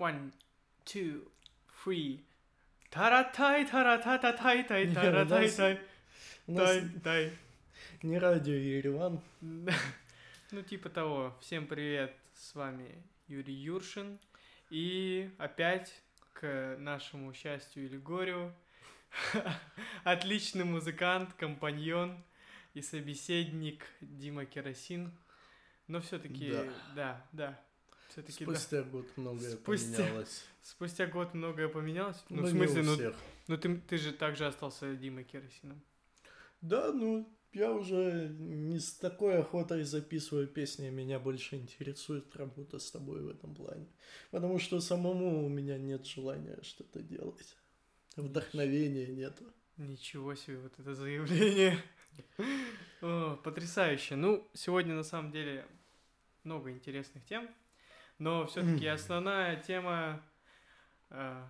One, 0.00 0.32
two, 0.86 1.28
three. 1.84 2.24
Таратай, 2.88 3.66
таратата-тай, 3.66 4.64
тай, 4.64 4.86
Не, 4.86 4.92
у 4.92 4.94
таратай, 4.94 5.50
тай, 5.50 5.80
тай, 6.46 6.88
тай. 7.04 7.32
не 8.02 8.18
радио 8.18 8.54
Ереван. 8.54 9.20
Ну, 10.52 10.62
типа 10.62 10.88
того. 10.88 11.36
Всем 11.42 11.66
привет, 11.66 12.16
с 12.32 12.54
вами 12.54 13.04
Юрий 13.28 13.52
Юршин. 13.52 14.18
И 14.70 15.30
опять, 15.36 15.92
к 16.32 16.76
нашему 16.78 17.34
счастью 17.34 17.84
или 17.84 17.98
горю, 17.98 18.54
отличный 20.04 20.64
музыкант, 20.64 21.34
компаньон 21.34 22.24
и 22.72 22.80
собеседник 22.80 23.84
Дима 24.00 24.46
Керосин. 24.46 25.12
Но 25.88 26.00
все-таки, 26.00 26.52
Да. 26.52 26.64
да, 26.94 27.26
да. 27.32 27.60
Все-таки 28.10 28.44
да. 28.44 28.54
Спустя 28.54 28.82
год 28.82 29.06
многое 29.16 29.56
Спустя- 29.56 29.96
поменялось. 29.96 30.44
Спустя 30.62 31.06
год 31.06 31.34
многое 31.34 31.68
поменялось. 31.68 32.22
Ну, 32.28 32.42
Но 32.42 32.46
в 32.48 32.50
смысле, 32.50 32.82
ну, 32.82 32.96
ну 33.46 33.56
ты, 33.56 33.76
ты 33.76 33.98
же 33.98 34.12
также 34.12 34.46
остался 34.46 34.94
Димой 34.96 35.24
Керосином. 35.24 35.80
Да, 36.60 36.92
ну, 36.92 37.32
я 37.52 37.72
уже 37.72 38.28
не 38.38 38.78
с 38.78 38.94
такой 38.94 39.38
охотой 39.38 39.84
записываю 39.84 40.48
песни, 40.48 40.90
меня 40.90 41.18
больше 41.18 41.56
интересует 41.56 42.34
работа 42.36 42.78
с 42.78 42.90
тобой 42.90 43.22
в 43.22 43.28
этом 43.28 43.54
плане. 43.54 43.86
Потому 44.30 44.58
что 44.58 44.80
самому 44.80 45.46
у 45.46 45.48
меня 45.48 45.78
нет 45.78 46.04
желания 46.04 46.58
что-то 46.62 47.00
делать. 47.00 47.56
Вдохновения 48.16 49.06
нету. 49.06 49.44
Ничего 49.76 50.34
себе, 50.34 50.58
вот 50.58 50.72
это 50.78 50.94
заявление. 50.94 51.82
О, 53.00 53.36
потрясающе. 53.36 54.16
Ну, 54.16 54.46
сегодня 54.52 54.94
на 54.94 55.04
самом 55.04 55.30
деле 55.30 55.64
много 56.44 56.70
интересных 56.70 57.24
тем, 57.24 57.48
но 58.20 58.46
все-таки 58.46 58.86
основная 58.86 59.56
тема 59.56 60.22
э, 61.10 61.42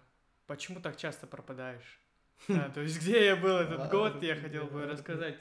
почему 0.47 0.80
так 0.80 0.96
часто 0.96 1.27
пропадаешь? 1.27 2.01
Да, 2.49 2.71
то 2.71 2.80
есть 2.80 2.99
где 2.99 3.27
я 3.27 3.37
был 3.37 3.57
этот 3.57 3.90
год, 3.90 4.23
я 4.23 4.35
хотел 4.35 4.65
бы 4.66 4.87
рассказать 4.87 5.37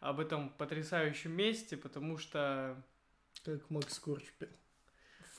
об 0.00 0.18
этом 0.18 0.50
потрясающем 0.50 1.30
месте, 1.30 1.76
потому 1.76 2.18
что 2.18 2.82
Как 3.44 3.70
Макс 3.70 3.98
Корж 4.00 4.24
пел. 4.40 4.48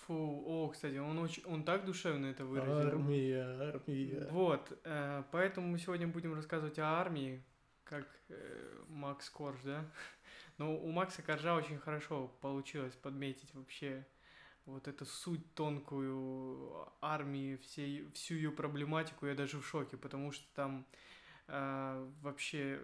фу, 0.06 0.44
о, 0.48 0.70
кстати, 0.70 0.96
он 0.96 1.20
очень, 1.20 1.44
он 1.46 1.64
так 1.64 1.84
душевно 1.86 2.28
это 2.28 2.46
выразил. 2.46 2.88
Армия, 2.88 3.74
армия. 3.74 4.28
Вот, 4.32 4.80
э, 4.86 5.24
поэтому 5.32 5.68
мы 5.68 5.80
сегодня 5.80 6.08
будем 6.08 6.34
рассказывать 6.34 6.80
о 6.80 6.86
армии, 6.86 7.44
как 7.84 8.08
э, 8.30 8.84
Макс 8.88 9.30
Корж, 9.30 9.60
да? 9.64 9.86
Но 10.58 10.78
у 10.78 10.92
Макса 10.92 11.22
Коржа 11.22 11.56
очень 11.56 11.78
хорошо 11.78 12.30
получилось 12.40 12.96
подметить 12.96 13.54
вообще 13.54 14.06
вот 14.66 14.88
эту 14.88 15.06
суть 15.06 15.54
тонкую 15.54 16.88
армии, 17.02 17.58
всей, 17.58 18.10
всю 18.14 18.36
ее 18.36 18.52
проблематику, 18.52 19.28
я 19.28 19.36
даже 19.36 19.60
в 19.60 19.68
шоке, 19.68 19.98
потому 19.98 20.32
что 20.32 20.46
там 20.56 20.86
э, 21.48 22.12
вообще, 22.22 22.82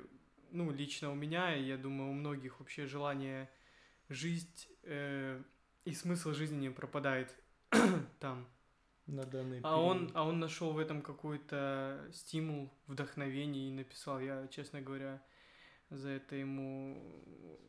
ну, 0.51 0.71
лично 0.71 1.11
у 1.11 1.15
меня, 1.15 1.55
и 1.55 1.63
я 1.63 1.77
думаю, 1.77 2.11
у 2.11 2.13
многих 2.13 2.59
вообще 2.59 2.85
желание 2.85 3.49
жить 4.09 4.69
э, 4.83 5.41
и 5.85 5.93
смысл 5.93 6.33
жизни 6.33 6.57
не 6.57 6.69
пропадает 6.69 7.35
там. 8.19 8.47
На 9.07 9.25
данный 9.25 9.59
А 9.63 9.81
он, 9.81 9.97
период. 9.97 10.11
а 10.15 10.23
он 10.23 10.39
нашел 10.39 10.71
в 10.73 10.77
этом 10.77 11.01
какой-то 11.01 12.07
стимул, 12.13 12.71
вдохновение 12.87 13.69
и 13.69 13.73
написал. 13.73 14.19
Я, 14.19 14.47
честно 14.47 14.81
говоря, 14.81 15.21
за 15.89 16.09
это 16.09 16.35
ему 16.35 17.59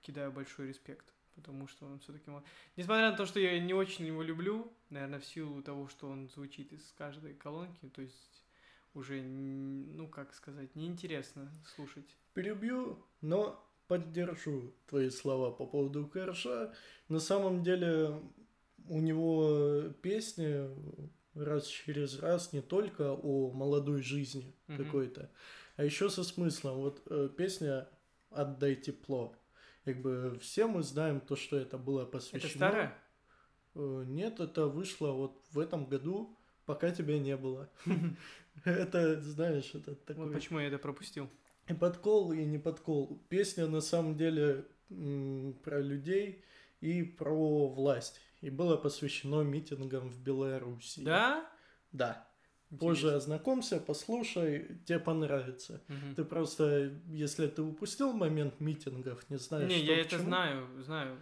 кидаю 0.00 0.32
большой 0.32 0.68
респект, 0.68 1.12
потому 1.40 1.66
что 1.66 1.86
он 1.86 1.98
все-таки... 1.98 2.30
Несмотря 2.76 3.10
на 3.10 3.16
то, 3.16 3.26
что 3.26 3.40
я 3.40 3.58
не 3.58 3.74
очень 3.74 4.06
его 4.06 4.22
люблю, 4.22 4.72
наверное, 4.90 5.18
в 5.20 5.24
силу 5.24 5.62
того, 5.62 5.88
что 5.88 6.08
он 6.08 6.28
звучит 6.28 6.72
из 6.72 6.92
каждой 6.96 7.34
колонки, 7.34 7.88
то 7.88 8.02
есть 8.02 8.44
уже, 8.94 9.22
ну, 9.22 10.08
как 10.08 10.34
сказать, 10.34 10.74
неинтересно 10.76 11.50
слушать. 11.74 12.16
Перебью, 12.34 12.98
но 13.20 13.64
поддержу 13.88 14.72
твои 14.86 15.10
слова 15.10 15.50
по 15.50 15.66
поводу 15.66 16.06
Коржа. 16.06 16.72
На 17.08 17.20
самом 17.20 17.62
деле 17.62 18.20
у 18.88 19.00
него 19.00 19.90
песни 20.02 20.68
раз 21.34 21.66
через 21.66 22.18
раз 22.20 22.52
не 22.52 22.60
только 22.60 23.12
о 23.12 23.50
молодой 23.52 24.02
жизни 24.02 24.54
Мгм. 24.66 24.84
какой-то, 24.84 25.30
а 25.76 25.84
еще 25.84 26.10
со 26.10 26.24
смыслом. 26.24 26.78
Вот 26.78 27.02
э, 27.06 27.28
песня 27.36 27.88
«Отдай 28.30 28.76
тепло». 28.76 29.34
Как 29.84 30.00
бы 30.00 30.38
все 30.40 30.66
мы 30.66 30.82
знаем 30.82 31.20
то, 31.20 31.36
что 31.36 31.56
это 31.56 31.78
было 31.78 32.04
посвящено. 32.04 32.48
Это 32.48 32.56
старое? 32.56 32.98
Э, 33.74 34.04
Нет, 34.06 34.40
это 34.40 34.66
вышло 34.66 35.12
вот 35.12 35.42
в 35.50 35.58
этом 35.58 35.86
году, 35.86 36.36
пока 36.66 36.90
тебя 36.90 37.18
не 37.18 37.36
было. 37.36 37.68
Это, 38.64 39.20
знаешь, 39.22 39.70
это 39.74 39.92
Вот 39.92 40.04
такой... 40.04 40.32
почему 40.32 40.58
я 40.58 40.66
это 40.66 40.78
пропустил. 40.78 41.30
И 41.68 41.72
подкол, 41.72 42.32
и 42.32 42.44
не 42.44 42.58
подкол. 42.58 43.22
Песня 43.28 43.66
на 43.68 43.80
самом 43.80 44.16
деле 44.18 44.66
про 45.62 45.80
людей 45.80 46.44
и 46.80 47.02
про 47.02 47.68
власть. 47.68 48.20
И 48.40 48.50
было 48.50 48.76
посвящено 48.76 49.42
митингам 49.42 50.10
в 50.10 50.20
Беларуси. 50.20 51.00
Да? 51.00 51.48
Да. 51.92 52.28
Позже 52.78 53.12
ознакомься, 53.14 53.80
послушай, 53.80 54.78
тебе 54.86 55.00
понравится. 55.00 55.82
Мгм. 55.88 56.14
Ты 56.14 56.24
просто, 56.24 56.92
если 57.08 57.48
ты 57.48 57.62
упустил 57.62 58.12
момент 58.12 58.60
митингов, 58.60 59.28
не 59.28 59.38
знаешь, 59.38 59.68
Не, 59.68 59.78
что 59.78 59.92
я 59.92 60.00
это 60.00 60.10
чему, 60.10 60.22
знаю, 60.22 60.82
знаю. 60.82 61.18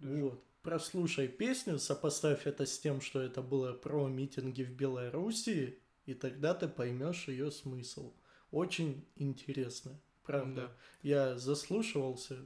Вот. 0.00 0.42
Прослушай 0.62 1.28
песню, 1.28 1.78
сопоставь 1.78 2.46
это 2.46 2.66
с 2.66 2.78
тем, 2.80 3.00
что 3.00 3.20
это 3.22 3.42
было 3.42 3.72
про 3.72 4.08
митинги 4.08 4.64
в 4.64 4.72
Беларуси, 4.72 5.78
и 6.04 6.14
тогда 6.14 6.52
ты 6.52 6.66
поймешь 6.68 7.28
ее 7.28 7.52
смысл. 7.52 8.12
Очень 8.50 9.06
интересно, 9.16 9.98
правда. 10.24 10.62
Да. 10.62 10.72
Я 11.02 11.38
заслушивался, 11.38 12.38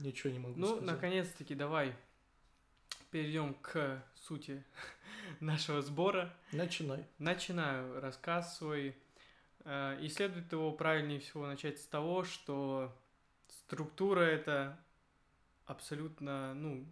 ничего 0.00 0.32
не 0.32 0.38
могу 0.38 0.60
Ну, 0.60 0.66
сказать. 0.66 0.84
наконец-таки, 0.84 1.54
давай 1.54 1.96
перейдем 3.10 3.54
к 3.54 4.04
сути 4.16 4.62
нашего 5.42 5.82
сбора. 5.82 6.34
Начинай. 6.52 7.04
Начинаю 7.18 8.00
рассказ 8.00 8.56
свой. 8.58 8.96
Э, 9.64 9.98
И 10.00 10.08
следует 10.08 10.50
его 10.52 10.72
правильнее 10.72 11.20
всего 11.20 11.46
начать 11.46 11.78
с 11.78 11.86
того, 11.86 12.24
что 12.24 12.96
структура 13.48 14.20
это 14.20 14.78
абсолютно, 15.66 16.54
ну, 16.54 16.86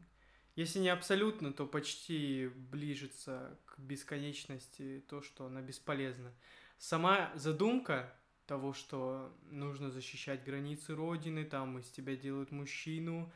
если 0.56 0.78
не 0.78 0.88
абсолютно, 0.88 1.52
то 1.52 1.66
почти 1.66 2.48
ближется 2.48 3.56
к 3.66 3.78
бесконечности 3.78 5.02
то, 5.08 5.22
что 5.22 5.46
она 5.46 5.62
бесполезна. 5.62 6.32
Сама 6.78 7.30
задумка 7.34 8.12
того, 8.46 8.72
что 8.72 9.32
нужно 9.50 9.90
защищать 9.90 10.44
границы 10.44 10.94
Родины, 10.94 11.44
там 11.44 11.78
из 11.78 11.88
тебя 11.90 12.16
делают 12.16 12.50
мужчину, 12.50 13.32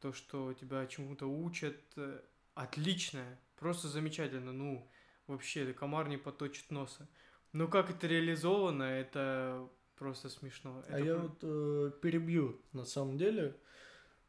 то, 0.00 0.12
что 0.12 0.52
тебя 0.52 0.86
чему-то 0.86 1.26
учат, 1.26 1.80
э, 1.96 2.20
отличная, 2.54 3.38
просто 3.60 3.88
замечательно, 3.88 4.52
ну, 4.52 4.90
вообще, 5.28 5.72
комар 5.72 6.08
не 6.08 6.16
поточит 6.16 6.70
носа. 6.70 7.08
Но 7.52 7.68
как 7.68 7.90
это 7.90 8.06
реализовано, 8.06 8.82
это 8.82 9.68
просто 9.96 10.28
смешно. 10.28 10.82
А 10.88 10.98
Это 10.98 11.04
я 11.04 11.16
вот 11.16 11.38
э, 11.42 11.92
перебью, 12.02 12.60
на 12.72 12.84
самом 12.84 13.18
деле. 13.18 13.56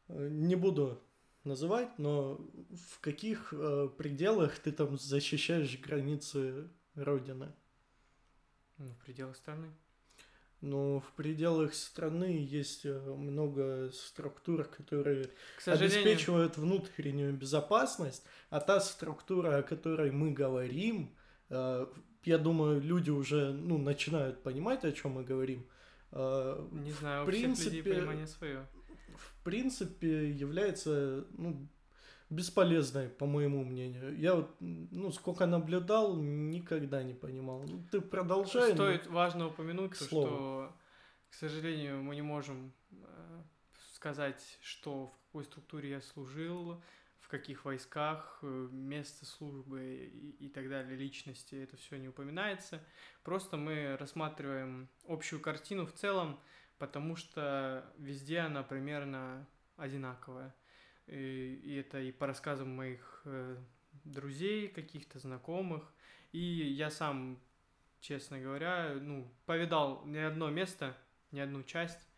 Э, 0.08 0.28
Не 0.28 0.54
буду 0.54 1.02
называть, 1.44 1.98
но 1.98 2.36
в 2.70 3.00
каких 3.00 3.52
э, 3.52 3.88
пределах 3.96 4.58
ты 4.58 4.70
там 4.70 4.96
защищаешь 4.98 5.80
границы 5.80 6.70
Родины? 6.94 7.52
ну, 8.78 8.88
в 8.88 8.98
пределах 8.98 9.36
страны. 9.36 9.72
Но 10.62 11.00
в 11.00 11.12
пределах 11.16 11.74
страны 11.74 12.46
есть 12.48 12.86
э, 12.86 12.96
много 12.96 13.90
структур, 13.92 14.62
которые 14.62 15.28
сожалению, 15.58 16.00
обеспечивают 16.02 16.56
внутреннюю 16.56 17.34
безопасность, 17.34 18.22
а 18.48 18.60
та 18.60 18.80
структура, 18.80 19.58
о 19.58 19.62
которой 19.64 20.12
мы 20.12 20.30
говорим, 20.30 21.16
э, 21.50 21.86
я 22.22 22.38
думаю, 22.38 22.80
люди 22.80 23.10
уже 23.10 23.52
ну, 23.52 23.76
начинают 23.76 24.44
понимать, 24.44 24.84
о 24.84 24.92
чем 24.92 25.12
мы 25.12 25.24
говорим. 25.24 25.66
э, 26.12 26.68
не 26.70 26.92
знаю, 26.92 27.24
в 27.24 27.28
у 27.28 27.32
всех 27.32 27.42
людей 27.42 27.82
принципе, 27.82 27.94
понимание 27.94 28.26
свое. 28.28 28.66
в 29.16 29.42
принципе, 29.42 30.30
является 30.30 31.26
ну, 31.36 31.68
бесполезной, 32.32 33.08
по 33.08 33.26
моему 33.26 33.64
мнению. 33.64 34.18
Я 34.18 34.34
вот, 34.34 34.56
ну, 34.60 35.10
сколько 35.12 35.46
наблюдал, 35.46 36.16
никогда 36.16 37.02
не 37.02 37.14
понимал. 37.14 37.62
Ну, 37.62 37.84
ты 37.90 38.00
продолжай. 38.00 38.70
но- 38.70 38.74
Стоит 38.74 39.06
важно 39.06 39.48
упомянуть, 39.48 39.98
то, 39.98 40.04
что, 40.04 40.72
к 41.30 41.34
сожалению, 41.34 42.02
мы 42.02 42.14
не 42.14 42.22
можем 42.22 42.72
э, 42.90 43.42
сказать, 43.94 44.58
что 44.62 45.06
в 45.08 45.26
какой 45.26 45.44
структуре 45.44 45.90
я 45.90 46.00
служил, 46.00 46.82
в 47.20 47.28
каких 47.28 47.64
войсках, 47.64 48.38
э, 48.42 48.68
место 48.72 49.24
службы 49.26 50.10
и, 50.12 50.46
и 50.46 50.48
так 50.48 50.68
далее, 50.68 50.96
личности, 50.96 51.54
это 51.54 51.76
все 51.76 51.96
не 51.98 52.08
упоминается. 52.08 52.80
Просто 53.24 53.56
мы 53.56 53.96
рассматриваем 53.98 54.88
общую 55.06 55.40
картину 55.40 55.86
в 55.86 55.92
целом, 55.92 56.38
потому 56.78 57.16
что 57.16 57.84
везде 57.98 58.40
она 58.40 58.62
примерно 58.62 59.46
одинаковая. 59.76 60.54
И, 61.06 61.76
это 61.86 62.00
и 62.00 62.12
по 62.12 62.26
рассказам 62.26 62.74
моих 62.76 63.22
э, 63.24 63.56
друзей, 64.04 64.68
каких-то 64.68 65.18
знакомых. 65.18 65.92
И 66.32 66.38
я 66.40 66.90
сам, 66.90 67.38
честно 68.00 68.38
говоря, 68.40 68.94
ну, 69.00 69.30
повидал 69.46 70.04
не 70.06 70.18
одно 70.18 70.50
место, 70.50 70.96
не 71.30 71.40
одну 71.40 71.62
часть. 71.62 72.08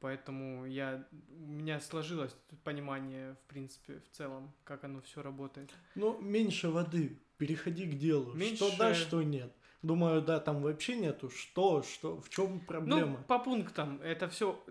Поэтому 0.00 0.64
я, 0.64 1.06
у 1.30 1.46
меня 1.46 1.78
сложилось 1.80 2.34
понимание, 2.64 3.34
в 3.34 3.40
принципе, 3.48 4.00
в 4.00 4.08
целом, 4.16 4.50
как 4.64 4.84
оно 4.84 5.02
все 5.02 5.22
работает. 5.22 5.70
Ну, 5.94 6.18
меньше 6.22 6.70
воды, 6.70 7.18
переходи 7.36 7.84
к 7.86 7.98
делу. 7.98 8.32
Меньше- 8.34 8.56
Что 8.68 8.78
да, 8.78 8.94
что 8.94 9.22
нет. 9.22 9.54
Думаю, 9.82 10.20
да, 10.22 10.40
там 10.40 10.60
вообще 10.62 10.96
нету. 10.96 11.30
Что, 11.30 11.82
что, 11.82 12.20
в 12.20 12.28
чем 12.28 12.60
проблема? 12.60 13.06
Ну, 13.18 13.24
по 13.24 13.38
пунктам. 13.38 14.00
Это 14.02 14.28
все 14.28 14.62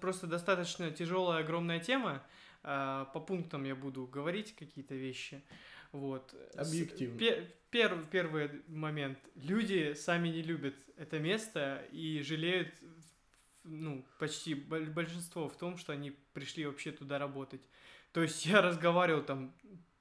просто 0.00 0.26
достаточно 0.26 0.90
тяжелая, 0.90 1.42
огромная 1.42 1.80
тема. 1.80 2.22
А, 2.62 3.06
По 3.06 3.18
пунктам 3.20 3.64
я 3.64 3.74
буду 3.74 4.06
говорить 4.06 4.54
какие-то 4.54 4.94
вещи. 4.94 5.42
Вот. 5.90 6.32
Объективно. 6.56 7.18
пе- 7.18 7.50
пер- 7.72 8.06
первый 8.10 8.62
момент. 8.68 9.18
Люди 9.34 9.94
сами 9.94 10.28
не 10.28 10.42
любят 10.42 10.74
это 10.96 11.18
место 11.18 11.84
и 11.90 12.22
жалеют, 12.22 12.68
ну, 13.64 14.04
почти 14.18 14.54
боль- 14.54 14.88
большинство 14.90 15.48
в 15.48 15.56
том, 15.56 15.76
что 15.76 15.92
они 15.92 16.12
пришли 16.32 16.64
вообще 16.66 16.92
туда 16.92 17.18
работать. 17.18 17.62
То 18.12 18.22
есть 18.22 18.46
я 18.46 18.62
разговаривал 18.62 19.22
там 19.24 19.52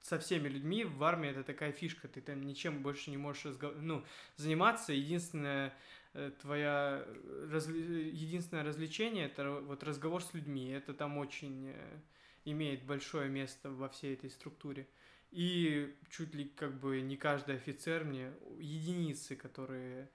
со 0.02 0.18
всеми 0.20 0.48
людьми, 0.48 0.84
в 0.84 1.04
армии 1.04 1.30
это 1.30 1.44
такая 1.44 1.72
фишка, 1.72 2.08
ты 2.08 2.22
там 2.22 2.42
ничем 2.42 2.82
больше 2.82 3.12
не 3.12 3.18
можешь 3.18 3.46
разго- 3.46 3.78
ну, 3.80 4.04
заниматься. 4.36 4.94
Единственное 4.94 5.74
э, 6.14 6.32
твоя 6.42 7.04
э, 7.06 7.50
разли- 7.52 8.10
единственное 8.10 8.64
развлечение 8.64 9.26
это 9.26 9.52
вот 9.52 9.84
разговор 9.84 10.24
с 10.24 10.34
людьми. 10.34 10.70
Это 10.70 10.94
там 10.94 11.18
очень 11.18 11.70
э, 11.70 12.00
имеет 12.46 12.84
большое 12.84 13.30
место 13.30 13.70
во 13.70 13.90
всей 13.90 14.16
этой 14.16 14.30
структуре. 14.30 14.88
И 15.32 15.96
чуть 16.10 16.36
ли 16.36 16.46
как 16.46 16.80
бы 16.80 17.00
не 17.02 17.16
каждый 17.16 17.56
офицер 17.56 18.04
мне, 18.04 18.34
единицы, 18.60 19.36
которые 19.36 20.10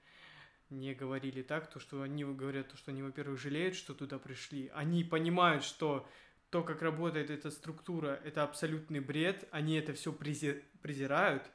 не 0.69 0.93
говорили 0.93 1.41
так, 1.41 1.69
то 1.69 1.79
что 1.79 2.01
они 2.01 2.23
говорят, 2.23 2.67
то, 2.67 2.77
что 2.77 2.91
они, 2.91 3.01
во-первых, 3.01 3.39
жалеют, 3.39 3.75
что 3.75 3.93
туда 3.93 4.19
пришли. 4.19 4.69
Они 4.75 5.03
понимают, 5.03 5.63
что 5.63 6.07
то, 6.49 6.63
как 6.63 6.81
работает 6.81 7.29
эта 7.29 7.51
структура, 7.51 8.19
это 8.23 8.43
абсолютный 8.43 8.99
бред, 8.99 9.47
они 9.51 9.75
это 9.75 9.93
все 9.93 10.13
презирают 10.13 11.49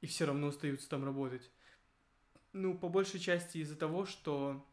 и 0.00 0.06
все 0.06 0.26
равно 0.26 0.48
остаются 0.48 0.88
там 0.88 1.04
работать. 1.04 1.50
Ну, 2.52 2.76
по 2.76 2.88
большей 2.88 3.20
части 3.20 3.58
из-за 3.58 3.76
того, 3.76 4.04
что, 4.04 4.66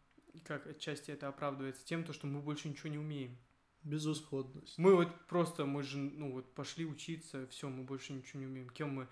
как 0.43 0.67
отчасти 0.67 1.11
это 1.11 1.29
оправдывается 1.29 1.85
тем, 1.85 2.03
то, 2.03 2.11
что 2.11 2.27
мы 2.27 2.41
больше 2.41 2.67
ничего 2.67 2.89
не 2.89 2.97
умеем. 2.97 3.37
Безысходность. 3.83 4.77
Мы 4.77 4.93
вот 4.93 5.27
просто, 5.27 5.65
мы 5.65 5.83
же, 5.83 5.97
ну 5.97 6.33
вот 6.33 6.53
пошли 6.53 6.85
учиться, 6.85 7.47
все, 7.47 7.69
мы 7.69 7.83
больше 7.83 8.11
ничего 8.11 8.41
не 8.41 8.47
умеем. 8.47 8.69
Кем 8.69 8.89
мы, 8.89 9.07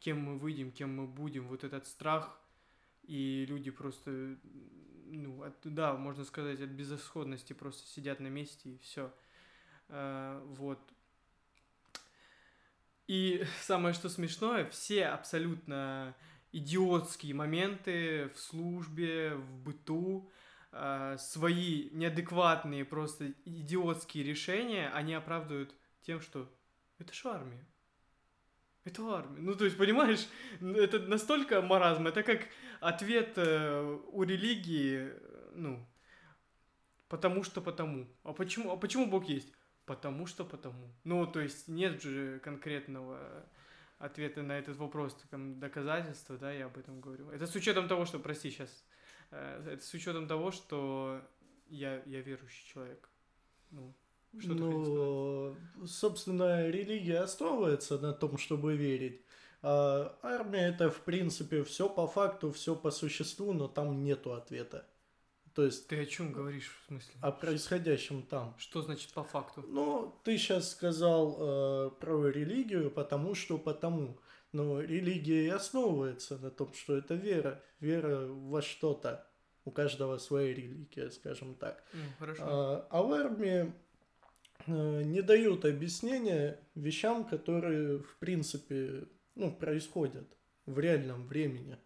кем 0.00 0.20
мы 0.20 0.38
выйдем, 0.38 0.70
кем 0.70 0.94
мы 0.94 1.06
будем, 1.06 1.48
вот 1.48 1.64
этот 1.64 1.86
страх, 1.86 2.38
и 3.04 3.46
люди 3.46 3.70
просто, 3.70 4.36
ну, 5.06 5.42
от, 5.42 5.56
да, 5.64 5.96
можно 5.96 6.24
сказать, 6.24 6.60
от 6.60 6.70
безысходности 6.70 7.54
просто 7.54 7.86
сидят 7.88 8.20
на 8.20 8.28
месте 8.28 8.70
и 8.74 8.78
все. 8.78 9.10
Вот. 9.92 10.78
И 13.06 13.44
самое 13.60 13.94
что 13.94 14.08
смешное, 14.08 14.64
все 14.66 15.06
абсолютно 15.06 16.14
идиотские 16.52 17.34
моменты 17.34 18.30
в 18.34 18.38
службе, 18.38 19.34
в 19.34 19.58
быту, 19.58 20.30
э, 20.72 21.16
свои 21.18 21.90
неадекватные, 21.90 22.84
просто 22.84 23.32
идиотские 23.44 24.24
решения, 24.24 24.90
они 24.94 25.14
оправдывают 25.14 25.74
тем, 26.02 26.20
что 26.20 26.50
это 26.98 27.12
же 27.12 27.28
армия. 27.28 27.66
Это 28.84 29.02
армия. 29.14 29.40
Ну, 29.40 29.54
то 29.54 29.64
есть, 29.64 29.78
понимаешь, 29.78 30.26
это 30.60 30.98
настолько 31.00 31.62
маразм, 31.62 32.06
это 32.06 32.22
как 32.22 32.48
ответ 32.80 33.34
э, 33.36 33.98
у 34.08 34.22
религии, 34.24 35.10
э, 35.10 35.52
ну, 35.54 35.86
потому 37.08 37.44
что 37.44 37.60
потому. 37.60 38.08
А 38.24 38.32
почему, 38.32 38.72
а 38.72 38.76
почему 38.76 39.06
Бог 39.06 39.28
есть? 39.28 39.52
Потому 39.84 40.26
что 40.26 40.44
потому. 40.44 40.92
Ну, 41.04 41.26
то 41.26 41.40
есть, 41.40 41.68
нет 41.68 42.02
же 42.02 42.38
конкретного 42.40 43.46
ответа 43.98 44.42
на 44.42 44.58
этот 44.58 44.76
вопрос, 44.76 45.16
там, 45.30 45.58
доказательства, 45.60 46.36
да, 46.36 46.52
я 46.52 46.66
об 46.66 46.78
этом 46.78 47.00
говорю. 47.00 47.30
Это 47.30 47.46
с 47.46 47.54
учетом 47.54 47.88
того, 47.88 48.04
что, 48.04 48.18
прости, 48.18 48.50
сейчас, 48.50 48.84
это 49.30 49.80
с 49.80 49.94
учетом 49.94 50.26
того, 50.26 50.50
что 50.50 51.20
я, 51.68 52.02
я 52.06 52.20
верующий 52.20 52.66
человек. 52.66 53.08
Ну, 53.70 53.94
что 54.38 54.54
ну, 54.54 55.86
собственно, 55.86 56.68
религия 56.68 57.20
основывается 57.20 57.98
на 57.98 58.12
том, 58.12 58.38
чтобы 58.38 58.76
верить. 58.76 59.20
А 59.62 60.18
армия 60.22 60.68
это, 60.68 60.90
в 60.90 61.02
принципе, 61.02 61.62
все 61.62 61.88
по 61.88 62.06
факту, 62.06 62.50
все 62.50 62.74
по 62.74 62.90
существу, 62.90 63.52
но 63.52 63.68
там 63.68 64.02
нету 64.02 64.32
ответа. 64.32 64.86
То 65.54 65.64
есть 65.64 65.86
Ты 65.86 66.00
о 66.00 66.06
чем 66.06 66.32
говоришь, 66.32 66.70
в 66.82 66.86
смысле? 66.86 67.14
о 67.20 67.30
происходящем 67.30 68.22
там. 68.22 68.54
Что 68.58 68.82
значит 68.82 69.12
по 69.12 69.22
факту? 69.22 69.62
Ну, 69.68 70.14
ты 70.24 70.38
сейчас 70.38 70.70
сказал 70.70 71.36
э, 71.38 71.90
про 72.00 72.28
религию, 72.28 72.90
потому 72.90 73.34
что 73.34 73.58
потому. 73.58 74.18
Но 74.52 74.80
религия 74.80 75.46
и 75.46 75.48
основывается 75.48 76.38
на 76.38 76.50
том, 76.50 76.72
что 76.74 76.96
это 76.96 77.14
вера. 77.14 77.62
Вера 77.80 78.26
во 78.28 78.62
что-то. 78.62 79.26
У 79.64 79.70
каждого 79.70 80.18
своя 80.18 80.52
религия, 80.54 81.10
скажем 81.10 81.54
так. 81.54 81.84
Ну, 81.92 82.00
хорошо. 82.18 82.42
А, 82.44 82.88
а 82.90 83.02
в 83.02 83.12
армии 83.12 83.72
э, 84.66 85.02
не 85.02 85.22
дают 85.22 85.64
объяснения 85.64 86.58
вещам, 86.74 87.24
которые, 87.24 87.98
в 87.98 88.16
принципе, 88.18 89.06
ну, 89.34 89.54
происходят 89.54 90.26
в 90.66 90.78
реальном 90.78 91.26
времени. 91.26 91.78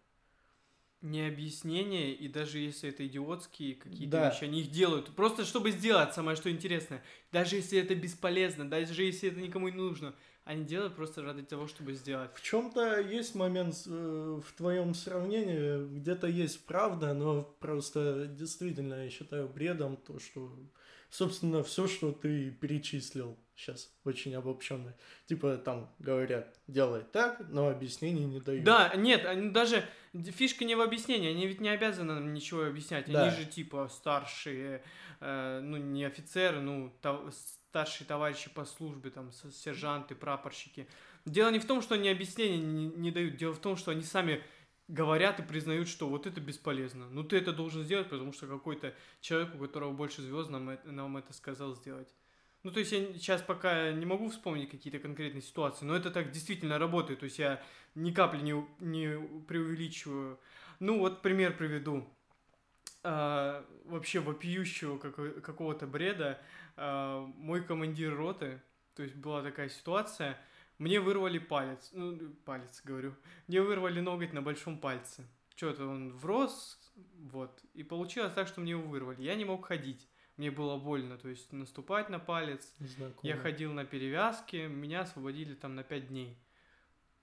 Не 1.01 1.27
объяснение, 1.27 2.11
и 2.13 2.27
даже 2.27 2.57
если 2.57 2.89
это 2.89 3.05
идиотские 3.05 3.75
какие-то 3.75 4.17
Да. 4.17 4.29
вещи, 4.31 4.43
они 4.45 4.61
их 4.61 4.71
делают. 4.71 5.15
Просто 5.15 5.45
чтобы 5.45 5.69
сделать 5.71 6.13
самое 6.15 6.35
что 6.35 6.49
интересное. 6.49 7.03
Даже 7.31 7.55
если 7.57 7.77
это 7.79 7.93
бесполезно, 7.93 8.67
даже 8.67 9.03
если 9.03 9.29
это 9.29 9.39
никому 9.39 9.69
не 9.69 9.75
нужно. 9.77 10.15
Они 10.43 10.63
делают 10.63 10.95
просто 10.95 11.21
ради 11.21 11.43
того, 11.43 11.67
чтобы 11.67 11.93
сделать. 11.93 12.31
В 12.33 12.41
чем-то 12.41 12.99
есть 13.01 13.35
момент 13.35 13.75
э, 13.85 14.41
в 14.43 14.53
твоем 14.53 14.95
сравнении, 14.95 15.85
где-то 15.99 16.25
есть 16.27 16.65
правда, 16.65 17.13
но 17.13 17.43
просто 17.59 18.25
действительно 18.27 19.03
я 19.03 19.09
считаю 19.09 19.47
бредом 19.49 19.97
то, 19.97 20.19
что, 20.19 20.51
собственно, 21.09 21.63
все, 21.63 21.87
что 21.87 22.11
ты 22.11 22.51
перечислил 22.51 23.37
сейчас, 23.55 23.91
очень 24.03 24.35
обобщенно. 24.35 24.93
Типа 25.25 25.57
там 25.57 25.91
говорят, 25.99 26.59
делай 26.67 27.03
так, 27.03 27.41
но 27.49 27.69
объяснений 27.69 28.25
не 28.25 28.39
дают. 28.39 28.63
Да, 28.63 28.93
нет, 28.95 29.25
они 29.25 29.49
даже 29.49 29.83
фишка 30.13 30.63
не 30.63 30.75
в 30.75 30.81
объяснении, 30.81 31.31
они 31.31 31.47
ведь 31.47 31.59
не 31.59 31.69
обязаны 31.69 32.13
нам 32.13 32.33
ничего 32.33 32.65
объяснять. 32.65 33.11
Да. 33.11 33.23
Они 33.23 33.35
же 33.35 33.45
типа 33.45 33.89
старшие, 33.91 34.83
э, 35.19 35.59
ну 35.61 35.77
не 35.77 36.05
офицеры, 36.05 36.59
ну 36.59 36.93
тов- 37.01 37.33
старшие 37.69 38.07
товарищи 38.07 38.49
по 38.49 38.65
службе, 38.65 39.09
там 39.09 39.31
сержанты, 39.31 40.15
прапорщики. 40.15 40.87
Дело 41.25 41.49
не 41.49 41.59
в 41.59 41.65
том, 41.65 41.81
что 41.81 41.95
они 41.95 42.09
объяснения 42.09 42.57
не, 42.57 42.87
не 42.87 43.11
дают, 43.11 43.35
дело 43.35 43.53
в 43.53 43.59
том, 43.59 43.75
что 43.75 43.91
они 43.91 44.03
сами 44.03 44.41
говорят 44.87 45.39
и 45.39 45.43
признают, 45.43 45.87
что 45.87 46.07
вот 46.07 46.27
это 46.27 46.39
бесполезно. 46.39 47.09
Ну 47.09 47.23
ты 47.23 47.37
это 47.37 47.51
должен 47.53 47.83
сделать, 47.83 48.09
потому 48.09 48.33
что 48.33 48.47
какой-то 48.47 48.93
человек, 49.21 49.55
у 49.55 49.59
которого 49.59 49.91
больше 49.91 50.21
звезд, 50.21 50.49
нам, 50.49 50.69
это- 50.69 50.91
нам 50.91 51.17
это 51.17 51.33
сказал 51.33 51.75
сделать. 51.75 52.13
Ну, 52.63 52.71
то 52.71 52.79
есть 52.79 52.91
я 52.91 53.13
сейчас 53.13 53.41
пока 53.41 53.91
не 53.91 54.05
могу 54.05 54.29
вспомнить 54.29 54.69
какие-то 54.69 54.99
конкретные 54.99 55.41
ситуации, 55.41 55.85
но 55.85 55.95
это 55.95 56.11
так 56.11 56.31
действительно 56.31 56.77
работает. 56.79 57.19
То 57.19 57.25
есть 57.25 57.39
я 57.39 57.63
ни 57.95 58.11
капли 58.11 58.41
не, 58.41 58.65
не 58.79 59.41
преувеличиваю. 59.47 60.39
Ну, 60.79 60.99
вот 60.99 61.21
пример 61.21 61.55
приведу. 61.55 62.07
А, 63.03 63.65
вообще 63.85 64.19
вопиющего 64.19 64.97
како- 64.97 65.39
какого-то 65.41 65.87
бреда. 65.87 66.41
А, 66.75 67.25
мой 67.37 67.63
командир 67.63 68.15
роты, 68.15 68.61
то 68.95 69.03
есть 69.03 69.15
была 69.15 69.41
такая 69.43 69.69
ситуация, 69.69 70.37
мне 70.77 70.99
вырвали 70.99 71.39
палец, 71.39 71.89
ну, 71.93 72.17
палец, 72.45 72.81
говорю, 72.83 73.15
мне 73.47 73.61
вырвали 73.61 73.99
ноготь 73.99 74.33
на 74.33 74.41
большом 74.41 74.79
пальце. 74.79 75.27
Что-то 75.55 75.87
он 75.87 76.11
врос, 76.11 76.79
вот, 77.17 77.59
и 77.73 77.83
получилось 77.83 78.33
так, 78.33 78.47
что 78.47 78.61
мне 78.61 78.71
его 78.71 78.83
вырвали. 78.83 79.23
Я 79.23 79.35
не 79.35 79.43
мог 79.43 79.65
ходить, 79.65 80.07
мне 80.37 80.51
было 80.51 80.77
больно, 80.77 81.17
то 81.17 81.29
есть 81.29 81.51
наступать 81.51 82.09
на 82.09 82.19
палец, 82.19 82.73
Знакомо. 82.79 83.19
я 83.23 83.37
ходил 83.37 83.73
на 83.73 83.85
перевязке, 83.85 84.67
меня 84.67 85.01
освободили 85.01 85.55
там 85.55 85.75
на 85.75 85.83
5 85.83 86.09
дней. 86.09 86.37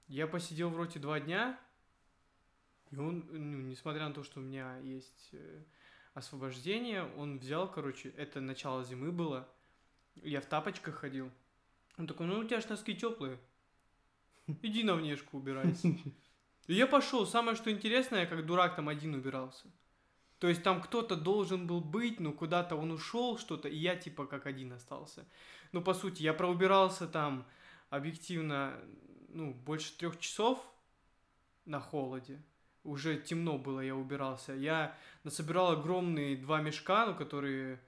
Я 0.09 0.27
посидел 0.27 0.71
в 0.71 0.77
роте 0.77 0.99
2 0.99 1.21
дня, 1.21 1.59
и 2.91 2.97
он, 2.97 3.25
ну, 3.31 3.61
несмотря 3.63 4.09
на 4.09 4.15
то, 4.15 4.25
что 4.25 4.41
у 4.41 4.43
меня 4.43 4.79
есть 4.79 5.31
э, 5.33 5.63
освобождение, 6.15 7.05
он 7.17 7.39
взял, 7.39 7.71
короче, 7.71 8.11
это 8.11 8.41
начало 8.41 8.83
зимы 8.83 9.13
было, 9.13 9.49
я 10.17 10.41
в 10.41 10.47
тапочках 10.47 10.97
ходил. 10.97 11.31
Он 11.97 12.07
такой, 12.07 12.27
ну 12.27 12.39
у 12.39 12.45
тебя 12.45 12.61
ж 12.61 12.69
носки 12.69 12.95
теплые, 12.95 13.39
иди 14.63 14.83
на 14.83 14.95
внешку 14.95 15.39
убирайся. 15.39 15.89
И 16.67 16.75
я 16.75 16.87
пошел, 16.87 17.27
самое 17.27 17.57
что 17.57 17.71
интересное, 17.71 18.21
я 18.21 18.27
как 18.27 18.45
дурак 18.47 18.77
там 18.77 18.89
один 18.89 19.15
убирался. 19.15 19.67
То 20.39 20.49
есть 20.49 20.63
там 20.63 20.83
кто-то 20.83 21.17
должен 21.17 21.67
был 21.67 21.81
быть, 21.81 22.21
но 22.21 22.33
куда-то 22.33 22.77
он 22.77 22.91
ушел, 22.91 23.39
что-то, 23.39 23.69
и 23.69 23.77
я 23.77 23.97
типа 23.97 24.27
как 24.27 24.47
один 24.47 24.73
остался. 24.73 25.27
Ну, 25.73 25.83
по 25.83 25.95
сути, 25.95 26.23
я 26.23 26.35
проубирался 26.35 27.07
там 27.07 27.47
объективно, 27.91 28.79
ну, 29.29 29.55
больше 29.55 29.97
трех 29.97 30.19
часов 30.19 30.63
на 31.65 31.81
холоде. 31.81 32.43
Уже 32.83 33.19
темно 33.19 33.57
было, 33.57 33.81
я 33.81 33.97
убирался. 33.97 34.53
Я 34.53 34.99
насобирал 35.23 35.73
огромные 35.73 36.37
два 36.37 36.61
мешка, 36.61 37.07
ну, 37.07 37.15
которые 37.15 37.81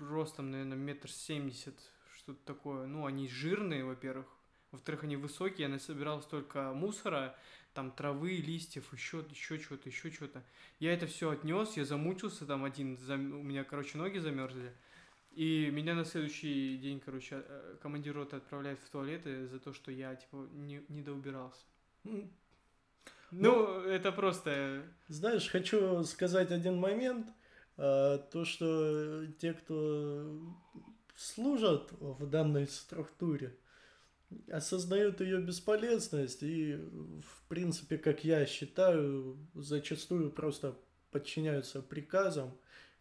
ростом, 0.00 0.50
наверное, 0.50 0.76
метр 0.76 1.10
семьдесят, 1.10 1.78
что-то 2.22 2.44
такое. 2.44 2.86
Ну, 2.86 3.06
они 3.06 3.28
жирные, 3.28 3.84
во-первых. 3.84 4.26
Во-вторых, 4.70 5.04
они 5.04 5.16
высокие, 5.16 5.66
я 5.66 5.68
насобирал 5.68 6.22
столько 6.22 6.72
мусора, 6.72 7.36
там 7.74 7.90
травы, 7.90 8.36
листьев, 8.36 8.90
еще, 8.92 9.24
еще 9.30 9.58
что-то, 9.58 9.88
еще 9.88 10.10
что-то. 10.10 10.42
Я 10.80 10.94
это 10.94 11.06
все 11.06 11.30
отнес, 11.30 11.76
я 11.76 11.84
замучился 11.84 12.46
там 12.46 12.64
один, 12.64 12.96
зам... 12.96 13.32
у 13.32 13.42
меня, 13.42 13.64
короче, 13.64 13.98
ноги 13.98 14.18
замерзли. 14.18 14.72
И 15.32 15.70
меня 15.70 15.94
на 15.94 16.04
следующий 16.04 16.78
день, 16.78 17.00
короче, 17.00 17.42
э, 17.46 17.76
командир 17.82 18.14
роты 18.14 18.36
отправляет 18.36 18.80
в 18.80 18.88
туалеты 18.88 19.46
за 19.46 19.58
то, 19.58 19.72
что 19.72 19.90
я, 19.90 20.14
типа, 20.14 20.48
не, 20.52 20.82
не 20.88 21.02
доубирался. 21.02 21.64
Ну, 22.04 22.30
ну, 23.30 23.80
это 23.80 24.12
просто... 24.12 24.82
Знаешь, 25.08 25.48
хочу 25.48 26.04
сказать 26.04 26.50
один 26.50 26.78
момент. 26.78 27.28
А, 27.78 28.18
то, 28.18 28.44
что 28.44 29.26
те, 29.38 29.54
кто 29.54 30.38
служат 31.22 31.92
в 31.92 32.26
данной 32.26 32.66
структуре, 32.66 33.56
осознают 34.50 35.20
ее 35.20 35.40
бесполезность 35.40 36.42
и, 36.42 36.74
в 36.74 37.48
принципе, 37.48 37.98
как 37.98 38.24
я 38.24 38.46
считаю, 38.46 39.36
зачастую 39.54 40.30
просто 40.30 40.76
подчиняются 41.10 41.82
приказам 41.82 42.52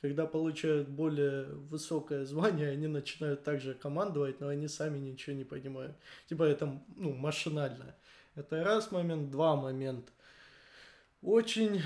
когда 0.02 0.26
получают 0.26 0.90
более 0.90 1.46
высокое 1.46 2.26
звание, 2.26 2.72
они 2.72 2.88
начинают 2.88 3.44
также 3.44 3.76
командовать, 3.76 4.40
но 4.40 4.48
они 4.48 4.68
сами 4.68 4.98
ничего 4.98 5.36
не 5.36 5.44
понимают. 5.44 5.96
Типа 6.28 6.44
это, 6.44 6.82
ну, 6.96 7.14
машинально. 7.14 7.96
Это 8.36 8.64
раз 8.64 8.92
момент, 8.92 9.30
два 9.30 9.56
момент. 9.56 10.12
Очень 11.22 11.82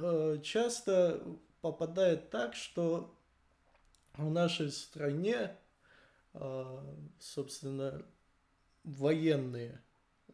э, 0.00 0.38
часто 0.42 1.22
попадает 1.60 2.30
так, 2.30 2.54
что 2.54 3.14
в 4.14 4.30
нашей 4.30 4.70
стране, 4.70 5.54
собственно, 7.18 8.04
военные, 8.84 9.82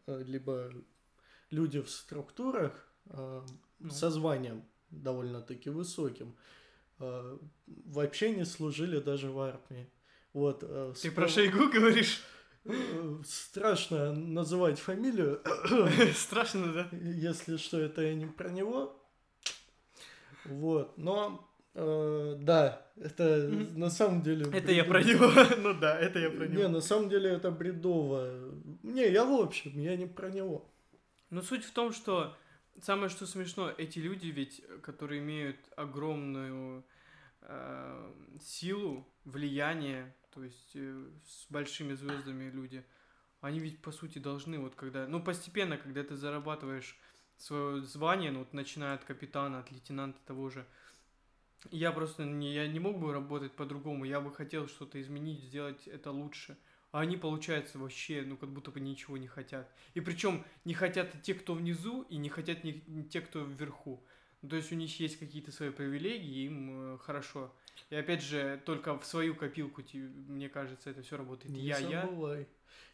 э, 0.07 0.23
либо 0.25 0.73
люди 1.51 1.81
в 1.81 1.91
структурах 1.91 2.89
э, 3.07 3.43
ну. 3.79 3.91
со 3.91 4.11
званием 4.11 4.65
довольно-таки 4.91 5.71
высоким, 5.71 6.37
э, 6.99 7.39
вообще 7.67 8.31
не 8.31 8.45
служили 8.45 9.01
даже 9.01 9.31
в 9.31 9.39
армии. 9.41 9.91
Вот, 10.33 10.63
э, 10.63 10.93
Ты 10.95 11.11
спро... 11.11 11.23
про 11.23 11.29
Шойгу 11.29 11.69
говоришь? 11.71 12.23
Э, 12.65 13.23
страшно 13.25 14.13
называть 14.13 14.79
фамилию. 14.79 15.43
Страшно, 16.15 16.73
да? 16.73 16.89
Если 16.93 17.57
что, 17.57 17.81
это 17.81 18.03
я 18.03 18.15
не 18.15 18.27
про 18.27 18.51
него. 18.51 19.03
Вот, 20.45 20.97
но 20.97 21.46
да, 21.77 22.87
это 22.97 23.49
на 23.49 23.91
самом 23.91 24.23
деле... 24.23 24.47
Это 24.53 24.73
я 24.73 24.85
про 24.85 25.03
него, 25.03 25.31
ну 25.59 25.75
да, 25.79 25.99
это 25.99 26.19
я 26.19 26.31
про 26.31 26.47
него. 26.47 26.63
Не, 26.63 26.69
на 26.69 26.81
самом 26.81 27.09
деле 27.09 27.31
это 27.31 27.51
бредово. 27.51 28.53
Не, 28.83 29.11
я 29.11 29.25
в 29.25 29.33
общем, 29.33 29.79
я 29.79 29.97
не 29.97 30.07
про 30.07 30.31
него. 30.31 30.71
Ну 31.31 31.43
суть 31.43 31.65
в 31.65 31.73
том, 31.73 31.93
что 31.93 32.35
Самое 32.83 33.09
что 33.09 33.27
смешно, 33.27 33.71
эти 33.71 33.99
люди 33.99 34.27
ведь, 34.27 34.63
которые 34.83 35.21
имеют 35.21 35.57
огромную 35.77 36.85
э, 37.41 38.13
силу, 38.41 39.09
влияние, 39.25 40.15
то 40.31 40.45
есть 40.45 40.73
э, 40.75 41.09
с 41.27 41.47
большими 41.51 41.95
звездами 41.95 42.51
люди, 42.51 42.85
они 43.41 43.61
ведь 43.61 43.81
по 43.81 43.93
сути 43.93 44.19
должны, 44.19 44.59
вот 44.59 44.75
когда, 44.75 45.07
ну 45.07 45.23
постепенно, 45.23 45.79
когда 45.79 46.05
ты 46.05 46.17
зарабатываешь 46.17 46.99
свое 47.39 47.83
звание, 47.83 48.31
ну 48.31 48.41
вот 48.41 48.53
начиная 48.53 48.95
от 48.95 49.05
капитана, 49.05 49.61
от 49.61 49.71
лейтенанта 49.71 50.21
того 50.27 50.51
же, 50.51 50.67
я 51.71 51.93
просто 51.93 52.25
не, 52.25 52.55
я 52.55 52.67
не 52.69 52.81
мог 52.81 52.99
бы 52.99 53.13
работать 53.13 53.53
по-другому, 53.53 54.05
я 54.05 54.21
бы 54.21 54.33
хотел 54.33 54.69
что-то 54.69 55.01
изменить, 55.01 55.43
сделать 55.43 55.87
это 55.87 56.11
лучше 56.11 56.57
а 56.97 57.01
они, 57.01 57.19
получается, 57.19 57.79
вообще, 57.79 58.23
ну, 58.23 58.39
как 58.39 58.49
будто 58.49 58.71
бы 58.71 58.81
ничего 58.81 59.19
не 59.19 59.27
хотят. 59.27 59.71
И 59.93 60.01
причем 60.01 60.43
не 60.65 60.73
хотят 60.73 61.21
те, 61.21 61.35
кто 61.35 61.53
внизу, 61.53 62.07
и 62.09 62.17
не 62.17 62.31
хотят 62.31 62.65
не, 62.65 62.83
не 62.87 63.05
те, 63.05 63.21
кто 63.21 63.45
вверху. 63.45 64.03
Ну, 64.41 64.49
то 64.49 64.57
есть 64.57 64.73
у 64.73 64.77
них 64.77 64.99
есть 64.99 65.19
какие-то 65.19 65.53
свои 65.53 65.69
привилегии, 65.69 66.47
им 66.47 66.95
э, 66.95 66.99
хорошо. 66.99 67.53
И 67.91 67.97
опять 67.97 68.23
же, 68.23 68.63
только 68.65 68.99
в 68.99 69.05
свою 69.05 69.35
копилку, 69.35 69.83
мне 69.93 70.49
кажется, 70.49 70.89
это 70.89 71.03
все 71.03 71.19
работает. 71.19 71.51
Не 71.51 71.61
я, 71.61 71.81
забывай. 71.81 72.41
я. 72.41 72.47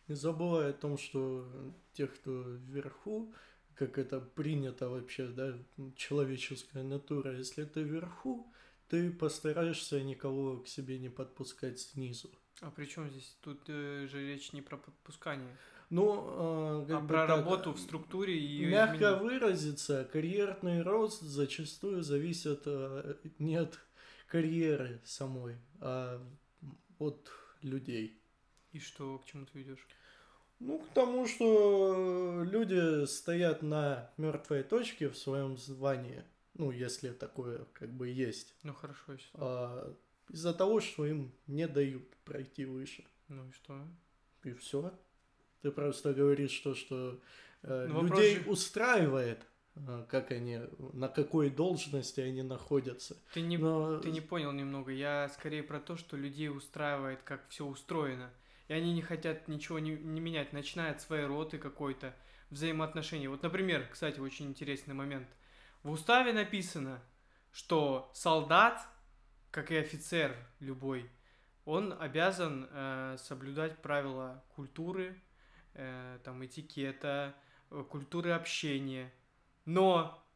Не 0.09 0.17
забывай 0.17 0.71
о 0.71 0.73
том, 0.73 0.99
что 0.99 1.47
те, 1.93 2.09
кто 2.09 2.43
вверху, 2.43 3.33
как 3.77 3.99
это 3.99 4.21
принято 4.21 4.89
вообще, 4.89 5.29
да, 5.29 5.57
человеческая 5.95 6.83
натура, 6.83 7.37
если 7.37 7.65
ты 7.65 7.83
вверху, 7.83 8.52
ты 8.93 9.11
постараешься 9.11 10.03
никого 10.03 10.59
к 10.59 10.69
себе 10.69 10.99
не 10.99 11.09
подпускать 11.09 11.81
снизу. 11.81 12.31
А 12.61 12.71
при 12.71 12.85
чем 12.85 13.09
здесь? 13.09 13.39
Тут 13.41 13.63
э, 13.69 14.07
же 14.07 14.21
речь 14.21 14.53
не 14.53 14.61
про 14.61 14.77
подпускание. 14.77 15.57
Ну, 15.89 16.85
э, 16.87 16.93
а 16.93 17.01
бы 17.01 17.09
про 17.09 17.27
так, 17.27 17.39
работу 17.39 17.73
в 17.73 17.81
структуре 17.81 18.39
и 18.39 18.67
мягко 18.67 18.97
изменения. 18.97 19.23
выразиться, 19.23 20.05
карьерный 20.13 20.83
рост 20.83 21.23
зачастую 21.23 22.03
зависит 22.03 22.65
э, 22.67 23.15
не 23.39 23.57
от 23.57 23.79
карьеры 24.27 25.01
самой, 25.07 25.57
а 25.81 26.23
от 26.99 27.31
людей. 27.63 28.21
И 28.73 28.79
что, 28.79 29.19
к 29.21 29.25
чему 29.25 29.47
ты 29.47 29.59
ведешь? 29.59 29.87
Ну, 30.61 30.81
к 30.81 30.89
тому, 30.93 31.27
что 31.27 32.45
люди 32.45 33.07
стоят 33.07 33.63
на 33.63 34.11
мертвой 34.19 34.63
точке 34.65 35.09
в 35.09 35.17
своем 35.17 35.57
звании. 35.57 36.25
Ну, 36.55 36.71
если 36.71 37.11
такое 37.11 37.65
как 37.73 37.91
бы 37.93 38.09
есть. 38.09 38.55
Ну 38.63 38.75
хорошо, 38.75 39.13
если. 39.13 39.31
А, 39.35 39.95
из-за 40.29 40.53
того, 40.55 40.81
что 40.81 41.07
им 41.07 41.33
не 41.47 41.67
дают 41.67 42.09
пройти 42.25 42.65
выше. 42.65 43.05
Ну 43.29 43.49
и 43.49 43.53
что? 43.53 43.81
И 44.45 44.53
все. 44.53 44.93
Ты 45.63 45.71
просто 45.71 46.13
говоришь 46.13 46.59
то, 46.59 46.75
что 46.75 47.21
э, 47.63 47.87
ну, 47.89 48.03
людей 48.03 48.39
вопрос... 48.39 48.59
устраивает, 48.59 49.47
э, 49.77 50.05
как 50.09 50.33
они, 50.33 50.61
на 50.93 51.09
какой 51.09 51.51
должности 51.51 52.21
они 52.21 52.43
находятся. 52.43 53.17
Ты 53.33 53.43
не, 53.43 53.59
Но... 53.59 53.99
ты 54.01 54.11
не 54.11 54.21
понял 54.21 54.53
немного. 54.53 54.91
Я 54.91 55.29
скорее 55.29 55.63
про 55.63 55.81
то, 55.81 55.97
что 55.97 56.17
людей 56.17 56.49
устраивает, 56.49 57.23
как 57.23 57.49
все 57.49 57.65
устроено. 57.65 58.31
И 58.69 58.73
они 58.73 58.93
не 58.93 59.03
хотят 59.03 59.49
ничего 59.49 59.79
не, 59.79 59.93
не 59.93 60.21
менять, 60.21 60.53
начиная 60.53 60.93
от 60.93 61.01
своей 61.01 61.27
роты 61.27 61.59
какой-то, 61.59 62.15
взаимоотношений. 62.51 63.29
Вот, 63.29 63.43
например, 63.43 63.89
кстати, 63.91 64.19
очень 64.21 64.47
интересный 64.47 64.95
момент. 64.95 65.29
В 65.83 65.91
уставе 65.91 66.33
написано, 66.33 67.03
что 67.51 68.11
солдат 68.15 68.87
как 69.53 69.71
и 69.71 69.77
офицер 69.77 70.35
любой, 70.61 71.09
он 71.65 71.95
обязан 72.01 72.67
э, 72.71 73.17
соблюдать 73.19 73.81
правила 73.83 74.43
культуры, 74.57 75.21
э, 75.75 76.19
там, 76.25 76.45
этикета, 76.45 77.35
э, 77.71 77.85
культуры 77.89 78.31
общения. 78.31 79.13
Но 79.65 80.27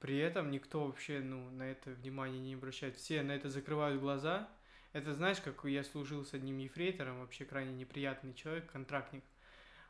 при 0.00 0.16
этом 0.18 0.50
никто 0.50 0.86
вообще 0.86 1.20
ну, 1.20 1.50
на 1.50 1.64
это 1.64 1.90
внимание 1.90 2.40
не 2.40 2.54
обращает. 2.54 2.96
Все 2.96 3.22
на 3.22 3.32
это 3.32 3.50
закрывают 3.50 4.00
глаза. 4.00 4.48
Это 4.92 5.14
знаешь, 5.14 5.40
как 5.40 5.64
я 5.64 5.84
служил 5.84 6.24
с 6.24 6.32
одним 6.32 6.58
ефрейтором, 6.58 7.20
вообще 7.20 7.44
крайне 7.44 7.74
неприятный 7.74 8.34
человек, 8.34 8.70
контрактник. 8.72 9.24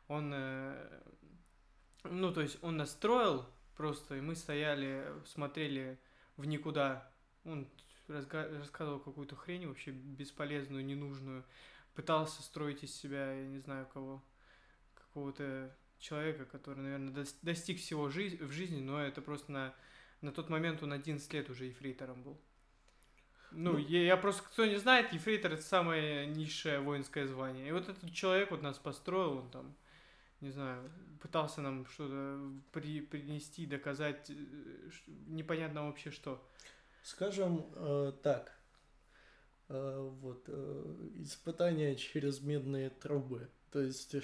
Он, 0.07 0.31
э, 0.33 1.01
ну, 2.03 2.33
то 2.33 2.41
есть 2.41 2.57
он 2.61 2.77
настроил 2.77 3.45
просто, 3.79 4.15
и 4.17 4.19
мы 4.21 4.35
стояли, 4.35 5.05
смотрели 5.25 5.97
в 6.35 6.43
никуда. 6.43 7.09
Он 7.45 7.65
рассказывал 8.09 8.99
какую-то 8.99 9.37
хрень 9.37 9.67
вообще 9.67 9.91
бесполезную, 9.91 10.83
ненужную, 10.83 11.45
пытался 11.95 12.43
строить 12.43 12.83
из 12.83 12.93
себя, 12.93 13.31
я 13.31 13.47
не 13.47 13.59
знаю 13.59 13.87
кого, 13.93 14.21
какого-то 14.95 15.73
человека, 15.97 16.43
который, 16.43 16.79
наверное, 16.79 17.25
достиг 17.41 17.79
всего 17.79 18.09
жи- 18.09 18.37
в 18.41 18.51
жизни, 18.51 18.81
но 18.81 19.01
это 19.01 19.21
просто 19.21 19.49
на, 19.53 19.73
на 20.19 20.33
тот 20.33 20.49
момент 20.49 20.83
он 20.83 20.91
11 20.91 21.31
лет 21.31 21.49
уже 21.49 21.67
ефрейтором 21.67 22.21
был. 22.21 22.37
Ну, 23.51 23.71
ну 23.71 23.77
я, 23.77 24.03
я 24.03 24.17
просто, 24.17 24.43
кто 24.43 24.65
не 24.65 24.75
знает, 24.75 25.13
ефрейтор 25.13 25.53
это 25.53 25.63
самое 25.63 26.27
низшее 26.27 26.81
воинское 26.81 27.27
звание. 27.27 27.69
И 27.69 27.71
вот 27.71 27.87
этот 27.87 28.11
человек 28.11 28.51
вот 28.51 28.61
нас 28.61 28.77
построил, 28.77 29.37
он 29.37 29.49
там, 29.51 29.73
не 30.41 30.51
знаю, 30.51 30.89
пытался 31.21 31.61
нам 31.61 31.85
что-то 31.85 32.39
при, 32.71 33.01
принести, 33.01 33.65
доказать, 33.65 34.29
э, 34.29 34.89
непонятно 35.27 35.85
вообще 35.85 36.11
что. 36.11 36.41
Скажем 37.03 37.65
э, 37.75 38.13
так, 38.23 38.51
э, 39.67 40.09
вот 40.21 40.45
э, 40.47 40.95
испытание 41.17 41.95
через 41.95 42.41
медные 42.41 42.89
трубы. 42.89 43.49
То 43.71 43.81
есть 43.81 44.15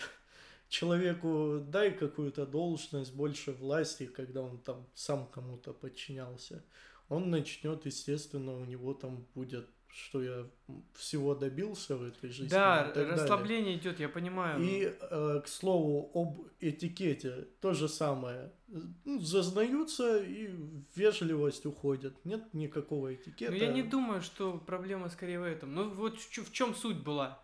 человеку 0.70 1.64
дай 1.68 1.92
какую-то 1.92 2.46
должность, 2.46 3.14
больше 3.14 3.52
власти, 3.52 4.06
когда 4.06 4.42
он 4.42 4.60
там 4.60 4.88
сам 4.94 5.28
кому-то 5.28 5.74
подчинялся, 5.74 6.64
он 7.10 7.30
начнет, 7.30 7.86
естественно, 7.86 8.54
у 8.54 8.66
него 8.66 8.94
там 8.94 9.26
будет 9.36 9.70
что 9.96 10.22
я 10.22 10.46
всего 10.94 11.36
добился 11.36 11.96
в 11.96 12.04
этой 12.04 12.30
жизни. 12.30 12.50
Да, 12.50 12.84
так 12.84 12.96
далее. 12.96 13.14
расслабление 13.14 13.76
идет, 13.78 14.00
я 14.02 14.10
понимаю. 14.10 14.62
И, 14.62 14.94
э, 15.00 15.42
к 15.42 15.48
слову, 15.48 16.12
об 16.14 16.48
этикете 16.60 17.48
то 17.62 17.74
же 17.74 17.88
самое. 17.88 18.52
Ну, 18.68 19.20
зазнаются 19.20 20.22
и 20.22 20.50
вежливость 20.96 21.66
уходят. 21.66 22.26
Нет 22.26 22.54
никакого 22.54 23.16
этикета. 23.16 23.54
Но 23.54 23.58
я 23.58 23.72
не 23.72 23.84
думаю, 23.84 24.22
что 24.22 24.58
проблема 24.58 25.08
скорее 25.10 25.40
в 25.40 25.44
этом. 25.44 25.74
Ну 25.74 25.90
вот 25.90 26.20
в 26.20 26.52
чем 26.52 26.76
суть 26.76 26.98
была? 26.98 27.42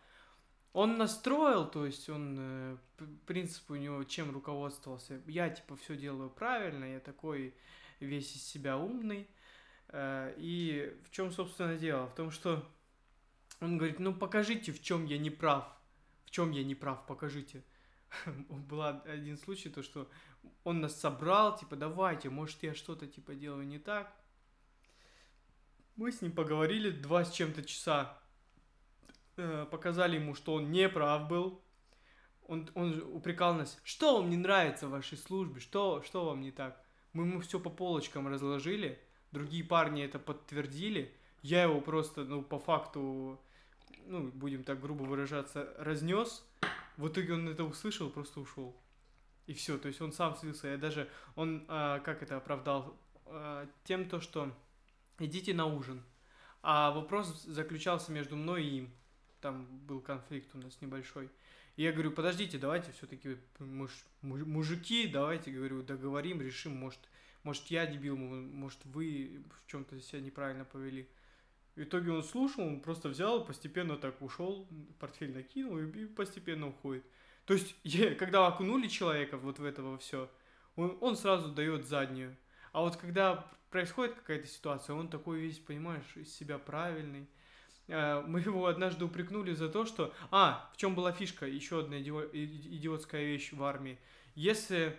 Он 0.74 0.98
настроил, 0.98 1.66
то 1.66 1.86
есть 1.86 2.10
он, 2.10 2.38
э, 2.40 2.78
принцип 3.28 3.72
у 3.72 3.76
него 3.76 4.04
чем 4.04 4.32
руководствовался? 4.32 5.22
Я 5.26 5.50
типа 5.50 5.78
все 5.78 5.96
делаю 5.96 6.30
правильно, 6.30 6.84
я 6.84 7.00
такой 7.00 7.54
весь 8.02 8.36
из 8.36 8.44
себя 8.44 8.78
умный. 8.78 9.28
Э, 9.92 10.34
И 10.38 10.96
в 11.06 11.12
чем, 11.12 11.32
собственно, 11.32 11.78
дело? 11.78 12.08
В 12.08 12.16
том, 12.16 12.32
что 12.32 12.68
он 13.60 13.78
говорит, 13.78 14.00
ну 14.00 14.14
покажите, 14.14 14.72
в 14.72 14.82
чем 14.82 15.06
я 15.06 15.18
не 15.18 15.30
прав. 15.30 15.66
В 16.26 16.32
чем 16.32 16.52
я 16.52 16.64
не 16.64 16.76
прав, 16.76 17.06
покажите. 17.06 17.64
Был 18.50 18.84
один 18.84 19.38
случай, 19.38 19.70
то, 19.70 19.84
что 19.84 20.10
он 20.64 20.82
нас 20.82 21.00
собрал, 21.00 21.58
типа, 21.58 21.76
давайте, 21.76 22.30
может, 22.30 22.64
я 22.64 22.74
что-то, 22.74 23.08
типа, 23.08 23.36
делаю 23.36 23.68
не 23.68 23.80
так. 23.80 24.14
Мы 25.96 26.12
с 26.12 26.22
ним 26.22 26.32
поговорили 26.32 26.90
два 26.90 27.26
с 27.26 27.32
чем-то 27.32 27.64
часа. 27.64 28.18
Э, 29.38 29.66
Показали 29.70 30.16
ему, 30.16 30.36
что 30.36 30.54
он 30.54 30.72
не 30.72 30.90
прав 30.90 31.28
был. 31.28 31.62
Он, 32.48 32.70
он 32.74 33.02
упрекал 33.14 33.54
нас, 33.54 33.80
что 33.84 34.18
вам 34.18 34.30
не 34.30 34.38
нравится 34.38 34.88
в 34.88 34.92
вашей 34.92 35.18
службе, 35.18 35.62
что, 35.62 36.02
что 36.02 36.26
вам 36.26 36.42
не 36.42 36.52
так. 36.52 36.84
Мы 37.14 37.26
ему 37.26 37.40
все 37.42 37.60
по 37.60 37.70
полочкам 37.70 38.28
разложили, 38.28 39.00
другие 39.32 39.64
парни 39.64 40.04
это 40.04 40.20
подтвердили. 40.20 41.14
Я 41.42 41.64
его 41.64 41.82
просто, 41.82 42.24
ну, 42.24 42.44
по 42.44 42.60
факту, 42.60 43.40
ну, 44.06 44.30
будем 44.30 44.64
так 44.64 44.80
грубо 44.80 45.04
выражаться, 45.04 45.74
разнес. 45.78 46.46
В 46.98 47.08
итоге 47.08 47.34
он 47.34 47.48
это 47.50 47.64
услышал, 47.64 48.10
просто 48.10 48.40
ушел. 48.40 48.76
И 49.48 49.54
все, 49.54 49.78
то 49.78 49.88
есть 49.88 50.02
он 50.02 50.14
сам 50.14 50.36
слился. 50.36 50.68
Я 50.68 50.78
даже, 50.78 51.10
он, 51.36 51.66
а, 51.68 52.00
как 52.00 52.22
это 52.22 52.38
оправдал, 52.38 52.96
А, 53.26 53.68
тем 53.86 54.10
то, 54.10 54.20
что 54.20 54.52
идите 55.20 55.54
на 55.54 55.66
ужин. 55.66 56.04
А 56.62 56.92
вопрос 56.92 57.44
заключался 57.44 58.12
между 58.12 58.36
мной 58.36 58.64
и 58.64 58.78
им. 58.80 58.92
Там 59.40 59.66
был 59.88 60.02
конфликт 60.02 60.54
у 60.54 60.58
нас 60.58 60.80
небольшой. 60.82 61.30
И 61.78 61.84
я 61.84 61.92
говорю, 61.94 62.12
подождите, 62.12 62.58
давайте 62.58 62.92
все-таки 62.92 63.38
мужики, 64.22 65.08
давайте, 65.08 65.52
говорю, 65.52 65.82
договорим, 65.82 66.42
решим, 66.42 66.76
может, 66.76 67.00
может 67.44 67.68
я 67.68 67.86
дебил, 67.86 68.18
может 68.18 68.80
вы 68.86 69.44
в 69.64 69.70
чем-то 69.70 70.00
себя 70.02 70.22
неправильно 70.22 70.66
повели. 70.66 71.10
В 71.76 71.82
итоге 71.84 72.12
он 72.12 72.24
слушал, 72.24 72.64
он 72.66 72.82
просто 72.82 73.10
взял, 73.10 73.46
постепенно 73.46 73.96
так 73.98 74.22
ушел, 74.22 74.68
портфель 75.00 75.34
накинул 75.34 75.78
и, 75.80 75.86
и 76.04 76.06
постепенно 76.06 76.68
уходит. 76.68 77.06
То 77.46 77.54
есть, 77.54 77.76
е- 77.84 78.16
когда 78.16 78.48
окунули 78.48 78.88
человека 78.88 79.38
вот 79.38 79.60
в 79.60 79.66
этого 79.66 79.98
все, 79.98 80.30
он, 80.76 80.98
он 81.02 81.16
сразу 81.16 81.50
дает 81.50 81.88
заднюю. 81.88 82.36
А 82.74 82.82
вот 82.82 82.98
когда 82.98 83.50
происходит 83.70 84.16
какая-то 84.16 84.48
ситуация, 84.48 84.96
он 84.96 85.08
такой 85.10 85.40
весь, 85.40 85.60
понимаешь, 85.60 86.16
из 86.16 86.34
себя 86.34 86.58
правильный. 86.58 87.28
Э, 87.88 88.22
Мы 88.22 88.42
его 88.42 88.66
однажды 88.68 89.06
упрекнули 89.06 89.54
за 89.54 89.70
то, 89.70 89.86
что... 89.86 90.14
А, 90.30 90.70
в 90.74 90.78
чем 90.78 90.94
была 90.96 91.12
фишка? 91.12 91.46
Еще 91.48 91.80
одна 91.80 92.00
идиотская 92.00 93.24
вещь 93.24 93.54
в 93.54 93.64
армии. 93.64 93.98
Если 94.36 94.98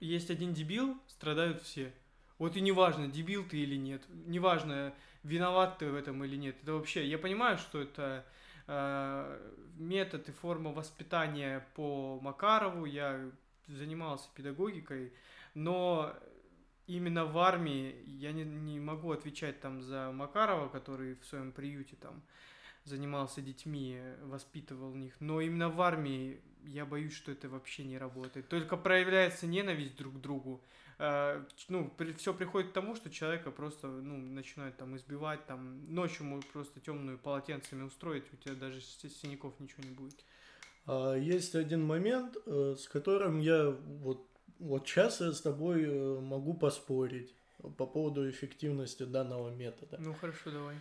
есть 0.00 0.30
один 0.30 0.54
дебил, 0.54 0.96
страдают 1.06 1.62
все. 1.62 1.92
Вот 2.38 2.56
и 2.56 2.60
неважно, 2.60 3.08
дебил 3.08 3.44
ты 3.48 3.58
или 3.58 3.76
нет, 3.76 4.02
неважно, 4.26 4.94
виноват 5.24 5.78
ты 5.78 5.90
в 5.90 5.94
этом 5.94 6.24
или 6.24 6.36
нет. 6.36 6.56
Это 6.62 6.74
вообще, 6.74 7.06
я 7.06 7.18
понимаю, 7.18 7.58
что 7.58 7.80
это 7.80 8.24
э, 8.68 9.52
метод 9.76 10.28
и 10.28 10.32
форма 10.32 10.72
воспитания 10.72 11.66
по 11.74 12.20
Макарову, 12.20 12.84
я 12.84 13.28
занимался 13.66 14.28
педагогикой, 14.34 15.12
но 15.54 16.14
именно 16.86 17.24
в 17.26 17.36
армии 17.38 18.02
я 18.06 18.32
не, 18.32 18.44
не 18.44 18.78
могу 18.78 19.10
отвечать 19.12 19.60
там 19.60 19.82
за 19.82 20.12
Макарова, 20.12 20.68
который 20.68 21.16
в 21.16 21.24
своем 21.26 21.52
приюте 21.52 21.96
там 21.96 22.22
занимался 22.88 23.40
детьми, 23.40 24.00
воспитывал 24.22 24.94
них, 24.94 25.14
но 25.20 25.40
именно 25.40 25.68
в 25.68 25.80
армии 25.80 26.40
я 26.64 26.84
боюсь, 26.84 27.12
что 27.12 27.32
это 27.32 27.48
вообще 27.48 27.84
не 27.84 27.98
работает. 27.98 28.48
Только 28.48 28.76
проявляется 28.76 29.46
ненависть 29.46 29.96
друг 29.96 30.14
к 30.14 30.20
другу. 30.20 30.60
Э, 30.98 31.44
Ну, 31.68 31.92
все 32.16 32.34
приходит 32.34 32.70
к 32.70 32.74
тому, 32.74 32.94
что 32.96 33.10
человека 33.10 33.50
просто, 33.50 33.86
ну, 33.86 34.16
начинают 34.16 34.76
там 34.76 34.96
избивать, 34.96 35.46
там, 35.46 35.92
ночью 35.94 36.26
могут 36.26 36.46
просто 36.46 36.80
темную 36.80 37.18
полотенцами 37.18 37.82
устроить, 37.82 38.24
у 38.32 38.36
тебя 38.36 38.54
даже 38.54 38.80
синяков 38.80 39.58
ничего 39.60 39.82
не 39.84 39.94
будет. 39.94 40.24
А, 40.86 41.14
Есть 41.14 41.54
один 41.54 41.84
момент, 41.84 42.36
э, 42.46 42.74
с 42.78 42.88
которым 42.88 43.40
я 43.40 43.70
вот, 43.70 44.26
вот 44.58 44.88
сейчас 44.88 45.20
я 45.20 45.32
с 45.32 45.40
тобой 45.40 45.84
э, 45.84 46.20
могу 46.20 46.54
поспорить 46.54 47.34
по 47.76 47.86
поводу 47.86 48.28
эффективности 48.28 49.04
данного 49.04 49.50
метода. 49.54 49.98
Ну, 50.00 50.14
хорошо, 50.14 50.50
давай. 50.50 50.76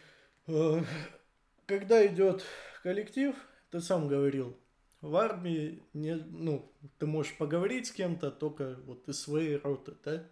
Когда 1.68 2.08
идет 2.08 2.46
коллектив, 2.82 3.36
ты 3.72 3.82
сам 3.82 4.08
говорил, 4.08 4.58
в 5.02 5.16
армии 5.18 5.84
не, 5.94 6.16
ну, 6.16 6.72
ты 6.98 7.06
можешь 7.06 7.38
поговорить 7.38 7.88
с 7.88 7.92
кем-то 7.92 8.32
только 8.32 8.78
вот 8.86 9.08
из 9.10 9.20
своей 9.20 9.58
роты, 9.58 9.94
да? 10.04 10.14
Не 10.14 10.24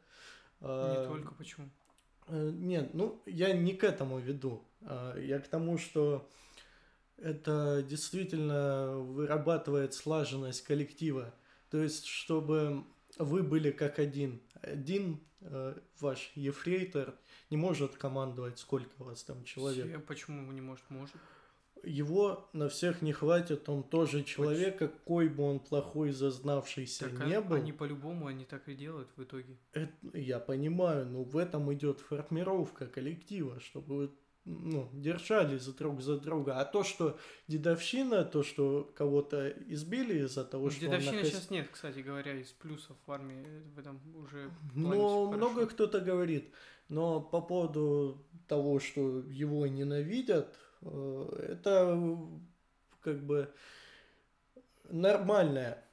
А, 0.61 1.07
только, 1.07 1.33
почему? 1.33 1.69
Э, 2.27 2.51
Нет, 2.53 2.93
ну 2.93 3.21
я 3.25 3.53
не 3.53 3.73
к 3.73 3.83
этому 3.83 4.19
веду. 4.19 4.63
А, 4.81 5.17
Я 5.17 5.39
к 5.39 5.47
тому, 5.49 5.77
что 5.77 6.29
это 7.17 7.83
действительно 7.87 8.97
вырабатывает 8.97 9.93
слаженность 9.93 10.63
коллектива. 10.63 11.33
То 11.69 11.83
есть, 11.83 12.05
чтобы 12.05 12.85
вы 13.17 13.43
были 13.43 13.71
как 13.71 13.99
один. 13.99 14.41
Один 14.62 15.19
э, 15.41 15.78
ваш 15.99 16.32
ефрейтор 16.36 17.15
не 17.49 17.58
может 17.58 17.95
командовать, 17.95 18.60
сколько 18.60 18.91
у 18.99 19.06
вас 19.06 19.23
там 19.23 19.43
человек. 19.43 19.88
Все, 19.88 19.99
Почему 19.99 20.51
не 20.51 20.62
может? 20.62 20.89
Может. 20.89 21.15
Его 21.84 22.49
на 22.54 22.67
всех 22.67 23.04
не 23.04 23.13
хватит, 23.13 23.69
он 23.69 23.84
тоже 23.84 24.23
человек, 24.23 24.80
какой 24.80 25.28
бы 25.30 25.43
он 25.43 25.60
плохой, 25.60 26.12
зазнавшийся 26.12 27.10
Так, 27.10 27.21
а- 27.21 27.25
не 27.25 27.39
был. 27.39 27.58
они 27.58 27.73
по-любому, 27.73 28.25
они 28.25 28.43
так 28.45 28.67
и 28.67 28.73
делают 28.73 29.10
в 29.15 29.23
итоге. 29.23 29.58
Это 29.73 29.93
я 30.13 30.39
понимаю, 30.39 31.06
но 31.06 31.23
в 31.23 31.38
этом 31.38 31.71
идет 31.73 31.99
формировка 31.99 32.88
коллектива, 32.88 33.60
чтобы 33.60 34.12
ну, 34.45 34.89
держались 34.93 35.65
друг 35.65 36.01
за 36.01 36.19
друга. 36.19 36.60
А 36.60 36.65
то, 36.65 36.84
что 36.84 37.17
дедовщина, 37.47 38.23
то, 38.23 38.43
что 38.43 38.91
кого-то 38.95 39.49
избили 39.49 40.19
из-за 40.19 40.45
того, 40.45 40.69
что 40.69 40.86
он 40.86 40.91
Дедовщины 40.91 41.21
накос- 41.21 41.25
сейчас 41.25 41.49
нет, 41.49 41.67
кстати 41.71 41.99
говоря, 41.99 42.34
из 42.34 42.51
плюсов 42.51 42.95
в 43.05 43.12
армии. 43.12 43.43
В 43.75 43.79
этом 43.79 43.99
уже 44.15 44.51
Ну, 44.75 45.31
много 45.31 45.65
кто-то 45.65 45.99
говорит. 45.99 46.51
Но 46.89 47.19
по 47.19 47.41
поводу 47.41 48.23
того, 48.47 48.79
что 48.79 49.21
его 49.21 49.65
ненавидят, 49.65 50.55
э, 50.81 51.47
это 51.49 51.99
как 53.01 53.23
бы 53.25 53.51
нормальное 54.89 55.84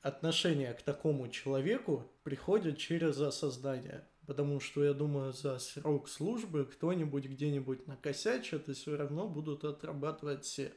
отношение 0.00 0.72
к 0.72 0.80
такому 0.82 1.28
человеку 1.28 2.10
приходит 2.22 2.78
через 2.78 3.20
осознание. 3.20 4.06
Потому 4.28 4.60
что, 4.60 4.84
я 4.84 4.92
думаю, 4.92 5.32
за 5.32 5.58
срок 5.58 6.06
службы 6.06 6.66
кто-нибудь 6.66 7.24
где-нибудь 7.24 7.86
накосячит, 7.86 8.68
и 8.68 8.74
все 8.74 8.94
равно 8.94 9.26
будут 9.26 9.64
отрабатывать 9.64 10.44
все. 10.44 10.70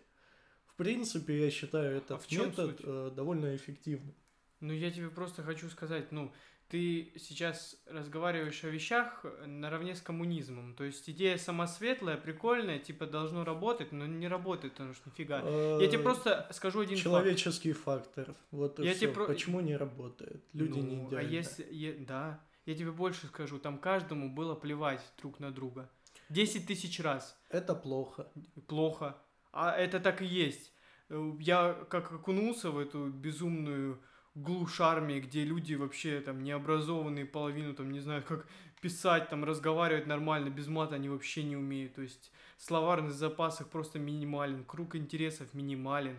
В 0.68 0.76
принципе, 0.78 1.38
я 1.44 1.52
считаю 1.52 1.98
этот 1.98 2.24
в 2.24 2.28
чём 2.30 2.46
метод 2.48 2.78
суть? 2.78 2.80
э, 2.88 3.12
довольно 3.14 3.54
эффективным. 3.54 4.16
Ну, 4.62 4.72
я 4.72 4.90
тебе 4.90 5.10
просто 5.10 5.44
хочу 5.44 5.70
сказать, 5.70 6.14
ну, 6.14 6.32
ты 6.70 7.12
сейчас 7.18 7.76
разговариваешь 7.88 8.64
о 8.64 8.70
вещах 8.70 9.20
э, 9.26 9.46
наравне 9.48 9.96
с 9.98 10.02
коммунизмом. 10.02 10.74
То 10.76 10.86
есть 10.86 11.10
идея 11.10 11.36
сама 11.38 11.68
светлая, 11.68 12.16
прикольная, 12.16 12.80
типа 12.80 13.06
должно 13.06 13.44
работать, 13.44 13.92
но 13.92 14.06
не 14.06 14.30
работает, 14.30 14.76
потому 14.76 14.94
что 14.94 15.10
нифига. 15.10 15.40
Я 15.82 15.88
тебе 15.90 16.00
Э, 16.00 16.04
просто 16.04 16.48
скажу 16.54 16.80
один 16.80 16.96
факт. 16.96 17.04
Человеческий 17.04 17.74
фактор. 17.74 18.34
Вот 18.52 18.80
и 18.80 18.86
Я 18.86 18.92
всё. 18.94 19.02
тебе 19.02 19.12
про- 19.12 19.26
Почему 19.26 19.60
не 19.60 19.76
работает? 19.76 20.42
Люди 20.54 20.80
не 20.80 20.96
Ну, 20.96 21.08
идеальны. 21.10 21.28
А 21.28 21.30
если, 21.30 22.06
да, 22.08 22.40
я 22.65 22.76
тебе 22.76 22.91
больше 22.91 23.28
скажу, 23.28 23.60
там 23.60 23.78
каждому 23.78 24.30
было 24.30 24.56
плевать 24.56 25.02
друг 25.17 25.39
на 25.39 25.52
друга. 25.52 25.89
10 26.30 26.67
тысяч 26.67 27.00
раз. 27.00 27.38
Это 27.50 27.76
плохо. 27.76 28.32
плохо. 28.67 29.17
А 29.52 29.71
это 29.71 30.00
так 30.00 30.21
и 30.21 30.26
есть. 30.26 30.71
Э, 31.10 31.34
Я 31.39 31.74
как 31.89 32.12
окунулся 32.12 32.71
в 32.71 32.78
эту 32.78 33.10
безумную 33.10 34.02
глушь 34.36 34.80
армии, 34.80 35.19
где 35.19 35.43
люди 35.43 35.74
вообще 35.74 36.21
там 36.21 36.41
необразованные, 36.43 37.26
половину 37.26 37.74
там 37.74 37.91
не 37.91 38.00
знают, 38.00 38.26
как 38.26 38.47
писать, 38.82 39.30
там 39.30 39.43
разговаривать 39.43 40.08
нормально, 40.08 40.50
без 40.50 40.67
мата 40.67 40.95
они 40.95 41.10
вообще 41.10 41.43
не 41.43 41.58
умеют. 41.58 41.95
То 41.95 42.02
есть 42.02 42.32
словарный 42.58 43.12
запас 43.12 43.62
их 43.62 43.69
просто 43.69 44.00
минимален, 44.00 44.63
круг 44.63 44.95
интересов 44.95 45.54
минимален. 45.54 46.17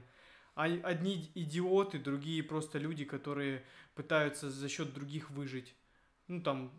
А 0.55 0.65
одни 0.65 1.31
идиоты, 1.35 1.99
другие 1.99 2.43
просто 2.43 2.79
люди, 2.79 3.07
которые 3.07 3.65
пытаются 3.95 4.51
за 4.51 4.69
счет 4.69 4.93
других 4.93 5.31
выжить. 5.31 5.75
Ну 6.29 6.43
там, 6.43 6.73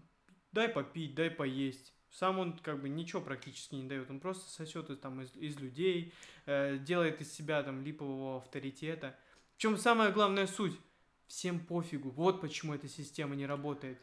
дай 0.51 0.69
попить, 0.69 1.15
дай 1.15 1.29
поесть. 1.29 1.93
Сам 2.09 2.39
он 2.39 2.57
как 2.59 2.81
бы 2.81 2.89
ничего 2.89 3.21
практически 3.21 3.75
не 3.75 3.87
дает, 3.87 4.09
он 4.09 4.19
просто 4.19 4.49
сосет 4.49 4.89
из, 4.91 4.99
там, 4.99 5.21
из, 5.21 5.35
из 5.35 5.59
людей, 5.59 6.13
э, 6.45 6.77
делает 6.77 7.21
из 7.21 7.33
себя 7.33 7.63
там 7.63 7.81
липового 7.81 8.37
авторитета. 8.37 9.17
В 9.55 9.57
чем 9.57 9.77
самая 9.77 10.11
главная 10.11 10.45
суть? 10.45 10.79
Всем 11.25 11.59
пофигу. 11.59 12.11
Вот 12.11 12.41
почему 12.41 12.75
эта 12.75 12.87
система 12.87 13.35
не 13.35 13.47
работает. 13.47 13.97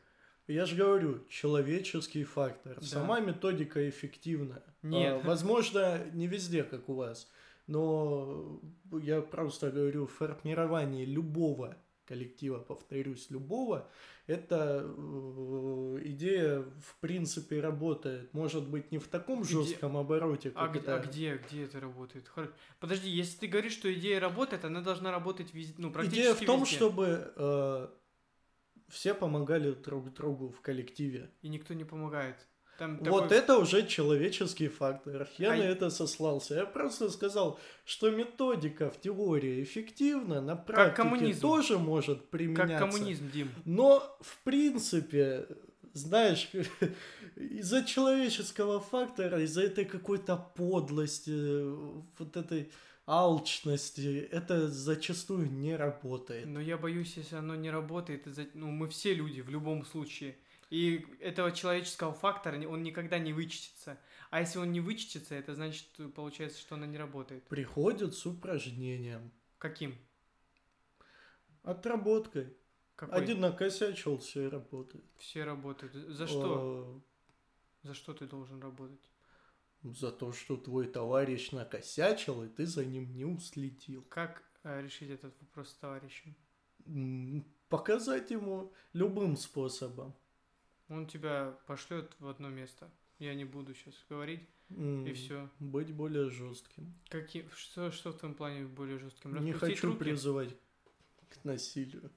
Я 0.49 0.67
же 0.67 0.75
говорю, 0.75 1.25
человеческий 1.29 2.25
фактор. 2.25 2.75
Да. 2.81 2.87
Сама 2.87 3.21
методика 3.21 3.89
эффективна. 3.89 4.65
Нет. 4.83 5.21
А, 5.23 5.27
возможно, 5.27 6.05
не 6.13 6.27
везде, 6.27 6.65
как 6.65 6.89
у 6.89 6.95
вас. 6.95 7.31
Но 7.69 8.61
я 9.01 9.21
просто 9.23 9.71
говорю, 9.71 10.09
формирование 10.09 11.05
любого 11.05 11.77
коллектива, 12.05 12.59
повторюсь, 12.59 13.31
любого, 13.31 13.89
эта 14.31 14.85
э, 14.87 15.99
идея 16.05 16.61
в 16.61 16.97
принципе 17.01 17.61
работает. 17.61 18.33
Может 18.33 18.69
быть, 18.69 18.93
не 18.93 18.99
в 18.99 19.09
таком 19.09 19.43
Где- 19.43 19.53
жестком 19.53 19.97
обороте, 19.97 20.53
А, 20.55 20.67
как 20.67 20.73
г- 20.75 20.79
это. 20.81 20.97
а 20.97 20.99
где, 21.01 21.37
где 21.37 21.65
это 21.65 21.81
работает? 21.81 22.31
Подожди, 22.79 23.11
если 23.11 23.39
ты 23.39 23.47
говоришь, 23.49 23.73
что 23.73 23.93
идея 23.93 24.21
работает, 24.21 24.65
она 24.65 24.81
должна 24.81 25.11
работать 25.11 25.53
везде, 25.55 25.75
ну, 25.79 25.91
практически 25.91 26.21
Идея 26.21 26.35
в 26.35 26.45
том, 26.47 26.61
везде. 26.61 26.77
чтобы 26.77 27.33
э, 27.37 27.89
все 28.89 29.15
помогали 29.15 29.73
друг 29.73 30.13
другу 30.13 30.49
в 30.51 30.61
коллективе. 30.61 31.31
И 31.43 31.49
никто 31.49 31.75
не 31.75 31.85
помогает. 31.85 32.47
Там 32.81 32.97
Вот 32.97 33.29
такой- 33.29 33.37
это 33.37 33.59
уже 33.59 33.87
человеческий 33.87 34.69
фактор. 34.69 35.29
Я 35.37 35.53
А 35.53 35.57
на 35.57 35.63
это 35.65 35.91
сослался. 35.91 36.55
Я 36.55 36.65
просто 36.65 37.11
сказал, 37.11 37.59
что 37.85 38.11
методика 38.11 38.89
в 38.89 38.99
теории 38.99 39.63
эффективна, 39.63 40.41
на 40.41 40.57
практике 40.57 40.97
коммунизм. 40.97 41.41
тоже 41.43 41.79
может 41.79 42.31
применяться. 42.31 42.79
Как 42.79 42.91
коммунизм, 42.91 43.31
Дим. 43.31 43.51
Но, 43.67 44.17
в 44.23 44.39
принципе, 44.45 45.47
знаешь, 45.93 46.49
из-за 47.37 47.85
человеческого 47.85 48.81
фактора, 48.81 49.43
из-за 49.43 49.61
этой 49.61 49.85
какой-то 49.85 50.39
подлости, 50.57 51.63
вот 52.19 52.35
этой 52.35 52.71
алчности, 53.07 54.27
это 54.33 54.69
зачастую 54.69 55.53
не 55.53 55.77
работает. 55.77 56.47
Но 56.47 56.61
я 56.61 56.79
боюсь, 56.79 57.19
если 57.19 57.37
оно 57.37 57.57
не 57.57 57.71
работает, 57.71 58.27
ну, 58.55 58.71
мы 58.71 58.89
все 58.89 59.13
люди 59.13 59.43
в 59.43 59.51
любом 59.51 59.85
случае. 59.85 60.35
И 60.71 61.05
этого 61.19 61.51
человеческого 61.51 62.13
фактора 62.15 62.57
он 62.69 62.85
никогда 62.85 63.19
не 63.19 63.33
вычтется. 63.33 63.99
А 64.31 64.41
если 64.41 64.61
он 64.61 64.71
не 64.71 64.81
вычтется, 64.81 65.35
это 65.35 65.55
значит, 65.55 65.89
э, 65.99 66.09
получается, 66.09 66.61
что 66.61 66.77
она 66.77 66.87
не 66.87 66.97
работает. 66.97 67.43
Приходят 67.49 68.15
с 68.15 68.25
упражнением, 68.25 69.33
Каким? 69.59 69.99
отработкой. 71.65 72.57
Какой? 72.95 73.19
Один 73.21 73.41
накосячил, 73.41 74.19
все 74.19 74.49
работает. 74.49 75.05
Все 75.19 75.43
работают. 75.43 75.93
За 75.95 76.29
что? 76.29 77.03
За 77.83 77.95
что 77.95 78.15
ты 78.15 78.27
должен 78.27 78.61
работать? 78.61 79.01
За 79.83 80.13
то, 80.13 80.33
что 80.33 80.57
твой 80.57 80.87
товарищ 80.87 81.51
накосячил, 81.51 82.45
и 82.45 82.49
ты 82.49 82.67
за 82.67 82.85
ним 82.85 83.13
не 83.15 83.25
уследил. 83.25 84.05
Как 84.09 84.45
э, 84.63 84.83
решить 84.83 85.11
этот 85.11 85.35
вопрос 85.41 85.71
с 85.71 85.75
товарищем? 85.75 86.37
Показать 87.69 88.31
ему 88.31 88.73
любым 88.93 89.37
способом. 89.37 90.15
Он 90.91 91.07
тебя 91.07 91.57
пошлет 91.67 92.13
в 92.19 92.29
одно 92.29 92.49
место. 92.51 92.91
Я 93.19 93.35
не 93.35 93.45
буду 93.45 93.75
сейчас 93.75 93.95
говорить. 94.11 94.41
М, 94.71 95.07
И 95.07 95.13
все. 95.13 95.49
Быть 95.59 95.93
более 95.93 96.31
жестким. 96.31 96.93
Какие, 97.09 97.49
что, 97.57 97.91
что 97.91 98.11
в 98.13 98.19
твоем 98.19 98.35
плане 98.35 98.65
более 98.67 98.99
жестким? 98.99 99.31
Не 99.43 99.53
Распустить 99.53 99.79
хочу 99.79 99.87
руки? 99.89 99.99
призывать 100.01 100.51
к 101.29 101.45
насилию. 101.45 102.11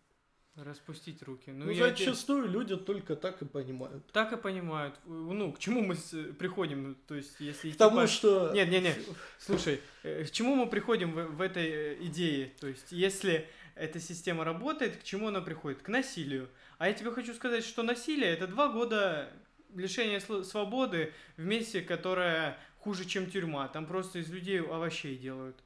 Распустить 0.56 1.24
руки. 1.24 1.50
Ну, 1.52 1.66
Ну, 1.66 1.72
я 1.72 1.90
зачастую 1.90 2.48
люди 2.48 2.76
только 2.78 3.16
так 3.16 3.42
и 3.42 3.46
понимают. 3.46 4.06
Так 4.12 4.34
и 4.34 4.38
понимают. 4.38 4.94
Ну, 5.06 5.52
к 5.52 5.58
чему 5.58 5.82
мы 5.82 5.96
с- 5.96 6.32
приходим? 6.34 6.96
То 7.08 7.16
есть, 7.16 7.40
если... 7.40 7.72
К 7.72 7.78
тому, 7.78 8.02
по- 8.02 8.08
что... 8.08 8.52
Нет, 8.54 8.70
нет, 8.70 8.84
нет. 8.84 9.00
Слушай, 9.40 9.82
э, 10.04 10.24
к 10.26 10.30
чему 10.32 10.56
мы 10.56 10.68
приходим 10.70 11.12
в, 11.12 11.26
в 11.38 11.42
этой 11.42 11.66
э, 11.66 11.98
идее? 12.04 12.54
То 12.60 12.68
есть, 12.68 12.92
если 12.92 13.48
эта 13.76 14.00
система 14.00 14.44
работает, 14.44 14.98
к 14.98 15.04
чему 15.04 15.28
она 15.28 15.42
приходит? 15.42 15.82
К 15.82 15.90
насилию. 15.90 16.50
А 16.78 16.88
я 16.88 16.94
тебе 16.94 17.12
хочу 17.12 17.34
сказать, 17.34 17.64
что 17.64 17.84
насилие 17.84 18.30
это 18.30 18.48
два 18.48 18.70
года 18.70 19.30
лишения 19.76 20.20
свободы 20.20 21.14
в 21.38 21.44
месте, 21.46 21.82
которое 21.82 22.58
хуже, 22.80 23.06
чем 23.06 23.30
тюрьма. 23.30 23.68
Там 23.68 23.86
просто 23.86 24.20
из 24.20 24.30
людей 24.30 24.62
овощей 24.62 25.18
делают. 25.18 25.58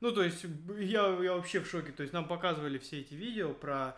Ну, 0.00 0.10
то 0.10 0.22
есть, 0.22 0.44
я, 0.78 1.06
я 1.22 1.34
вообще 1.34 1.60
в 1.60 1.68
шоке. 1.68 1.92
То 1.92 2.02
есть, 2.02 2.12
нам 2.12 2.26
показывали 2.26 2.78
все 2.78 3.00
эти 3.00 3.14
видео 3.14 3.52
про 3.54 3.96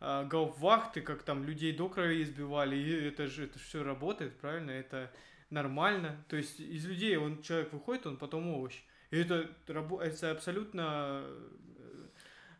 а, 0.00 0.24
гауптвахты, 0.24 1.00
как 1.00 1.22
там 1.22 1.44
людей 1.44 1.72
до 1.72 1.88
крови 1.88 2.22
избивали, 2.22 2.76
и 2.76 3.08
это 3.08 3.26
же 3.26 3.44
это 3.44 3.58
все 3.58 3.82
работает, 3.82 4.36
правильно? 4.38 4.70
Это 4.70 5.12
нормально. 5.50 6.22
То 6.28 6.36
есть 6.36 6.60
из 6.60 6.84
людей 6.84 7.16
он 7.16 7.40
человек 7.42 7.72
выходит, 7.72 8.06
он 8.06 8.16
потом 8.16 8.48
овощ. 8.48 8.82
И 9.10 9.18
это, 9.18 9.48
это 9.66 10.30
абсолютно 10.30 11.22
э, 11.22 11.48
э, 11.73 11.73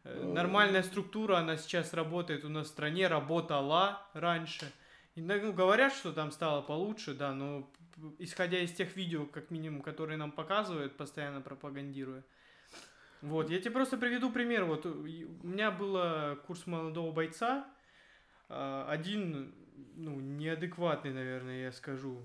нормальная 0.04 0.82
структура, 0.82 1.38
она 1.38 1.56
сейчас 1.56 1.94
работает 1.94 2.44
у 2.44 2.48
нас 2.48 2.66
в 2.66 2.70
стране, 2.70 3.08
работала 3.08 4.06
раньше. 4.12 4.70
И, 5.14 5.20
ну, 5.20 5.52
говорят, 5.52 5.92
что 5.92 6.12
там 6.12 6.30
стало 6.30 6.60
получше, 6.62 7.14
да, 7.14 7.32
но 7.32 7.70
исходя 8.18 8.58
из 8.58 8.72
тех 8.72 8.96
видео, 8.96 9.26
как 9.26 9.50
минимум, 9.50 9.82
которые 9.82 10.16
нам 10.18 10.32
показывают, 10.32 10.96
постоянно 10.96 11.40
пропагандируя. 11.40 12.24
Вот, 13.22 13.48
я 13.48 13.58
тебе 13.60 13.70
просто 13.70 13.96
приведу 13.96 14.30
пример. 14.30 14.64
Вот 14.64 14.84
у 14.84 15.06
и- 15.06 15.24
у 15.24 15.46
меня 15.46 15.70
был 15.70 16.36
курс 16.46 16.66
молодого 16.66 17.12
бойца. 17.12 17.66
а, 18.50 18.86
Один, 18.90 19.54
ну, 19.96 20.20
неадекватный, 20.20 21.12
наверное, 21.14 21.62
я 21.62 21.72
скажу, 21.72 22.20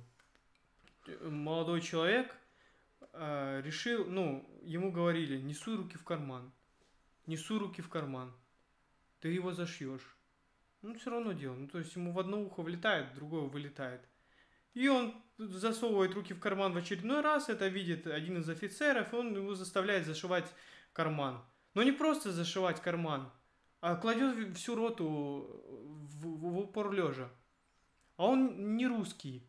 э, 1.08 1.30
молодой 1.30 1.80
человек 1.82 2.36
а, 3.14 3.62
решил, 3.62 4.06
ну, 4.06 4.46
ему 4.64 4.92
говорили, 4.92 5.38
не 5.40 5.54
суй 5.54 5.78
руки 5.78 5.98
в 5.98 6.04
карман, 6.04 6.52
не 7.30 7.38
суй 7.38 7.60
руки 7.60 7.82
в 7.82 7.90
карман, 7.90 8.34
ты 9.20 9.30
его 9.30 9.54
зашьешь. 9.54 10.18
Ну, 10.82 10.96
все 10.96 11.12
равно 11.12 11.34
делал. 11.34 11.56
Ну, 11.56 11.68
то 11.68 11.78
есть 11.78 11.96
ему 11.96 12.12
в 12.12 12.20
одно 12.20 12.42
ухо 12.42 12.64
влетает, 12.64 13.12
в 13.12 13.16
другое 13.16 13.42
вылетает. 13.44 14.02
И 14.74 14.88
он 14.88 15.14
засовывает 15.38 16.16
руки 16.16 16.34
в 16.34 16.40
карман 16.40 16.74
в 16.74 16.78
очередной 16.78 17.22
раз, 17.22 17.50
это 17.50 17.68
видит 17.68 18.08
один 18.08 18.40
из 18.40 18.50
офицеров, 18.50 19.14
и 19.14 19.16
он 19.16 19.36
его 19.36 19.54
заставляет 19.54 20.06
зашивать 20.08 20.52
карман. 20.92 21.44
Но 21.76 21.84
не 21.84 21.92
просто 21.92 22.32
зашивать 22.32 22.82
карман, 22.82 23.32
а 23.82 23.96
кладет 23.96 24.58
всю 24.58 24.76
роту 24.76 25.06
в, 25.06 26.26
в- 26.26 26.40
в 26.54 26.58
упор 26.58 26.92
лежа. 26.92 27.30
А 28.18 28.26
он 28.26 28.76
не 28.76 28.88
русский. 28.88 29.48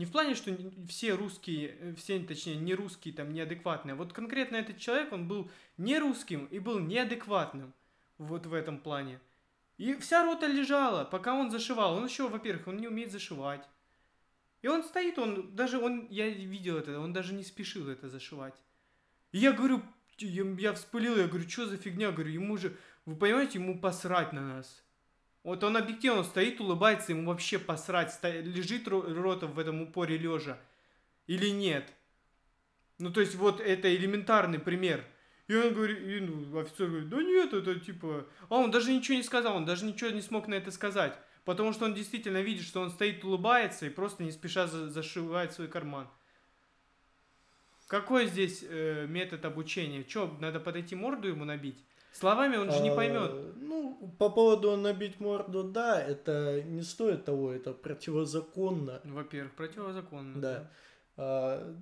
Не 0.00 0.06
в 0.06 0.12
плане, 0.12 0.34
что 0.34 0.56
все 0.88 1.12
русские, 1.12 1.76
э, 1.78 1.94
все, 1.94 2.18
точнее, 2.20 2.56
не 2.56 2.74
русские, 2.74 3.12
там, 3.12 3.34
неадекватные. 3.34 3.94
Вот 3.94 4.14
конкретно 4.14 4.56
этот 4.56 4.78
человек, 4.78 5.12
он 5.12 5.28
был 5.28 5.50
не 5.76 5.98
русским 5.98 6.46
и 6.46 6.58
был 6.58 6.78
неадекватным. 6.78 7.74
Вот 8.16 8.46
в 8.46 8.54
этом 8.54 8.78
плане. 8.78 9.20
И 9.76 9.92
вся 9.96 10.24
рота 10.24 10.46
лежала, 10.46 11.04
пока 11.04 11.34
он 11.34 11.50
зашивал. 11.50 11.96
Он 11.96 12.06
еще, 12.06 12.30
во-первых, 12.30 12.66
он 12.68 12.78
не 12.78 12.88
умеет 12.88 13.12
зашивать. 13.12 13.68
И 14.62 14.68
он 14.68 14.84
стоит, 14.84 15.18
он 15.18 15.54
даже, 15.54 15.78
он, 15.78 16.06
я 16.08 16.30
видел 16.30 16.78
это, 16.78 16.98
он 16.98 17.12
даже 17.12 17.34
не 17.34 17.44
спешил 17.44 17.86
это 17.90 18.08
зашивать. 18.08 18.54
И 19.32 19.38
я 19.38 19.52
говорю, 19.52 19.82
я, 20.16 20.44
я 20.44 20.72
вспылил, 20.72 21.18
я 21.18 21.28
говорю, 21.28 21.46
что 21.46 21.66
за 21.66 21.76
фигня, 21.76 22.10
говорю, 22.10 22.30
ему 22.30 22.56
же, 22.56 22.74
вы 23.04 23.16
понимаете, 23.16 23.58
ему 23.58 23.78
посрать 23.78 24.32
на 24.32 24.40
нас. 24.40 24.82
Вот 25.42 25.64
он 25.64 25.76
объективно 25.76 26.22
стоит, 26.22 26.60
улыбается, 26.60 27.12
ему 27.12 27.30
вообще 27.30 27.58
посрать, 27.58 28.12
ста- 28.12 28.40
лежит 28.40 28.86
ро- 28.86 29.12
рота 29.12 29.46
в 29.46 29.58
этом 29.58 29.80
упоре 29.82 30.18
лежа 30.18 30.58
или 31.26 31.48
нет. 31.48 31.90
Ну, 32.98 33.10
то 33.10 33.20
есть, 33.20 33.34
вот 33.34 33.60
это 33.60 33.94
элементарный 33.94 34.58
пример. 34.58 35.04
И 35.48 35.54
он 35.54 35.72
говорит, 35.72 35.98
и, 35.98 36.20
ну, 36.20 36.58
офицер 36.58 36.88
говорит, 36.88 37.08
да 37.08 37.22
нет, 37.22 37.52
это 37.54 37.80
типа... 37.80 38.26
А 38.48 38.56
он 38.56 38.70
даже 38.70 38.92
ничего 38.92 39.16
не 39.16 39.22
сказал, 39.22 39.56
он 39.56 39.64
даже 39.64 39.84
ничего 39.84 40.10
не 40.10 40.20
смог 40.20 40.46
на 40.46 40.54
это 40.54 40.70
сказать. 40.70 41.18
Потому 41.44 41.72
что 41.72 41.86
он 41.86 41.94
действительно 41.94 42.42
видит, 42.42 42.64
что 42.64 42.82
он 42.82 42.90
стоит, 42.90 43.24
улыбается 43.24 43.86
и 43.86 43.90
просто 43.90 44.22
не 44.22 44.30
спеша 44.30 44.66
за- 44.66 44.90
зашивает 44.90 45.52
свой 45.52 45.68
карман. 45.68 46.06
Какой 47.88 48.26
здесь 48.26 48.62
э, 48.62 49.06
метод 49.08 49.44
обучения? 49.44 50.04
Че, 50.04 50.36
надо 50.38 50.60
подойти 50.60 50.94
морду 50.94 51.26
ему 51.26 51.44
набить? 51.44 51.82
Словами 52.12 52.56
он 52.56 52.70
же 52.72 52.80
не 52.80 52.90
А, 52.90 52.94
поймет. 52.96 53.32
Ну, 53.56 54.14
по 54.18 54.28
поводу 54.30 54.76
набить 54.76 55.20
морду, 55.20 55.62
да, 55.62 56.00
это 56.02 56.62
не 56.62 56.82
стоит 56.82 57.24
того, 57.24 57.52
это 57.52 57.72
противозаконно. 57.72 59.00
Во-первых, 59.04 59.54
противозаконно. 59.54 60.40
Да. 60.40 60.70
А, 61.16 61.76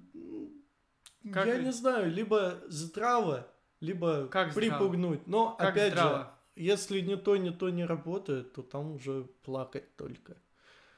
Как 1.32 1.46
я 1.46 1.58
не 1.58 1.72
знаю, 1.72 2.10
либо 2.12 2.58
здраво, 2.68 3.46
либо 3.80 4.28
Как 4.28 4.52
здраво? 4.52 4.68
припугнуть. 4.78 5.26
Но, 5.26 5.52
Как 5.56 5.70
опять 5.70 5.92
же, 5.94 5.98
здраво? 5.98 6.34
если 6.56 7.00
ни 7.00 7.14
то, 7.14 7.36
ни 7.36 7.50
то 7.50 7.70
не 7.70 7.84
работает, 7.84 8.52
то 8.52 8.62
там 8.62 8.92
уже 8.92 9.24
плакать 9.44 9.96
только. 9.96 10.36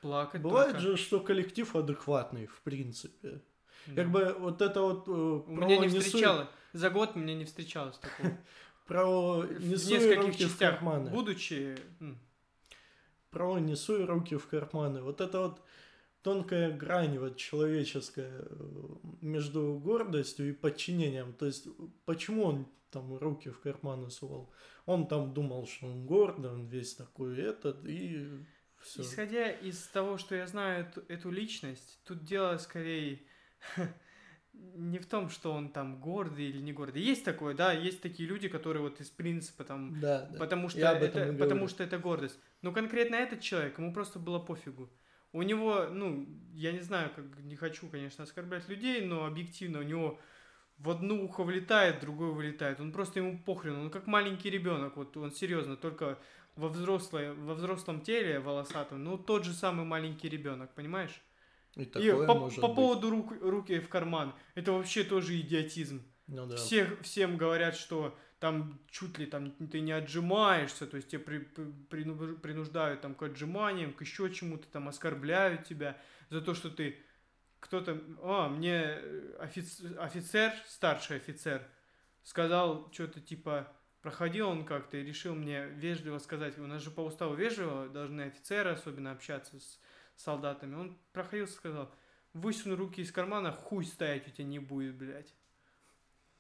Плакать 0.03 0.41
Бывает 0.43 0.73
только. 0.73 0.81
же, 0.81 0.97
что 0.97 1.21
коллектив 1.21 1.75
адекватный, 1.77 2.47
в 2.47 2.61
принципе. 2.63 3.43
Да. 3.87 3.95
Как 4.03 4.11
бы 4.11 4.37
вот 4.39 4.61
это 4.63 4.81
вот 4.83 5.09
э, 5.09 5.11
У 5.11 5.51
меня 5.57 5.79
не 5.79 5.89
встречалось. 5.89 6.49
За 6.73 6.91
год 6.91 7.17
меня 7.17 7.35
не 7.35 7.45
встречалось 7.45 7.99
такого. 7.99 8.37
про 8.91 9.43
В 9.43 9.63
не 9.63 9.77
суй 9.77 9.99
нескольких 9.99 10.25
руки 10.25 10.45
в 10.45 10.49
частях. 10.49 10.75
карманы. 10.75 11.11
Будучи... 11.11 11.77
Про 13.31 13.61
не 13.61 13.77
суй 13.77 14.05
руки 14.05 14.37
в 14.37 14.49
карманы. 14.49 15.01
Вот 15.01 15.21
это 15.21 15.39
вот 15.39 15.63
тонкая 16.23 16.77
грань 16.77 17.17
вот 17.19 17.37
человеческая 17.37 18.33
э, 18.41 18.97
между 19.21 19.79
гордостью 19.79 20.49
и 20.49 20.53
подчинением. 20.53 21.33
То 21.35 21.47
есть, 21.47 21.69
почему 22.05 22.43
он 22.43 22.67
там 22.91 23.17
руки 23.17 23.51
в 23.51 23.61
карманы 23.61 24.11
сувал? 24.11 24.53
Он 24.87 25.07
там 25.07 25.33
думал, 25.33 25.69
что 25.69 25.87
он 25.87 26.05
гордый, 26.05 26.51
он 26.51 26.67
весь 26.67 26.97
такой 26.97 27.39
этот, 27.39 27.85
и 27.85 28.29
все. 28.81 29.03
Исходя 29.03 29.53
из 29.53 29.87
того, 29.87 30.19
что 30.19 30.35
я 30.35 30.49
знаю 30.49 30.87
эту, 30.87 31.05
эту 31.07 31.31
личность, 31.31 32.01
тут 32.05 32.25
дело 32.25 32.59
скорее 32.59 33.21
не 34.53 34.99
в 34.99 35.07
том, 35.07 35.29
что 35.31 35.53
он 35.53 35.71
там 35.71 36.01
гордый 36.01 36.47
или 36.47 36.61
не 36.61 36.73
гордый. 36.73 37.03
Есть 37.03 37.25
такое, 37.25 37.55
да, 37.55 37.73
есть 37.73 38.01
такие 38.01 38.29
люди, 38.29 38.49
которые 38.49 38.83
вот 38.83 39.01
из 39.01 39.09
принципа 39.09 39.65
там, 39.65 39.99
Да, 40.01 40.29
да. 40.31 40.39
потому 40.39 40.69
что 40.69 40.81
это, 40.81 41.33
потому 41.39 41.69
что 41.69 41.85
это 41.85 41.99
гордость. 41.99 42.39
Но 42.63 42.73
конкретно 42.73 43.17
этот 43.17 43.41
человек, 43.41 43.79
ему 43.79 43.93
просто 43.93 44.19
было 44.19 44.39
пофигу. 44.39 44.91
У 45.33 45.43
него, 45.43 45.87
ну, 45.91 46.27
я 46.55 46.73
не 46.73 46.81
знаю, 46.81 47.11
как 47.15 47.25
не 47.45 47.55
хочу, 47.55 47.89
конечно, 47.89 48.25
оскорблять 48.25 48.69
людей, 48.69 49.01
но 49.03 49.27
объективно 49.27 49.79
у 49.79 49.83
него 49.83 50.19
в 50.79 50.91
одно 50.91 51.15
ухо 51.23 51.45
влетает, 51.45 51.99
в 51.99 52.01
другое 52.01 52.31
вылетает. 52.31 52.81
Он 52.81 52.91
просто 52.91 53.21
ему 53.21 53.39
похрен, 53.39 53.77
он 53.77 53.91
как 53.91 54.07
маленький 54.07 54.51
ребенок, 54.51 54.97
вот 54.97 55.17
он 55.17 55.31
серьезно, 55.31 55.77
только 55.77 56.19
во, 56.57 56.69
взрослое, 56.69 57.33
во 57.35 57.55
взрослом 57.55 58.01
теле 58.01 58.41
волосатом, 58.41 59.05
ну 59.05 59.19
тот 59.19 59.45
же 59.45 59.53
самый 59.53 59.85
маленький 59.85 60.29
ребенок, 60.29 60.75
понимаешь? 60.75 61.23
И 61.77 61.83
И 61.83 62.11
по, 62.13 62.35
по 62.35 62.47
быть. 62.47 62.61
поводу 62.61 63.11
рук, 63.11 63.33
руки 63.41 63.79
в 63.81 63.89
карман, 63.89 64.35
это 64.55 64.73
вообще 64.73 65.05
тоже 65.05 65.39
идиотизм. 65.41 66.03
Ну 66.27 66.47
да. 66.47 66.57
Всех, 66.57 67.01
всем 67.03 67.37
говорят, 67.37 67.77
что 67.77 68.17
там 68.39 68.81
чуть 68.91 69.19
ли 69.19 69.27
там 69.27 69.51
ты 69.53 69.81
не 69.81 69.93
отжимаешься, 69.93 70.87
то 70.87 70.97
есть 70.97 71.09
тебя 71.09 71.21
при- 71.21 71.39
при- 71.39 71.73
прину- 71.91 72.37
принуждают 72.39 73.01
там 73.03 73.15
к 73.15 73.23
отжиманиям, 73.23 73.93
к 73.93 74.01
еще 74.01 74.33
чему-то, 74.33 74.67
там 74.69 74.89
оскорбляют 74.89 75.65
тебя 75.65 75.97
за 76.31 76.41
то, 76.41 76.55
что 76.55 76.71
ты 76.71 76.97
кто-то, 77.61 78.01
а, 78.23 78.49
мне 78.49 78.83
э, 78.97 79.37
офиц- 79.41 79.83
офицер, 79.99 80.53
старший 80.67 81.17
офицер, 81.19 81.63
сказал 82.23 82.91
что-то 82.93 83.21
типа, 83.21 83.71
проходил 84.03 84.49
он 84.49 84.65
как-то 84.65 84.97
и 84.97 85.05
решил 85.05 85.35
мне 85.35 85.67
вежливо 85.67 86.19
сказать, 86.19 86.59
у 86.59 86.67
нас 86.67 86.83
же 86.83 86.91
по 86.91 87.03
уставу 87.03 87.35
вежливо 87.35 87.89
должны 87.89 88.23
офицеры 88.23 88.71
особенно 88.71 89.13
общаться 89.13 89.59
с 89.61 89.79
солдатами. 90.21 90.75
Он 90.75 90.99
проходил 91.13 91.47
и 91.47 91.49
сказал, 91.49 91.91
высуну 92.33 92.77
руки 92.77 93.03
из 93.03 93.13
кармана, 93.13 93.53
хуй 93.53 93.85
стоять 93.85 94.27
у 94.29 94.31
тебя 94.31 94.45
не 94.45 94.59
будет, 94.59 94.95
блядь. 94.95 95.35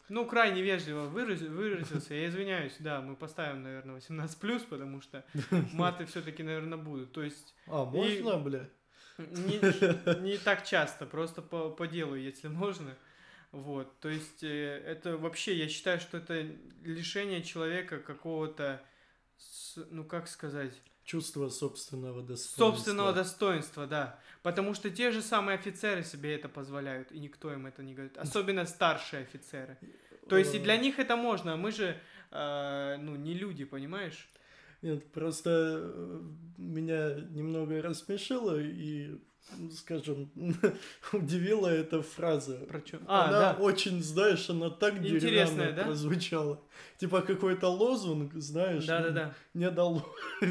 Ну, 0.08 0.26
крайне 0.26 0.60
вежливо 0.60 1.08
выраз- 1.08 1.46
выразился, 1.48 2.14
я 2.14 2.26
извиняюсь, 2.28 2.74
да, 2.80 3.00
мы 3.00 3.14
поставим, 3.14 3.62
наверное, 3.62 3.96
18+, 4.00 4.66
потому 4.68 5.00
что 5.00 5.24
маты 5.72 6.04
все-таки, 6.06 6.42
наверное, 6.42 6.78
будут. 6.78 7.12
То 7.12 7.22
есть 7.22 7.54
А, 7.68 7.84
можно, 7.84 8.38
бля? 8.38 8.68
не, 9.18 10.20
не 10.20 10.36
так 10.38 10.64
часто, 10.66 11.06
просто 11.06 11.42
по, 11.42 11.70
по 11.70 11.86
делу, 11.86 12.16
если 12.16 12.48
можно. 12.48 12.96
Вот, 13.52 13.98
то 14.00 14.08
есть 14.08 14.42
э, 14.42 14.82
это 14.86 15.16
вообще, 15.16 15.56
я 15.56 15.68
считаю, 15.68 16.00
что 16.00 16.18
это 16.18 16.42
лишение 16.82 17.42
человека 17.42 17.98
какого-то, 17.98 18.80
ну 19.90 20.04
как 20.04 20.28
сказать, 20.28 20.72
Чувство 21.10 21.48
собственного 21.48 22.22
достоинства. 22.22 22.66
собственного 22.66 23.12
достоинства, 23.12 23.86
да. 23.88 24.20
Потому 24.44 24.74
что 24.74 24.90
те 24.90 25.10
же 25.10 25.22
самые 25.22 25.56
офицеры 25.56 26.04
себе 26.04 26.36
это 26.36 26.48
позволяют, 26.48 27.10
и 27.10 27.18
никто 27.18 27.52
им 27.52 27.66
это 27.66 27.82
не 27.82 27.94
говорит. 27.94 28.16
Особенно 28.16 28.64
старшие 28.64 29.22
офицеры. 29.22 29.76
То 30.28 30.36
есть 30.36 30.54
и 30.54 30.60
для 30.60 30.76
них 30.76 31.00
это 31.00 31.16
можно, 31.16 31.54
а 31.54 31.56
мы 31.56 31.72
же, 31.72 31.96
э, 32.30 32.96
ну, 33.00 33.16
не 33.16 33.34
люди, 33.34 33.64
понимаешь? 33.64 34.28
Нет, 34.82 35.10
просто 35.10 35.50
э, 35.82 36.20
меня 36.58 37.14
немного 37.30 37.82
рассмешило 37.82 38.60
и, 38.60 39.18
ну, 39.58 39.68
скажем, 39.72 40.30
удивила 41.12 41.66
эта 41.66 42.02
фраза. 42.02 42.58
Про 42.68 42.80
чё? 42.82 43.00
А, 43.08 43.28
она 43.28 43.52
да. 43.52 43.56
очень, 43.58 44.00
знаешь, 44.00 44.48
она 44.48 44.70
так 44.70 44.94
Интересная, 44.98 45.20
деревянно 45.20 45.72
да? 45.72 45.84
прозвучала. 45.86 46.62
Типа 46.98 47.20
какой-то 47.20 47.66
лозунг, 47.66 48.32
знаешь, 48.34 48.86
Да-да-да. 48.86 49.34
не 49.54 49.68
дало. 49.72 50.06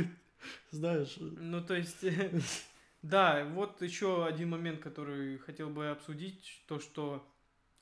Знаешь, 0.71 1.17
Ну, 1.19 1.61
то 1.63 1.75
есть, 1.75 2.05
да, 3.01 3.45
вот 3.45 3.81
еще 3.81 4.25
один 4.25 4.49
момент, 4.49 4.81
который 4.81 5.37
хотел 5.39 5.69
бы 5.69 5.89
обсудить, 5.89 6.63
то, 6.67 6.79
что 6.79 7.27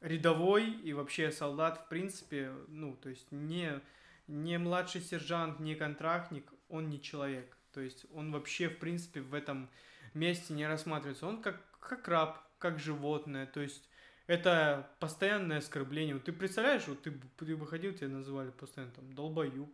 рядовой 0.02 0.72
и 0.72 0.94
вообще 0.94 1.32
солдат, 1.32 1.86
в 1.86 1.90
принципе, 1.90 2.52
ну, 2.68 2.96
то 2.96 3.10
есть, 3.10 3.32
не, 3.32 3.82
не 4.28 4.58
младший 4.58 5.02
сержант, 5.02 5.60
не 5.60 5.76
контрактник, 5.76 6.52
он 6.70 6.90
не 6.90 7.02
человек. 7.02 7.58
То 7.74 7.82
есть, 7.82 8.06
он 8.14 8.32
вообще, 8.32 8.70
в 8.70 8.80
принципе, 8.80 9.22
в 9.22 9.34
этом 9.34 9.70
месте 10.14 10.54
не 10.54 10.68
рассматривается. 10.68 11.28
Он 11.28 11.42
как, 11.42 11.62
как 11.80 12.08
раб, 12.08 12.40
как 12.60 12.80
животное, 12.80 13.46
то 13.46 13.60
есть, 13.62 13.90
это 14.28 14.90
постоянное 15.00 15.60
оскорбление. 15.60 16.16
Вот 16.16 16.26
ты 16.26 16.34
представляешь, 16.34 16.88
вот 16.88 17.02
ты, 17.02 17.14
ты 17.38 17.56
бы 17.56 17.66
ходил, 17.66 17.94
тебя 17.94 18.10
называли 18.10 18.52
постоянно 18.52 18.92
там 18.92 19.14
долбоюб, 19.14 19.72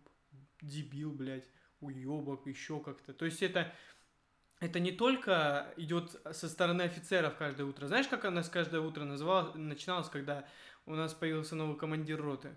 дебил, 0.62 1.12
блядь, 1.12 1.50
уебок, 1.84 2.48
еще 2.48 2.80
как-то. 2.80 3.14
То 3.14 3.26
есть 3.26 3.44
это, 3.44 3.74
это 4.60 4.80
не 4.80 4.92
только 4.92 5.74
идет 5.78 6.16
со 6.32 6.50
стороны 6.50 6.84
офицеров 6.84 7.36
каждое 7.38 7.66
утро. 7.66 7.88
Знаешь, 7.88 8.08
как 8.08 8.24
у 8.26 8.30
нас 8.30 8.50
каждое 8.50 8.82
утро 8.82 9.04
называлось, 9.04 9.56
начиналось, 9.56 10.10
когда 10.10 10.46
у 10.86 10.96
нас 10.96 11.14
появился 11.14 11.56
новый 11.56 11.78
командир 11.78 12.22
роты? 12.22 12.50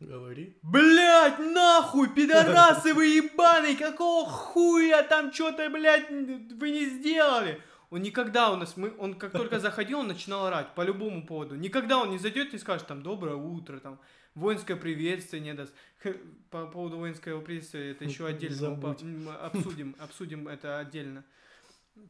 говори. 0.00 0.56
Блять, 0.62 1.38
нахуй, 1.38 2.08
пидорасы 2.14 2.94
вы 2.94 3.06
ебаные, 3.06 3.76
какого 3.76 4.28
хуя 4.28 5.02
там 5.02 5.32
что-то, 5.32 5.68
блядь, 5.70 6.08
вы 6.08 6.70
не 6.70 6.86
сделали? 6.86 7.60
Он 7.90 8.02
никогда 8.02 8.52
у 8.52 8.56
нас, 8.56 8.76
мы, 8.76 8.94
он 8.98 9.14
как 9.14 9.32
только 9.32 9.58
заходил, 9.60 10.00
он 10.00 10.08
начинал 10.08 10.46
орать 10.46 10.74
по 10.74 10.82
любому 10.82 11.26
поводу. 11.26 11.56
Никогда 11.56 11.98
он 11.98 12.10
не 12.10 12.18
зайдет 12.18 12.54
и 12.54 12.58
скажет 12.58 12.86
там 12.86 13.02
доброе 13.02 13.36
утро, 13.36 13.78
там 13.80 13.98
воинское 14.38 14.76
приветствие 14.76 15.42
не 15.42 15.54
даст. 15.54 15.74
По 16.50 16.66
поводу 16.66 16.98
воинского 16.98 17.40
приветствия 17.40 17.90
это 17.90 18.04
еще 18.04 18.26
отдельно 18.26 18.70
мы 18.70 19.34
обсудим, 19.34 19.96
обсудим 19.98 20.48
это 20.48 20.78
отдельно. 20.78 21.24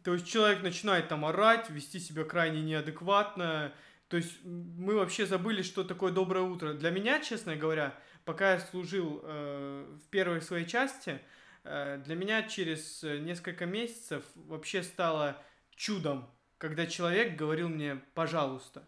То 0.04 0.14
есть 0.14 0.26
человек 0.26 0.62
начинает 0.62 1.08
там 1.08 1.24
орать, 1.24 1.70
вести 1.70 1.98
себя 1.98 2.24
крайне 2.24 2.62
неадекватно. 2.62 3.72
То 4.08 4.16
есть 4.16 4.44
мы 4.44 4.94
вообще 4.94 5.26
забыли, 5.26 5.62
что 5.62 5.84
такое 5.84 6.12
доброе 6.12 6.42
утро. 6.42 6.74
Для 6.74 6.90
меня, 6.90 7.20
честно 7.20 7.56
говоря, 7.56 7.98
пока 8.24 8.54
я 8.54 8.60
служил 8.60 9.20
э, 9.22 9.96
в 10.04 10.08
первой 10.10 10.42
своей 10.42 10.66
части, 10.66 11.20
э, 11.64 12.00
для 12.04 12.14
меня 12.14 12.42
через 12.42 13.02
несколько 13.02 13.66
месяцев 13.66 14.22
вообще 14.34 14.82
стало 14.82 15.42
чудом, 15.74 16.30
когда 16.58 16.86
человек 16.86 17.36
говорил 17.36 17.68
мне 17.68 18.00
«пожалуйста». 18.14 18.86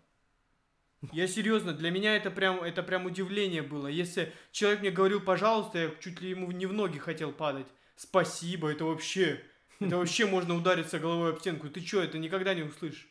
Я 1.13 1.27
серьезно, 1.27 1.73
для 1.73 1.91
меня 1.91 2.15
это 2.15 2.31
прям, 2.31 2.63
это 2.63 2.83
прям 2.83 3.07
удивление 3.07 3.63
было. 3.63 3.87
Если 3.87 4.33
человек 4.53 4.81
мне 4.81 4.91
говорил 4.91 5.21
«пожалуйста», 5.21 5.79
я 5.79 5.91
чуть 5.99 6.21
ли 6.21 6.31
ему 6.31 6.51
не 6.53 6.67
в 6.67 6.73
ноги 6.73 6.99
хотел 6.99 7.33
падать. 7.33 7.67
Спасибо, 7.97 8.71
это 8.71 8.85
вообще, 8.85 9.43
это 9.81 9.97
вообще 9.97 10.27
можно 10.27 10.55
удариться 10.55 10.99
головой 10.99 11.31
об 11.31 11.41
стенку. 11.41 11.71
Ты 11.71 11.81
что, 11.81 12.03
это 12.03 12.19
никогда 12.19 12.55
не 12.55 12.63
услышишь. 12.63 13.09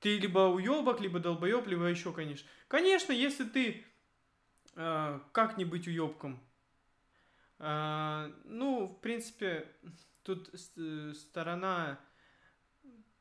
Ты 0.00 0.18
либо 0.18 0.40
уебок, 0.40 1.00
либо 1.00 1.20
долбоеб, 1.20 1.66
либо 1.66 1.84
еще, 1.84 2.12
конечно. 2.12 2.48
Конечно, 2.66 3.12
если 3.12 3.44
ты 3.44 3.84
э, 4.74 5.20
как 5.32 5.58
не 5.58 5.64
быть 5.64 5.86
уебком? 5.86 6.42
Э, 7.58 8.32
ну, 8.44 8.86
в 8.86 9.00
принципе, 9.00 9.68
тут 10.24 10.50
э, 10.76 11.12
сторона 11.14 12.00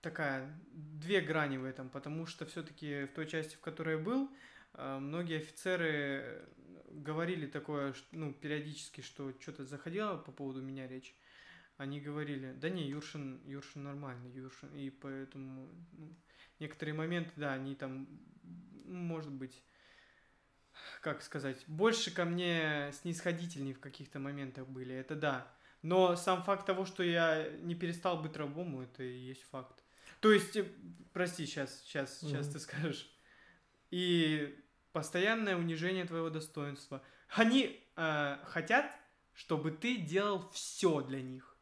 такая, 0.01 0.51
две 0.71 1.21
грани 1.21 1.57
в 1.57 1.65
этом, 1.65 1.89
потому 1.89 2.25
что 2.25 2.45
все-таки 2.45 3.05
в 3.05 3.13
той 3.13 3.27
части, 3.27 3.55
в 3.55 3.59
которой 3.59 3.97
я 3.97 4.01
был, 4.03 4.29
э, 4.73 4.99
многие 4.99 5.37
офицеры 5.37 6.47
говорили 6.89 7.47
такое, 7.47 7.93
ну, 8.11 8.33
периодически, 8.33 9.01
что 9.01 9.33
что-то 9.39 9.65
заходило 9.65 10.17
по 10.17 10.31
поводу 10.31 10.61
меня 10.61 10.87
речь. 10.87 11.15
Они 11.77 11.99
говорили, 11.99 12.53
да 12.53 12.69
не, 12.69 12.87
Юршин, 12.87 13.41
Юршин 13.45 13.83
нормальный, 13.83 14.29
Юршин, 14.31 14.73
и 14.75 14.89
поэтому 14.89 15.69
ну, 15.93 16.15
некоторые 16.59 16.93
моменты, 16.93 17.31
да, 17.37 17.53
они 17.53 17.75
там, 17.75 18.07
может 18.85 19.31
быть, 19.31 19.63
как 21.01 21.21
сказать, 21.23 21.63
больше 21.67 22.11
ко 22.11 22.25
мне 22.25 22.91
снисходительней 22.93 23.73
в 23.73 23.79
каких-то 23.79 24.19
моментах 24.19 24.67
были, 24.67 24.93
это 24.93 25.15
да. 25.15 25.51
Но 25.81 26.15
сам 26.15 26.43
факт 26.43 26.65
того, 26.67 26.85
что 26.85 27.01
я 27.01 27.49
не 27.61 27.73
перестал 27.73 28.21
быть 28.21 28.37
рабом, 28.37 28.81
это 28.81 29.03
и 29.03 29.17
есть 29.17 29.43
факт. 29.43 29.80
То 30.21 30.31
есть, 30.31 30.55
э, 30.55 30.65
прости, 31.13 31.45
сейчас, 31.45 31.81
сейчас, 31.81 32.19
сейчас 32.19 32.45
Мгм. 32.45 32.53
ты 32.53 32.60
скажешь. 32.60 33.12
И 33.89 34.57
постоянное 34.93 35.57
унижение 35.57 36.05
твоего 36.05 36.29
достоинства. 36.29 37.01
Они 37.29 37.84
э, 37.97 38.38
хотят, 38.45 38.95
чтобы 39.34 39.71
ты 39.71 39.97
делал 39.97 40.47
все 40.53 41.01
для 41.01 41.21
них. 41.21 41.57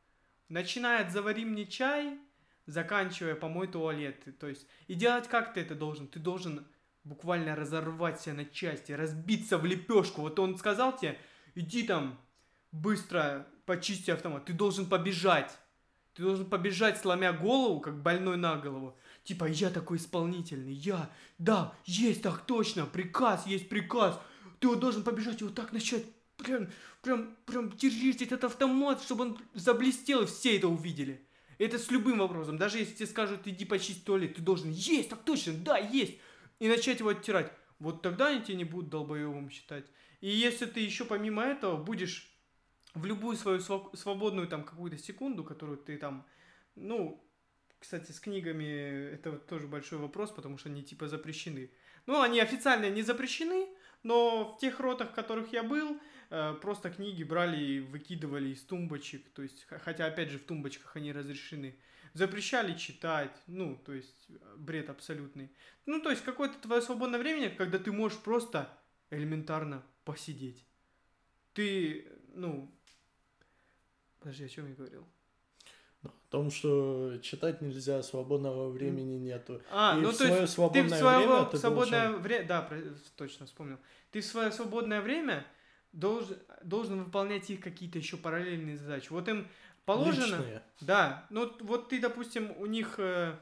Начиная 0.47 1.05
от 1.05 1.11
завари 1.11 1.45
мне 1.45 1.65
чай, 1.65 2.19
заканчивая 2.65 3.35
помой 3.35 3.67
туалет. 3.67 4.23
То 4.39 4.47
есть, 4.47 4.67
и 4.87 4.93
делать 4.93 5.27
как 5.27 5.53
ты 5.53 5.61
это 5.61 5.75
должен? 5.75 6.07
Ты 6.07 6.19
должен 6.19 6.67
буквально 7.03 7.55
разорвать 7.55 8.21
себя 8.21 8.35
на 8.35 8.45
части, 8.45 8.91
разбиться 8.91 9.57
в 9.57 9.65
лепешку. 9.65 10.21
Вот 10.21 10.37
он 10.39 10.57
сказал 10.57 10.97
тебе, 10.97 11.17
иди 11.55 11.83
там 11.83 12.19
быстро 12.71 13.47
почисти 13.65 14.11
автомат. 14.11 14.45
Ты 14.45 14.53
должен 14.53 14.87
побежать. 14.87 15.57
Ты 16.19 16.25
должен 16.25 16.49
побежать, 16.49 16.97
сломя 16.97 17.31
голову, 17.31 17.79
как 17.79 18.03
больной 18.03 18.35
на 18.35 18.57
голову. 18.57 18.97
Типа, 19.23 19.45
я 19.45 19.69
такой 19.69 19.95
исполнительный, 19.95 20.73
я, 20.73 21.09
да, 21.37 21.73
есть 21.85 22.23
так 22.23 22.45
точно, 22.45 22.85
приказ, 22.85 23.47
есть 23.47 23.69
приказ. 23.69 24.19
Ты 24.59 24.67
вот 24.67 24.81
должен 24.81 25.03
побежать 25.03 25.39
и 25.39 25.45
вот 25.45 25.55
так 25.55 25.71
начать 25.71 26.03
прям, 26.35 26.67
прям, 27.03 27.37
прям 27.45 27.69
держите 27.69 28.25
этот 28.25 28.43
автомат, 28.43 29.01
чтобы 29.01 29.27
он 29.27 29.39
заблестел, 29.53 30.23
и 30.23 30.25
все 30.25 30.57
это 30.57 30.67
увидели. 30.67 31.25
Это 31.57 31.79
с 31.79 31.89
любым 31.89 32.19
вопросом. 32.19 32.57
Даже 32.57 32.79
если 32.79 32.95
тебе 32.95 33.07
скажут, 33.07 33.47
иди 33.47 33.63
почисть 33.63 34.03
туалет, 34.03 34.35
ты 34.35 34.41
должен, 34.41 34.71
есть, 34.71 35.07
так 35.07 35.23
точно, 35.23 35.53
да, 35.53 35.77
есть. 35.77 36.17
И 36.59 36.67
начать 36.67 36.99
его 36.99 37.11
оттирать. 37.11 37.49
Вот 37.79 38.01
тогда 38.01 38.27
они 38.27 38.41
тебя 38.41 38.57
не 38.57 38.65
будут 38.65 38.89
долбоевым 38.89 39.49
считать. 39.49 39.85
И 40.19 40.27
если 40.27 40.65
ты 40.65 40.81
еще 40.81 41.05
помимо 41.05 41.43
этого 41.43 41.81
будешь 41.81 42.29
в 42.93 43.05
любую 43.05 43.37
свою 43.37 43.59
свободную 43.59 44.47
там 44.47 44.63
какую-то 44.63 44.97
секунду, 44.97 45.43
которую 45.43 45.77
ты 45.77 45.97
там, 45.97 46.25
ну, 46.75 47.23
кстати, 47.79 48.11
с 48.11 48.19
книгами 48.19 49.11
это 49.13 49.31
вот 49.31 49.47
тоже 49.47 49.67
большой 49.67 49.99
вопрос, 49.99 50.31
потому 50.31 50.57
что 50.57 50.69
они 50.69 50.83
типа 50.83 51.07
запрещены. 51.07 51.71
Ну, 52.05 52.21
они 52.21 52.39
официально 52.39 52.89
не 52.89 53.03
запрещены, 53.03 53.69
но 54.03 54.55
в 54.55 54.59
тех 54.59 54.79
ротах, 54.79 55.11
в 55.11 55.13
которых 55.13 55.53
я 55.53 55.63
был, 55.63 55.99
э, 56.29 56.55
просто 56.61 56.89
книги 56.89 57.23
брали 57.23 57.63
и 57.63 57.79
выкидывали 57.79 58.49
из 58.49 58.63
тумбочек, 58.63 59.29
то 59.29 59.43
есть, 59.43 59.65
хотя, 59.65 60.07
опять 60.07 60.29
же, 60.29 60.39
в 60.39 60.45
тумбочках 60.45 60.95
они 60.95 61.11
разрешены. 61.11 61.77
Запрещали 62.13 62.75
читать, 62.75 63.35
ну, 63.45 63.77
то 63.77 63.93
есть, 63.93 64.29
бред 64.57 64.89
абсолютный. 64.89 65.51
Ну, 65.85 66.01
то 66.01 66.09
есть, 66.09 66.23
какое-то 66.23 66.57
твое 66.59 66.81
свободное 66.81 67.19
время, 67.19 67.51
когда 67.51 67.77
ты 67.77 67.91
можешь 67.91 68.17
просто 68.19 68.75
элементарно 69.11 69.85
посидеть. 70.03 70.65
Ты, 71.53 72.07
ну... 72.33 72.75
Подожди, 74.19 74.45
о 74.45 74.49
чем 74.49 74.67
я 74.67 74.75
говорил? 74.75 75.05
О 76.03 76.09
том, 76.29 76.51
что 76.51 77.17
читать 77.21 77.61
нельзя, 77.61 78.03
свободного 78.03 78.69
времени 78.69 79.17
нету. 79.17 79.61
А, 79.71 79.97
и 79.97 80.01
ну 80.01 80.09
в 80.09 80.17
то 80.17 80.25
свое 80.25 80.41
есть 80.41 80.55
ты 80.55 80.83
в 80.83 80.89
свое 80.89 81.17
время 81.17 81.45
ты 81.45 81.57
свободное 81.57 82.07
должен... 82.07 82.21
время, 82.21 82.47
да, 82.47 82.69
точно 83.17 83.45
вспомнил. 83.45 83.77
Ты 84.11 84.21
в 84.21 84.25
свое 84.25 84.51
свободное 84.51 85.01
время 85.01 85.45
должен, 85.91 86.37
должен 86.63 87.03
выполнять 87.03 87.49
их 87.49 87.59
какие-то 87.61 87.97
еще 87.97 88.17
параллельные 88.17 88.77
задачи. 88.77 89.07
Вот 89.09 89.27
им 89.27 89.47
положено... 89.85 90.37
Личные. 90.37 90.63
Да, 90.81 91.25
ну 91.29 91.51
вот 91.61 91.89
ты, 91.89 91.99
допустим, 91.99 92.53
у 92.57 92.65
них 92.65 92.95
э, 92.99 93.35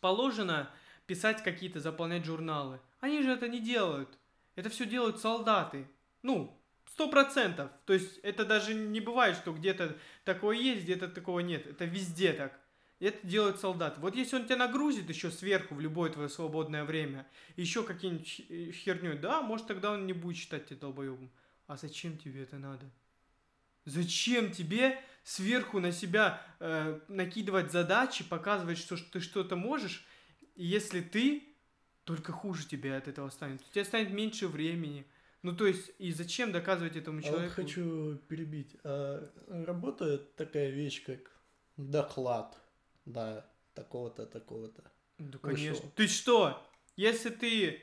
положено 0.00 0.68
писать 1.06 1.42
какие-то, 1.42 1.80
заполнять 1.80 2.24
журналы. 2.24 2.80
Они 3.00 3.22
же 3.22 3.30
это 3.30 3.48
не 3.48 3.60
делают. 3.60 4.08
Это 4.56 4.68
все 4.70 4.86
делают 4.86 5.20
солдаты. 5.20 5.86
Ну, 6.22 6.57
Сто 6.98 7.08
процентов. 7.08 7.70
То 7.84 7.92
есть 7.92 8.18
это 8.24 8.44
даже 8.44 8.74
не 8.74 8.98
бывает, 8.98 9.36
что 9.36 9.52
где-то 9.52 9.96
такое 10.24 10.56
есть, 10.56 10.82
где-то 10.82 11.06
такого 11.06 11.38
нет. 11.38 11.64
Это 11.64 11.84
везде 11.84 12.32
так. 12.32 12.58
Это 12.98 13.24
делают 13.24 13.60
солдаты. 13.60 14.00
Вот 14.00 14.16
если 14.16 14.34
он 14.34 14.46
тебя 14.46 14.56
нагрузит 14.56 15.08
еще 15.08 15.30
сверху 15.30 15.76
в 15.76 15.80
любое 15.80 16.10
твое 16.10 16.28
свободное 16.28 16.82
время, 16.82 17.24
еще 17.54 17.84
какие-нибудь 17.84 18.40
э, 18.48 18.72
херню, 18.72 19.16
да, 19.16 19.42
может 19.42 19.68
тогда 19.68 19.92
он 19.92 20.08
не 20.08 20.12
будет 20.12 20.38
считать 20.38 20.66
тебя 20.66 20.80
долбоебом. 20.80 21.30
А 21.68 21.76
зачем 21.76 22.18
тебе 22.18 22.42
это 22.42 22.56
надо? 22.56 22.90
Зачем 23.84 24.50
тебе 24.50 25.00
сверху 25.22 25.78
на 25.78 25.92
себя 25.92 26.42
э, 26.58 26.98
накидывать 27.06 27.70
задачи, 27.70 28.24
показывать, 28.24 28.78
что 28.78 28.96
ты 28.96 29.20
что-то 29.20 29.54
можешь, 29.54 30.04
если 30.56 31.00
ты 31.00 31.44
только 32.02 32.32
хуже 32.32 32.66
тебе 32.66 32.96
от 32.96 33.06
этого 33.06 33.30
станет. 33.30 33.60
У 33.60 33.72
тебя 33.72 33.84
станет 33.84 34.10
меньше 34.10 34.48
времени, 34.48 35.06
ну, 35.42 35.54
то 35.54 35.66
есть, 35.66 35.92
и 35.98 36.12
зачем 36.12 36.52
доказывать 36.52 36.96
этому 36.96 37.22
человеку? 37.22 37.44
А 37.44 37.46
вот 37.46 37.54
хочу 37.54 38.16
перебить. 38.28 38.76
А, 38.82 39.30
работает 39.48 40.34
такая 40.34 40.70
вещь, 40.70 41.04
как 41.04 41.20
доклад, 41.76 42.56
да, 43.04 43.46
такого-то, 43.74 44.26
такого-то. 44.26 44.82
Да, 45.18 45.38
конечно. 45.38 45.70
Вышел. 45.70 45.92
Ты 45.94 46.06
что? 46.08 46.62
Если 46.96 47.30
ты 47.30 47.82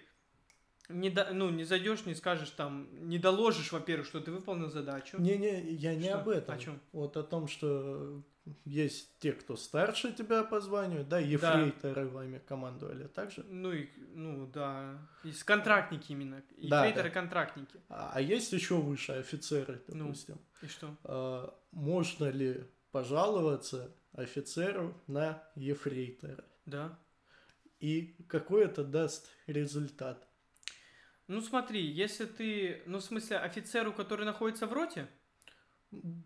не, 0.89 1.09
до, 1.09 1.33
ну, 1.33 1.49
не 1.49 1.63
зайдешь, 1.63 2.05
не 2.05 2.15
скажешь 2.15 2.49
там, 2.51 2.89
не 3.07 3.17
доложишь, 3.17 3.71
во-первых, 3.71 4.05
что 4.07 4.19
ты 4.19 4.31
выполнил 4.31 4.69
задачу. 4.69 5.17
Не-не, 5.19 5.71
я 5.71 5.95
не 5.95 6.09
что? 6.09 6.19
об 6.19 6.29
этом. 6.29 6.55
О 6.55 6.59
чем? 6.59 6.81
Вот 6.91 7.17
о 7.17 7.23
том, 7.23 7.47
что 7.47 8.21
есть 8.63 9.19
те, 9.19 9.33
кто 9.33 9.55
старше 9.55 10.13
тебя 10.13 10.43
по 10.43 10.59
званию, 10.61 11.03
да, 11.03 11.19
ефрейторы 11.19 12.05
да. 12.05 12.11
вами 12.11 12.41
командовали 12.47 13.07
также. 13.07 13.43
Ну 13.43 13.71
и, 13.71 13.89
ну 14.13 14.47
да, 14.47 14.99
есть 15.23 15.43
контрактники 15.43 16.11
именно, 16.11 16.43
ефрейторы 16.57 17.11
да, 17.11 17.21
да. 17.25 17.49
А, 17.89 18.11
а 18.13 18.21
есть 18.21 18.53
еще 18.53 18.75
выше 18.75 19.13
офицеры, 19.13 19.81
ну, 19.87 20.05
допустим. 20.05 20.39
Ну, 20.61 20.67
и 20.67 20.69
что? 20.69 20.95
А, 21.03 21.59
можно 21.71 22.29
ли 22.29 22.65
пожаловаться 22.91 23.91
офицеру 24.13 24.95
на 25.07 25.43
ефрейтора? 25.55 26.43
Да. 26.65 26.99
И 27.79 28.15
какой 28.29 28.65
это 28.65 28.83
даст 28.83 29.29
результат? 29.47 30.27
Ну 31.27 31.41
смотри, 31.41 31.83
если 31.83 32.25
ты, 32.25 32.83
ну 32.85 32.99
в 32.99 33.03
смысле 33.03 33.37
офицеру, 33.37 33.91
который 33.91 34.25
находится 34.25 34.67
в 34.67 34.73
роте, 34.73 35.07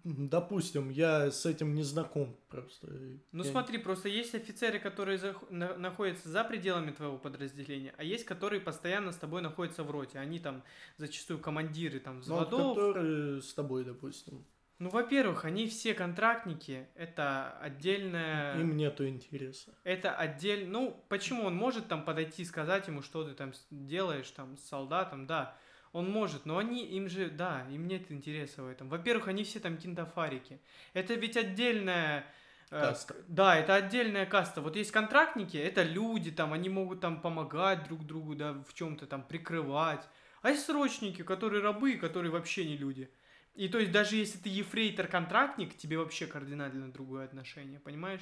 Допустим, 0.03 0.89
я 0.89 1.31
с 1.31 1.45
этим 1.45 1.75
не 1.75 1.83
знаком 1.83 2.35
просто. 2.49 2.87
Ну 3.31 3.43
я... 3.43 3.51
смотри, 3.51 3.77
просто 3.77 4.09
есть 4.09 4.35
офицеры, 4.35 4.79
которые 4.79 5.17
за... 5.17 5.35
на... 5.49 5.75
находятся 5.77 6.29
за 6.29 6.43
пределами 6.43 6.91
твоего 6.91 7.17
подразделения, 7.17 7.93
а 7.97 8.03
есть, 8.03 8.25
которые 8.25 8.61
постоянно 8.61 9.11
с 9.11 9.17
тобой 9.17 9.41
находятся 9.41 9.83
в 9.83 9.91
роте. 9.91 10.19
Они 10.19 10.39
там 10.39 10.63
зачастую 10.97 11.39
командиры 11.39 11.99
там 11.99 12.21
взводов. 12.21 12.59
Ну, 12.59 12.75
которые 12.75 13.41
с 13.41 13.53
тобой, 13.53 13.83
допустим. 13.85 14.45
Ну, 14.79 14.89
во-первых, 14.89 15.43
они 15.43 15.67
все 15.67 15.93
контрактники, 15.93 16.87
это 16.95 17.51
отдельная... 17.59 18.57
Им 18.61 18.77
нету 18.77 19.05
интереса. 19.05 19.73
Это 19.83 20.15
отдельно... 20.15 20.71
Ну, 20.71 21.05
почему 21.09 21.43
он 21.43 21.55
может 21.55 21.89
там 21.89 22.05
подойти 22.05 22.43
и 22.43 22.45
сказать 22.45 22.87
ему, 22.87 23.01
что 23.01 23.25
ты 23.25 23.33
там 23.33 23.51
делаешь 23.71 24.31
там 24.31 24.57
с 24.57 24.61
солдатом, 24.61 25.27
да. 25.27 25.57
Он 25.91 26.09
может, 26.09 26.45
но 26.45 26.57
они, 26.57 26.85
им 26.85 27.09
же, 27.09 27.29
да, 27.29 27.65
им 27.71 27.87
нет 27.87 28.11
интереса 28.11 28.63
в 28.63 28.67
этом. 28.67 28.89
Во-первых, 28.89 29.27
они 29.27 29.43
все 29.43 29.59
там 29.59 29.77
кинтофарики. 29.77 30.59
Это 30.93 31.15
ведь 31.15 31.35
отдельная... 31.37 32.25
Э, 32.69 32.81
каста. 32.81 33.15
Э, 33.15 33.23
да, 33.27 33.55
это 33.55 33.75
отдельная 33.75 34.25
каста. 34.25 34.61
Вот 34.61 34.75
есть 34.75 34.91
контрактники, 34.91 35.57
это 35.57 35.83
люди, 35.83 36.31
там, 36.31 36.53
они 36.53 36.69
могут 36.69 37.01
там 37.01 37.21
помогать 37.21 37.87
друг 37.87 38.05
другу, 38.05 38.35
да, 38.35 38.53
в 38.67 38.73
чем-то 38.73 39.07
там 39.07 39.23
прикрывать. 39.23 40.07
А 40.41 40.51
есть 40.51 40.65
срочники, 40.65 41.23
которые 41.23 41.61
рабы, 41.61 41.97
которые 41.97 42.31
вообще 42.31 42.65
не 42.65 42.77
люди. 42.77 43.09
И 43.55 43.67
то 43.67 43.77
есть 43.77 43.91
даже 43.91 44.15
если 44.15 44.37
ты 44.37 44.47
ефрейтор-контрактник, 44.47 45.75
тебе 45.75 45.97
вообще 45.97 46.27
кардинально 46.27 46.91
другое 46.93 47.25
отношение, 47.25 47.79
понимаешь? 47.79 48.21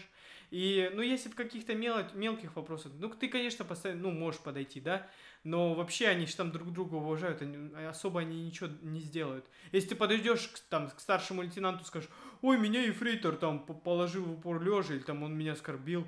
И, 0.50 0.90
ну, 0.96 1.02
если 1.02 1.30
в 1.30 1.36
каких-то 1.36 1.76
мел- 1.76 2.12
мелких 2.16 2.56
вопросах, 2.56 2.94
ну, 2.98 3.10
ты, 3.10 3.28
конечно, 3.28 3.64
постоянно, 3.64 4.02
ну, 4.02 4.12
можешь 4.12 4.42
подойти, 4.42 4.80
да, 4.80 5.08
но 5.44 5.74
вообще 5.74 6.08
они 6.08 6.26
же 6.26 6.36
там 6.36 6.52
друг 6.52 6.72
друга 6.72 6.96
уважают, 6.96 7.42
они, 7.42 7.74
особо 7.86 8.22
они 8.22 8.44
ничего 8.46 8.70
не 8.82 9.00
сделают. 9.00 9.46
Если 9.72 9.90
ты 9.90 9.96
подойдешь 9.96 10.48
к, 10.48 10.60
там, 10.70 10.90
к 10.90 11.00
старшему 11.00 11.42
лейтенанту, 11.42 11.86
скажешь, 11.86 12.10
ой, 12.42 12.58
меня 12.58 12.82
ефрейтор 12.84 13.36
там 13.36 13.60
положил 13.60 14.26
в 14.26 14.34
упор 14.34 14.62
лежа, 14.62 14.94
или 14.94 15.02
там 15.02 15.24
он 15.24 15.38
меня 15.38 15.54
оскорбил, 15.54 16.08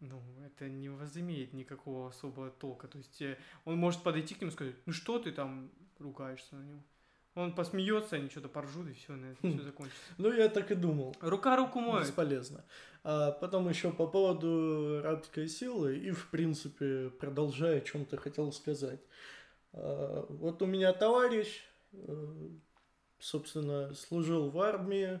ну, 0.00 0.22
это 0.44 0.68
не 0.68 0.88
возымеет 0.88 1.52
никакого 1.52 2.08
особого 2.08 2.50
толка. 2.50 2.88
То 2.88 2.98
есть 2.98 3.22
э, 3.22 3.38
он 3.64 3.78
может 3.78 4.02
подойти 4.02 4.34
к 4.34 4.40
нему 4.40 4.50
и 4.50 4.54
сказать, 4.54 4.76
ну 4.86 4.92
что 4.92 5.18
ты 5.18 5.32
там 5.32 5.70
ругаешься 5.98 6.56
на 6.56 6.62
него? 6.62 6.82
Он 7.34 7.52
посмеется, 7.52 8.16
они 8.16 8.28
что-то 8.28 8.48
поржут, 8.48 8.88
и 8.88 8.92
все, 8.92 9.14
на 9.16 9.32
этом 9.32 9.52
все 9.52 9.62
закончится. 9.62 10.00
Ну, 10.18 10.32
я 10.32 10.48
так 10.48 10.70
и 10.70 10.74
думал. 10.76 11.16
Рука 11.20 11.56
руку 11.56 11.80
моет. 11.80 12.06
Бесполезно. 12.06 12.64
А 13.02 13.32
потом 13.32 13.68
еще 13.68 13.90
по 13.90 14.06
поводу 14.06 15.00
рабской 15.02 15.48
силы, 15.48 15.96
и, 15.96 16.12
в 16.12 16.30
принципе, 16.30 17.10
продолжая, 17.10 17.78
о 17.78 17.80
чем 17.80 18.06
ты 18.06 18.16
хотел 18.16 18.52
сказать. 18.52 19.00
А, 19.72 20.24
вот 20.28 20.62
у 20.62 20.66
меня 20.66 20.92
товарищ, 20.92 21.64
э, 21.92 22.48
собственно, 23.18 23.92
служил 23.94 24.50
в 24.50 24.60
армии, 24.60 25.18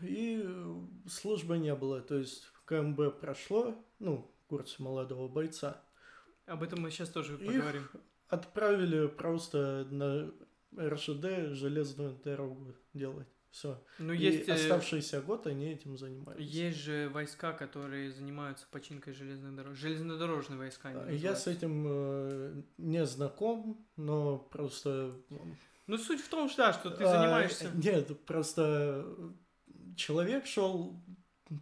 и 0.00 0.46
службы 1.08 1.58
не 1.58 1.74
было. 1.74 2.00
То 2.00 2.18
есть 2.18 2.46
КМБ 2.66 3.20
прошло, 3.20 3.74
ну, 3.98 4.30
курс 4.46 4.78
молодого 4.78 5.26
бойца. 5.26 5.82
Об 6.46 6.62
этом 6.62 6.82
мы 6.82 6.90
сейчас 6.90 7.08
тоже 7.08 7.36
поговорим. 7.36 7.82
Их 7.82 7.96
отправили 8.28 9.06
просто 9.08 9.86
на 9.90 10.32
РЖД 10.76 11.54
железную 11.54 12.14
дорогу 12.24 12.74
делать. 12.92 13.28
Все. 13.54 13.80
Ну, 14.00 14.12
и 14.12 14.18
есть, 14.18 14.48
э, 14.48 14.52
оставшийся 14.52 15.20
год 15.20 15.46
они 15.46 15.66
этим 15.66 15.96
занимались. 15.96 16.44
Есть 16.44 16.78
же 16.78 17.08
войска, 17.10 17.52
которые 17.52 18.10
занимаются 18.10 18.66
починкой 18.68 19.12
железных 19.12 19.54
дорог. 19.54 19.76
Железнодорожные 19.76 20.58
войска. 20.58 20.90
Я 21.10 21.36
с 21.36 21.46
этим 21.46 21.84
э, 21.86 22.62
не 22.78 23.06
знаком, 23.06 23.86
но 23.94 24.38
просто... 24.38 25.12
Ну, 25.86 25.98
суть 25.98 26.20
в 26.20 26.28
том, 26.28 26.48
что, 26.48 26.64
да, 26.64 26.72
что 26.72 26.90
ты 26.90 27.04
а, 27.04 27.08
занимаешься... 27.08 27.70
Нет, 27.74 28.24
просто 28.24 29.06
человек 29.96 30.46
шел 30.46 31.00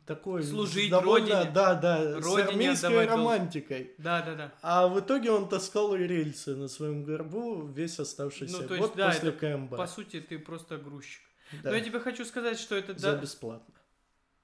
такой 0.07 0.43
служить 0.43 0.91
довольно, 0.91 1.37
родине, 1.37 1.53
да, 1.53 1.75
да, 1.75 2.21
родине 2.21 2.77
с 2.77 2.85
армейской 2.85 3.07
романтикой. 3.07 3.95
Да, 3.99 4.23
да, 4.23 4.35
да. 4.35 4.55
А 4.63 4.89
в 4.89 5.01
итоге 5.01 5.31
он 5.31 5.49
таскал 5.49 5.95
рельсы 5.95 6.55
на 6.57 6.69
своем 6.69 7.05
горбу 7.05 7.67
весь 7.67 7.99
оставшийся 7.99 8.63
ну, 8.63 8.69
то 8.69 8.75
есть, 8.75 8.87
год 8.87 8.97
да, 8.97 9.09
после 9.09 9.31
это, 9.31 9.39
КМБ. 9.39 9.77
По 9.77 9.87
сути, 9.87 10.21
ты 10.21 10.39
просто 10.39 10.79
грузчик. 10.79 11.23
Да. 11.63 11.71
Но 11.71 11.77
я 11.77 11.83
тебе 11.83 12.01
хочу 12.01 12.25
сказать, 12.25 12.59
что 12.59 12.77
это... 12.77 12.99
За 12.99 13.13
да- 13.13 13.21
бесплатно. 13.21 13.75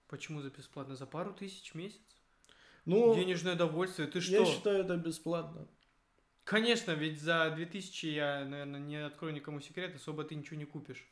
Почему 0.09 0.41
за 0.41 0.51
бесплатно? 0.51 0.97
За 0.97 1.07
пару 1.07 1.33
тысяч 1.33 1.73
в 1.73 1.75
месяц? 1.75 2.01
Ну, 2.85 3.15
Денежное 3.15 3.55
удовольствие, 3.55 4.09
ты 4.09 4.19
я 4.19 4.23
что? 4.23 4.47
считаю, 4.47 4.83
это 4.83 4.97
бесплатно. 4.97 5.69
Конечно, 6.45 6.93
ведь 6.93 7.21
за 7.21 7.51
2000 7.55 8.07
я, 8.07 8.45
наверное, 8.47 8.81
не 8.81 8.97
открою 9.05 9.35
никому 9.35 9.61
секрет, 9.61 9.95
особо 9.95 10.25
ты 10.25 10.35
ничего 10.35 10.57
не 10.57 10.65
купишь. 10.65 11.07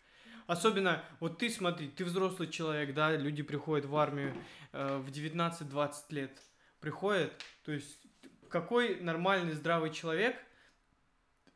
Особенно, 0.46 1.04
вот 1.20 1.38
ты 1.38 1.50
смотри, 1.50 1.88
ты 1.88 2.04
взрослый 2.04 2.48
человек, 2.48 2.94
да, 2.94 3.16
люди 3.16 3.42
приходят 3.42 3.86
в 3.86 3.96
армию 3.96 4.34
э, 4.72 4.98
в 4.98 5.08
19-20 5.10 5.94
лет. 6.10 6.40
Приходят, 6.80 7.32
то 7.64 7.72
есть 7.72 8.06
какой 8.48 9.00
нормальный 9.00 9.52
здравый 9.52 9.90
человек, 9.90 10.36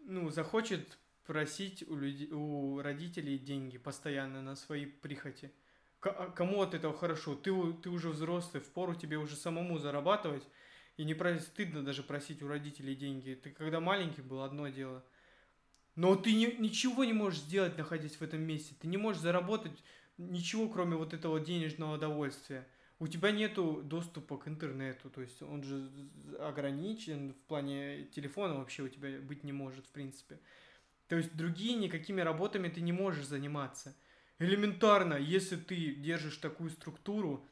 ну, 0.01 0.30
захочет 0.30 0.99
просить 1.24 1.88
у, 1.88 1.95
людей, 1.95 2.28
у 2.32 2.80
родителей 2.82 3.38
деньги 3.38 3.78
постоянно 3.78 4.43
на 4.43 4.57
свои 4.57 4.86
прихоти. 4.86 5.53
К- 6.01 6.09
а 6.09 6.30
кому 6.30 6.61
от 6.62 6.74
этого 6.74 6.97
хорошо? 6.97 7.36
Ты, 7.36 7.53
ты 7.74 7.91
уже 7.91 8.09
взрослый, 8.09 8.61
впору 8.61 8.95
тебе 8.97 9.18
уже 9.18 9.36
самому 9.36 9.78
зарабатывать, 9.78 10.43
и 10.97 11.05
не 11.05 11.14
про- 11.14 11.38
стыдно 11.38 11.84
даже 11.84 12.03
просить 12.03 12.43
у 12.43 12.49
родителей 12.49 12.97
деньги. 12.97 13.38
Ты 13.41 13.51
когда 13.51 13.78
маленький 13.78 14.22
был, 14.22 14.43
одно 14.43 14.66
дело. 14.68 15.05
Но 16.01 16.16
ты 16.16 16.32
ни- 16.32 16.57
ничего 16.59 17.05
не 17.05 17.12
можешь 17.12 17.40
сделать, 17.40 17.76
находясь 17.76 18.16
в 18.16 18.22
этом 18.22 18.40
месте. 18.40 18.74
Ты 18.80 18.88
не 18.88 18.96
можешь 18.96 19.20
заработать 19.20 19.84
ничего, 20.16 20.66
кроме 20.66 20.96
вот 20.96 21.12
этого 21.12 21.38
денежного 21.38 21.96
удовольствия. 21.96 22.66
У 23.01 23.07
тебя 23.07 23.32
нету 23.32 23.82
доступа 23.84 24.38
к 24.38 24.48
интернету, 24.48 25.11
то 25.11 25.20
есть 25.20 25.42
он 25.42 25.62
же 25.62 25.90
ограничен 26.38 27.34
в 27.34 27.42
плане 27.48 28.05
телефона 28.14 28.55
вообще 28.55 28.84
у 28.84 28.88
тебя 28.88 29.20
быть 29.20 29.44
не 29.44 29.53
может, 29.53 29.84
в 29.84 29.90
принципе. 29.90 30.40
То 31.07 31.16
есть 31.16 31.36
другие 31.36 31.74
никакими 31.74 32.22
работами 32.22 32.70
ты 32.70 32.80
не 32.80 32.92
можешь 32.92 33.26
заниматься. 33.26 33.94
Элементарно, 34.38 35.16
если 35.16 35.57
ты 35.57 35.94
держишь 35.96 36.38
такую 36.38 36.70
структуру, 36.70 37.46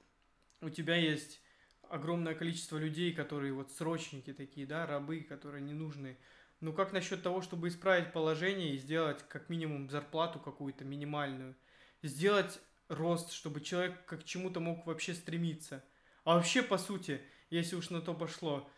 у 0.63 0.71
тебя 0.71 0.97
есть 0.97 1.43
огромное 1.91 2.35
количество 2.35 2.79
людей, 2.79 3.13
которые 3.13 3.53
вот 3.53 3.71
срочники 3.73 4.33
такие, 4.33 4.67
да, 4.67 4.87
рабы, 4.87 5.21
которые 5.21 5.61
не 5.61 5.75
нужны. 5.75 6.17
Ну 6.61 6.73
как 6.73 6.93
насчет 6.93 7.23
того, 7.23 7.41
чтобы 7.41 7.69
исправить 7.69 8.13
положение 8.13 8.75
и 8.75 8.79
сделать 8.79 9.23
как 9.29 9.49
минимум 9.49 9.89
зарплату 9.91 10.41
какую-то 10.41 10.85
минимальную? 10.85 11.55
Сделать 12.03 12.61
рост, 12.89 13.33
чтобы 13.33 13.61
человек 13.61 14.05
как 14.07 14.21
к 14.23 14.25
чему-то 14.25 14.61
мог 14.61 14.87
вообще 14.87 15.15
стремиться. 15.15 15.85
А 16.25 16.35
вообще, 16.35 16.63
по 16.63 16.79
сути, 16.79 17.21
если 17.51 17.77
уж 17.77 17.91
на 17.91 18.01
то 18.01 18.13
пошло, 18.13 18.69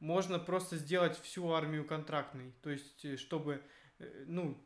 можно 0.00 0.38
просто 0.38 0.76
сделать 0.76 1.18
всю 1.20 1.50
армию 1.50 1.84
контрактной. 1.84 2.52
То 2.62 2.70
есть, 2.70 3.04
э, 3.04 3.16
чтобы, 3.16 3.62
э, 3.98 4.24
ну, 4.26 4.60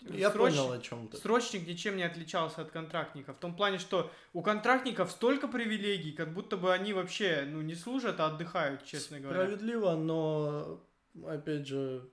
Я 0.00 0.30
сроч- 0.30 0.56
понял, 0.56 0.72
о 0.72 0.80
чем 0.80 1.08
ты. 1.08 1.16
Срочник 1.16 1.66
ничем 1.66 1.96
не 1.96 2.02
отличался 2.02 2.62
от 2.62 2.72
контрактника. 2.72 3.32
В 3.32 3.38
том 3.38 3.54
плане, 3.54 3.78
что 3.78 4.10
у 4.32 4.42
контрактников 4.42 5.12
столько 5.12 5.46
привилегий, 5.46 6.12
как 6.12 6.34
будто 6.34 6.56
бы 6.56 6.72
они 6.72 6.92
вообще 6.92 7.46
ну, 7.48 7.62
не 7.62 7.76
служат, 7.76 8.18
а 8.18 8.26
отдыхают, 8.26 8.84
честно 8.84 9.20
говоря. 9.20 9.44
Справедливо, 9.44 9.94
но, 9.94 10.84
опять 11.26 11.66
же, 11.66 12.08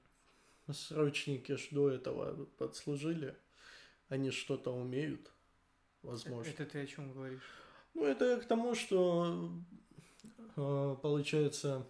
срочники 0.72 1.56
ж 1.58 1.70
до 1.72 1.89
этого 1.89 2.45
подслужили. 2.58 3.36
Они 4.10 4.30
что-то 4.32 4.72
умеют, 4.72 5.32
возможно. 6.04 6.49
Это 6.49 6.66
ты 6.66 6.82
о 6.82 6.86
чем 6.86 7.14
говоришь? 7.14 7.41
Ну, 7.93 8.06
это 8.06 8.39
к 8.39 8.45
тому, 8.45 8.76
что, 8.76 9.52
э, 10.58 10.95
получается, 11.02 11.88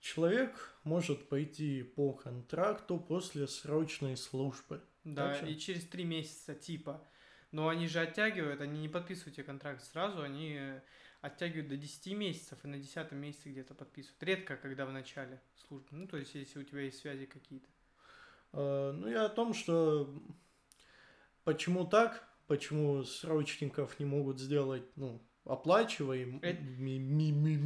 человек 0.00 0.76
может 0.84 1.28
пойти 1.28 1.82
по 1.82 2.12
контракту 2.12 2.98
после 2.98 3.46
срочной 3.46 4.16
службы. 4.16 4.82
Да, 5.04 5.38
и 5.38 5.56
через 5.56 5.84
три 5.86 6.04
месяца 6.04 6.54
типа. 6.54 7.06
Но 7.52 7.68
они 7.68 7.86
же 7.86 8.00
оттягивают, 8.00 8.60
они 8.60 8.80
не 8.80 8.88
подписывают 8.88 9.36
тебе 9.36 9.44
контракт 9.44 9.82
сразу, 9.84 10.22
они 10.22 10.80
оттягивают 11.20 11.68
до 11.68 11.76
10 11.76 12.14
месяцев 12.14 12.58
и 12.64 12.68
на 12.68 12.78
10 12.78 13.12
месяце 13.12 13.50
где-то 13.50 13.74
подписывают. 13.74 14.22
Редко, 14.22 14.56
когда 14.56 14.86
в 14.86 14.92
начале 14.92 15.40
службы. 15.56 15.88
Ну, 15.92 16.06
то 16.06 16.16
есть, 16.16 16.34
если 16.34 16.58
у 16.58 16.64
тебя 16.64 16.82
есть 16.82 16.98
связи 16.98 17.26
какие-то. 17.26 17.68
Э, 18.52 18.92
Ну, 18.92 19.08
я 19.08 19.26
о 19.26 19.28
том, 19.28 19.54
что 19.54 20.14
почему 21.44 21.86
так, 21.86 22.28
почему 22.46 23.04
срочников 23.04 23.98
не 23.98 24.06
могут 24.06 24.40
сделать, 24.40 24.84
ну, 24.96 25.22
оплачиваем, 25.46 26.40
ми- 26.78 26.98
ми- 26.98 27.32
ми- 27.32 27.56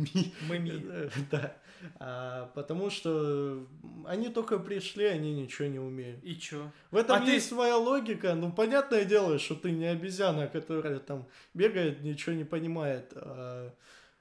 ми- 0.48 1.10
Да. 1.30 1.56
А, 1.98 2.46
потому 2.54 2.90
что 2.90 3.66
они 4.06 4.28
только 4.28 4.58
пришли, 4.58 5.04
они 5.04 5.34
ничего 5.42 5.68
не 5.68 5.78
умеют. 5.80 6.20
И 6.24 6.34
чё? 6.36 6.70
В 6.90 6.96
этом 6.96 7.16
А 7.16 7.24
ты- 7.26 7.32
есть 7.32 7.48
своя 7.48 7.76
логика. 7.76 8.34
Ну, 8.34 8.52
понятное 8.52 9.04
дело, 9.04 9.38
что 9.38 9.54
ты 9.54 9.70
не 9.72 9.86
обезьяна, 9.86 10.46
которая 10.46 10.98
там 10.98 11.24
бегает, 11.54 12.02
ничего 12.02 12.34
не 12.36 12.44
понимает. 12.44 13.12
А, 13.16 13.72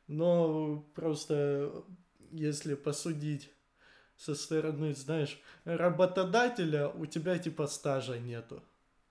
Но 0.07 0.83
просто 0.95 1.71
если 2.31 2.75
посудить 2.75 3.49
со 4.17 4.33
стороны, 4.35 4.93
знаешь, 4.95 5.39
работодателя, 5.65 6.87
у 6.87 7.05
тебя 7.05 7.37
типа 7.37 7.67
стажа 7.67 8.17
нету. 8.19 8.61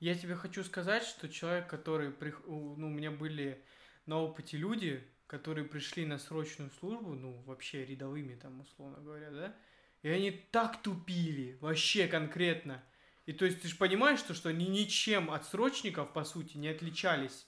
Я 0.00 0.14
тебе 0.14 0.34
хочу 0.34 0.64
сказать, 0.64 1.02
что 1.04 1.28
человек, 1.28 1.66
который... 1.68 2.08
у- 2.46 2.74
Ну, 2.76 2.86
у 2.86 2.90
меня 2.90 3.10
были 3.10 3.60
на 4.08 4.18
опыте 4.18 4.56
люди, 4.56 5.06
которые 5.26 5.66
пришли 5.66 6.06
на 6.06 6.18
срочную 6.18 6.70
службу, 6.70 7.14
ну, 7.14 7.42
вообще 7.42 7.84
рядовыми 7.84 8.34
там, 8.34 8.60
условно 8.60 8.98
говоря, 9.00 9.30
да? 9.30 9.56
И 10.02 10.08
они 10.08 10.30
так 10.30 10.82
тупили, 10.82 11.58
вообще 11.60 12.08
конкретно. 12.08 12.82
И 13.26 13.32
то 13.32 13.44
есть 13.44 13.60
ты 13.60 13.68
же 13.68 13.76
понимаешь, 13.76 14.20
что, 14.20 14.32
что 14.32 14.48
они 14.48 14.66
ничем 14.66 15.30
от 15.30 15.44
срочников, 15.44 16.12
по 16.14 16.24
сути, 16.24 16.56
не 16.56 16.68
отличались. 16.68 17.46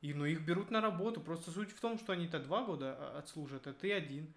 И, 0.00 0.12
ну, 0.12 0.24
их 0.24 0.42
берут 0.42 0.70
на 0.70 0.80
работу. 0.80 1.20
Просто 1.20 1.50
суть 1.50 1.70
в 1.70 1.80
том, 1.80 1.98
что 1.98 2.12
они-то 2.12 2.40
два 2.40 2.64
года 2.64 2.96
а, 2.98 3.18
отслужат, 3.18 3.66
а 3.66 3.72
ты 3.72 3.92
один. 3.92 4.34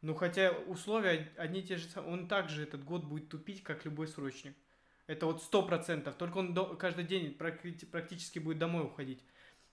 Ну, 0.00 0.14
хотя 0.14 0.52
условия 0.52 1.32
одни 1.36 1.60
и 1.60 1.62
те 1.62 1.76
же. 1.76 1.88
Он 2.00 2.28
также 2.28 2.62
этот 2.62 2.84
год 2.84 3.04
будет 3.04 3.28
тупить, 3.28 3.62
как 3.62 3.84
любой 3.84 4.08
срочник. 4.08 4.56
Это 5.06 5.26
вот 5.26 5.42
сто 5.42 5.62
процентов. 5.62 6.16
Только 6.16 6.38
он 6.38 6.54
до- 6.54 6.76
каждый 6.76 7.04
день 7.04 7.36
практи- 7.38 7.86
практически 7.86 8.38
будет 8.38 8.58
домой 8.58 8.84
уходить. 8.84 9.22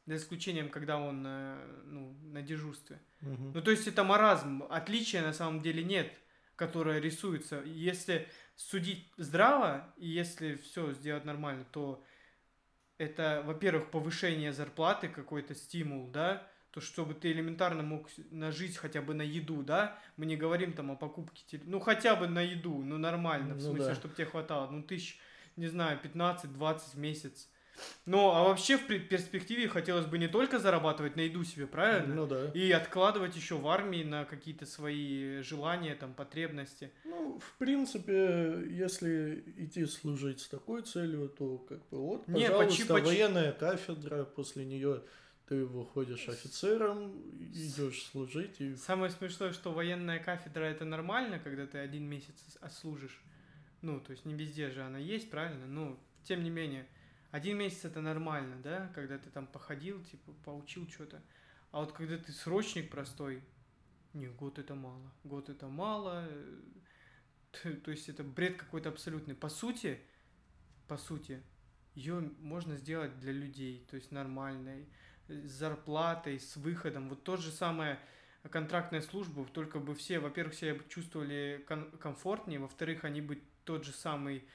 За 0.05 0.15
исключением, 0.17 0.69
когда 0.69 0.97
он 0.97 1.23
э, 1.25 1.81
ну, 1.85 2.13
на 2.23 2.41
дежурстве. 2.41 2.99
Мгм. 3.21 3.53
Ну, 3.53 3.61
то 3.61 3.71
есть 3.71 3.87
это 3.87 4.03
маразм. 4.03 4.63
Отличия 4.69 5.21
на 5.21 5.31
самом 5.33 5.61
деле 5.61 5.83
нет, 5.83 6.11
которое 6.57 6.99
рисуется. 6.99 7.61
Если 7.63 8.27
судить 8.55 9.11
здраво, 9.17 9.93
и 9.97 10.07
если 10.07 10.55
все 10.55 10.91
сделать 10.91 11.23
нормально, 11.25 11.65
то 11.71 12.03
это, 12.97 13.43
во-первых, 13.45 13.91
повышение 13.91 14.53
зарплаты, 14.53 15.07
какой-то 15.07 15.55
стимул, 15.55 16.09
да, 16.11 16.47
то 16.71 16.81
чтобы 16.81 17.13
ты 17.13 17.31
элементарно 17.31 17.83
мог 17.83 18.09
с- 18.09 18.19
нажить 18.31 18.77
хотя 18.77 19.01
бы 19.01 19.13
на 19.13 19.21
еду, 19.21 19.63
да, 19.63 19.97
мы 20.17 20.25
не 20.25 20.35
говорим 20.35 20.73
там 20.73 20.91
о 20.91 20.95
покупке, 20.95 21.43
теле- 21.47 21.63
ну 21.65 21.79
хотя 21.79 22.15
бы 22.15 22.27
на 22.27 22.41
еду, 22.41 22.83
ну 22.83 22.97
нормально, 22.97 23.53
в 23.53 23.57
Ну 23.57 23.69
смысле, 23.71 23.87
да. 23.89 23.95
чтобы 23.95 24.15
тебе 24.15 24.25
хватало, 24.25 24.69
ну 24.69 24.83
тысяч, 24.83 25.19
не 25.55 25.67
знаю, 25.67 25.99
15-20 26.03 26.93
в 26.93 26.97
месяц. 26.97 27.49
Ну, 28.05 28.31
а 28.31 28.43
вообще 28.43 28.77
в 28.77 28.85
перспективе 28.85 29.67
хотелось 29.67 30.05
бы 30.05 30.17
не 30.17 30.27
только 30.27 30.59
зарабатывать 30.59 31.15
на 31.15 31.21
еду 31.21 31.43
себе, 31.43 31.67
правильно? 31.67 32.13
Ну 32.15 32.27
да. 32.27 32.51
И 32.51 32.71
откладывать 32.71 33.35
еще 33.35 33.55
в 33.55 33.67
армии 33.67 34.03
на 34.03 34.25
какие-то 34.25 34.65
свои 34.65 35.41
желания, 35.41 35.95
там, 35.95 36.13
потребности. 36.13 36.91
Ну, 37.05 37.39
в 37.39 37.57
принципе, 37.57 38.65
если 38.69 39.43
идти 39.57 39.85
служить 39.85 40.41
с 40.41 40.49
такой 40.49 40.81
целью, 40.83 41.29
то 41.29 41.57
как 41.57 41.79
бы 41.89 41.97
вот, 41.97 42.27
Не, 42.27 42.49
пожалуйста, 42.49 42.93
почи- 42.93 43.05
военная 43.05 43.51
кафедра, 43.53 44.23
после 44.25 44.65
нее 44.65 45.01
ты 45.47 45.65
выходишь 45.65 46.27
офицером, 46.29 47.21
идешь 47.39 48.03
служить 48.03 48.61
и 48.61 48.75
Самое 48.75 49.11
смешное, 49.11 49.51
что 49.51 49.71
военная 49.71 50.19
кафедра 50.19 50.63
это 50.63 50.85
нормально, 50.85 51.39
когда 51.39 51.65
ты 51.67 51.77
один 51.79 52.03
месяц 52.05 52.57
отслужишь. 52.61 53.21
Ну, 53.81 53.99
то 53.99 54.11
есть 54.11 54.25
не 54.25 54.33
везде 54.33 54.69
же 54.69 54.81
она 54.81 54.97
есть, 54.97 55.29
правильно? 55.29 55.65
Но, 55.67 55.99
тем 56.23 56.43
не 56.43 56.49
менее, 56.49 56.87
один 57.33 57.57
месяц 57.57 57.83
это 57.85 57.99
нормально, 57.99 58.61
да? 58.61 58.91
Когда 58.93 59.17
ты 59.17 59.31
там 59.31 59.47
походил, 59.47 60.03
типа, 60.03 60.33
поучил 60.45 60.87
что-то. 60.87 61.19
А 61.71 61.79
вот 61.79 61.91
когда 61.91 62.15
ты 62.15 62.31
срочник 62.31 62.91
простой, 62.91 63.43
не, 64.13 64.27
год 64.27 64.59
это 64.59 64.75
мало. 64.75 65.11
Год 65.23 65.49
это 65.49 65.67
мало. 65.67 66.27
э, 67.63 67.73
То 67.83 67.89
есть 67.89 68.07
это 68.07 68.23
бред 68.23 68.57
какой-то 68.57 68.89
абсолютный. 68.89 69.33
По 69.33 69.49
сути, 69.49 69.99
по 70.87 70.95
сути, 70.95 71.41
ее 71.95 72.19
можно 72.39 72.77
сделать 72.77 73.19
для 73.19 73.31
людей, 73.31 73.83
то 73.89 73.95
есть 73.95 74.11
нормальной, 74.11 74.87
э, 75.27 75.47
с 75.47 75.53
зарплатой, 75.53 76.39
с 76.39 76.55
выходом. 76.55 77.09
Вот 77.09 77.23
то 77.23 77.35
же 77.37 77.49
самое 77.49 77.99
контрактная 78.51 79.01
служба, 79.01 79.43
только 79.45 79.79
бы 79.79 79.95
все, 79.95 80.19
во-первых, 80.19 80.53
себя 80.53 80.77
чувствовали 80.87 81.65
комфортнее, 81.99 82.59
во-вторых, 82.59 83.05
они 83.05 83.21
бы 83.21 83.41
тот 83.63 83.85
же 83.85 83.91
самый 83.91 84.47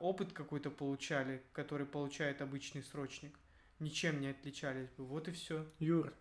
опыт 0.00 0.32
какой-то 0.32 0.70
получали, 0.70 1.42
который 1.52 1.86
получает 1.86 2.42
обычный 2.42 2.82
срочник. 2.82 3.38
Ничем 3.78 4.20
не 4.20 4.28
отличались 4.28 4.88
бы. 4.96 5.04
Вот 5.04 5.28
и 5.28 5.32
все. 5.32 5.64
Юр, 5.78 6.12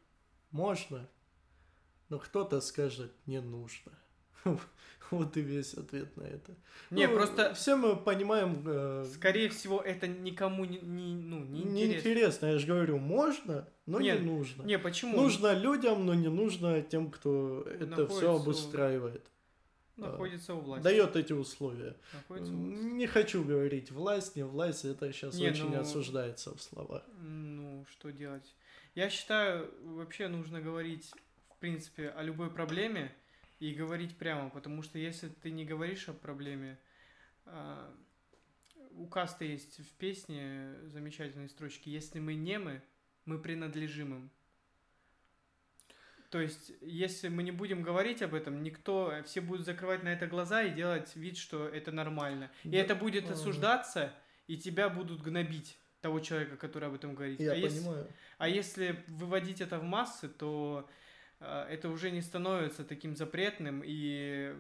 можно, 0.52 1.08
но 2.10 2.20
кто-то 2.20 2.62
скажет, 2.62 3.12
не 3.26 3.42
нужно. 3.42 3.92
Вот 5.12 5.36
и 5.38 5.42
весь 5.42 5.74
ответ 5.74 6.16
на 6.18 6.24
это. 6.24 6.56
Не, 6.92 7.08
Ну, 7.08 7.16
просто, 7.16 7.54
Все 7.56 7.76
мы 7.76 7.96
понимаем... 7.96 8.64
э, 8.64 9.06
скорее 9.16 9.50
всего, 9.50 9.82
это 9.82 10.08
никому 10.08 10.66
не, 10.66 10.78
не- 10.80 11.16
ну, 11.16 11.40
не 11.44 11.62
интересно. 11.64 11.74
Неинтересно, 11.74 12.46
я 12.46 12.58
же 12.60 12.68
говорю, 12.68 13.00
можно, 13.00 13.68
но 13.88 14.00
Нет, 14.00 14.22
не 14.22 14.28
нужно. 14.28 14.64
Не, 14.64 14.78
почему? 14.78 15.16
Нужно 15.16 15.54
людям, 15.54 16.06
но 16.06 16.14
не 16.14 16.28
нужно 16.30 16.82
тем, 16.84 17.10
кто 17.10 17.64
это 17.64 17.88
Находится 17.88 18.18
все 18.18 18.36
обустраивает. 18.36 19.32
Находится 20.00 20.54
у 20.54 20.60
власти. 20.62 20.84
Дает 20.84 21.16
эти 21.16 21.34
условия. 21.34 21.96
Находится. 22.14 22.52
Не 22.52 23.08
хочу 23.08 23.44
говорить 23.44 23.92
власть, 23.92 24.36
не 24.36 24.44
власть, 24.44 24.86
это 24.86 25.12
сейчас 25.12 25.36
Не, 25.36 25.50
очень 25.50 25.70
ну- 25.70 25.80
осуждается 25.80 26.56
в 26.56 26.62
словах. 26.62 27.04
Ну, 27.18 27.86
что 27.90 28.12
делать? 28.12 28.56
Я 28.96 29.10
считаю, 29.10 29.72
вообще 29.84 30.28
нужно 30.28 30.62
говорить, 30.62 31.12
в 31.52 31.58
принципе, 31.60 32.10
о 32.10 32.24
любой 32.24 32.52
проблеме 32.52 33.14
и 33.60 33.74
говорить 33.74 34.18
прямо, 34.18 34.50
потому 34.50 34.82
что 34.82 34.98
если 34.98 35.30
ты 35.30 35.52
не 35.52 35.66
говоришь 35.66 36.10
о 36.10 36.14
проблеме, 36.14 36.80
а, 37.46 37.94
у 38.92 39.08
Каста 39.08 39.46
есть 39.46 39.80
в 39.80 39.92
песне 39.94 40.76
замечательные 40.86 41.50
строчки 41.50 41.90
«Если 41.90 42.20
мы 42.20 42.36
немы, 42.36 42.82
мы 43.26 43.40
принадлежим 43.40 44.16
им». 44.16 44.32
То 46.30 46.40
есть, 46.40 46.72
если 46.82 47.28
мы 47.28 47.42
не 47.44 47.52
будем 47.52 47.82
говорить 47.82 48.22
об 48.22 48.36
этом, 48.36 48.62
никто, 48.62 49.14
все 49.26 49.42
будут 49.42 49.66
закрывать 49.66 50.04
на 50.04 50.10
это 50.10 50.28
глаза 50.28 50.64
и 50.64 50.74
делать 50.74 51.16
вид, 51.16 51.38
что 51.38 51.68
это 51.68 51.92
нормально. 51.92 52.52
И 52.64 52.70
Да, 52.70 52.78
это 52.78 52.96
будет 52.96 53.30
осуждаться, 53.32 54.14
и 54.48 54.58
тебя 54.58 54.90
будут 54.90 55.22
гнобить, 55.22 55.78
того 56.02 56.20
человека, 56.20 56.58
который 56.58 56.88
об 56.88 56.96
этом 56.96 57.16
говорит. 57.16 57.40
Я 57.40 57.52
а, 57.52 57.56
если, 57.56 57.80
понимаю. 57.80 58.08
а 58.38 58.48
если 58.48 59.04
выводить 59.08 59.62
это 59.62 59.80
в 59.80 59.84
массы, 59.84 60.30
то 60.30 60.90
а, 61.40 61.68
это 61.68 61.90
уже 61.90 62.12
не 62.12 62.22
становится 62.22 62.84
таким 62.84 63.16
запретным 63.16 63.82
и 63.86 64.56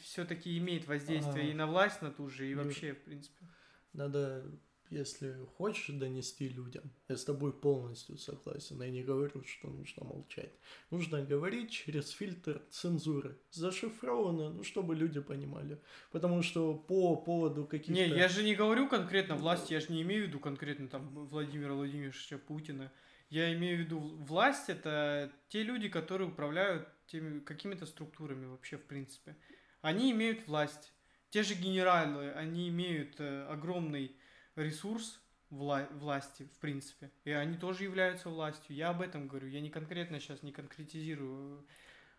все-таки 0.00 0.56
имеет 0.58 0.86
воздействие 0.86 1.44
Ага. 1.44 1.50
и 1.50 1.54
на 1.54 1.66
власть, 1.66 2.02
на 2.02 2.10
ту 2.10 2.28
же, 2.28 2.48
и 2.48 2.54
вообще, 2.54 2.92
в 2.94 3.02
принципе. 3.02 3.44
Надо, 3.92 4.44
если 4.90 5.36
хочешь 5.56 5.94
донести 5.94 6.48
людям, 6.48 6.84
я 7.08 7.16
с 7.16 7.24
тобой 7.24 7.52
полностью 7.52 8.16
согласен, 8.18 8.82
я 8.82 8.90
не 8.90 9.02
говорю, 9.02 9.42
что 9.44 9.68
нужно 9.68 10.04
молчать. 10.04 10.52
Нужно 10.90 11.22
говорить 11.22 11.70
через 11.70 12.10
фильтр 12.10 12.62
цензуры. 12.70 13.36
Зашифровано, 13.50 14.50
ну, 14.50 14.64
чтобы 14.64 14.94
люди 14.94 15.20
понимали. 15.20 15.78
Потому 16.10 16.42
что 16.42 16.74
по 16.74 17.16
поводу 17.16 17.66
каких-то... 17.66 17.92
Не, 17.92 18.08
я 18.08 18.28
же 18.28 18.42
не 18.42 18.54
говорю 18.54 18.88
конкретно 18.88 19.36
власть, 19.36 19.70
я 19.70 19.80
же 19.80 19.92
не 19.92 20.02
имею 20.02 20.24
в 20.24 20.28
виду 20.28 20.40
конкретно 20.40 20.88
там 20.88 21.08
Владимира 21.08 21.74
Владимировича 21.74 22.38
Путина. 22.38 22.90
Я 23.30 23.52
имею 23.54 23.76
в 23.76 23.80
виду 23.80 24.00
власть 24.00 24.68
это 24.68 25.30
те 25.48 25.62
люди, 25.62 25.88
которые 25.88 26.28
управляют 26.28 26.88
теми 27.06 27.40
какими-то 27.40 27.84
структурами 27.84 28.46
вообще 28.46 28.78
в 28.78 28.84
принципе. 28.84 29.36
Они 29.82 30.10
имеют 30.12 30.46
власть. 30.46 30.92
Те 31.30 31.42
же 31.42 31.54
генералы, 31.54 32.30
они 32.32 32.68
имеют 32.70 33.20
э, 33.20 33.46
огромный 33.48 34.16
ресурс 34.58 35.20
вла- 35.50 35.88
власти 35.98 36.44
в 36.54 36.58
принципе, 36.58 37.10
и 37.24 37.30
они 37.30 37.56
тоже 37.56 37.84
являются 37.84 38.28
властью. 38.28 38.76
Я 38.76 38.90
об 38.90 39.00
этом 39.00 39.28
говорю. 39.28 39.48
Я 39.48 39.60
не 39.60 39.70
конкретно 39.70 40.20
сейчас 40.20 40.42
не 40.42 40.52
конкретизирую. 40.52 41.64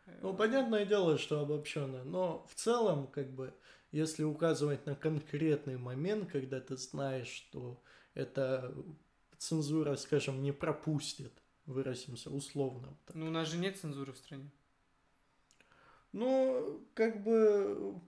э, 0.05 0.19
Ну, 0.21 0.33
понятное 0.33 0.85
дело, 0.85 1.17
что 1.17 1.39
обобщенно, 1.41 2.03
но 2.03 2.45
в 2.49 2.55
целом, 2.55 3.07
как 3.07 3.29
бы, 3.31 3.53
если 3.91 4.23
указывать 4.23 4.85
на 4.85 4.95
конкретный 4.95 5.77
момент, 5.77 6.31
когда 6.31 6.59
ты 6.59 6.77
знаешь, 6.77 7.27
что 7.27 7.81
это 8.13 8.73
цензура, 9.37 9.95
скажем, 9.95 10.41
не 10.41 10.51
пропустит, 10.51 11.31
выразимся 11.65 12.29
условно. 12.31 12.97
так. 13.05 13.15
Ну, 13.15 13.27
у 13.27 13.31
нас 13.31 13.47
же 13.47 13.57
нет 13.57 13.77
цензуры 13.77 14.11
в 14.13 14.17
стране. 14.17 14.49
Ну, 16.11 16.81
как 16.95 17.23
бы, 17.23 17.99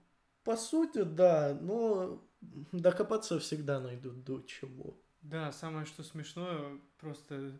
по 0.44 0.56
сути, 0.56 1.02
да, 1.02 1.56
но 1.60 2.20
докопаться 2.72 3.38
всегда 3.38 3.80
найдут 3.80 4.24
до 4.24 4.40
чего. 4.42 4.96
Да, 5.22 5.52
самое 5.52 5.86
что 5.86 6.02
смешное, 6.02 6.78
просто 6.98 7.52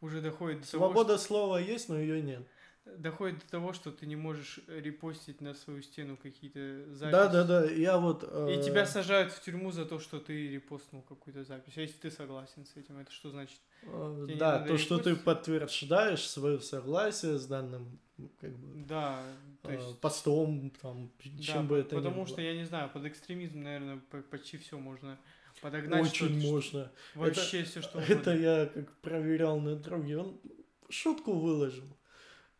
уже 0.00 0.20
доходит 0.20 0.62
до 0.62 0.70
того, 0.70 0.84
Свобода 0.86 1.18
слова 1.18 1.58
есть, 1.58 1.88
но 1.88 1.98
ее 1.98 2.20
нет. 2.20 2.46
что, 2.86 2.96
доходит 2.96 3.40
до 3.40 3.50
того, 3.50 3.72
что 3.72 3.90
ты 3.90 4.06
не 4.06 4.16
можешь 4.16 4.60
репостить 4.66 5.40
на 5.40 5.54
свою 5.54 5.82
стену 5.82 6.16
какие-то 6.16 6.94
записи. 6.94 7.12
Да, 7.12 7.28
да, 7.28 7.44
да. 7.44 7.64
Я 7.70 7.98
вот. 7.98 8.22
И 8.24 8.26
э, 8.26 8.62
тебя 8.62 8.86
сажают 8.86 9.32
в 9.32 9.42
тюрьму 9.42 9.70
за 9.70 9.84
то, 9.84 9.98
что 9.98 10.18
ты 10.18 10.48
репостнул 10.48 11.02
какую-то 11.02 11.44
запись. 11.44 11.74
А 11.76 11.80
если 11.80 11.96
ты 11.96 12.10
согласен 12.10 12.64
с 12.64 12.76
этим, 12.76 12.98
это 12.98 13.10
что 13.10 13.30
значит? 13.30 13.60
э, 13.82 14.26
да, 14.38 14.60
то, 14.60 14.78
что 14.78 14.98
ты 14.98 15.10
репостить? 15.10 15.24
подтверждаешь 15.24 16.28
свое 16.28 16.60
согласие 16.60 17.38
с 17.38 17.46
данным, 17.46 18.00
как 18.40 18.56
бы, 18.56 18.84
Да, 18.86 19.22
то 19.62 19.70
э, 19.70 19.76
есть... 19.76 20.00
постом, 20.00 20.70
там, 20.82 21.10
чем 21.40 21.62
да, 21.62 21.62
бы 21.62 21.76
это 21.78 21.96
потому 21.96 22.16
было. 22.16 22.26
что, 22.26 22.40
я 22.40 22.54
не 22.56 22.64
знаю, 22.64 22.90
под 22.90 23.04
экстремизм, 23.04 23.62
наверное, 23.62 24.00
по- 24.10 24.22
почти 24.22 24.56
все 24.58 24.78
можно 24.78 25.18
подогнать. 25.60 26.02
Очень 26.02 26.40
что- 26.40 26.48
можно. 26.52 26.92
Вообще 27.14 27.62
все, 27.64 27.82
что 27.82 27.98
Это 28.00 28.12
угодно. 28.14 28.30
я 28.40 28.66
как 28.66 28.92
проверял 28.98 29.60
на 29.60 29.76
друге. 29.76 30.18
Он 30.18 30.40
шутку 30.88 31.32
выложил. 31.34 31.86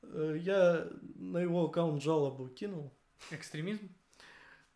Э, 0.02 0.36
Я 0.40 0.88
на 1.14 1.38
его 1.38 1.64
аккаунт 1.66 2.02
жалобу 2.02 2.48
кинул. 2.48 2.92
Экстремизм? 3.30 3.88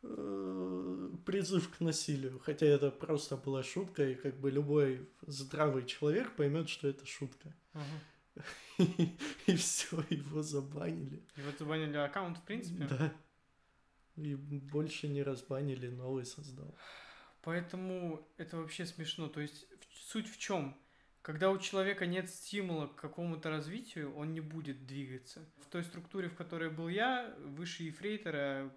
Э, 0.02 1.10
Призыв 1.26 1.68
к 1.76 1.80
насилию. 1.80 2.38
Хотя 2.38 2.66
это 2.66 2.90
просто 2.90 3.36
была 3.36 3.62
шутка, 3.62 4.08
и 4.08 4.14
как 4.14 4.38
бы 4.40 4.50
любой 4.50 5.08
здравый 5.26 5.84
человек 5.84 6.34
поймет, 6.36 6.68
что 6.68 6.88
это 6.88 7.04
шутка. 7.06 7.54
Ага. 7.74 7.84
И 9.46 9.56
все, 9.56 10.04
его 10.10 10.42
забанили. 10.42 11.22
Вот 11.36 11.58
забанили 11.58 11.96
аккаунт, 11.96 12.38
в 12.38 12.42
принципе. 12.42 12.84
Да. 12.84 13.12
И 14.16 14.34
больше 14.34 15.08
не 15.08 15.22
разбанили, 15.22 15.88
новый 15.88 16.24
создал. 16.24 16.76
Поэтому 17.42 18.28
это 18.36 18.58
вообще 18.58 18.86
смешно. 18.86 19.28
То 19.28 19.40
есть 19.40 19.66
суть 19.90 20.28
в 20.28 20.38
чем? 20.38 20.78
Когда 21.22 21.50
у 21.50 21.58
человека 21.58 22.06
нет 22.06 22.30
стимула 22.30 22.86
к 22.86 22.96
какому-то 22.96 23.50
развитию, 23.50 24.14
он 24.16 24.32
не 24.32 24.40
будет 24.40 24.86
двигаться. 24.86 25.46
В 25.58 25.66
той 25.66 25.84
структуре, 25.84 26.28
в 26.28 26.34
которой 26.34 26.70
был 26.70 26.88
я, 26.88 27.34
выше 27.38 27.82
ефрейтора 27.84 28.74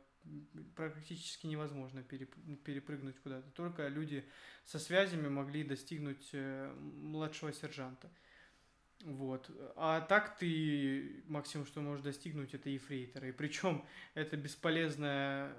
практически 0.76 1.48
невозможно 1.48 2.00
переп- 2.00 2.58
перепрыгнуть 2.64 3.20
куда-то. 3.20 3.50
Только 3.52 3.88
люди 3.88 4.26
со 4.66 4.80
связями 4.80 5.28
могли 5.28 5.64
достигнуть 5.64 6.30
э, 6.34 6.74
младшего 6.80 7.52
сержанта. 7.52 8.10
Вот. 9.02 9.50
А 9.76 10.02
так 10.02 10.38
ты 10.38 11.24
максимум, 11.28 11.66
что 11.66 11.82
можешь 11.82 12.04
достигнуть, 12.04 12.54
это 12.54 12.70
ефрейтора. 12.70 13.28
И 13.30 13.32
причем 13.32 13.84
это 14.14 14.38
бесполезное 14.38 15.54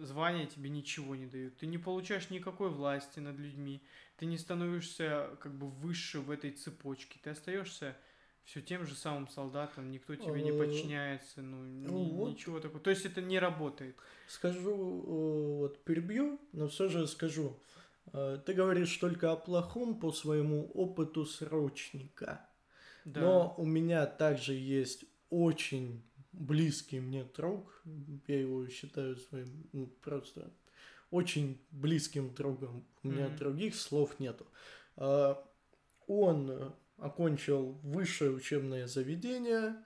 звание 0.00 0.46
тебе 0.46 0.70
ничего 0.70 1.14
не 1.14 1.26
дает. 1.26 1.56
Ты 1.58 1.66
не 1.66 1.78
получаешь 1.78 2.30
никакой 2.30 2.70
власти 2.70 3.20
над 3.20 3.38
людьми. 3.38 3.82
Ты 4.16 4.26
не 4.26 4.38
становишься 4.38 5.36
как 5.40 5.52
бы 5.54 5.68
выше 5.68 6.20
в 6.20 6.30
этой 6.30 6.52
цепочке. 6.52 7.18
Ты 7.22 7.30
остаешься 7.30 7.96
все 8.44 8.62
тем 8.62 8.86
же 8.86 8.94
самым 8.94 9.28
солдатом, 9.28 9.90
никто 9.90 10.14
тебе 10.14 10.40
не 10.40 10.52
Э, 10.52 10.58
подчиняется, 10.58 11.42
ну, 11.42 11.64
ни- 11.66 11.86
ну 11.86 12.04
вот. 12.04 12.30
ничего 12.30 12.60
такого. 12.60 12.80
То 12.80 12.90
есть 12.90 13.04
это 13.04 13.20
не 13.20 13.38
работает. 13.40 13.96
Скажу, 14.28 14.70
э, 14.70 15.56
вот 15.58 15.84
перебью, 15.84 16.40
но 16.52 16.68
все 16.68 16.88
же 16.88 17.06
скажу. 17.08 17.58
Э, 18.12 18.38
Ты 18.46 18.54
говоришь 18.54 18.96
только 18.98 19.32
о 19.32 19.36
плохом 19.36 19.98
по 19.98 20.12
своему 20.12 20.70
опыту 20.74 21.26
срочника. 21.26 22.48
Да. 23.06 23.20
Но 23.20 23.54
у 23.56 23.64
меня 23.64 24.04
также 24.06 24.52
есть 24.52 25.04
очень 25.30 26.02
близкий 26.32 27.00
мне 27.00 27.24
друг, 27.24 27.82
я 28.26 28.40
его 28.40 28.68
считаю 28.68 29.16
своим 29.16 29.68
ну, 29.72 29.86
просто 30.02 30.52
очень 31.10 31.58
близким 31.70 32.34
другом. 32.34 32.84
У 33.02 33.08
меня 33.08 33.28
Мгм. 33.28 33.36
других 33.36 33.74
слов 33.76 34.18
нету. 34.20 34.46
А, 34.96 35.42
Он 36.08 36.74
окончил 36.98 37.72
высшее 37.82 38.30
учебное 38.32 38.86
заведение, 38.86 39.76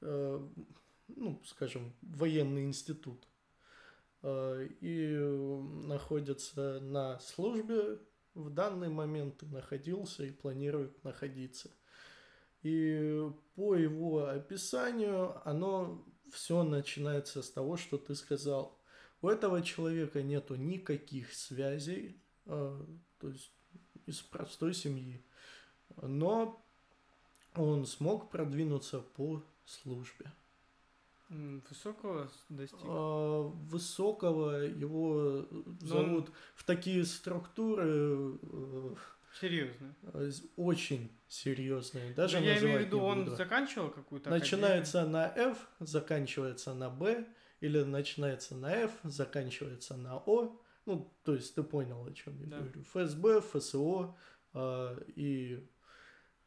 э, 0.00 0.48
ну, 1.08 1.42
скажем, 1.46 1.92
военный 2.02 2.64
институт, 2.64 3.26
э, 4.22 4.68
и 4.80 5.16
находится 5.86 6.80
на 6.80 7.18
службе 7.20 7.98
в 8.34 8.50
данный 8.50 8.88
момент 8.88 9.42
и 9.42 9.46
находился 9.46 10.24
и 10.24 10.30
планирует 10.32 11.02
находиться. 11.04 11.70
И 12.62 13.30
по 13.54 13.74
его 13.74 14.26
описанию 14.26 15.40
оно 15.48 16.04
все 16.32 16.62
начинается 16.62 17.42
с 17.42 17.50
того, 17.50 17.76
что 17.76 17.98
ты 17.98 18.14
сказал. 18.14 18.78
У 19.22 19.28
этого 19.28 19.62
человека 19.62 20.22
нету 20.22 20.54
никаких 20.54 21.32
связей, 21.32 22.20
э, 22.46 22.80
то 23.18 23.28
есть 23.28 23.52
из 24.06 24.20
простой 24.20 24.74
семьи, 24.74 25.22
но 26.02 26.64
он 27.54 27.84
смог 27.86 28.30
продвинуться 28.30 29.00
по 29.00 29.42
службе. 29.64 30.32
Высокого 31.28 32.30
достиг. 32.48 32.78
А, 32.84 33.42
Высокого 33.42 34.64
его 34.64 35.46
зовут 35.80 36.32
в 36.54 36.64
такие 36.64 37.04
структуры 37.04 38.38
э, 38.40 38.94
Серьезно. 39.40 39.94
э, 40.14 40.30
очень 40.56 41.10
серьезные. 41.28 42.12
Даже 42.14 42.40
Ну, 42.40 42.46
я 42.46 42.58
имею 42.58 42.78
в 42.78 42.82
виду, 42.82 43.00
он 43.00 43.24
буду. 43.24 43.36
заканчивал 43.36 43.90
какую-то 43.90 44.30
Начинается 44.30 45.06
на 45.06 45.26
F, 45.36 45.58
заканчивается 45.80 46.74
на 46.74 46.90
B 46.90 47.26
или 47.60 47.82
начинается 47.82 48.54
на 48.56 48.72
F, 48.74 48.92
заканчивается 49.04 49.96
на 49.96 50.16
О. 50.18 50.60
Ну, 50.86 51.12
то 51.24 51.34
есть 51.34 51.54
ты 51.54 51.62
понял, 51.62 52.04
о 52.06 52.12
чем 52.12 52.38
я 52.40 52.46
Да. 52.46 52.58
говорю. 52.60 52.82
ФСБ, 52.82 53.40
ФСО 53.42 54.16
а, 54.54 54.96
и 55.16 55.68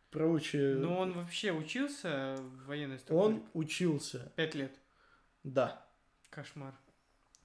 прочее. 0.10 0.76
Но 0.76 0.98
он 1.00 1.14
вообще 1.14 1.52
учился 1.52 2.36
в 2.40 2.66
военной 2.66 2.98
структуре? 3.00 3.36
Он 3.36 3.50
учился, 3.54 4.32
Пять 4.36 4.56
лет. 4.56 4.76
да. 5.44 5.86
Кошмар. 6.30 6.74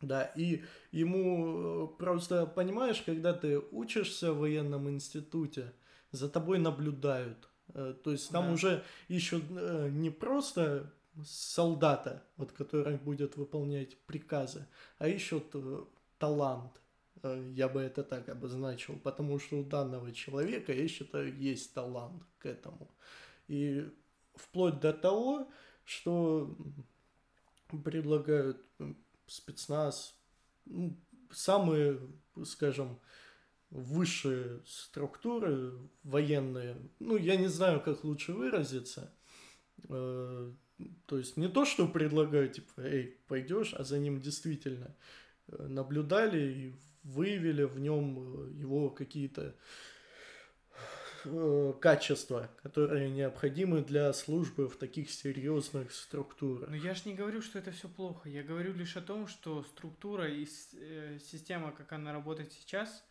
Да, 0.02 0.24
и 0.36 0.62
ему 0.92 1.86
э, 1.94 1.98
просто, 1.98 2.46
понимаешь, 2.46 3.02
когда 3.06 3.32
ты 3.32 3.58
учишься 3.58 4.32
в 4.32 4.38
военном 4.38 4.88
институте, 4.90 5.72
за 6.12 6.28
тобой 6.28 6.58
наблюдают. 6.58 7.48
Э, 7.74 7.94
То 8.04 8.12
есть 8.12 8.30
там 8.30 8.46
Да. 8.46 8.52
уже 8.52 8.82
ищут 9.08 9.44
э, 9.50 9.88
не 9.90 10.10
просто 10.10 10.92
солдата, 11.24 12.22
вот, 12.36 12.52
который 12.52 12.96
будет 12.98 13.36
выполнять 13.36 13.96
приказы, 14.06 14.66
а 14.98 15.08
э, 15.54 15.84
талант. 16.18 16.80
Я 17.54 17.68
бы 17.68 17.80
это 17.80 18.04
так 18.04 18.28
обозначил, 18.28 18.98
потому 19.02 19.38
что 19.38 19.58
у 19.58 19.64
данного 19.64 20.12
человека, 20.12 20.72
я 20.72 20.86
считаю, 20.88 21.34
есть 21.36 21.74
талант 21.74 22.22
к 22.38 22.46
этому. 22.46 22.88
И 23.48 23.88
вплоть 24.34 24.78
до 24.80 24.92
того, 24.92 25.48
что 25.84 26.54
предлагают 27.84 28.58
спецназ, 29.26 30.18
ну, 30.64 30.96
самые, 31.30 32.00
скажем, 32.44 32.98
высшие 33.70 34.60
структуры 34.66 35.72
военные, 36.02 36.76
ну, 36.98 37.16
я 37.16 37.36
не 37.36 37.48
знаю, 37.48 37.80
как 37.80 38.04
лучше 38.04 38.32
выразиться, 38.32 39.12
э, 39.88 40.52
то 41.06 41.18
есть 41.18 41.36
не 41.36 41.48
то, 41.48 41.64
что 41.64 41.88
предлагают, 41.88 42.52
типа, 42.52 42.80
эй, 42.80 43.18
пойдешь, 43.28 43.74
а 43.74 43.84
за 43.84 43.98
ним 43.98 44.20
действительно 44.20 44.94
э, 45.48 45.66
наблюдали 45.66 46.52
и 46.52 46.74
выявили 47.02 47.64
в 47.64 47.78
нем 47.78 48.18
э, 48.18 48.50
его 48.52 48.90
какие-то 48.90 49.42
э, 49.42 49.52
качества, 51.80 52.50
которые 52.62 53.10
необходимы 53.10 53.82
для 53.82 54.12
службы 54.12 54.68
в 54.68 54.76
таких 54.76 55.10
серьезных 55.10 55.92
структурах. 55.92 56.68
Но 56.68 56.76
я 56.76 56.94
же 56.94 57.02
не 57.06 57.14
говорю, 57.14 57.42
что 57.42 57.58
это 57.58 57.70
все 57.70 57.88
плохо. 57.88 58.28
Я 58.28 58.42
говорю 58.42 58.72
лишь 58.74 58.96
о 58.96 59.00
том, 59.02 59.26
что 59.26 59.62
структура 59.64 60.28
и 60.28 60.46
э, 60.74 61.18
система, 61.20 61.72
как 61.72 61.92
она 61.92 62.12
работает 62.12 62.52
сейчас, 62.52 63.04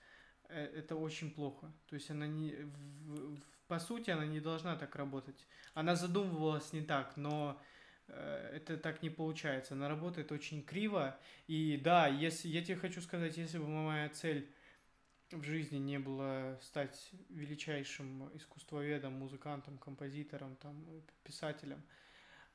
э, 0.50 0.66
это 0.78 0.96
очень 0.96 1.32
плохо. 1.32 1.72
То 1.90 1.96
есть 1.96 2.10
она 2.12 2.28
не, 2.28 2.52
в- 2.52 3.36
в- 3.36 3.40
по 3.68 3.80
сути, 3.80 4.12
она 4.12 4.26
не 4.26 4.40
должна 4.40 4.76
так 4.76 4.96
работать. 4.96 5.46
Она 5.74 5.96
задумывалась 5.96 6.74
не 6.74 6.82
так, 6.82 7.18
но 7.18 7.60
э, 8.08 8.52
это 8.56 8.78
так 8.78 9.02
не 9.04 9.10
получается. 9.10 9.74
Она 9.74 9.90
работает 9.90 10.32
очень 10.32 10.62
криво. 10.64 11.18
И 11.48 11.80
да, 11.84 12.08
если 12.08 12.48
я 12.48 12.64
тебе 12.64 12.78
хочу 12.78 13.02
сказать, 13.02 13.38
если 13.38 13.58
бы 13.58 13.68
моя 13.68 14.10
цель 14.10 14.48
в 15.32 15.44
жизни 15.44 15.78
не 15.78 16.00
было 16.00 16.60
стать 16.62 17.12
величайшим 17.30 18.30
искусствоведом, 18.36 19.14
музыкантом, 19.14 19.78
композитором, 19.78 20.56
там, 20.58 20.86
писателем, 21.24 21.82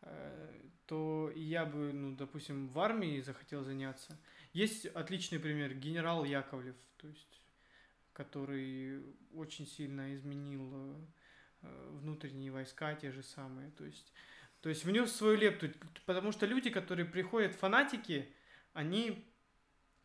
э, 0.03 0.63
то 0.87 1.33
я 1.35 1.65
бы, 1.65 1.93
ну, 1.93 2.15
допустим, 2.15 2.69
в 2.69 2.79
армии 2.79 3.21
захотел 3.21 3.65
заняться. 3.65 4.19
Есть 4.53 4.87
отличный 4.87 5.39
пример, 5.39 5.75
генерал 5.75 6.25
Яковлев, 6.25 6.77
то 6.97 7.09
есть, 7.09 7.43
который 8.13 9.03
очень 9.35 9.67
сильно 9.67 10.15
изменил 10.15 10.73
э, 11.63 11.89
внутренние 12.01 12.51
войска 12.51 12.95
те 12.95 13.11
же 13.11 13.23
самые, 13.23 13.71
то 13.73 13.85
есть, 13.85 14.13
то 14.61 14.69
есть 14.69 14.85
внес 14.85 15.13
свою 15.13 15.37
лепту, 15.37 15.71
потому 16.07 16.33
что 16.33 16.47
люди, 16.47 16.71
которые 16.71 17.07
приходят 17.07 17.55
фанатики, 17.55 18.33
они 18.73 19.30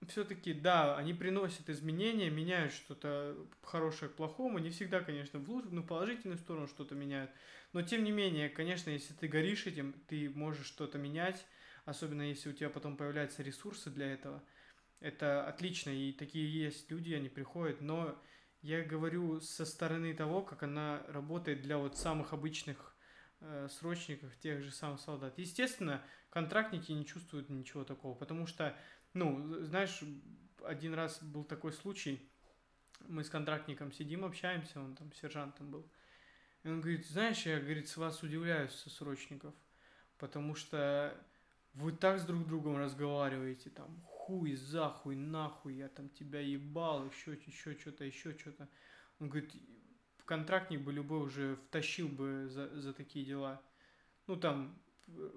все-таки, 0.08 0.54
да, 0.54 0.98
они 0.98 1.14
приносят 1.14 1.70
изменения, 1.70 2.30
меняют 2.30 2.74
что-то 2.74 3.36
хорошее 3.64 4.12
к 4.12 4.16
плохому, 4.16 4.60
не 4.60 4.70
всегда, 4.70 5.02
конечно, 5.02 5.40
в 5.40 5.50
лучшую, 5.50 5.74
ну, 5.76 5.84
положительную 5.84 6.38
сторону 6.38 6.68
что-то 6.68 6.96
меняют, 6.96 7.32
но 7.74 7.82
тем 7.82 8.04
не 8.04 8.12
менее, 8.12 8.50
конечно, 8.50 8.90
если 8.90 9.14
ты 9.14 9.28
горишь 9.28 9.68
этим, 9.68 9.94
ты 10.08 10.30
можешь 10.30 10.68
что-то 10.68 10.98
менять, 10.98 11.46
особенно 11.86 12.22
если 12.22 12.50
у 12.50 12.54
тебя 12.54 12.70
потом 12.70 12.98
появляются 12.98 13.44
ресурсы 13.44 13.90
для 13.90 14.12
этого. 14.12 14.44
Это 15.00 15.48
отлично, 15.48 15.90
и 15.90 16.12
такие 16.12 16.52
есть 16.52 16.90
люди, 16.90 17.14
они 17.14 17.30
приходят, 17.30 17.82
но 17.82 18.20
я 18.62 18.84
говорю 18.84 19.40
со 19.42 19.66
стороны 19.66 20.14
того, 20.14 20.42
как 20.42 20.64
она 20.64 21.04
работает 21.08 21.62
для 21.62 21.78
вот 21.78 21.98
самых 21.98 22.34
обычных 22.34 22.96
э, 23.42 23.68
срочников, 23.70 24.36
тех 24.38 24.64
же 24.64 24.72
самых 24.72 25.00
солдат. 25.00 25.38
Естественно, 25.38 26.04
контрактники 26.30 26.92
не 26.92 27.06
чувствуют 27.06 27.50
ничего 27.50 27.84
такого, 27.84 28.16
потому 28.16 28.48
что, 28.48 28.76
ну, 29.16 29.64
знаешь, 29.64 30.04
один 30.64 30.94
раз 30.94 31.24
был 31.24 31.44
такой 31.44 31.72
случай, 31.72 32.30
мы 33.08 33.24
с 33.24 33.30
контрактником 33.30 33.92
сидим, 33.92 34.26
общаемся, 34.26 34.80
он 34.80 34.96
там 34.96 35.12
сержантом 35.14 35.72
был. 35.72 35.90
И 36.64 36.70
он 36.70 36.82
говорит, 36.82 37.08
знаешь, 37.08 37.46
я, 37.46 37.60
говорит, 37.60 37.88
с 37.88 37.98
вас 37.98 38.22
удивляюсь, 38.24 38.72
со 38.72 38.90
срочников, 38.90 39.54
потому 40.18 40.54
что 40.54 41.16
вы 41.74 41.92
так 41.92 42.20
с 42.20 42.26
друг 42.26 42.46
другом 42.46 42.78
разговариваете, 42.78 43.70
там, 43.70 44.02
хуй, 44.06 44.56
захуй, 44.56 45.16
нахуй, 45.16 45.76
я 45.76 45.88
там 45.88 46.10
тебя 46.10 46.42
ебал, 46.42 47.08
еще, 47.08 47.34
еще 47.34 47.78
что-то, 47.80 48.04
еще 48.04 48.38
что-то. 48.38 48.68
Он 49.20 49.30
говорит, 49.30 49.54
контрактник 50.26 50.82
бы 50.82 50.92
любой 50.92 51.20
уже 51.20 51.56
втащил 51.56 52.10
бы 52.10 52.48
за, 52.50 52.82
за 52.82 52.94
такие 52.94 53.26
дела. 53.26 53.62
Ну, 54.28 54.36
там, 54.36 54.78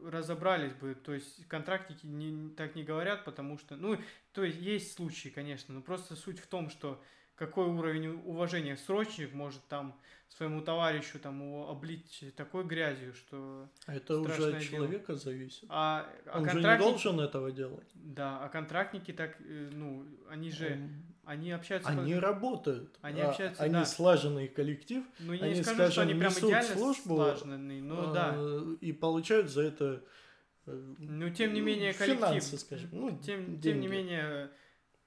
разобрались 0.05 0.73
бы, 0.73 0.95
то 0.95 1.13
есть 1.13 1.47
контрактники 1.47 2.07
не, 2.07 2.51
так 2.51 2.75
не 2.75 2.85
говорят, 2.85 3.25
потому 3.25 3.59
что, 3.59 3.77
ну, 3.77 3.99
то 4.33 4.45
есть 4.45 4.59
есть 4.61 4.95
случаи, 4.95 5.29
конечно, 5.29 5.75
но 5.75 5.83
просто 5.83 6.17
суть 6.17 6.39
в 6.39 6.47
том, 6.47 6.71
что 6.71 7.03
какой 7.35 7.67
уровень 7.67 8.09
уважения 8.25 8.77
срочник 8.77 9.33
может 9.33 9.63
там 9.69 9.99
своему 10.29 10.61
товарищу 10.61 11.19
там 11.19 11.41
его 11.41 11.71
облить 11.71 12.25
такой 12.37 12.65
грязью, 12.65 13.15
что... 13.15 13.69
А 13.87 13.95
это 13.95 14.19
уже 14.19 14.33
от 14.33 14.59
дело. 14.59 14.61
человека 14.61 15.15
зависит. 15.15 15.65
А, 15.69 16.07
а 16.27 16.39
Он 16.39 16.51
же 16.51 16.61
не 16.61 16.79
должен 16.79 17.21
этого 17.21 17.51
делать. 17.51 17.89
Да, 17.95 18.45
а 18.45 18.49
контрактники 18.49 19.13
так, 19.13 19.37
э, 19.41 19.71
ну, 19.73 20.05
они 20.29 20.51
же, 20.51 20.73
Он- 20.73 21.08
они 21.29 21.53
общаются... 21.53 21.91
Они 21.91 22.15
работают. 22.15 22.99
Они 23.03 23.21
А, 23.21 23.29
общаются, 23.29 23.63
Они 23.63 23.75
да. 23.75 23.85
слаженный 23.85 24.49
коллектив. 24.49 25.05
Ну, 25.21 25.35
я 25.35 25.45
они, 25.45 25.55
не 25.57 25.63
скажу, 25.63 25.77
скажем, 25.77 25.93
что 25.93 26.03
они 26.03 26.15
прям 26.15 26.33
идеально 26.33 26.63
службу, 26.77 27.17
слаженные, 27.17 27.83
ну 27.83 28.13
да. 28.15 28.33
а, 28.35 28.77
И 28.81 28.93
получают 28.93 29.51
за 29.51 29.63
это 29.65 30.03
э, 30.65 30.95
Но 30.99 31.29
тем 31.29 31.53
не 31.53 31.61
ну, 31.61 31.67
менее 31.67 31.93
коллектив. 31.93 32.27
финансы, 32.29 32.57
скажем. 32.59 32.89
Ну, 32.93 33.19
тем, 33.19 33.61
тем 33.61 33.81
не 33.81 33.89
менее, 33.89 34.51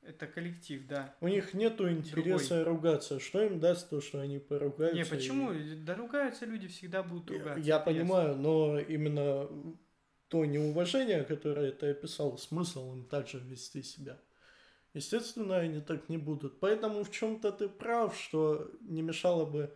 это 0.04 0.28
коллектив, 0.28 0.86
да. 0.88 1.16
У 1.22 1.28
них 1.28 1.56
нету 1.56 1.90
интереса 1.90 2.64
ругаться. 2.64 3.20
Что 3.20 3.44
им 3.44 3.60
даст 3.60 3.90
то, 3.90 4.00
что 4.00 4.22
они 4.22 4.38
поругаются? 4.38 4.98
Не, 4.98 5.06
почему? 5.06 5.52
и- 5.52 5.76
Да 5.76 5.96
ругаются 5.96 6.46
люди, 6.46 6.68
всегда 6.68 7.02
будут 7.02 7.32
Я, 7.32 7.38
ругаться. 7.40 7.60
я 7.62 7.66
ясно. 7.78 7.86
понимаю, 7.92 8.36
но 8.36 8.78
именно 8.80 9.50
то 10.28 10.46
неуважение, 10.46 11.24
которое 11.24 11.72
ты 11.72 11.88
описал, 11.90 12.38
смысл 12.38 12.94
им 12.94 13.06
также 13.06 13.40
вести 13.40 13.82
себя. 13.82 14.20
Естественно, 14.94 15.58
они 15.58 15.80
так 15.80 16.10
не 16.10 16.18
будут. 16.18 16.60
Поэтому 16.60 17.04
в 17.04 17.12
чем-то 17.12 17.52
ты 17.52 17.70
прав, 17.70 18.18
что 18.18 18.70
не 18.82 19.02
мешало 19.02 19.46
бы 19.46 19.74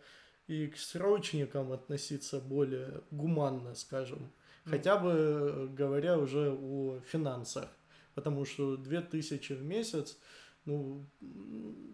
и 0.48 0.68
к 0.68 0.78
срочникам 0.78 1.72
относиться 1.72 2.40
более 2.40 3.02
гуманно, 3.12 3.76
скажем. 3.76 4.32
Хотя 4.66 4.98
бы 4.98 5.10
э, 5.12 5.68
говоря 5.68 6.18
уже 6.18 6.52
о 6.52 7.00
финансах. 7.06 7.70
Потому 8.16 8.46
что 8.46 8.78
2000 8.78 9.54
в 9.54 9.64
месяц, 9.64 10.18
ну, 10.66 11.06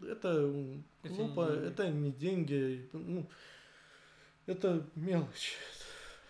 это 0.07 0.29
м, 0.29 0.85
Это 1.03 1.09
не 1.13 1.17
глупо, 1.17 1.47
деньги. 1.47 1.67
это 1.67 1.89
не 1.89 2.11
деньги, 2.11 2.89
ну, 2.93 3.29
это 4.45 4.87
мелочь. 4.95 5.55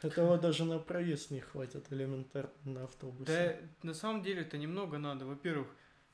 Этого 0.02 0.38
даже 0.39 0.66
на 0.66 0.80
проезд 0.80 1.30
не 1.32 1.42
хватит 1.42 1.86
элементарно 1.92 2.52
на 2.66 2.84
автобусе. 2.86 3.32
Да, 3.84 3.88
на 3.88 3.94
самом 3.94 4.24
деле 4.24 4.42
это 4.42 4.58
немного 4.58 4.98
надо. 4.98 5.26
Во-первых, 5.26 5.68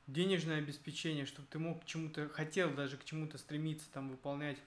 денежное 0.07 0.59
обеспечение, 0.59 1.25
чтобы 1.25 1.47
ты 1.49 1.59
мог 1.59 1.83
к 1.83 1.85
чему-то, 1.85 2.29
хотел 2.29 2.73
даже 2.73 2.97
к 2.97 3.03
чему-то 3.05 3.37
стремиться, 3.37 3.87
там, 3.91 4.09
выполнять, 4.09 4.57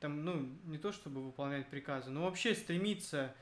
там, 0.00 0.24
ну, 0.24 0.48
не 0.64 0.78
то 0.78 0.92
чтобы 0.92 1.22
выполнять 1.24 1.68
приказы, 1.68 2.10
но 2.10 2.24
вообще 2.24 2.54
стремиться 2.54 3.34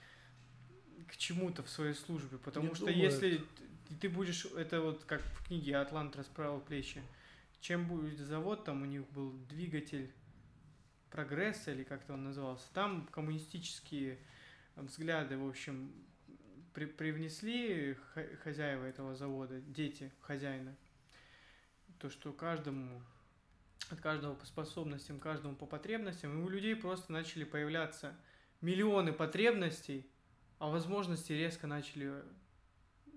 к 1.08 1.16
чему-то 1.16 1.62
в 1.62 1.70
своей 1.70 1.94
службе, 1.94 2.38
потому 2.38 2.68
Не 2.68 2.74
что 2.74 2.86
думаю. 2.86 2.98
если 3.00 3.40
ты 4.00 4.08
будешь, 4.08 4.46
это 4.46 4.80
вот 4.80 5.04
как 5.04 5.22
в 5.22 5.46
книге 5.46 5.76
«Атлант 5.76 6.16
расправил 6.16 6.60
плечи», 6.60 7.02
чем 7.60 7.86
будет 7.86 8.18
завод, 8.18 8.64
там 8.64 8.82
у 8.82 8.84
них 8.84 9.08
был 9.10 9.32
двигатель 9.48 10.10
прогресса, 11.10 11.70
или 11.72 11.84
как-то 11.84 12.14
он 12.14 12.24
назывался, 12.24 12.66
там 12.72 13.06
коммунистические 13.12 14.18
взгляды, 14.76 15.38
в 15.38 15.48
общем, 15.48 15.92
при- 16.72 16.86
привнесли 16.86 17.96
хозяева 18.42 18.84
этого 18.84 19.14
завода, 19.14 19.60
дети 19.60 20.10
хозяина, 20.20 20.74
то, 22.04 22.10
что 22.10 22.34
каждому, 22.34 23.00
от 23.88 23.98
каждого 24.02 24.34
по 24.34 24.44
способностям, 24.44 25.18
каждому 25.18 25.56
по 25.56 25.64
потребностям, 25.64 26.38
и 26.38 26.44
у 26.44 26.50
людей 26.50 26.76
просто 26.76 27.10
начали 27.10 27.44
появляться 27.44 28.14
миллионы 28.60 29.10
потребностей, 29.10 30.06
а 30.58 30.68
возможности 30.68 31.32
резко 31.32 31.66
начали 31.66 32.22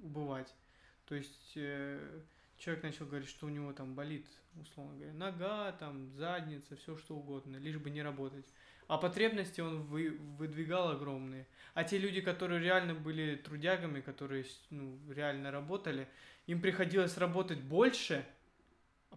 убывать. 0.02 0.56
То 1.04 1.16
есть 1.16 1.52
э, 1.58 2.22
человек 2.56 2.82
начал 2.82 3.06
говорить, 3.06 3.28
что 3.28 3.48
у 3.48 3.50
него 3.50 3.74
там 3.74 3.94
болит, 3.94 4.26
условно 4.56 4.96
говоря, 4.96 5.12
нога, 5.12 5.74
там, 5.74 6.10
задница, 6.14 6.78
все 6.78 6.96
что 6.96 7.18
угодно, 7.18 7.58
лишь 7.58 7.80
бы 7.80 7.90
не 7.90 8.02
работать. 8.02 8.46
А 8.88 8.98
потребности 8.98 9.60
он 9.60 9.82
вы, 9.82 10.12
выдвигал 10.38 10.92
огромные. 10.92 11.46
А 11.74 11.84
те 11.84 11.98
люди, 11.98 12.22
которые 12.22 12.62
реально 12.62 12.96
были 12.96 13.36
трудягами, 13.36 14.00
которые 14.00 14.46
ну, 14.70 14.98
реально 15.12 15.52
работали, 15.52 16.08
им 16.46 16.62
приходилось 16.62 17.18
работать 17.18 17.60
больше, 17.60 18.26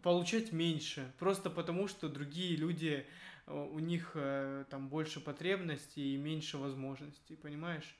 получать 0.02 0.52
меньше. 0.52 1.12
Просто 1.18 1.50
потому, 1.50 1.88
что 1.88 2.08
другие 2.08 2.56
люди, 2.56 3.06
э, 3.46 3.52
у 3.52 3.78
них 3.78 4.12
э, 4.14 4.64
там 4.70 4.88
больше 4.88 5.20
потребностей 5.20 6.14
и 6.14 6.18
меньше 6.18 6.58
возможностей, 6.58 7.36
понимаешь? 7.36 7.96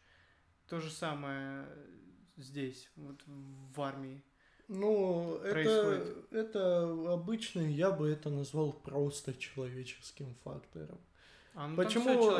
То 0.69 0.81
же 0.81 0.91
самое 0.91 1.67
здесь, 2.37 2.89
вот 2.97 3.23
в 3.27 3.81
армии. 3.81 4.23
Ну, 4.69 5.37
это, 5.39 6.05
это 6.31 7.13
обычный, 7.13 7.73
я 7.73 7.91
бы 7.91 8.09
это 8.09 8.31
назвал 8.31 8.73
просто 8.73 9.35
человеческим 9.35 10.37
фактором. 10.45 11.01
А, 11.55 11.67
ну 11.67 11.77
почему, 11.77 12.31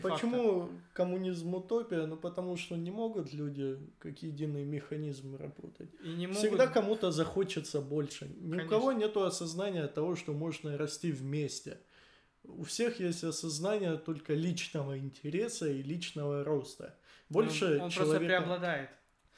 почему 0.00 0.60
фактор. 0.60 0.80
коммунизм 0.92 1.54
утопия? 1.54 2.06
Ну 2.06 2.16
потому 2.16 2.56
что 2.56 2.76
не 2.76 2.90
могут 2.90 3.32
люди 3.32 3.78
как 3.98 4.22
единый 4.22 4.64
механизм 4.64 5.36
работать. 5.36 5.90
И 6.02 6.08
не 6.10 6.26
могут... 6.28 6.40
Всегда 6.40 6.66
кому-то 6.68 7.10
захочется 7.10 7.80
больше. 7.80 8.28
Ни 8.28 8.50
Конечно. 8.50 8.66
у 8.66 8.68
кого 8.68 8.92
нет 8.92 9.16
осознания 9.16 9.86
того, 9.88 10.14
что 10.14 10.32
можно 10.32 10.78
расти 10.78 11.10
вместе. 11.10 11.78
У 12.44 12.62
всех 12.62 13.00
есть 13.00 13.24
осознание 13.24 13.96
только 13.96 14.34
личного 14.34 14.98
интереса 14.98 15.68
и 15.68 15.82
личного 15.82 16.44
роста. 16.44 16.96
Больше 17.28 17.76
он, 17.76 17.82
он 17.82 17.90
человека... 17.90 18.18
просто 18.18 18.26
преобладает 18.26 18.90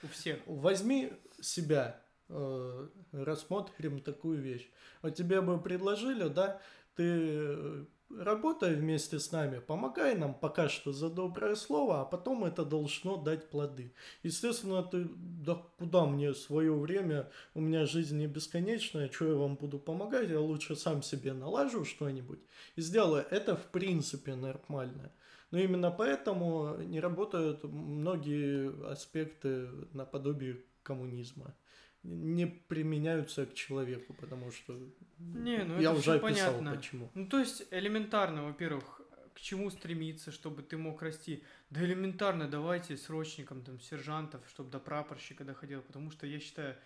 у 0.02 0.08
всех. 0.08 0.40
Возьми 0.46 1.12
себя, 1.40 2.00
э, 2.28 2.88
рассмотрим 3.12 4.00
такую 4.00 4.40
вещь. 4.40 4.68
Вот 5.02 5.14
тебе 5.14 5.40
бы 5.40 5.60
предложили, 5.60 6.28
да, 6.28 6.60
ты 6.96 7.04
э, 7.04 7.84
работай 8.18 8.74
вместе 8.74 9.18
с 9.18 9.32
нами, 9.32 9.58
помогай 9.58 10.14
нам 10.14 10.34
пока 10.34 10.68
что 10.68 10.92
за 10.92 11.08
доброе 11.08 11.54
слово, 11.54 12.00
а 12.00 12.04
потом 12.04 12.44
это 12.44 12.64
должно 12.64 13.16
дать 13.16 13.50
плоды. 13.50 13.94
Естественно, 14.22 14.82
ты, 14.82 15.08
да 15.16 15.62
куда 15.78 16.06
мне 16.06 16.34
свое 16.34 16.74
время, 16.74 17.30
у 17.54 17.60
меня 17.60 17.86
жизнь 17.86 18.18
не 18.18 18.26
бесконечная, 18.26 19.10
что 19.10 19.26
я 19.26 19.34
вам 19.34 19.56
буду 19.56 19.78
помогать, 19.78 20.28
я 20.28 20.40
лучше 20.40 20.76
сам 20.76 21.02
себе 21.02 21.32
налажу 21.32 21.84
что-нибудь 21.84 22.40
и 22.76 22.80
сделаю. 22.80 23.24
Это 23.30 23.56
в 23.56 23.66
принципе 23.66 24.34
нормально. 24.34 25.12
Но 25.50 25.58
именно 25.58 25.90
поэтому 25.90 26.76
не 26.78 27.00
работают 27.00 27.64
многие 27.64 28.90
аспекты 28.90 29.68
наподобие 29.92 30.64
коммунизма 30.82 31.54
не 32.02 32.46
применяются 32.46 33.46
к 33.46 33.54
человеку, 33.54 34.14
потому 34.14 34.50
что 34.50 34.78
не, 35.18 35.64
ну 35.64 35.80
я 35.80 35.90
это 35.90 35.98
уже 35.98 36.14
описал 36.14 36.52
понятно. 36.52 36.74
почему. 36.74 37.10
Ну 37.14 37.26
то 37.26 37.38
есть 37.38 37.66
элементарно, 37.70 38.44
во-первых, 38.44 39.02
к 39.34 39.40
чему 39.40 39.70
стремиться, 39.70 40.30
чтобы 40.30 40.62
ты 40.62 40.76
мог 40.76 41.02
расти. 41.02 41.42
Да 41.70 41.84
элементарно, 41.84 42.48
давайте 42.48 42.96
срочникам, 42.96 43.62
там, 43.62 43.80
сержантов, 43.80 44.46
чтобы 44.48 44.70
до 44.70 44.78
прапорщика 44.78 45.44
доходило, 45.44 45.80
потому 45.80 46.10
что 46.10 46.26
я 46.26 46.38
считаю, 46.38 46.76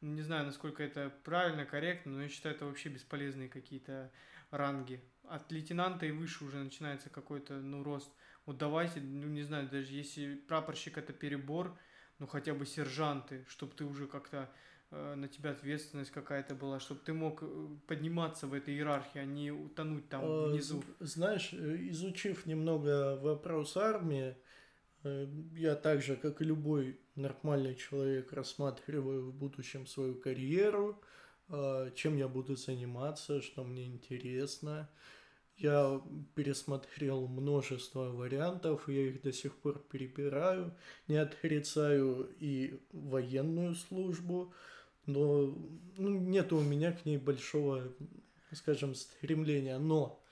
ну, 0.00 0.12
не 0.12 0.22
знаю, 0.22 0.46
насколько 0.46 0.82
это 0.82 1.12
правильно, 1.24 1.64
корректно, 1.64 2.12
но 2.12 2.22
я 2.22 2.28
считаю, 2.28 2.54
это 2.54 2.66
вообще 2.66 2.90
бесполезные 2.90 3.48
какие-то 3.48 4.12
ранги. 4.50 5.00
От 5.24 5.50
лейтенанта 5.50 6.06
и 6.06 6.12
выше 6.12 6.44
уже 6.44 6.58
начинается 6.58 7.10
какой-то, 7.10 7.54
ну, 7.54 7.82
рост. 7.82 8.12
Вот 8.44 8.58
давайте, 8.58 9.00
ну, 9.00 9.26
не 9.26 9.42
знаю, 9.42 9.68
даже 9.68 9.92
если 9.92 10.36
прапорщик 10.36 10.98
это 10.98 11.12
перебор, 11.12 11.76
ну 12.18 12.26
хотя 12.26 12.54
бы 12.54 12.66
сержанты, 12.66 13.44
чтобы 13.48 13.74
ты 13.74 13.84
уже 13.84 14.06
как-то 14.06 14.48
э, 14.90 15.14
на 15.14 15.28
тебя 15.28 15.50
ответственность 15.50 16.10
какая-то 16.10 16.54
была, 16.54 16.80
чтобы 16.80 17.00
ты 17.04 17.12
мог 17.12 17.42
э, 17.42 17.68
подниматься 17.86 18.46
в 18.46 18.54
этой 18.54 18.74
иерархии, 18.74 19.18
а 19.18 19.24
не 19.24 19.50
утонуть 19.50 20.08
там 20.08 20.24
э, 20.24 20.48
внизу. 20.50 20.82
Знаешь, 21.00 21.52
изучив 21.52 22.46
немного 22.46 23.18
вопрос 23.20 23.76
армии, 23.76 24.36
я 25.54 25.76
так 25.76 26.02
же, 26.02 26.16
как 26.16 26.40
и 26.40 26.44
любой 26.44 26.98
нормальный 27.14 27.76
человек, 27.76 28.32
рассматриваю 28.32 29.30
в 29.30 29.34
будущем 29.34 29.86
свою 29.86 30.16
карьеру, 30.16 31.00
чем 31.94 32.16
я 32.16 32.26
буду 32.26 32.56
заниматься, 32.56 33.40
что 33.40 33.62
мне 33.62 33.84
интересно. 33.84 34.90
Я 35.56 36.02
пересмотрел 36.34 37.26
множество 37.28 38.10
вариантов, 38.10 38.88
я 38.88 39.08
их 39.08 39.22
до 39.22 39.32
сих 39.32 39.56
пор 39.56 39.78
перебираю. 39.78 40.74
Не 41.08 41.16
отрицаю 41.16 42.30
и 42.38 42.78
военную 42.92 43.74
службу, 43.74 44.52
но 45.06 45.56
ну, 45.96 46.10
нет 46.10 46.52
у 46.52 46.60
меня 46.60 46.92
к 46.92 47.06
ней 47.06 47.16
большого, 47.16 47.84
скажем, 48.52 48.94
стремления. 48.94 49.78
Но 49.78 50.22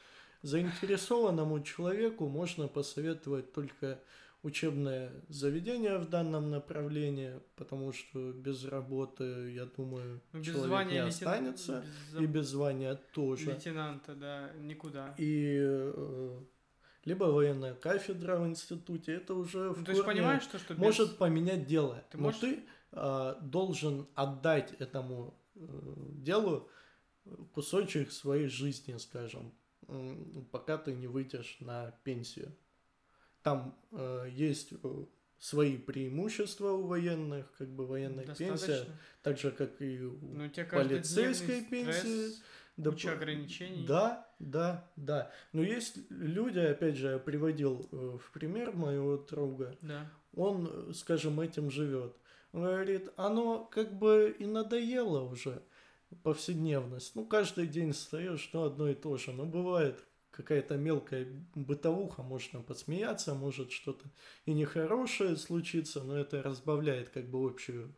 заинтересованному 0.42 1.62
человеку 1.62 2.28
можно 2.28 2.68
посоветовать 2.68 3.52
только 3.52 4.00
учебное 4.44 5.10
заведение 5.28 5.96
в 5.98 6.08
данном 6.08 6.50
направлении, 6.50 7.40
потому 7.56 7.92
что 7.92 8.30
без 8.32 8.64
работы, 8.66 9.52
я 9.52 9.64
думаю, 9.64 10.20
без 10.34 10.46
человек 10.46 10.66
звания 10.66 11.02
не 11.02 11.08
останется, 11.08 11.84
без... 12.12 12.20
и 12.20 12.26
без 12.26 12.46
звания 12.48 12.94
тоже. 13.14 13.46
Лейтенанта, 13.46 14.14
да, 14.14 14.52
никуда. 14.60 15.14
И 15.16 15.56
э, 15.58 16.40
либо 17.06 17.24
военная 17.24 17.74
кафедра 17.74 18.36
в 18.36 18.46
институте, 18.46 19.14
это 19.14 19.34
уже 19.34 19.58
ну, 19.58 19.72
в 19.72 19.84
то 19.84 20.04
понимаешь, 20.04 20.42
что, 20.42 20.58
что 20.58 20.74
без... 20.74 20.80
может 20.80 21.16
поменять 21.16 21.66
дело. 21.66 22.04
Ты 22.10 22.18
Но 22.18 22.24
можешь... 22.24 22.40
ты 22.40 22.64
э, 22.92 23.34
должен 23.40 24.06
отдать 24.14 24.74
этому 24.78 25.34
э, 25.54 25.60
делу 26.18 26.68
кусочек 27.54 28.12
своей 28.12 28.48
жизни, 28.48 28.94
скажем, 28.98 29.54
пока 30.52 30.76
ты 30.76 30.92
не 30.92 31.06
выйдешь 31.06 31.56
на 31.60 31.92
пенсию. 32.04 32.54
Там 33.44 33.78
э, 33.92 34.26
есть 34.32 34.72
э, 34.72 35.04
свои 35.38 35.76
преимущества 35.76 36.72
у 36.72 36.86
военных, 36.86 37.52
как 37.58 37.68
бы 37.68 37.86
военная 37.86 38.24
Достаточно. 38.24 38.66
пенсия, 38.66 38.86
так 39.22 39.38
же, 39.38 39.50
как 39.50 39.82
и 39.82 40.00
у 40.00 40.18
ну, 40.22 40.50
полицейской 40.70 41.60
пенсии. 41.62 42.38
Да, 42.78 42.90
куча 42.90 43.12
ограничений. 43.12 43.86
Да, 43.86 44.26
да, 44.38 44.90
да. 44.96 45.30
Но 45.52 45.62
есть 45.62 45.98
люди, 46.10 46.58
опять 46.58 46.96
же, 46.96 47.08
я 47.08 47.18
приводил 47.18 47.86
э, 47.92 48.16
в 48.18 48.32
пример 48.32 48.72
моего 48.72 49.18
друга. 49.18 49.76
Да. 49.82 50.10
Он, 50.34 50.94
скажем, 50.94 51.38
этим 51.38 51.70
живет. 51.70 52.16
Он 52.52 52.62
говорит, 52.62 53.10
оно 53.16 53.66
как 53.66 53.92
бы 53.92 54.34
и 54.38 54.46
надоело 54.46 55.20
уже 55.20 55.62
повседневность. 56.22 57.14
Ну, 57.14 57.26
каждый 57.26 57.66
день 57.66 57.92
встаешь, 57.92 58.40
что 58.40 58.64
одно 58.64 58.88
и 58.88 58.94
то 58.94 59.18
же. 59.18 59.32
Но 59.32 59.44
бывает 59.44 60.02
какая-то 60.36 60.76
мелкая 60.76 61.26
бытовуха, 61.54 62.22
можно 62.22 62.60
посмеяться, 62.60 63.34
может 63.34 63.70
что-то 63.70 64.06
и 64.46 64.52
нехорошее 64.52 65.36
случиться, 65.36 66.02
но 66.02 66.16
это 66.18 66.42
разбавляет 66.42 67.10
как 67.10 67.28
бы 67.28 67.46
общую 67.46 67.94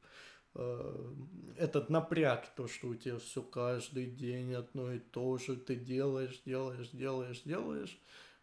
э, 0.55 1.12
этот 1.57 1.89
напряг, 1.89 2.55
то, 2.55 2.68
что 2.68 2.89
у 2.89 2.95
тебя 2.95 3.18
все 3.18 3.43
каждый 3.43 4.07
день 4.07 4.55
одно 4.55 4.93
и 4.93 4.99
то 4.99 5.39
же, 5.39 5.57
ты 5.57 5.76
делаешь, 5.76 6.43
делаешь, 6.45 6.91
делаешь, 6.91 7.43
делаешь, 7.43 7.99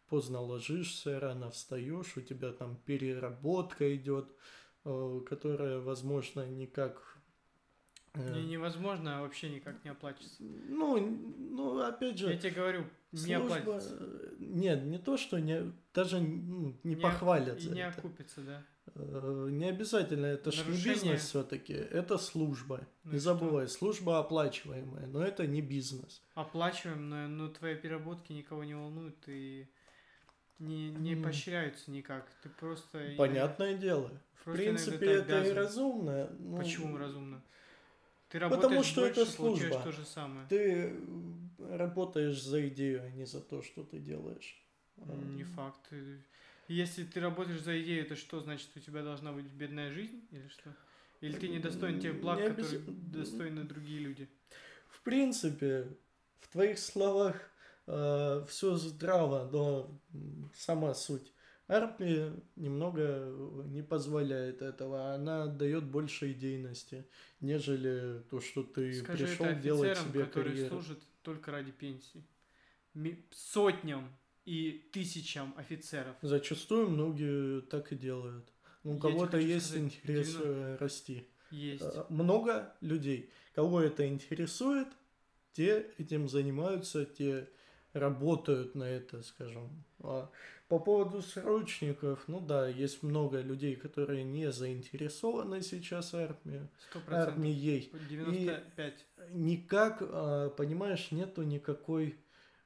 поздно 0.09 0.41
ложишься, 0.41 1.19
рано 1.19 1.51
встаешь, 1.51 2.17
у 2.17 2.21
тебя 2.21 2.51
там 2.51 2.77
переработка 2.85 3.95
идет, 3.95 4.31
э, 4.85 5.21
которая, 5.27 5.79
возможно, 5.79 6.45
никак 6.47 7.13
не, 8.15 8.41
э, 8.41 8.43
невозможно, 8.43 9.17
а 9.17 9.21
вообще 9.21 9.49
никак 9.49 9.83
не 9.83 9.89
оплачивается. 9.89 10.43
Ну, 10.43 10.99
ну, 10.99 11.79
опять 11.79 12.17
же... 12.19 12.29
Я 12.29 12.37
тебе 12.37 12.51
говорю, 12.51 12.85
не 13.13 13.37
служба... 13.37 13.81
Нет, 14.39 14.83
не 14.83 14.97
то, 14.97 15.17
что 15.17 15.39
не, 15.39 15.71
даже 15.93 16.19
ну, 16.19 16.75
не, 16.83 16.95
не 16.95 16.95
похвалят 16.95 17.61
И 17.61 17.69
не 17.69 17.81
это. 17.81 17.99
окупится, 17.99 18.41
да. 18.41 18.63
Э, 18.95 19.47
не 19.51 19.69
обязательно, 19.69 20.25
это 20.25 20.51
же 20.51 20.65
не 20.65 20.83
бизнес 20.83 21.21
все-таки, 21.21 21.73
это 21.73 22.17
служба. 22.17 22.85
Ну 23.03 23.13
не 23.13 23.19
забывай, 23.19 23.67
что? 23.67 23.77
служба 23.77 24.19
оплачиваемая, 24.19 25.07
но 25.07 25.23
это 25.23 25.47
не 25.47 25.61
бизнес. 25.61 26.21
Оплачиваемая, 26.33 27.27
но 27.27 27.47
твои 27.49 27.75
переработки 27.75 28.33
никого 28.33 28.63
не 28.63 28.75
волнуют 28.75 29.17
и 29.27 29.67
не, 30.59 30.89
не 30.89 31.13
mm. 31.13 31.23
поощряются 31.23 31.91
никак. 31.91 32.29
Ты 32.41 32.49
просто... 32.49 33.13
Понятное 33.17 33.75
дело. 33.75 34.11
В 34.45 34.51
принципе, 34.51 35.13
это 35.13 35.43
и 35.43 35.51
разумно. 35.51 36.29
Ну, 36.39 36.57
Почему 36.57 36.97
разумно? 36.97 37.41
Ты 38.29 38.39
работаешь 38.39 38.63
Потому 38.63 38.83
что 38.83 39.01
больше, 39.01 39.21
это 39.21 39.31
служба. 39.31 39.81
то 39.83 39.91
же 39.91 40.05
самое. 40.05 40.47
Ты 40.47 40.93
работаешь 41.59 42.41
за 42.41 42.67
идею, 42.69 43.03
а 43.03 43.09
не 43.09 43.25
за 43.25 43.41
то, 43.41 43.61
что 43.61 43.83
ты 43.83 43.99
делаешь. 43.99 44.61
Не 44.97 45.43
факт. 45.43 45.89
Если 46.67 47.03
ты 47.03 47.19
работаешь 47.19 47.61
за 47.61 47.81
идею, 47.81 48.03
это 48.03 48.15
что 48.15 48.39
значит, 48.39 48.69
у 48.75 48.79
тебя 48.79 49.03
должна 49.03 49.31
быть 49.33 49.45
бедная 49.45 49.91
жизнь 49.91 50.25
или 50.31 50.47
что? 50.47 50.73
Или 51.21 51.37
ты 51.37 51.47
не 51.47 51.59
достоин 51.59 51.99
тех 51.99 52.19
благ, 52.19 52.39
не 52.39 52.49
которые 52.49 52.79
достойны 52.79 53.63
другие 53.63 53.99
люди? 53.99 54.29
В 54.89 55.01
принципе, 55.01 55.87
в 56.39 56.47
твоих 56.49 56.79
словах 56.79 57.35
э, 57.87 58.45
все 58.47 58.75
здраво, 58.75 59.49
но 59.51 59.99
сама 60.53 60.93
суть 60.93 61.33
Армия 61.67 62.33
немного 62.57 63.31
не 63.67 63.81
позволяет 63.81 64.61
этого, 64.61 65.13
она 65.13 65.47
дает 65.47 65.85
больше 65.85 66.33
идейности, 66.33 67.05
нежели 67.39 68.21
то, 68.29 68.41
что 68.41 68.63
ты 68.63 68.93
Скажи 68.93 69.25
пришел 69.25 69.59
делать 69.59 69.97
себе 69.97 70.25
которые 70.25 70.51
карьеру. 70.53 70.69
служат 70.69 70.99
только 71.23 71.51
ради 71.51 71.71
пенсии. 71.71 72.23
Сотням 73.31 74.09
и 74.45 74.89
тысячам 74.91 75.53
офицеров. 75.57 76.15
Зачастую 76.21 76.89
многие 76.89 77.61
так 77.61 77.91
и 77.91 77.95
делают. 77.95 78.47
Ну, 78.83 78.95
у 78.95 78.99
кого-то 78.99 79.37
есть 79.37 79.67
сказать, 79.67 79.83
интерес 79.83 80.27
90 80.33 80.43
э, 80.43 80.75
расти. 80.77 81.27
Есть. 81.51 81.83
Э, 81.83 82.05
Много 82.09 82.75
людей, 82.81 83.29
кого 83.55 83.81
это 83.81 84.07
интересует, 84.07 84.89
те 85.53 85.91
этим 85.97 86.27
занимаются, 86.27 87.05
те 87.05 87.47
работают 87.93 88.75
на 88.75 88.83
это, 88.83 89.23
скажем. 89.23 89.83
А 89.99 90.29
по 90.73 90.79
поводу 90.79 91.21
срочников, 91.21 92.23
ну 92.27 92.39
да, 92.39 92.67
есть 92.67 93.03
много 93.03 93.41
людей, 93.41 93.75
которые 93.75 94.23
не 94.23 94.51
заинтересованы 94.51 95.61
сейчас 95.61 96.15
армией, 96.15 96.67
Сто 96.89 96.99
процентов. 96.99 97.33
армией. 97.35 97.91
95. 98.09 99.05
Никак, 99.29 99.97
а, 100.01 100.49
понимаешь, 100.49 101.11
нету 101.11 101.43
никакой, 101.43 102.17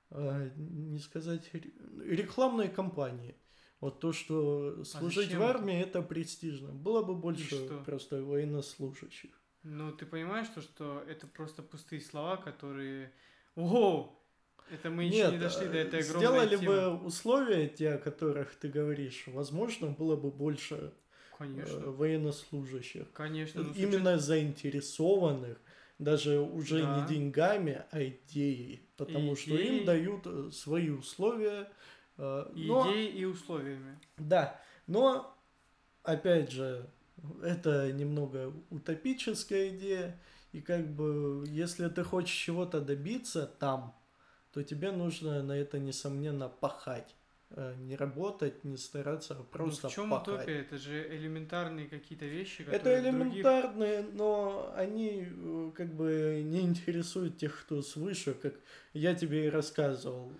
а, 0.09 0.49
не 0.55 0.99
сказать, 0.99 1.53
ре- 1.53 1.73
рекламной 2.15 2.69
кампании. 2.69 3.35
Вот 3.81 3.99
то, 3.99 4.13
что 4.13 4.85
служить 4.85 5.25
зачем 5.25 5.41
в 5.41 5.43
армии, 5.43 5.77
это 5.77 6.01
престижно. 6.01 6.69
Было 6.71 7.03
бы 7.03 7.13
больше 7.13 7.67
просто 7.85 8.23
военнослужащих. 8.23 9.31
Ну, 9.63 9.91
ты 9.91 10.05
понимаешь, 10.05 10.47
то, 10.55 10.61
что 10.61 11.03
это 11.09 11.27
просто 11.27 11.61
пустые 11.61 11.99
слова, 11.99 12.37
которые... 12.37 13.11
О, 13.57 14.16
это 14.71 14.89
мы 14.89 15.03
еще 15.05 15.15
Нет, 15.17 15.31
не 15.33 15.37
дошли 15.39 15.67
до 15.67 15.77
этой 15.77 15.99
огромной 16.01 16.27
сделали 16.27 16.57
темы. 16.57 16.65
бы 16.65 17.05
условия, 17.05 17.67
те, 17.67 17.91
о 17.93 17.97
которых 17.97 18.55
ты 18.55 18.67
говоришь, 18.69 19.23
возможно, 19.27 19.87
было 19.87 20.15
бы 20.15 20.31
больше 20.31 20.75
э, 20.75 20.89
Конечно. 21.37 21.79
военнослужащих. 21.91 23.11
Конечно. 23.13 23.63
ну, 23.63 23.73
Именно 23.73 24.17
заинтересованных, 24.19 25.57
даже 25.99 26.39
уже 26.39 26.81
Да. 26.81 27.01
не 27.01 27.07
деньгами, 27.15 27.83
а 27.91 28.03
идеей. 28.03 28.81
Потому 28.97 29.35
что 29.35 29.55
Идеей. 29.55 29.79
им 29.79 29.85
дают 29.85 30.21
э, 30.25 30.49
свои 30.51 30.89
условия. 30.89 31.69
э, 32.17 32.51
но- 32.55 32.91
Идеей 32.91 33.11
и 33.19 33.25
условиями. 33.25 33.99
Да, 34.17 34.59
но, 34.87 35.37
опять 36.03 36.51
же, 36.51 36.89
это 37.43 37.91
немного 37.91 38.51
утопическая 38.71 39.69
идея, 39.69 40.19
и 40.51 40.61
как 40.61 40.87
бы, 40.95 41.43
если 41.47 41.87
ты 41.89 42.03
хочешь 42.03 42.35
чего-то 42.35 42.81
добиться 42.81 43.45
там, 43.59 43.95
то 44.57 44.63
тебе 44.63 44.91
нужно 44.91 45.43
на 45.43 45.51
это, 45.51 45.77
несомненно, 45.77 46.49
пахать. 46.49 47.15
Э, 47.51 47.75
Не 47.79 47.95
работать, 47.95 48.63
не 48.63 48.75
стараться, 48.75 49.35
а 49.39 49.43
просто 49.43 49.85
ну, 49.85 49.89
в 49.89 49.93
чем 49.93 50.09
пахать. 50.09 50.27
утопия? 50.29 50.59
Это 50.61 50.77
же 50.79 51.15
элементарные 51.15 51.87
какие-то 51.87 52.25
вещи, 52.25 52.63
Это 52.63 52.71
которые 52.71 53.01
других- 53.03 53.21
элементарные, 53.33 54.01
но 54.13 54.73
они 54.75 55.27
э, 55.29 55.71
как 55.75 55.93
бы 55.93 56.41
не 56.43 56.61
интересуют 56.61 57.37
тех, 57.37 57.61
кто 57.61 57.83
свыше, 57.83 58.33
как 58.33 58.55
я 58.93 59.13
тебе 59.13 59.45
и 59.45 59.49
рассказывал. 59.49 60.31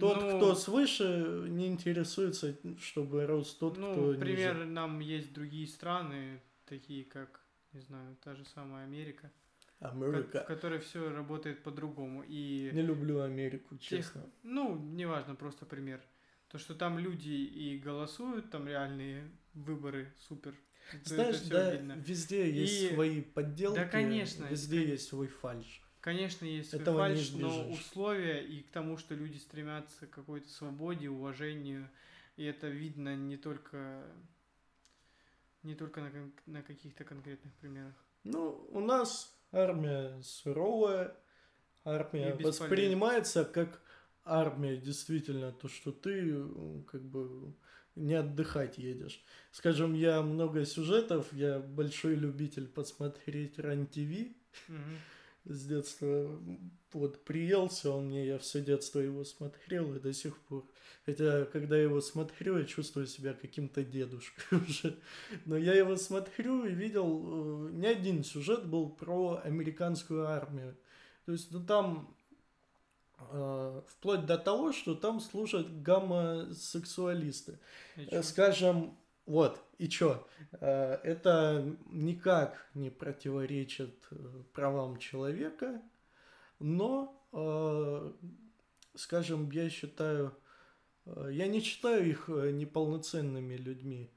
Тот, 0.00 0.16
Ну- 0.22 0.36
кто 0.38 0.54
свыше, 0.54 1.44
не 1.50 1.66
интересуется, 1.66 2.56
чтобы 2.80 3.26
рос 3.26 3.54
тот, 3.54 3.76
ну, 3.76 3.92
кто 3.92 4.14
пример, 4.18 4.54
ниже. 4.54 4.64
нам 4.66 4.98
есть 5.00 5.34
другие 5.34 5.66
страны, 5.66 6.40
такие 6.64 7.04
как, 7.04 7.40
не 7.74 7.80
знаю, 7.82 8.16
та 8.24 8.34
же 8.34 8.44
самая 8.46 8.84
Америка, 8.84 9.30
Америка. 9.80 10.42
в 10.42 10.46
которой 10.46 10.80
все 10.80 11.10
работает 11.10 11.62
по-другому. 11.62 12.24
И 12.26 12.70
Не 12.72 12.82
люблю 12.82 13.20
Америку, 13.20 13.76
тех, 13.76 13.88
честно. 14.04 14.26
ну, 14.42 14.76
неважно, 14.76 15.34
просто 15.34 15.66
пример. 15.66 16.00
То, 16.48 16.58
что 16.58 16.74
там 16.74 16.98
люди 16.98 17.28
и 17.30 17.78
голосуют, 17.78 18.50
там 18.50 18.66
реальные 18.66 19.30
выборы, 19.54 20.12
супер. 20.28 20.54
Это- 20.92 21.08
Знаешь, 21.14 21.36
это 21.42 21.50
да, 21.50 21.74
видно. 21.74 21.92
везде 21.98 22.50
есть 22.50 22.82
И- 22.92 22.94
свои 22.94 23.20
подделки, 23.20 23.76
Да, 23.76 23.84
конечно, 23.86 24.46
везде 24.46 24.80
кон- 24.80 24.88
есть 24.90 25.08
свой 25.08 25.26
фальш. 25.26 25.82
Конечно, 26.00 26.46
есть 26.46 26.70
свой 26.70 26.80
Этого 26.82 27.06
не 27.08 27.14
фальшь, 27.16 27.32
но 27.32 27.70
условия 27.70 28.40
и 28.46 28.62
к 28.62 28.70
тому, 28.70 28.96
что 28.96 29.14
люди 29.14 29.36
стремятся 29.36 30.06
к 30.06 30.10
какой-то 30.10 30.48
свободе, 30.48 31.10
уважению, 31.10 31.90
и 32.36 32.44
это 32.44 32.68
видно 32.68 33.14
не 33.16 33.36
только 33.36 34.06
не 35.64 35.74
только 35.74 36.00
на, 36.00 36.10
на 36.46 36.62
каких-то 36.62 37.04
конкретных 37.04 37.52
примерах. 37.56 37.94
Ну, 38.24 38.66
у 38.70 38.80
нас 38.80 39.37
армия 39.52 40.20
суровая, 40.22 41.16
армия 41.84 42.34
воспринимается 42.34 43.44
как 43.44 43.80
армия, 44.24 44.76
действительно, 44.76 45.52
то, 45.52 45.68
что 45.68 45.92
ты 45.92 46.34
как 46.90 47.02
бы 47.02 47.54
не 47.94 48.14
отдыхать 48.14 48.78
едешь. 48.78 49.24
Скажем, 49.50 49.94
я 49.94 50.22
много 50.22 50.64
сюжетов, 50.64 51.32
я 51.32 51.58
большой 51.58 52.14
любитель 52.14 52.68
посмотреть 52.68 53.58
РАН-ТВ 53.58 54.34
Мгм. 54.68 54.98
С 55.48 55.66
детства. 55.66 56.30
Вот 56.92 57.24
приелся 57.24 57.90
он 57.90 58.06
мне, 58.06 58.26
я 58.26 58.38
все 58.38 58.60
детство 58.60 58.98
его 59.00 59.24
смотрел 59.24 59.94
и 59.94 60.00
до 60.00 60.12
сих 60.12 60.38
пор. 60.42 60.64
Хотя, 61.04 61.44
когда 61.46 61.76
я 61.76 61.84
его 61.84 62.00
смотрю, 62.00 62.58
я 62.58 62.64
чувствую 62.64 63.06
себя 63.06 63.34
каким-то 63.34 63.82
дедушкой 63.82 64.58
уже. 64.68 64.98
Но 65.44 65.56
я 65.56 65.74
его 65.74 65.96
смотрю 65.96 66.64
и 66.64 66.72
видел, 66.72 67.68
э, 67.68 67.70
не 67.72 67.86
один 67.86 68.24
сюжет 68.24 68.66
был 68.66 68.90
про 68.90 69.40
американскую 69.44 70.28
армию. 70.28 70.76
То 71.24 71.32
есть, 71.32 71.50
ну 71.50 71.64
там 71.64 72.14
э, 73.18 73.82
вплоть 73.86 74.26
до 74.26 74.38
того, 74.38 74.72
что 74.72 74.94
там 74.94 75.20
служат 75.20 75.82
гомосексуалисты. 75.82 77.58
Э, 77.96 78.10
чё? 78.10 78.22
Скажем, 78.22 78.98
вот, 79.28 79.62
и 79.76 79.88
чё? 79.88 80.26
Э, 80.52 80.94
Это 81.04 81.76
никак 81.90 82.70
не 82.74 82.88
противоречит 82.88 84.06
э, 84.10 84.42
правам 84.54 84.96
человека, 84.96 85.82
но, 86.58 87.22
э, 87.32 88.12
скажем, 88.94 89.50
я 89.50 89.68
считаю, 89.68 90.34
я 91.30 91.46
не 91.46 91.60
считаю 91.60 92.08
их 92.08 92.28
неполноценными 92.28 93.56
людьми, 93.56 94.10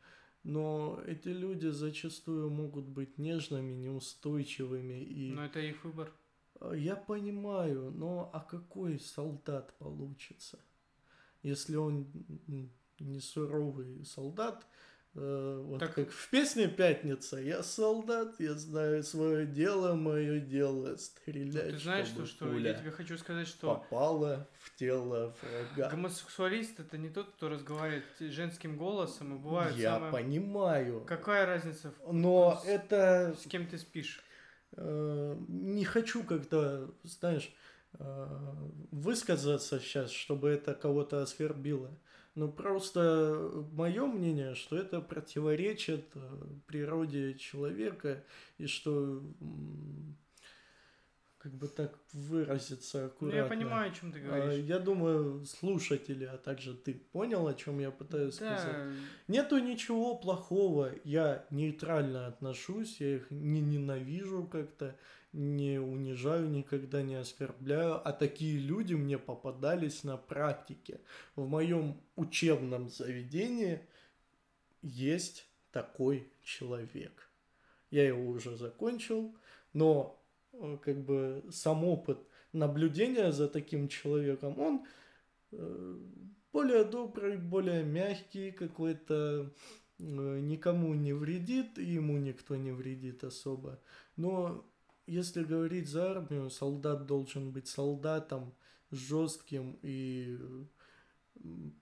но 0.44 1.02
эти 1.06 1.28
люди 1.28 1.68
зачастую 1.68 2.50
могут 2.50 2.86
быть 2.86 3.18
нежными, 3.18 3.74
неустойчивыми 3.74 5.04
и... 5.04 5.34
Но 5.34 5.46
это 5.46 5.60
их 5.60 5.84
выбор. 5.84 6.10
Я 6.74 6.96
понимаю, 6.96 7.92
но 7.92 8.30
а 8.34 8.40
какой 8.40 8.98
солдат 9.00 9.78
получится, 9.78 10.58
если 11.44 11.76
он 11.76 12.08
не 13.00 13.20
суровый 13.20 14.06
солдат? 14.06 14.66
Э, 15.16 15.62
вот 15.66 15.80
Так- 15.80 15.94
как 15.96 16.10
в 16.10 16.30
песне 16.30 16.68
«Пятница» 16.68 17.38
«Я 17.38 17.64
солдат, 17.64 18.40
я 18.40 18.54
знаю 18.54 19.04
свое 19.04 19.46
дело, 19.46 19.94
мое 19.96 20.40
дело 20.40 20.96
стрелять, 20.96 21.66
Ну, 21.66 21.72
Ты 21.72 21.78
знаешь, 21.80 22.08
чтобы 22.08 22.26
что, 22.28 22.46
что 22.48 22.58
я 22.58 22.74
тебе 22.74 22.92
хочу 22.92 23.18
сказать, 23.18 23.48
что 23.48 23.76
попала 23.76 24.48
в 24.60 24.76
тело 24.78 25.36
врага». 25.42 25.90
гомосексуалист 25.90 26.80
это 26.80 26.98
не 26.98 27.10
тот, 27.10 27.30
кто 27.32 27.50
разговаривает 27.50 28.06
женским 28.20 28.78
голосом 28.78 29.36
и 29.36 29.40
бывает 29.40 29.76
Я 29.76 29.96
самое- 29.96 30.12
понимаю, 30.14 31.02
Какая 31.06 31.46
разница, 31.46 31.92
в- 32.06 32.14
но 32.14 32.62
с- 32.64 32.68
это 32.68 33.36
с 33.38 33.46
кем 33.48 33.68
ты 33.68 33.78
спишь? 33.78 34.24
Э, 34.78 35.36
не 35.50 35.84
хочу 35.84 36.24
как-то, 36.24 36.90
знаешь, 37.04 37.54
э, 38.00 38.28
высказаться 38.92 39.80
сейчас, 39.82 40.12
чтобы 40.12 40.50
это 40.50 40.74
кого-то 40.74 41.22
оскорбило. 41.22 41.92
Но 42.36 42.48
просто 42.48 43.66
мое 43.74 44.06
мнение, 44.06 44.56
что 44.56 44.78
это 44.78 45.02
противоречит 45.02 46.06
э, 46.16 46.20
природе 46.66 47.34
человека 47.38 48.24
и 48.58 48.68
что 48.68 49.22
как 51.38 51.54
бы 51.56 51.68
так 51.68 51.98
выразиться 52.14 53.00
Ну, 53.00 53.06
аккуратно. 53.08 53.38
я 53.38 53.46
понимаю, 53.46 53.92
о 53.92 53.94
чем 53.96 54.12
ты 54.12 54.20
А, 54.20 54.24
говоришь. 54.24 54.64
Я 54.66 54.78
думаю, 54.78 55.44
слушатели, 55.46 56.24
а 56.26 56.38
также 56.38 56.76
ты 56.76 56.94
понял, 56.94 57.48
о 57.48 57.56
чем 57.56 57.80
я 57.80 57.90
пытаюсь 57.90 58.36
сказать. 58.36 58.64
да, 58.64 58.92
Нету 59.28 59.58
ничего 59.58 60.16
плохого, 60.16 60.92
я 61.04 61.44
нейтрально 61.50 62.28
отношусь, 62.28 63.02
я 63.02 63.16
их 63.16 63.32
не 63.32 63.60
ненавижу 63.60 64.46
как-то, 64.46 64.96
не 65.34 65.80
унижаю, 65.80 66.50
никогда 66.50 67.02
не 67.02 67.16
оскорбляю, 67.16 68.06
а 68.08 68.12
такие 68.12 68.58
люди 68.58 68.94
мне 68.94 69.18
попадались 69.18 70.04
на 70.04 70.18
практике. 70.18 71.00
В 71.36 71.48
моем 71.48 72.02
учебном 72.16 72.90
заведении 72.90 73.82
есть 74.82 75.48
такой 75.72 76.28
человек. 76.44 77.30
Я 77.92 78.08
его 78.08 78.30
уже 78.30 78.58
закончил, 78.58 79.36
но 79.74 80.22
э, 80.54 80.78
как 80.84 81.04
бы 81.06 81.44
сам 81.52 81.84
опыт 81.86 82.20
наблюдения 82.54 83.32
за 83.32 83.48
таким 83.48 83.88
человеком, 83.88 84.60
он 84.60 84.86
э, 85.52 85.98
более 86.52 86.84
добрый, 86.84 87.38
более 87.38 87.84
мягкий 87.84 88.52
какой-то, 88.52 89.54
э, 90.00 90.40
никому 90.42 90.94
не 90.94 91.14
вредит, 91.14 91.78
и 91.78 91.86
ему 91.86 92.18
никто 92.18 92.56
не 92.56 92.72
вредит 92.72 93.24
особо. 93.24 93.80
Но 94.18 94.66
если 95.08 95.44
говорить 95.44 95.88
за 95.90 96.12
армию, 96.12 96.50
солдат 96.50 97.06
должен 97.06 97.52
быть 97.52 97.68
солдатом, 97.68 98.54
жестким 98.92 99.78
и 99.82 100.38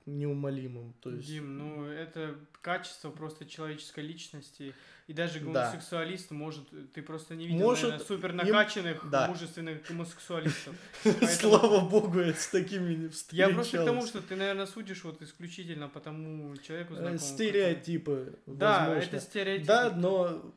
неумолимым. 0.05 0.93
То 1.01 1.09
есть, 1.11 1.27
Дим, 1.27 1.57
ну 1.57 1.83
это 1.85 2.35
качество 2.61 3.09
просто 3.11 3.45
человеческой 3.45 4.01
личности. 4.05 4.73
И 5.07 5.13
даже 5.13 5.39
Да. 5.39 5.45
гомосексуалист 5.45 6.31
может... 6.31 6.69
Ты 6.93 7.01
просто 7.01 7.35
не 7.35 7.47
видел, 7.47 7.65
Может, 7.65 7.83
наверное, 7.89 8.05
супер 8.05 8.29
им- 8.29 8.35
накачанных, 8.37 9.09
да. 9.09 9.27
мужественных 9.27 9.85
гомосексуалистов. 9.87 10.75
слава 11.39 11.89
богу, 11.89 12.19
я 12.21 12.33
с 12.33 12.47
такими 12.47 12.93
не 12.93 13.03
Я 13.05 13.09
встречался. 13.09 13.53
просто 13.55 13.77
к 13.81 13.85
тому, 13.85 14.05
что 14.05 14.21
ты, 14.21 14.35
наверное, 14.35 14.67
судишь 14.67 15.03
вот 15.03 15.21
исключительно 15.21 15.89
по 15.89 15.99
тому 15.99 16.55
человеку 16.57 16.93
Э. 16.93 17.17
Стереотипы, 17.17 18.37
Да, 18.45 18.95
это 18.95 19.19
стереотипы. 19.19 19.67
Да, 19.67 19.91
но 19.95 20.53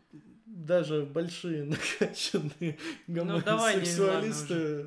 даже 0.53 1.05
большие 1.05 1.65
накачанные 2.01 2.79
Ну, 3.07 3.41
гомосексуалисты, 3.41 4.87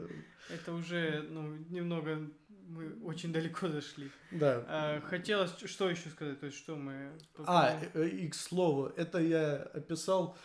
Это 0.49 0.73
уже, 0.73 1.25
ну, 1.29 1.55
немного... 1.69 2.29
Мы 2.67 2.95
очень 3.03 3.31
далеко 3.31 3.67
зашли. 3.67 4.09
да. 4.31 4.63
А, 4.67 5.01
хотелось 5.01 5.51
что 5.65 5.87
еще 5.87 6.09
сказать? 6.09 6.39
То 6.39 6.47
есть 6.47 6.57
что 6.57 6.75
мы... 6.75 7.11
А, 7.45 7.79
э, 7.93 8.07
и 8.07 8.27
к 8.27 8.33
слову, 8.33 8.91
это 8.97 9.19
я 9.19 9.57
описал 9.73 10.35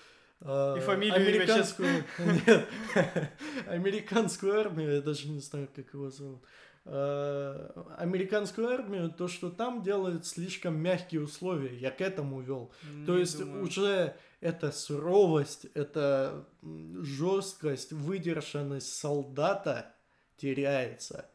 э, 0.42 0.74
И 0.76 0.80
фамилию, 0.80 1.16
американскую, 1.16 2.04
нет, 2.46 2.68
американскую 3.68 4.60
армию, 4.60 4.96
я 4.96 5.00
даже 5.00 5.28
не 5.28 5.40
знаю, 5.40 5.68
как 5.74 5.94
его 5.94 6.10
зовут. 6.10 6.44
Э, 6.84 7.70
Американскую 7.96 8.68
армию, 8.68 9.10
то, 9.10 9.26
что 9.26 9.48
там 9.48 9.82
делают 9.82 10.26
слишком 10.26 10.78
мягкие 10.78 11.22
условия, 11.22 11.74
я 11.74 11.90
к 11.90 12.02
этому 12.02 12.42
вел. 12.42 12.70
То 13.06 13.16
есть 13.16 13.40
уже 13.40 14.14
эта 14.40 14.72
суровость, 14.72 15.66
эта 15.74 16.46
м, 16.62 17.02
жесткость, 17.02 17.92
выдержанность 17.92 18.94
солдата 18.94 19.94
теряется. 20.36 21.30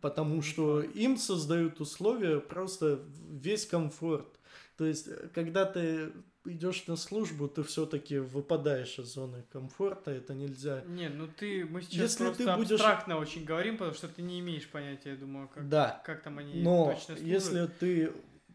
Потому 0.00 0.40
что 0.42 0.80
им 0.82 1.16
создают 1.16 1.80
условия 1.80 2.40
просто 2.40 3.00
весь 3.28 3.66
комфорт. 3.66 4.38
То 4.76 4.84
есть, 4.86 5.08
э, 5.08 5.28
когда 5.34 5.64
ты 5.66 6.12
идешь 6.46 6.86
на 6.86 6.96
службу, 6.96 7.48
ты 7.48 7.62
все-таки 7.62 8.18
выпадаешь 8.18 8.98
из 8.98 9.06
зоны 9.14 9.44
комфорта, 9.50 10.10
это 10.10 10.34
нельзя. 10.34 10.82
Не, 10.86 11.08
ну 11.08 11.26
ты, 11.26 11.64
мы 11.64 11.82
сейчас 11.82 11.94
Если 11.94 12.24
просто 12.24 12.44
ты 12.44 12.54
будешь- 12.56 12.70
абстрактно 12.72 13.18
очень 13.18 13.44
говорим, 13.44 13.76
потому 13.78 13.94
что 13.94 14.08
ты 14.08 14.22
не 14.22 14.40
имеешь 14.40 14.68
понятия, 14.70 15.10
я 15.10 15.16
думаю, 15.16 15.48
как, 15.48 15.68
Да, 15.68 16.02
как 16.04 16.22
там 16.22 16.38
они 16.38 16.62
но 16.62 16.86
точно 16.92 17.16
служат. 17.16 17.24
если 17.26 17.66
ты 17.78 18.12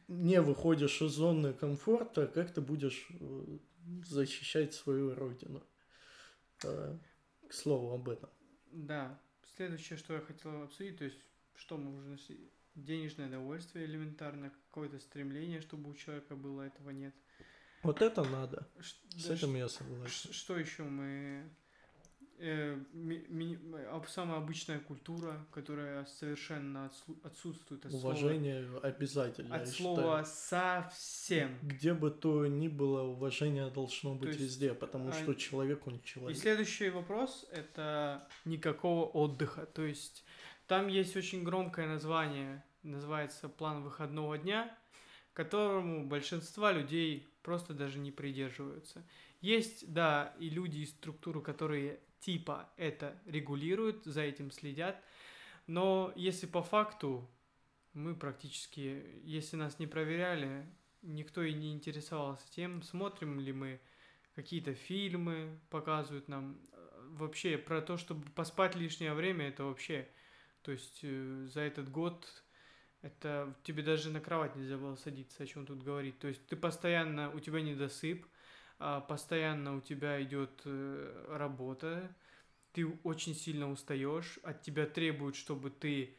не 0.07 0.41
выходишь 0.41 1.01
из 1.01 1.11
зоны 1.11 1.53
комфорта, 1.53 2.27
как 2.27 2.51
ты 2.53 2.61
будешь 2.61 3.07
э, 3.19 3.57
защищать 4.05 4.73
свою 4.73 5.15
родину? 5.15 5.63
Э, 6.63 6.97
К 7.47 7.53
слову 7.53 7.93
об 7.93 8.09
этом. 8.09 8.29
Да. 8.71 9.19
Следующее, 9.55 9.97
что 9.97 10.13
я 10.13 10.21
хотел 10.21 10.63
обсудить, 10.63 10.97
то 10.97 11.05
есть, 11.05 11.17
что 11.55 11.77
мы 11.77 11.95
уже 11.97 12.07
нашли? 12.07 12.51
Денежное 12.75 13.29
довольствие 13.29 13.85
элементарно, 13.85 14.51
какое-то 14.69 14.99
стремление, 14.99 15.59
чтобы 15.59 15.89
у 15.89 15.93
человека 15.95 16.35
было, 16.35 16.61
этого 16.61 16.91
нет. 16.91 17.13
Вот 17.83 18.01
это 18.01 18.23
надо. 18.23 18.67
Ш- 18.79 18.95
С 19.17 19.25
да 19.27 19.33
этим 19.33 19.55
я 19.55 19.67
согласен. 19.67 20.09
ш- 20.11 20.33
Что 20.33 20.57
еще 20.57 20.83
мы... 20.83 21.49
э, 22.39 22.77
ми- 22.93 23.25
ми- 23.29 23.59
самая 24.07 24.37
обычная 24.37 24.79
культура, 24.79 25.45
которая 25.51 26.05
совершенно 26.05 26.89
отсутствует 27.23 27.85
от 27.85 27.91
слова, 27.91 28.07
Уважение 28.07 28.65
обязательно. 28.81 29.55
от 29.55 29.67
слова 29.67 30.23
считаю. 30.23 30.25
совсем. 30.25 31.57
Где 31.61 31.93
бы 31.93 32.11
то 32.11 32.47
ни 32.47 32.67
было, 32.67 33.01
уважение 33.03 33.69
должно 33.69 34.15
быть 34.15 34.29
есть, 34.29 34.39
везде, 34.39 34.73
потому 34.73 35.09
а, 35.09 35.13
что 35.13 35.33
человек 35.35 35.87
он 35.87 35.95
И 35.97 36.03
человек. 36.03 36.37
следующий 36.37 36.89
вопрос 36.89 37.45
это 37.51 38.27
никакого 38.45 39.05
отдыха. 39.05 39.65
То 39.65 39.83
есть 39.83 40.23
там 40.67 40.87
есть 40.87 41.15
очень 41.17 41.43
громкое 41.43 41.87
название, 41.87 42.63
называется 42.83 43.49
план 43.49 43.83
выходного 43.83 44.37
дня, 44.37 44.75
которому 45.33 46.07
большинство 46.07 46.69
людей 46.71 47.27
просто 47.43 47.73
даже 47.73 47.99
не 47.99 48.11
придерживаются. 48.11 49.03
Есть, 49.41 49.91
да, 49.93 50.33
и 50.39 50.49
люди 50.49 50.79
из 50.79 50.89
структуры, 50.89 51.41
которые 51.41 51.99
типа 52.19 52.69
это 52.77 53.17
регулируют, 53.25 54.05
за 54.05 54.21
этим 54.21 54.51
следят, 54.51 55.03
но 55.67 56.11
если 56.15 56.47
по 56.47 56.61
факту 56.61 57.29
мы 57.93 58.15
практически, 58.15 59.03
если 59.23 59.55
нас 59.55 59.79
не 59.79 59.87
проверяли, 59.87 60.65
никто 61.01 61.41
и 61.43 61.53
не 61.53 61.73
интересовался 61.73 62.49
тем, 62.51 62.81
смотрим 62.83 63.39
ли 63.39 63.53
мы 63.53 63.79
какие-то 64.35 64.73
фильмы, 64.73 65.59
показывают 65.69 66.27
нам 66.27 66.59
э, 66.71 67.07
вообще 67.11 67.57
про 67.57 67.81
то, 67.81 67.97
чтобы 67.97 68.29
поспать 68.31 68.75
лишнее 68.75 69.13
время, 69.13 69.49
это 69.49 69.63
вообще, 69.63 70.07
то 70.61 70.71
есть 70.71 70.99
э, 71.03 71.47
за 71.51 71.61
этот 71.61 71.89
год 71.89 72.43
это 73.01 73.55
тебе 73.63 73.81
даже 73.81 74.09
на 74.09 74.19
кровать 74.19 74.55
нельзя 74.55 74.77
было 74.77 74.95
садиться, 74.95 75.43
о 75.43 75.45
чем 75.45 75.65
тут 75.65 75.83
говорить. 75.83 76.19
То 76.19 76.27
есть 76.27 76.45
ты 76.47 76.55
постоянно, 76.55 77.31
у 77.31 77.39
тебя 77.39 77.61
недосып, 77.61 78.25
постоянно 79.07 79.75
у 79.75 79.81
тебя 79.81 80.21
идет 80.23 80.61
э, 80.65 81.25
работа, 81.37 82.09
ты 82.71 82.87
очень 83.03 83.35
сильно 83.35 83.69
устаешь, 83.69 84.39
от 84.43 84.61
тебя 84.61 84.85
требуют, 84.85 85.35
чтобы 85.35 85.69
ты 85.69 86.15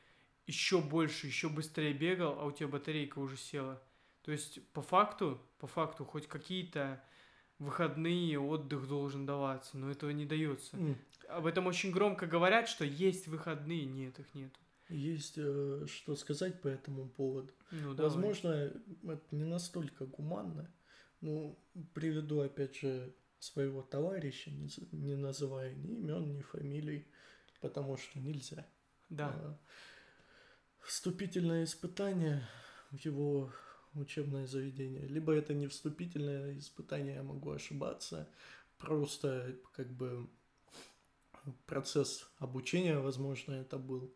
еще 0.47 0.81
больше, 0.81 1.27
еще 1.27 1.49
быстрее 1.49 1.93
бегал, 1.93 2.39
а 2.39 2.45
у 2.45 2.53
тебя 2.53 2.69
батарейка 2.69 3.19
уже 3.19 3.37
села. 3.37 3.81
То 4.23 4.33
есть 4.33 4.61
по 4.73 4.83
факту, 4.83 5.41
по 5.59 5.67
факту 5.67 6.05
хоть 6.05 6.27
какие-то 6.27 7.03
выходные, 7.59 8.39
отдых 8.39 8.89
должен 8.89 9.27
даваться, 9.27 9.79
но 9.79 9.91
этого 9.91 10.11
не 10.11 10.27
дается. 10.27 10.77
М, 10.77 10.97
Об 11.29 11.47
этом 11.47 11.67
очень 11.67 11.93
громко 11.93 12.27
говорят, 12.27 12.69
что 12.69 12.85
есть 12.85 13.29
выходные, 13.29 13.85
нет, 13.85 14.19
их 14.19 14.35
нет. 14.35 14.53
Есть 14.89 15.35
э, 15.37 15.87
что 15.87 16.17
сказать 16.17 16.61
по 16.61 16.69
этому 16.69 17.09
поводу. 17.09 17.53
Ну, 17.71 17.95
давай. 17.95 18.11
Возможно, 18.11 18.73
это 19.05 19.23
не 19.31 19.45
настолько 19.45 20.05
гуманно. 20.07 20.69
Ну, 21.21 21.59
приведу 21.95 22.41
опять 22.41 22.77
же 22.77 23.15
своего 23.39 23.83
товарища, 23.83 24.51
не, 24.51 24.71
не 24.93 25.17
называя 25.17 25.75
ни 25.75 25.97
имен, 25.97 26.33
ни 26.33 26.43
фамилий, 26.43 27.07
потому 27.61 27.97
что 27.97 28.19
нельзя. 28.19 28.67
Да. 29.09 29.29
А, 29.29 29.59
Вступительное 30.83 31.65
испытание 31.65 32.43
в 32.91 32.97
его 33.05 33.53
учебное 33.95 34.47
заведение. 34.47 35.07
Либо 35.07 35.33
это 35.33 35.55
не 35.55 35.67
вступительное 35.67 36.59
испытание, 36.59 37.17
я 37.17 37.23
могу 37.23 37.51
ошибаться. 37.51 38.29
Просто 38.79 39.57
как 39.73 39.91
бы 39.91 40.29
процесс 41.67 42.29
обучения, 42.39 42.99
возможно, 42.99 43.53
это 43.53 43.79
был. 43.79 44.15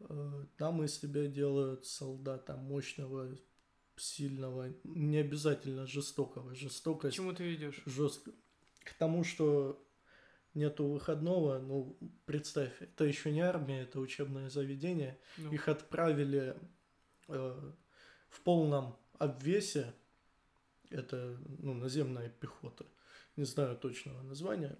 Э, 0.00 0.44
Там 0.56 0.82
из 0.82 0.98
тебя 0.98 1.26
делают 1.26 1.86
солдата 1.86 2.56
мощного, 2.56 3.36
сильного, 4.00 4.72
не 4.84 5.18
обязательно 5.18 5.86
жестокого. 5.86 6.50
К 6.50 6.56
Жестокость 6.56 7.16
чему 7.16 7.32
ты 7.32 7.44
ведешь? 7.44 7.82
жестко. 7.86 8.32
К 8.84 8.94
тому, 8.94 9.24
что 9.24 9.84
нету 10.54 10.86
выходного, 10.88 11.58
ну, 11.58 11.98
представь, 12.24 12.72
это 12.80 13.04
еще 13.04 13.30
не 13.30 13.40
армия, 13.40 13.82
это 13.82 14.00
учебное 14.00 14.48
заведение. 14.50 15.18
Ну, 15.38 15.52
Их 15.52 15.68
отправили 15.68 16.56
э, 17.28 17.72
в 18.30 18.40
полном 18.40 18.96
обвесе. 19.18 19.94
Это, 20.90 21.38
ну, 21.58 21.74
наземная 21.74 22.28
пехота. 22.30 22.86
Не 23.36 23.44
знаю 23.44 23.76
точного 23.76 24.22
названия. 24.22 24.76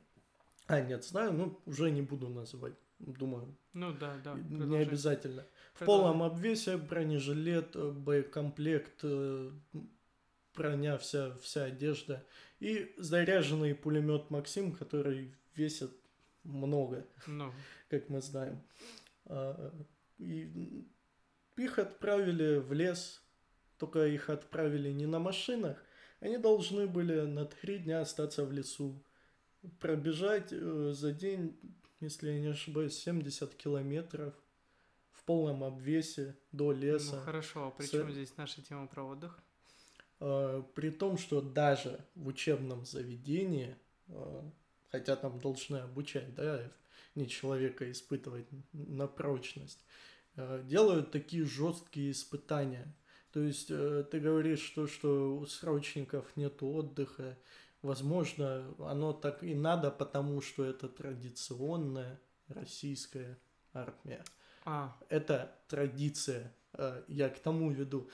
А, 0.66 0.80
нет, 0.80 1.04
знаю, 1.04 1.32
но 1.32 1.60
уже 1.66 1.90
не 1.90 2.02
буду 2.02 2.28
называть. 2.28 2.74
Думаю, 3.00 3.56
ну 3.72 3.92
да, 3.92 4.16
да. 4.22 4.34
не 4.34 4.58
продолжай. 4.58 4.82
обязательно. 4.86 5.46
В 5.74 5.78
Продолжай. 5.78 6.02
полном 6.04 6.22
обвесе 6.22 6.76
бронежилет, 6.76 7.74
э, 7.74 7.90
боекомплект, 7.90 9.00
э, 9.02 9.50
броня, 10.54 10.98
вся, 10.98 11.34
вся 11.38 11.64
одежда. 11.64 12.24
И 12.58 12.94
заряженный 12.98 13.74
пулемет 13.74 14.30
Максим, 14.30 14.72
который 14.72 15.34
весит 15.54 15.90
много, 16.44 17.06
Ну, 17.26 17.52
как 17.88 18.08
мы 18.10 18.20
знаем. 18.20 18.60
А, 19.26 19.72
И 20.18 20.86
их 21.56 21.78
отправили 21.78 22.58
в 22.58 22.72
лес, 22.74 23.22
только 23.78 24.06
их 24.06 24.28
отправили 24.28 24.90
не 24.92 25.06
на 25.06 25.18
машинах. 25.18 25.82
Они 26.20 26.36
должны 26.36 26.86
были 26.86 27.20
на 27.22 27.46
три 27.46 27.78
дня 27.78 28.02
остаться 28.02 28.44
в 28.44 28.52
лесу. 28.52 29.02
Пробежать 29.78 30.48
э, 30.52 30.92
за 30.94 31.12
день, 31.12 31.58
если 32.00 32.30
я 32.30 32.40
не 32.40 32.48
ошибаюсь, 32.48 32.94
70 32.98 33.54
километров 33.54 34.34
в 35.12 35.24
полном 35.24 35.64
обвесе 35.64 36.36
до 36.52 36.72
леса. 36.72 37.16
ну 37.16 37.22
хорошо, 37.22 37.66
а 37.66 37.70
при 37.70 37.86
С- 37.86 37.90
чем 37.90 38.10
здесь 38.10 38.36
наша 38.36 38.62
тема 38.62 38.86
про 38.86 39.04
отдых? 39.04 39.38
Э, 40.20 40.62
При 40.74 40.90
том, 40.90 41.18
что 41.18 41.40
даже 41.40 42.04
в 42.14 42.26
учебном 42.28 42.84
заведении, 42.84 43.76
э, 44.08 44.42
хотя 44.90 45.16
там 45.16 45.38
должны 45.40 45.78
обучать, 45.78 46.34
да, 46.34 46.70
не 47.14 47.28
человека 47.28 47.90
испытывать 47.90 48.46
на 48.72 49.06
прочность, 49.06 49.84
э, 50.36 50.62
делают 50.66 51.10
такие 51.10 51.44
жесткие 51.44 52.12
испытания. 52.12 52.92
То 53.32 53.40
есть 53.40 53.70
э, 53.70 54.04
ты 54.10 54.20
говоришь, 54.20 54.60
что, 54.60 54.86
что 54.86 55.36
у 55.38 55.46
срочников 55.46 56.36
нет 56.36 56.62
отдыха. 56.62 57.36
Возможно, 57.82 58.74
оно 58.78 59.12
так 59.12 59.42
и 59.42 59.54
надо, 59.54 59.90
потому 59.90 60.42
что 60.42 60.64
это 60.64 60.88
традиционная 60.88 62.20
российская 62.48 63.38
армия. 63.72 64.22
А, 64.64 64.96
Это 65.08 65.58
традиция. 65.68 66.54
Э, 66.80 67.02
я 67.08 67.28
к 67.28 67.38
тому 67.40 67.70
веду. 67.70 68.08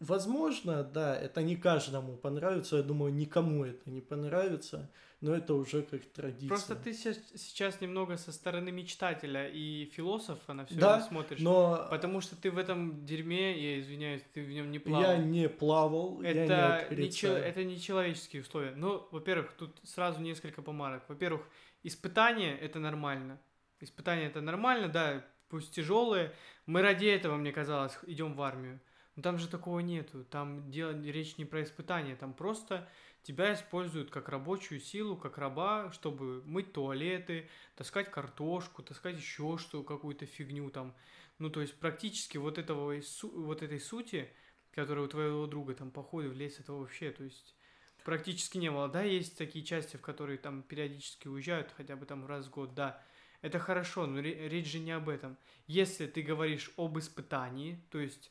Возможно, 0.00 0.82
да, 0.82 1.14
это 1.16 1.42
не 1.42 1.56
каждому 1.56 2.16
понравится, 2.16 2.76
я 2.76 2.82
думаю, 2.82 3.12
никому 3.12 3.64
это 3.64 3.90
не 3.90 4.00
понравится, 4.00 4.90
но 5.20 5.34
это 5.34 5.52
уже 5.54 5.82
как 5.82 6.00
традиция. 6.06 6.48
Просто 6.48 6.74
ты 6.74 6.94
се- 6.94 7.22
сейчас 7.36 7.80
немного 7.82 8.16
со 8.16 8.32
стороны 8.32 8.72
мечтателя 8.72 9.46
и 9.48 9.84
философа 9.92 10.54
на 10.54 10.64
все 10.64 10.74
Да, 10.76 10.96
это 10.98 11.06
смотришь. 11.08 11.40
но 11.40 11.86
Потому 11.90 12.20
что 12.22 12.34
ты 12.34 12.50
в 12.50 12.56
этом 12.56 13.04
дерьме, 13.04 13.58
я 13.60 13.78
извиняюсь, 13.80 14.22
ты 14.32 14.42
в 14.42 14.48
нем 14.48 14.70
не 14.70 14.78
плавал. 14.78 15.02
я 15.12 15.16
не 15.18 15.48
плавал, 15.48 16.22
я 16.22 16.32
не 16.32 16.40
это, 16.40 16.86
не 16.96 17.10
чел- 17.10 17.34
это 17.36 17.64
не 17.64 17.78
человеческие 17.78 18.40
условия. 18.42 18.72
Ну, 18.74 19.06
во-первых, 19.10 19.52
тут 19.58 19.78
сразу 19.84 20.20
несколько 20.22 20.62
помарок. 20.62 21.02
Во-первых, 21.08 21.42
испытания 21.82 22.56
это 22.56 22.78
нормально. 22.78 23.38
Испытания 23.80 24.26
это 24.26 24.40
нормально, 24.40 24.88
да, 24.88 25.24
пусть 25.48 25.74
тяжелые. 25.74 26.32
Мы 26.70 26.82
ради 26.82 27.06
этого, 27.06 27.34
мне 27.34 27.50
казалось, 27.50 27.98
идем 28.06 28.34
в 28.34 28.42
армию. 28.42 28.78
Но 29.16 29.22
там 29.22 29.38
же 29.38 29.48
такого 29.48 29.80
нету. 29.80 30.24
Там 30.26 30.70
дело, 30.70 30.92
речь 30.92 31.36
не 31.36 31.44
про 31.44 31.64
испытания, 31.64 32.14
там 32.14 32.32
просто 32.32 32.88
тебя 33.24 33.54
используют 33.54 34.12
как 34.12 34.28
рабочую 34.28 34.78
силу, 34.78 35.16
как 35.16 35.36
раба, 35.36 35.90
чтобы 35.90 36.44
мыть 36.44 36.72
туалеты, 36.72 37.48
таскать 37.74 38.08
картошку, 38.08 38.84
таскать 38.84 39.16
еще 39.16 39.58
что, 39.58 39.82
какую-то 39.82 40.26
фигню 40.26 40.70
там. 40.70 40.94
Ну, 41.40 41.50
то 41.50 41.60
есть 41.60 41.74
практически 41.74 42.38
вот 42.38 42.56
этого 42.56 42.94
вот 43.32 43.62
этой 43.62 43.80
сути, 43.80 44.30
которая 44.70 45.06
у 45.06 45.08
твоего 45.08 45.48
друга 45.48 45.74
там 45.74 45.90
походы 45.90 46.28
в 46.28 46.34
лес, 46.34 46.60
это 46.60 46.72
вообще, 46.72 47.10
то 47.10 47.24
есть 47.24 47.56
практически 48.04 48.58
не 48.58 48.70
было. 48.70 48.86
Да, 48.86 49.02
есть 49.02 49.36
такие 49.36 49.64
части, 49.64 49.96
в 49.96 50.02
которые 50.02 50.38
там 50.38 50.62
периодически 50.62 51.26
уезжают, 51.26 51.74
хотя 51.76 51.96
бы 51.96 52.06
там 52.06 52.26
раз 52.26 52.46
в 52.46 52.50
год, 52.50 52.74
да. 52.74 53.02
Это 53.42 53.58
хорошо, 53.58 54.06
но 54.06 54.20
ре- 54.20 54.48
речь 54.48 54.70
же 54.70 54.78
не 54.78 54.92
об 54.92 55.08
этом. 55.08 55.36
Если 55.66 56.06
ты 56.06 56.22
говоришь 56.22 56.70
об 56.76 56.98
испытании, 56.98 57.80
то 57.90 57.98
есть, 57.98 58.30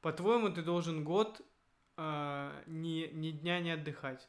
по-твоему, 0.00 0.48
ты 0.50 0.62
должен 0.62 1.04
год 1.04 1.40
а, 1.96 2.62
ни, 2.66 3.10
ни 3.12 3.30
дня 3.32 3.60
не 3.60 3.72
отдыхать. 3.72 4.28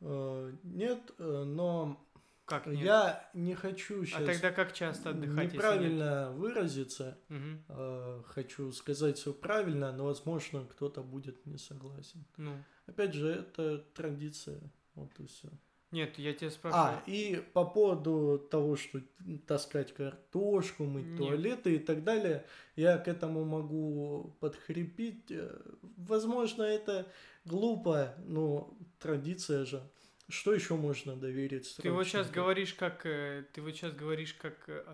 Э, 0.00 0.52
Нет, 0.62 1.12
э, 1.18 1.44
но 1.44 2.04
Как 2.44 2.66
нет? 2.66 2.80
я 2.84 3.30
не 3.34 3.54
хочу 3.54 4.02
А 4.02 4.06
сейчас 4.06 4.24
тогда 4.40 4.50
как 4.52 4.72
часто 4.72 5.10
отдыхать, 5.10 5.28
если 5.30 5.44
нет? 5.44 5.52
неправильно 5.54 6.30
выразиться. 6.32 7.18
Мгм. 7.28 7.64
Э, 7.68 8.22
Хочу 8.26 8.72
сказать 8.72 9.18
все 9.18 9.32
правильно, 9.32 9.92
но, 9.92 10.04
возможно, 10.06 10.64
кто-то 10.64 11.02
будет 11.02 11.44
не 11.46 11.58
согласен. 11.58 12.24
Ну, 12.36 12.52
Опять 12.86 13.14
же, 13.14 13.28
это 13.28 13.78
традиция. 13.94 14.60
Вот 14.94 15.18
и 15.20 15.26
все. 15.26 15.48
Нет, 15.92 16.18
я 16.18 16.32
тебя 16.32 16.50
спрашиваю. 16.50 16.86
А, 16.86 17.02
и 17.06 17.42
по 17.52 17.64
поводу 17.64 18.38
того, 18.50 18.76
что 18.76 19.00
таскать 19.46 19.92
картошку, 19.94 20.84
мыть 20.84 21.06
Нет. 21.06 21.18
туалеты 21.18 21.76
и 21.76 21.78
так 21.78 22.02
далее, 22.02 22.44
я 22.76 22.98
к 22.98 23.08
этому 23.08 23.44
могу 23.44 24.34
подхрипить. 24.40 25.30
Э, 25.30 25.60
Возможно, 25.98 26.62
это 26.62 27.06
глупо, 27.44 28.14
но 28.26 28.74
традиция 28.98 29.64
же. 29.64 29.82
Что 30.28 30.54
еще 30.54 30.76
можно 30.76 31.14
доверить? 31.14 31.76
ты 31.76 31.90
вот 31.90 32.04
сейчас 32.06 32.30
говоришь 32.30 32.72
как, 32.74 33.04
э, 33.04 33.44
ты 33.52 33.60
вот 33.60 33.72
сейчас 33.72 33.92
говоришь 33.92 34.32
как 34.34 34.56
э, 34.68 34.84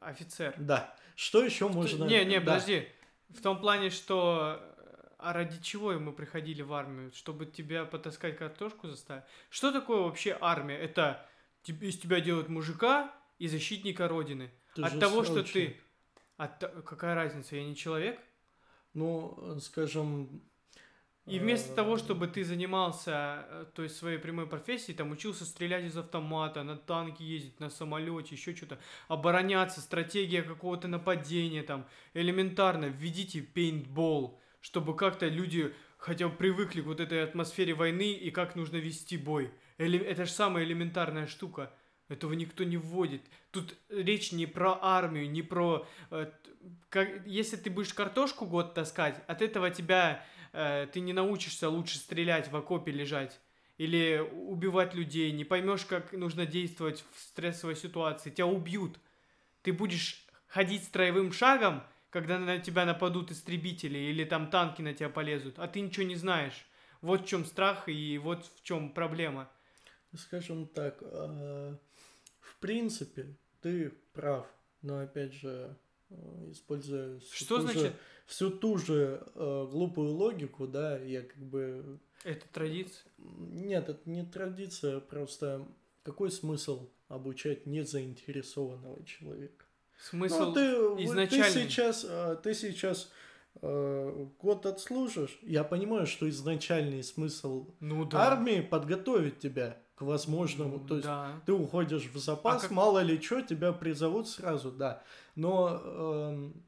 офицер. 0.00 0.54
Да. 0.58 0.94
Что 1.16 1.42
еще 1.42 1.68
можно... 1.68 2.04
Не, 2.04 2.24
не, 2.24 2.38
Да. 2.38 2.52
подожди. 2.54 2.86
В 3.30 3.40
том 3.40 3.58
плане, 3.58 3.90
что 3.90 4.60
а 5.24 5.32
ради 5.32 5.60
чего 5.62 5.92
мы 5.98 6.12
приходили 6.12 6.62
в 6.62 6.72
армию? 6.72 7.10
Чтобы 7.12 7.46
тебя 7.46 7.84
потаскать 7.84 8.36
картошку 8.36 8.88
заставить? 8.88 9.24
Что 9.48 9.72
такое 9.72 10.00
вообще 10.00 10.36
армия? 10.40 10.76
Это 10.76 11.26
из 11.66 11.98
тебя 11.98 12.20
делают 12.20 12.48
мужика 12.48 13.14
и 13.38 13.48
защитника 13.48 14.06
родины. 14.06 14.50
Ты 14.74 14.82
От 14.82 15.00
того, 15.00 15.24
что 15.24 15.34
срочник. 15.34 15.76
ты... 15.76 15.80
От... 16.36 16.84
Какая 16.84 17.14
разница? 17.14 17.56
Я 17.56 17.64
не 17.64 17.74
человек? 17.74 18.20
Ну, 18.92 19.58
скажем... 19.60 20.42
И 21.26 21.38
вместо 21.38 21.72
э, 21.72 21.74
того, 21.74 21.96
чтобы 21.96 22.26
ты 22.26 22.44
занимался, 22.44 23.46
э, 23.48 23.66
то 23.74 23.82
есть 23.82 23.96
своей 23.96 24.18
прямой 24.18 24.46
профессией, 24.46 24.94
там 24.94 25.10
учился 25.10 25.46
стрелять 25.46 25.84
из 25.84 25.96
автомата, 25.96 26.62
на 26.64 26.76
танке 26.76 27.24
ездить, 27.24 27.58
на 27.60 27.70
самолете, 27.70 28.34
еще 28.34 28.54
что-то, 28.54 28.78
обороняться, 29.08 29.80
стратегия 29.80 30.42
какого-то 30.42 30.86
нападения, 30.86 31.62
там, 31.62 31.86
элементарно, 32.12 32.86
введите 32.86 33.40
пейнтбол, 33.40 34.38
чтобы 34.64 34.96
как-то 34.96 35.28
люди 35.28 35.74
хотя 35.98 36.26
бы 36.26 36.34
привыкли 36.34 36.80
к 36.80 36.86
вот 36.86 36.98
этой 36.98 37.22
атмосфере 37.22 37.74
войны 37.74 38.12
и 38.14 38.30
как 38.30 38.56
нужно 38.56 38.76
вести 38.76 39.18
бой. 39.18 39.52
Эле- 39.76 40.02
Это 40.02 40.24
же 40.24 40.30
самая 40.30 40.64
элементарная 40.64 41.26
штука. 41.26 41.70
Этого 42.08 42.32
никто 42.32 42.64
не 42.64 42.78
вводит. 42.78 43.20
Тут 43.50 43.76
речь 43.90 44.32
не 44.32 44.46
про 44.46 44.78
армию, 44.80 45.30
не 45.30 45.42
про... 45.42 45.86
э, 46.10 46.30
как, 46.88 47.26
если 47.26 47.56
ты 47.56 47.68
будешь 47.68 47.92
картошку 47.92 48.46
год 48.46 48.72
таскать, 48.72 49.22
от 49.26 49.42
этого 49.42 49.68
тебя 49.68 50.24
э, 50.54 50.86
ты 50.90 51.00
не 51.00 51.12
научишься 51.12 51.68
лучше 51.68 51.98
стрелять 51.98 52.50
в 52.50 52.56
окопе 52.56 52.90
лежать 52.90 53.38
или 53.76 54.26
убивать 54.32 54.94
людей, 54.94 55.30
не 55.32 55.44
поймешь, 55.44 55.84
как 55.84 56.12
нужно 56.12 56.46
действовать 56.46 57.04
в 57.12 57.20
стрессовой 57.20 57.76
ситуации, 57.76 58.30
тебя 58.30 58.46
убьют. 58.46 58.98
Ты 59.60 59.74
будешь 59.74 60.24
ходить 60.46 60.84
строевым 60.84 61.32
шагом, 61.32 61.82
когда 62.14 62.38
на 62.38 62.60
тебя 62.60 62.84
нападут 62.86 63.32
истребители 63.32 63.98
или 63.98 64.24
там 64.24 64.48
танки 64.48 64.80
на 64.80 64.94
тебя 64.94 65.08
полезут, 65.08 65.58
а 65.58 65.66
ты 65.66 65.80
ничего 65.80 66.06
не 66.06 66.14
знаешь. 66.14 66.64
Вот 67.00 67.22
в 67.22 67.26
чем 67.26 67.44
страх 67.44 67.88
и 67.88 68.18
вот 68.18 68.46
в 68.46 68.62
чем 68.62 68.92
проблема. 68.94 69.50
Скажем 70.16 70.68
так, 70.68 70.98
э, 71.00 71.76
в 72.38 72.58
принципе, 72.60 73.36
ты 73.60 73.90
прав, 74.12 74.46
но 74.80 75.00
опять 75.00 75.34
же, 75.34 75.76
э, 76.10 76.50
используя 76.52 77.18
всю 77.18 77.44
Что 77.46 77.56
ту 77.56 77.66
же- 77.66 77.72
значит 77.72 77.96
всю 78.26 78.50
ту 78.50 78.78
же 78.78 79.26
э, 79.34 79.66
глупую 79.68 80.12
логику, 80.12 80.68
да, 80.68 80.96
я 80.98 81.22
как 81.22 81.44
бы 81.44 81.98
это 82.22 82.46
традиция? 82.52 83.10
нет, 83.18 83.88
это 83.88 84.08
не 84.08 84.24
традиция, 84.24 85.00
просто 85.00 85.66
какой 86.04 86.30
смысл 86.30 86.88
обучать 87.08 87.66
незаинтересованного 87.66 89.04
человека? 89.04 89.63
Смысл 90.00 90.46
Ну, 90.46 90.52
ты, 90.52 90.78
вот 90.78 90.96
ты 90.98 91.04
изначальный. 91.04 91.50
сейчас, 91.52 92.04
э, 92.08 92.36
ты 92.42 92.54
сейчас 92.54 93.10
э, 93.62 94.26
год 94.40 94.66
отслужишь, 94.66 95.38
я 95.42 95.64
понимаю, 95.64 96.06
что 96.06 96.28
изначальный 96.28 97.02
смысл 97.02 97.68
ну 97.80 98.04
да. 98.04 98.32
армии 98.32 98.60
подготовить 98.60 99.38
тебя 99.38 99.78
к 99.94 100.02
возможному, 100.02 100.78
Ну 100.78 100.86
то 100.86 100.94
есть 100.96 101.06
да. 101.06 101.28
ты 101.46 101.52
уходишь 101.52 102.06
в 102.12 102.18
запас, 102.18 102.58
А 102.58 102.60
как- 102.62 102.70
мало 102.72 102.98
ли 103.00 103.20
что, 103.20 103.40
тебя 103.42 103.72
призовут 103.72 104.28
сразу, 104.28 104.72
да. 104.72 105.02
Но, 105.36 105.80
эм, 105.84 106.64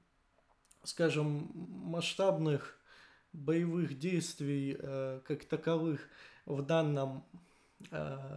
скажем, 0.85 1.51
масштабных 1.55 2.79
боевых 3.33 3.99
действий 3.99 4.77
э, 4.79 5.21
как 5.27 5.45
таковых 5.45 6.09
в 6.47 6.63
данном 6.63 7.25
э, 7.35 7.37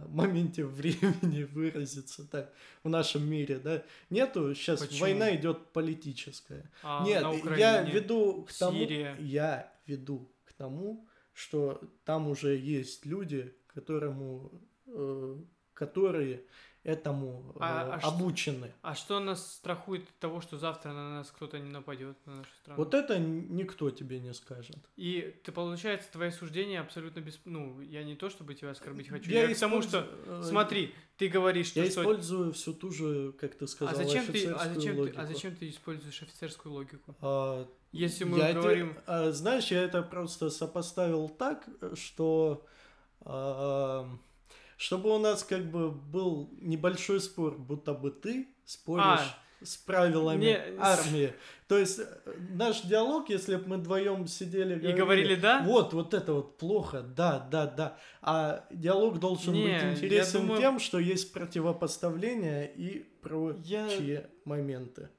моменте 0.08 0.64
времени 0.64 1.42
выразиться 1.52 2.28
так 2.28 2.52
в 2.82 2.88
нашем 2.88 3.28
мире, 3.28 3.58
да, 3.58 3.82
нету. 4.10 4.54
Сейчас 4.54 4.80
Почему? 4.80 5.00
война 5.00 5.34
идет 5.34 5.72
политическая. 5.72 6.70
А 6.82 7.04
Нет, 7.04 7.22
на 7.22 7.32
я 7.32 7.38
Украине? 7.38 7.90
веду 7.92 8.44
к 8.44 8.52
тому, 8.52 8.78
Сирия. 8.78 9.16
я 9.18 9.72
веду 9.86 10.30
к 10.44 10.52
тому, 10.52 11.08
что 11.32 11.80
там 12.04 12.28
уже 12.28 12.56
есть 12.56 13.06
люди, 13.06 13.54
которому, 13.66 14.52
э, 14.86 15.36
которые 15.74 16.44
этому 16.82 17.52
э, 17.56 17.58
А- 17.60 17.94
а 17.94 18.00
что- 18.00 18.08
обучены. 18.08 18.72
А 18.82 18.94
что 18.94 19.20
нас 19.20 19.54
страхует 19.54 20.08
от 20.08 20.18
того, 20.18 20.40
что 20.40 20.56
завтра 20.56 20.92
на 20.92 21.10
нас 21.16 21.30
кто-то 21.30 21.58
не 21.58 21.70
нападет 21.70 22.16
на 22.26 22.36
нашу 22.36 22.50
страну? 22.62 22.78
Вот 22.78 22.94
это 22.94 23.18
никто 23.18 23.90
тебе 23.90 24.18
не 24.18 24.32
скажет. 24.32 24.78
И 24.96 25.34
ты, 25.44 25.52
получается, 25.52 26.10
твои 26.10 26.30
суждения 26.30 26.80
абсолютно 26.80 27.20
без... 27.20 27.38
Ну, 27.44 27.80
я 27.82 28.02
не 28.02 28.14
то, 28.16 28.30
чтобы 28.30 28.54
тебя 28.54 28.70
оскорбить 28.70 29.08
хочу. 29.08 29.30
Я 29.30 29.42
Я, 29.46 29.54
к 29.54 29.58
тому, 29.58 29.80
использую, 29.80 30.04
что... 30.24 30.40
э, 30.40 30.42
Смотри, 30.44 30.94
ты 31.18 31.28
говоришь, 31.28 31.66
что... 31.68 31.80
Я 31.80 31.90
что- 31.90 32.00
использую 32.00 32.52
всю 32.54 32.72
ту 32.72 32.90
же, 32.90 33.32
как 33.32 33.56
ты 33.56 33.66
сказал, 33.66 33.92
а 33.94 33.96
зачем 33.96 34.24
ты, 34.24 34.30
а 34.30 34.32
офицерскую 34.62 34.74
зачем 34.74 34.94
ты, 34.94 35.00
логику. 35.02 35.20
а 35.20 35.26
зачем 35.26 35.56
ты 35.56 35.68
используешь 35.68 36.22
офицерскую 36.22 36.72
логику? 36.72 37.14
А, 37.20 37.68
Если 37.92 38.24
мы 38.24 38.38
я 38.38 38.48
те- 38.48 38.58
говорим... 38.58 38.96
а, 39.06 39.32
знаешь, 39.32 39.70
я 39.70 39.82
это 39.82 40.02
просто 40.02 40.48
сопоставил 40.48 41.28
так, 41.28 41.68
что 41.94 42.64
а, 43.20 44.08
чтобы 44.80 45.14
у 45.14 45.18
нас 45.18 45.44
как 45.44 45.70
бы 45.70 45.90
был 45.90 46.48
небольшой 46.58 47.20
спор, 47.20 47.58
будто 47.58 47.92
бы 47.92 48.10
ты 48.10 48.48
споришь 48.64 49.04
А, 49.04 49.36
с 49.62 49.76
правилами 49.76 50.40
не, 50.44 50.54
армии. 50.78 51.34
То 51.68 51.76
есть 51.76 51.98
э, 51.98 52.06
наш 52.48 52.80
диалог, 52.80 53.28
если 53.28 53.56
бы 53.56 53.66
мы 53.68 53.76
вдвоем 53.76 54.26
сидели 54.26 54.88
И 54.88 54.92
говорили 54.94 55.34
«да»? 55.34 55.62
вот, 55.66 55.92
вот 55.92 56.14
это 56.14 56.32
вот 56.32 56.56
плохо, 56.56 57.02
да, 57.02 57.46
да, 57.50 57.66
да. 57.66 57.98
А 58.22 58.66
диалог 58.70 59.20
должен 59.20 59.52
Не, 59.52 59.64
быть 59.64 59.82
я 59.82 59.92
интересен 59.92 60.40
думаю- 60.46 60.60
тем, 60.62 60.78
что 60.80 60.98
есть 60.98 61.30
противопоставление 61.34 62.72
и 62.74 63.00
Я- 63.00 63.04
прочие 63.20 64.30
моменты. 64.46 65.10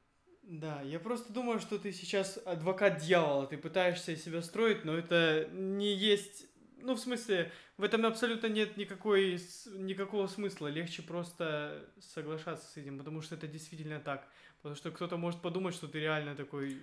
Да, 0.41 0.81
я 0.81 0.99
просто 0.99 1.31
думаю, 1.31 1.59
что 1.59 1.77
ты 1.77 1.93
сейчас 1.93 2.39
адвокат 2.45 2.97
дьявола, 2.97 3.45
ты 3.45 3.57
пытаешься 3.57 4.15
себя 4.17 4.41
строить, 4.41 4.85
но 4.85 4.97
это 4.97 5.47
не 5.53 5.93
есть... 5.93 6.47
Ну, 6.81 6.95
в 6.95 6.99
смысле, 6.99 7.51
в 7.77 7.83
этом 7.83 8.05
абсолютно 8.05 8.47
нет 8.47 8.77
никакой, 8.77 9.39
никакого 9.73 10.27
смысла. 10.27 10.67
Легче 10.67 11.01
просто 11.01 11.87
соглашаться 11.99 12.67
с 12.67 12.77
этим, 12.77 12.97
потому 12.97 13.21
что 13.21 13.35
это 13.35 13.47
действительно 13.47 13.99
так. 13.99 14.27
Потому 14.57 14.75
что 14.75 14.91
кто-то 14.91 15.17
может 15.17 15.41
подумать, 15.41 15.75
что 15.75 15.87
ты 15.87 15.99
реально 15.99 16.35
такой 16.35 16.79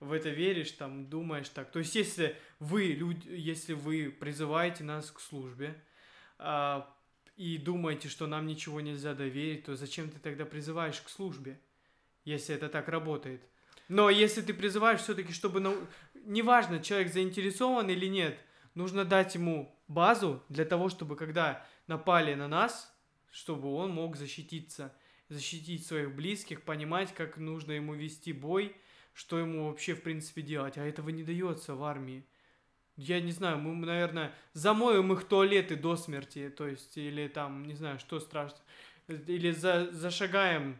в 0.00 0.12
это 0.12 0.30
веришь, 0.30 0.72
там, 0.72 1.08
думаешь 1.08 1.48
так. 1.50 1.70
То 1.70 1.78
есть, 1.78 1.94
если 1.94 2.36
вы, 2.58 2.86
люди, 2.86 3.28
если 3.28 3.74
вы 3.74 4.10
призываете 4.10 4.82
нас 4.82 5.10
к 5.10 5.20
службе, 5.20 5.74
а, 6.38 6.90
и 7.36 7.58
думаете, 7.58 8.08
что 8.08 8.26
нам 8.26 8.46
ничего 8.46 8.80
нельзя 8.80 9.14
доверить, 9.14 9.64
то 9.64 9.76
зачем 9.76 10.10
ты 10.10 10.18
тогда 10.18 10.44
призываешь 10.44 11.00
к 11.00 11.08
службе, 11.08 11.58
если 12.24 12.54
это 12.54 12.68
так 12.68 12.88
работает? 12.88 13.42
Но 13.88 14.08
если 14.08 14.40
ты 14.40 14.54
призываешь 14.54 15.00
все-таки, 15.00 15.32
чтобы... 15.32 15.60
Ну, 15.60 15.76
неважно, 16.14 16.82
человек 16.82 17.12
заинтересован 17.12 17.90
или 17.90 18.06
нет, 18.06 18.38
нужно 18.74 19.04
дать 19.04 19.34
ему 19.34 19.74
базу 19.88 20.42
для 20.48 20.64
того, 20.64 20.88
чтобы 20.88 21.16
когда 21.16 21.66
напали 21.86 22.34
на 22.34 22.48
нас, 22.48 22.94
чтобы 23.30 23.72
он 23.74 23.92
мог 23.92 24.16
защититься, 24.16 24.94
защитить 25.28 25.86
своих 25.86 26.14
близких, 26.14 26.62
понимать, 26.62 27.14
как 27.14 27.36
нужно 27.36 27.72
ему 27.72 27.94
вести 27.94 28.32
бой, 28.32 28.76
что 29.12 29.38
ему 29.38 29.68
вообще, 29.68 29.94
в 29.94 30.02
принципе, 30.02 30.42
делать. 30.42 30.78
А 30.78 30.84
этого 30.84 31.10
не 31.10 31.22
дается 31.22 31.74
в 31.74 31.84
армии. 31.84 32.24
Я 32.96 33.20
не 33.20 33.32
знаю, 33.32 33.58
мы, 33.58 33.74
наверное, 33.86 34.34
замоем 34.52 35.12
их 35.12 35.24
туалеты 35.24 35.76
до 35.76 35.96
смерти, 35.96 36.50
то 36.50 36.66
есть, 36.66 36.96
или 36.96 37.28
там, 37.28 37.64
не 37.64 37.74
знаю, 37.74 37.98
что 37.98 38.20
страшно. 38.20 38.58
Или 39.08 39.52
за, 39.52 39.90
зашагаем 39.92 40.78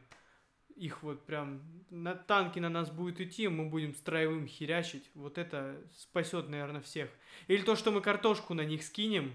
их 0.81 1.03
вот 1.03 1.27
прям, 1.27 1.61
на 1.91 2.15
танки 2.15 2.59
на 2.59 2.71
нас 2.71 2.91
будет 2.91 3.21
идти, 3.21 3.49
мы 3.49 3.67
будем 3.67 3.95
строевым 3.95 4.47
херячить. 4.47 5.11
Вот 5.15 5.37
это 5.37 5.77
спасет, 5.95 6.49
наверное, 6.49 6.81
всех. 6.81 7.11
Или 7.49 7.63
то, 7.63 7.77
что 7.77 7.91
мы 7.91 8.01
картошку 8.01 8.55
на 8.55 8.63
них 8.63 8.83
скинем, 8.83 9.35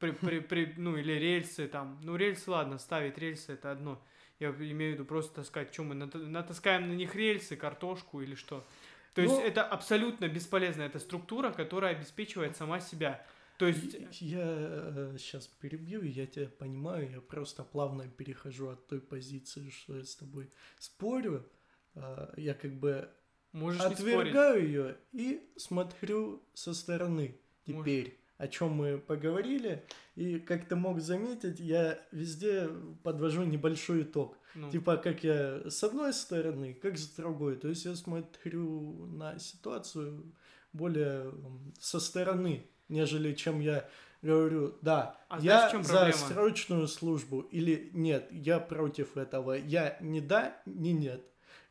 при, 0.00 0.10
при, 0.10 0.40
при, 0.40 0.74
ну, 0.76 0.96
или 0.96 1.12
рельсы 1.12 1.68
там. 1.68 2.00
Ну, 2.02 2.16
рельсы, 2.16 2.50
ладно, 2.50 2.78
ставить 2.78 3.16
рельсы 3.18 3.52
это 3.52 3.70
одно. 3.70 4.02
Я 4.40 4.48
имею 4.50 4.92
в 4.92 4.94
виду 4.94 5.04
просто 5.04 5.36
таскать. 5.36 5.72
Что 5.72 5.84
мы 5.84 5.94
натаскаем 5.94 6.88
на 6.88 6.92
них 6.92 7.14
рельсы, 7.14 7.54
картошку 7.54 8.20
или 8.20 8.34
что? 8.34 8.66
То 9.14 9.22
есть 9.22 9.34
ну, 9.34 9.40
это 9.40 9.62
абсолютно 9.62 10.26
бесполезная 10.26 10.86
эта 10.86 10.98
структура, 10.98 11.52
которая 11.52 11.94
обеспечивает 11.94 12.56
сама 12.56 12.80
себя. 12.80 13.24
То 13.58 13.66
есть... 13.66 13.96
Я 14.20 14.44
э, 14.44 15.16
сейчас 15.18 15.46
перебью, 15.46 16.02
я 16.02 16.26
тебя 16.26 16.48
понимаю, 16.48 17.10
я 17.10 17.20
просто 17.20 17.62
плавно 17.64 18.08
перехожу 18.08 18.68
от 18.68 18.86
той 18.86 19.00
позиции, 19.00 19.70
что 19.70 19.96
я 19.96 20.04
с 20.04 20.16
тобой 20.16 20.50
спорю. 20.78 21.48
Э, 21.94 22.32
я 22.36 22.54
как 22.54 22.74
бы 22.74 23.08
Можешь 23.52 23.80
отвергаю 23.80 24.66
ее 24.66 24.96
и 25.12 25.48
смотрю 25.56 26.42
со 26.54 26.74
стороны 26.74 27.38
теперь. 27.64 28.04
Можешь 28.04 28.18
о 28.38 28.48
чем 28.48 28.72
мы 28.72 28.98
поговорили. 28.98 29.84
И 30.16 30.38
как 30.38 30.68
ты 30.68 30.76
мог 30.76 31.00
заметить, 31.00 31.60
я 31.60 31.98
везде 32.12 32.68
подвожу 33.02 33.44
небольшой 33.44 34.02
итог. 34.02 34.36
Ну. 34.54 34.70
Типа, 34.70 34.96
как 34.96 35.24
я 35.24 35.62
с 35.68 35.82
одной 35.82 36.12
стороны, 36.12 36.74
как 36.74 36.98
с 36.98 37.08
другой. 37.08 37.56
То 37.56 37.68
есть 37.68 37.84
я 37.84 37.94
смотрю 37.94 39.06
на 39.06 39.38
ситуацию 39.38 40.32
более 40.72 41.32
со 41.78 42.00
стороны, 42.00 42.66
нежели 42.88 43.34
чем 43.34 43.60
я 43.60 43.88
говорю, 44.22 44.74
да, 44.80 45.20
а 45.28 45.38
я 45.40 45.68
знаешь, 45.82 46.12
за 46.14 46.26
срочную 46.26 46.88
службу 46.88 47.40
или 47.40 47.90
нет, 47.92 48.26
я 48.30 48.58
против 48.58 49.16
этого. 49.16 49.52
Я 49.52 49.96
не 50.00 50.20
да, 50.20 50.56
не 50.66 50.92
нет. 50.92 51.24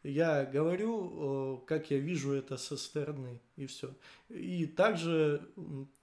Я 0.03 0.45
говорю, 0.45 1.64
как 1.65 1.90
я 1.90 1.98
вижу 1.98 2.34
это 2.34 2.57
со 2.57 2.76
стороны, 2.76 3.40
и 3.56 3.65
все. 3.65 3.90
И 4.30 4.65
также 4.65 5.48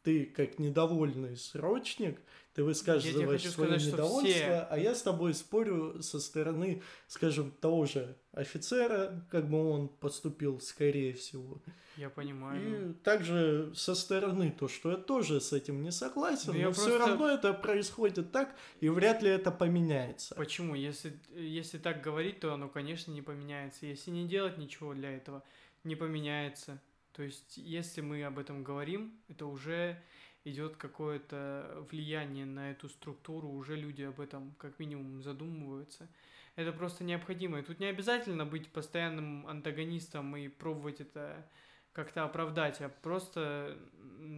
ты, 0.02 0.24
как 0.24 0.58
недовольный 0.58 1.36
срочник, 1.36 2.18
ты 2.60 2.64
высказываешь 2.64 3.48
свое 3.48 3.78
сказать, 3.78 3.92
недовольство, 3.92 4.30
все... 4.30 4.66
а 4.70 4.78
я 4.78 4.94
с 4.94 5.02
тобой 5.02 5.32
спорю 5.32 6.02
со 6.02 6.20
стороны, 6.20 6.82
скажем, 7.08 7.50
того 7.52 7.86
же 7.86 8.16
офицера, 8.32 9.26
как 9.30 9.48
бы 9.48 9.70
он 9.70 9.88
поступил, 9.88 10.60
скорее 10.60 11.14
всего. 11.14 11.62
Я 11.96 12.10
понимаю. 12.10 12.90
И 12.90 12.92
также 13.02 13.72
со 13.74 13.94
стороны 13.94 14.54
то, 14.58 14.68
что 14.68 14.90
я 14.90 14.96
тоже 14.98 15.40
с 15.40 15.54
этим 15.54 15.82
не 15.82 15.90
согласен, 15.90 16.52
но, 16.52 16.58
но 16.58 16.64
просто... 16.64 16.82
все 16.82 16.98
равно 16.98 17.28
это 17.30 17.54
происходит 17.54 18.30
так, 18.30 18.54
и 18.80 18.90
вряд 18.90 19.22
ли 19.22 19.30
это 19.30 19.50
поменяется. 19.50 20.34
Почему? 20.34 20.74
Если, 20.74 21.18
если 21.34 21.78
так 21.78 22.02
говорить, 22.02 22.40
то 22.40 22.52
оно, 22.52 22.68
конечно, 22.68 23.10
не 23.10 23.22
поменяется. 23.22 23.86
Если 23.86 24.10
не 24.10 24.28
делать 24.28 24.58
ничего 24.58 24.92
для 24.92 25.10
этого, 25.16 25.42
не 25.84 25.96
поменяется. 25.96 26.78
То 27.12 27.22
есть, 27.22 27.56
если 27.56 28.02
мы 28.02 28.22
об 28.24 28.38
этом 28.38 28.62
говорим, 28.62 29.18
это 29.28 29.46
уже 29.46 30.00
идет 30.44 30.76
какое-то 30.76 31.86
влияние 31.90 32.46
на 32.46 32.70
эту 32.70 32.88
структуру, 32.88 33.48
уже 33.48 33.76
люди 33.76 34.02
об 34.02 34.20
этом 34.20 34.54
как 34.58 34.78
минимум 34.78 35.22
задумываются. 35.22 36.08
Это 36.56 36.72
просто 36.72 37.04
необходимо. 37.04 37.58
И 37.58 37.62
тут 37.62 37.78
не 37.78 37.86
обязательно 37.86 38.44
быть 38.44 38.68
постоянным 38.72 39.46
антагонистом 39.46 40.36
и 40.36 40.48
пробовать 40.48 41.00
это 41.00 41.46
как-то 41.92 42.24
оправдать, 42.24 42.80
а 42.80 42.88
просто, 42.88 43.76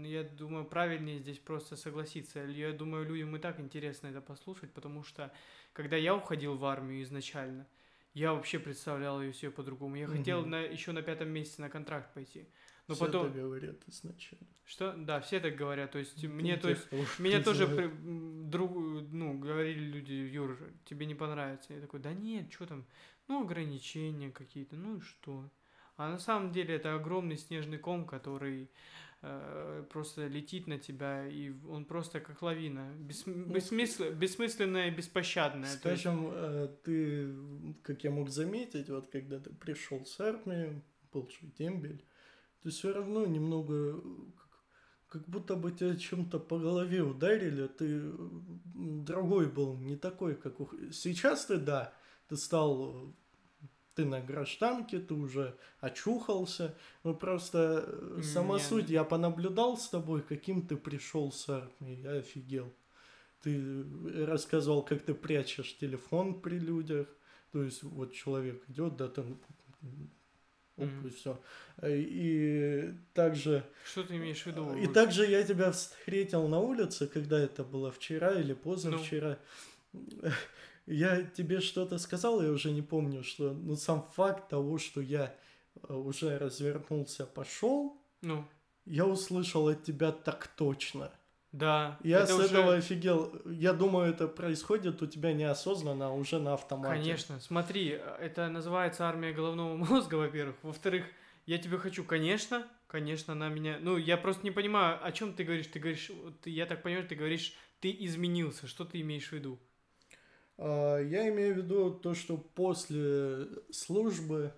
я 0.05 0.23
думаю, 0.23 0.65
правильнее 0.65 1.19
здесь 1.19 1.39
просто 1.39 1.77
согласиться. 1.77 2.41
Я 2.41 2.73
думаю, 2.73 3.07
людям 3.07 3.37
и 3.37 3.39
так 3.39 3.61
интересно 3.61 4.07
это 4.07 4.21
послушать, 4.21 4.73
потому 4.73 5.03
что, 5.03 5.33
когда 5.73 5.97
я 5.97 6.17
уходил 6.17 6.57
в 6.57 6.65
армию 6.65 7.03
изначально, 7.03 7.67
я 8.15 8.33
вообще 8.33 8.59
представлял 8.59 9.21
ее 9.21 9.33
себе 9.33 9.51
по-другому. 9.51 9.97
Я 9.97 10.07
угу. 10.07 10.17
хотел 10.17 10.47
на, 10.47 10.61
еще 10.63 10.93
на 10.93 11.03
пятом 11.03 11.29
месяце 11.29 11.61
на 11.61 11.69
контракт 11.69 12.13
пойти. 12.15 12.47
Но 12.89 12.95
все 12.95 13.07
потом... 13.07 13.27
так 13.27 13.37
говорят 13.37 13.77
изначально. 13.87 14.47
Что? 14.65 14.95
Да, 14.97 15.21
все 15.21 15.41
так 15.41 15.55
говорят. 15.55 15.93
То 15.93 15.99
есть 15.99 16.23
мне, 16.25 16.57
то 16.57 16.69
есть, 16.69 16.87
меня 17.19 17.43
тоже 17.43 17.67
при... 17.67 17.91
друг, 18.49 18.73
ну, 19.11 19.39
говорили 19.39 19.85
люди, 19.85 20.13
Юр, 20.13 20.59
тебе 20.85 21.07
не 21.07 21.15
понравится. 21.15 21.75
Я 21.75 21.81
такой, 21.81 22.01
да 22.01 22.13
нет, 22.13 22.53
что 22.53 22.67
там, 22.67 22.87
ну, 23.29 23.43
ограничения 23.43 24.31
какие-то, 24.31 24.77
ну 24.77 24.97
и 24.97 25.01
что? 25.01 25.51
А 25.97 26.11
на 26.11 26.19
самом 26.19 26.53
деле 26.53 26.75
это 26.75 26.95
огромный 26.95 27.37
снежный 27.37 27.79
ком, 27.79 28.07
который 28.07 28.71
э, 29.21 29.85
просто 29.91 30.27
летит 30.27 30.67
на 30.67 30.79
тебя, 30.79 31.29
и 31.29 31.53
он 31.69 31.85
просто 31.85 32.21
как 32.21 32.43
лавина, 32.43 32.93
бессм... 32.99 33.45
Ну, 33.47 33.55
бессмысл... 33.55 34.11
бессмысленная 34.11 34.89
и 34.89 34.91
беспощадная. 34.91 35.71
Скажем. 35.71 36.31
Э, 36.33 36.69
ты, 36.83 37.35
как 37.83 38.03
я 38.05 38.11
мог 38.11 38.31
заметить, 38.31 38.89
вот 38.89 39.09
когда 39.09 39.39
ты 39.39 39.51
пришел 39.51 40.05
с 40.05 40.19
армии, 40.19 40.83
был 41.13 41.29
дембель, 41.59 42.03
ты 42.63 42.71
все 42.71 42.93
равно 42.93 43.27
немного 43.27 44.01
как, 44.37 45.21
как 45.21 45.29
будто 45.29 45.57
бы 45.57 45.73
тебя 45.73 45.97
чем-то 45.97 46.39
по 46.39 46.59
голове 46.59 47.03
ударили, 47.03 47.67
ты 47.67 48.13
другой 48.75 49.49
был, 49.49 49.77
не 49.77 49.97
такой, 49.97 50.35
как 50.35 50.61
у... 50.61 50.71
Сейчас 50.93 51.47
ты, 51.47 51.59
да, 51.59 51.93
ты 52.29 52.37
стал 52.37 53.15
ты 53.95 54.05
на 54.05 54.21
гражданке, 54.21 54.99
ты 54.99 55.15
уже 55.15 55.57
очухался. 55.81 56.75
Ну 57.05 57.15
просто 57.15 57.85
э, 57.87 58.23
сама 58.23 58.57
Нет. 58.57 58.67
суть, 58.67 58.91
я 58.91 59.05
понаблюдал 59.05 59.77
с 59.77 59.89
тобой, 59.89 60.23
каким 60.23 60.67
ты 60.67 60.77
пришел 60.77 61.31
с 61.31 61.49
армии, 61.49 62.01
я 62.03 62.13
офигел. 62.13 62.73
Ты 63.43 63.85
рассказывал, 64.25 64.83
как 64.83 65.03
ты 65.03 65.15
прячешь 65.15 65.77
телефон 65.77 66.41
при 66.41 66.59
людях. 66.59 67.09
То 67.51 67.63
есть 67.63 67.83
вот 67.83 68.13
человек 68.13 68.63
идет, 68.69 68.97
да, 68.97 69.09
там 69.09 69.39
Оп, 70.77 70.89
mm. 70.89 71.07
и 71.07 71.11
все. 71.11 71.41
И 71.85 72.95
также... 73.15 73.65
Что 73.85 74.05
ты 74.05 74.17
имеешь 74.17 74.43
в 74.43 74.47
виду? 74.47 74.75
И 74.77 74.87
также 74.87 75.27
я 75.27 75.43
тебя 75.43 75.71
встретил 75.73 76.49
на 76.49 76.61
улице, 76.61 77.07
когда 77.07 77.39
это 77.39 77.63
было 77.63 77.91
вчера 77.91 78.33
или 78.33 78.55
позавчера. 78.55 79.39
Ну. 79.93 80.01
Я 80.87 81.23
тебе 81.23 81.61
что-то 81.61 81.99
сказал, 81.99 82.43
я 82.43 82.51
уже 82.51 82.73
не 82.73 82.83
помню, 82.83 83.23
что... 83.23 83.53
Ну, 83.53 83.77
сам 83.77 84.03
факт 84.15 84.49
того, 84.49 84.79
что 84.79 85.01
я 85.01 85.33
э, 85.89 85.95
уже 85.95 86.39
развернулся, 86.39 87.25
пошел, 87.25 87.97
ну. 88.21 88.45
я 88.85 89.07
услышал 89.07 89.69
от 89.69 89.85
тебя 89.85 90.11
так 90.11 90.49
точно. 90.57 91.13
Да. 91.53 91.99
Я 92.03 92.27
с 92.27 92.33
уже... 92.33 92.47
этого 92.47 92.75
офигел. 92.75 93.41
Я 93.45 93.75
думаю, 93.75 94.11
это 94.11 94.27
происходит 94.27 95.03
у 95.03 95.07
тебя 95.07 95.35
неосознанно, 95.35 96.07
а 96.07 96.11
уже 96.11 96.39
на 96.39 96.55
автомате. 96.55 96.95
Конечно. 96.95 97.41
Смотри, 97.41 98.01
это 98.21 98.49
называется 98.49 99.07
армия 99.07 99.33
головного 99.33 99.77
мозга, 99.77 100.15
во-первых. 100.15 100.57
Во-вторых, 100.63 101.05
я 101.45 101.59
тебе 101.59 101.77
хочу, 101.77 102.05
конечно, 102.05 102.67
конечно, 102.87 103.35
на 103.35 103.49
меня... 103.49 103.79
Ну, 103.81 103.97
я 103.97 104.17
просто 104.17 104.45
не 104.45 104.51
понимаю, 104.51 104.99
о 105.05 105.13
чем 105.13 105.35
ты 105.35 105.45
говоришь. 105.45 105.67
Ты 105.67 105.79
говоришь, 105.79 106.11
ты, 106.43 106.51
я 106.51 106.67
так 106.67 106.83
понимаю, 106.83 107.07
ты 107.07 107.15
говоришь, 107.15 107.55
ты 107.81 107.95
изменился. 108.01 108.67
Что 108.67 108.85
ты 108.85 109.01
имеешь 109.03 109.29
в 109.29 109.33
виду? 109.33 109.59
А, 110.57 110.99
я 110.99 111.29
имею 111.29 111.55
в 111.55 111.59
виду 111.59 111.91
то, 111.91 112.15
что 112.15 112.39
после 112.39 113.47
службы... 113.71 114.55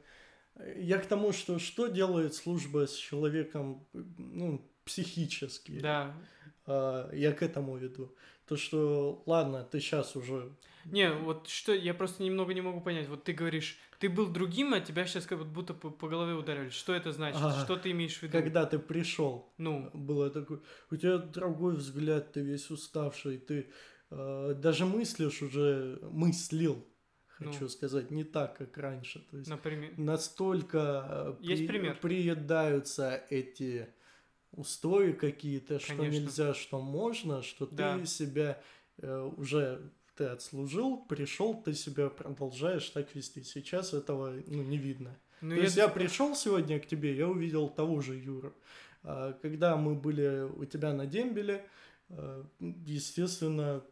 Я 0.76 0.98
к 0.98 1.06
тому, 1.06 1.32
что 1.32 1.58
что 1.58 1.88
делает 1.88 2.34
служба 2.34 2.86
с 2.86 2.94
человеком, 2.94 3.84
ну, 3.92 4.70
психически. 4.84 5.80
Да. 5.80 6.14
А, 6.66 7.10
я 7.12 7.32
к 7.32 7.42
этому 7.42 7.76
веду. 7.76 8.14
То, 8.46 8.56
что, 8.56 9.22
ладно, 9.26 9.64
ты 9.64 9.80
сейчас 9.80 10.16
уже... 10.16 10.52
Не, 10.84 11.12
вот 11.12 11.48
что, 11.48 11.72
я 11.72 11.94
просто 11.94 12.22
немного 12.22 12.52
не 12.52 12.60
могу 12.60 12.80
понять. 12.80 13.08
Вот 13.08 13.24
ты 13.24 13.32
говоришь, 13.32 13.78
ты 13.98 14.10
был 14.10 14.26
другим, 14.26 14.74
а 14.74 14.80
тебя 14.80 15.06
сейчас 15.06 15.24
как 15.24 15.44
будто 15.46 15.72
по, 15.72 15.90
по 15.90 16.08
голове 16.08 16.34
ударили. 16.34 16.68
Что 16.68 16.94
это 16.94 17.12
значит? 17.12 17.40
А, 17.42 17.64
что 17.64 17.76
ты 17.76 17.90
имеешь 17.92 18.18
в 18.18 18.22
виду? 18.22 18.32
Когда 18.32 18.66
ты 18.66 18.78
пришел, 18.78 19.52
ну. 19.56 19.90
было 19.94 20.28
такое, 20.28 20.60
у 20.90 20.96
тебя 20.96 21.16
другой 21.18 21.76
взгляд, 21.76 22.32
ты 22.32 22.40
весь 22.40 22.70
уставший, 22.70 23.38
ты 23.38 23.70
э, 24.10 24.54
даже 24.58 24.84
мыслишь 24.84 25.40
уже, 25.40 25.98
мыслил 26.02 26.86
хочу 27.28 27.62
Ну. 27.62 27.68
сказать, 27.68 28.10
не 28.10 28.24
так, 28.24 28.56
как 28.56 28.76
раньше. 28.78 29.20
То 29.30 29.38
есть 29.38 29.48
Например. 29.48 29.92
настолько 29.96 31.36
э, 31.40 31.44
Есть 31.52 31.66
пример? 31.66 31.98
приедаются 32.00 33.24
эти 33.30 33.88
устои 34.56 35.12
какие-то, 35.12 35.78
что 35.78 35.96
Конечно. 35.96 36.20
нельзя, 36.20 36.54
что 36.54 36.80
можно, 36.80 37.42
что 37.42 37.66
Да. 37.66 37.98
ты 37.98 38.06
себя 38.06 38.60
э, 38.98 39.30
уже 39.36 39.90
ты 40.16 40.24
отслужил, 40.26 41.04
пришел, 41.08 41.60
ты 41.60 41.74
себя 41.74 42.08
продолжаешь 42.08 42.88
так 42.90 43.14
вести. 43.14 43.42
Сейчас 43.42 43.94
этого 43.94 44.32
ну, 44.46 44.62
не 44.62 44.78
видно. 44.78 45.18
Ну, 45.40 45.50
То 45.50 45.56
я 45.56 45.62
есть 45.62 45.76
я 45.76 45.88
пришел 45.88 46.34
сегодня 46.36 46.78
к 46.78 46.86
тебе, 46.86 47.16
я 47.16 47.28
увидел 47.28 47.68
того 47.68 48.00
же 48.00 48.14
Юру. 48.14 48.54
А, 49.02 49.32
Когда 49.42 49.76
мы 49.76 49.94
были 49.94 50.48
у 50.56 50.64
тебя 50.64 50.92
на 50.92 51.06
дембеле, 51.06 51.66
э, 52.10 52.44
естественно, 52.86 53.82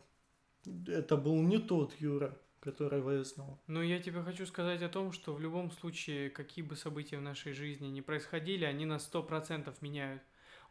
это 0.86 1.16
был 1.16 1.42
не 1.42 1.58
тот 1.58 1.92
Юра, 2.00 2.38
которого 2.60 3.10
я 3.10 3.24
знал. 3.24 3.58
Но 3.66 3.82
я 3.82 4.00
тебе 4.00 4.22
хочу 4.22 4.46
сказать 4.46 4.82
о 4.82 4.88
том, 4.88 5.12
что 5.12 5.34
в 5.34 5.40
любом 5.40 5.70
случае, 5.72 6.30
какие 6.30 6.64
бы 6.64 6.76
события 6.76 7.18
в 7.18 7.22
нашей 7.22 7.52
жизни 7.52 7.88
не 7.88 8.00
происходили, 8.00 8.64
они 8.64 8.86
на 8.86 8.98
100% 8.98 9.74
меняют. 9.80 10.22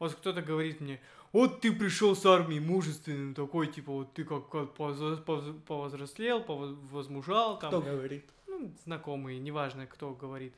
Вот 0.01 0.15
кто-то 0.15 0.41
говорит 0.41 0.81
мне, 0.81 0.99
вот 1.31 1.61
ты 1.61 1.71
пришел 1.71 2.15
с 2.15 2.25
армии 2.25 2.57
мужественным, 2.57 3.35
такой, 3.35 3.67
типа, 3.67 3.91
вот 3.91 4.13
ты 4.15 4.23
как, 4.23 4.49
как 4.49 4.75
повз- 4.75 5.23
повз- 5.23 5.61
повзрослел, 5.61 6.41
повозмужал, 6.43 7.59
там, 7.59 7.69
Кто 7.69 7.81
говорит? 7.81 8.25
ну, 8.47 8.73
знакомые, 8.83 9.37
неважно, 9.37 9.85
кто 9.85 10.15
говорит. 10.15 10.55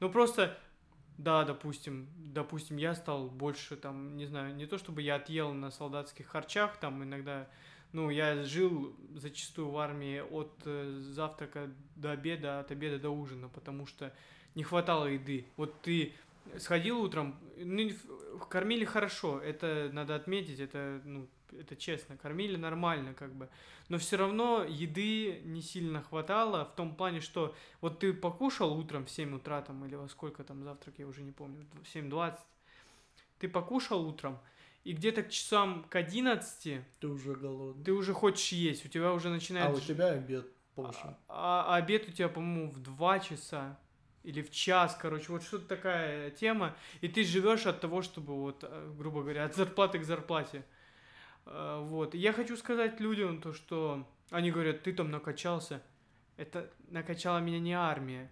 Ну, 0.00 0.08
просто, 0.08 0.56
да, 1.18 1.44
допустим, 1.44 2.08
допустим, 2.16 2.78
я 2.78 2.94
стал 2.94 3.28
больше, 3.28 3.76
там, 3.76 4.16
не 4.16 4.24
знаю, 4.24 4.54
не 4.54 4.64
то 4.64 4.78
чтобы 4.78 5.02
я 5.02 5.16
отъел 5.16 5.52
на 5.52 5.70
солдатских 5.70 6.28
харчах, 6.28 6.78
там, 6.78 7.04
иногда, 7.04 7.50
ну, 7.92 8.08
я 8.08 8.44
жил 8.44 8.96
зачастую 9.14 9.68
в 9.68 9.76
армии 9.76 10.20
от 10.20 10.54
э, 10.64 11.00
завтрака 11.02 11.70
до 11.96 12.12
обеда, 12.12 12.60
от 12.60 12.70
обеда 12.70 12.98
до 12.98 13.10
ужина, 13.10 13.50
потому 13.50 13.84
что 13.84 14.10
не 14.54 14.62
хватало 14.62 15.04
еды. 15.04 15.44
Вот 15.58 15.82
ты 15.82 16.14
сходил 16.58 17.00
утром, 17.00 17.38
ну, 17.56 17.90
кормили 18.48 18.84
хорошо, 18.84 19.40
это 19.40 19.90
надо 19.92 20.14
отметить, 20.14 20.60
это, 20.60 21.00
ну, 21.04 21.28
это 21.52 21.76
честно, 21.76 22.16
кормили 22.16 22.56
нормально, 22.56 23.14
как 23.14 23.34
бы. 23.34 23.48
Но 23.88 23.98
все 23.98 24.16
равно 24.16 24.64
еды 24.64 25.40
не 25.44 25.62
сильно 25.62 26.02
хватало 26.02 26.64
в 26.64 26.74
том 26.74 26.94
плане, 26.94 27.20
что 27.20 27.54
вот 27.80 28.00
ты 28.00 28.12
покушал 28.12 28.76
утром 28.76 29.06
в 29.06 29.10
7 29.10 29.36
утра 29.36 29.62
там 29.62 29.84
или 29.84 29.94
во 29.94 30.08
сколько 30.08 30.44
там 30.44 30.64
завтрак, 30.64 30.94
я 30.98 31.06
уже 31.06 31.22
не 31.22 31.32
помню, 31.32 31.66
в 31.82 31.96
7.20, 31.96 32.38
ты 33.38 33.48
покушал 33.48 34.06
утром, 34.06 34.38
и 34.84 34.92
где-то 34.92 35.22
к 35.24 35.30
часам 35.30 35.84
к 35.88 35.96
11 35.96 36.80
Ты 37.00 37.08
уже 37.08 37.34
голодный. 37.34 37.84
ты 37.84 37.92
уже 37.92 38.12
хочешь 38.12 38.52
есть, 38.52 38.84
у 38.86 38.88
тебя 38.88 39.12
уже 39.12 39.28
начинает... 39.28 39.68
А 39.68 39.72
у 39.72 39.80
тебя 39.80 40.10
обед 40.10 40.46
позже. 40.74 41.16
а, 41.28 41.64
а 41.68 41.76
обед 41.76 42.08
у 42.08 42.12
тебя, 42.12 42.28
по-моему, 42.28 42.70
в 42.70 42.80
2 42.80 43.18
часа 43.20 43.78
или 44.26 44.42
в 44.42 44.50
час, 44.50 44.98
короче, 45.00 45.30
вот 45.30 45.44
что-то 45.44 45.68
такая 45.68 46.30
тема, 46.32 46.76
и 47.00 47.06
ты 47.06 47.22
живешь 47.22 47.66
от 47.66 47.80
того, 47.80 48.02
чтобы 48.02 48.34
вот, 48.34 48.64
э, 48.64 48.92
грубо 48.98 49.22
говоря, 49.22 49.44
от 49.46 49.54
зарплаты 49.54 50.00
к 50.00 50.04
зарплате. 50.04 50.64
Э, 51.46 51.80
Вот. 51.80 52.14
Я 52.14 52.32
хочу 52.32 52.56
сказать 52.56 53.00
людям 53.00 53.40
то, 53.40 53.52
что 53.52 54.04
они 54.30 54.50
говорят, 54.50 54.82
ты 54.82 54.92
там 54.92 55.10
накачался. 55.10 55.80
Это 56.36 56.68
накачала 56.88 57.38
меня 57.38 57.60
не 57.60 57.72
армия. 57.72 58.30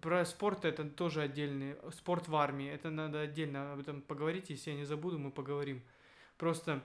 Про 0.00 0.24
спорт 0.24 0.64
это 0.64 0.84
тоже 0.84 1.20
отдельный. 1.20 1.76
Спорт 1.92 2.28
в 2.28 2.34
армии. 2.34 2.68
Это 2.68 2.90
надо 2.90 3.20
отдельно 3.20 3.74
об 3.74 3.80
этом 3.80 4.00
поговорить. 4.00 4.50
Если 4.50 4.70
я 4.70 4.76
не 4.76 4.84
забуду, 4.84 5.18
мы 5.18 5.30
поговорим. 5.30 5.82
Просто 6.38 6.82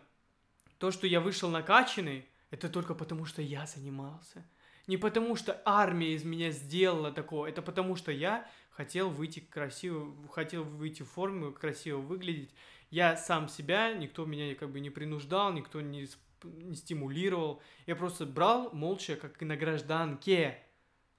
то, 0.77 0.91
что 0.91 1.07
я 1.07 1.21
вышел 1.21 1.49
накачанный, 1.49 2.27
это 2.51 2.67
только 2.69 2.95
потому, 2.95 3.25
что 3.25 3.41
я 3.41 3.65
занимался. 3.65 4.45
Не 4.87 4.97
потому, 4.97 5.35
что 5.35 5.61
армия 5.65 6.13
из 6.13 6.23
меня 6.23 6.51
сделала 6.51 7.11
такого. 7.11 7.45
Это 7.45 7.61
потому, 7.61 7.95
что 7.95 8.11
я 8.11 8.49
хотел 8.71 9.09
выйти 9.09 9.39
красиво, 9.39 10.13
хотел 10.29 10.63
выйти 10.63 11.03
в 11.03 11.09
форму, 11.09 11.51
красиво 11.51 11.99
выглядеть. 11.99 12.53
Я 12.89 13.15
сам 13.15 13.47
себя, 13.47 13.93
никто 13.93 14.25
меня 14.25 14.53
как 14.55 14.71
бы 14.71 14.79
не 14.79 14.89
принуждал, 14.89 15.53
никто 15.53 15.81
не, 15.81 16.07
не 16.43 16.75
стимулировал. 16.75 17.61
Я 17.85 17.95
просто 17.95 18.25
брал 18.25 18.71
молча, 18.73 19.15
как 19.15 19.41
и 19.41 19.45
на 19.45 19.55
гражданке. 19.55 20.57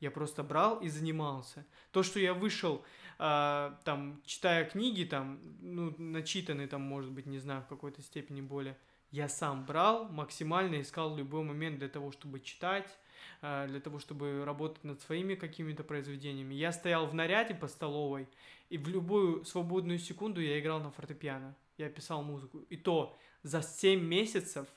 Я 0.01 0.11
просто 0.11 0.43
брал 0.43 0.81
и 0.81 0.89
занимался. 0.89 1.65
То, 1.93 2.03
что 2.03 2.19
я 2.19 2.35
вышел, 2.35 2.85
а, 3.19 3.79
там, 3.85 4.21
читая 4.27 4.65
книги, 4.65 5.05
там, 5.05 5.39
ну, 5.61 5.95
начитанные, 5.97 6.67
там, 6.67 6.83
может 6.83 7.13
быть, 7.13 7.27
не 7.27 7.39
знаю, 7.39 7.63
в 7.63 7.69
какой-то 7.69 8.03
степени 8.03 8.41
более, 8.41 8.77
я 9.13 9.29
сам 9.29 9.65
брал, 9.65 10.09
максимально 10.09 10.81
искал 10.81 11.15
любой 11.17 11.45
момент 11.45 11.79
для 11.79 11.89
того, 11.89 12.11
чтобы 12.11 12.41
читать, 12.41 12.99
для 13.43 13.81
того, 13.81 13.99
чтобы 13.99 14.45
работать 14.45 14.85
над 14.85 15.01
своими 15.01 15.35
какими-то 15.35 15.83
произведениями. 15.83 16.55
Я 16.55 16.71
стоял 16.71 17.07
в 17.07 17.15
наряде 17.15 17.55
по 17.55 17.67
столовой, 17.67 18.29
и 18.71 18.79
в 18.79 18.89
любую 18.89 19.45
свободную 19.45 19.99
секунду 19.99 20.41
я 20.41 20.61
играл 20.61 20.81
на 20.81 20.91
фортепиано. 20.93 21.57
Я 21.77 21.91
писал 21.91 22.23
музыку. 22.23 22.61
И 22.71 22.77
то 22.77 23.19
за 23.43 23.61
7 23.61 24.01
месяцев, 24.01 24.69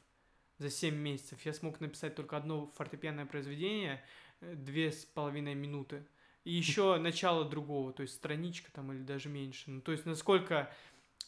за 0.58 0.70
7 0.70 0.96
месяцев 0.96 1.40
я 1.46 1.54
смог 1.54 1.80
написать 1.80 2.16
только 2.16 2.38
одно 2.38 2.72
фортепианное 2.76 3.26
произведение, 3.26 4.04
э, 4.42 4.56
две 4.56 4.92
с 4.92 5.06
половиной 5.06 5.54
минуты. 5.54 6.04
И 6.44 6.52
еще 6.52 6.98
начало 7.00 7.46
другого, 7.46 7.94
то 7.94 8.02
есть 8.02 8.16
страничка 8.16 8.72
там 8.72 8.92
или 8.92 9.04
даже 9.04 9.30
меньше. 9.30 9.70
Ну, 9.70 9.82
то 9.82 9.92
есть 9.92 10.06
насколько 10.06 10.74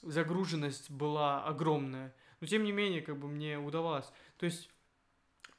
загруженность 0.02 0.90
была 0.90 1.46
огромная. 1.46 2.16
Но 2.40 2.48
тем 2.48 2.64
не 2.64 2.72
менее, 2.72 3.02
как 3.02 3.18
бы 3.18 3.28
мне 3.28 3.58
удавалось. 3.58 4.12
То 4.38 4.46
есть 4.46 4.70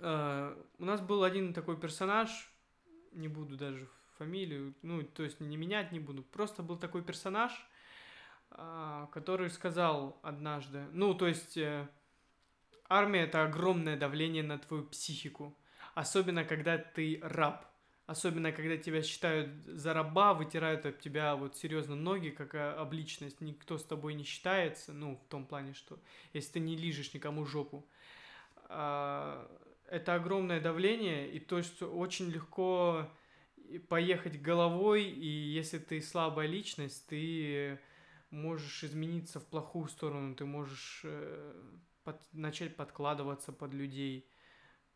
у 0.01 0.85
нас 0.85 1.01
был 1.01 1.25
один 1.25 1.53
такой 1.53 1.77
персонаж, 1.77 2.31
не 3.13 3.29
буду 3.29 3.57
даже 3.57 3.89
фамилию, 4.19 4.75
ну, 4.83 5.03
то 5.03 5.23
есть 5.23 5.41
не 5.41 5.57
менять 5.57 5.93
не 5.93 6.01
буду, 6.01 6.23
просто 6.23 6.63
был 6.63 6.77
такой 6.77 7.03
персонаж, 7.03 7.53
а, 8.51 9.07
который 9.13 9.51
сказал 9.51 10.19
однажды, 10.23 10.87
ну, 10.93 11.15
то 11.15 11.27
есть 11.27 11.57
э, 11.57 11.89
армия 12.89 13.23
это 13.23 13.45
огромное 13.45 13.97
давление 13.97 14.43
на 14.43 14.59
твою 14.59 14.85
психику, 14.85 15.57
особенно 15.95 16.45
когда 16.45 16.79
ты 16.79 17.21
раб, 17.23 17.67
особенно 18.07 18.51
когда 18.53 18.77
тебя 18.77 19.03
считают 19.03 19.51
за 19.67 19.93
раба, 19.93 20.35
вытирают 20.35 20.87
от 20.87 20.99
тебя 20.99 21.37
вот 21.37 21.57
серьезно 21.57 21.95
ноги, 21.95 22.31
как 22.31 22.55
э, 22.55 22.71
об 22.73 22.93
личность, 22.93 23.41
никто 23.41 23.79
с 23.79 23.85
тобой 23.85 24.15
не 24.15 24.25
считается, 24.25 24.93
ну, 24.93 25.17
в 25.17 25.29
том 25.29 25.47
плане, 25.47 25.75
что 25.75 25.99
если 26.33 26.53
ты 26.53 26.61
не 26.61 26.77
лижешь 26.77 27.15
никому 27.15 27.45
жопу, 27.45 27.87
а, 28.71 29.47
это 29.91 30.15
огромное 30.15 30.61
давление, 30.61 31.31
и 31.31 31.39
то, 31.41 31.63
что 31.63 31.87
очень 31.87 32.31
легко 32.31 33.09
и 33.57 33.79
поехать 33.79 34.41
головой, 34.41 35.05
и 35.05 35.27
если 35.27 35.79
ты 35.79 36.01
слабая 36.01 36.47
личность, 36.47 37.07
ты 37.07 37.79
можешь 38.31 38.85
измениться 38.85 39.41
в 39.41 39.47
плохую 39.47 39.89
сторону, 39.89 40.35
ты 40.35 40.45
можешь 40.45 41.03
э, 41.05 41.55
под- 42.05 42.33
начать 42.33 42.77
подкладываться 42.77 43.53
под 43.53 43.75
людей. 43.75 44.31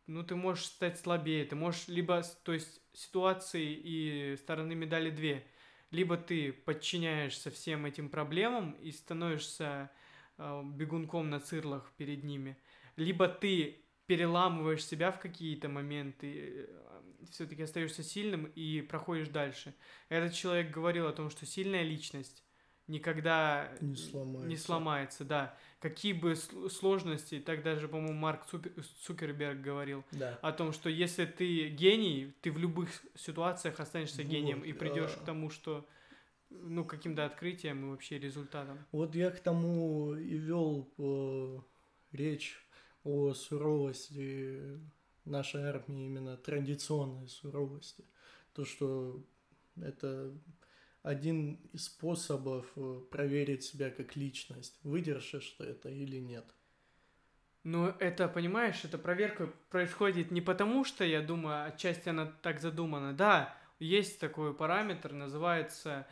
Ну, 0.05 0.23
ты 0.23 0.35
можешь 0.35 0.65
стать 0.65 0.99
слабее, 0.99 1.45
ты 1.45 1.55
можешь 1.55 1.87
либо, 1.87 2.21
то 2.43 2.53
есть 2.53 2.81
ситуации 2.93 3.73
и 3.73 4.35
стороны 4.37 4.75
медали 4.75 5.09
две. 5.09 5.45
Либо 5.91 6.17
ты 6.17 6.51
подчиняешься 6.51 7.51
всем 7.51 7.85
этим 7.85 8.09
проблемам 8.09 8.71
и 8.73 8.91
становишься 8.91 9.91
э, 10.37 10.63
бегунком 10.65 11.29
на 11.29 11.39
цирлах 11.39 11.91
перед 11.97 12.23
ними, 12.23 12.57
либо 12.95 13.27
ты 13.27 13.82
переламываешь 14.05 14.85
себя 14.85 15.11
в 15.11 15.19
какие-то 15.19 15.69
моменты, 15.69 16.69
все-таки 17.31 17.63
остаешься 17.63 18.03
сильным 18.03 18.45
и 18.45 18.81
проходишь 18.81 19.29
дальше. 19.29 19.73
Этот 20.09 20.33
человек 20.33 20.71
говорил 20.71 21.07
о 21.07 21.13
том, 21.13 21.29
что 21.29 21.45
сильная 21.45 21.83
личность 21.83 22.43
никогда 22.87 23.71
Не 23.79 23.95
сломается. 23.95 24.47
не 24.49 24.57
сломается, 24.57 25.23
да. 25.25 25.57
Какие 25.79 26.11
бы 26.13 26.33
сл- 26.33 26.69
сложности, 26.69 27.39
так 27.39 27.63
даже, 27.63 27.87
по-моему, 27.87 28.13
Марк 28.19 28.45
Цукерберг 29.05 29.61
говорил 29.61 30.03
Да. 30.11 30.37
о 30.41 30.51
том, 30.51 30.73
что 30.73 30.89
если 30.89 31.25
ты 31.25 31.69
гений, 31.69 32.33
ты 32.41 32.51
в 32.51 32.57
любых 32.57 32.89
ситуациях 33.15 33.79
останешься 33.79 34.21
Вот, 34.21 34.27
гением 34.31 34.61
и 34.61 34.73
придешь 34.73 35.13
а. 35.15 35.19
к 35.21 35.25
тому, 35.25 35.49
что 35.49 35.87
ну, 36.49 36.83
каким-то 36.85 37.25
открытием 37.25 37.85
и 37.85 37.89
вообще 37.89 38.19
результатом. 38.19 38.85
Вот 38.91 39.15
я 39.15 39.31
к 39.31 39.39
тому 39.39 40.13
и 40.15 40.37
вел 40.37 40.93
э, 40.97 41.59
речь 42.11 42.62
о 43.03 43.33
суровости 43.33 44.79
нашей 45.25 45.63
армии, 45.63 46.05
именно 46.05 46.37
традиционной 46.37 47.27
суровости. 47.27 48.03
То, 48.53 48.65
что 48.65 49.23
это 49.81 50.31
один 51.01 51.55
из 51.73 51.85
способов 51.85 52.65
э, 52.75 53.01
проверить 53.11 53.63
себя 53.63 53.89
как 53.89 54.15
личность. 54.15 54.79
Выдержишь 54.83 55.55
ты 55.57 55.65
это 55.65 55.89
или 55.89 56.17
нет. 56.17 56.45
Но 57.63 57.95
это, 57.99 58.27
понимаешь, 58.27 58.83
эта 58.83 58.97
проверка 58.97 59.49
происходит 59.69 60.31
не 60.31 60.41
потому, 60.41 60.83
что, 60.83 61.03
я 61.03 61.21
думаю, 61.21 61.65
отчасти 61.65 62.09
она 62.09 62.25
так 62.41 62.59
задумана. 62.59 63.13
Да, 63.13 63.55
есть 63.79 64.19
такой 64.19 64.53
параметр, 64.53 65.13
называется 65.13 66.05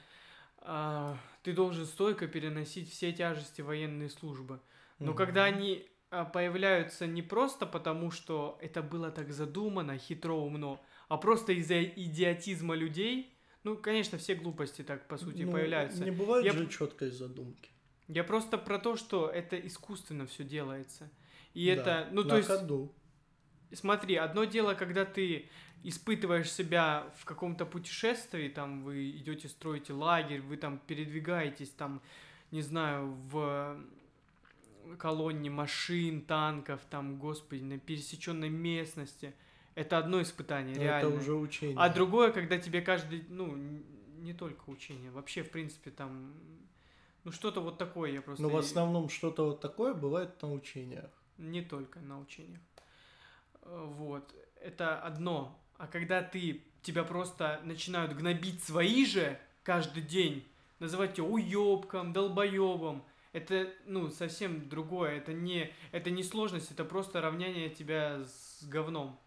а, 0.63 1.18
ты 1.43 1.53
должен 1.53 1.85
стойко 1.85 2.27
переносить 2.27 2.91
все 2.91 3.11
тяжести 3.11 3.61
военной 3.61 4.09
службы. 4.09 4.59
Но 4.99 5.07
Мгм. 5.07 5.18
когда 5.18 5.45
они 5.45 5.88
появляются 6.11 7.07
не 7.07 7.21
просто 7.21 7.65
потому, 7.65 8.11
что 8.11 8.57
это 8.61 8.81
было 8.81 9.11
так 9.11 9.31
задумано, 9.31 9.97
хитро, 9.97 10.33
умно, 10.33 10.81
а 11.07 11.17
просто 11.17 11.53
из-за 11.53 11.83
идиотизма 11.83 12.75
людей, 12.75 13.33
ну, 13.63 13.77
конечно, 13.77 14.17
все 14.17 14.35
глупости 14.35 14.81
так, 14.81 15.07
по 15.07 15.17
сути, 15.17 15.43
Ну, 15.43 15.51
появляются. 15.53 16.03
Не 16.03 16.11
бывает 16.11 16.45
Я 16.45 16.51
же 16.51 16.67
четкой 16.67 17.11
задумки. 17.11 17.69
Я 18.07 18.25
просто 18.25 18.57
про 18.57 18.77
то, 18.77 18.97
что 18.97 19.29
это 19.29 19.55
искусственно 19.55 20.25
все 20.25 20.43
делается. 20.43 21.09
И 21.53 21.65
Да, 21.67 21.71
это, 21.71 22.09
ну, 22.11 22.23
то 22.25 22.35
есть, 22.38 22.49
ходу. 22.49 22.93
смотри, 23.71 24.15
одно 24.15 24.43
дело, 24.43 24.73
когда 24.73 25.05
ты 25.05 25.49
испытываешь 25.83 26.51
себя 26.51 27.07
в 27.17 27.25
каком-то 27.25 27.65
путешествии, 27.65 28.49
там 28.49 28.83
вы 28.83 29.11
идете, 29.11 29.47
строите 29.47 29.93
лагерь, 29.93 30.41
вы 30.41 30.57
там 30.57 30.77
передвигаетесь, 30.79 31.69
там, 31.69 32.01
не 32.51 32.61
знаю, 32.61 33.13
в 33.31 33.77
колонне 34.97 35.49
машин, 35.49 36.21
танков, 36.21 36.81
там, 36.89 37.17
господи, 37.17 37.63
на 37.63 37.79
пересеченной 37.79 38.49
местности. 38.49 39.33
Это 39.75 39.97
одно 39.97 40.21
испытание, 40.21 40.75
Но 40.75 40.81
реально. 40.83 41.07
Это 41.07 41.17
уже 41.17 41.33
учение. 41.33 41.77
А 41.79 41.89
другое, 41.89 42.31
когда 42.31 42.57
тебе 42.57 42.81
каждый, 42.81 43.25
ну, 43.29 43.55
не 44.19 44.33
только 44.33 44.69
учение, 44.69 45.11
вообще, 45.11 45.43
в 45.43 45.51
принципе, 45.51 45.91
там, 45.91 46.33
ну, 47.23 47.31
что-то 47.31 47.61
вот 47.61 47.77
такое 47.77 48.11
я 48.11 48.21
просто... 48.21 48.43
Но 48.43 48.49
в 48.49 48.57
основном 48.57 49.09
что-то 49.09 49.45
вот 49.45 49.61
такое 49.61 49.93
бывает 49.93 50.41
на 50.41 50.51
учениях. 50.51 51.09
Не 51.37 51.61
только 51.61 51.99
на 51.99 52.19
учениях. 52.19 52.61
Э, 53.61 53.85
Вот. 53.97 54.33
Это 54.61 54.99
одно. 54.99 55.59
А 55.77 55.87
когда 55.87 56.21
ты, 56.21 56.63
тебя 56.83 57.03
просто 57.03 57.59
начинают 57.63 58.13
гнобить 58.13 58.63
свои 58.63 59.05
же 59.05 59.39
каждый 59.63 60.03
день, 60.03 60.47
называть 60.79 61.15
тебя 61.15 61.25
уёбком, 61.25 62.13
долбоёбом, 62.13 63.03
это, 63.33 63.71
ну, 63.85 64.09
совсем 64.09 64.67
другое. 64.69 65.17
Это 65.17 65.33
не, 65.33 65.73
это 65.91 66.09
не 66.11 66.23
сложность, 66.23 66.71
это 66.71 66.83
просто 66.85 67.21
равняние 67.21 67.69
тебя 67.69 68.23
с 68.25 68.63
говном. 68.63 69.19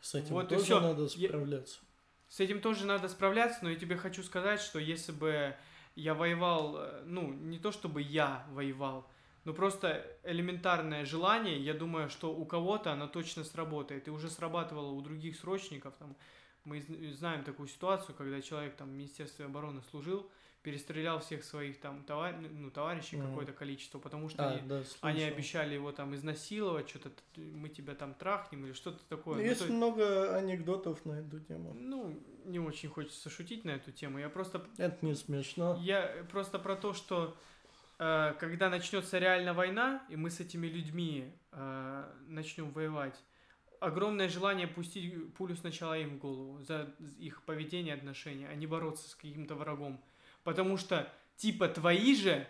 С 0.00 0.14
этим 0.14 0.34
Вот 0.34 0.48
тоже 0.48 0.80
надо 0.80 1.08
Я- 1.14 1.28
справляться. 1.28 1.80
С 2.28 2.40
этим 2.40 2.60
тоже 2.60 2.86
надо 2.86 3.08
справляться, 3.08 3.58
но 3.62 3.70
я 3.70 3.76
тебе 3.76 3.96
хочу 3.96 4.22
сказать, 4.22 4.60
что 4.60 4.78
если 4.78 5.12
бы 5.12 5.54
я 5.94 6.14
воевал, 6.14 6.76
э, 6.78 7.02
ну, 7.04 7.30
не 7.32 7.58
то 7.58 7.72
чтобы 7.72 8.00
я 8.00 8.46
воевал, 8.50 9.06
но 9.44 9.52
просто 9.52 10.06
элементарное 10.24 11.04
желание, 11.04 11.58
я 11.60 11.74
думаю, 11.74 12.08
что 12.08 12.34
у 12.34 12.46
кого-то 12.46 12.92
оно 12.92 13.06
точно 13.06 13.44
сработает. 13.44 14.08
И 14.08 14.10
уже 14.10 14.30
срабатывало 14.30 14.92
у 14.92 15.00
других 15.02 15.36
срочников. 15.36 15.94
Там, 15.98 16.16
мы 16.64 16.80
знаем 17.12 17.44
такую 17.44 17.68
ситуацию, 17.68 18.14
когда 18.14 18.40
человек 18.40 18.76
там 18.76 18.88
в 18.88 18.92
Министерстве 18.92 19.44
обороны 19.44 19.82
служил, 19.90 20.30
перестрелял 20.62 21.18
всех 21.20 21.44
своих 21.44 21.80
там 21.80 22.04
товар... 22.04 22.36
ну, 22.38 22.70
товарищей 22.70 23.16
Мгм. 23.16 23.28
какое-то 23.28 23.52
количество, 23.52 23.98
потому 23.98 24.28
что 24.28 24.44
А, 24.48 24.52
они, 24.52 24.68
да, 24.68 24.82
они 25.00 25.22
обещали 25.24 25.74
его 25.74 25.90
там 25.92 26.14
изнасиловать, 26.14 26.88
что-то 26.88 27.10
мы 27.36 27.68
тебя 27.68 27.94
там 27.94 28.14
трахнем 28.14 28.66
или 28.66 28.72
что-то 28.72 29.04
такое. 29.08 29.36
Ну, 29.36 29.42
Есть 29.42 29.66
то 29.66 29.72
много 29.72 30.36
анекдотов 30.36 31.04
на 31.04 31.14
эту 31.20 31.40
тему. 31.40 31.74
ну, 31.74 32.18
не 32.44 32.58
очень 32.60 32.88
хочется 32.88 33.28
шутить 33.30 33.64
на 33.64 33.70
эту 33.72 33.90
тему. 33.92 34.18
Я 34.18 34.28
просто, 34.28 34.64
Это 34.78 35.04
не 35.04 35.14
смешно. 35.14 35.76
я 35.82 36.24
просто 36.30 36.58
про 36.58 36.76
то, 36.76 36.92
что 36.92 37.36
э, 37.98 38.34
когда 38.38 38.68
начнется 38.70 39.18
реально 39.18 39.54
война, 39.54 40.04
и 40.08 40.16
мы 40.16 40.30
с 40.30 40.38
этими 40.40 40.66
людьми 40.68 41.32
э, 41.52 42.04
начнем 42.28 42.70
воевать, 42.70 43.20
огромное 43.80 44.28
желание 44.28 44.68
пустить 44.68 45.34
пулю 45.34 45.56
сначала 45.56 45.98
им 45.98 46.16
в 46.16 46.18
голову 46.18 46.60
за 46.62 46.94
их 47.18 47.42
поведение, 47.42 47.94
отношения, 47.94 48.46
а 48.48 48.54
не 48.54 48.68
бороться 48.68 49.08
с 49.08 49.14
каким-то 49.16 49.56
врагом. 49.56 50.00
Потому 50.44 50.76
что, 50.76 51.12
типа, 51.36 51.68
твои 51.68 52.14
же 52.14 52.46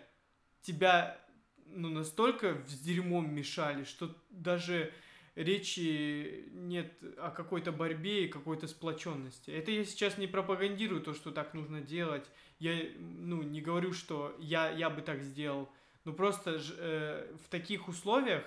тебя 0.61 1.19
ну, 1.65 1.89
настолько 1.89 2.61
с 2.67 2.79
дерьмом 2.79 3.33
мешали, 3.33 3.83
что 3.83 4.15
даже 4.29 4.93
речи 5.35 6.49
нет 6.51 6.93
о 7.17 7.31
какой-то 7.31 7.71
борьбе 7.71 8.25
и 8.25 8.29
какой-то 8.29 8.67
сплоченности. 8.67 9.51
Это 9.51 9.71
я 9.71 9.83
сейчас 9.85 10.17
не 10.17 10.27
пропагандирую 10.27 11.01
то, 11.01 11.13
что 11.13 11.31
так 11.31 11.53
нужно 11.53 11.81
делать. 11.81 12.29
Я, 12.59 12.75
ну, 12.97 13.41
не 13.41 13.61
говорю, 13.61 13.93
что 13.93 14.35
я, 14.39 14.69
я 14.69 14.89
бы 14.89 15.01
так 15.01 15.21
сделал. 15.21 15.69
Но 16.05 16.13
просто 16.13 16.59
ж- 16.59 16.75
э, 16.77 17.35
в 17.43 17.49
таких 17.49 17.87
условиях 17.87 18.43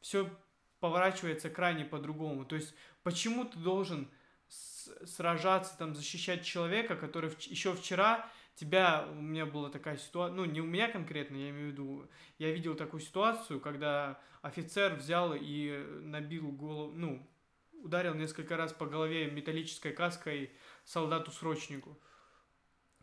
все 0.00 0.30
поворачивается 0.80 1.50
крайне 1.50 1.84
по-другому. 1.84 2.44
То 2.44 2.54
есть, 2.54 2.74
почему 3.02 3.44
ты 3.44 3.58
должен 3.58 4.08
сражаться, 5.04 5.76
там, 5.76 5.94
защищать 5.94 6.44
человека, 6.44 6.96
который 6.96 7.30
еще 7.48 7.74
вчера 7.74 8.30
тебя, 8.58 9.06
у 9.10 9.20
меня 9.20 9.46
была 9.46 9.70
такая 9.70 9.96
ситуация, 9.96 10.34
ну, 10.34 10.44
не 10.44 10.60
у 10.60 10.66
меня 10.66 10.88
конкретно, 10.88 11.36
я 11.36 11.50
имею 11.50 11.68
в 11.68 11.72
виду, 11.72 12.10
я 12.38 12.50
видел 12.50 12.74
такую 12.74 13.00
ситуацию, 13.00 13.60
когда 13.60 14.20
офицер 14.42 14.94
взял 14.94 15.32
и 15.34 15.84
набил 16.00 16.50
голову, 16.50 16.92
ну, 16.92 17.26
ударил 17.82 18.14
несколько 18.14 18.56
раз 18.56 18.72
по 18.72 18.86
голове 18.86 19.30
металлической 19.30 19.92
каской 19.92 20.50
солдату-срочнику. 20.84 21.98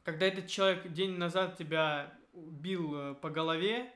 Когда 0.03 0.25
этот 0.25 0.47
человек 0.47 0.91
день 0.91 1.17
назад 1.17 1.57
тебя 1.57 2.13
бил 2.33 2.95
э, 2.95 3.13
по 3.15 3.29
голове, 3.29 3.91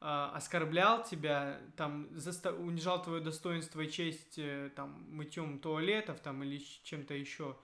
а, 0.00 0.32
оскорблял 0.34 1.04
тебя, 1.04 1.60
там, 1.76 2.08
заста- 2.14 2.54
унижал 2.54 3.02
твое 3.02 3.22
достоинство 3.22 3.80
и 3.80 3.90
честь, 3.90 4.38
э, 4.38 4.70
там, 4.74 5.06
мытьем 5.08 5.58
туалетов, 5.58 6.20
там, 6.20 6.42
или 6.42 6.58
чем-то 6.82 7.14
еще. 7.14 7.56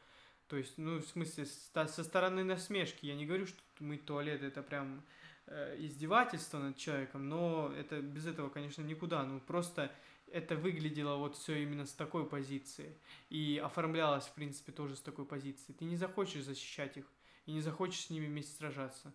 То 0.51 0.57
есть, 0.57 0.79
ну, 0.79 0.99
в 0.99 1.07
смысле, 1.07 1.47
со 1.47 2.03
стороны 2.03 2.43
насмешки. 2.43 3.07
Я 3.07 3.15
не 3.15 3.25
говорю, 3.25 3.47
что 3.47 3.57
мыть 3.79 4.05
туалет 4.05 4.43
это 4.43 4.65
прям 4.65 5.05
э, 5.47 5.77
издевательство 5.79 6.59
над 6.59 6.77
человеком, 6.77 7.29
но 7.29 7.73
это 7.79 8.01
без 8.03 8.27
этого, 8.27 8.49
конечно, 8.51 8.83
никуда. 8.83 9.25
Ну, 9.25 9.39
просто 9.39 9.95
это 10.33 10.57
выглядело 10.57 11.19
вот 11.19 11.37
все 11.37 11.63
именно 11.63 11.87
с 11.87 11.93
такой 11.93 12.27
позиции. 12.29 12.99
И 13.29 13.63
оформлялось, 13.65 14.25
в 14.25 14.35
принципе, 14.35 14.73
тоже 14.73 14.97
с 14.97 15.01
такой 15.01 15.25
позиции. 15.25 15.73
Ты 15.73 15.85
не 15.85 15.97
захочешь 15.97 16.43
защищать 16.43 16.97
их 16.97 17.07
и 17.47 17.53
не 17.53 17.61
захочешь 17.61 18.07
с 18.07 18.11
ними 18.11 18.27
вместе 18.27 18.57
сражаться. 18.57 19.15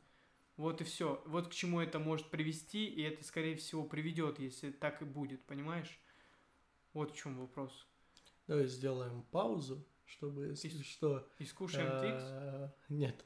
Вот 0.56 0.80
и 0.80 0.86
все. 0.86 1.22
Вот 1.26 1.49
к 1.49 1.52
чему 1.52 1.82
это 1.82 1.99
может 1.99 2.30
привести, 2.30 2.86
и 2.86 3.02
это, 3.02 3.26
скорее 3.26 3.57
всего, 3.57 3.84
приведет, 3.84 4.40
если 4.40 4.72
так 4.72 5.02
и 5.02 5.06
будет, 5.06 5.44
понимаешь? 5.44 5.99
Вот 6.94 7.12
в 7.12 7.18
чем 7.18 7.38
вопрос. 7.38 7.86
Давай 8.48 8.68
сделаем 8.68 9.22
паузу, 9.32 9.86
чтобы, 10.06 10.48
если 10.48 10.69
И- 10.69 10.84
что... 10.84 11.27
И 11.40 11.45
скушаем 11.45 11.99
твикс? 11.99 12.23
э, 12.23 12.69
Нет. 12.90 13.26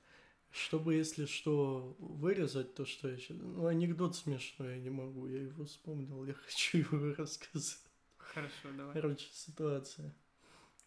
Чтобы, 0.51 0.95
если 0.95 1.26
что, 1.26 1.95
вырезать 1.99 2.73
то, 2.73 2.85
что 2.85 3.07
я 3.10 3.18
сейчас... 3.18 3.38
Ну, 3.38 3.68
анекдот 3.68 4.15
смешной 4.15 4.76
я 4.76 4.80
не 4.80 4.89
могу, 4.89 5.27
я 5.27 5.41
его 5.43 5.65
вспомнил, 5.65 6.26
я 6.26 6.34
хочу 6.45 6.80
его 6.80 7.14
рассказать. 7.15 7.80
Хорошо, 8.18 8.72
давай. 8.76 8.93
Короче, 8.93 9.27
ситуация. 9.31 10.14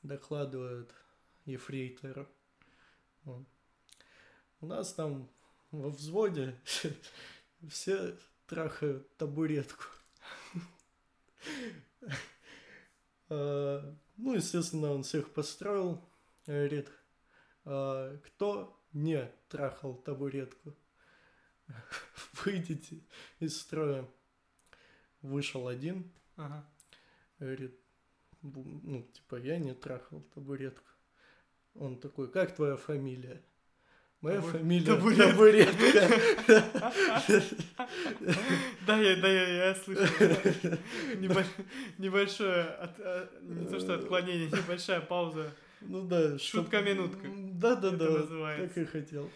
Докладывают 0.03 0.93
ефрейтору. 1.45 2.29
Вот. 3.25 3.47
У 4.61 4.67
нас 4.67 4.93
там 4.95 5.29
во 5.71 5.91
взводе 5.91 6.61
все 7.69 8.17
трахают 8.47 9.17
табуретку. 9.17 9.85
Ну, 14.23 14.35
естественно, 14.35 14.93
он 14.93 15.03
всех 15.03 15.33
построил. 15.33 16.01
Говорит, 16.47 16.89
«А 17.65 18.17
кто 18.19 18.81
не 18.93 19.29
трахал 19.49 19.97
табуретку? 19.97 20.77
Выйдите 22.45 23.01
из 23.41 23.61
строя. 23.61 24.09
Вышел 25.23 25.67
один, 25.67 26.13
Ага. 26.37 26.65
Говорит, 27.41 27.77
«Бу- 28.43 28.81
ну, 28.85 29.03
типа, 29.03 29.37
я 29.41 29.59
не 29.59 29.75
трахал 29.75 30.21
табуретку. 30.35 30.87
Он 31.75 31.99
такой, 31.99 32.31
как 32.31 32.55
твоя 32.55 32.77
фамилия? 32.77 33.43
Моя 34.23 34.37
Табу- 34.39 34.51
фамилия 34.53 34.87
табуретка». 34.87 35.31
табуретка. 35.31 36.93
Да, 38.87 38.97
я, 38.99 39.17
да, 39.17 39.29
я, 39.29 39.67
я 39.69 39.75
слышал. 39.75 40.05
Небольш- 41.15 41.65
Небольшое, 41.99 42.63
от- 42.65 43.01
а, 43.01 43.29
не 43.43 43.67
то 43.67 43.81
что 43.81 43.95
отклонение, 43.95 44.47
небольшая 44.47 45.01
пауза. 45.01 45.51
Ну 45.81 46.03
да. 46.03 46.39
Шутка-минутка. 46.39 47.27
Да-да-да, 47.35 47.97
Это 47.97 48.11
вот 48.13 48.21
называется. 48.21 48.69
так 48.75 48.79
и 48.79 48.85
хотел. 48.87 49.31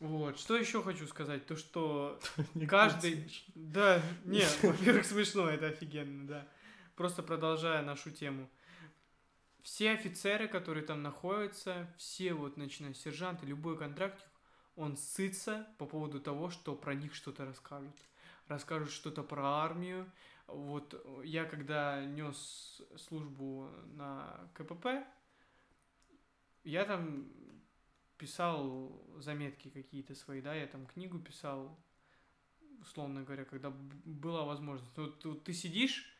Вот, 0.00 0.38
что 0.38 0.56
еще 0.56 0.82
хочу 0.82 1.06
сказать, 1.06 1.46
то 1.46 1.56
что 1.56 2.18
Каждый-. 2.68 3.24
Да, 3.54 4.00
не, 4.24 4.44
во-первых, 4.62 5.06
смешно, 5.06 5.48
это 5.48 5.66
офигенно, 5.66 6.26
да. 6.28 6.46
Просто 6.96 7.22
продолжая 7.22 7.82
нашу 7.82 8.10
тему. 8.10 8.48
Все 9.64 9.92
офицеры, 9.92 10.46
которые 10.46 10.84
там 10.84 11.02
находятся, 11.02 11.90
все 11.96 12.34
вот, 12.34 12.58
начиная 12.58 12.92
с 12.92 12.98
сержанта, 13.00 13.46
любой 13.46 13.78
контрактик, 13.78 14.26
он 14.76 14.98
сытся 14.98 15.66
по 15.78 15.86
поводу 15.86 16.20
того, 16.20 16.50
что 16.50 16.76
про 16.76 16.94
них 16.94 17.14
что-то 17.14 17.46
расскажут. 17.46 17.96
Расскажут 18.46 18.90
что-то 18.90 19.22
про 19.22 19.42
армию. 19.42 20.04
Вот 20.48 21.02
я 21.24 21.46
когда 21.46 22.04
нес 22.04 22.82
службу 22.98 23.70
на 23.94 24.50
КПП, 24.52 25.02
я 26.64 26.84
там 26.84 27.26
писал 28.18 29.02
заметки 29.16 29.70
какие-то 29.70 30.14
свои, 30.14 30.42
да, 30.42 30.54
я 30.54 30.66
там 30.66 30.84
книгу 30.84 31.18
писал, 31.18 31.74
условно 32.82 33.22
говоря, 33.22 33.46
когда 33.46 33.70
была 33.70 34.44
возможность. 34.44 34.94
Вот, 34.98 35.24
вот 35.24 35.44
ты 35.44 35.54
сидишь, 35.54 36.14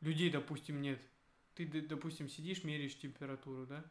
людей, 0.00 0.28
допустим, 0.28 0.82
нет. 0.82 1.00
Ты, 1.54 1.66
допустим, 1.66 2.28
сидишь, 2.28 2.64
меряешь 2.64 2.98
температуру, 2.98 3.66
да? 3.66 3.84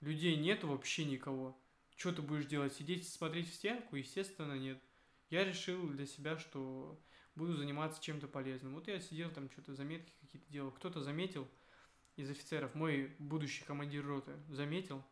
Людей 0.00 0.36
нет 0.36 0.64
вообще 0.64 1.04
никого. 1.04 1.58
Что 1.96 2.12
ты 2.12 2.20
будешь 2.20 2.46
делать? 2.46 2.74
Сидеть 2.74 3.08
смотреть 3.08 3.50
в 3.50 3.54
стенку? 3.54 3.96
Естественно, 3.96 4.58
нет. 4.58 4.82
Я 5.30 5.44
решил 5.44 5.88
для 5.88 6.06
себя, 6.06 6.38
что 6.38 7.00
буду 7.34 7.56
заниматься 7.56 8.02
чем-то 8.02 8.28
полезным. 8.28 8.74
Вот 8.74 8.86
я 8.86 9.00
сидел 9.00 9.30
там, 9.30 9.50
что-то 9.50 9.74
заметки 9.74 10.12
какие-то 10.20 10.50
делал. 10.52 10.70
Кто-то 10.70 11.00
заметил 11.00 11.48
из 12.16 12.30
офицеров, 12.30 12.74
мой 12.74 13.14
будущий 13.18 13.64
командир 13.64 14.06
роты, 14.06 14.32
заметил. 14.48 15.02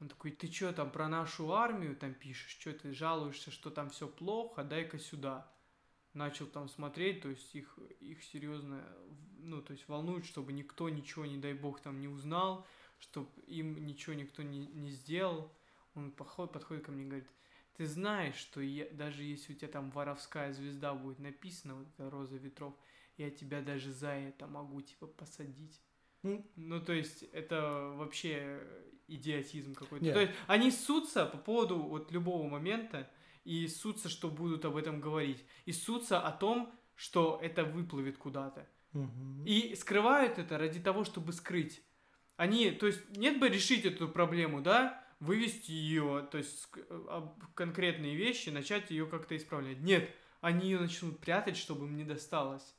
Он 0.00 0.08
такой, 0.08 0.30
ты 0.30 0.50
что 0.50 0.72
там 0.72 0.90
про 0.90 1.08
нашу 1.08 1.52
армию 1.52 1.96
там 1.96 2.14
пишешь? 2.14 2.56
Что 2.58 2.72
ты 2.72 2.92
жалуешься, 2.92 3.50
что 3.50 3.70
там 3.70 3.90
все 3.90 4.08
плохо? 4.08 4.64
Дай-ка 4.64 4.98
сюда. 4.98 5.52
Начал 6.12 6.46
там 6.46 6.68
смотреть, 6.68 7.22
то 7.22 7.28
есть 7.28 7.54
их, 7.54 7.78
их 8.00 8.24
серьезно, 8.24 8.84
ну, 9.38 9.62
то 9.62 9.72
есть 9.72 9.86
волнует, 9.88 10.26
чтобы 10.26 10.52
никто 10.52 10.88
ничего, 10.88 11.24
не 11.24 11.38
дай 11.38 11.54
бог, 11.54 11.80
там 11.80 12.00
не 12.00 12.08
узнал, 12.08 12.66
чтобы 12.98 13.28
им 13.46 13.86
ничего 13.86 14.14
никто 14.14 14.42
не, 14.42 14.66
не 14.66 14.90
сделал. 14.90 15.52
Он 15.94 16.10
подходит, 16.10 16.52
подходит 16.52 16.84
ко 16.84 16.92
мне 16.92 17.04
и 17.04 17.06
говорит, 17.06 17.28
ты 17.76 17.86
знаешь, 17.86 18.34
что 18.34 18.60
я, 18.60 18.88
даже 18.90 19.22
если 19.22 19.52
у 19.52 19.56
тебя 19.56 19.68
там 19.68 19.90
воровская 19.90 20.52
звезда 20.52 20.94
будет 20.94 21.18
написана, 21.18 21.76
вот 21.76 21.86
эта 21.88 22.10
роза 22.10 22.36
ветров, 22.36 22.74
я 23.16 23.30
тебя 23.30 23.62
даже 23.62 23.92
за 23.92 24.10
это 24.10 24.46
могу, 24.46 24.80
типа, 24.82 25.06
посадить. 25.06 25.80
Ну, 26.22 26.44
Ну, 26.56 26.80
то 26.80 26.92
есть, 26.92 27.22
это 27.32 27.94
вообще 27.96 28.62
идиотизм 29.08 29.74
какой-то. 29.74 30.04
Нет. 30.04 30.14
То 30.14 30.20
есть, 30.20 30.34
они 30.46 30.70
ссутся 30.70 31.24
по 31.26 31.38
поводу 31.38 31.78
вот 31.78 32.12
любого 32.12 32.48
момента, 32.48 33.10
и 33.44 33.66
ссутся, 33.68 34.08
что 34.08 34.28
будут 34.30 34.64
об 34.64 34.76
этом 34.76 35.00
говорить. 35.00 35.44
И 35.64 35.72
ссутся 35.72 36.20
о 36.20 36.32
том, 36.32 36.72
что 36.94 37.38
это 37.42 37.64
выплывет 37.64 38.18
куда-то. 38.18 38.68
мгм. 38.92 39.44
И 39.46 39.74
скрывают 39.76 40.38
это 40.38 40.58
ради 40.58 40.80
того, 40.80 41.04
чтобы 41.04 41.32
скрыть. 41.32 41.82
Они, 42.36 42.70
то 42.70 42.86
есть, 42.86 43.00
нет 43.16 43.38
бы 43.38 43.48
решить 43.48 43.84
эту 43.84 44.08
проблему, 44.08 44.60
да, 44.60 45.04
вывести 45.20 45.70
ее, 45.70 46.26
то 46.30 46.38
есть, 46.38 46.66
об- 47.08 47.40
конкретные 47.54 48.16
вещи, 48.16 48.48
начать 48.50 48.90
ее 48.90 49.06
как-то 49.06 49.36
исправлять. 49.36 49.80
Нет, 49.80 50.10
они 50.40 50.70
ее 50.70 50.80
начнут 50.80 51.18
прятать, 51.20 51.56
чтобы 51.56 51.86
им 51.86 51.96
не 51.96 52.04
досталось. 52.04 52.74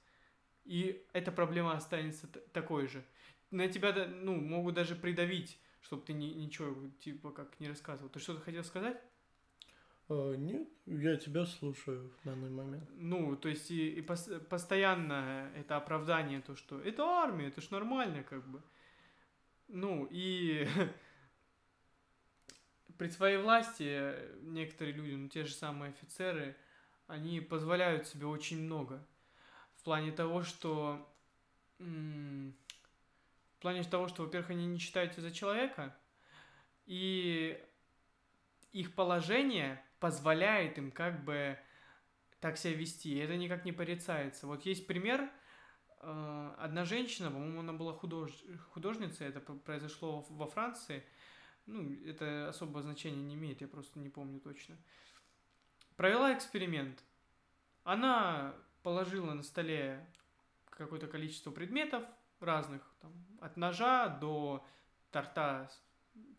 И 0.65 1.03
эта 1.13 1.31
проблема 1.31 1.73
останется 1.73 2.27
такой 2.27 2.87
же. 2.87 3.03
На 3.51 3.67
тебя, 3.67 3.93
ну, 4.07 4.35
могут 4.35 4.75
даже 4.75 4.95
придавить, 4.95 5.59
чтобы 5.81 6.03
ты 6.03 6.13
ни- 6.13 6.33
ничего, 6.33 6.75
типа, 6.99 7.31
как 7.31 7.59
не 7.59 7.69
рассказывал. 7.69 8.09
Ты 8.09 8.19
что-то 8.19 8.41
хотел 8.41 8.63
сказать? 8.63 9.01
А, 10.13 10.33
нет, 10.35 10.67
я 10.87 11.15
тебя 11.15 11.45
слушаю 11.45 12.11
в 12.21 12.25
данный 12.25 12.49
момент. 12.49 12.89
Ну, 12.95 13.37
то 13.37 13.47
есть 13.47 13.71
и, 13.71 13.91
и 13.91 14.01
пос- 14.01 14.41
постоянно 14.41 15.49
это 15.55 15.77
оправдание, 15.77 16.41
то, 16.41 16.53
что 16.57 16.81
это 16.81 17.05
армия, 17.05 17.47
это 17.47 17.61
ж 17.61 17.69
нормально, 17.69 18.21
как 18.23 18.45
бы. 18.45 18.61
Ну, 19.69 20.05
и 20.11 20.67
при 22.97 23.07
своей 23.07 23.37
власти 23.37 24.13
некоторые 24.41 24.93
люди, 24.93 25.13
ну, 25.13 25.29
те 25.29 25.45
же 25.45 25.53
самые 25.53 25.91
офицеры, 25.91 26.57
они 27.07 27.39
позволяют 27.39 28.05
себе 28.05 28.25
очень 28.25 28.61
много. 28.61 29.07
В 29.77 29.83
плане 29.83 30.11
того, 30.11 30.43
что... 30.43 31.07
В 31.79 33.61
плане 33.61 33.83
того, 33.83 34.09
что, 34.09 34.23
во-первых, 34.23 34.49
они 34.49 34.65
не 34.65 34.77
считают 34.77 35.13
тебя 35.13 35.21
за 35.21 35.31
человека, 35.31 35.95
и 36.85 37.57
их 38.73 38.93
положение 38.93 39.81
позволяет 40.01 40.77
им 40.77 40.91
как 40.91 41.23
бы 41.23 41.57
так 42.41 42.57
себя 42.57 42.73
вести. 42.73 43.13
И 43.13 43.19
это 43.19 43.37
никак 43.37 43.63
не 43.63 43.71
порицается. 43.71 44.47
Вот 44.47 44.65
есть 44.65 44.87
пример. 44.87 45.31
э, 46.01 46.55
Одна 46.57 46.83
женщина, 46.83 47.29
по-моему, 47.31 47.61
она 47.61 47.71
была 47.71 47.93
худож... 47.93 48.31
художницей, 48.71 49.27
это 49.27 49.39
произошло 49.39 50.25
во 50.29 50.47
Франции. 50.47 51.05
Ну, 51.67 51.93
это 52.05 52.49
особого 52.49 52.81
значения 52.81 53.21
не 53.21 53.35
имеет, 53.35 53.61
я 53.61 53.67
просто 53.67 53.99
не 53.99 54.09
помню 54.09 54.39
точно. 54.41 54.75
Провела 55.95 56.33
эксперимент. 56.33 57.03
Она 57.83 58.55
положила 58.81 59.33
на 59.33 59.43
столе 59.43 60.05
какое-то 60.71 61.05
количество 61.05 61.51
предметов 61.51 62.03
разных, 62.39 62.81
там, 63.01 63.13
от 63.39 63.55
ножа 63.55 64.09
до 64.09 64.65
торта, 65.11 65.69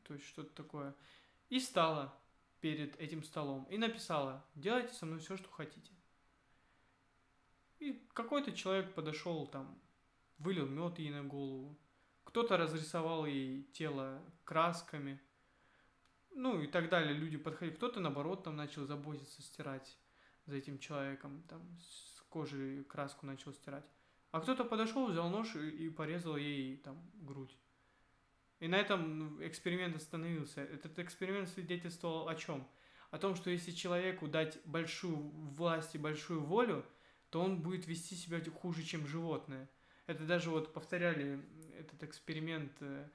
то 0.02 0.14
есть 0.14 0.26
что-то 0.26 0.52
такое, 0.54 0.94
и 1.48 1.60
стала 1.60 2.12
перед 2.62 2.98
этим 2.98 3.24
столом 3.24 3.64
и 3.64 3.76
написала 3.76 4.46
«Делайте 4.54 4.94
со 4.94 5.04
мной 5.04 5.18
все, 5.18 5.36
что 5.36 5.50
хотите». 5.50 5.92
И 7.80 8.06
какой-то 8.14 8.52
человек 8.52 8.94
подошел 8.94 9.48
там, 9.48 9.82
вылил 10.38 10.68
мед 10.68 11.00
ей 11.00 11.10
на 11.10 11.24
голову, 11.24 11.76
кто-то 12.22 12.56
разрисовал 12.56 13.26
ей 13.26 13.64
тело 13.72 14.22
красками, 14.44 15.20
ну 16.30 16.62
и 16.62 16.68
так 16.68 16.88
далее. 16.88 17.12
Люди 17.12 17.36
подходили, 17.36 17.74
кто-то 17.74 17.98
наоборот 17.98 18.44
там 18.44 18.54
начал 18.54 18.86
заботиться, 18.86 19.42
стирать 19.42 19.98
за 20.46 20.56
этим 20.56 20.78
человеком, 20.78 21.42
там 21.48 21.76
с 21.80 22.22
кожи 22.28 22.84
краску 22.84 23.26
начал 23.26 23.52
стирать. 23.52 23.84
А 24.30 24.40
кто-то 24.40 24.64
подошел, 24.64 25.08
взял 25.08 25.28
нож 25.28 25.56
и, 25.56 25.68
и 25.68 25.90
порезал 25.90 26.36
ей 26.36 26.76
там 26.76 27.10
грудь. 27.14 27.58
И 28.62 28.68
на 28.68 28.76
этом 28.76 29.18
ну, 29.18 29.44
эксперимент 29.44 29.96
остановился. 29.96 30.60
Этот 30.60 30.96
эксперимент 31.00 31.48
свидетельствовал 31.48 32.28
о 32.28 32.36
чем? 32.36 32.64
О 33.10 33.18
том, 33.18 33.34
что 33.34 33.50
если 33.50 33.72
человеку 33.72 34.28
дать 34.28 34.56
большую 34.64 35.16
власть 35.16 35.96
и 35.96 35.98
большую 35.98 36.44
волю, 36.44 36.86
то 37.30 37.40
он 37.40 37.60
будет 37.60 37.88
вести 37.88 38.14
себя 38.14 38.40
хуже, 38.52 38.84
чем 38.84 39.04
животное. 39.04 39.68
Это 40.06 40.22
даже 40.26 40.50
вот 40.50 40.72
повторяли 40.72 41.40
этот 41.76 42.04
эксперимент 42.04 42.70
э, 42.78 43.08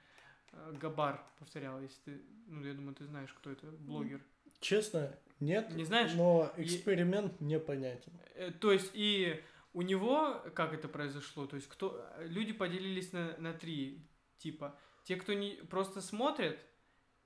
э, 0.52 0.74
Габар 0.82 1.24
повторял, 1.40 1.82
если 1.82 2.02
ты, 2.04 2.22
ну 2.48 2.66
я 2.66 2.74
думаю, 2.74 2.94
ты 2.96 3.06
знаешь, 3.06 3.32
кто 3.32 3.50
это, 3.50 3.68
блогер. 3.68 4.22
Честно, 4.60 5.18
нет. 5.40 5.74
Не 5.74 5.86
знаешь? 5.86 6.14
Но 6.14 6.52
эксперимент 6.58 7.40
непонятен. 7.40 8.12
Э, 8.36 8.52
То 8.52 8.74
есть 8.74 8.92
и 8.94 9.42
у 9.72 9.82
него, 9.82 10.44
как 10.54 10.74
это 10.74 10.90
произошло, 10.90 11.48
то 11.48 11.56
есть 11.56 11.70
кто, 11.70 12.06
люди 12.20 12.52
поделились 12.52 13.14
на, 13.14 13.38
на 13.38 13.54
три 13.54 14.06
типа. 14.38 14.78
Те, 15.08 15.16
кто 15.16 15.32
не, 15.32 15.52
просто 15.52 16.02
смотрят, 16.02 16.60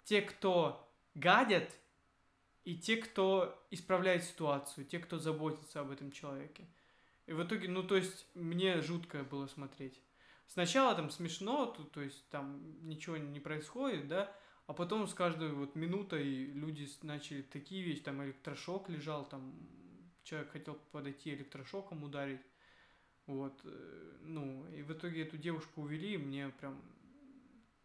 те, 0.04 0.22
кто 0.22 0.88
гадят, 1.16 1.68
и 2.64 2.78
те, 2.78 2.98
кто 2.98 3.60
исправляет 3.72 4.24
ситуацию, 4.24 4.86
те, 4.86 5.00
кто 5.00 5.18
заботится 5.18 5.80
об 5.80 5.90
этом 5.90 6.12
человеке. 6.12 6.68
И 7.26 7.34
в 7.34 7.44
итоге, 7.44 7.68
ну, 7.70 7.82
то 7.82 7.96
есть, 7.96 8.28
мне 8.36 8.82
жутко 8.82 9.24
было 9.24 9.48
смотреть. 9.48 10.00
Сначала 10.46 10.94
там 10.94 11.10
смешно, 11.10 11.66
то, 11.66 11.84
то 11.84 12.02
есть, 12.02 12.30
там 12.30 12.62
ничего 12.88 13.18
не 13.18 13.40
происходит, 13.40 14.08
да, 14.08 14.32
а 14.68 14.74
потом 14.74 15.08
с 15.08 15.16
каждой 15.16 15.52
вот 15.52 15.74
минутой 15.74 16.46
люди 16.54 16.88
начали 17.02 17.42
такие 17.42 17.82
вещи, 17.82 18.04
там 18.04 18.24
электрошок 18.24 18.90
лежал, 18.90 19.26
там 19.26 19.56
человек 20.22 20.52
хотел 20.52 20.76
подойти 20.92 21.34
электрошоком 21.34 22.04
ударить, 22.04 22.42
вот, 23.26 23.60
э, 23.64 24.18
ну, 24.22 24.68
и 24.68 24.84
в 24.84 24.94
итоге 24.94 25.24
эту 25.24 25.38
девушку 25.38 25.82
увели, 25.82 26.14
и 26.14 26.18
мне 26.20 26.50
прям, 26.50 26.80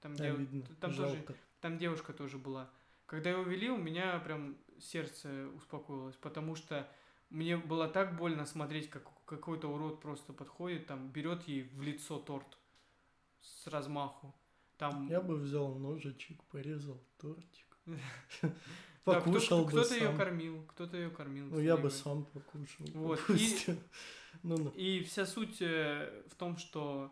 там, 0.01 0.15
дев- 0.15 0.35
Обидно. 0.35 0.65
там 0.81 0.95
тоже, 0.95 1.25
там 1.61 1.79
девушка 1.79 2.13
тоже 2.13 2.39
была. 2.39 2.71
Когда 3.07 3.31
ее 3.31 3.39
увели, 3.39 3.71
у 3.71 3.77
меня 3.77 4.19
прям 4.19 4.57
сердце 4.81 5.49
успокоилось, 5.55 6.17
потому 6.17 6.57
что 6.57 6.89
мне 7.31 7.57
было 7.57 7.89
так 7.89 8.17
больно 8.17 8.47
смотреть, 8.47 8.91
как 8.91 9.05
какой-то 9.25 9.69
урод 9.69 10.01
просто 10.01 10.33
подходит, 10.33 10.87
там, 10.87 11.09
берет 11.09 11.47
ей 11.49 11.63
в 11.63 11.83
лицо 11.83 12.19
торт 12.19 12.59
с 13.41 13.67
размаху. 13.67 14.35
Там, 14.79 15.09
Я 15.09 15.21
бы 15.21 15.37
взял 15.37 15.75
ножичек, 15.75 16.43
порезал 16.45 17.03
тортик. 17.19 17.79
да, 18.43 18.51
Покушал 19.05 19.65
бы 19.65 19.71
кто-то 19.71 19.95
ее 19.95 20.13
кормил, 20.17 20.65
кто-то 20.67 20.97
ее 20.97 21.11
кормил. 21.11 21.47
Ну, 21.47 21.61
я 21.61 21.77
бы 21.77 21.91
сам 21.91 22.25
покушал. 22.25 22.87
Вот. 22.95 23.21
Ну, 24.43 24.57
ну. 24.59 24.71
И 24.77 25.03
вся 25.03 25.25
суть 25.25 25.63
э, 25.63 26.23
в 26.31 26.35
том, 26.35 26.59
что 26.59 27.11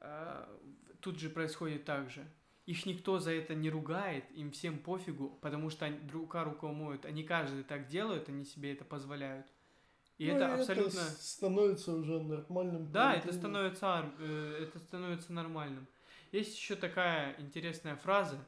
э, 0.00 0.58
тут 1.00 1.18
же 1.18 1.30
происходит 1.30 1.84
так 1.84 2.10
же. 2.10 2.26
Их 2.66 2.84
никто 2.84 3.18
за 3.20 3.30
это 3.32 3.54
не 3.54 3.70
ругает, 3.70 4.24
им 4.32 4.50
всем 4.50 4.78
пофигу, 4.78 5.38
потому 5.40 5.70
что 5.70 5.84
они 5.86 5.98
рука 6.10 6.42
руку 6.44 6.66
моют. 6.68 7.04
Они 7.04 7.22
каждый 7.22 7.62
так 7.62 7.86
делают, 7.86 8.28
они 8.28 8.44
себе 8.44 8.72
это 8.72 8.84
позволяют. 8.84 9.46
И 10.18 10.26
Ну, 10.26 10.36
это 10.36 10.54
абсолютно... 10.54 11.00
с- 11.00 11.32
становится 11.34 11.92
уже 11.94 12.20
нормальным. 12.20 12.90
Да, 12.90 13.14
это 13.14 13.32
становится, 13.32 14.10
э, 14.18 14.58
это 14.62 14.78
становится 14.78 15.32
нормальным. 15.32 15.86
Есть 16.32 16.56
еще 16.56 16.74
такая 16.74 17.36
интересная 17.38 17.96
фраза. 17.96 18.38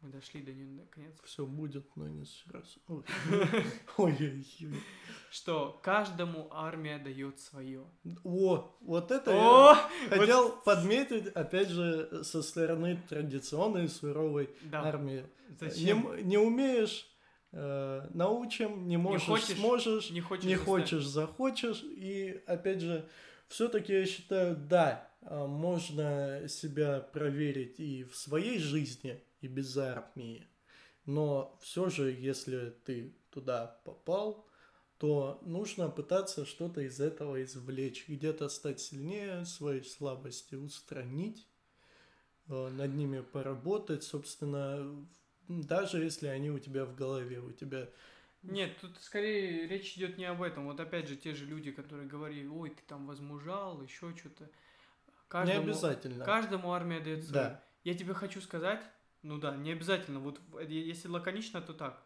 Мы 0.00 0.10
дошли 0.10 0.40
до 0.42 0.52
нее 0.52 0.68
наконец. 0.68 1.16
Все 1.24 1.44
будет, 1.44 1.84
но 1.96 2.06
не 2.06 2.24
сразу. 2.24 2.78
Ой. 2.86 3.02
Ой-ой-ой. 3.96 4.74
Что 5.30 5.78
каждому 5.82 6.46
армия 6.52 6.98
дает 6.98 7.40
свое. 7.40 7.84
О, 8.22 8.76
вот 8.80 9.10
это 9.10 9.32
я 9.32 9.72
О! 9.72 9.74
хотел 10.08 10.52
подметить, 10.64 11.26
опять 11.28 11.68
же, 11.70 12.22
со 12.22 12.42
стороны 12.42 13.02
традиционной 13.08 13.88
суровой 13.88 14.50
Да. 14.62 14.82
армии. 14.84 15.24
Не, 15.48 15.56
Зачем? 15.70 16.06
м- 16.12 16.28
не 16.28 16.38
умеешь, 16.38 17.06
э, 17.50 18.06
научим, 18.14 18.86
не 18.86 18.98
можешь, 18.98 19.26
хочешь, 19.26 19.56
сможешь, 19.56 20.10
Не 20.10 20.20
хочешь. 20.20 20.44
не 20.44 20.54
хочешь, 20.56 21.04
захочешь. 21.06 21.82
И 21.82 22.40
опять 22.46 22.80
же, 22.82 23.08
все-таки 23.48 23.92
я 23.94 24.06
считаю, 24.06 24.54
да, 24.56 25.10
а, 25.22 25.46
можно 25.48 26.46
себя 26.48 27.00
проверить 27.00 27.80
и 27.80 28.04
в 28.04 28.14
своей 28.14 28.58
жизни, 28.60 29.20
и 29.40 29.48
без 29.48 29.76
армии. 29.76 30.46
Но 31.06 31.58
все 31.62 31.88
же, 31.88 32.10
если 32.10 32.70
ты 32.84 33.14
туда 33.30 33.80
попал, 33.84 34.46
то 34.98 35.40
нужно 35.42 35.88
пытаться 35.88 36.44
что-то 36.44 36.80
из 36.80 37.00
этого 37.00 37.42
извлечь, 37.42 38.08
где-то 38.08 38.48
стать 38.48 38.80
сильнее, 38.80 39.44
свои 39.44 39.82
слабости 39.82 40.54
устранить, 40.56 41.46
э, 42.48 42.68
над 42.68 42.94
ними 42.94 43.20
поработать, 43.20 44.02
собственно, 44.02 45.06
даже 45.48 46.02
если 46.02 46.26
они 46.26 46.50
у 46.50 46.58
тебя 46.58 46.84
в 46.84 46.94
голове, 46.94 47.40
у 47.40 47.52
тебя 47.52 47.88
нет, 48.42 48.78
тут 48.80 48.96
скорее 49.00 49.66
речь 49.66 49.96
идет 49.96 50.16
не 50.16 50.24
об 50.24 50.42
этом. 50.42 50.66
Вот 50.66 50.78
опять 50.78 51.08
же, 51.08 51.16
те 51.16 51.34
же 51.34 51.44
люди, 51.44 51.72
которые 51.72 52.06
говорили, 52.08 52.46
ой, 52.46 52.70
ты 52.70 52.82
там 52.86 53.06
возмужал, 53.06 53.82
еще 53.82 54.14
что-то. 54.16 54.48
Каждому, 55.26 55.60
не 55.60 55.64
обязательно. 55.64 56.24
Каждому 56.24 56.72
армия 56.72 57.00
дает 57.00 57.30
Да. 57.30 57.64
Я 57.84 57.94
тебе 57.94 58.14
хочу 58.14 58.40
сказать, 58.40 58.82
ну 59.22 59.38
да, 59.38 59.56
не 59.56 59.72
обязательно. 59.72 60.20
Вот 60.20 60.40
если 60.68 61.08
лаконично, 61.08 61.60
то 61.60 61.72
так. 61.72 62.02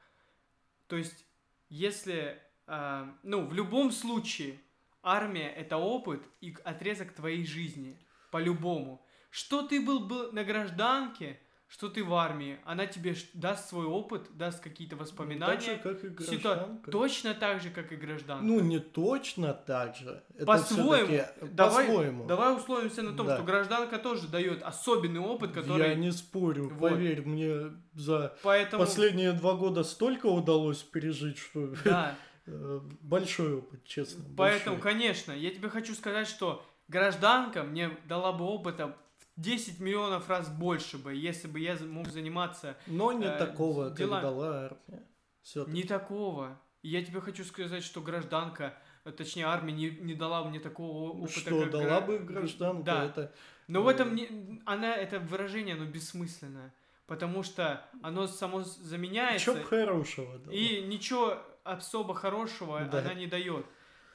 То 0.86 0.96
есть, 0.96 1.26
если, 1.68 2.40
э, 2.66 3.12
ну, 3.22 3.46
в 3.46 3.52
любом 3.54 3.90
случае, 3.90 4.60
армия 5.02 5.48
это 5.50 5.76
опыт 5.76 6.22
и 6.40 6.54
отрезок 6.64 7.12
твоей 7.12 7.44
жизни. 7.44 7.98
По-любому. 8.30 9.04
Что 9.30 9.66
ты 9.66 9.84
был 9.84 10.06
бы 10.06 10.32
на 10.32 10.44
гражданке, 10.44 11.40
что 11.72 11.88
ты 11.88 12.04
в 12.04 12.12
армии, 12.12 12.58
она 12.66 12.84
тебе 12.84 13.16
даст 13.32 13.70
свой 13.70 13.86
опыт, 13.86 14.28
даст 14.36 14.62
какие-то 14.62 14.94
воспоминания. 14.94 15.54
Так 15.54 15.62
же, 15.62 15.76
как 15.78 16.04
и 16.04 16.08
гражданка. 16.10 16.90
Точно 16.90 17.32
так 17.32 17.62
же, 17.62 17.70
как 17.70 17.92
и 17.92 17.96
гражданка. 17.96 18.44
Ну, 18.44 18.60
не 18.60 18.78
точно 18.78 19.54
так 19.54 19.96
же. 19.96 20.22
По-своему. 20.44 21.24
Давай, 21.40 21.86
по-своему. 21.86 22.26
давай 22.26 22.54
условимся 22.54 23.00
на 23.00 23.16
том, 23.16 23.26
да. 23.26 23.36
что 23.36 23.44
гражданка 23.46 23.98
тоже 23.98 24.28
дает 24.28 24.62
особенный 24.62 25.20
опыт, 25.20 25.52
который... 25.52 25.88
Я 25.88 25.94
не 25.94 26.12
спорю, 26.12 26.68
вот. 26.74 26.90
поверь, 26.90 27.22
мне 27.22 27.72
за 27.94 28.36
Поэтому... 28.42 28.84
последние 28.84 29.32
два 29.32 29.54
года 29.54 29.82
столько 29.82 30.26
удалось 30.26 30.82
пережить, 30.82 31.38
что... 31.38 31.74
Да. 31.84 32.14
Э, 32.44 32.80
большой 33.02 33.58
опыт, 33.58 33.84
честно. 33.84 34.24
Поэтому, 34.36 34.74
большой. 34.74 34.92
конечно, 34.92 35.30
я 35.30 35.52
тебе 35.52 35.68
хочу 35.68 35.94
сказать, 35.94 36.26
что 36.26 36.66
гражданка 36.88 37.62
мне 37.62 37.96
дала 38.08 38.32
бы 38.32 38.44
опыта 38.44 38.96
10 39.42 39.80
миллионов 39.80 40.28
раз 40.28 40.48
больше 40.48 40.96
бы, 40.96 41.14
если 41.14 41.48
бы 41.48 41.58
я 41.60 41.76
мог 41.80 42.08
заниматься... 42.08 42.76
Но 42.86 43.12
не 43.12 43.26
э, 43.26 43.36
такого 43.36 43.90
дела... 43.90 44.16
как 44.16 44.22
дала 44.22 44.64
армия. 44.64 45.06
Все 45.42 45.64
не 45.66 45.82
такого. 45.82 46.60
Я 46.82 47.04
тебе 47.04 47.20
хочу 47.20 47.44
сказать, 47.44 47.82
что 47.82 48.00
гражданка, 48.00 48.78
э, 49.04 49.10
точнее 49.10 49.46
армия 49.46 49.72
не, 49.72 49.90
не 49.90 50.14
дала 50.14 50.44
мне 50.44 50.60
такого 50.60 51.10
опыта. 51.10 51.40
Что, 51.40 51.60
как 51.60 51.70
дала 51.70 51.84
гра... 51.84 52.00
бы 52.00 52.18
гражданка? 52.20 52.84
Да. 52.84 53.04
Это... 53.04 53.32
Но 53.66 53.82
в 53.82 53.88
этом 53.88 54.12
э, 54.12 54.14
не... 54.14 54.62
она, 54.64 54.94
это 54.94 55.18
выражение, 55.18 55.74
оно 55.74 55.84
бессмысленное. 55.86 56.72
Потому 57.06 57.42
что 57.42 57.84
оно 58.00 58.26
само 58.28 58.62
заменяется. 58.62 59.50
Ничего 59.50 59.64
хорошего. 59.66 60.38
Дала. 60.38 60.54
И 60.54 60.82
ничего 60.82 61.38
особо 61.64 62.14
хорошего 62.14 62.80
да. 62.84 63.00
она 63.00 63.14
не 63.14 63.26
дает. 63.26 63.66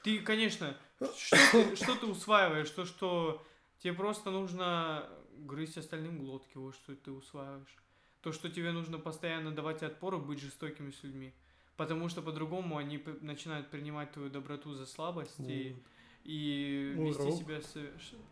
Ты, 0.02 0.20
конечно, 0.20 0.74
что 1.16 1.36
ты, 1.52 1.76
что 1.76 1.94
ты 1.96 2.06
усваиваешь, 2.06 2.70
то, 2.70 2.86
что 2.86 3.44
Тебе 3.78 3.92
просто 3.92 4.30
нужно 4.30 5.08
грызть 5.38 5.78
остальным 5.78 6.18
глотки, 6.18 6.56
вот 6.56 6.74
что 6.74 6.94
ты 6.94 7.10
усваиваешь. 7.10 7.76
То, 8.20 8.32
что 8.32 8.48
тебе 8.48 8.72
нужно 8.72 8.98
постоянно 8.98 9.52
давать 9.52 9.82
отпор 9.82 10.16
и 10.16 10.18
быть 10.18 10.40
жестокими 10.40 10.90
с 10.90 11.02
людьми. 11.02 11.32
Потому 11.76 12.08
что 12.08 12.22
по-другому 12.22 12.76
они 12.76 13.02
начинают 13.20 13.70
принимать 13.70 14.10
твою 14.12 14.30
доброту 14.30 14.74
за 14.74 14.86
слабость 14.86 15.38
вот. 15.38 15.48
и, 15.48 15.76
и 16.24 16.94
вести 16.96 17.30
себя 17.32 17.62
совершенно 17.62 18.24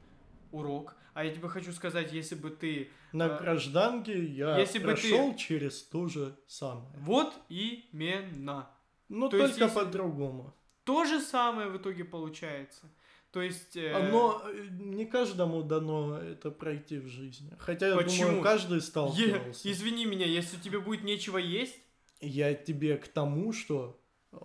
урок. 0.50 0.96
А 1.14 1.24
я 1.24 1.32
тебе 1.32 1.48
хочу 1.48 1.72
сказать, 1.72 2.12
если 2.12 2.34
бы 2.34 2.50
ты... 2.50 2.90
На 3.12 3.28
э, 3.28 3.38
гражданке 3.38 4.22
я 4.24 4.58
если 4.58 4.80
прошел 4.80 5.28
бы 5.28 5.32
ты... 5.32 5.38
через 5.38 5.82
то 5.84 6.08
же 6.08 6.36
самое. 6.46 6.90
Вот 6.98 7.34
именно. 7.48 8.68
Ну, 9.08 9.28
то 9.28 9.38
только 9.38 9.68
по-другому. 9.68 10.54
То 10.84 11.04
же 11.04 11.20
самое 11.20 11.68
в 11.68 11.76
итоге 11.78 12.04
получается. 12.04 12.90
То 13.36 13.42
есть... 13.42 13.76
Э... 13.76 14.08
Но 14.10 14.42
э, 14.46 14.68
не 14.80 15.04
каждому 15.04 15.62
дано 15.62 16.16
это 16.16 16.50
пройти 16.50 16.98
в 16.98 17.06
жизни. 17.06 17.50
Хотя, 17.58 17.88
я 17.88 17.96
Почему? 17.96 18.28
думаю, 18.28 18.42
каждый 18.42 18.80
сталкивался. 18.80 19.68
Е... 19.68 19.72
Извини 19.74 20.06
меня, 20.06 20.24
если 20.24 20.56
тебе 20.56 20.78
будет 20.78 21.04
нечего 21.04 21.36
есть... 21.36 21.78
Я 22.22 22.54
тебе 22.54 22.96
к 22.96 23.08
тому, 23.08 23.52
что 23.52 24.00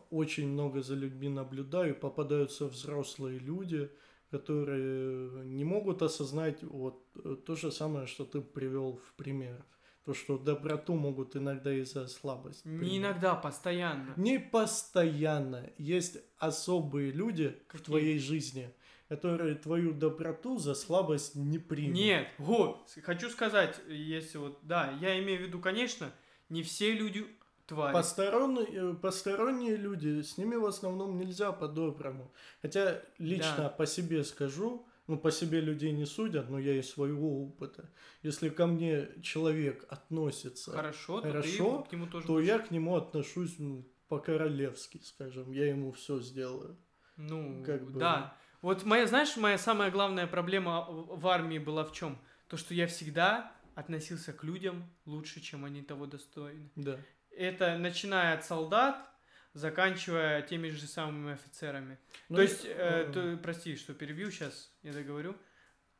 очень 0.09 0.49
много 0.49 0.81
за 0.81 0.95
людьми 0.95 1.29
наблюдаю, 1.29 1.95
попадаются 1.95 2.65
взрослые 2.65 3.39
люди, 3.39 3.89
которые 4.29 5.45
не 5.45 5.63
могут 5.63 6.01
осознать 6.01 6.61
вот 6.61 7.01
э, 7.15 7.37
то 7.45 7.55
же 7.55 7.71
самое, 7.71 8.07
что 8.07 8.25
ты 8.25 8.41
привел 8.41 8.97
в 8.97 9.13
пример. 9.13 9.63
То, 10.03 10.13
что 10.13 10.37
доброту 10.37 10.95
могут 10.95 11.35
иногда 11.35 11.71
из-за 11.73 12.07
слабости. 12.07 12.67
Не 12.67 12.79
принять. 12.79 12.97
иногда, 12.97 13.35
постоянно. 13.35 14.13
Не 14.17 14.39
постоянно. 14.39 15.69
Есть 15.77 16.17
особые 16.39 17.11
люди 17.11 17.55
Какие? 17.67 17.81
в 17.81 17.85
твоей 17.85 18.19
жизни, 18.19 18.73
которые 19.11 19.55
твою 19.55 19.91
доброту 19.91 20.57
за 20.57 20.73
слабость 20.73 21.35
не 21.35 21.59
примут. 21.59 21.95
Нет, 21.95 22.29
вот, 22.37 22.97
хочу 23.03 23.29
сказать, 23.29 23.77
если 23.89 24.37
вот, 24.37 24.59
да, 24.61 24.97
я 25.01 25.19
имею 25.19 25.39
в 25.39 25.41
виду, 25.47 25.59
конечно, 25.59 26.13
не 26.47 26.63
все 26.63 26.93
люди 26.93 27.27
твари. 27.65 27.91
Посторонние, 27.91 28.67
э, 28.71 28.93
посторонние 28.93 29.75
люди, 29.75 30.21
с 30.21 30.37
ними 30.37 30.55
в 30.55 30.65
основном 30.65 31.17
нельзя 31.17 31.51
по-доброму. 31.51 32.31
Хотя 32.61 33.01
лично 33.17 33.55
да. 33.57 33.69
по 33.69 33.85
себе 33.85 34.23
скажу, 34.23 34.87
ну, 35.07 35.17
по 35.17 35.29
себе 35.29 35.59
людей 35.59 35.91
не 35.91 36.05
судят, 36.05 36.49
но 36.49 36.57
я 36.57 36.79
из 36.79 36.89
своего 36.89 37.43
опыта. 37.43 37.89
Если 38.23 38.47
ко 38.47 38.65
мне 38.65 39.09
человек 39.21 39.85
относится 39.89 40.71
хорошо, 40.71 41.21
хорошо 41.21 41.79
то, 41.79 41.83
к 41.83 41.91
нему 41.91 42.07
тоже 42.07 42.27
то 42.27 42.39
я 42.39 42.59
к 42.59 42.71
нему 42.71 42.95
отношусь 42.95 43.59
ну, 43.59 43.85
по-королевски, 44.07 45.01
скажем. 45.03 45.51
Я 45.51 45.67
ему 45.67 45.91
все 45.91 46.21
сделаю. 46.21 46.77
Ну, 47.17 47.61
как 47.65 47.91
бы... 47.91 47.99
да. 47.99 48.37
Вот 48.61 48.85
моя, 48.85 49.07
знаешь, 49.07 49.35
моя 49.37 49.57
самая 49.57 49.89
главная 49.89 50.27
проблема 50.27 50.85
в 50.87 51.27
армии 51.27 51.57
была 51.57 51.83
в 51.83 51.93
чем? 51.93 52.19
То, 52.47 52.57
что 52.57 52.73
я 52.73 52.87
всегда 52.87 53.51
относился 53.75 54.33
к 54.33 54.43
людям 54.43 54.89
лучше, 55.05 55.41
чем 55.41 55.65
они 55.65 55.81
того 55.81 56.05
достойны. 56.05 56.69
Да. 56.75 56.99
Это 57.31 57.77
начиная 57.77 58.35
от 58.35 58.45
солдат, 58.45 59.09
заканчивая 59.53 60.41
теми 60.41 60.69
же 60.69 60.85
самыми 60.85 61.33
офицерами. 61.33 61.97
Ну, 62.29 62.37
то 62.37 62.41
есть, 62.41 62.65
э, 62.65 62.69
э, 63.07 63.11
то, 63.11 63.39
прости, 63.41 63.75
что 63.75 63.93
перебью 63.93 64.29
сейчас, 64.31 64.71
я 64.83 64.93
договорю. 64.93 65.35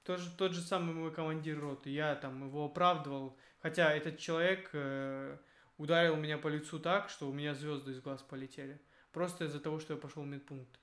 Тоже, 0.03 0.31
тот 0.35 0.53
же 0.53 0.61
самый 0.61 0.95
мой 0.95 1.13
командир 1.13 1.59
роты, 1.59 1.89
я 1.89 2.15
там 2.15 2.47
его 2.47 2.65
оправдывал, 2.65 3.37
хотя 3.59 3.93
этот 3.93 4.17
человек 4.17 4.69
э, 4.73 5.37
ударил 5.77 6.15
меня 6.15 6.37
по 6.37 6.47
лицу 6.47 6.79
так, 6.79 7.09
что 7.09 7.29
у 7.29 7.33
меня 7.33 7.53
звезды 7.53 7.91
из 7.91 8.01
глаз 8.01 8.21
полетели. 8.21 8.81
Просто 9.11 9.45
из-за 9.45 9.59
того, 9.59 9.79
что 9.79 9.93
я 9.93 9.99
пошел 9.99 10.23
в 10.23 10.27
медпункт. 10.27 10.80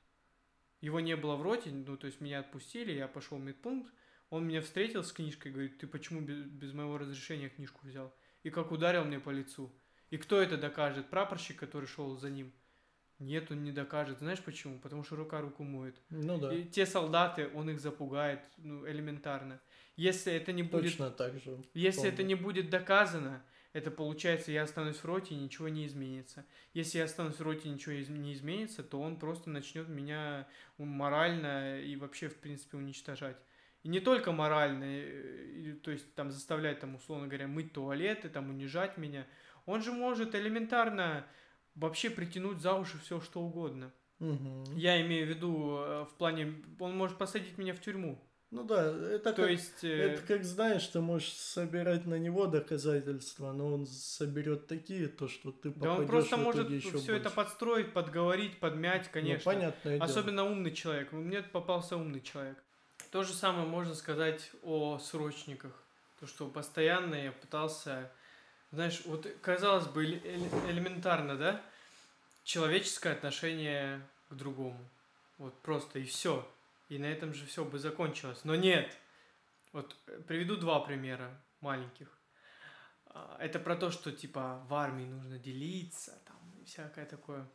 Его 0.80 1.00
не 1.00 1.16
было 1.16 1.36
в 1.36 1.42
роте, 1.42 1.70
ну, 1.70 1.96
то 1.96 2.06
есть 2.06 2.20
меня 2.20 2.40
отпустили, 2.40 2.92
я 2.92 3.08
пошел 3.08 3.38
в 3.38 3.42
медпункт, 3.42 3.92
он 4.30 4.46
меня 4.46 4.60
встретил 4.60 5.02
с 5.02 5.12
книжкой, 5.12 5.52
говорит, 5.52 5.78
ты 5.78 5.86
почему 5.86 6.20
без, 6.20 6.44
без 6.44 6.72
моего 6.72 6.98
разрешения 6.98 7.48
книжку 7.48 7.80
взял? 7.86 8.14
И 8.42 8.50
как 8.50 8.70
ударил 8.70 9.04
мне 9.04 9.18
по 9.18 9.30
лицу. 9.30 9.72
И 10.10 10.16
кто 10.16 10.40
это 10.40 10.56
докажет? 10.56 11.10
Прапорщик, 11.10 11.58
который 11.58 11.86
шел 11.86 12.16
за 12.16 12.30
ним? 12.30 12.52
Нет, 13.18 13.50
он 13.50 13.64
не 13.64 13.72
докажет. 13.72 14.20
Знаешь 14.20 14.40
почему? 14.40 14.78
Потому 14.78 15.02
что 15.02 15.16
рука 15.16 15.40
руку 15.40 15.64
моет. 15.64 16.00
Ну 16.08 16.38
да. 16.38 16.54
И 16.54 16.64
те 16.64 16.86
солдаты, 16.86 17.50
он 17.52 17.68
их 17.70 17.80
запугает, 17.80 18.40
ну, 18.58 18.88
элементарно. 18.88 19.60
Если 19.96 20.32
это 20.32 20.52
не 20.52 20.62
будет... 20.62 20.84
Точно 20.84 21.10
так 21.10 21.40
же. 21.40 21.58
Если 21.74 22.02
помню. 22.02 22.12
это 22.12 22.22
не 22.22 22.34
будет 22.36 22.70
доказано, 22.70 23.42
это 23.78 23.90
получается, 23.90 24.52
я 24.52 24.62
останусь 24.64 24.96
в 24.96 25.04
роте, 25.04 25.34
и 25.34 25.38
ничего 25.38 25.68
не 25.68 25.86
изменится. 25.86 26.44
Если 26.74 26.98
я 26.98 27.04
останусь 27.04 27.36
в 27.36 27.42
роте, 27.42 27.68
и 27.68 27.72
ничего 27.72 27.94
не 27.94 28.34
изменится, 28.34 28.82
то 28.82 29.00
он 29.00 29.18
просто 29.18 29.50
начнет 29.50 29.88
меня 29.88 30.46
морально 30.76 31.80
и 31.80 31.96
вообще, 31.96 32.28
в 32.28 32.36
принципе, 32.36 32.76
уничтожать. 32.76 33.36
И 33.84 33.88
не 33.88 34.00
только 34.00 34.32
морально, 34.32 34.84
то 35.82 35.90
есть 35.90 36.14
там 36.14 36.30
заставлять, 36.30 36.80
там, 36.80 36.96
условно 36.96 37.28
говоря, 37.28 37.46
мыть 37.46 37.72
туалеты, 37.72 38.28
там, 38.28 38.50
унижать 38.50 38.98
меня. 38.98 39.26
Он 39.66 39.82
же 39.82 39.92
может 39.92 40.34
элементарно 40.34 41.26
вообще 41.74 42.10
притянуть 42.10 42.60
за 42.60 42.74
уши 42.74 42.98
все, 42.98 43.20
что 43.20 43.40
угодно. 43.40 43.92
Угу. 44.20 44.72
Я 44.74 45.00
имею 45.00 45.26
в 45.26 45.28
виду 45.28 45.76
э, 45.78 46.04
в 46.04 46.14
плане, 46.18 46.54
он 46.80 46.96
может 46.96 47.18
посадить 47.18 47.56
меня 47.56 47.72
в 47.72 47.80
тюрьму. 47.80 48.20
Ну 48.50 48.64
да, 48.64 48.86
это 48.86 49.34
То 49.34 49.42
как, 49.42 49.50
есть, 49.50 49.84
э... 49.84 50.12
это 50.12 50.22
как 50.26 50.42
знаешь, 50.42 50.86
ты 50.86 51.00
можешь 51.00 51.32
собирать 51.32 52.06
на 52.06 52.14
него 52.14 52.46
доказательства, 52.46 53.52
но 53.52 53.74
он 53.74 53.86
соберет 53.86 54.66
такие, 54.66 55.08
то 55.08 55.28
что 55.28 55.52
ты 55.52 55.70
Да 55.70 55.96
он 55.96 56.06
просто 56.06 56.38
может 56.38 56.70
еще 56.70 56.88
все 56.88 56.92
больше. 56.92 57.12
это 57.12 57.30
подстроить, 57.30 57.92
подговорить, 57.92 58.58
подмять, 58.58 59.04
ну, 59.04 59.10
конечно. 59.12 59.52
Ну, 59.52 59.58
понятное 59.58 60.00
Особенно 60.00 60.42
дело. 60.42 60.52
умный 60.52 60.72
человек. 60.72 61.12
Мне 61.12 61.42
попался 61.42 61.96
умный 61.98 62.22
человек. 62.22 62.56
То 63.10 63.22
же 63.22 63.34
самое 63.34 63.66
можно 63.66 63.94
сказать 63.94 64.50
о 64.62 64.98
срочниках. 64.98 65.72
То, 66.18 66.26
что 66.26 66.48
постоянно 66.48 67.14
я 67.14 67.32
пытался... 67.32 68.10
Знаешь, 68.72 69.02
вот 69.04 69.26
казалось 69.42 69.86
бы 69.86 70.04
элементарно, 70.06 71.36
да? 71.36 71.62
Человеческое 72.44 73.12
отношение 73.12 74.00
к 74.30 74.34
другому. 74.34 74.78
Вот 75.36 75.54
просто 75.60 75.98
и 75.98 76.04
все 76.04 76.46
и 76.88 76.98
на 76.98 77.06
этом 77.06 77.34
же 77.34 77.46
все 77.46 77.64
бы 77.64 77.78
закончилось. 77.78 78.40
Но 78.44 78.54
нет. 78.54 78.96
Вот 79.72 79.96
э, 80.06 80.20
приведу 80.26 80.56
два 80.56 80.80
примера 80.80 81.42
маленьких. 81.60 82.18
А, 83.06 83.36
Это 83.40 83.58
про 83.58 83.76
то, 83.76 83.90
что 83.90 84.12
типа 84.12 84.64
в 84.68 84.74
армии 84.74 85.04
нужно 85.04 85.38
делиться, 85.38 86.22
там 86.26 86.64
всякое 86.64 87.06
такое. 87.06 87.48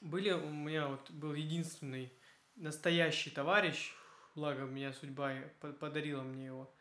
Были 0.00 0.30
у 0.30 0.50
меня 0.50 0.88
вот 0.88 1.10
был 1.10 1.34
единственный 1.34 2.12
настоящий 2.56 3.30
товарищ, 3.30 3.94
благо 4.34 4.62
меня 4.62 4.92
судьба 4.92 5.34
подарила 5.80 6.22
мне 6.22 6.46
его. 6.46 6.74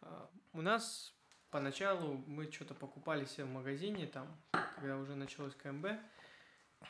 А, 0.00 0.30
У 0.52 0.62
нас 0.62 1.14
поначалу 1.50 2.14
мы 2.26 2.50
что-то 2.50 2.74
покупали 2.74 3.24
себе 3.24 3.44
в 3.44 3.50
магазине 3.50 4.06
там, 4.06 4.40
когда 4.76 4.96
уже 4.96 5.14
началось 5.14 5.54
КМБ, 5.54 5.86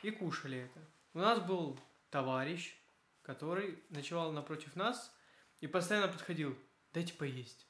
и 0.03 0.11
кушали 0.11 0.59
это. 0.59 0.79
У 1.13 1.19
нас 1.19 1.39
был 1.39 1.77
товарищ, 2.09 2.75
который 3.21 3.83
ночевал 3.89 4.31
напротив 4.31 4.75
нас 4.75 5.15
и 5.59 5.67
постоянно 5.67 6.07
подходил, 6.07 6.57
дайте 6.93 7.13
поесть, 7.13 7.67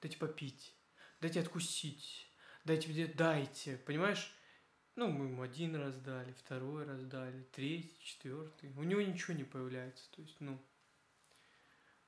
дайте 0.00 0.18
попить, 0.18 0.74
дайте 1.20 1.40
откусить, 1.40 2.30
дайте 2.64 2.88
мне, 2.88 3.06
дайте, 3.06 3.76
понимаешь? 3.78 4.34
Ну, 4.96 5.08
мы 5.08 5.26
ему 5.26 5.42
один 5.42 5.76
раз 5.76 5.96
дали, 6.00 6.32
второй 6.32 6.84
раз 6.84 7.04
дали, 7.04 7.44
третий, 7.52 7.96
четвертый. 8.02 8.72
У 8.76 8.82
него 8.82 9.00
ничего 9.00 9.34
не 9.34 9.44
появляется, 9.44 10.10
то 10.10 10.22
есть, 10.22 10.40
ну, 10.40 10.60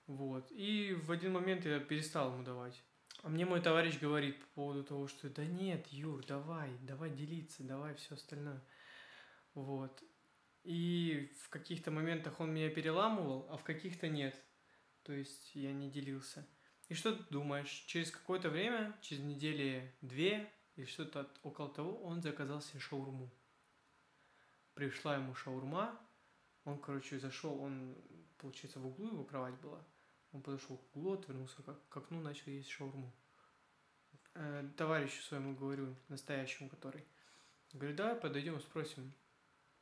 вот. 0.06 0.50
И 0.50 0.94
в 0.94 1.12
один 1.12 1.32
момент 1.34 1.64
я 1.64 1.78
перестал 1.78 2.32
ему 2.32 2.42
давать. 2.42 2.82
А 3.22 3.28
мне 3.28 3.44
мой 3.44 3.60
товарищ 3.60 4.00
говорит 4.00 4.40
по 4.40 4.46
поводу 4.54 4.82
того, 4.82 5.06
что 5.06 5.28
да 5.28 5.44
нет, 5.44 5.86
Юр, 5.88 6.24
давай, 6.26 6.70
давай 6.80 7.10
делиться, 7.10 7.62
давай 7.62 7.94
все 7.94 8.14
остальное. 8.14 8.60
Вот. 9.54 10.02
И 10.62 11.32
в 11.42 11.48
каких-то 11.48 11.90
моментах 11.90 12.38
он 12.40 12.52
меня 12.52 12.68
переламывал, 12.70 13.46
а 13.50 13.56
в 13.56 13.64
каких-то 13.64 14.08
нет. 14.08 14.34
То 15.02 15.12
есть 15.12 15.54
я 15.54 15.72
не 15.72 15.90
делился. 15.90 16.46
И 16.88 16.94
что 16.94 17.14
ты 17.14 17.22
думаешь? 17.30 17.84
Через 17.86 18.10
какое-то 18.10 18.50
время, 18.50 18.96
через 19.00 19.22
недели 19.22 19.94
две 20.02 20.52
или 20.76 20.84
что-то 20.84 21.20
от- 21.20 21.40
около 21.42 21.68
того, 21.72 22.02
он 22.02 22.20
заказал 22.20 22.60
себе 22.60 22.80
шаурму. 22.80 23.30
Пришла 24.74 25.16
ему 25.16 25.34
шаурма, 25.34 25.98
он, 26.64 26.78
короче, 26.78 27.18
зашел, 27.18 27.60
он, 27.60 27.96
получается, 28.38 28.80
в 28.80 28.86
углу 28.86 29.08
его 29.08 29.24
кровать 29.24 29.54
была. 29.60 29.84
Он 30.32 30.42
подошел 30.42 30.76
к 30.76 30.96
углу, 30.96 31.14
отвернулся 31.14 31.62
как, 31.62 31.88
к 31.88 31.96
окну, 31.96 32.20
начал 32.20 32.50
есть 32.50 32.68
шаурму. 32.68 33.12
Э, 34.34 34.68
товарищу 34.76 35.22
своему 35.22 35.54
говорю, 35.54 35.96
настоящему 36.08 36.68
который. 36.68 37.04
Говорю, 37.72 37.96
давай 37.96 38.14
подойдем, 38.14 38.60
спросим, 38.60 39.12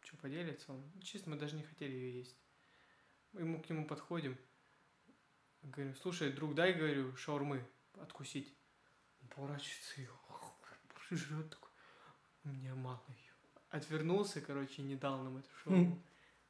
что 0.02 0.16
поделится 0.16 0.72
он. 0.72 0.90
Честно, 1.02 1.32
мы 1.32 1.38
даже 1.38 1.56
не 1.56 1.62
хотели 1.62 1.92
ее 1.92 2.18
есть. 2.18 2.36
Мы 3.32 3.60
к 3.60 3.68
нему 3.68 3.86
подходим. 3.86 4.36
Говорю, 5.62 5.94
слушай, 5.94 6.32
друг, 6.32 6.54
дай, 6.54 6.72
говорю, 6.72 7.16
шаурмы 7.16 7.66
откусить. 7.94 8.54
Он 9.20 9.28
поворачивается 9.28 10.00
и 10.00 10.06
жрет 11.10 11.50
такой. 11.50 11.70
У 12.44 12.48
меня 12.48 12.74
мало 12.74 13.04
ее. 13.08 13.32
Отвернулся, 13.70 14.40
короче, 14.40 14.82
и 14.82 14.84
не 14.84 14.96
дал 14.96 15.22
нам 15.22 15.38
эту 15.38 15.50
шаурму. 15.62 16.02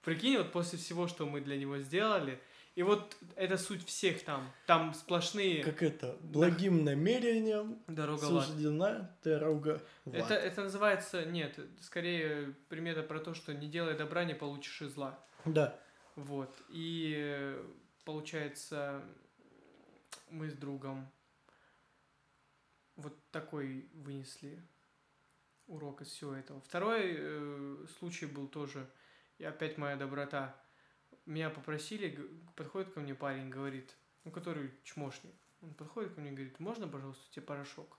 Прикинь, 0.02 0.36
вот 0.38 0.52
после 0.52 0.78
всего, 0.78 1.08
что 1.08 1.26
мы 1.26 1.40
для 1.40 1.56
него 1.56 1.78
сделали, 1.78 2.40
и 2.78 2.82
вот 2.84 3.16
это 3.34 3.58
суть 3.58 3.84
всех 3.84 4.22
там. 4.22 4.48
Там 4.66 4.94
сплошные 4.94 5.64
Как 5.64 5.82
это, 5.82 6.16
благим 6.20 6.84
намерением 6.84 7.82
дорога 7.88 8.24
суждена 8.24 9.10
дорога 9.24 9.82
в 10.04 10.14
Это, 10.14 10.34
это 10.34 10.62
называется, 10.62 11.24
нет, 11.24 11.58
скорее 11.80 12.54
примета 12.68 13.02
про 13.02 13.18
то, 13.18 13.34
что 13.34 13.52
не 13.52 13.66
делай 13.66 13.96
добра, 13.96 14.22
не 14.22 14.34
получишь 14.34 14.82
и 14.82 14.86
зла. 14.86 15.18
Да. 15.44 15.76
Вот. 16.14 16.56
И 16.68 17.16
э, 17.18 17.66
получается, 18.04 19.02
мы 20.30 20.48
с 20.48 20.54
другом 20.54 21.10
вот 22.94 23.18
такой 23.32 23.88
вынесли 23.92 24.62
урок 25.66 26.02
из 26.02 26.10
всего 26.10 26.32
этого. 26.32 26.60
Второй 26.60 27.16
э, 27.18 27.86
случай 27.98 28.26
был 28.26 28.46
тоже, 28.46 28.88
и 29.38 29.44
опять 29.44 29.78
моя 29.78 29.96
доброта. 29.96 30.54
Меня 31.28 31.50
попросили, 31.50 32.26
подходит 32.56 32.90
ко 32.94 33.00
мне 33.00 33.14
парень, 33.14 33.50
говорит, 33.50 33.94
ну, 34.24 34.30
который 34.30 34.72
чмошник. 34.82 35.34
Он 35.60 35.74
подходит 35.74 36.14
ко 36.14 36.22
мне 36.22 36.30
и 36.30 36.34
говорит, 36.34 36.58
можно, 36.58 36.88
пожалуйста, 36.88 37.22
тебе 37.30 37.42
порошок? 37.42 37.98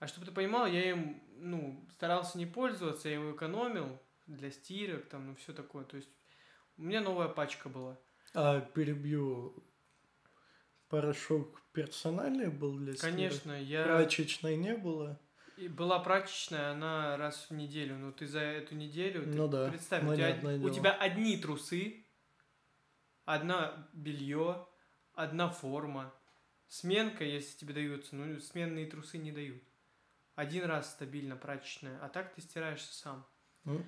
А 0.00 0.06
чтобы 0.06 0.26
ты 0.26 0.32
понимал, 0.32 0.66
я 0.66 0.90
им, 0.90 1.22
ну, 1.38 1.88
старался 1.94 2.36
не 2.36 2.44
пользоваться, 2.44 3.08
я 3.08 3.14
его 3.14 3.34
экономил 3.34 3.98
для 4.26 4.50
стирок, 4.50 5.08
там, 5.08 5.28
ну, 5.28 5.34
все 5.36 5.54
такое. 5.54 5.86
То 5.86 5.96
есть 5.96 6.10
у 6.76 6.82
меня 6.82 7.00
новая 7.00 7.28
пачка 7.28 7.70
была. 7.70 7.98
А 8.34 8.60
перебью, 8.60 9.64
порошок 10.90 11.62
персональный 11.72 12.50
был 12.50 12.76
для 12.76 12.96
стирок? 12.96 13.14
Конечно, 13.14 13.62
я... 13.62 13.82
Прачечной 13.84 14.56
не 14.58 14.76
было? 14.76 15.18
И 15.56 15.68
была 15.68 16.00
прачечная, 16.00 16.72
она 16.72 17.16
раз 17.16 17.46
в 17.48 17.54
неделю. 17.54 17.96
Ну, 17.96 18.12
ты 18.12 18.26
за 18.26 18.40
эту 18.40 18.74
неделю... 18.74 19.22
ты 19.22 19.28
Ну 19.28 19.48
да, 19.48 19.70
Представь, 19.70 20.04
у 20.04 20.14
тебя, 20.14 20.38
у 20.62 20.68
тебя 20.68 20.92
одни 20.92 21.38
трусы, 21.38 22.05
одна 23.26 23.88
белье, 23.92 24.66
одна 25.12 25.50
форма. 25.50 26.14
Сменка, 26.68 27.24
если 27.24 27.58
тебе 27.58 27.74
дается, 27.74 28.16
ну, 28.16 28.40
сменные 28.40 28.86
трусы 28.86 29.18
не 29.18 29.32
дают. 29.32 29.62
Один 30.34 30.64
раз 30.64 30.90
стабильно 30.90 31.36
прачечная, 31.36 31.98
а 32.02 32.08
так 32.08 32.34
ты 32.34 32.40
стираешься 32.40 32.94
сам. 32.94 33.26
М? 33.64 33.84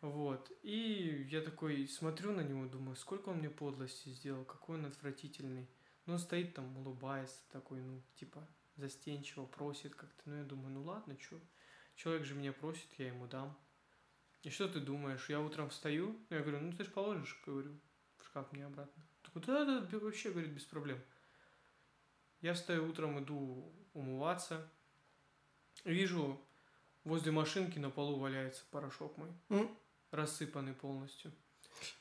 Вот. 0.00 0.50
И 0.62 1.26
я 1.30 1.40
такой 1.40 1.86
смотрю 1.88 2.32
на 2.32 2.40
него, 2.40 2.66
думаю, 2.66 2.96
сколько 2.96 3.30
он 3.30 3.38
мне 3.38 3.50
подлости 3.50 4.08
сделал, 4.10 4.44
какой 4.44 4.78
он 4.78 4.86
отвратительный. 4.86 5.68
Ну, 6.06 6.14
он 6.14 6.18
стоит 6.18 6.54
там, 6.54 6.76
улыбается, 6.76 7.40
такой, 7.50 7.80
ну, 7.80 8.02
типа, 8.14 8.46
застенчиво, 8.76 9.46
просит 9.46 9.94
как-то. 9.94 10.22
Ну, 10.26 10.36
я 10.36 10.44
думаю, 10.44 10.70
ну 10.70 10.82
ладно, 10.82 11.16
чё. 11.16 11.40
Человек 11.96 12.24
же 12.24 12.34
меня 12.34 12.52
просит, 12.52 12.92
я 12.98 13.08
ему 13.08 13.26
дам. 13.26 13.58
И 14.42 14.50
что 14.50 14.68
ты 14.68 14.78
думаешь? 14.80 15.28
Я 15.28 15.40
утром 15.40 15.70
встаю, 15.70 16.20
я 16.30 16.40
говорю, 16.40 16.60
ну 16.60 16.72
ты 16.72 16.84
же 16.84 16.90
положишь, 16.90 17.40
говорю, 17.44 17.80
шкаф 18.36 18.52
мне 18.52 18.66
обратно. 18.66 19.02
Такой, 19.22 19.42
да, 19.46 19.64
да, 19.64 19.98
вообще, 19.98 20.30
говорит, 20.30 20.50
без 20.50 20.64
проблем. 20.64 20.98
Я 22.42 22.52
встаю 22.52 22.86
утром, 22.86 23.18
иду 23.22 23.72
умываться. 23.94 24.68
Вижу, 25.84 26.38
возле 27.04 27.32
машинки 27.32 27.78
на 27.78 27.88
полу 27.90 28.18
валяется 28.18 28.62
порошок 28.70 29.16
мой 29.16 29.28
М? 29.48 29.70
рассыпанный 30.10 30.74
полностью. 30.74 31.32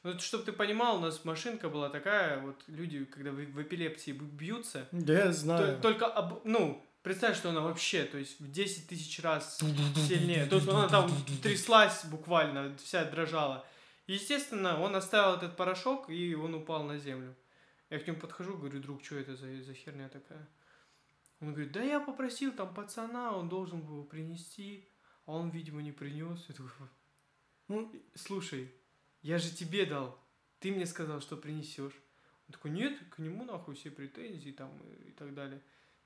Ну, 0.03 0.17
чтобы 0.19 0.43
ты 0.43 0.51
понимал, 0.51 0.97
у 0.97 0.99
нас 0.99 1.23
машинка 1.25 1.69
была 1.69 1.89
такая, 1.89 2.41
вот 2.41 2.61
люди, 2.67 3.05
когда 3.05 3.31
в, 3.31 3.35
в 3.35 3.61
эпилепсии 3.61 4.11
бьются, 4.11 4.87
Да 4.91 5.13
я 5.13 5.25
то- 5.27 5.33
знаю. 5.33 5.81
только, 5.81 6.05
об- 6.07 6.45
ну, 6.45 6.85
представь, 7.01 7.37
что 7.37 7.49
она 7.51 7.61
вообще, 7.61 8.03
то 8.03 8.17
есть 8.17 8.39
в 8.41 8.51
10 8.51 8.87
тысяч 8.89 9.21
раз 9.21 9.57
сильнее. 10.07 10.45
То 10.47 10.57
есть 10.57 10.67
она 10.67 10.87
там 10.89 11.09
тряслась 11.41 12.03
буквально, 12.05 12.75
вся 12.77 13.05
дрожала. 13.05 13.65
Естественно, 14.07 14.80
он 14.80 14.95
оставил 14.95 15.36
этот 15.38 15.57
порошок, 15.57 16.10
и 16.10 16.36
он 16.36 16.53
упал 16.53 16.84
на 16.84 16.98
землю. 16.99 17.36
Я 17.90 17.99
к 17.99 18.07
нему 18.07 18.19
подхожу, 18.19 18.57
говорю, 18.57 18.80
друг, 18.80 19.03
что 19.03 19.15
это 19.15 19.36
за, 19.36 19.61
за 19.61 19.73
херня 19.73 20.10
такая? 20.10 20.48
Он 21.40 21.53
говорит, 21.53 21.72
да 21.72 21.82
я 21.82 21.99
попросил 21.99 22.53
там 22.53 22.73
пацана, 22.73 23.36
он 23.36 23.49
должен 23.49 23.82
был 23.82 24.03
принести, 24.03 24.88
а 25.26 25.34
он, 25.34 25.49
видимо, 25.49 25.82
не 25.82 25.91
принес. 25.91 26.45
Я 26.48 26.56
такой, 26.56 26.72
Ну, 27.68 27.91
слушай, 28.15 28.72
я 29.22 29.38
же 29.38 29.53
тебе 29.53 29.86
дал, 29.86 30.19
ты 30.60 30.72
мне 30.72 30.86
сказал, 30.86 31.22
что 31.22 31.36
принесешь. 31.36 31.94
Он 32.48 32.53
такой, 32.53 32.72
нет, 32.72 32.98
к 33.10 33.19
нему 33.19 33.44
нахуй 33.44 33.76
все 33.76 33.90
претензии 33.90 34.52
там 34.52 34.69
и, 34.84 35.10
и 35.10 35.11
так 35.11 35.34
далее. 35.34 35.61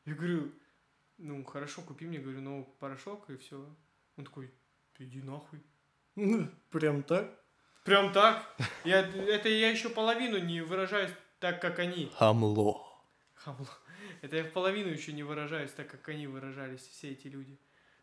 Я 0.06 0.16
говорю, 0.16 0.54
ну 1.18 1.44
хорошо, 1.44 1.82
купи 1.82 2.06
мне, 2.06 2.20
говорю, 2.20 2.42
ну 2.42 2.76
порошок 2.80 3.30
и 3.30 3.38
все. 3.38 3.66
Он 4.16 4.26
такой, 4.26 4.52
иди 4.98 5.22
нахуй. 5.22 5.62
Прям 6.70 7.04
так? 7.04 7.44
Прям 7.84 8.11
так? 8.14 8.45
Я, 8.84 8.99
это 8.99 9.49
я 9.49 9.69
еще 9.69 9.89
половину 9.89 10.38
не 10.38 10.61
выражаюсь 10.61 11.11
так, 11.39 11.61
как 11.61 11.80
они. 11.80 12.11
Хамло. 12.15 12.85
Хамло. 13.35 13.68
Это 14.22 14.38
я 14.38 14.43
в 14.43 14.51
половину 14.51 14.89
еще 14.89 15.14
не 15.14 15.23
выражаюсь 15.23 15.72
так, 15.72 15.89
как 15.89 16.10
они 16.10 16.27
выражались, 16.27 16.81
все 16.81 17.11
эти 17.11 17.27
люди. 17.27 17.57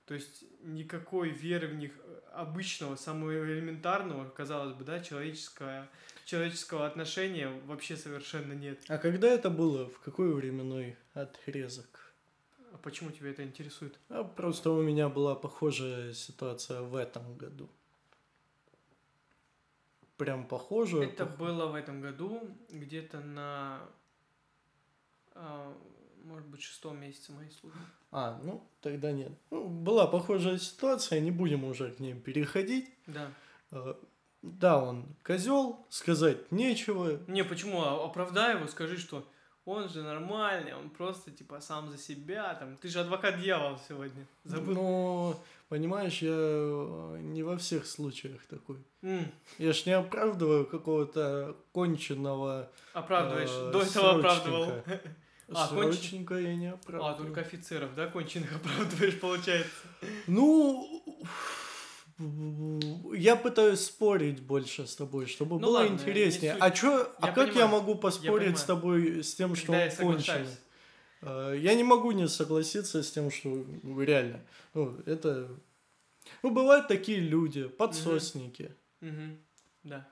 То 0.07 0.15
есть 0.15 0.45
никакой 0.63 1.31
веры 1.31 1.67
в 1.67 1.75
них 1.75 1.91
э, 1.99 2.21
обычного, 2.33 2.95
самого 2.95 3.33
элементарного, 3.33 4.29
казалось 4.31 4.73
бы, 4.75 4.85
да, 4.85 5.01
человеческого, 5.01 5.89
человеческого 6.25 6.87
отношения 6.87 7.49
вообще 7.67 7.97
совершенно 7.97 8.53
нет. 8.53 8.79
А 8.89 8.99
когда 8.99 9.29
это 9.29 9.51
было? 9.51 9.91
В 9.91 9.99
какой 9.99 10.33
временной 10.33 10.97
отрезок? 11.13 12.15
А 12.73 12.79
почему 12.79 13.11
тебя 13.11 13.31
это 13.31 13.43
интересует? 13.43 13.99
А 14.09 14.23
просто 14.23 14.71
у 14.71 14.81
меня 14.81 15.09
была 15.09 15.35
похожая 15.35 16.13
ситуация 16.13 16.83
в 16.83 16.95
этом 16.95 17.37
году. 17.37 17.69
Прям 20.17 20.47
похожая. 20.47 21.03
Это 21.05 21.25
пох- 21.25 21.37
было 21.37 21.67
в 21.67 21.75
этом 21.75 22.01
году, 22.01 22.41
где-то 22.71 23.21
на, 23.21 23.81
а, 25.35 25.73
может 26.25 26.49
быть, 26.49 26.63
шестом 26.63 26.99
месяце 27.01 27.33
моей 27.33 27.51
службы. 27.51 27.79
А, 28.11 28.41
ну, 28.43 28.67
тогда 28.81 29.13
нет. 29.13 29.33
Ну, 29.51 29.69
была 29.69 30.07
похожая 30.07 30.59
ситуация, 30.59 31.21
не 31.21 31.31
будем 31.31 31.65
уже 31.65 31.91
к 31.93 32.01
ней 32.01 32.15
переходить. 32.15 32.89
Да. 33.07 33.31
Э, 33.73 33.95
Да, 34.43 34.83
он 34.83 35.07
козел, 35.25 35.85
сказать 35.91 36.53
нечего. 36.53 37.19
Не, 37.27 37.43
почему? 37.45 37.83
А- 37.83 38.05
Оправдай 38.05 38.55
его, 38.57 38.69
скажи, 38.69 38.97
что 38.97 39.27
он 39.67 39.89
же 39.91 40.03
нормальный, 40.03 40.75
он 40.75 40.89
просто, 40.89 41.31
типа, 41.31 41.61
сам 41.61 41.91
за 41.91 41.99
себя, 41.99 42.55
там, 42.55 42.77
ты 42.77 42.89
же 42.89 43.01
адвокат 43.01 43.41
дьявола 43.41 43.79
сегодня, 43.89 44.25
забыл. 44.45 44.75
Ну, 44.75 45.37
понимаешь, 45.69 46.23
я 46.23 46.31
э, 46.33 47.19
не 47.21 47.43
во 47.43 47.57
всех 47.59 47.87
случаях 47.87 48.41
такой. 48.47 48.77
М, 49.03 49.27
Я 49.59 49.73
ж 49.73 49.87
не 49.87 49.93
оправдываю 49.93 50.65
какого-то 50.67 51.55
конченного 51.73 52.71
Оправдываешь, 52.95 53.51
э, 53.53 53.71
до 53.73 53.83
этого 53.83 54.11
оправдывал. 54.19 54.65
срочника. 54.67 55.01
А, 55.49 55.69
конч- 55.73 55.93
Срочненько 55.93 56.35
я 56.35 56.57
не 56.57 56.67
А, 56.71 56.75
оправдываю. 56.75 57.17
только 57.19 57.41
офицеров, 57.41 57.95
да, 57.95 58.09
конченых 58.09 58.51
оправдываешь, 58.57 59.21
получается. 59.21 59.71
Ну, 60.27 61.05
я 62.19 63.37
пытаюсь 63.37 63.81
спорить 63.81 64.41
больше 64.41 64.87
с 64.87 64.97
тобой, 64.97 65.27
чтобы 65.27 65.57
Ну 65.61 65.67
было 65.67 65.79
ладно, 65.81 65.95
интереснее. 65.95 66.55
не 66.55 66.61
А 66.61 66.71
чё, 66.71 67.13
а 67.21 67.27
Я 67.27 67.33
как 67.33 67.47
я 67.49 67.53
понимаю, 67.53 67.69
могу 67.69 67.95
поспорить 67.95 68.59
с 68.59 68.63
понимаю. 68.63 68.67
тобой 68.67 69.23
с 69.25 69.35
тем, 69.35 69.55
что 69.55 69.75
я 69.75 69.85
он 69.87 69.91
соглашаюсь. 69.91 70.59
Э, 71.23 71.55
Я 71.59 71.75
не 71.75 71.85
могу 71.85 72.13
не 72.13 72.29
согласиться 72.29 73.03
с 73.03 73.11
тем, 73.11 73.31
что 73.31 73.49
ну, 73.83 74.01
реально, 74.03 74.41
ну, 74.75 74.97
это... 75.07 75.49
Ну, 76.43 76.51
бывают 76.51 76.89
такие 76.89 77.21
люди, 77.21 77.69
подсосники. 77.69 78.75
Мгм, 79.01 79.39
Да. 79.85 80.09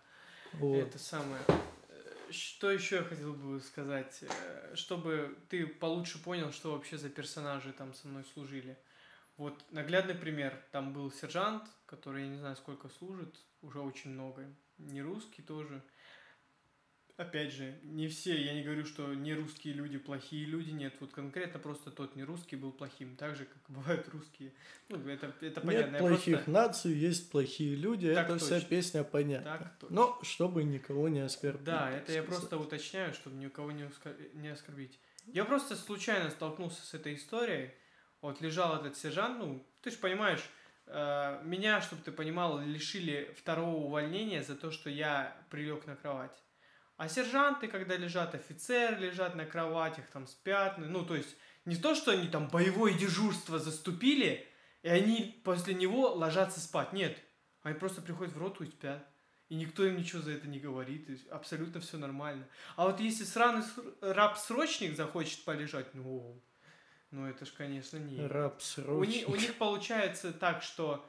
Вот. 0.52 0.76
Это 0.86 0.98
самое. 0.98 1.40
Э, 1.48 2.30
Что 2.30 2.70
еще 2.70 2.96
я 2.96 3.02
хотел 3.02 3.32
бы 3.32 3.60
сказать? 3.60 4.20
Э, 4.22 4.74
Чтобы 4.76 5.36
ты 5.48 5.66
получше 5.66 6.22
понял, 6.22 6.52
что 6.52 6.72
вообще 6.72 6.98
за 6.98 7.08
персонажи 7.08 7.72
там 7.72 7.94
со 7.94 8.06
мной 8.08 8.24
служили. 8.34 8.76
Вот 9.36 9.64
наглядный 9.70 10.14
пример. 10.14 10.62
Там 10.70 10.92
был 10.92 11.10
сержант, 11.10 11.64
который, 11.86 12.22
я 12.22 12.28
не 12.28 12.38
знаю, 12.38 12.56
сколько 12.56 12.88
служит, 12.88 13.34
уже 13.62 13.80
очень 13.80 14.10
много. 14.10 14.46
Не 14.78 15.02
русский 15.02 15.42
тоже. 15.42 15.82
Опять 17.16 17.52
же, 17.52 17.78
не 17.84 18.08
все, 18.08 18.36
я 18.44 18.54
не 18.54 18.64
говорю, 18.64 18.84
что 18.84 19.14
не 19.14 19.34
русские 19.34 19.72
люди 19.74 19.98
плохие 19.98 20.44
люди, 20.46 20.70
нет, 20.70 20.94
вот 20.98 21.12
конкретно 21.12 21.60
просто 21.60 21.92
тот 21.92 22.16
не 22.16 22.24
русский 22.24 22.56
был 22.56 22.72
плохим, 22.72 23.14
так 23.16 23.36
же, 23.36 23.44
как 23.44 23.62
бывают 23.68 24.08
русские. 24.08 24.52
Ну, 24.88 24.98
это, 25.08 25.32
это 25.40 25.60
понятно. 25.60 25.92
Нет 25.92 25.92
я 25.92 25.98
плохих 26.08 26.34
просто- 26.38 26.50
наций, 26.50 26.92
есть 26.92 27.30
плохие 27.30 27.76
люди, 27.76 28.12
Так 28.12 28.26
это 28.30 28.38
вся 28.38 28.56
точно. 28.56 28.68
песня 28.68 29.04
понятна. 29.04 29.58
Так 29.58 29.78
точно. 29.78 29.94
Но 29.94 30.18
чтобы 30.24 30.64
никого 30.64 31.08
не 31.08 31.20
оскорбить. 31.20 31.62
Да, 31.62 31.88
это 31.88 32.10
я 32.12 32.22
сказать. 32.22 32.26
просто 32.26 32.58
уточняю, 32.58 33.14
чтобы 33.14 33.36
никого 33.36 33.70
не, 33.70 33.84
оскор- 33.84 34.34
не 34.34 34.48
оскорбить. 34.48 34.98
Я 35.26 35.44
просто 35.44 35.76
случайно 35.76 36.30
столкнулся 36.30 36.84
с 36.84 36.94
этой 36.94 37.14
историей. 37.14 37.70
Вот 38.24 38.40
лежал 38.40 38.76
этот 38.76 38.96
сержант, 38.96 39.38
ну, 39.38 39.62
ты 39.82 39.90
же 39.90 39.98
понимаешь, 39.98 40.42
э, 40.86 41.42
меня, 41.44 41.82
чтобы 41.82 42.00
ты 42.00 42.10
понимал, 42.10 42.58
лишили 42.58 43.36
второго 43.38 43.84
увольнения 43.84 44.42
за 44.42 44.56
то, 44.56 44.70
что 44.70 44.88
я 44.88 45.36
прилег 45.50 45.84
на 45.84 45.94
кровать. 45.94 46.42
А 46.96 47.06
сержанты, 47.06 47.68
когда 47.68 47.98
лежат, 47.98 48.34
офицеры 48.34 48.96
лежат 48.96 49.34
на 49.34 49.44
кроватях, 49.44 50.06
там 50.06 50.26
спят, 50.26 50.78
ну, 50.78 51.04
то 51.04 51.16
есть 51.16 51.36
не 51.66 51.76
то, 51.76 51.94
что 51.94 52.12
они 52.12 52.28
там 52.28 52.48
боевое 52.48 52.94
дежурство 52.94 53.58
заступили, 53.58 54.48
и 54.80 54.88
они 54.88 55.38
после 55.44 55.74
него 55.74 56.14
ложатся 56.14 56.60
спать. 56.60 56.94
Нет, 56.94 57.18
они 57.60 57.78
просто 57.78 58.00
приходят 58.00 58.32
в 58.32 58.38
роту 58.38 58.64
и 58.64 58.68
спят. 58.68 59.06
И 59.50 59.54
никто 59.54 59.84
им 59.84 59.98
ничего 59.98 60.22
за 60.22 60.30
это 60.30 60.48
не 60.48 60.60
говорит, 60.60 61.10
абсолютно 61.30 61.82
все 61.82 61.98
нормально. 61.98 62.48
А 62.76 62.86
вот 62.86 63.00
если 63.00 63.24
сраный 63.24 63.64
ср- 63.64 63.94
раб-срочник 64.00 64.96
захочет 64.96 65.44
полежать, 65.44 65.92
ну, 65.92 66.42
ну 67.14 67.26
это 67.26 67.46
ж, 67.46 67.52
конечно, 67.56 67.96
не. 67.96 68.26
Раб 68.26 68.60
У, 68.86 69.04
ни- 69.04 69.24
у 69.24 69.36
них 69.36 69.54
получается 69.54 70.32
так, 70.32 70.62
что 70.62 71.08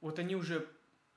вот 0.00 0.18
они 0.18 0.36
уже, 0.36 0.68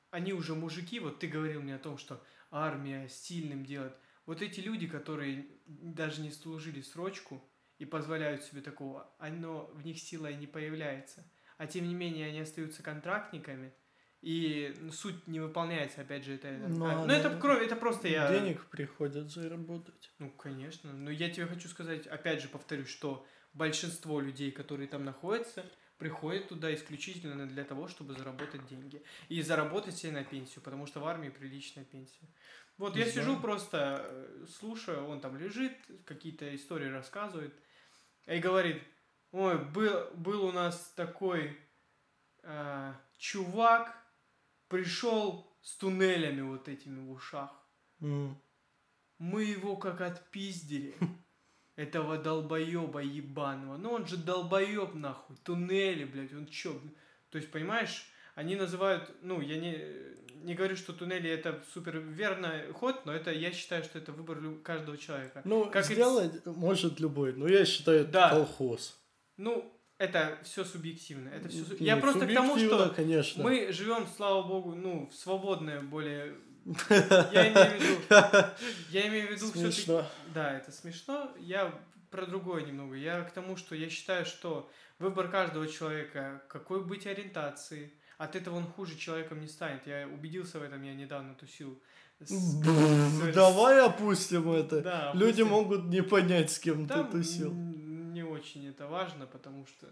они 0.09 0.33
уже 0.33 0.55
мужики, 0.55 0.99
вот 0.99 1.19
ты 1.19 1.27
говорил 1.27 1.61
мне 1.61 1.75
о 1.75 1.79
том, 1.79 1.97
что 1.97 2.23
армия 2.49 3.09
сильным 3.09 3.65
делает. 3.65 3.93
Вот 4.25 4.41
эти 4.41 4.61
люди, 4.61 4.87
которые 4.87 5.45
даже 5.65 6.21
не 6.21 6.31
служили 6.31 6.81
срочку 6.81 7.43
и 7.77 7.85
позволяют 7.85 8.43
себе 8.43 8.61
такого, 8.61 9.13
оно 9.19 9.69
в 9.73 9.85
них 9.85 9.99
сила 9.99 10.27
и 10.31 10.35
не 10.35 10.47
появляется. 10.47 11.29
А 11.57 11.67
тем 11.67 11.87
не 11.87 11.93
менее 11.93 12.27
они 12.27 12.39
остаются 12.39 12.81
контрактниками, 12.81 13.73
и 14.21 14.73
ну, 14.79 14.91
суть 14.93 15.27
не 15.27 15.41
выполняется, 15.41 15.99
опять 15.99 16.23
же, 16.23 16.35
это... 16.35 16.49
Ну, 16.69 16.85
а, 16.85 17.03
а 17.03 17.05
ну, 17.05 17.11
это, 17.11 17.37
кроме, 17.37 17.65
это 17.65 17.75
просто 17.75 18.07
я... 18.07 18.31
Денег 18.31 18.65
приходят 18.67 19.29
заработать. 19.29 20.13
Ну, 20.17 20.31
конечно. 20.31 20.93
Но 20.93 21.11
я 21.11 21.29
тебе 21.29 21.45
хочу 21.45 21.67
сказать, 21.67 22.07
опять 22.07 22.41
же, 22.41 22.47
повторюсь, 22.47 22.87
что 22.87 23.27
большинство 23.53 24.19
людей, 24.19 24.51
которые 24.51 24.87
там 24.87 25.05
находятся, 25.05 25.65
приходят 25.97 26.49
туда 26.49 26.73
исключительно 26.73 27.47
для 27.47 27.63
того, 27.63 27.87
чтобы 27.87 28.13
заработать 28.13 28.67
деньги. 28.67 29.01
И 29.29 29.41
заработать 29.41 29.95
себе 29.95 30.11
на 30.11 30.23
пенсию, 30.23 30.61
потому 30.61 30.85
что 30.85 30.99
в 30.99 31.05
армии 31.05 31.29
приличная 31.29 31.85
пенсия. 31.85 32.27
Вот 32.77 32.95
я 32.95 33.05
сижу 33.05 33.39
просто, 33.39 34.01
э, 34.03 34.45
слушаю, 34.59 35.07
он 35.07 35.21
там 35.21 35.37
лежит, 35.37 35.73
какие-то 36.05 36.53
истории 36.55 36.89
рассказывает, 36.89 37.53
и 38.25 38.39
говорит, 38.39 38.81
ой, 39.31 39.63
был, 39.63 40.09
был 40.15 40.45
у 40.45 40.51
нас 40.51 40.91
такой 40.95 41.57
э, 42.41 42.93
чувак, 43.17 43.95
пришел 44.67 45.55
с 45.61 45.75
туннелями 45.77 46.41
вот 46.41 46.67
этими 46.67 46.99
в 46.99 47.11
ушах. 47.11 47.51
Мы 47.99 49.43
его 49.43 49.77
как 49.77 50.01
отпиздили. 50.01 50.95
Этого 51.75 52.17
долбоеба 52.17 53.01
ебаного. 53.01 53.77
Ну 53.77 53.91
он 53.93 54.05
же 54.07 54.17
долбоеб 54.17 54.93
нахуй. 54.93 55.35
Туннели, 55.43 56.03
блядь, 56.05 56.33
он 56.33 56.45
чё? 56.47 56.79
То 57.31 57.37
есть, 57.39 57.49
понимаешь, 57.51 58.05
они 58.35 58.55
называют, 58.55 59.09
ну, 59.23 59.41
я 59.41 59.57
не, 59.57 59.77
не 60.43 60.53
говорю, 60.53 60.75
что 60.75 60.93
туннели 60.93 61.29
это 61.29 61.63
супер 61.73 61.97
верный 61.97 62.71
ход, 62.73 63.05
но 63.05 63.11
это, 63.11 63.31
я 63.31 63.51
считаю, 63.51 63.83
что 63.83 63.97
это 63.97 64.11
выбор 64.11 64.39
каждого 64.63 64.97
человека. 64.97 65.41
Ну, 65.45 65.65
Как 65.65 65.89
и 65.89 65.93
сделать 65.95 66.45
может 66.45 66.99
любой. 66.99 67.33
Но 67.33 67.47
я 67.47 67.65
считаю, 67.65 68.01
это 68.01 68.11
Да. 68.11 68.29
колхоз. 68.29 68.99
Ну, 69.37 69.73
это 69.97 70.37
все 70.43 70.63
субъективно. 70.63 71.29
Это 71.29 71.49
всё 71.49 71.63
су- 71.65 71.77
Не, 71.79 71.87
Я 71.87 71.97
просто 71.97 72.27
к 72.27 72.33
тому, 72.33 72.55
что 72.57 72.89
конечно. 72.95 73.43
мы 73.43 73.71
живем, 73.71 74.05
слава 74.15 74.43
богу, 74.47 74.75
ну, 74.75 75.07
в 75.11 75.15
свободное 75.15 75.81
более... 75.81 76.35
Я 76.65 77.51
имею 77.51 77.79
в 77.79 77.83
виду, 77.83 78.47
я 78.89 79.07
имею 79.07 79.27
в 79.27 79.31
виду 79.31 79.51
все-таки 79.51 79.71
Смешно. 79.73 80.05
Да, 80.33 80.53
это 80.53 80.71
смешно. 80.71 81.31
Я 81.39 81.73
про 82.09 82.25
другое 82.25 82.63
немного. 82.63 82.95
Я 82.95 83.21
к 83.23 83.31
тому, 83.31 83.57
что 83.57 83.75
я 83.75 83.89
считаю, 83.89 84.25
что 84.25 84.69
выбор 84.99 85.29
каждого 85.29 85.67
человека, 85.67 86.41
какой 86.47 86.83
быть 86.83 87.05
ориентации, 87.07 87.93
от 88.17 88.35
этого 88.35 88.55
он 88.55 88.65
хуже 88.67 88.95
человеком 88.97 89.41
не 89.41 89.47
станет. 89.47 89.85
Я 89.87 90.07
убедился 90.07 90.59
в 90.59 90.63
этом, 90.63 90.81
я 90.83 90.93
недавно 90.93 91.33
тусил. 91.35 91.81
с- 92.21 92.61
Давай 93.33 93.81
опустим 93.85 94.49
это. 94.51 94.81
Да, 94.81 95.11
Люди 95.13 95.41
могут 95.41 95.85
не 95.85 96.01
понять, 96.01 96.51
с 96.51 96.59
кем 96.59 96.85
Да, 96.87 97.03
ты 97.03 97.11
тусил. 97.17 97.51
не 97.53 98.23
очень 98.23 98.67
это 98.69 98.87
важно, 98.87 99.25
потому 99.25 99.65
что... 99.65 99.87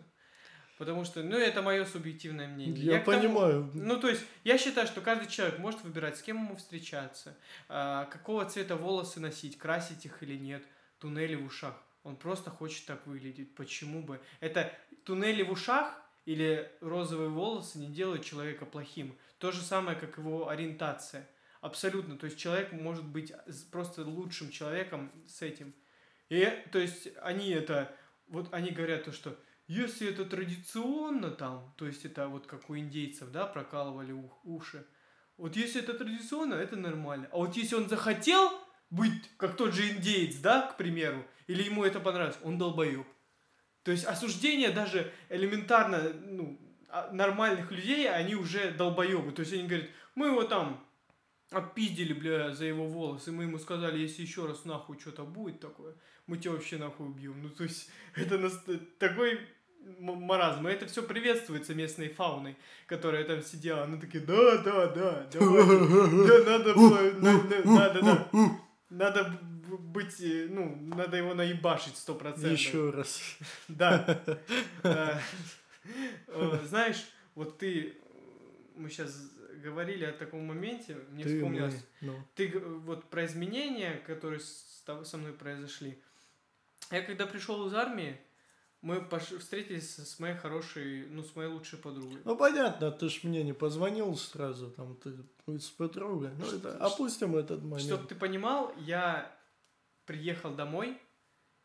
Потому 0.81 1.05
что, 1.05 1.21
ну, 1.21 1.37
это 1.37 1.61
мое 1.61 1.85
субъективное 1.85 2.47
мнение. 2.47 2.83
Я 2.83 2.99
тому- 3.01 3.19
понимаю. 3.19 3.69
Ну, 3.75 3.99
то 3.99 4.09
есть, 4.09 4.25
я 4.43 4.57
считаю, 4.57 4.87
что 4.87 4.99
каждый 4.99 5.27
человек 5.27 5.59
может 5.59 5.83
выбирать, 5.83 6.17
с 6.17 6.23
кем 6.23 6.37
ему 6.37 6.55
встречаться, 6.55 7.37
а, 7.69 8.05
какого 8.05 8.45
цвета 8.45 8.75
волосы 8.75 9.19
носить, 9.19 9.59
красить 9.59 10.07
их 10.07 10.23
или 10.23 10.35
нет, 10.35 10.63
туннели 10.97 11.35
в 11.35 11.45
ушах. 11.45 11.75
Он 12.03 12.15
просто 12.15 12.49
хочет 12.49 12.87
так 12.87 13.05
выглядеть. 13.05 13.53
Почему 13.53 14.01
бы? 14.01 14.19
Это 14.39 14.73
туннели 15.03 15.43
в 15.43 15.51
ушах 15.51 16.01
или 16.25 16.67
розовые 16.81 17.29
волосы 17.29 17.77
не 17.77 17.85
делают 17.85 18.25
человека 18.25 18.65
плохим. 18.65 19.15
То 19.37 19.51
же 19.51 19.61
самое, 19.61 19.95
как 19.95 20.17
его 20.17 20.49
ориентация. 20.49 21.29
Абсолютно. 21.61 22.17
То 22.17 22.25
есть, 22.25 22.39
человек 22.39 22.71
может 22.71 23.05
быть 23.05 23.31
просто 23.69 24.01
лучшим 24.01 24.49
человеком 24.49 25.11
с 25.27 25.43
этим. 25.43 25.75
И, 26.29 26.51
то 26.71 26.79
есть, 26.79 27.09
они 27.21 27.51
это... 27.51 27.95
Вот 28.29 28.51
они 28.51 28.71
говорят 28.71 29.03
то, 29.03 29.11
что 29.11 29.37
если 29.71 30.09
это 30.09 30.25
традиционно 30.25 31.31
там, 31.31 31.73
то 31.77 31.85
есть 31.87 32.05
это 32.05 32.27
вот 32.27 32.45
как 32.47 32.69
у 32.69 32.77
индейцев, 32.77 33.31
да, 33.31 33.45
прокалывали 33.45 34.11
ух- 34.11 34.39
уши. 34.45 34.85
Вот 35.37 35.55
если 35.55 35.81
это 35.81 35.93
традиционно, 35.93 36.55
это 36.55 36.75
нормально. 36.75 37.27
А 37.31 37.37
вот 37.37 37.55
если 37.55 37.75
он 37.75 37.87
захотел 37.87 38.51
быть 38.89 39.29
как 39.37 39.55
тот 39.55 39.73
же 39.73 39.89
индеец, 39.89 40.35
да, 40.37 40.61
к 40.63 40.77
примеру, 40.77 41.25
или 41.47 41.63
ему 41.63 41.83
это 41.85 41.99
понравилось, 41.99 42.37
он 42.43 42.57
долбоеб. 42.57 43.07
То 43.83 43.91
есть 43.91 44.05
осуждение 44.05 44.71
даже 44.71 45.11
элементарно, 45.29 46.11
ну, 46.13 46.59
а- 46.89 47.09
нормальных 47.11 47.71
людей, 47.71 48.09
они 48.09 48.35
уже 48.35 48.71
долбоебы. 48.71 49.31
То 49.31 49.41
есть 49.41 49.53
они 49.53 49.67
говорят, 49.67 49.89
мы 50.15 50.27
его 50.27 50.43
там 50.43 50.85
отпиздили, 51.51 52.13
бля, 52.13 52.53
за 52.53 52.65
его 52.65 52.85
волосы, 52.87 53.31
мы 53.31 53.43
ему 53.43 53.57
сказали, 53.57 53.99
если 53.99 54.21
еще 54.21 54.45
раз 54.47 54.65
нахуй 54.65 54.99
что-то 54.99 55.23
будет 55.23 55.59
такое, 55.59 55.95
мы 56.27 56.37
тебя 56.37 56.51
вообще 56.51 56.77
нахуй 56.77 57.07
убьем. 57.07 57.41
Ну, 57.41 57.49
то 57.49 57.63
есть, 57.63 57.89
это 58.15 58.37
нас- 58.37 58.63
такой 58.99 59.39
маразм. 59.99 60.67
И 60.67 60.71
это 60.71 60.85
все 60.85 61.03
приветствуется 61.03 61.73
местной 61.75 62.09
фауной, 62.09 62.55
которая 62.87 63.23
там 63.23 63.41
сидела. 63.41 63.83
Она 63.83 63.97
такие, 63.97 64.23
да, 64.23 64.57
да, 64.57 64.87
да, 64.87 65.27
давайте. 65.31 65.39
Да, 66.27 66.57
надо 66.57 67.65
надо, 67.65 68.01
да. 68.01 68.29
Надо 68.89 69.23
б- 69.69 69.77
быть, 69.77 70.19
э, 70.19 70.47
ну, 70.49 70.75
надо 70.95 71.15
его 71.15 71.33
наебашить 71.33 71.95
сто 71.95 72.13
процентов. 72.13 72.51
Еще 72.51 72.89
раз. 72.89 73.21
Да. 73.69 74.21
Э, 74.83 75.17
э, 76.27 76.59
Знаешь, 76.65 77.05
вот 77.35 77.57
ты, 77.57 77.97
мы 78.75 78.89
сейчас 78.89 79.15
говорили 79.63 80.03
о 80.05 80.11
таком 80.11 80.45
моменте, 80.45 80.97
мне 81.11 81.23
Ты, 81.23 81.35
вспомнилось, 81.37 81.85
ну. 82.01 82.13
ты 82.35 82.49
вот 82.59 83.09
про 83.09 83.25
изменения, 83.25 83.95
которые 84.05 84.39
с 84.41 84.83
со 85.03 85.17
мной 85.17 85.31
произошли, 85.33 85.97
Я 86.91 87.01
когда 87.01 87.25
пришел 87.27 87.67
из 87.67 87.73
армии, 87.73 88.17
мы 88.81 89.01
пош... 89.01 89.23
встретились 89.39 89.97
с 89.97 90.19
моей 90.19 90.35
хорошей, 90.35 91.07
ну, 91.09 91.23
с 91.23 91.35
моей 91.35 91.49
лучшей 91.49 91.79
подругой. 91.79 92.21
Ну, 92.25 92.35
понятно, 92.35 92.91
ты 92.91 93.09
ж 93.09 93.23
мне 93.23 93.43
не 93.43 93.53
позвонил 93.53 94.15
сразу, 94.17 94.71
там, 94.71 94.97
ты 94.97 95.13
с 95.59 95.69
подругой. 95.69 96.31
Ну, 96.37 96.45
это, 96.45 96.77
опустим 96.77 97.35
этот 97.35 97.61
момент. 97.61 97.81
Чтоб 97.81 98.07
ты 98.07 98.15
понимал, 98.15 98.73
я 98.79 99.31
приехал 100.05 100.53
домой, 100.55 100.99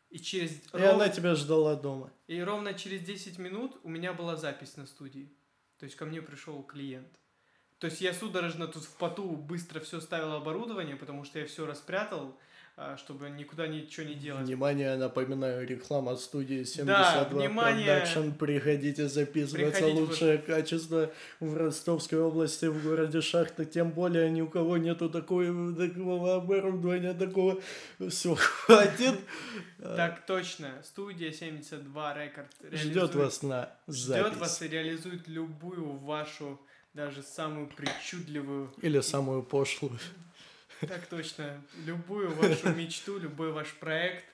и 0.09 0.19
через... 0.19 0.51
И 0.51 0.61
ров- 0.71 0.93
она 0.93 1.09
тебя 1.09 1.35
ждала 1.35 1.75
дома. 1.75 2.11
И 2.27 2.41
ровно 2.41 2.73
через 2.73 3.01
10 3.01 3.39
минут 3.39 3.79
у 3.83 3.89
меня 3.89 4.13
была 4.13 4.35
запись 4.35 4.77
на 4.77 4.85
студии. 4.85 5.35
То 5.79 5.85
есть 5.85 5.95
ко 5.95 6.05
мне 6.05 6.21
пришел 6.21 6.63
клиент. 6.63 7.19
То 7.79 7.87
есть 7.87 8.01
я 8.01 8.13
судорожно 8.13 8.67
тут 8.67 8.83
в 8.83 8.97
поту 8.97 9.35
быстро 9.35 9.79
все 9.79 9.99
ставил 10.01 10.33
оборудование, 10.33 10.95
потому 10.95 11.23
что 11.25 11.39
я 11.39 11.45
все 11.45 11.65
распрятал, 11.65 12.39
чтобы 12.97 13.29
никуда 13.31 13.65
ничего 13.67 14.05
не 14.05 14.13
делать. 14.13 14.45
Внимание, 14.45 14.95
напоминаю, 14.97 15.65
реклама 15.67 16.15
студии 16.15 16.63
72 16.63 16.85
Да, 16.85 17.23
внимание. 17.29 18.03
Production. 18.03 18.33
Приходите 18.37 19.07
записываться. 19.07 19.79
Приходите, 19.79 19.99
Лучшее 19.99 20.37
качество 20.37 21.11
в 21.39 21.57
Ростовской 21.57 22.19
области, 22.19 22.65
в 22.65 22.83
городе 22.83 23.21
Шахта. 23.21 23.65
Тем 23.65 23.89
более 23.91 24.29
ни 24.29 24.41
у 24.41 24.47
кого 24.47 24.77
нету 24.77 25.09
такой, 25.09 25.47
такого 25.75 26.35
оборудования, 26.35 27.13
такого. 27.15 27.59
Все, 28.09 28.35
хватит. 28.35 29.19
Так 29.79 30.25
точно. 30.27 30.69
Студия 30.83 31.31
72 31.31 32.13
Рекорд 32.13 32.47
Ждет 32.71 33.15
вас 33.15 33.41
на 33.41 33.71
Ждет 33.87 34.05
запись. 34.05 34.37
вас 34.37 34.61
и 34.61 34.67
реализует 34.67 35.27
любую 35.27 35.93
вашу, 35.97 36.59
даже 36.93 37.23
самую 37.23 37.67
причудливую, 37.67 38.71
Или 38.81 38.99
самую 39.01 39.41
пошлую. 39.43 39.97
Так 40.81 41.07
точно, 41.07 41.61
любую 41.85 42.29
вашу 42.35 42.69
мечту, 42.73 43.17
любой 43.17 43.51
ваш 43.51 43.73
проект 43.75 44.25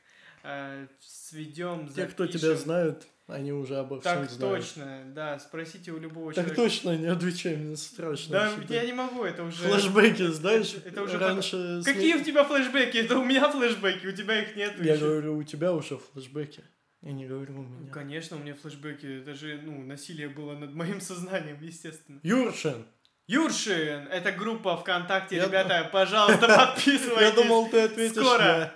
э, 0.43 0.87
сведем, 0.99 1.87
Те, 1.93 2.05
кто 2.05 2.25
тебя 2.27 2.39
запишем. 2.39 2.63
знают, 2.63 3.07
они 3.27 3.51
уже 3.53 3.77
обо 3.77 4.01
всем 4.01 4.21
Так 4.21 4.29
знают. 4.29 4.63
точно, 4.65 5.03
да, 5.15 5.39
спросите 5.39 5.91
у 5.91 5.99
любого 5.99 6.33
Так 6.33 6.45
человека. 6.45 6.61
точно, 6.63 6.97
не 6.97 7.07
отвечай, 7.07 7.55
мне 7.55 7.75
страшно. 7.77 8.31
Да, 8.33 8.75
я 8.75 8.85
не 8.85 8.93
могу, 8.93 9.23
это 9.23 9.43
уже... 9.43 9.63
Флэшбэки, 9.63 10.27
знаешь, 10.27 10.73
Это- 10.73 10.89
это 10.89 11.03
уже 11.03 11.17
раньше... 11.17 11.81
Какие 11.85 12.15
у 12.15 12.23
тебя 12.23 12.43
флешбеки? 12.43 12.97
Это 12.97 13.17
у 13.17 13.23
меня 13.25 13.49
флешбеки, 13.49 14.07
у 14.07 14.11
тебя 14.11 14.41
их 14.41 14.55
нет. 14.55 14.73
Я 14.83 14.97
говорю, 14.97 15.37
у 15.37 15.43
тебя 15.43 15.73
уже 15.73 15.97
флэшбэки. 15.97 16.63
Я 17.01 17.11
не 17.11 17.25
говорю 17.25 17.59
у 17.59 17.63
меня. 17.63 17.91
Конечно, 17.91 18.37
у 18.37 18.39
меня 18.39 18.55
флешбеки. 18.55 19.19
Это 19.21 19.33
же, 19.33 19.59
ну, 19.61 19.81
насилие 19.83 20.29
было 20.29 20.53
над 20.57 20.73
моим 20.73 21.01
сознанием, 21.01 21.57
естественно. 21.61 22.19
Юршин, 22.23 22.85
Юршин, 23.27 24.07
это 24.09 24.31
группа 24.31 24.75
ВКонтакте, 24.77 25.37
Я 25.37 25.45
ребята, 25.45 25.89
пожалуйста, 25.91 26.47
подписывайтесь. 26.75 27.21
я 27.21 27.31
думал, 27.31 27.69
ты 27.69 27.81
ответишь 27.81 28.17
Скоро. 28.25 28.73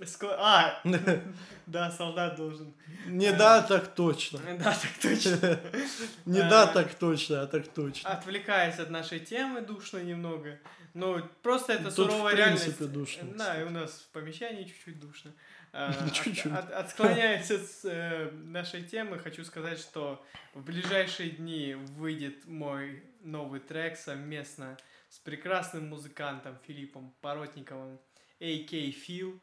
Ско- 0.00 0.36
А, 0.36 0.80
да, 1.66 1.90
солдат 1.92 2.34
должен. 2.36 2.74
Не 3.06 3.30
да, 3.32 3.62
так 3.62 3.94
точно. 3.94 4.40
Да, 4.58 4.74
так 4.74 4.90
точно. 5.00 5.60
Не 6.26 6.40
да, 6.42 6.66
так 6.66 6.92
точно, 6.94 7.42
а 7.42 7.46
так 7.46 7.68
точно. 7.68 8.10
Отвлекаясь 8.10 8.78
от 8.80 8.90
нашей 8.90 9.20
темы 9.20 9.60
душно 9.60 9.98
немного. 9.98 10.58
Ну, 10.94 11.22
просто 11.42 11.74
это 11.74 11.90
суровая 11.92 12.34
в 12.34 12.36
реальность. 12.36 12.64
принципе, 12.64 12.84
душно, 12.86 13.22
Да, 13.36 13.60
и 13.60 13.64
у 13.64 13.70
нас 13.70 13.90
в 14.08 14.12
помещении 14.12 14.64
чуть-чуть 14.64 14.98
душно. 15.00 15.32
А, 15.72 15.92
Чуть-чуть. 16.12 16.46
от- 16.46 16.70
от- 16.70 16.72
Отклоняясь 16.72 17.50
от 17.50 17.62
э, 17.84 18.30
нашей 18.32 18.82
темы, 18.84 19.18
хочу 19.18 19.44
сказать, 19.44 19.78
что 19.80 20.24
в 20.54 20.62
ближайшие 20.62 21.30
дни 21.30 21.74
выйдет 21.74 22.46
мой 22.46 23.02
новый 23.24 23.60
трек 23.60 23.96
совместно 23.96 24.76
с 25.08 25.18
прекрасным 25.18 25.88
музыкантом 25.88 26.56
Филиппом 26.66 27.14
Поротниковым, 27.20 27.98
A.K. 28.40 28.76
Phil. 29.06 29.40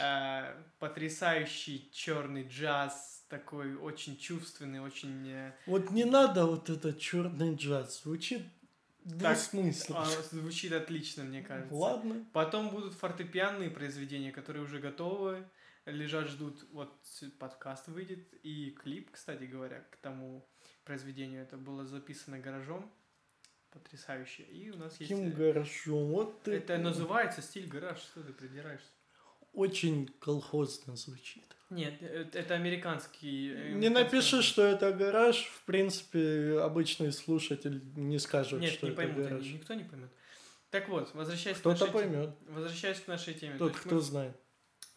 Э, 0.00 0.54
Потрясающий 0.78 1.90
черный 1.92 2.46
джаз, 2.46 3.24
такой 3.28 3.74
очень 3.74 4.16
чувственный, 4.16 4.80
очень... 4.80 5.28
э, 5.28 5.52
Вот 5.66 5.90
не 5.90 6.04
надо 6.04 6.46
вот 6.46 6.70
этот 6.70 6.98
черный 6.98 7.54
джаз. 7.54 8.02
Звучит 8.02 8.42
двусмысленно. 9.04 10.02
а, 10.02 10.06
звучит 10.30 10.72
отлично, 10.72 11.24
мне 11.24 11.42
кажется. 11.42 11.74
Ладно. 11.74 12.24
Потом 12.32 12.70
будут 12.70 12.94
фортепианные 12.94 13.70
произведения, 13.70 14.32
которые 14.32 14.62
уже 14.64 14.78
готовы, 14.78 15.44
лежат, 15.86 16.28
ждут, 16.28 16.64
вот 16.72 16.94
подкаст 17.38 17.88
выйдет, 17.88 18.32
и 18.42 18.70
клип, 18.70 19.10
кстати 19.10 19.44
говоря, 19.44 19.80
к 19.90 19.96
тому 19.96 20.46
произведению, 20.84 21.42
это 21.42 21.56
было 21.56 21.84
записано 21.84 22.38
гаражом, 22.38 22.90
потрясающе, 23.74 24.44
и 24.44 24.70
у 24.70 24.76
нас 24.76 24.98
есть... 25.00 25.10
Каким 25.12 25.28
э, 25.28 25.30
гаражом. 25.32 26.06
Вот 26.10 26.42
ты 26.42 26.52
Это 26.52 26.78
называется 26.78 27.42
стиль 27.42 27.66
гараж, 27.68 27.98
что 27.98 28.22
ты 28.22 28.32
придираешься? 28.32 28.88
очень 29.52 30.08
колхозно 30.18 30.96
звучит. 30.96 31.44
Нет, 31.70 31.94
э, 32.00 32.26
это 32.32 32.54
американский... 32.54 33.52
э, 33.54 33.72
Не 33.74 33.88
напиши, 33.88 34.42
что 34.42 34.62
это 34.62 34.92
гараж, 34.92 35.44
в 35.44 35.62
принципе, 35.64 36.58
обычный 36.60 37.12
слушатель 37.12 37.80
не 37.96 38.18
скажет, 38.18 38.60
Нет, 38.60 38.72
что 38.72 38.86
не 38.86 38.92
это 38.92 38.96
поймут 39.02 39.16
гараж. 39.24 39.40
они, 39.42 39.52
никто 39.52 39.74
не 39.74 39.84
поймет. 39.84 40.10
Так 40.70 40.88
вот, 40.88 41.14
возвращаясь 41.14 41.56
к 41.58 41.60
Кто-то 41.60 41.86
нашей 41.86 41.92
теме- 41.92 41.92
поймет, 42.10 42.30
Возвращаясь 42.48 43.00
к 43.00 43.06
нашей 43.06 43.34
теме. 43.34 43.52
то 43.52 43.58
тот, 43.58 43.72
есть 43.74 43.84
кто 43.84 43.94
мы- 43.96 44.00
знает, 44.00 44.36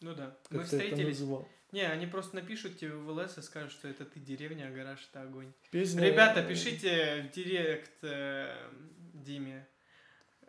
Ну 0.01 0.15
да, 0.15 0.37
мы 0.49 0.59
как 0.59 0.67
это 0.67 0.77
встретились. 0.77 1.19
называл. 1.19 1.47
Не, 1.72 1.81
они 1.81 2.07
просто 2.07 2.35
напишут 2.35 2.77
тебе 2.80 2.94
в 2.94 3.10
ЛС 3.10 3.38
и 3.38 3.41
скажут, 3.41 3.72
что 3.72 3.88
это 3.89 4.06
ты 4.06 4.19
деревня, 4.19 4.68
а 4.68 4.72
гараж 4.72 5.06
это 5.11 5.22
огонь. 5.23 5.52
Песня... 5.69 6.06
Ребята, 6.06 6.41
пишите 6.41 7.23
в 7.30 7.35
директ 7.35 8.03
э, 8.03 8.69
Диме. 9.14 9.68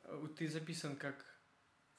Э, 0.05 0.27
Ты 0.37 0.49
записан 0.49 0.95
как 0.97 1.25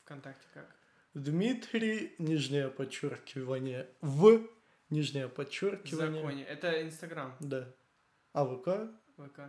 ВКонтакте, 0.04 0.48
как? 0.54 0.74
Дмитрий, 1.14 2.16
нижнее 2.18 2.70
подчеркивание, 2.70 3.90
в, 4.00 4.48
нижнее 4.90 5.28
подчеркивание. 5.28 6.22
законе. 6.22 6.44
Это 6.44 6.82
Инстаграм, 6.82 7.36
Да. 7.42 7.74
А 8.32 8.46
ВК? 8.46 8.92
ВК. 9.18 9.42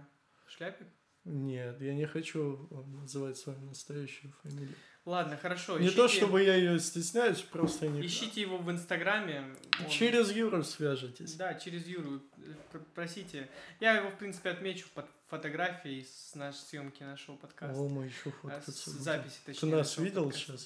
Шляпик? 0.49 0.87
Нет, 1.25 1.81
я 1.81 1.95
не 1.95 2.07
хочу 2.07 2.67
называть 2.87 3.37
свою 3.37 3.61
настоящую 3.61 4.33
фамилию. 4.43 4.75
Ладно, 5.07 5.37
хорошо. 5.39 5.79
Не 5.79 5.87
ищите, 5.87 5.97
то, 5.97 6.09
чтобы 6.09 6.43
я 6.43 6.55
ее 6.55 6.79
стесняюсь, 6.79 7.41
просто 7.41 7.89
не... 7.89 8.05
Ищите 8.07 8.43
его 8.43 8.59
в 8.59 8.71
Инстаграме. 8.71 9.57
он- 9.83 9.89
Через 9.91 10.31
Юру 10.31 10.63
свяжетесь. 10.63 11.35
Да, 11.35 11.55
через 11.55 11.87
Юру. 11.87 12.21
э, 12.37 12.53
пр- 12.71 12.85
Просите. 12.95 13.49
Я 13.81 13.95
его, 13.97 14.11
в 14.11 14.19
принципе, 14.19 14.51
отмечу 14.51 14.87
под 14.95 15.07
фотографией 15.29 16.05
с 16.05 16.35
нашей 16.35 16.59
съемки 16.59 17.03
нашего 17.03 17.37
подкаста. 17.37 17.81
О, 17.81 17.89
мы 17.89 18.05
еще 18.07 18.29
А, 18.29 18.31
фоткаться 18.43 18.73
с 18.73 18.89
будем. 18.93 19.01
записи, 19.03 19.37
Ты 19.47 19.53
точнее. 19.55 19.71
нас 19.71 19.79
нашего 19.89 20.05
видел 20.05 20.25
подкаста. 20.25 20.59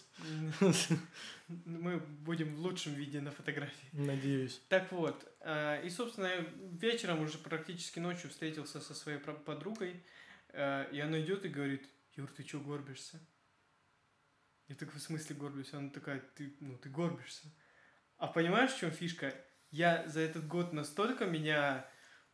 сейчас? 0.61 0.89
Мы 1.67 1.99
будем 1.99 2.57
в 2.57 2.61
лучшем 2.61 2.95
виде 2.95 3.21
на 3.21 3.31
фотографии. 3.31 3.89
Надеюсь. 3.93 4.61
Так 4.69 4.91
вот, 4.93 5.25
э, 5.41 5.87
и, 5.87 5.91
собственно, 5.91 6.31
вечером 6.81 7.21
уже 7.23 7.37
практически 7.39 7.99
ночью 7.99 8.31
встретился 8.31 8.81
со 8.81 8.95
своей 8.95 9.19
подругой, 9.19 10.03
э, 10.49 10.87
и 10.91 10.99
она 11.01 11.21
идет 11.21 11.45
и 11.45 11.49
говорит, 11.49 11.87
Юр, 12.17 12.31
ты 12.35 12.43
чё 12.45 12.61
горбишься? 12.61 13.21
Я 14.69 14.75
такой, 14.75 14.99
в 14.99 15.03
смысле 15.03 15.37
горблюсь? 15.37 15.73
Она 15.75 15.91
такая, 15.91 16.21
ты, 16.37 16.57
ну, 16.61 16.79
ты 16.79 16.89
горбишься. 16.89 17.49
А 18.17 18.27
понимаешь, 18.27 18.73
в 18.73 18.79
чем 18.79 18.91
фишка? 18.91 19.35
Я 19.71 20.07
за 20.09 20.21
этот 20.21 20.47
год 20.47 20.73
настолько 20.73 21.27
меня, 21.27 21.87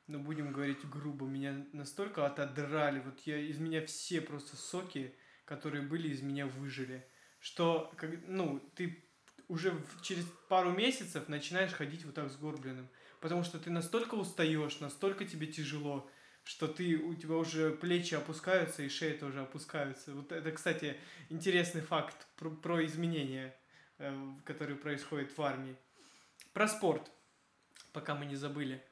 ну, 0.07 0.21
будем 0.21 0.53
говорить 0.53 0.89
грубо, 0.89 1.27
меня 1.27 1.67
настолько 1.73 2.27
отодрали, 2.27 3.01
вот 3.01 3.21
я, 3.21 3.39
из 3.39 3.59
меня 3.59 3.85
все 3.87 4.21
просто 4.21 4.57
соки, 4.57 5.15
которые 5.45 5.83
были, 5.83 6.09
из 6.09 6.21
меня 6.23 6.47
выжили, 6.47 7.09
что, 7.41 7.93
как, 7.97 8.11
ну, 8.27 8.61
ты 8.77 9.05
уже 9.49 9.73
в- 9.73 10.03
через 10.03 10.25
пару 10.49 10.71
месяцев 10.71 11.29
начинаешь 11.29 11.73
ходить 11.73 12.05
вот 12.05 12.15
так 12.15 12.31
сгорбленным. 12.31 12.89
Потому 13.21 13.43
что 13.43 13.59
ты 13.59 13.71
настолько 13.71 14.15
устаешь, 14.15 14.79
настолько 14.81 15.25
тебе 15.25 15.47
тяжело, 15.47 16.09
что 16.45 16.67
ты, 16.69 16.97
у 16.97 17.15
тебя 17.15 17.37
уже 17.37 17.71
плечи 17.71 18.15
опускаются 18.15 18.83
и 18.83 18.89
шея 18.89 19.17
тоже 19.19 19.41
опускаются. 19.41 20.13
Вот 20.13 20.33
это, 20.33 20.51
кстати, 20.53 20.97
интересный 21.29 21.81
факт 21.81 22.27
про, 22.37 22.51
про 22.51 22.85
изменения, 22.85 23.55
э, 23.99 24.15
которые 24.45 24.77
происходят 24.77 25.37
в 25.37 25.43
армии. 25.43 25.77
Про 26.53 26.69
спорт, 26.69 27.11
пока 27.93 28.15
мы 28.15 28.27
не 28.27 28.37
забыли. 28.37 28.83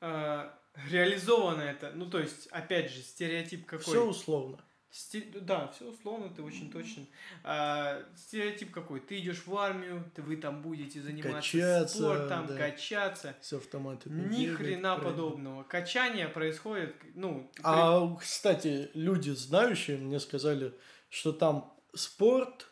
Э, 0.00 0.50
реализовано 0.88 1.62
это, 1.62 1.92
ну 1.92 2.08
то 2.08 2.18
есть, 2.18 2.46
опять 2.48 2.90
же, 2.90 3.02
стереотип 3.02 3.66
какой? 3.66 3.84
Все 3.84 4.06
условно. 4.06 4.64
Сте- 4.90 5.30
Да, 5.40 5.68
все 5.68 5.84
условно, 5.84 6.28
ты 6.34 6.42
очень 6.42 6.70
точен. 6.70 7.06
А, 7.44 8.02
стереотип 8.16 8.72
какой? 8.72 8.98
Ты 9.00 9.20
идешь 9.20 9.46
в 9.46 9.56
армию, 9.56 10.10
ты 10.14 10.22
вы 10.22 10.36
там 10.36 10.62
будете 10.62 11.00
заниматься 11.00 11.36
Качаться, 11.36 11.96
спортом, 11.96 12.46
да. 12.48 12.56
качаться. 12.56 13.36
С 13.40 13.52
автоматами. 13.52 14.28
Ни 14.28 14.46
бегать, 14.46 14.56
хрена 14.58 14.96
правильно. 14.96 15.10
подобного. 15.10 15.62
Качание 15.62 16.28
происходит, 16.28 16.96
ну, 17.14 17.50
при- 17.54 17.62
А, 17.64 18.16
кстати, 18.16 18.90
люди, 18.94 19.30
знающие, 19.30 19.96
мне 19.96 20.18
сказали, 20.18 20.74
что 21.08 21.32
там 21.32 21.72
спорт, 21.94 22.66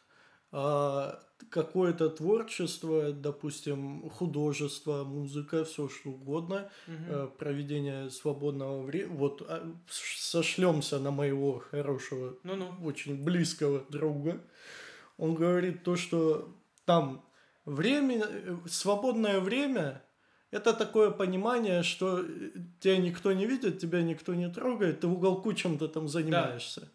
а, 0.50 1.22
какое-то 1.50 2.10
творчество, 2.10 3.12
допустим, 3.12 4.08
художество, 4.10 5.04
музыка, 5.04 5.64
все 5.64 5.88
что 5.88 6.10
угодно, 6.10 6.70
э, 6.86 7.28
проведение 7.38 8.10
свободного 8.10 8.82
времени. 8.82 9.16
Вот 9.16 9.42
а, 9.48 9.72
сошлемся 9.88 10.98
на 10.98 11.10
моего 11.10 11.62
хорошего 11.70 12.36
Ну-ну. 12.44 12.74
очень 12.84 13.22
близкого 13.22 13.84
друга. 13.88 14.40
Он 15.16 15.34
говорит 15.34 15.84
то, 15.84 15.96
что 15.96 16.54
там 16.84 17.22
Время, 17.68 18.24
э, 18.26 18.56
свободное 18.66 19.40
время– 19.40 20.02
это 20.50 20.72
такое 20.72 21.10
понимание, 21.10 21.82
что 21.82 22.20
э, 22.20 22.24
тебя 22.80 22.96
никто 22.96 23.30
не 23.32 23.44
видит, 23.44 23.78
тебя 23.78 24.00
никто 24.02 24.34
не 24.34 24.48
трогает, 24.48 25.00
ты 25.00 25.06
в 25.06 25.12
уголку 25.12 25.52
чем-то 25.52 25.88
там 25.88 26.08
занимаешься. 26.08 26.90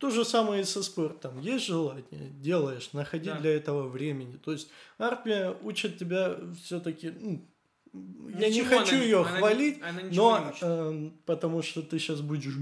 То 0.00 0.10
же 0.10 0.24
самое 0.24 0.62
и 0.62 0.64
со 0.64 0.82
спортом. 0.82 1.38
Есть 1.40 1.66
желание, 1.66 2.30
делаешь, 2.40 2.90
находи 2.94 3.28
Да. 3.28 3.38
для 3.38 3.50
этого 3.54 3.86
времени. 3.86 4.36
То 4.38 4.52
есть 4.52 4.68
армия 4.98 5.54
учит 5.62 5.98
тебя 5.98 6.36
все-таки. 6.64 7.10
Ну, 7.10 7.46
я 8.38 8.48
не 8.48 8.62
хочу 8.62 8.94
она- 8.96 9.04
ее 9.04 9.20
она 9.20 9.28
хвалить, 9.28 9.82
она 9.82 10.02
не 10.02 10.16
но 10.16 10.52
эм, 10.62 11.20
потому 11.26 11.60
что 11.62 11.82
ты 11.82 11.98
сейчас 11.98 12.20
будешь. 12.20 12.54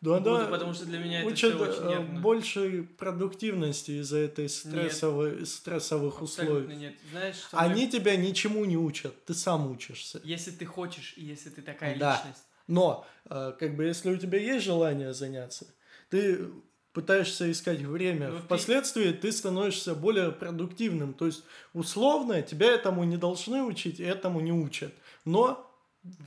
Но 0.00 0.16
Буду, 0.18 0.36
она 0.36 0.44
потому 0.48 0.74
что 0.74 0.84
для 0.86 0.98
меня 0.98 1.20
это 1.22 1.28
учит 1.28 1.54
всё 1.54 1.62
очень 1.70 1.82
э, 1.82 1.88
нервно. 1.88 2.20
большей 2.20 2.82
продуктивности 2.84 3.92
из-за 4.00 4.18
этой 4.18 4.48
стрессовой, 4.48 5.44
стрессовых 5.46 6.20
Абсолютно 6.22 6.54
условий. 6.58 6.76
нет. 6.76 6.94
Знаешь, 7.10 7.36
что 7.36 7.56
Они 7.58 7.88
тебя 7.88 8.16
ничему 8.16 8.64
не 8.64 8.76
учат, 8.76 9.24
ты 9.24 9.34
сам 9.34 9.68
учишься. 9.70 10.20
если 10.24 10.52
ты 10.52 10.66
хочешь 10.66 11.14
и 11.16 11.24
если 11.24 11.50
ты 11.50 11.62
такая 11.62 11.98
Да. 11.98 12.14
личность, 12.16 12.44
Но, 12.68 13.06
э, 13.30 13.54
как 13.58 13.76
бы, 13.76 13.84
если 13.84 14.10
у 14.12 14.16
тебя 14.18 14.38
есть 14.38 14.62
желание 14.64 15.14
заняться, 15.14 15.66
ты 16.08 16.48
пытаешься 16.92 17.50
искать 17.50 17.80
время. 17.80 18.28
Ну, 18.30 18.36
ты- 18.38 18.42
Впоследствии 18.44 19.12
ты 19.12 19.30
становишься 19.32 19.94
более 19.94 20.32
продуктивным. 20.32 21.14
То 21.14 21.26
есть, 21.26 21.44
условно, 21.72 22.42
тебя 22.42 22.66
этому 22.72 23.04
не 23.04 23.16
должны 23.16 23.62
учить, 23.62 24.00
этому 24.00 24.40
не 24.40 24.52
учат. 24.52 24.92
Но 25.24 25.70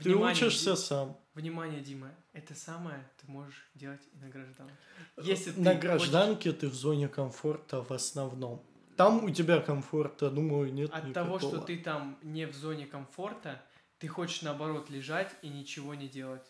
ты 0.02 0.10
Внимание, 0.10 0.32
учишься 0.46 0.70
Ди- 0.72 0.76
сам. 0.76 1.16
Внимание, 1.34 1.80
Дима, 1.80 2.14
это 2.32 2.54
самое 2.54 3.08
ты 3.20 3.30
можешь 3.30 3.70
делать 3.74 4.00
и 4.12 4.18
на 4.18 4.28
гражданке. 4.28 4.74
Если 5.22 5.50
ты 5.50 5.60
На 5.60 5.70
хочешь- 5.74 5.82
гражданке 5.82 6.52
ты 6.52 6.68
в 6.68 6.74
зоне 6.74 7.08
комфорта 7.08 7.82
в 7.82 7.90
основном. 7.90 8.62
Там 8.96 9.24
у 9.24 9.30
тебя 9.30 9.60
комфорта, 9.60 10.30
думаю, 10.30 10.72
нет 10.72 10.90
От 10.92 11.04
никакого. 11.08 11.38
того, 11.40 11.50
что 11.56 11.60
ты 11.66 11.78
там 11.78 12.18
не 12.22 12.46
в 12.46 12.54
зоне 12.54 12.86
комфорта, 12.86 13.62
ты 13.98 14.08
хочешь 14.08 14.42
наоборот 14.42 14.90
лежать 14.90 15.34
и 15.42 15.48
ничего 15.48 15.94
не 15.94 16.08
делать. 16.08 16.46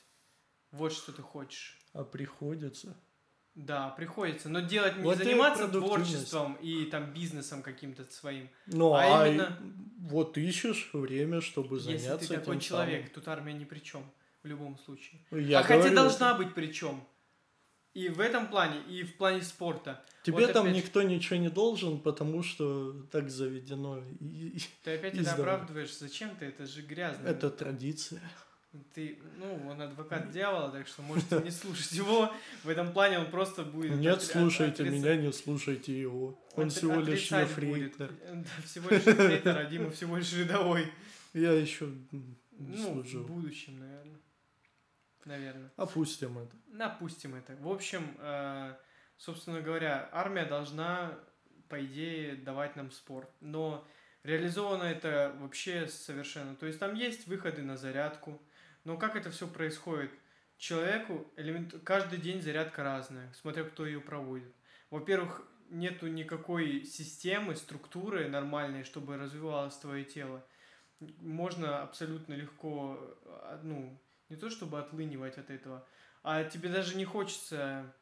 Вот 0.73 0.93
что 0.93 1.13
ты 1.13 1.23
хочешь. 1.23 1.79
А 1.93 2.03
приходится. 2.03 2.97
Да, 3.55 3.91
приходится. 3.91 4.49
Но 4.49 4.61
делать 4.61 4.97
не 4.97 5.03
Вот 5.03 5.19
заниматься 5.19 5.69
творчеством 5.69 6.55
и 6.55 6.87
там 6.87 7.13
бизнесом 7.13 7.63
каким-то 7.63 8.05
своим. 8.11 8.49
Ну, 8.67 8.95
А 8.95 9.25
а, 9.25 9.29
именно- 9.29 9.59
вот 9.99 10.39
ищешь 10.39 10.89
время, 10.93 11.41
чтобы 11.43 11.77
Если 11.77 11.99
заняться 11.99 12.29
ты 12.29 12.35
такой 12.39 12.57
этим 12.57 12.61
человек, 12.61 13.13
тут 13.13 13.29
армия 13.29 13.53
ни 13.53 13.65
при 13.65 13.81
чем. 13.81 14.11
В 14.43 14.47
любом 14.47 14.79
случае. 14.79 15.21
самым. 15.31 15.45
Я 15.47 15.61
а 15.61 15.63
хотя 15.63 15.79
говорю, 15.81 15.95
должна 15.95 16.35
быть 16.35 16.55
при 16.55 16.73
чем. 16.73 17.05
И 17.95 18.09
в 18.09 18.21
этом 18.21 18.49
плане, 18.49 18.81
и 18.89 19.05
в 19.05 19.17
плане 19.17 19.43
спорта. 19.43 20.03
Тебе 20.25 20.39
Вот 20.47 20.53
там 20.53 20.65
опять 20.67 20.77
никто 20.77 21.03
ничего 21.03 21.37
не 21.37 21.51
должен, 21.51 22.01
потому 22.01 22.43
что 22.43 22.93
так 23.13 23.29
заведено. 23.29 24.03
И- 24.21 24.59
Ты 24.83 24.95
опять 24.95 25.15
И 25.15 25.21
это 25.21 25.35
оправдываешь. 25.35 25.97
Зачем 25.97 26.35
ты? 26.37 26.47
Это 26.47 26.67
же 26.67 26.81
грязно. 26.83 27.29
Это 27.29 27.51
традиция. 27.51 28.23
Ты, 28.95 29.19
ну, 29.37 29.69
он 29.69 29.83
адвокат 29.83 30.31
дьявола, 30.31 30.71
так 30.71 30.87
что 30.87 31.03
можете 31.03 31.41
не 31.41 31.51
слушать 31.51 31.93
его. 31.93 32.33
В 32.65 32.69
этом 32.71 32.93
плане 32.93 33.19
он 33.19 33.31
просто 33.31 33.65
будет... 33.65 33.93
Нет, 33.97 34.17
отри- 34.19 34.33
слушайте 34.33 34.83
отрица- 34.85 34.91
меня, 34.91 35.17
не 35.17 35.33
слушайте 35.33 36.01
его. 36.01 36.39
Он 36.55 36.69
отри- 36.69 36.71
всего 36.71 37.01
лишь 37.01 37.31
ефрейтор. 37.31 38.11
Да, 38.33 38.63
всего 38.65 38.89
лишь 38.91 39.03
ефрейтор, 39.03 39.59
а 39.59 39.65
Дима 39.67 39.91
всего 39.91 40.17
лишь 40.17 40.33
рядовой. 40.33 40.91
Я 41.35 41.53
еще 41.53 41.85
не 42.13 42.39
Ну, 42.59 43.03
в 43.03 43.07
служу. 43.09 43.25
будущем, 43.25 43.79
наверное. 43.79 44.21
Наверное. 45.27 45.71
Опустим 45.77 46.39
это. 46.39 46.57
Напустим 46.69 47.35
это. 47.35 47.55
В 47.57 47.69
общем, 47.69 48.17
э, 48.21 48.75
собственно 49.19 49.61
говоря, 49.61 50.09
армия 50.13 50.47
должна, 50.47 51.19
по 51.69 51.85
идее, 51.85 52.37
давать 52.37 52.75
нам 52.77 52.91
спорт. 52.91 53.29
Но 53.41 53.87
реализовано 54.25 54.85
это 54.85 55.35
вообще 55.41 55.87
совершенно. 55.89 56.57
То 56.57 56.67
есть 56.67 56.79
там 56.79 56.95
есть 56.95 57.27
выходы 57.27 57.63
на 57.63 57.77
зарядку. 57.77 58.41
Но 58.85 58.97
как 58.97 59.17
это 59.17 59.31
все 59.31 59.47
происходит? 59.47 60.11
Человеку 60.57 61.27
элемент... 61.37 61.75
каждый 61.85 62.19
день 62.19 62.41
зарядка 62.41 62.83
разная, 62.83 63.33
смотря 63.35 63.65
кто 63.65 63.87
ее 63.87 64.01
проводит. 64.01 64.55
Во-первых, 64.91 65.43
нету 65.71 66.07
никакой 66.07 66.85
системы, 66.85 67.57
структуры 67.57 68.29
нормальной, 68.29 68.85
чтобы 68.85 69.17
развивалось 69.17 69.77
твое 69.77 70.05
тело. 70.05 70.45
Можно 71.19 71.83
абсолютно 71.83 72.35
легко, 72.35 72.99
а, 73.25 73.61
ну, 73.65 73.99
не 74.29 74.37
то 74.37 74.51
чтобы 74.51 74.79
отлынивать 74.79 75.39
от 75.39 75.51
этого, 75.51 75.87
а 76.23 76.45
тебе 76.45 76.69
даже 76.69 76.97
не 76.97 77.05
хочется 77.05 77.93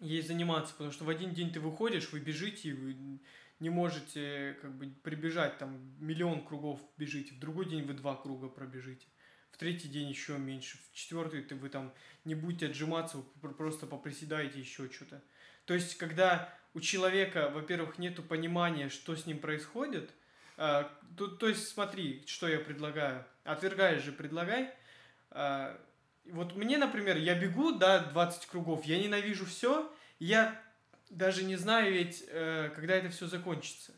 ей 0.00 0.22
заниматься, 0.22 0.72
потому 0.72 0.92
что 0.92 1.04
в 1.04 1.10
один 1.10 1.34
день 1.34 1.52
ты 1.52 1.60
выходишь, 1.60 2.10
вы 2.10 2.20
бежите, 2.20 2.74
вы 2.74 3.20
не 3.60 3.70
можете 3.70 4.56
как 4.60 4.74
бы 4.76 4.86
прибежать, 5.02 5.58
там 5.58 5.94
миллион 5.98 6.44
кругов 6.44 6.80
бежите, 6.96 7.34
в 7.34 7.38
другой 7.38 7.68
день 7.68 7.84
вы 7.84 7.92
два 7.92 8.16
круга 8.16 8.48
пробежите, 8.48 9.06
в 9.52 9.58
третий 9.58 9.88
день 9.88 10.08
еще 10.08 10.38
меньше, 10.38 10.78
в 10.78 10.94
четвертый 10.94 11.42
ты 11.42 11.54
вы 11.54 11.68
там 11.68 11.92
не 12.24 12.34
будете 12.34 12.66
отжиматься, 12.66 13.18
вы 13.18 13.24
пр- 13.40 13.54
просто 13.54 13.86
поприседаете 13.86 14.58
еще 14.58 14.90
что-то. 14.90 15.22
То 15.66 15.74
есть, 15.74 15.96
когда 15.96 16.52
у 16.74 16.80
человека, 16.80 17.50
во-первых, 17.50 17.98
нету 17.98 18.22
понимания, 18.22 18.88
что 18.88 19.14
с 19.14 19.26
ним 19.26 19.38
происходит, 19.38 20.10
а, 20.56 20.90
то, 21.16 21.28
то 21.28 21.48
есть 21.48 21.68
смотри, 21.68 22.24
что 22.26 22.48
я 22.48 22.58
предлагаю. 22.58 23.24
Отвергаешь 23.44 24.02
же, 24.02 24.12
предлагай. 24.12 24.72
А, 25.30 25.78
вот 26.24 26.56
мне, 26.56 26.78
например, 26.78 27.16
я 27.16 27.34
бегу, 27.38 27.72
да, 27.72 27.98
20 27.98 28.46
кругов, 28.46 28.84
я 28.84 28.98
ненавижу 28.98 29.44
все, 29.44 29.92
я 30.18 30.60
даже 31.10 31.44
не 31.44 31.56
знаю 31.56 31.92
ведь, 31.92 32.24
э, 32.28 32.70
когда 32.74 32.94
это 32.94 33.10
все 33.10 33.26
закончится. 33.26 33.92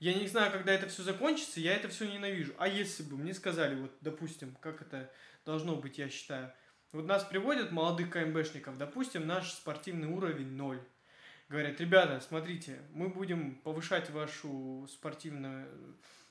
Я 0.00 0.14
не 0.14 0.26
знаю, 0.26 0.52
когда 0.52 0.72
это 0.72 0.88
все 0.88 1.02
закончится, 1.02 1.60
я 1.60 1.74
это 1.74 1.88
все 1.88 2.10
ненавижу. 2.10 2.52
А 2.58 2.68
если 2.68 3.02
бы 3.02 3.16
мне 3.16 3.32
сказали, 3.34 3.74
вот, 3.74 3.92
допустим, 4.00 4.56
как 4.60 4.82
это 4.82 5.10
должно 5.44 5.76
быть, 5.76 5.98
я 5.98 6.08
считаю. 6.08 6.52
Вот 6.92 7.06
нас 7.06 7.24
приводят 7.24 7.72
молодых 7.72 8.10
КМБшников, 8.10 8.78
допустим, 8.78 9.26
наш 9.26 9.52
спортивный 9.52 10.08
уровень 10.08 10.52
ноль. 10.52 10.80
Говорят, 11.48 11.80
ребята, 11.80 12.20
смотрите, 12.20 12.80
мы 12.92 13.08
будем 13.08 13.56
повышать 13.56 14.10
вашу 14.10 14.88
спортивную... 14.90 15.66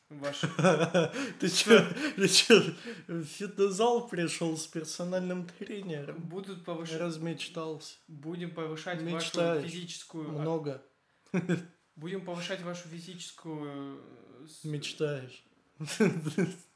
Вашу... 0.10 0.48
Ты 1.40 1.50
че, 1.50 1.88
ты 2.16 2.28
че, 2.28 2.76
в 3.08 3.24
фитнес-зал 3.24 4.08
пришел 4.08 4.56
с 4.56 4.68
персональным 4.68 5.48
тренером? 5.48 6.18
Будут 6.18 6.64
повышать... 6.64 7.00
Размечтался. 7.00 7.96
Будем 8.08 8.52
повышать 8.52 9.02
вашу 9.02 9.62
физическую... 9.62 10.30
Много. 10.30 10.84
Будем 11.96 12.26
повышать 12.26 12.62
вашу 12.62 12.88
физическую... 12.88 14.02
э, 14.42 14.46
Мечтаешь. 14.64 15.44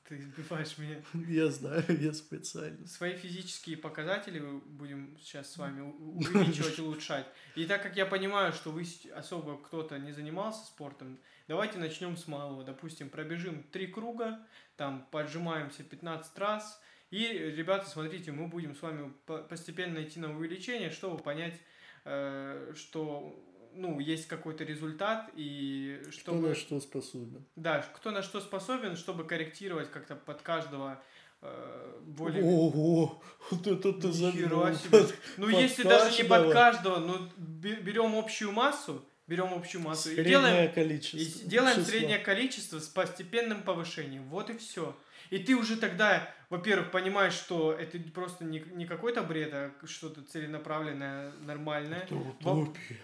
Ты 0.07 0.19
избиваешь 0.19 0.77
меня. 0.77 1.01
Я 1.27 1.51
знаю, 1.51 1.83
я 2.01 2.13
специально. 2.13 2.87
Свои 2.87 3.13
физические 3.17 3.75
показатели 3.75 4.39
будем 4.39 5.17
сейчас 5.19 5.51
с 5.51 5.57
вами 5.57 5.81
увеличивать, 5.81 6.79
улучшать. 6.79 7.27
И 7.55 7.65
так 7.65 7.83
как 7.83 7.97
я 7.97 8.05
понимаю, 8.05 8.53
что 8.53 8.71
вы 8.71 8.85
особо 9.13 9.57
кто-то 9.61 9.99
не 9.99 10.13
занимался 10.13 10.65
спортом, 10.65 11.19
давайте 11.49 11.77
начнем 11.77 12.15
с 12.15 12.25
малого. 12.27 12.63
Допустим, 12.63 13.09
пробежим 13.09 13.63
три 13.63 13.87
круга, 13.87 14.39
там 14.77 15.05
поджимаемся 15.11 15.83
15 15.83 16.37
раз. 16.37 16.81
И, 17.09 17.25
ребята, 17.27 17.89
смотрите, 17.89 18.31
мы 18.31 18.47
будем 18.47 18.75
с 18.75 18.81
вами 18.81 19.11
по- 19.25 19.43
постепенно 19.43 20.01
идти 20.01 20.19
на 20.21 20.33
увеличение, 20.37 20.89
чтобы 20.89 21.21
понять, 21.21 21.59
э, 22.05 22.73
что 22.77 23.37
ну, 23.77 23.99
есть 23.99 24.27
какой-то 24.27 24.63
результат, 24.63 25.29
и 25.35 25.99
Кто 26.03 26.11
чтобы... 26.11 26.49
на 26.49 26.55
что 26.55 26.79
способен. 26.79 27.45
Да, 27.55 27.79
кто 27.95 28.11
на 28.11 28.21
что 28.23 28.41
способен, 28.41 28.95
чтобы 28.97 29.23
корректировать 29.23 29.89
как-то 29.91 30.15
под 30.15 30.41
каждого 30.41 31.01
э, 31.41 31.99
более... 32.05 32.43
Ого, 32.43 33.21
вот 33.51 33.67
это 33.67 33.93
ты 33.93 34.11
загнул. 34.11 34.65
Ну, 35.37 35.49
если 35.49 35.83
даже 35.83 36.15
не 36.21 36.27
под 36.27 36.51
каждого. 36.51 36.97
но 36.97 37.29
бе- 37.37 37.75
берем 37.81 38.15
общую 38.15 38.51
массу, 38.51 39.05
берем 39.27 39.53
общую 39.53 39.81
массу 39.81 40.09
и 40.09 40.15
Среднее 40.15 40.31
делаем, 40.31 40.71
количество. 40.73 41.17
и 41.17 41.47
делаем 41.49 41.75
число. 41.77 41.91
среднее 41.91 42.19
количество 42.19 42.79
с 42.79 42.87
постепенным 42.87 43.61
повышением. 43.63 44.27
Вот 44.29 44.49
и 44.49 44.57
все. 44.57 44.95
И 45.29 45.39
ты 45.39 45.55
уже 45.55 45.75
тогда, 45.75 46.33
во-первых, 46.49 46.89
понимаешь, 46.91 47.33
что 47.33 47.73
это 47.73 47.99
просто 48.11 48.45
не, 48.45 48.59
не 48.71 48.85
какой-то 48.85 49.21
бред, 49.23 49.53
а 49.53 49.71
что-то 49.85 50.21
целенаправленное, 50.23 51.33
нормальное. 51.41 51.99
Это 51.99 52.15
Во- 52.15 52.53
утопия. 52.53 52.97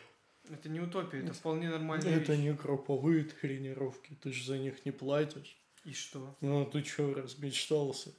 Это 0.49 0.67
не 0.69 0.79
утопия, 0.81 1.19
это 1.23 1.33
вполне 1.33 1.69
нормальная 1.69 2.17
Это 2.17 2.33
вещь. 2.33 2.41
не 2.41 2.51
групповые 2.53 3.23
тренировки, 3.23 4.17
ты 4.21 4.31
же 4.31 4.45
за 4.45 4.57
них 4.57 4.85
не 4.85 4.91
платишь. 4.91 5.57
И 5.85 5.93
что? 5.93 6.35
Ну, 6.41 6.65
ты 6.65 6.81
чё, 6.81 7.13
размечтался? 7.13 8.11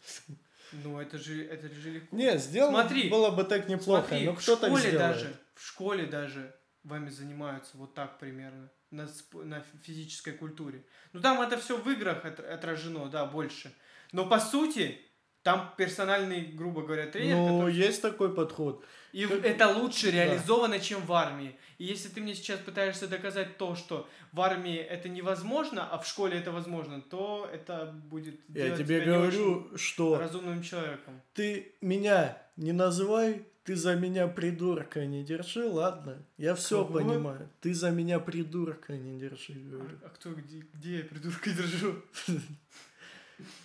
Ну, 0.72 0.98
это 0.98 1.18
же, 1.18 1.44
это 1.44 1.68
же 1.68 1.90
легко. 1.90 2.16
Не, 2.16 2.38
сделано 2.38 2.80
Смотри, 2.80 3.08
было 3.10 3.30
бы 3.30 3.44
так 3.44 3.68
неплохо, 3.68 4.08
Смотри, 4.08 4.26
но 4.26 4.34
в 4.34 4.38
кто 4.38 4.56
так 4.56 4.70
школе 4.70 4.88
сделает? 4.88 4.98
даже, 4.98 5.36
в 5.54 5.62
школе 5.66 6.06
даже 6.06 6.54
вами 6.82 7.10
занимаются 7.10 7.76
вот 7.76 7.94
так 7.94 8.18
примерно 8.18 8.70
на, 8.90 9.08
на 9.34 9.60
фи- 9.60 9.78
физической 9.82 10.32
культуре. 10.32 10.84
Ну 11.12 11.20
там 11.20 11.40
это 11.42 11.58
все 11.58 11.76
в 11.76 11.88
играх 11.90 12.24
от- 12.24 12.40
отражено, 12.40 13.08
да, 13.08 13.24
больше. 13.26 13.72
Но 14.12 14.26
по 14.28 14.40
сути 14.40 14.98
Там 15.44 15.72
персональный, 15.76 16.40
грубо 16.46 16.80
говоря, 16.82 17.06
тренер, 17.06 17.36
Ну, 17.36 17.46
который- 17.60 17.74
есть 17.74 18.02
такой 18.02 18.34
подход. 18.34 18.82
И 19.12 19.26
как- 19.26 19.44
это 19.44 19.68
лучше 19.68 20.06
да. 20.10 20.12
реализовано, 20.24 20.80
чем 20.80 21.02
в 21.06 21.12
армии. 21.12 21.54
И 21.78 21.84
если 21.84 22.08
ты 22.08 22.20
мне 22.22 22.34
сейчас 22.34 22.58
пытаешься 22.60 23.06
доказать 23.08 23.58
то, 23.58 23.76
что 23.76 24.08
в 24.32 24.40
армии 24.40 24.76
это 24.76 25.08
невозможно, 25.10 25.86
а 25.92 25.98
в 25.98 26.06
школе 26.06 26.38
это 26.38 26.50
возможно, 26.50 27.00
то 27.02 27.48
это 27.52 27.94
будет 28.10 28.40
Я 28.48 28.74
тебе 28.76 29.02
говорю, 29.02 29.70
что 29.76 30.18
разумным 30.18 30.62
человеком. 30.62 31.20
ты 31.34 31.74
меня 31.82 32.38
не 32.56 32.72
называй, 32.72 33.44
ты 33.64 33.76
за 33.76 33.96
меня 33.96 34.26
придурка 34.28 35.04
не 35.06 35.24
держи, 35.24 35.68
ладно? 35.68 36.22
Я 36.38 36.54
все 36.54 36.84
Кого? 36.86 36.98
понимаю. 37.00 37.48
Ты 37.60 37.74
за 37.74 37.90
меня 37.90 38.18
придурка 38.18 38.94
не 38.96 39.18
держи, 39.20 39.52
говорю. 39.52 39.98
А, 40.02 40.06
а 40.06 40.08
кто 40.08 40.30
где, 40.32 40.64
где 40.72 40.98
я 40.98 41.04
придурка 41.04 41.50
держу? 41.50 41.96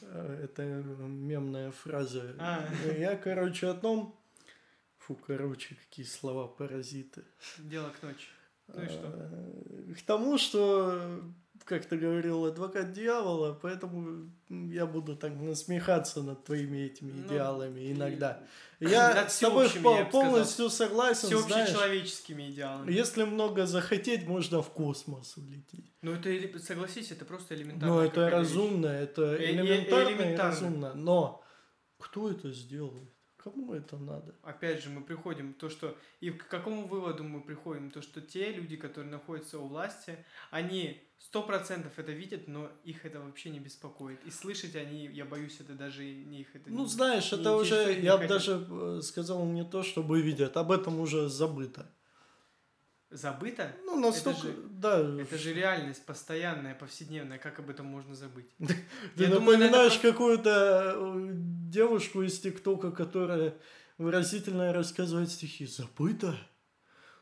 А, 0.03 0.43
Это 0.43 0.63
мемная 0.63 1.71
фраза. 1.71 2.35
А. 2.39 2.67
Я, 2.97 3.15
короче, 3.15 3.67
о 3.67 3.73
том... 3.73 4.15
Фу, 4.99 5.15
короче, 5.15 5.75
какие 5.75 6.05
слова 6.05 6.47
паразиты. 6.47 7.23
Дело 7.57 7.89
к 7.89 8.03
ночи. 8.03 8.27
Ну 8.67 8.83
и 8.83 8.87
что? 8.87 9.07
А, 9.07 9.93
К 9.97 10.01
тому, 10.03 10.37
что, 10.37 11.21
как 11.69 11.85
ты 11.85 11.97
говорил, 11.97 12.45
адвокат 12.45 12.91
дьявола, 12.93 13.53
поэтому 13.61 14.29
я 14.49 14.85
буду 14.87 15.15
так 15.15 15.33
насмехаться 15.39 16.23
над 16.23 16.43
твоими 16.43 16.79
этими 16.87 17.11
Ну, 17.11 17.27
идеалами 17.27 17.91
иногда. 17.91 18.41
и 18.79 18.85
Я 18.87 19.13
над 19.13 19.31
с 19.31 19.39
тобой 19.39 19.69
по- 19.69 19.77
я 19.97 20.03
бы 20.05 20.09
сказал. 20.09 20.11
полностью 20.11 20.69
согласен. 20.69 21.27
Всеобщечеловеческими 21.27 22.49
идеалами. 22.49 22.91
Если 22.91 23.23
много 23.23 23.65
захотеть, 23.67 24.27
можно 24.27 24.61
в 24.61 24.69
космос 24.71 25.37
улететь. 25.37 25.93
Ну 26.01 26.13
это, 26.13 26.59
согласись, 26.59 27.11
это 27.11 27.23
просто 27.25 27.55
элементарно. 27.55 27.87
Но 27.87 28.01
Ну, 28.01 28.01
это 28.01 28.15
какая 28.15 28.25
вещь. 28.41 28.49
разумно, 28.49 28.87
это 28.87 29.21
Э- 29.21 29.37
э- 29.37 29.51
элементарно 29.51 30.09
и 30.09 30.13
элементарно. 30.13 30.51
разумно. 30.51 30.93
Но 30.95 31.43
кто 31.99 32.31
это 32.31 32.51
сделает? 32.51 33.09
Кому 33.43 33.73
это 33.73 33.97
надо? 33.97 34.35
Опять 34.43 34.83
же, 34.83 34.89
мы 34.89 35.01
приходим 35.01 35.53
то, 35.53 35.69
что... 35.69 35.97
И 36.19 36.29
к 36.29 36.47
какому 36.47 36.87
выводу 36.87 37.23
мы 37.23 37.41
приходим? 37.41 37.89
То, 37.89 38.01
что 38.01 38.19
те 38.21 38.51
люди, 38.51 38.75
которые 38.75 39.09
находятся 39.09 39.59
у 39.59 39.67
власти, 39.67 40.17
они 40.51 41.01
сто 41.19 41.43
процентов 41.43 41.97
это 41.97 42.11
видят, 42.11 42.47
но 42.47 42.69
их 42.83 43.05
это 43.05 43.21
вообще 43.21 43.49
не 43.49 43.59
беспокоит. 43.59 44.19
И 44.25 44.31
слышать 44.31 44.75
они, 44.75 45.07
я 45.07 45.23
боюсь, 45.25 45.57
это 45.61 45.73
даже 45.73 46.03
не 46.03 46.41
их 46.41 46.53
это 46.53 46.69
Ну, 46.69 46.83
не- 46.83 46.89
знаешь, 46.89 47.31
не 47.31 47.39
это 47.39 47.55
уже, 47.55 47.99
я 48.01 48.17
бы 48.17 48.27
даже 48.27 48.67
э, 48.69 49.01
сказал 49.01 49.45
не 49.45 49.63
то, 49.63 49.83
чтобы 49.83 50.21
видят, 50.21 50.57
об 50.57 50.71
этом 50.71 50.99
уже 50.99 51.29
забыто. 51.29 51.89
Забыто? 53.11 53.75
Ну, 53.85 53.99
настолько, 53.99 54.41
же- 54.47 54.55
да. 54.69 54.99
Это 55.19 55.37
же 55.37 55.53
реальность 55.53 56.05
постоянная, 56.05 56.75
повседневная. 56.75 57.39
Как 57.39 57.57
об 57.59 57.69
этом 57.69 57.87
можно 57.87 58.13
забыть? 58.13 58.45
Ты 59.17 59.27
напоминаешь 59.27 59.97
какую-то 59.97 60.93
э, 60.95 61.29
девушку 61.33 62.21
из 62.21 62.39
ТикТока, 62.39 62.91
которая 62.91 63.55
выразительно 63.97 64.71
рассказывает 64.73 65.31
стихи. 65.31 65.65
Забыто? 65.65 66.37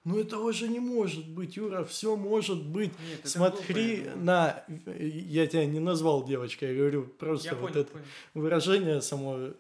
Ну 0.04 0.20
этого 0.20 0.54
же 0.54 0.70
не 0.70 0.80
может 0.80 1.28
быть, 1.30 1.58
Юра, 1.58 1.84
все 1.84 2.16
может 2.16 2.64
быть. 2.66 2.92
Нет, 3.10 3.20
это 3.20 3.30
Смотри 3.30 4.04
глупо, 4.04 4.18
на... 4.20 4.64
Я 4.98 5.48
тебя 5.48 5.66
не 5.66 5.80
назвал 5.80 6.26
девочкой, 6.26 6.70
я 6.70 6.78
говорю 6.78 7.08
просто 7.08 7.50
Я 7.50 7.56
вот 7.56 7.72
понял, 7.74 7.82
это 7.82 7.92
понял. 7.92 8.06
выражение 8.34 9.02
само, 9.02 9.36
э, 9.38 9.54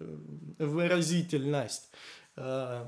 выразительность. 0.59 1.91
А, 2.37 2.87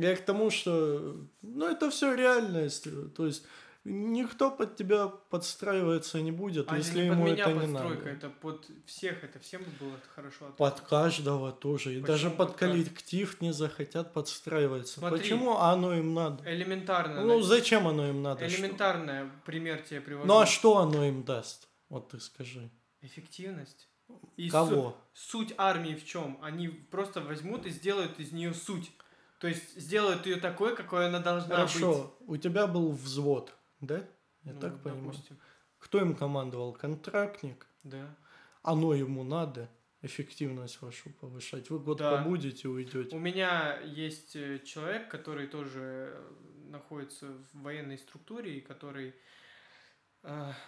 Я 0.00 0.16
к 0.16 0.24
тому, 0.24 0.50
что 0.50 1.16
ну, 1.42 1.68
это 1.68 1.90
все 1.90 2.14
реальность. 2.14 2.88
То 3.14 3.26
есть 3.26 3.44
никто 3.84 4.50
под 4.50 4.74
тебя 4.76 5.06
подстраиваться 5.30 6.20
не 6.20 6.32
будет, 6.32 6.72
А 6.72 6.76
если 6.78 7.02
не 7.02 7.08
под 7.10 7.18
ему 7.18 7.24
меня 7.26 7.44
это 7.44 7.52
не 7.52 7.66
надо. 7.66 7.94
это 8.08 8.30
под 8.30 8.66
всех, 8.86 9.22
это 9.22 9.38
всем 9.38 9.62
было 9.78 9.92
хорошо. 10.14 10.46
от- 10.46 10.56
Под 10.56 10.80
каждого 10.80 11.52
тоже. 11.52 11.92
И 11.94 12.00
Почему 12.00 12.06
даже 12.06 12.30
под 12.30 12.36
под 12.38 12.56
каждого? 12.56 12.72
коллектив 12.84 13.40
не 13.42 13.52
захотят 13.52 14.12
подстраиваться. 14.12 14.98
Смотри. 14.98 15.18
Почему 15.18 15.58
оно 15.58 15.94
им 15.94 16.14
надо? 16.14 16.42
Элементарно. 16.50 17.20
Ну, 17.22 17.42
зачем 17.42 17.86
оно 17.86 18.08
им 18.08 18.22
надо? 18.22 18.48
Что? 18.48 18.58
Элементарное 18.62 19.30
пример 19.44 19.82
тебе 19.82 20.00
привожу. 20.00 20.26
Ну, 20.26 20.38
а 20.38 20.46
что 20.46 20.78
оно 20.78 21.04
им 21.04 21.22
даст? 21.22 21.68
Вот 21.90 22.08
ты 22.08 22.18
скажи. 22.18 22.70
Эффективность. 23.02 23.88
И 24.36 24.50
Кого? 24.50 24.90
су- 24.90 24.96
суть 25.38 25.54
армии 25.56 25.94
в 25.94 26.04
чем? 26.04 26.38
Они 26.42 26.68
просто 26.68 27.20
возьмут 27.20 27.66
и 27.66 27.70
сделают 27.70 28.18
из 28.20 28.32
нее 28.32 28.52
суть. 28.54 28.90
То 29.38 29.48
есть 29.48 29.78
сделают 29.80 30.26
ее 30.26 30.36
такой, 30.36 30.74
какой 30.76 31.06
она 31.06 31.20
должна 31.20 31.48
быть. 31.62 31.72
Хорошо, 31.72 32.14
у 32.20 32.36
тебя 32.36 32.66
был 32.66 32.92
взвод, 32.92 33.54
да? 33.80 34.04
Я 34.44 34.52
Ну, 34.54 34.60
так 34.60 34.82
понимаю. 34.82 35.04
допустим. 35.06 35.38
Кто 35.78 36.00
им 36.00 36.14
командовал? 36.14 36.72
Контрактник? 36.72 37.66
Да. 37.82 38.14
Оно 38.62 38.94
ему 38.94 39.24
надо 39.24 39.68
эффективность 40.02 40.80
вашу 40.82 41.10
повышать. 41.10 41.68
Вы 41.70 41.78
год 41.80 41.98
Да. 41.98 42.16
побудете, 42.18 42.68
уйдете. 42.68 43.14
У 43.16 43.18
меня 43.18 43.78
есть 43.80 44.36
э, 44.36 44.60
человек, 44.64 45.10
который 45.10 45.46
тоже 45.48 46.12
э, 46.14 46.32
находится 46.70 47.26
в 47.26 47.62
военной 47.62 47.98
структуре 47.98 48.58
и 48.58 48.60
который 48.60 49.14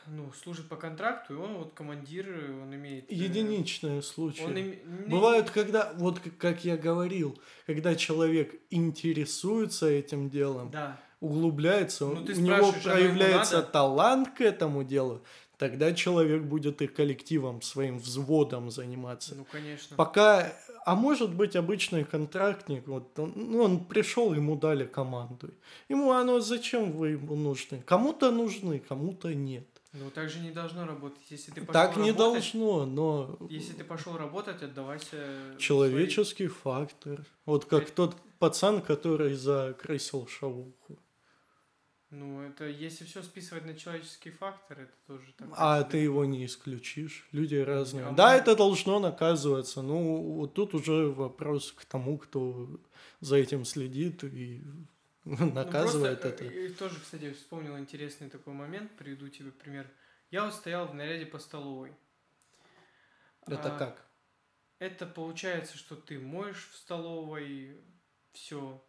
ну, 0.06 0.32
служит 0.42 0.68
по 0.68 0.76
контракту, 0.76 1.34
и 1.34 1.36
он 1.36 1.54
вот 1.58 1.74
командир, 1.74 2.26
он 2.62 2.74
имеет... 2.74 3.10
э, 3.10 3.14
Единичные 3.14 4.02
случаи. 4.02 4.42
Он 4.44 4.56
им- 4.56 4.70
не- 4.70 5.08
Бывают, 5.08 5.50
когда, 5.50 5.92
вот 5.96 6.20
как 6.38 6.64
я 6.64 6.76
говорил, 6.76 7.38
когда 7.66 7.94
человек 7.94 8.54
интересуется 8.70 9.86
этим 9.88 10.30
делом, 10.30 10.70
Да. 10.70 11.00
углубляется, 11.20 12.04
Ну, 12.06 12.12
у 12.22 12.24
него 12.24 12.54
оно 12.54 12.66
ему 12.68 12.72
проявляется 12.82 13.56
надо? 13.56 13.68
талант 13.68 14.28
к 14.36 14.40
этому 14.40 14.84
делу, 14.84 15.22
тогда 15.58 15.92
человек 15.92 16.42
будет 16.42 16.80
и 16.80 16.86
коллективом, 16.86 17.60
своим 17.60 17.98
взводом 17.98 18.70
заниматься. 18.70 19.34
Ну, 19.34 19.44
конечно. 19.44 19.96
Пока, 19.96 20.52
а 20.86 20.94
может 20.94 21.34
быть 21.34 21.56
обычный 21.56 22.04
контрактник, 22.04 22.86
вот 22.86 23.18
он, 23.18 23.32
ну, 23.34 23.62
он 23.62 23.84
пришел, 23.84 24.32
ему 24.32 24.56
дали 24.56 24.86
команду. 24.86 25.50
Ему 25.88 26.12
оно 26.12 26.40
зачем 26.40 26.92
вы 26.92 27.10
ему 27.10 27.34
нужны? 27.34 27.82
Кому-то 27.84 28.30
нужны, 28.30 28.78
кому-то 28.78 29.34
нет. 29.34 29.66
Ну, 29.92 30.10
так 30.10 30.28
же 30.28 30.38
не 30.40 30.50
должно 30.50 30.86
работать. 30.86 31.22
Если 31.30 31.50
ты 31.50 31.60
пошел 31.62 31.72
так 31.72 31.96
не 31.96 32.12
работать, 32.12 32.52
должно, 32.52 32.86
но 32.86 33.38
Если 33.50 33.72
ты 33.72 33.84
пошел 33.84 34.16
работать, 34.16 34.62
отдавайся... 34.62 35.16
человеческий 35.58 36.46
фактор. 36.46 37.24
Вот 37.46 37.64
как 37.64 37.84
Э- 37.84 37.92
тот 37.94 38.14
пацан, 38.38 38.80
который 38.82 39.34
закрысил 39.34 40.28
шавуху. 40.28 40.98
Ну, 42.10 42.40
это 42.42 42.66
если 42.66 43.04
все 43.04 43.22
списывать 43.22 43.66
на 43.66 43.74
человеческий 43.74 44.30
фактор, 44.30 44.80
это 44.80 44.92
тоже 45.06 45.30
так. 45.36 45.48
А 45.52 45.82
ты 45.82 45.98
его 45.98 46.24
не 46.24 46.46
исключишь. 46.46 47.28
Люди 47.32 47.56
разные. 47.56 48.06
А 48.06 48.12
да, 48.12 48.30
мы- 48.32 48.38
это 48.38 48.56
должно 48.56 48.98
наказываться. 48.98 49.82
Ну, 49.82 50.22
вот 50.32 50.54
тут 50.54 50.72
уже 50.74 51.08
вопрос 51.10 51.72
к 51.72 51.84
тому, 51.84 52.16
кто 52.16 52.80
за 53.20 53.36
этим 53.36 53.64
следит 53.66 54.24
и 54.24 54.62
Ну, 55.24 55.52
наказывает 55.52 56.22
просто, 56.22 56.44
это. 56.44 56.54
э, 56.54 56.66
И 56.66 56.72
тоже, 56.72 56.98
кстати, 56.98 57.32
вспомнил 57.34 57.76
интересный 57.78 58.30
такой 58.30 58.54
момент. 58.54 58.90
Приведу 58.96 59.28
тебе 59.28 59.50
пример. 59.50 59.86
Я 60.30 60.44
вот 60.46 60.54
стоял 60.54 60.86
в 60.88 60.94
наряде 60.94 61.26
по 61.26 61.38
столовой. 61.38 61.92
Это 63.46 63.74
А, 63.74 63.78
как? 63.78 64.06
Это 64.78 65.04
получается, 65.06 65.76
что 65.76 65.94
ты 65.96 66.18
моешь 66.18 66.68
в 66.72 66.76
столовой 66.76 67.76
все, 68.32 68.82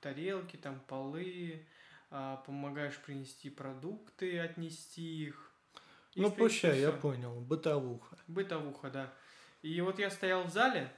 тарелки, 0.00 0.56
там 0.56 0.80
полы, 0.88 1.64
помогаешь 2.10 2.98
принести 2.98 3.50
продукты, 3.50 4.38
отнести 4.38 5.24
их. 5.26 5.52
И, 6.14 6.20
Ну, 6.20 6.30
пущай, 6.30 6.80
я 6.80 6.92
понял. 6.92 7.40
Бытовуха. 7.40 8.16
Бытовуха, 8.26 8.90
да. 8.90 9.12
И 9.62 9.80
вот 9.80 9.98
я 9.98 10.10
стоял 10.10 10.44
в 10.44 10.50
зале, 10.50 10.90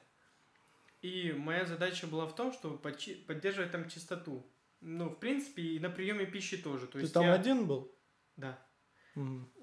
и 1.03 1.33
моя 1.33 1.65
задача 1.65 2.07
была 2.07 2.27
в 2.27 2.35
том, 2.35 2.53
чтобы 2.53 2.79
поддерживать 2.79 3.71
там 3.73 3.89
чистоту. 3.89 4.47
Ну, 4.81 5.09
в 5.09 5.19
принципе, 5.19 5.63
и 5.63 5.79
на 5.81 5.91
приеме 5.91 6.25
пищи 6.27 6.57
тоже. 6.57 6.87
То 6.87 6.93
Ты 6.93 7.01
есть 7.01 7.15
там 7.15 7.25
я- 7.25 7.35
один 7.35 7.67
был? 7.67 7.93
Да. 8.37 8.59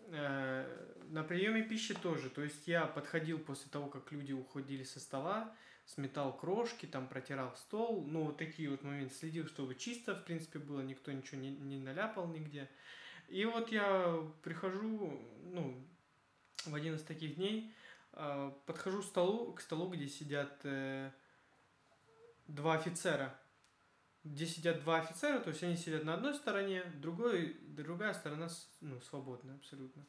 Э, 0.07 0.93
на 1.09 1.23
приеме 1.23 1.63
пищи 1.63 1.93
тоже. 1.93 2.29
То 2.29 2.43
есть 2.43 2.67
я 2.67 2.85
подходил 2.85 3.39
после 3.39 3.69
того, 3.71 3.87
как 3.87 4.11
люди 4.11 4.33
уходили 4.33 4.83
со 4.83 4.99
стола, 4.99 5.55
сметал 5.85 6.35
крошки, 6.35 6.85
там 6.85 7.07
протирал 7.07 7.55
стол. 7.55 8.05
Ну, 8.05 8.25
вот 8.25 8.37
такие 8.37 8.69
вот 8.69 8.83
моменты. 8.83 9.13
Следил, 9.13 9.47
чтобы 9.47 9.75
чисто, 9.75 10.15
в 10.15 10.25
принципе, 10.25 10.59
было, 10.59 10.81
никто 10.81 11.11
ничего 11.11 11.39
не, 11.39 11.51
не 11.51 11.77
наляпал 11.77 12.27
нигде. 12.27 12.69
И 13.27 13.45
вот 13.45 13.71
я 13.71 14.19
прихожу, 14.43 15.19
ну, 15.43 15.87
в 16.65 16.73
один 16.73 16.95
из 16.95 17.03
таких 17.03 17.35
дней, 17.35 17.73
э, 18.13 18.51
подхожу 18.65 19.01
к 19.01 19.05
столу, 19.05 19.53
к 19.53 19.61
столу, 19.61 19.89
где 19.89 20.07
сидят 20.07 20.59
э, 20.63 21.11
два 22.47 22.75
офицера. 22.75 23.39
Где 24.23 24.47
сидят 24.47 24.81
два 24.81 24.97
офицера, 24.97 25.39
то 25.39 25.49
есть 25.49 25.61
они 25.61 25.77
сидят 25.77 26.03
на 26.03 26.15
одной 26.15 26.33
стороне, 26.33 26.83
другой, 26.95 27.59
другая 27.61 28.11
сторона 28.13 28.47
ну, 28.81 28.99
свободная 29.01 29.55
абсолютно. 29.55 30.03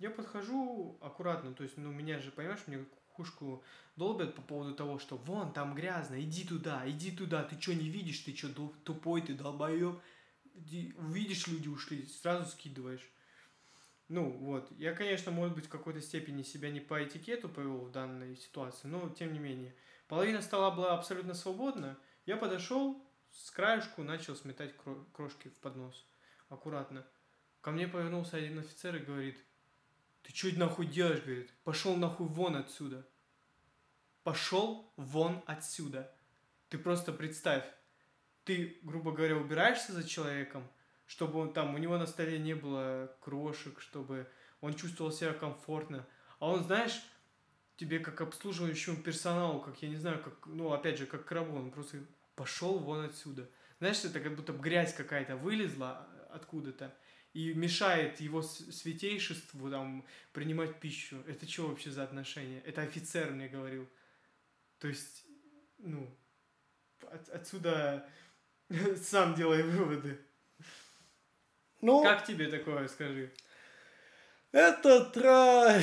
Я 0.00 0.10
подхожу 0.10 0.98
аккуратно, 1.00 1.54
то 1.54 1.62
есть, 1.62 1.76
ну, 1.76 1.92
меня 1.92 2.18
же, 2.18 2.32
понимаешь, 2.32 2.66
мне 2.66 2.84
кукушку 3.10 3.62
долбят 3.96 4.34
по 4.34 4.42
поводу 4.42 4.74
того, 4.74 4.98
что 4.98 5.16
вон 5.16 5.52
там 5.52 5.74
грязно, 5.74 6.20
иди 6.20 6.44
туда, 6.44 6.82
иди 6.88 7.10
туда, 7.10 7.42
ты 7.42 7.60
что 7.60 7.74
не 7.74 7.88
видишь, 7.88 8.20
ты 8.20 8.34
что 8.34 8.48
тупой, 8.84 9.22
ты 9.22 9.34
долбоеб. 9.34 10.00
Иди- 10.54 10.94
Увидишь, 10.96 11.46
люди 11.46 11.68
ушли, 11.68 12.06
сразу 12.06 12.50
скидываешь. 12.50 13.08
Ну, 14.08 14.30
вот. 14.30 14.70
Я, 14.72 14.92
конечно, 14.94 15.30
может 15.30 15.54
быть, 15.54 15.66
в 15.66 15.70
какой-то 15.70 16.00
степени 16.00 16.42
себя 16.42 16.70
не 16.70 16.80
по 16.80 17.02
этикету 17.02 17.48
повел 17.48 17.84
в 17.84 17.92
данной 17.92 18.36
ситуации, 18.36 18.88
но 18.88 19.08
тем 19.10 19.32
не 19.32 19.38
менее. 19.38 19.74
Половина 20.08 20.42
стола 20.42 20.70
была 20.70 20.94
абсолютно 20.94 21.34
свободна. 21.34 21.96
Я 22.26 22.36
подошел, 22.36 23.00
с 23.30 23.50
краешку 23.50 24.02
начал 24.02 24.34
сметать 24.34 24.74
крошки 25.12 25.48
в 25.48 25.58
поднос. 25.60 26.04
Аккуратно. 26.48 27.06
Ко 27.60 27.70
мне 27.70 27.86
повернулся 27.86 28.36
один 28.38 28.58
офицер 28.58 28.96
и 28.96 29.04
говорит, 29.04 29.38
ты 30.22 30.34
что 30.34 30.58
нахуй 30.58 30.86
делаешь, 30.86 31.22
говорит, 31.22 31.52
пошел 31.64 31.96
нахуй 31.96 32.26
вон 32.28 32.56
отсюда. 32.56 33.06
Пошел 34.22 34.92
вон 34.96 35.42
отсюда. 35.46 36.12
Ты 36.68 36.78
просто 36.78 37.12
представь, 37.12 37.64
ты, 38.44 38.78
грубо 38.82 39.12
говоря, 39.12 39.36
убираешься 39.36 39.92
за 39.92 40.06
человеком, 40.06 40.68
чтобы 41.06 41.40
он 41.40 41.52
там, 41.52 41.74
у 41.74 41.78
него 41.78 41.98
на 41.98 42.06
столе 42.06 42.38
не 42.38 42.54
было 42.54 43.14
крошек, 43.20 43.80
чтобы 43.80 44.28
он 44.60 44.74
чувствовал 44.74 45.10
себя 45.10 45.32
комфортно. 45.32 46.06
А 46.38 46.48
он, 46.48 46.64
знаешь, 46.64 47.02
тебе 47.76 47.98
как 47.98 48.20
обслуживающему 48.20 49.02
персоналу, 49.02 49.60
как, 49.60 49.80
я 49.82 49.88
не 49.88 49.96
знаю, 49.96 50.22
как, 50.22 50.46
ну, 50.46 50.72
опять 50.72 50.98
же, 50.98 51.06
как 51.06 51.24
к 51.24 51.32
рабу, 51.32 51.56
он 51.56 51.70
просто 51.70 51.98
пошел 52.36 52.78
вон 52.78 53.06
отсюда. 53.06 53.48
Знаешь, 53.78 54.04
это 54.04 54.20
как 54.20 54.36
будто 54.36 54.52
грязь 54.52 54.94
какая-то 54.94 55.36
вылезла 55.36 56.06
откуда-то 56.30 56.94
и 57.32 57.54
мешает 57.54 58.20
его 58.20 58.42
святейшеству 58.42 59.70
там 59.70 60.04
принимать 60.32 60.80
пищу. 60.80 61.22
Это 61.28 61.48
что 61.48 61.68
вообще 61.68 61.90
за 61.90 62.02
отношения? 62.02 62.60
Это 62.66 62.82
офицер 62.82 63.30
мне 63.30 63.48
говорил. 63.48 63.88
То 64.78 64.88
есть, 64.88 65.24
ну, 65.78 66.08
от, 67.02 67.28
отсюда 67.28 68.08
сам 68.96 69.34
делай 69.34 69.62
выводы. 69.62 70.18
Ну, 71.80 72.02
как 72.02 72.26
тебе 72.26 72.48
такое, 72.48 72.88
скажи? 72.88 73.32
Это 74.52 75.04
тра... 75.04 75.80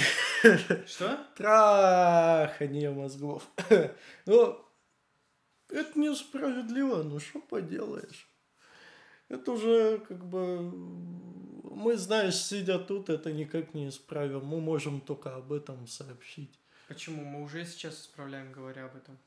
Что? 0.86 1.28
Трахание 1.36 2.92
мозгов. 2.92 3.48
Ну, 4.26 4.66
это 5.70 6.00
несправедливо, 6.00 7.04
ну 7.04 7.20
что 7.20 7.40
поделаешь. 7.40 8.28
Это 9.30 9.52
уже 9.52 10.00
как 10.00 10.26
бы... 10.26 10.72
Мы, 11.78 11.96
знаешь, 11.98 12.36
сидя 12.36 12.80
тут, 12.80 13.10
это 13.10 13.32
никак 13.32 13.74
не 13.74 13.90
исправим. 13.90 14.46
Мы 14.46 14.60
можем 14.60 15.02
только 15.02 15.36
об 15.36 15.54
этом 15.54 15.86
сообщить. 15.88 16.60
Почему? 16.88 17.24
Мы 17.24 17.44
уже 17.44 17.66
сейчас 17.66 18.02
исправляем, 18.02 18.52
говоря 18.52 18.86
об 18.86 18.96
этом. 18.96 19.18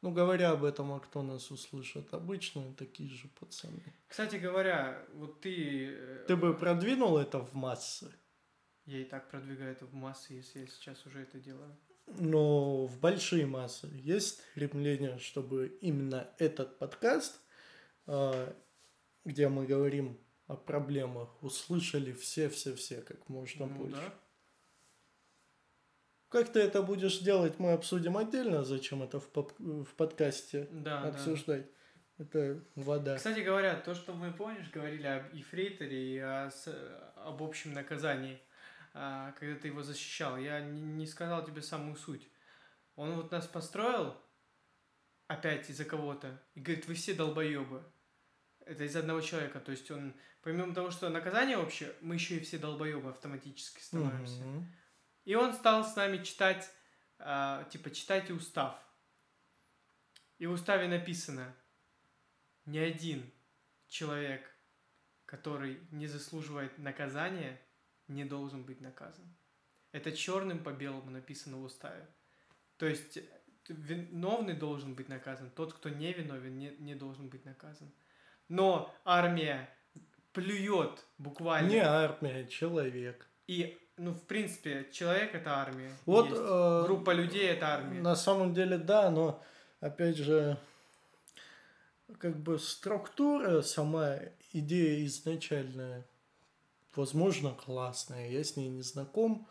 Ну, 0.00 0.12
говоря 0.12 0.52
об 0.52 0.64
этом, 0.64 0.92
а 0.92 1.00
кто 1.00 1.22
нас 1.22 1.50
услышит? 1.50 2.14
Обычные 2.14 2.72
такие 2.74 3.10
же 3.10 3.28
пацаны. 3.40 3.82
Кстати 4.08 4.36
говоря, 4.36 5.04
вот 5.14 5.40
ты... 5.40 5.88
Э, 5.92 6.24
ты 6.26 6.36
бы 6.36 6.54
продвинул 6.54 7.18
это 7.18 7.40
в 7.40 7.54
массы? 7.54 8.12
Я 8.86 9.00
и 9.00 9.04
так 9.04 9.28
продвигаю 9.28 9.72
это 9.72 9.86
в 9.86 9.94
массы, 9.94 10.34
если 10.34 10.60
я 10.60 10.66
сейчас 10.66 11.04
уже 11.04 11.20
это 11.22 11.38
делаю. 11.38 11.76
Но 12.06 12.86
в 12.86 12.98
большие 13.00 13.44
массы 13.46 13.88
есть 13.92 14.40
стремление, 14.52 15.18
чтобы 15.18 15.76
именно 15.80 16.28
этот 16.38 16.78
подкаст, 16.78 17.40
а, 18.06 18.56
где 19.24 19.48
мы 19.48 19.66
говорим 19.66 20.18
о 20.46 20.56
проблемах, 20.56 21.42
услышали 21.42 22.12
все-все-все 22.12 23.02
как 23.02 23.28
можно 23.28 23.66
ну, 23.66 23.74
больше. 23.74 24.00
Да. 24.00 24.14
Как 26.28 26.52
ты 26.52 26.60
это 26.60 26.82
будешь 26.82 27.18
делать, 27.20 27.58
мы 27.58 27.72
обсудим 27.72 28.16
отдельно, 28.16 28.62
зачем 28.62 29.02
это 29.02 29.18
в, 29.18 29.28
поп- 29.28 29.58
в 29.58 29.94
подкасте 29.94 30.68
да, 30.70 31.02
обсуждать. 31.02 31.66
Да. 31.66 32.24
Это 32.24 32.64
вода. 32.74 33.16
Кстати 33.16 33.40
говоря, 33.40 33.76
то, 33.76 33.94
что 33.94 34.12
мы, 34.12 34.32
помнишь, 34.32 34.70
говорили 34.70 35.06
об 35.06 35.32
Ефрейторе 35.32 36.14
и 36.14 36.18
о, 36.18 36.50
об 37.16 37.42
общем 37.42 37.72
наказании, 37.72 38.42
а, 38.92 39.32
когда 39.32 39.54
ты 39.54 39.68
его 39.68 39.82
защищал, 39.82 40.36
я 40.36 40.60
не, 40.60 40.80
не 40.80 41.06
сказал 41.06 41.44
тебе 41.44 41.62
самую 41.62 41.96
суть. 41.96 42.28
Он 42.96 43.14
вот 43.14 43.30
нас 43.30 43.46
построил, 43.46 44.16
опять 45.28 45.70
из-за 45.70 45.84
кого-то, 45.84 46.42
и 46.54 46.60
говорит, 46.60 46.86
вы 46.88 46.94
все 46.94 47.14
долбоебы. 47.14 47.84
Это 48.68 48.84
из 48.84 48.94
одного 48.96 49.20
человека. 49.20 49.60
То 49.60 49.72
есть 49.72 49.90
он, 49.90 50.14
помимо 50.42 50.74
того, 50.74 50.90
что 50.90 51.08
наказание 51.08 51.56
вообще, 51.56 51.94
мы 52.00 52.14
еще 52.16 52.36
и 52.36 52.40
все 52.40 52.58
долбоебы 52.58 53.08
автоматически 53.08 53.80
становимся. 53.80 54.42
Mm-hmm. 54.42 54.64
И 55.24 55.34
он 55.34 55.54
стал 55.54 55.84
с 55.84 55.96
нами 55.96 56.22
читать, 56.22 56.70
э, 57.18 57.64
типа, 57.70 57.90
читайте 57.90 58.34
устав. 58.34 58.78
И 60.38 60.46
в 60.46 60.52
уставе 60.52 60.86
написано, 60.86 61.54
ни 62.66 62.78
один 62.78 63.32
человек, 63.88 64.48
который 65.24 65.80
не 65.90 66.06
заслуживает 66.06 66.78
наказания, 66.78 67.60
не 68.06 68.24
должен 68.24 68.64
быть 68.64 68.80
наказан. 68.80 69.34
Это 69.92 70.12
черным 70.12 70.62
по 70.62 70.72
белому 70.72 71.10
написано 71.10 71.56
в 71.56 71.64
уставе. 71.64 72.06
То 72.76 72.86
есть 72.86 73.18
виновный 73.68 74.54
должен 74.54 74.94
быть 74.94 75.08
наказан, 75.08 75.50
тот, 75.50 75.72
кто 75.72 75.88
не 75.88 76.12
виновен, 76.12 76.58
не, 76.58 76.70
не 76.78 76.94
должен 76.94 77.28
быть 77.28 77.44
наказан. 77.44 77.92
Но 78.48 78.94
армия 79.04 79.68
плюет 80.32 81.04
буквально. 81.18 81.68
Не 81.68 81.78
армия, 81.78 82.46
человек. 82.46 83.28
И 83.46 83.78
ну, 83.98 84.12
в 84.12 84.22
принципе, 84.22 84.86
человек 84.92 85.34
это 85.34 85.56
армия. 85.56 85.92
Вот 86.06 86.28
э, 86.30 86.82
группа 86.86 87.10
людей 87.10 87.48
это 87.48 87.66
армия. 87.74 88.00
На 88.00 88.14
самом 88.14 88.54
деле, 88.54 88.78
да, 88.78 89.10
но 89.10 89.42
опять 89.80 90.16
же, 90.16 90.56
как 92.18 92.38
бы 92.38 92.58
структура, 92.58 93.60
сама 93.62 94.16
идея 94.52 95.04
изначальная, 95.04 96.06
возможно, 96.94 97.54
классная. 97.54 98.30
Я 98.30 98.44
с 98.44 98.56
ней 98.56 98.68
не 98.68 98.82
знаком, 98.82 99.48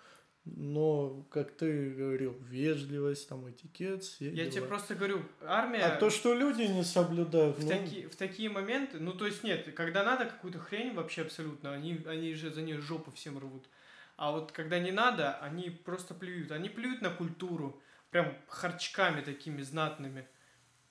но, 0.56 1.26
как 1.30 1.52
ты 1.52 1.92
говорил, 1.92 2.38
вежливость, 2.42 3.28
там, 3.28 3.50
этикет, 3.50 4.04
все 4.04 4.30
Я 4.30 4.44
дела. 4.44 4.52
тебе 4.52 4.62
просто 4.66 4.96
говорю, 4.96 5.22
армия... 5.42 5.80
А 5.80 5.98
то, 5.98 6.10
что 6.10 6.34
люди 6.34 6.64
не 6.64 6.84
соблюдают... 6.84 7.58
В, 7.58 7.64
ну... 7.64 7.70
таки, 7.70 8.06
в 8.08 8.16
такие 8.16 8.50
моменты, 8.50 9.00
ну, 9.00 9.14
то 9.14 9.26
есть, 9.26 9.44
нет, 9.44 9.74
когда 9.74 10.04
надо 10.04 10.26
какую-то 10.26 10.60
хрень 10.60 10.94
вообще 10.94 11.24
абсолютно, 11.24 11.74
они, 11.74 12.02
они 12.06 12.34
же 12.34 12.52
за 12.52 12.62
нее 12.62 12.80
жопу 12.80 13.12
всем 13.12 13.38
рвут. 13.38 13.68
А 14.16 14.32
вот 14.32 14.52
когда 14.52 14.80
не 14.80 14.92
надо, 14.92 15.38
они 15.38 15.70
просто 15.70 16.14
плюют. 16.14 16.52
Они 16.52 16.70
плюют 16.70 17.02
на 17.02 17.12
культуру, 17.12 17.80
прям 18.10 18.36
харчками 18.48 19.22
такими 19.22 19.62
знатными. 19.62 20.28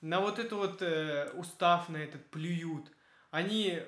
На 0.01 0.21
вот 0.21 0.39
это 0.39 0.55
вот 0.55 0.81
э, 0.81 1.29
устав 1.33 1.89
на 1.89 1.97
этот 1.97 2.25
плюют. 2.27 2.89
Они 3.31 3.81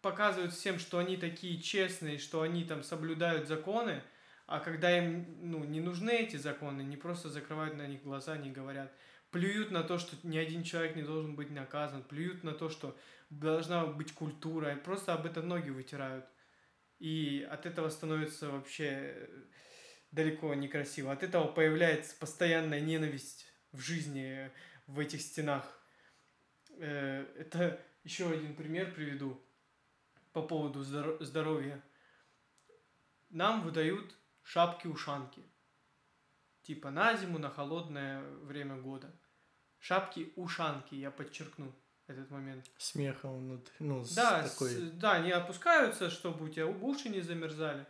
показывают 0.00 0.52
всем, 0.52 0.80
что 0.80 0.98
они 0.98 1.16
такие 1.16 1.60
честные, 1.60 2.18
что 2.18 2.42
они 2.42 2.64
там 2.64 2.82
соблюдают 2.82 3.46
законы, 3.46 4.02
а 4.52 4.60
когда 4.60 4.94
им 4.98 5.24
ну, 5.40 5.64
не 5.64 5.80
нужны 5.80 6.10
эти 6.10 6.36
законы, 6.36 6.82
не 6.82 6.98
просто 6.98 7.30
закрывают 7.30 7.74
на 7.74 7.86
них 7.86 8.02
глаза, 8.02 8.36
не 8.36 8.50
говорят. 8.50 8.92
Плюют 9.30 9.70
на 9.70 9.82
то, 9.82 9.96
что 9.96 10.14
ни 10.24 10.36
один 10.36 10.62
человек 10.62 10.94
не 10.94 11.00
должен 11.00 11.36
быть 11.36 11.50
наказан, 11.50 12.02
плюют 12.02 12.44
на 12.44 12.52
то, 12.52 12.68
что 12.68 12.94
должна 13.30 13.86
быть 13.86 14.12
культура, 14.12 14.76
просто 14.76 15.14
об 15.14 15.24
этом 15.24 15.48
ноги 15.48 15.70
вытирают. 15.70 16.26
И 16.98 17.48
от 17.50 17.64
этого 17.64 17.88
становится 17.88 18.50
вообще 18.50 19.26
далеко 20.10 20.52
некрасиво. 20.52 21.12
От 21.12 21.22
этого 21.22 21.46
появляется 21.46 22.14
постоянная 22.20 22.82
ненависть 22.82 23.46
в 23.72 23.80
жизни, 23.80 24.50
в 24.86 24.98
этих 24.98 25.22
стенах. 25.22 25.82
Э, 26.78 27.24
это 27.38 27.80
еще 28.04 28.30
один 28.30 28.54
пример 28.54 28.92
приведу 28.92 29.42
по 30.34 30.42
поводу 30.42 30.82
здоровья. 30.82 31.82
Нам 33.30 33.62
выдают 33.62 34.14
шапки-ушанки. 34.42 35.42
Типа 36.62 36.90
на 36.90 37.16
зиму, 37.16 37.38
на 37.38 37.50
холодное 37.50 38.22
время 38.42 38.76
года. 38.76 39.10
Шапки-ушанки, 39.78 40.94
я 40.94 41.10
подчеркну 41.10 41.74
этот 42.06 42.30
момент. 42.30 42.70
Смеха 42.78 43.28
внутри, 43.28 43.74
ну, 43.80 44.04
да, 44.14 44.48
такой... 44.48 44.70
с, 44.70 44.90
да, 44.92 45.12
они 45.14 45.30
опускаются, 45.30 46.10
чтобы 46.10 46.44
у 46.44 46.48
тебя 46.48 46.66
уши 46.66 47.08
не 47.08 47.20
замерзали. 47.20 47.86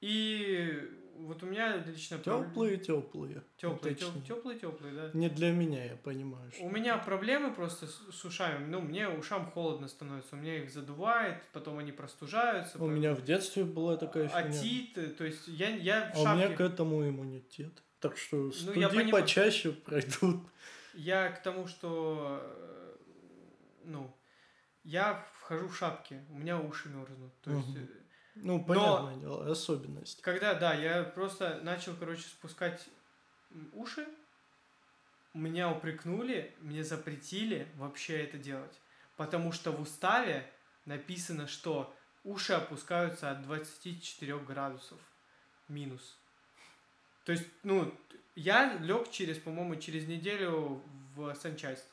И 0.00 0.99
вот 1.26 1.42
у 1.42 1.46
меня 1.46 1.76
лично... 1.76 2.18
Теплые, 2.18 2.76
теплые. 2.76 3.42
Теплые, 3.56 3.94
теплые, 3.94 4.58
теплые, 4.58 4.94
да. 4.94 5.10
Не 5.14 5.28
для 5.28 5.52
меня, 5.52 5.84
я 5.84 5.96
понимаю. 5.96 6.50
Что... 6.52 6.64
У 6.64 6.70
меня 6.70 6.98
проблемы 6.98 7.52
просто 7.52 7.86
с, 7.86 8.00
с 8.12 8.24
ушами. 8.24 8.66
Ну, 8.66 8.80
мне 8.80 9.08
ушам 9.08 9.50
холодно 9.50 9.88
становится. 9.88 10.36
У 10.36 10.38
меня 10.38 10.62
их 10.62 10.70
задувает, 10.70 11.42
потом 11.52 11.78
они 11.78 11.92
простужаются. 11.92 12.76
У 12.76 12.80
потом... 12.80 12.94
меня 12.94 13.14
в 13.14 13.22
детстве 13.24 13.64
была 13.64 13.96
такая 13.96 14.28
фигня. 14.28 14.40
Атит, 14.40 15.16
то 15.16 15.24
есть 15.24 15.46
я, 15.48 15.68
я 15.68 16.10
в 16.12 16.16
шапке... 16.16 16.28
А 16.28 16.32
у 16.32 16.36
меня 16.36 16.56
к 16.56 16.60
этому 16.60 17.08
иммунитет. 17.08 17.82
Так 18.00 18.16
что 18.16 18.50
студи 18.50 18.80
ну, 18.80 19.10
почаще 19.10 19.72
пройдут. 19.86 20.40
Я 20.94 21.30
к 21.30 21.42
тому, 21.42 21.66
что 21.66 22.42
ну, 23.84 24.10
я 24.84 25.26
вхожу 25.34 25.68
в 25.68 25.76
шапке, 25.76 26.24
у 26.30 26.38
меня 26.38 26.58
уши 26.58 26.88
мерзнут. 26.88 27.32
То 27.42 27.50
есть, 27.50 27.68
угу. 27.68 27.78
Ну, 28.42 28.64
понятное 28.64 29.14
Но, 29.14 29.20
дело, 29.20 29.50
особенность. 29.50 30.22
Когда, 30.22 30.54
да, 30.54 30.74
я 30.74 31.04
просто 31.04 31.60
начал, 31.62 31.94
короче, 31.96 32.22
спускать 32.22 32.88
уши, 33.72 34.06
меня 35.34 35.70
упрекнули, 35.70 36.54
мне 36.60 36.84
запретили 36.84 37.68
вообще 37.76 38.22
это 38.24 38.38
делать. 38.38 38.80
Потому 39.16 39.52
что 39.52 39.70
в 39.72 39.80
уставе 39.80 40.50
написано, 40.86 41.46
что 41.46 41.94
уши 42.24 42.52
опускаются 42.52 43.30
от 43.30 43.42
24 43.42 44.38
градусов 44.38 44.98
минус. 45.68 46.18
То 47.24 47.32
есть, 47.32 47.46
ну, 47.62 47.94
я 48.34 48.74
лег 48.78 49.10
через, 49.10 49.38
по-моему, 49.38 49.76
через 49.76 50.06
неделю 50.06 50.82
в 51.14 51.34
санчасть 51.34 51.86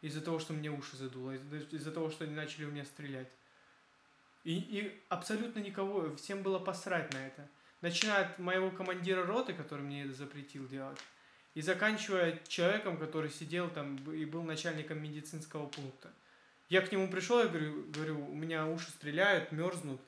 из-за 0.00 0.20
того, 0.20 0.38
что 0.38 0.52
мне 0.52 0.70
уши 0.70 0.96
задуло, 0.96 1.32
из- 1.32 1.72
из-за 1.72 1.92
того, 1.92 2.10
что 2.10 2.24
они 2.24 2.34
начали 2.34 2.64
у 2.64 2.70
меня 2.70 2.84
стрелять. 2.84 3.30
И, 4.44 4.54
и 4.54 5.02
абсолютно 5.08 5.60
никого, 5.60 6.16
всем 6.16 6.42
было 6.42 6.58
посрать 6.58 7.12
на 7.12 7.18
это. 7.18 7.48
Начиная 7.82 8.26
от 8.26 8.38
моего 8.38 8.70
командира 8.70 9.24
роты, 9.24 9.52
который 9.52 9.82
мне 9.82 10.04
это 10.04 10.12
запретил 10.12 10.66
делать, 10.66 10.98
и 11.54 11.62
заканчивая 11.62 12.40
человеком, 12.46 12.96
который 12.96 13.30
сидел 13.30 13.70
там 13.70 13.96
и 14.12 14.24
был 14.24 14.42
начальником 14.42 15.02
медицинского 15.02 15.66
пункта. 15.66 16.10
Я 16.68 16.82
к 16.82 16.92
нему 16.92 17.08
пришел, 17.10 17.40
я 17.40 17.48
говорю, 17.48 17.84
говорю, 17.88 18.30
у 18.30 18.34
меня 18.34 18.66
уши 18.66 18.90
стреляют, 18.90 19.50
мерзнут. 19.50 20.00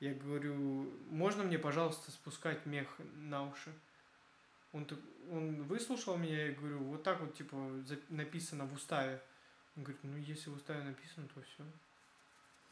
Я 0.00 0.14
говорю, 0.14 0.92
можно 1.10 1.42
мне, 1.42 1.58
пожалуйста, 1.58 2.10
спускать 2.10 2.66
мех 2.66 2.88
на 3.16 3.48
уши? 3.48 3.72
Он, 4.72 4.86
он 5.30 5.62
выслушал 5.64 6.16
меня, 6.16 6.46
я 6.46 6.52
говорю, 6.52 6.78
вот 6.84 7.02
так 7.02 7.20
вот, 7.20 7.34
типа, 7.34 7.56
написано 8.10 8.66
в 8.66 8.74
уставе. 8.74 9.20
Он 9.76 9.82
говорит, 9.82 10.04
ну, 10.04 10.16
если 10.16 10.50
в 10.50 10.56
уставе 10.56 10.82
написано, 10.84 11.26
то 11.34 11.42
все. 11.42 11.64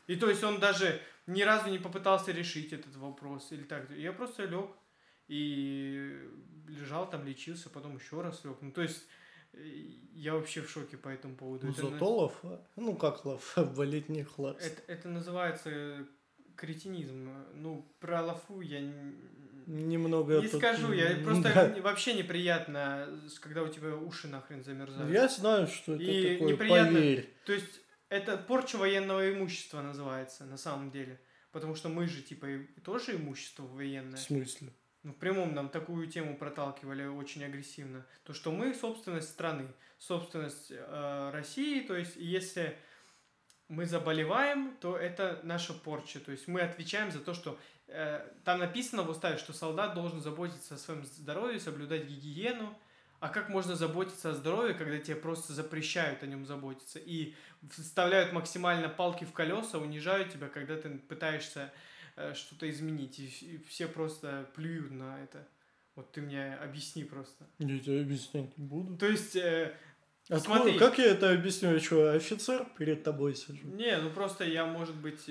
И 0.07 0.17
то 0.17 0.29
есть 0.29 0.43
он 0.45 0.59
даже 0.61 1.01
ни 1.27 1.43
разу 1.43 1.71
не 1.71 1.79
попытался 1.79 2.33
решить 2.33 2.73
этот 2.73 2.97
вопрос 2.97 3.53
или 3.53 3.63
так. 3.63 3.91
Я 3.97 4.13
просто 4.13 4.45
лег 4.45 4.71
и 5.29 6.19
лежал 6.69 7.09
там, 7.09 7.25
лечился, 7.27 7.71
потом 7.71 7.97
еще 7.97 8.21
раз 8.21 8.45
лег. 8.45 8.57
Ну, 8.61 8.73
то 8.73 8.83
есть 8.83 9.07
э, 9.53 9.59
я 10.15 10.35
вообще 10.35 10.61
в 10.63 10.71
шоке 10.71 10.97
по 10.97 11.09
этому 11.09 11.37
поводу. 11.37 11.67
Ну, 11.67 11.73
Это 11.73 11.89
на- 11.89 12.05
лафа. 12.05 12.67
Ну, 12.77 12.97
как 12.97 13.25
лафа, 13.25 13.65
валетний 13.75 14.25
хлопц. 14.25 14.65
это, 14.65 14.83
это 14.93 15.09
называется 15.09 16.07
кретинизм. 16.57 17.31
Ну, 17.55 17.87
про 18.01 18.23
лафу 18.23 18.61
я 18.61 18.81
Немного 19.65 20.41
не 20.41 20.49
тут, 20.49 20.59
скажу. 20.61 20.93
Я 20.93 21.15
просто 21.23 21.43
да. 21.55 21.69
не- 21.69 21.81
вообще 21.81 22.15
неприятно, 22.15 23.09
когда 23.41 23.63
у 23.63 23.69
тебя 23.69 23.95
уши 23.95 24.27
нахрен 24.27 24.65
замерзают. 24.65 25.11
Я 25.13 25.29
знаю, 25.29 25.69
что 25.69 25.95
это 25.95 26.03
И 26.03 26.35
такое, 26.35 26.53
неприятно- 26.53 26.93
поверь. 26.99 27.33
То 27.47 27.53
есть 27.53 27.81
это 28.13 28.37
порча 28.37 28.77
военного 28.77 29.33
имущества 29.33 29.81
называется 29.81 30.45
на 30.45 30.59
самом 30.59 30.91
деле. 30.91 31.19
Потому 31.51 31.75
что 31.75 31.89
мы 31.89 32.07
же 32.07 32.23
типа 32.23 32.47
и 32.47 32.59
тоже 32.81 33.17
имущество 33.17 33.63
В 33.63 33.75
военное. 33.75 34.19
смысле? 34.19 34.73
Ну, 35.03 35.13
в 35.13 35.17
прямом 35.17 35.55
нам 35.55 35.69
такую 35.69 36.07
тему 36.07 36.37
проталкивали 36.37 37.07
очень 37.07 37.43
агрессивно. 37.45 38.07
То, 38.25 38.35
что 38.35 38.53
мы 38.53 38.75
собственность 38.75 39.31
страны, 39.31 39.67
собственность 39.99 40.71
э, 40.71 41.31
России, 41.33 41.81
то 41.81 41.97
есть 41.97 42.17
если 42.17 42.79
мы 43.69 43.87
заболеваем, 43.87 44.77
то 44.81 44.97
это 44.97 45.41
наша 45.43 45.73
порча. 45.73 46.21
То 46.21 46.31
есть 46.33 46.47
мы 46.47 46.61
отвечаем 46.61 47.11
за 47.11 47.21
то, 47.21 47.35
что 47.35 47.59
э, 47.89 48.29
там 48.45 48.61
написано 48.61 49.03
в 49.03 49.11
уставе, 49.11 49.39
что 49.39 49.53
солдат 49.53 49.95
должен 49.95 50.21
заботиться 50.21 50.75
о 50.75 50.79
своем 50.79 51.05
здоровье, 51.05 51.59
соблюдать 51.59 52.05
гигиену. 52.05 52.79
А 53.23 53.29
как 53.29 53.49
можно 53.49 53.77
заботиться 53.77 54.31
о 54.31 54.35
здоровье, 54.35 54.75
когда 54.75 54.99
тебе 54.99 55.15
просто 55.15 55.53
запрещают 55.53 56.25
о 56.25 56.27
нем 56.27 56.45
заботиться 56.45 56.99
и 56.99 57.35
вставляют 57.71 58.33
максимально 58.33 58.89
палки 58.89 59.23
в 59.25 59.33
колеса, 59.33 59.79
унижают 59.79 60.33
тебя, 60.33 60.49
когда 60.49 60.77
ты 60.77 60.89
пытаешься 60.99 61.73
э, 62.17 62.35
что-то 62.35 62.69
изменить, 62.69 63.21
и, 63.21 63.29
вс- 63.29 63.45
и 63.47 63.59
все 63.69 63.87
просто 63.87 64.51
плюют 64.57 64.91
на 64.91 65.23
это. 65.23 65.47
Вот 65.95 66.11
ты 66.11 66.21
мне 66.21 66.57
объясни 66.57 67.05
просто. 67.05 67.47
Я 67.61 67.79
тебе 67.79 68.01
объяснять 68.01 68.59
не 68.59 68.65
буду. 68.65 68.97
То 68.97 69.07
есть, 69.07 69.37
э, 69.37 69.73
Откуда- 70.29 70.43
смотри. 70.61 70.79
Как 70.79 70.99
я 70.99 71.07
это 71.07 71.33
объясню? 71.33 71.75
Я 71.75 71.81
что, 71.81 72.13
офицер 72.13 72.65
перед 72.79 73.03
тобой 73.03 73.35
сижу? 73.35 73.67
не, 73.67 73.97
ну 73.99 74.09
просто 74.11 74.45
я, 74.45 74.65
может 74.65 74.95
быть, 74.95 75.29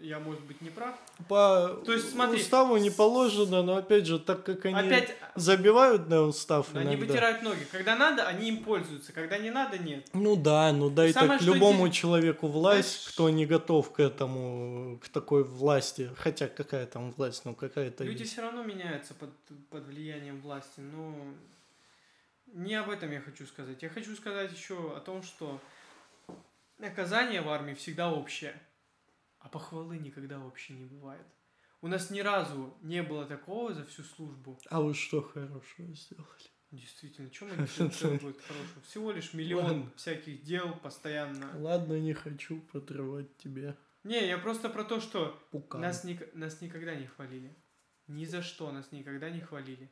я, 0.00 0.20
может 0.20 0.42
быть, 0.42 0.60
не 0.62 0.70
прав. 0.70 0.94
По 1.28 1.80
То 1.84 1.92
есть, 1.92 2.12
смотри, 2.12 2.40
уставу 2.40 2.76
не 2.76 2.90
положено, 2.90 3.62
но 3.62 3.76
опять 3.76 4.06
же, 4.06 4.18
так 4.20 4.44
как 4.44 4.64
они 4.64 4.74
Опять, 4.78 5.16
забивают 5.34 6.08
на 6.08 6.22
устав 6.22 6.68
они 6.74 6.94
иногда. 6.94 7.06
вытирают 7.06 7.42
ноги. 7.42 7.66
Когда 7.72 7.96
надо, 7.96 8.28
они 8.28 8.48
им 8.48 8.62
пользуются. 8.62 9.12
Когда 9.12 9.38
не 9.38 9.50
надо, 9.50 9.76
нет. 9.78 10.06
Ну 10.12 10.36
да, 10.36 10.72
ну 10.72 10.88
дай 10.88 11.12
Самое, 11.12 11.38
так 11.38 11.46
любому 11.46 11.88
интерес- 11.88 11.94
человеку 11.96 12.46
власть, 12.46 12.88
Знаешь, 13.02 13.08
кто 13.14 13.30
не 13.30 13.44
готов 13.44 13.90
к 13.92 13.98
этому, 14.00 14.98
к 15.02 15.08
такой 15.08 15.42
власти. 15.42 16.10
Хотя 16.16 16.46
какая 16.46 16.86
там 16.86 17.10
власть, 17.10 17.44
ну 17.44 17.54
какая-то 17.54 18.04
Люди 18.04 18.20
есть. 18.20 18.32
все 18.32 18.42
равно 18.42 18.62
меняются 18.62 19.14
под, 19.14 19.30
под 19.70 19.84
влиянием 19.86 20.40
власти, 20.40 20.78
но 20.80 21.12
не 22.52 22.74
об 22.74 22.90
этом 22.90 23.10
я 23.10 23.20
хочу 23.20 23.46
сказать. 23.46 23.82
Я 23.82 23.88
хочу 23.88 24.14
сказать 24.16 24.52
еще 24.52 24.96
о 24.96 25.00
том, 25.00 25.22
что 25.22 25.60
наказание 26.78 27.40
в 27.42 27.48
армии 27.48 27.74
всегда 27.74 28.12
общее, 28.12 28.60
а 29.38 29.48
похвалы 29.48 29.98
никогда 29.98 30.38
вообще 30.38 30.74
не 30.74 30.84
бывает. 30.86 31.26
У 31.80 31.86
нас 31.88 32.10
ни 32.10 32.20
разу 32.20 32.76
не 32.82 33.02
было 33.02 33.24
такого 33.24 33.72
за 33.72 33.84
всю 33.84 34.02
службу. 34.02 34.58
А 34.68 34.80
вы 34.80 34.94
что 34.94 35.22
хорошего 35.22 35.94
сделали? 35.94 36.26
Действительно, 36.70 37.30
чем 37.30 37.48
мы 37.48 37.54
будет 37.56 38.40
хорошего? 38.42 38.82
Всего 38.82 39.10
лишь 39.12 39.32
миллион 39.32 39.64
Ладно. 39.64 39.92
всяких 39.96 40.42
дел 40.42 40.74
постоянно. 40.74 41.50
Ладно, 41.60 41.98
не 41.98 42.12
хочу 42.12 42.60
подрывать 42.60 43.34
тебе 43.38 43.74
Не, 44.04 44.26
я 44.26 44.36
просто 44.38 44.68
про 44.68 44.84
то, 44.84 45.00
что 45.00 45.40
пукан. 45.50 45.80
Нас, 45.80 46.04
ник- 46.04 46.34
нас 46.34 46.60
никогда 46.60 46.94
не 46.94 47.06
хвалили. 47.06 47.54
Ни 48.06 48.24
за 48.26 48.42
что 48.42 48.70
нас 48.72 48.90
никогда 48.92 49.30
не 49.30 49.40
хвалили. 49.40 49.90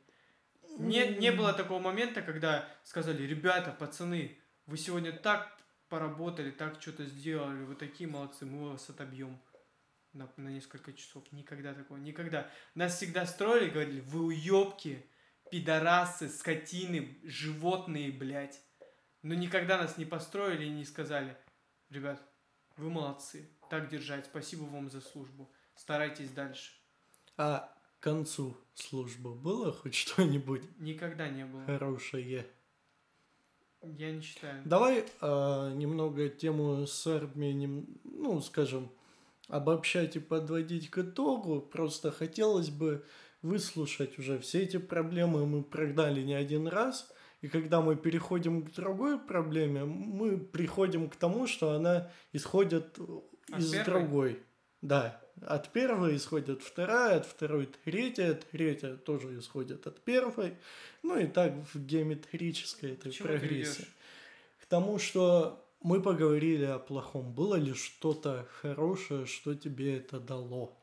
Не, 0.77 1.15
не 1.15 1.31
было 1.31 1.53
такого 1.53 1.79
момента, 1.79 2.21
когда 2.21 2.67
сказали, 2.83 3.23
ребята, 3.23 3.71
пацаны, 3.71 4.37
вы 4.65 4.77
сегодня 4.77 5.11
так 5.11 5.57
поработали, 5.89 6.51
так 6.51 6.81
что-то 6.81 7.05
сделали, 7.05 7.63
вы 7.63 7.75
такие 7.75 8.09
молодцы, 8.09 8.45
мы 8.45 8.71
вас 8.71 8.89
отобьем 8.89 9.39
на, 10.13 10.29
на 10.37 10.49
несколько 10.49 10.93
часов. 10.93 11.23
Никогда 11.31 11.73
такого, 11.73 11.97
никогда. 11.97 12.49
Нас 12.75 12.97
всегда 12.97 13.25
строили, 13.25 13.69
говорили, 13.69 14.01
вы 14.01 14.25
уебки, 14.25 15.05
пидорасы, 15.49 16.29
скотины, 16.29 17.17
животные, 17.23 18.11
блядь. 18.11 18.61
Но 19.21 19.33
никогда 19.33 19.77
нас 19.77 19.97
не 19.97 20.05
построили 20.05 20.65
и 20.65 20.69
не 20.69 20.85
сказали, 20.85 21.37
ребят, 21.89 22.21
вы 22.75 22.89
молодцы, 22.89 23.49
так 23.69 23.89
держать, 23.89 24.25
спасибо 24.25 24.63
вам 24.63 24.89
за 24.89 25.01
службу, 25.01 25.51
старайтесь 25.75 26.31
дальше. 26.31 26.73
А 27.35 27.76
концу 28.07 28.55
службы 28.73 29.35
было 29.35 29.73
хоть 29.73 29.93
что-нибудь 29.95 30.61
Никогда 30.79 31.27
не 31.27 31.45
было. 31.45 31.65
хорошее? 31.65 32.45
Я 33.81 34.11
не 34.11 34.21
считаю. 34.21 34.61
Давай 34.63 35.03
а, 35.19 35.73
немного 35.73 36.29
тему 36.29 36.87
с 36.87 37.05
армией, 37.05 37.85
ну, 38.05 38.41
скажем, 38.41 38.89
обобщать 39.49 40.15
и 40.15 40.19
подводить 40.19 40.89
к 40.89 40.99
итогу. 40.99 41.59
Просто 41.59 42.11
хотелось 42.11 42.69
бы 42.69 43.03
выслушать 43.41 44.17
уже 44.17 44.39
все 44.39 44.63
эти 44.63 44.77
проблемы 44.77 45.45
мы 45.45 45.63
прогнали 45.63 46.21
не 46.21 46.33
один 46.33 46.67
раз. 46.67 47.11
И 47.41 47.49
когда 47.49 47.81
мы 47.81 47.95
переходим 47.97 48.65
к 48.65 48.71
другой 48.73 49.19
проблеме, 49.19 49.83
мы 49.83 50.37
приходим 50.37 51.09
к 51.09 51.15
тому, 51.17 51.45
что 51.45 51.71
она 51.71 52.09
исходит 52.31 52.97
От 53.51 53.59
из 53.59 53.71
первой? 53.71 53.85
другой. 53.85 54.39
Да, 54.81 55.21
от 55.41 55.71
первой 55.71 56.15
исходит 56.15 56.61
вторая, 56.61 57.17
от 57.17 57.25
второй 57.25 57.69
третья, 57.83 58.33
третья 58.51 58.95
тоже 58.95 59.37
исходит 59.37 59.85
от 59.87 59.99
первой. 60.01 60.55
Ну 61.03 61.17
и 61.17 61.27
так 61.27 61.53
в 61.73 61.85
геометрической 61.85 62.93
этой 62.93 63.11
ты 63.11 63.23
прогрессии. 63.23 63.87
К 64.61 64.65
тому, 64.65 64.99
что 64.99 65.63
мы 65.81 66.01
поговорили 66.01 66.65
о 66.65 66.79
плохом. 66.79 67.33
Было 67.33 67.55
ли 67.55 67.73
что-то 67.73 68.47
хорошее, 68.61 69.25
что 69.25 69.55
тебе 69.55 69.97
это 69.97 70.19
дало? 70.19 70.77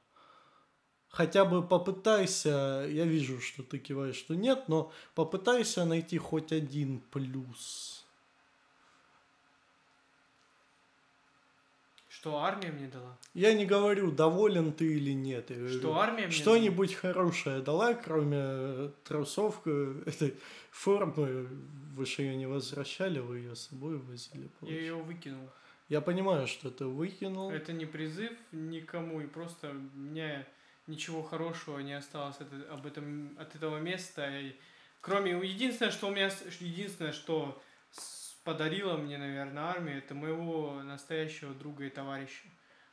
Хотя 1.09 1.45
бы 1.45 1.67
попытайся, 1.67 2.87
я 2.91 3.05
вижу, 3.05 3.41
что 3.41 3.63
ты 3.63 3.79
киваешь, 3.79 4.17
что 4.17 4.35
нет, 4.35 4.65
но 4.69 4.93
попытайся 5.15 5.85
найти 5.85 6.19
хоть 6.19 6.53
один 6.53 7.01
плюс. 7.01 8.04
Что 12.25 12.39
армия 12.39 12.73
мне 12.73 12.89
дала? 12.89 13.19
Я 13.35 13.53
не 13.53 13.67
говорю, 13.67 14.11
доволен 14.11 14.73
ты 14.73 14.95
или 14.95 15.11
нет. 15.11 15.51
Я 15.51 15.57
говорю, 15.57 15.79
Что 15.79 15.99
армия 15.99 16.27
мне 16.27 16.31
Что-нибудь 16.35 16.95
хорошее 16.95 17.61
дала, 17.61 17.93
кроме 17.93 18.39
э, 18.41 18.91
трусов, 19.05 19.61
э, 19.67 20.03
этой 20.07 20.35
формы, 20.71 21.47
вы 21.95 22.07
же 22.07 22.23
ее 22.23 22.35
не 22.37 22.47
возвращали, 22.47 23.19
вы 23.19 23.41
ее 23.41 23.55
с 23.55 23.69
собой 23.69 23.99
возили. 23.99 24.39
дала? 24.39 24.43
Я 24.43 24.49
получается. 24.59 24.85
ее 24.87 24.95
выкинул. 24.95 25.51
Я 25.91 26.01
понимаю, 26.01 26.47
что 26.47 26.71
ты 26.71 26.87
выкинул. 26.87 27.51
Это 27.51 27.75
не 27.75 27.85
призыв 27.85 28.33
никому, 28.53 29.21
и 29.21 29.27
просто 29.27 29.75
меня 29.95 30.47
ничего 30.87 31.23
хорошего 31.23 31.81
не 31.81 31.93
осталось 31.93 32.37
от, 32.41 32.51
э- 32.55 32.69
об 32.71 32.87
этом, 32.87 33.37
от 33.39 33.55
этого 33.55 33.81
места. 33.81 34.27
И 34.41 34.55
кроме 35.03 35.33
единственное, 35.33 35.93
что 35.93 36.07
у 36.07 36.11
меня, 36.11 36.31
единственное, 36.59 37.13
что 37.13 37.61
подарила 38.45 38.97
мне, 38.97 39.19
наверное, 39.19 39.65
армия, 39.65 39.99
это 39.99 40.15
моего 40.15 40.83
настоящего 40.83 41.55
друга 41.55 41.85
и 41.85 41.91
товарища. 41.91 42.45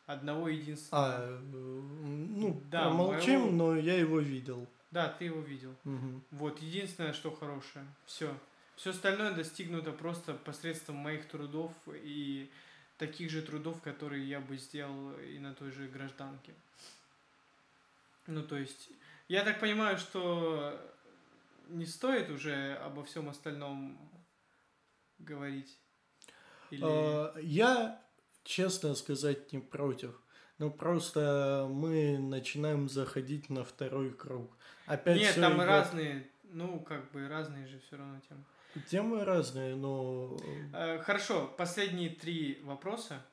Одного 0.07 0.49
единственного. 0.49 1.07
А, 1.07 1.27
э, 1.29 1.39
ну, 1.53 2.61
Да, 2.71 2.85
промолчим, 2.85 3.39
моего- 3.41 3.51
но 3.51 3.75
я 3.77 3.97
его 3.97 4.19
видел. 4.19 4.67
Да, 4.89 5.07
ты 5.07 5.25
его 5.25 5.39
видел. 5.41 5.75
Мгм. 5.83 6.23
Вот, 6.31 6.59
единственное, 6.61 7.13
что 7.13 7.31
хорошее. 7.31 7.85
Все. 8.05 8.35
Все 8.75 8.89
остальное 8.89 9.31
достигнуто 9.31 9.91
просто 9.91 10.33
посредством 10.33 10.95
моих 10.97 11.27
трудов 11.27 11.71
и 11.87 12.49
таких 12.97 13.29
же 13.29 13.41
трудов, 13.41 13.81
которые 13.81 14.27
я 14.27 14.39
бы 14.39 14.57
сделал 14.57 15.11
и 15.19 15.37
на 15.39 15.53
той 15.53 15.71
же 15.71 15.87
гражданке. 15.87 16.53
Ну, 18.27 18.43
то 18.43 18.57
есть, 18.57 18.89
я 19.27 19.43
так 19.43 19.59
понимаю, 19.59 19.97
что 19.97 20.79
не 21.69 21.85
стоит 21.85 22.29
уже 22.29 22.73
обо 22.83 23.03
всем 23.03 23.29
остальном 23.29 23.97
говорить. 25.23 25.79
Или... 26.69 26.81
А, 26.83 27.35
я, 27.39 28.01
честно 28.43 28.95
сказать, 28.95 29.51
не 29.53 29.59
против. 29.59 30.21
Но 30.57 30.69
просто 30.69 31.67
мы 31.69 32.19
начинаем 32.19 32.87
заходить 32.87 33.49
на 33.49 33.63
второй 33.63 34.11
круг. 34.11 34.55
Опять 34.85 35.17
Нет, 35.17 35.35
там 35.35 35.53
идет... 35.53 35.65
разные, 35.65 36.29
ну, 36.43 36.79
как 36.79 37.11
бы 37.11 37.27
разные 37.27 37.65
же 37.67 37.79
все 37.79 37.97
равно 37.97 38.19
темы. 38.29 38.43
Темы 38.87 39.25
разные, 39.25 39.75
но... 39.75 40.37
Э, 40.73 40.99
хорошо, 40.99 41.53
последние 41.57 42.09
три 42.09 42.61
вопроса, 42.63 43.25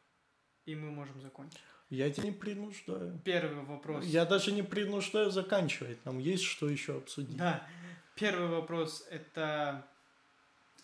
и 0.65 0.75
мы 0.75 0.91
можем 0.91 1.21
закончить. 1.21 1.61
Я 1.91 2.11
тебя 2.11 2.25
не 2.25 2.33
принуждаю. 2.33 3.19
Первый 3.25 3.65
вопрос. 3.65 4.05
Я 4.05 4.25
даже 4.25 4.53
не 4.53 4.63
принуждаю 4.63 5.31
заканчивать. 5.31 6.05
Нам 6.05 6.19
есть 6.19 6.45
что 6.45 6.69
еще 6.69 6.97
обсудить. 6.97 7.37
Да. 7.37 7.67
Первый 8.15 8.49
вопрос 8.49 9.07
это 9.11 9.87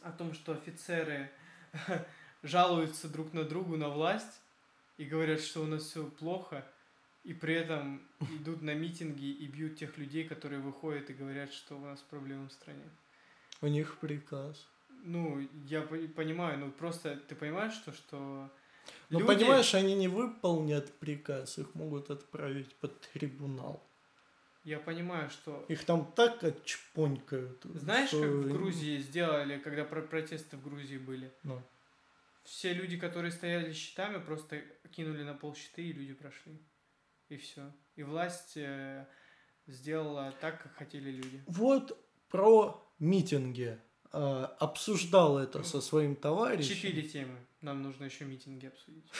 о 0.04 0.12
том, 0.12 0.34
что 0.34 0.52
офицеры 0.52 1.30
жалуются 2.42 3.08
друг 3.08 3.32
на 3.32 3.44
другу 3.44 3.76
на 3.76 3.88
власть 3.88 4.40
и 4.96 5.04
говорят, 5.04 5.40
что 5.40 5.62
у 5.62 5.66
нас 5.66 5.82
все 5.82 6.06
плохо, 6.06 6.64
и 7.24 7.32
при 7.32 7.54
этом 7.54 8.06
идут 8.40 8.62
на 8.62 8.74
митинги 8.74 9.26
и 9.26 9.46
бьют 9.46 9.76
тех 9.76 9.96
людей, 9.98 10.24
которые 10.24 10.60
выходят 10.60 11.10
и 11.10 11.14
говорят, 11.14 11.52
что 11.52 11.76
у 11.76 11.80
нас 11.80 12.00
проблемы 12.00 12.48
в 12.48 12.52
стране. 12.52 12.84
У 13.60 13.66
них 13.66 13.98
приказ. 13.98 14.68
Ну, 15.06 15.46
я 15.66 15.82
понимаю, 15.82 16.58
ну 16.58 16.70
просто 16.70 17.16
ты 17.16 17.34
понимаешь, 17.34 17.74
что, 17.74 17.92
что 17.92 18.50
ну, 19.10 19.20
люди... 19.20 19.26
понимаешь, 19.26 19.74
они 19.74 19.94
не 19.94 20.08
выполнят 20.08 20.92
приказ, 20.98 21.58
их 21.58 21.74
могут 21.74 22.10
отправить 22.10 22.74
под 22.76 23.00
трибунал. 23.12 23.82
Я 24.64 24.78
понимаю, 24.78 25.28
что... 25.28 25.64
Их 25.68 25.84
там 25.84 26.10
так 26.12 26.42
отчпонькают. 26.42 27.62
Знаешь, 27.64 28.08
что... 28.08 28.22
как 28.22 28.30
в 28.30 28.52
Грузии 28.52 28.98
сделали, 28.98 29.58
когда 29.58 29.84
про 29.84 30.00
протесты 30.00 30.56
в 30.56 30.62
Грузии 30.62 30.96
были? 30.96 31.30
Ну. 31.42 31.62
Все 32.44 32.72
люди, 32.72 32.96
которые 32.96 33.30
стояли 33.30 33.72
щитами, 33.72 34.18
просто 34.22 34.62
кинули 34.90 35.22
на 35.22 35.34
пол 35.34 35.54
щиты, 35.54 35.82
и 35.82 35.92
люди 35.92 36.14
прошли. 36.14 36.58
И 37.28 37.36
все. 37.36 37.70
И 37.96 38.02
власть 38.02 38.56
э, 38.56 39.06
сделала 39.66 40.32
так, 40.40 40.62
как 40.62 40.74
хотели 40.76 41.10
люди. 41.10 41.42
Вот 41.46 41.98
про 42.30 42.90
митинги. 42.98 43.78
Э, 44.12 44.48
обсуждал 44.60 45.38
это 45.38 45.62
со 45.62 45.82
своим 45.82 46.16
товарищем. 46.16 46.74
Четыре 46.74 47.02
темы. 47.02 47.38
Нам 47.60 47.82
нужно 47.82 48.04
еще 48.04 48.24
митинги 48.24 48.66
обсудить. 48.66 49.10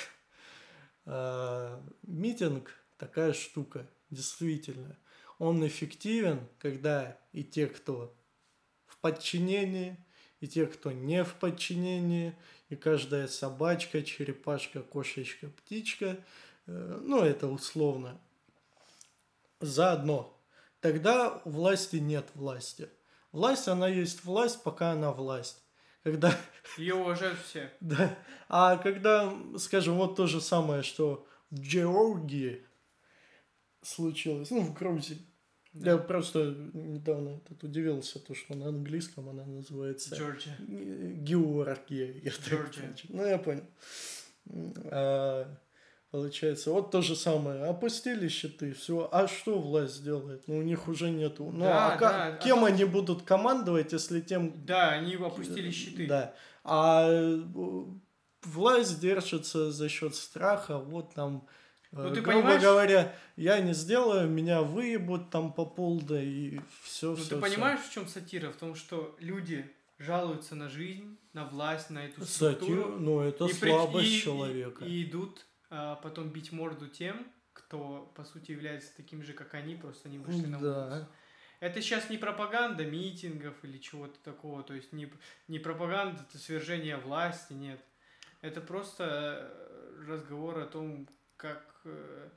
Э, 1.05 1.83
митинг 2.03 2.71
такая 2.97 3.35
штука, 3.35 3.87
действительно 4.09 4.97
он 5.45 5.67
эффективен, 5.67 6.49
когда 6.59 7.19
и 7.33 7.45
те, 7.45 7.67
кто 7.67 8.17
в 8.87 8.99
подчинении, 8.99 9.97
и 10.41 10.49
те, 10.49 10.67
кто 10.67 10.91
не 10.91 11.23
в 11.23 11.35
подчинении, 11.35 12.35
и 12.69 12.77
каждая 12.77 13.29
собачка, 13.29 14.03
черепашка, 14.03 14.83
кошечка, 14.83 15.49
птичка, 15.49 16.19
э, 16.67 17.01
ну 17.03 17.23
это 17.23 17.49
условно, 17.49 18.21
заодно. 19.61 20.35
Тогда 20.81 21.41
власти 21.45 21.97
нет 21.97 22.27
власти. 22.35 22.89
Власть, 23.33 23.69
она 23.69 23.89
есть 23.89 24.25
власть, 24.25 24.63
пока 24.63 24.93
она 24.93 25.13
власть. 25.13 25.63
Когда... 26.03 26.35
Ее 26.79 26.95
уважают 26.95 27.39
все. 27.41 27.71
Да. 27.81 28.17
А 28.49 28.77
когда, 28.77 29.35
скажем, 29.59 29.97
вот 29.97 30.17
то 30.17 30.27
же 30.27 30.41
самое, 30.41 30.83
что 30.83 31.27
в 31.51 31.59
Георгии 31.59 32.65
случилось, 33.83 34.51
ну, 34.51 34.63
в 34.63 34.73
Грузии. 34.73 35.21
Да. 35.75 35.93
Я 35.93 35.99
просто 35.99 36.55
недавно 36.73 37.41
тут 37.49 37.65
удивился, 37.65 38.21
то, 38.21 38.33
что 38.33 38.55
на 38.55 38.69
английском 38.69 39.29
она 39.29 39.45
называется... 39.45 40.15
Джорджия. 40.15 40.57
Георгия. 40.61 42.21
Я 42.23 42.31
Джорджия. 42.31 42.95
Ну, 43.09 43.27
я 43.27 43.39
понял. 43.39 43.65
А, 44.85 45.49
получается, 46.13 46.71
вот 46.71 46.93
то 46.93 47.03
же 47.03 47.17
самое. 47.17 47.65
Опустили 47.65 48.29
щиты, 48.29 48.73
все. 48.73 49.09
А 49.11 49.27
что 49.27 49.59
власть 49.59 50.05
делает? 50.05 50.47
Ну, 50.47 50.59
у 50.59 50.63
них 50.63 50.87
уже 50.87 51.11
нету. 51.11 51.51
Ну, 51.51 51.65
да, 51.65 51.95
а 51.95 51.99
да, 51.99 52.37
кем 52.37 52.65
а 52.65 52.69
они 52.69 52.85
будут 52.85 53.23
командовать, 53.23 53.93
если 53.93 54.21
тем... 54.21 54.65
Да, 54.65 54.91
они 54.91 55.17
опустили 55.17 55.73
щиты. 55.73 56.07
Да. 56.07 56.37
А 56.63 57.09
э, 57.11 57.43
власть 58.45 59.01
держится 59.01 59.73
за 59.73 59.89
счет 59.89 60.15
страха, 60.15 60.79
вот 60.79 61.15
там 61.15 61.49
ну, 62.03 62.15
ты 62.15 62.21
Грубо 62.21 62.39
понимаешь... 62.39 62.63
говоря, 62.63 63.15
я 63.37 63.61
не 63.61 63.73
сделаю, 63.73 64.29
меня 64.29 64.63
выебут 64.63 65.31
там 65.31 65.53
по 65.53 65.65
полной 65.65 66.27
и 66.27 66.61
все. 66.83 67.11
Ну, 67.11 67.17
все, 67.17 67.37
ты 67.37 67.41
понимаешь, 67.41 67.81
в 67.81 67.93
чем 67.93 68.09
сатира? 68.09 68.51
В 68.51 68.57
том, 68.57 68.75
что 68.75 69.17
люди 69.21 69.71
жалуются 69.99 70.55
на 70.55 70.69
жизнь, 70.69 71.19
на 71.33 71.45
власть, 71.45 71.91
на 71.91 72.05
эту 72.05 72.25
структуру. 72.25 72.83
Сатир, 72.83 72.99
ну, 72.99 73.21
это 73.21 73.47
и 73.47 73.53
слабость 73.53 74.09
при... 74.09 74.21
человека. 74.21 74.85
И, 74.85 74.91
и 74.91 75.05
идут 75.05 75.47
а, 75.71 75.97
потом 75.97 76.31
бить 76.31 76.53
морду 76.53 76.89
тем, 76.89 77.27
кто, 77.53 78.13
по 78.15 78.25
сути, 78.25 78.51
является 78.51 78.95
таким 78.97 79.23
же, 79.23 79.33
как 79.33 79.55
они, 79.55 79.77
просто 79.77 80.09
они 80.09 80.19
вышли 80.19 80.47
на 80.47 80.59
улицу. 80.59 81.09
Это 81.61 81.81
сейчас 81.81 82.11
не 82.11 82.19
пропаганда 82.19 82.85
митингов 82.85 83.55
или 83.63 83.79
чего-то 83.79 84.19
такого, 84.23 84.63
то 84.63 84.75
есть 84.75 84.93
не, 84.93 85.11
не 85.49 85.59
пропаганда 85.59 86.23
это 86.29 86.39
свержение 86.39 86.97
власти, 86.99 87.55
нет. 87.55 87.81
Это 88.43 88.61
просто 88.61 89.51
разговор 90.07 90.59
о 90.59 90.67
том, 90.67 91.09
как 91.45 91.75
Э, 91.85 92.29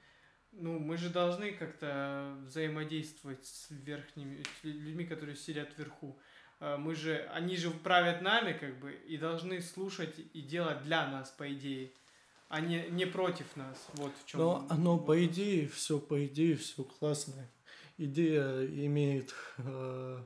ну, 0.52 0.80
мы 0.80 0.98
же 0.98 1.10
должны 1.10 1.52
как-то 1.52 2.36
взаимодействовать 2.46 3.46
с 3.46 3.68
верхними 3.70 4.44
с 4.44 4.64
людьми, 4.64 5.06
которые 5.06 5.36
сидят 5.36 5.70
вверху. 5.78 6.18
Э, 6.60 6.78
мы 6.78 6.96
же, 6.96 7.28
они 7.34 7.56
же 7.56 7.72
правят 7.72 8.22
нами, 8.22 8.54
как 8.54 8.80
бы, 8.80 8.94
и 8.94 9.18
должны 9.18 9.62
слушать 9.62 10.16
и 10.34 10.42
делать 10.42 10.84
для 10.84 11.08
нас, 11.10 11.30
по 11.32 11.52
идее, 11.54 11.92
а 12.50 12.62
не, 12.62 12.88
не 12.90 13.06
против 13.06 13.56
нас. 13.56 13.88
Вот 13.94 14.12
в 14.24 14.26
чем. 14.26 14.40
Но 14.40 14.68
оно, 14.70 14.98
по 14.98 15.24
идее, 15.26 15.68
все, 15.68 16.00
по 16.00 16.26
идее, 16.26 16.56
все 16.58 16.84
классно. 16.84 17.50
Идея 17.98 18.66
имеет 18.66 19.34
э, 19.58 20.24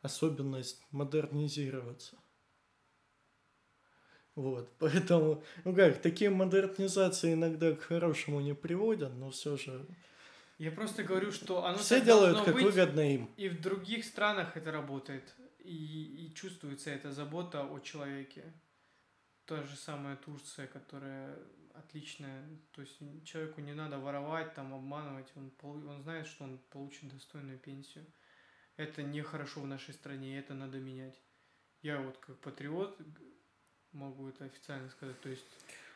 особенность 0.00 0.82
модернизироваться. 0.90 2.16
Вот, 4.34 4.72
поэтому, 4.78 5.42
ну 5.64 5.74
как, 5.74 6.00
такие 6.00 6.30
модернизации 6.30 7.34
иногда 7.34 7.72
к 7.72 7.82
хорошему 7.82 8.40
не 8.40 8.54
приводят, 8.54 9.12
но 9.14 9.30
все 9.30 9.56
же... 9.56 9.86
Я 10.58 10.70
просто 10.70 11.02
говорю, 11.02 11.32
что 11.32 11.64
оно 11.64 11.78
все 11.78 12.00
делают 12.00 12.44
как 12.44 12.54
быть, 12.54 12.64
выгодно 12.64 13.14
им. 13.14 13.30
И 13.36 13.48
в 13.48 13.60
других 13.60 14.04
странах 14.04 14.56
это 14.56 14.70
работает, 14.70 15.34
и, 15.58 16.26
и 16.26 16.34
чувствуется 16.34 16.90
эта 16.90 17.10
забота 17.10 17.64
о 17.64 17.80
человеке. 17.80 18.44
Та 19.44 19.62
же 19.62 19.76
самая 19.76 20.16
Турция, 20.16 20.68
которая 20.68 21.36
отличная, 21.74 22.44
то 22.72 22.82
есть 22.82 22.98
человеку 23.24 23.60
не 23.60 23.74
надо 23.74 23.98
воровать, 23.98 24.54
там 24.54 24.72
обманывать, 24.74 25.32
он, 25.36 25.52
он 25.62 26.02
знает, 26.02 26.26
что 26.26 26.44
он 26.44 26.58
получит 26.70 27.08
достойную 27.08 27.58
пенсию. 27.58 28.06
Это 28.76 29.02
нехорошо 29.02 29.60
в 29.60 29.66
нашей 29.66 29.94
стране, 29.94 30.38
это 30.38 30.54
надо 30.54 30.78
менять. 30.78 31.20
Я 31.82 32.00
вот 32.00 32.18
как 32.18 32.38
патриот 32.38 32.98
могу 33.92 34.28
это 34.28 34.44
официально 34.44 34.88
сказать. 34.90 35.20
То 35.20 35.28
есть 35.28 35.44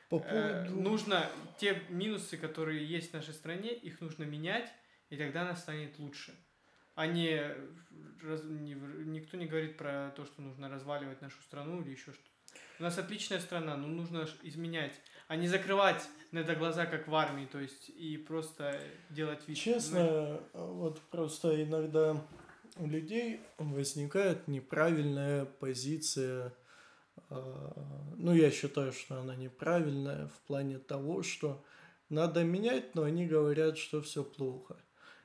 По 0.09 0.17
э, 0.17 0.21
поводу... 0.21 0.79
э, 0.79 0.83
нужно 0.83 1.31
те 1.59 1.83
минусы, 1.89 2.37
которые 2.37 2.85
есть 2.85 3.11
в 3.11 3.15
нашей 3.15 3.35
стране, 3.35 3.73
их 3.75 4.01
нужно 4.01 4.25
менять, 4.25 4.71
и 5.11 5.17
тогда 5.17 5.43
она 5.43 5.57
станет 5.57 5.99
лучше. 5.99 6.35
А 6.95 7.07
не, 7.07 7.43
раз, 8.23 8.43
не 8.45 8.75
никто 8.75 9.37
не 9.37 9.47
говорит 9.47 9.77
про 9.77 10.13
то, 10.17 10.25
что 10.25 10.41
нужно 10.41 10.69
разваливать 10.69 11.21
нашу 11.21 11.41
страну 11.43 11.83
или 11.83 11.91
еще 11.91 12.13
что-то. 12.13 12.31
У 12.79 12.83
нас 12.83 12.97
отличная 12.99 13.41
страна, 13.41 13.77
но 13.77 13.87
нужно 13.87 14.27
изменять, 14.43 14.95
а 15.29 15.37
не 15.37 15.47
закрывать 15.47 16.09
на 16.31 16.39
это 16.39 16.55
глаза, 16.55 16.87
как 16.87 17.09
в 17.09 17.15
армии, 17.15 17.47
то 17.47 17.59
есть 17.59 17.91
и 17.91 18.17
просто 18.17 18.81
делать 19.11 19.47
вид. 19.47 19.59
Честно, 19.59 20.41
вот 20.53 21.01
просто 21.11 21.63
иногда 21.63 22.23
у 22.77 22.87
людей 22.87 23.41
возникает 23.59 24.49
неправильная 24.49 25.45
позиция 25.45 26.55
ну, 27.31 28.35
я 28.35 28.51
считаю, 28.51 28.93
что 28.93 29.21
она 29.21 29.37
неправильная 29.37 30.29
в 30.29 30.41
плане 30.47 30.79
того, 30.79 31.23
что 31.23 31.65
надо 32.09 32.45
менять, 32.45 32.95
но 32.95 33.03
они 33.03 33.27
говорят, 33.27 33.79
что 33.79 34.01
все 34.01 34.23
плохо. 34.23 34.77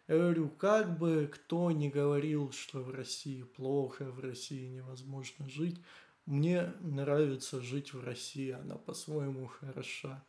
Я 0.07 0.18
говорю, 0.18 0.49
как 0.49 0.97
бы 0.97 1.30
кто 1.31 1.72
ни 1.72 1.88
говорил, 1.88 2.51
что 2.51 2.81
в 2.81 2.91
России 2.91 3.43
плохо, 3.43 4.05
в 4.11 4.19
России 4.19 4.68
невозможно 4.68 5.47
жить, 5.47 5.81
мне 6.26 6.73
нравится 6.81 7.61
жить 7.61 7.93
в 7.93 8.03
России, 8.03 8.51
она 8.51 8.76
по-своему 8.76 9.47
хороша. 9.47 10.23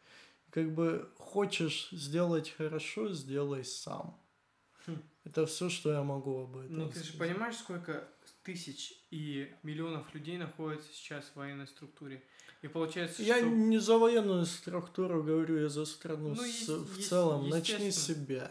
Как 0.50 0.72
бы 0.74 1.10
хочешь 1.16 1.88
сделать 1.90 2.50
хорошо, 2.50 3.12
сделай 3.12 3.64
сам. 3.64 4.20
Хм. 4.86 5.02
Это 5.24 5.46
все, 5.46 5.68
что 5.68 5.92
я 5.92 6.02
могу 6.02 6.42
об 6.42 6.56
этом. 6.58 6.76
Ну, 6.76 6.88
ты 6.88 7.02
же 7.02 7.14
понимаешь, 7.14 7.56
сколько 7.56 8.08
тысяч 8.44 8.92
и 9.10 9.54
миллионов 9.62 10.12
людей 10.14 10.36
находится 10.38 10.92
сейчас 10.92 11.26
в 11.26 11.36
военной 11.36 11.66
структуре. 11.66 12.22
И 12.62 12.68
получается, 12.68 13.22
Я 13.22 13.38
что... 13.38 13.46
не 13.48 13.78
за 13.78 13.98
военную 13.98 14.46
структуру 14.46 15.22
говорю, 15.22 15.60
я 15.60 15.68
за 15.68 15.84
страну 15.84 16.30
Ну, 16.30 16.34
с- 16.36 16.46
есть- 16.46 16.68
в 16.68 16.96
есть- 16.96 17.08
целом. 17.08 17.48
Начни 17.48 17.90
с 17.90 18.04
себя. 18.06 18.50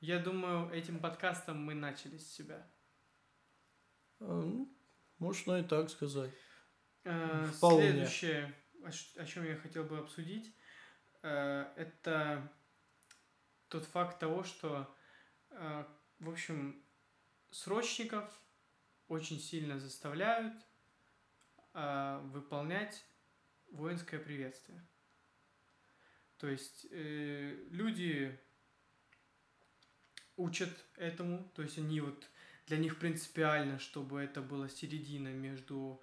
Я 0.00 0.18
думаю, 0.18 0.70
этим 0.72 0.98
подкастом 0.98 1.58
мы 1.64 1.74
начали 1.74 2.18
с 2.18 2.32
себя. 2.32 2.68
А, 4.20 4.24
ну, 4.42 4.70
Можно 5.18 5.60
и 5.60 5.64
так 5.64 5.88
сказать. 5.90 6.30
Вполне. 7.56 7.90
Следующее, 7.90 8.54
о, 8.82 9.24
чем 9.26 9.44
я 9.44 9.56
хотел 9.56 9.84
бы 9.84 9.98
обсудить, 9.98 10.54
э, 11.22 11.66
это 11.76 12.52
тот 13.68 13.84
факт 13.84 14.18
того, 14.18 14.42
что, 14.42 14.92
э, 15.50 15.84
в 16.18 16.28
общем, 16.30 16.84
срочников 17.50 18.28
очень 19.08 19.38
сильно 19.40 19.78
заставляют 19.78 20.54
э, 21.74 22.20
выполнять 22.24 23.04
воинское 23.70 24.20
приветствие. 24.20 24.84
То 26.38 26.48
есть 26.48 26.86
э, 26.90 27.66
люди 27.70 28.38
учат 30.36 30.70
этому, 30.96 31.50
то 31.54 31.62
есть 31.62 31.78
они 31.78 32.00
вот 32.00 32.28
для 32.66 32.78
них 32.78 32.98
принципиально, 32.98 33.78
чтобы 33.78 34.20
это 34.20 34.40
была 34.40 34.68
середина 34.68 35.28
между 35.28 36.00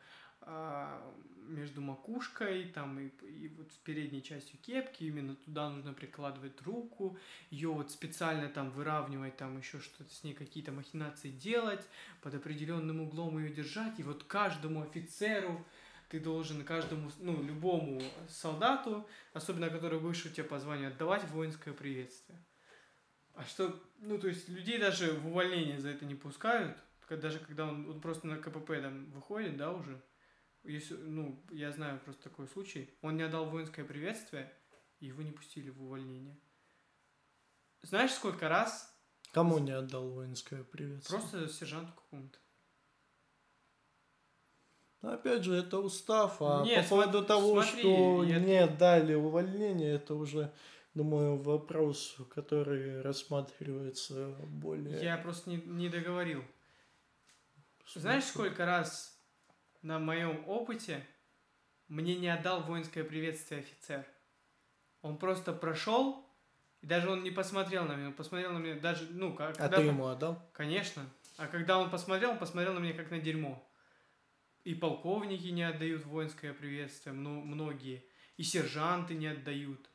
между 1.51 1.81
макушкой 1.81 2.65
там 2.65 2.99
и, 2.99 3.07
и 3.25 3.49
вот 3.49 3.71
в 3.71 3.79
передней 3.79 4.23
частью 4.23 4.59
кепки 4.59 5.03
именно 5.03 5.35
туда 5.35 5.69
нужно 5.69 5.93
прикладывать 5.93 6.61
руку 6.61 7.17
ее 7.49 7.69
вот 7.69 7.91
специально 7.91 8.47
там 8.47 8.71
выравнивать 8.71 9.37
там 9.37 9.57
еще 9.57 9.79
что-то 9.79 10.13
с 10.13 10.23
ней 10.23 10.33
какие-то 10.33 10.71
махинации 10.71 11.29
делать 11.29 11.85
под 12.21 12.35
определенным 12.35 13.01
углом 13.01 13.37
ее 13.37 13.51
держать. 13.51 13.99
И 13.99 14.03
вот 14.03 14.23
каждому 14.23 14.83
офицеру 14.83 15.65
ты 16.09 16.19
должен 16.19 16.63
каждому 16.63 17.11
ну 17.19 17.41
любому 17.43 18.01
солдату 18.29 19.07
особенно 19.33 19.69
который 19.69 19.99
выше 19.99 20.29
тебя 20.29 20.45
по 20.45 20.59
званию 20.59 20.89
отдавать 20.89 21.23
воинское 21.29 21.73
приветствие. 21.73 22.39
А 23.33 23.43
что 23.45 23.81
ну 23.99 24.17
то 24.17 24.27
есть 24.27 24.47
людей 24.49 24.77
даже 24.77 25.13
в 25.13 25.27
увольнение 25.27 25.79
за 25.79 25.89
это 25.89 26.05
не 26.05 26.15
пускают 26.15 26.77
даже 27.09 27.39
когда 27.39 27.65
он, 27.65 27.89
он 27.89 27.99
просто 27.99 28.25
на 28.25 28.37
КПП 28.37 28.69
там 28.81 29.11
выходит 29.11 29.57
да 29.57 29.71
уже 29.71 29.99
если, 30.63 30.95
ну, 30.95 31.43
я 31.51 31.71
знаю 31.71 31.99
просто 31.99 32.23
такой 32.23 32.47
случай. 32.47 32.93
Он 33.01 33.17
не 33.17 33.23
отдал 33.23 33.49
воинское 33.49 33.85
приветствие, 33.85 34.51
и 34.99 35.07
его 35.07 35.21
не 35.21 35.31
пустили 35.31 35.69
в 35.69 35.81
увольнение. 35.83 36.37
Знаешь, 37.81 38.11
сколько 38.11 38.47
раз 38.47 38.93
Кому 39.31 39.57
не 39.59 39.71
отдал 39.71 40.09
воинское 40.09 40.63
приветствие? 40.63 41.19
просто 41.19 41.47
сержанту 41.47 41.93
какому-то. 41.93 42.37
Ну, 45.01 45.09
Опять 45.13 45.43
же, 45.43 45.55
это 45.55 45.79
устав, 45.79 46.37
а 46.41 46.63
Не, 46.63 46.83
по 46.83 46.89
поводу 46.89 47.21
смо- 47.21 47.25
того, 47.25 47.63
смотри, 47.63 47.79
что 47.81 48.23
я- 48.23 48.39
не 48.39 48.67
дали 48.67 49.15
увольнение, 49.15 49.95
это 49.95 50.13
уже, 50.13 50.53
думаю, 50.93 51.37
вопрос, 51.41 52.17
который 52.35 53.01
рассматривается 53.01 54.35
более... 54.43 55.01
Я 55.03 55.17
просто 55.17 55.49
не, 55.49 55.57
не 55.57 55.89
договорил. 55.89 56.43
Знаешь, 57.95 58.25
сколько 58.25 58.65
раз 58.65 59.19
на 59.81 59.99
моем 59.99 60.43
опыте 60.47 61.05
мне 61.87 62.15
не 62.15 62.27
отдал 62.27 62.63
воинское 62.63 63.03
приветствие 63.03 63.61
офицер? 63.61 64.05
Он 65.01 65.17
просто 65.17 65.51
прошел, 65.53 66.25
и 66.81 66.87
даже 66.87 67.09
он 67.09 67.23
не 67.23 67.31
посмотрел 67.31 67.85
на 67.85 67.95
меня, 67.95 68.07
он 68.07 68.13
посмотрел 68.13 68.53
на 68.53 68.59
меня 68.59 68.79
даже, 68.79 69.05
ну, 69.11 69.33
как... 69.33 69.59
А 69.59 69.69
ты 69.69 69.81
ему 69.81 70.07
отдал? 70.07 70.49
Конечно. 70.53 71.03
А 71.37 71.47
когда 71.47 71.77
он 71.79 71.89
посмотрел, 71.89 72.31
он 72.31 72.37
посмотрел 72.37 72.73
на 72.73 72.79
меня 72.79 72.93
как 72.93 73.11
на 73.11 73.19
дерьмо. 73.19 73.67
И 74.63 74.75
полковники 74.75 75.47
не 75.47 75.63
отдают 75.63 76.05
воинское 76.05 76.53
приветствие, 76.53 77.13
мно- 77.13 77.41
многие. 77.41 78.05
И 78.37 78.43
сержанты 78.43 79.15
не 79.15 79.27
отдают. 79.27 79.89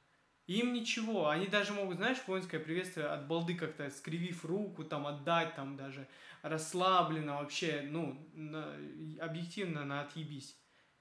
Им 0.46 0.72
ничего. 0.72 1.28
Они 1.28 1.46
даже 1.46 1.72
могут, 1.72 1.96
знаешь, 1.96 2.18
воинское 2.26 2.60
приветствие 2.60 3.06
от 3.06 3.26
балды 3.26 3.54
как-то, 3.54 3.90
скривив 3.90 4.44
руку, 4.44 4.84
там, 4.84 5.06
отдать, 5.06 5.54
там, 5.56 5.76
даже 5.76 6.06
расслабленно 6.42 7.36
вообще, 7.36 7.82
ну, 7.84 8.30
на- 8.32 8.76
объективно 9.20 9.84
на 9.84 10.02
отъебись. 10.02 10.56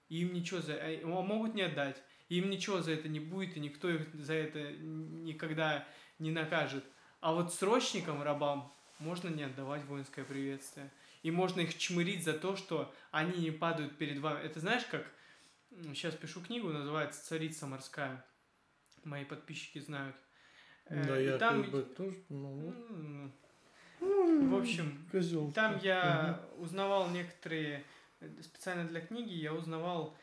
Им 0.09 0.33
ничего 0.33 0.61
за... 0.61 0.73
э, 0.73 1.05
Могут 1.05 1.53
не 1.53 1.61
отдать. 1.61 2.01
Им 2.29 2.49
ничего 2.49 2.81
за 2.81 2.93
это 2.93 3.07
не 3.07 3.19
будет, 3.19 3.55
и 3.55 3.59
никто 3.59 3.87
их 3.87 4.07
за 4.15 4.33
это 4.33 4.71
никогда 4.71 5.87
не 6.17 6.31
накажет. 6.31 6.83
А 7.21 7.33
вот 7.33 7.53
срочникам, 7.53 8.23
рабам, 8.23 8.73
можно 8.97 9.29
не 9.29 9.43
отдавать 9.43 9.85
воинское 9.85 10.25
приветствие. 10.25 10.91
И 11.21 11.29
можно 11.29 11.61
их 11.61 11.77
чмырить 11.77 12.23
за 12.23 12.33
то, 12.33 12.55
что 12.55 12.93
они 13.11 13.41
не 13.41 13.51
падают 13.51 13.97
перед 13.97 14.19
вами. 14.19 14.43
Это 14.43 14.59
знаешь, 14.59 14.85
как... 14.85 15.05
Сейчас 15.93 16.15
пишу 16.15 16.41
книгу, 16.41 16.69
называется 16.69 17.23
«Царица 17.25 17.67
морская». 17.67 18.25
Мои 19.05 19.23
подписчики 19.23 19.79
знают. 19.79 20.15
Э, 20.85 21.03
Да, 21.05 21.19
и 21.19 21.25
я 21.25 21.37
там... 21.37 21.63
как 21.63 21.71
бы 21.71 21.81
тоже, 21.83 22.17
ну, 22.29 23.31
В 23.99 24.55
общем, 24.55 25.07
козел. 25.11 25.51
там 25.53 25.77
я 25.81 26.41
узнавал 26.57 27.09
некоторые, 27.09 27.83
э, 28.19 28.41
специально 28.41 28.85
для 28.87 29.01
книги, 29.01 29.33
я 29.33 29.53
узнавал 29.53 30.17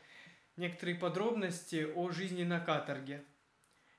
некоторые 0.57 0.95
подробности 0.97 1.87
о 1.95 2.11
жизни 2.11 2.43
на 2.43 2.59
каторге. 2.59 3.23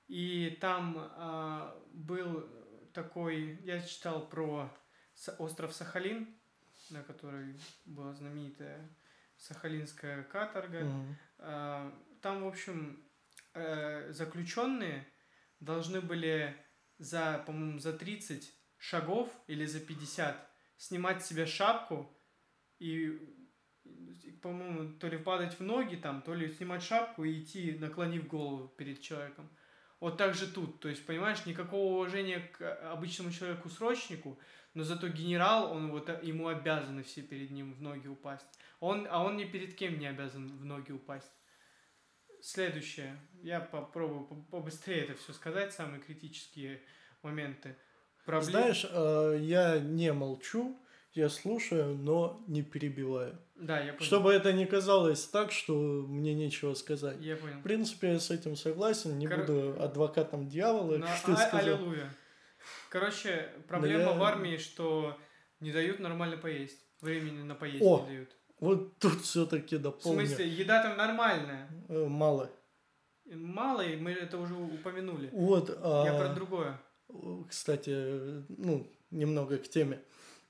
И 0.06 0.56
там 0.60 0.96
а, 1.16 1.76
был 1.92 2.46
такой, 2.92 3.58
я 3.64 3.80
читал 3.80 4.28
про 4.28 4.70
остров 5.38 5.74
Сахалин, 5.74 6.28
на 6.90 7.02
который 7.02 7.58
была 7.86 8.12
знаменитая 8.12 8.88
Сахалинская 9.38 10.22
каторга. 10.24 10.84
Мгм. 10.84 11.16
А, 11.38 11.92
Там, 12.20 12.44
в 12.44 12.46
общем, 12.48 13.03
э, 13.54 14.12
заключенные 14.12 15.06
должны 15.60 16.00
были 16.00 16.56
за, 16.98 17.42
по-моему, 17.46 17.78
за 17.78 17.92
30 17.92 18.52
шагов 18.78 19.32
или 19.46 19.64
за 19.64 19.80
50 19.80 20.50
снимать 20.76 21.24
с 21.24 21.28
себя 21.28 21.46
шапку 21.46 22.10
и, 22.78 23.18
по-моему, 24.42 24.98
то 24.98 25.08
ли 25.08 25.18
падать 25.18 25.58
в 25.58 25.62
ноги 25.62 25.96
там, 25.96 26.22
то 26.22 26.34
ли 26.34 26.52
снимать 26.52 26.82
шапку 26.82 27.24
и 27.24 27.42
идти, 27.42 27.76
наклонив 27.78 28.26
голову 28.26 28.68
перед 28.68 29.00
человеком. 29.00 29.48
Вот 30.00 30.18
так 30.18 30.34
же 30.34 30.46
тут. 30.46 30.80
То 30.80 30.88
есть, 30.88 31.06
понимаешь, 31.06 31.46
никакого 31.46 31.94
уважения 31.94 32.40
к 32.40 32.92
обычному 32.92 33.30
человеку-срочнику, 33.30 34.38
но 34.74 34.82
зато 34.82 35.08
генерал, 35.08 35.72
он 35.72 35.90
вот 35.90 36.10
ему 36.22 36.48
обязаны 36.48 37.04
все 37.04 37.22
перед 37.22 37.50
ним 37.50 37.72
в 37.72 37.80
ноги 37.80 38.08
упасть. 38.08 38.46
Он, 38.80 39.06
а 39.08 39.24
он 39.24 39.36
ни 39.36 39.44
перед 39.44 39.74
кем 39.76 39.98
не 39.98 40.06
обязан 40.06 40.48
в 40.48 40.64
ноги 40.64 40.92
упасть. 40.92 41.32
Следующее. 42.44 43.16
Я 43.42 43.58
попробую 43.60 44.26
по- 44.26 44.34
побыстрее 44.34 45.04
это 45.04 45.14
все 45.14 45.32
сказать, 45.32 45.72
самые 45.72 46.02
критические 46.02 46.82
моменты. 47.22 47.74
Проблем- 48.26 48.50
Знаешь, 48.50 48.86
э, 48.90 49.38
я 49.40 49.78
не 49.78 50.12
молчу, 50.12 50.78
я 51.14 51.30
слушаю, 51.30 51.94
но 51.96 52.44
не 52.46 52.62
перебиваю. 52.62 53.38
Да, 53.54 53.80
я 53.80 53.94
понял. 53.94 54.04
Чтобы 54.04 54.32
это 54.34 54.52
не 54.52 54.66
казалось 54.66 55.24
так, 55.26 55.52
что 55.52 55.72
мне 56.06 56.34
нечего 56.34 56.74
сказать. 56.74 57.18
Я 57.22 57.36
понял. 57.36 57.60
В 57.60 57.62
принципе, 57.62 58.12
я 58.12 58.20
с 58.20 58.30
этим 58.30 58.56
согласен, 58.56 59.18
не 59.18 59.26
Кор- 59.26 59.38
буду 59.46 59.82
адвокатом 59.82 60.46
дьявола, 60.46 60.98
как 60.98 61.22
ты 61.24 61.32
а- 61.32 61.36
сказал. 61.36 61.76
аллилуйя. 61.76 62.14
Короче, 62.90 63.50
проблема 63.68 64.02
я- 64.02 64.12
в 64.12 64.22
армии, 64.22 64.58
что 64.58 65.18
не 65.60 65.72
дают 65.72 65.98
нормально 65.98 66.36
поесть. 66.36 66.78
Времени 67.00 67.42
на 67.42 67.54
поесть 67.54 67.82
О, 67.82 68.00
не 68.02 68.06
дают. 68.06 68.36
Вот 68.64 68.98
тут 68.98 69.20
все-таки 69.20 69.76
В 69.76 69.82
дополню. 69.82 70.26
смысле, 70.26 70.48
еда 70.48 70.82
там 70.82 70.96
нормальная. 70.96 71.68
Э, 71.88 72.06
Мало. 72.06 72.50
Мало, 73.26 73.82
и 73.82 73.96
мы 73.96 74.12
это 74.12 74.38
уже 74.38 74.54
упомянули. 74.54 75.28
Вот, 75.32 75.68
Я 75.68 75.76
а, 75.82 76.18
про 76.18 76.34
другое. 76.34 76.80
кстати, 77.48 77.90
э, 77.92 78.42
ну, 78.48 78.90
немного 79.10 79.58
к 79.58 79.68
теме. 79.68 80.00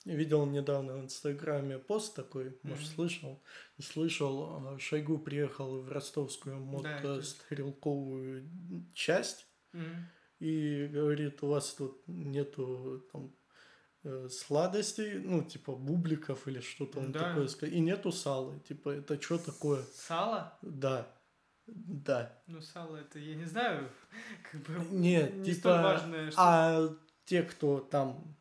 Видел 0.05 0.44
недавно 0.47 0.94
в 0.97 1.01
Инстаграме 1.01 1.78
пост 1.78 2.15
такой, 2.15 2.57
может, 2.62 2.84
Мгм. 2.86 2.94
слышал? 2.94 3.43
Слышал, 3.81 4.34
а, 4.68 4.78
Шойгу 4.78 5.18
приехал 5.18 5.81
в 5.81 5.91
ростовскую 5.91 6.57
Да, 6.83 6.99
это- 6.99 7.09
мотострелковую 7.09 8.44
часть 8.94 9.47
Мгм. 9.73 10.07
и 10.41 10.86
говорит, 10.93 11.43
у 11.43 11.49
вас 11.49 11.75
тут 11.75 12.02
нету 12.07 13.02
там 13.12 13.25
э, 13.26 13.31
сладостей, 14.31 15.18
ну, 15.18 15.42
типа 15.42 15.73
бубликов 15.73 16.47
или 16.47 16.60
что-то 16.60 17.00
он 17.00 17.12
Да. 17.12 17.20
такое 17.34 17.49
и 17.70 17.81
нету 17.81 18.12
сала, 18.12 18.58
типа, 18.60 18.91
это 18.91 19.20
что 19.20 19.39
такое? 19.39 19.83
Сало? 19.94 20.57
Да, 20.62 21.07
да. 21.66 22.39
Ну, 22.47 22.60
сало 22.60 22.97
это, 22.97 23.18
я 23.18 23.34
не 23.34 23.47
знаю, 23.47 23.89
как 24.52 24.60
бы 24.62 24.84
Нет, 24.91 25.34
не 25.34 25.44
типа, 25.44 25.58
столь 25.58 25.83
важное, 25.83 26.31
что... 26.31 26.41
А 26.41 26.94
те, 27.24 27.42
кто 27.42 27.81
там, 27.81 28.36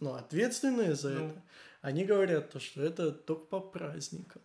ну, 0.00 0.12
ответственные 0.14 0.94
за 0.94 1.10
Ну. 1.10 1.26
это, 1.28 1.42
они 1.80 2.04
говорят, 2.04 2.50
то, 2.50 2.60
что 2.60 2.82
это 2.82 3.10
только 3.12 3.46
по 3.46 3.60
праздникам. 3.60 4.42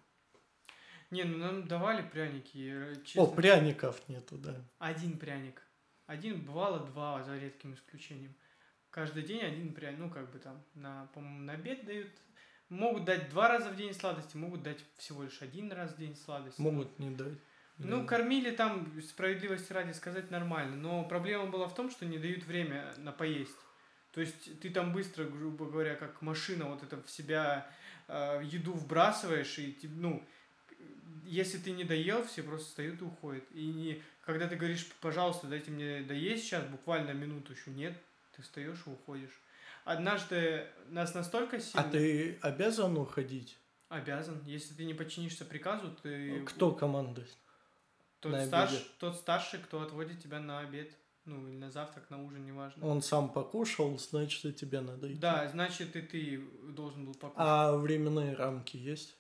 Не, 1.12 1.24
ну 1.24 1.38
нам 1.38 1.68
давали 1.68 2.02
пряники, 2.08 2.58
э, 2.58 2.96
честно. 3.06 3.24
О, 3.24 3.28
пряников 3.28 4.02
нету, 4.10 4.38
да. 4.38 4.56
Один 4.80 5.18
пряник. 5.18 5.62
Один, 6.06 6.42
бывало 6.46 6.80
два, 6.86 7.24
за 7.24 7.38
редким 7.38 7.74
исключением. 7.74 8.36
Каждый 8.98 9.22
день 9.22 9.42
один 9.42 9.74
пряник, 9.74 10.00
ну, 10.00 10.10
как 10.10 10.32
бы 10.32 10.40
там, 10.40 10.60
на, 10.74 11.08
по-моему, 11.14 11.44
на 11.44 11.54
обед 11.54 11.86
дают 11.86 12.08
Могут 12.70 13.06
дать 13.06 13.30
два 13.30 13.48
раза 13.48 13.70
в 13.70 13.76
день 13.76 13.94
сладости, 13.94 14.36
могут 14.36 14.64
дать 14.64 14.84
всего 14.98 15.22
лишь 15.22 15.40
один 15.44 15.72
раз 15.72 15.94
в 15.94 16.00
день 16.00 16.16
сладости. 16.16 16.60
Могут 16.60 16.98
не 16.98 17.12
дать. 17.12 17.38
Ну, 17.78 18.02
Да. 18.02 18.08
кормили 18.08 18.50
там, 18.50 18.92
справедливости 19.04 19.72
ради 19.72 19.92
сказать, 19.92 20.32
нормально. 20.32 20.76
Но 20.76 21.06
проблема 21.06 21.46
была 21.46 21.68
в 21.68 21.76
том, 21.76 21.92
что 21.92 22.08
не 22.08 22.18
дают 22.18 22.44
время 22.46 22.92
на 22.98 23.12
поесть. 23.12 23.56
То 24.14 24.22
есть 24.22 24.60
ты 24.62 24.72
там 24.72 24.92
быстро, 24.94 25.26
грубо 25.26 25.68
говоря, 25.68 25.94
как 25.94 26.24
машина, 26.24 26.66
вот 26.66 26.82
это 26.82 27.00
в 27.00 27.08
себя 27.12 27.70
э, 28.08 28.42
еду 28.46 28.74
вбрасываешь, 28.74 29.60
и 29.60 29.78
ну, 29.84 30.28
если 31.24 31.60
ты 31.60 31.70
не 31.70 31.84
доел, 31.84 32.26
все 32.26 32.42
просто 32.42 32.70
встают 32.70 33.00
и 33.02 33.06
уходят. 33.06 33.44
И 33.52 33.64
не, 33.68 34.02
когда 34.26 34.48
ты 34.48 34.56
говоришь, 34.56 34.88
пожалуйста, 35.02 35.46
дайте 35.46 35.70
мне 35.70 36.02
доесть 36.02 36.46
сейчас, 36.46 36.66
буквально 36.66 37.12
минуту 37.12 37.54
еще, 37.54 37.70
нет, 37.70 37.96
ты 38.38 38.44
встаешь 38.44 38.84
и 38.86 38.90
уходишь. 38.90 39.42
Однажды 39.84 40.68
нас 40.90 41.14
настолько 41.16 41.60
сильно... 41.60 41.82
А 41.82 41.90
ты 41.90 42.38
обязан 42.42 42.96
уходить? 42.98 43.58
Обязан. 43.90 44.42
Если 44.46 44.74
ты 44.76 44.86
не 44.86 44.94
подчинишься 44.94 45.44
приказу, 45.44 45.96
ты... 46.04 46.44
Кто 46.46 46.72
командует? 46.72 47.36
Тот, 48.20 48.32
на 48.32 48.46
старш, 48.46 48.72
обеде? 48.72 48.86
тот 49.00 49.16
старший, 49.16 49.60
кто 49.60 49.82
отводит 49.82 50.22
тебя 50.22 50.40
на 50.40 50.60
обед. 50.60 50.92
Ну, 51.26 51.48
или 51.48 51.58
на 51.58 51.72
завтрак, 51.72 52.10
на 52.10 52.24
ужин, 52.24 52.46
неважно. 52.46 52.88
Он 52.88 53.02
сам 53.02 53.30
покушал, 53.30 53.98
значит, 53.98 54.46
и 54.46 54.54
тебе 54.54 54.80
надо 54.80 55.12
идти. 55.12 55.20
Да, 55.20 55.48
значит, 55.50 55.96
и 55.96 56.02
ты 56.02 56.42
должен 56.70 57.06
был 57.06 57.14
покушать. 57.14 57.38
А 57.38 57.76
временные 57.76 58.34
рамки 58.34 58.78
есть? 58.78 59.18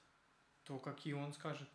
То 0.63 0.79
какие 0.79 1.13
он 1.13 1.33
скажет. 1.33 1.67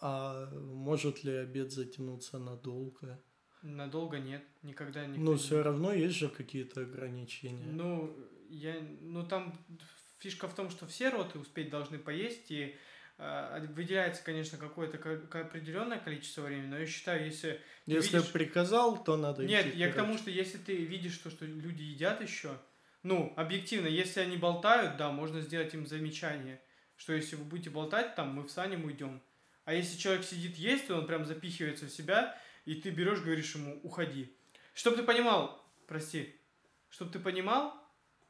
А 0.00 0.50
может 0.52 1.22
ли 1.22 1.32
обед 1.36 1.70
затянуться 1.70 2.38
надолго? 2.38 3.20
Надолго 3.62 4.18
нет, 4.18 4.42
никогда 4.62 5.06
не. 5.06 5.18
Ну, 5.18 5.36
все 5.36 5.62
равно 5.62 5.92
есть 5.92 6.16
же 6.16 6.28
какие-то 6.28 6.80
ограничения. 6.82 7.64
Ну, 7.64 8.16
я, 8.48 8.74
ну 9.00 9.24
там 9.24 9.54
фишка 10.18 10.48
в 10.48 10.54
том, 10.54 10.70
что 10.70 10.86
все 10.86 11.10
роты 11.10 11.38
успеть 11.38 11.70
должны 11.70 11.98
поесть, 11.98 12.50
и 12.50 12.76
э, 13.18 13.66
выделяется, 13.74 14.22
конечно, 14.24 14.58
какое-то 14.58 14.98
ко- 14.98 15.40
определенное 15.40 15.98
количество 15.98 16.42
времени, 16.42 16.66
но 16.66 16.78
я 16.78 16.86
считаю, 16.86 17.24
если... 17.24 17.60
Если 17.86 18.16
видишь- 18.16 18.32
приказал, 18.32 19.02
то 19.02 19.16
надо 19.16 19.44
Нет, 19.44 19.66
идти 19.66 19.78
я 19.78 19.90
к 19.90 19.94
тому, 19.94 20.18
что 20.18 20.30
если 20.30 20.58
ты 20.58 20.76
видишь 20.76 21.18
то, 21.18 21.30
что 21.30 21.44
люди 21.44 21.82
едят 21.82 22.20
еще, 22.20 22.56
ну, 23.02 23.32
объективно, 23.36 23.88
если 23.88 24.20
они 24.20 24.36
болтают, 24.36 24.96
да, 24.96 25.10
можно 25.10 25.40
сделать 25.40 25.74
им 25.74 25.86
замечание, 25.86 26.60
что 26.96 27.12
если 27.12 27.36
вы 27.36 27.44
будете 27.44 27.70
болтать, 27.70 28.14
там, 28.14 28.34
мы 28.34 28.46
встанем, 28.46 28.84
уйдем. 28.84 29.20
А 29.64 29.74
если 29.74 29.98
человек 29.98 30.24
сидит 30.24 30.56
есть, 30.56 30.86
то 30.88 30.96
он 30.96 31.06
прям 31.06 31.24
запихивается 31.24 31.86
в 31.86 31.90
себя, 31.90 32.36
и 32.64 32.74
ты 32.74 32.90
берешь, 32.90 33.20
говоришь 33.20 33.54
ему, 33.54 33.80
уходи. 33.82 34.36
Чтоб 34.74 34.96
ты 34.96 35.02
понимал, 35.02 35.64
прости, 35.86 36.34
чтоб 36.88 37.10
ты 37.10 37.18
понимал, 37.18 37.74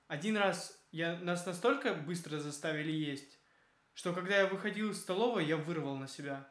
один 0.09 0.37
раз 0.37 0.79
я, 0.91 1.19
нас 1.19 1.47
настолько 1.47 1.95
быстро 1.95 2.39
заставили 2.39 2.93
есть, 2.93 3.39
что 3.95 4.13
когда 4.13 4.39
я 4.39 4.47
выходил 4.47 4.91
из 4.91 5.01
столовой, 5.01 5.47
я 5.47 5.57
вырвал 5.57 5.97
на 5.97 6.09
себя. 6.09 6.49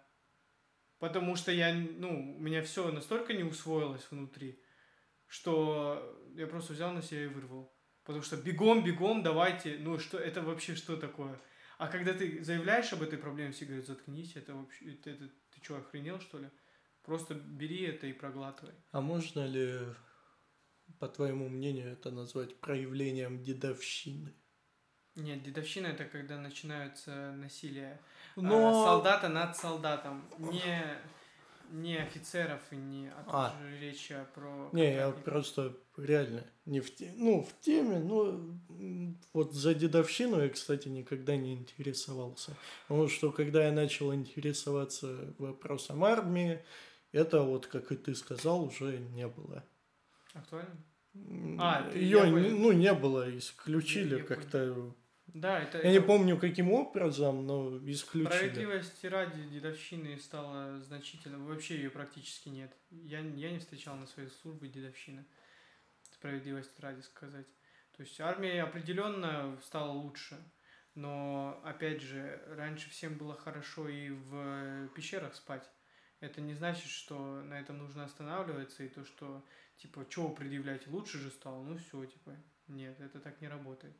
Потому 0.99 1.35
что 1.35 1.51
я, 1.51 1.73
ну, 1.73 2.35
у 2.35 2.39
меня 2.39 2.61
все 2.63 2.91
настолько 2.91 3.33
не 3.33 3.43
усвоилось 3.43 4.05
внутри, 4.11 4.61
что 5.25 6.19
я 6.35 6.45
просто 6.45 6.73
взял 6.73 6.91
на 6.91 7.01
себя 7.01 7.23
и 7.23 7.27
вырвал. 7.27 7.75
Потому 8.03 8.23
что 8.23 8.37
бегом, 8.37 8.83
бегом, 8.83 9.23
давайте, 9.23 9.77
ну 9.79 9.99
что, 9.99 10.17
это 10.17 10.41
вообще 10.41 10.75
что 10.75 10.97
такое? 10.97 11.39
А 11.77 11.87
когда 11.87 12.13
ты 12.13 12.43
заявляешь 12.43 12.93
об 12.93 13.01
этой 13.01 13.17
проблеме, 13.17 13.51
все 13.51 13.65
говорят, 13.65 13.87
заткнись, 13.87 14.35
это 14.35 14.53
вообще, 14.53 14.93
это, 14.93 15.09
это- 15.09 15.29
ты 15.51 15.63
что, 15.63 15.77
охренел 15.77 16.19
что 16.19 16.37
ли? 16.37 16.49
Просто 17.03 17.33
бери 17.33 17.83
это 17.85 18.07
и 18.07 18.13
проглатывай. 18.13 18.73
А 18.91 19.01
можно 19.01 19.45
ли, 19.45 19.79
по 20.99 21.07
твоему 21.07 21.49
мнению, 21.49 21.91
это 21.91 22.11
назвать 22.11 22.59
проявлением 22.59 23.43
дедовщины? 23.43 24.33
Нет, 25.15 25.43
дедовщина 25.43 25.87
это 25.87 26.05
когда 26.05 26.37
начинаются 26.37 27.33
насилия 27.33 27.99
а, 28.35 28.41
Но... 28.41 28.85
солдата 28.85 29.27
над 29.27 29.57
солдатом. 29.57 30.23
Не, 30.37 31.01
не 31.71 31.97
офицеров 31.97 32.61
и 32.71 32.75
не 32.75 33.09
а 33.09 33.53
А. 33.57 33.79
речь 33.79 34.11
про 34.33 34.69
Не, 34.71 34.93
я 34.93 35.11
просто 35.11 35.75
реально 35.97 36.45
не 36.65 36.79
в 36.79 36.93
те... 36.95 37.13
ну 37.15 37.43
в 37.43 37.59
теме, 37.61 37.99
ну 37.99 38.59
вот 39.33 39.53
за 39.53 39.73
дедовщину 39.73 40.41
я, 40.41 40.49
кстати, 40.49 40.87
никогда 40.87 41.35
не 41.35 41.55
интересовался, 41.55 42.55
потому 42.87 43.07
что 43.07 43.31
когда 43.31 43.65
я 43.65 43.71
начал 43.71 44.13
интересоваться 44.13 45.33
вопросом 45.37 46.03
армии, 46.03 46.63
это 47.11 47.41
вот 47.41 47.67
как 47.67 47.91
и 47.91 47.95
ты 47.95 48.15
сказал 48.15 48.63
уже 48.65 48.97
не 48.97 49.27
было. 49.27 49.63
Актуально? 50.33 50.77
А, 51.59 51.89
не- 51.93 52.13
понял. 52.15 52.57
ну 52.57 52.71
не 52.71 52.93
было, 52.93 53.37
исключили 53.37 54.21
как-то. 54.21 54.95
Да, 55.27 55.59
это, 55.61 55.77
Я 55.77 55.91
не 55.91 55.97
это 55.97 56.07
помню 56.07 56.37
каким 56.37 56.71
образом, 56.71 57.45
но 57.45 57.77
исключили. 57.85 58.25
Справедливости 58.25 59.05
ради 59.05 59.43
дедовщины 59.47 60.17
стало 60.19 60.81
значительно. 60.81 61.39
Вообще 61.39 61.75
ее 61.75 61.89
практически 61.89 62.49
нет. 62.49 62.73
Я, 62.89 63.19
я 63.19 63.51
не 63.51 63.59
встречал 63.59 63.95
на 63.95 64.07
своей 64.07 64.29
службе 64.29 64.67
дедовщины. 64.67 65.25
Справедливости 66.11 66.81
ради 66.81 67.01
сказать. 67.01 67.47
То 67.95 68.03
есть 68.03 68.19
армия 68.19 68.63
определенно 68.63 69.57
стала 69.63 69.91
лучше. 69.91 70.37
Но, 70.95 71.61
опять 71.63 72.01
же, 72.01 72.41
раньше 72.47 72.89
всем 72.89 73.17
было 73.17 73.35
хорошо 73.35 73.87
и 73.87 74.09
в 74.09 74.89
пещерах 74.89 75.35
спать. 75.35 75.69
Это 76.21 76.39
не 76.39 76.53
значит, 76.53 76.89
что 76.89 77.41
на 77.41 77.59
этом 77.59 77.79
нужно 77.79 78.05
останавливаться, 78.05 78.83
и 78.83 78.89
то, 78.89 79.03
что, 79.03 79.43
типа, 79.77 80.05
что 80.07 80.27
вы 80.27 80.35
предъявляете, 80.35 80.89
лучше 80.89 81.17
же 81.17 81.31
стало, 81.31 81.63
ну 81.63 81.77
все, 81.77 82.05
типа, 82.05 82.35
нет, 82.67 82.99
это 83.01 83.19
так 83.19 83.41
не 83.41 83.47
работает. 83.47 83.95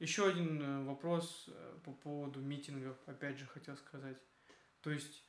Еще 0.00 0.28
один 0.28 0.60
э, 0.60 0.84
вопрос 0.84 1.46
э, 1.48 1.78
по 1.84 1.92
поводу 1.92 2.40
митингов, 2.40 2.96
опять 3.06 3.38
же, 3.38 3.46
хотел 3.46 3.76
сказать. 3.76 4.16
То 4.80 4.90
есть, 4.90 5.24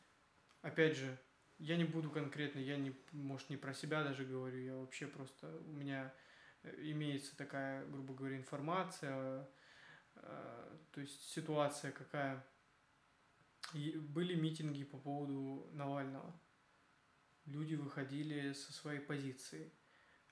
опять 0.62 0.98
же, 0.98 1.16
я 1.60 1.78
не 1.78 1.86
буду 1.86 2.10
конкретно, 2.10 2.60
я 2.60 2.78
не, 2.78 2.96
может, 3.12 3.50
не 3.52 3.58
про 3.58 3.74
себя 3.74 4.04
даже 4.04 4.26
говорю, 4.26 4.60
я 4.60 4.76
вообще 4.76 5.06
просто, 5.06 5.48
у 5.68 5.72
меня 5.72 6.12
э, 6.64 6.76
имеется 6.92 7.38
такая, 7.38 7.86
грубо 7.86 8.14
говоря, 8.16 8.38
информация, 8.38 9.48
то 10.16 11.00
есть 11.00 11.30
ситуация 11.30 11.94
какая. 11.94 12.46
И 13.74 13.92
были 13.98 14.36
митинги 14.36 14.84
по 14.84 14.98
поводу 14.98 15.70
Навального. 15.74 16.40
Люди 17.46 17.76
выходили 17.76 18.54
со 18.54 18.74
своей 18.74 19.00
позиции. 19.00 19.72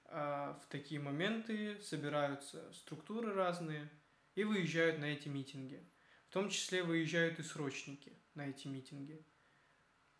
А 0.05 0.53
в 0.53 0.67
такие 0.67 0.99
моменты 0.99 1.79
собираются 1.81 2.71
структуры 2.73 3.33
разные 3.33 3.89
и 4.35 4.43
выезжают 4.43 4.99
на 4.99 5.05
эти 5.05 5.27
митинги. 5.27 5.85
В 6.29 6.33
том 6.33 6.49
числе 6.49 6.83
выезжают 6.83 7.39
и 7.39 7.43
срочники 7.43 8.13
на 8.33 8.49
эти 8.49 8.67
митинги. 8.67 9.25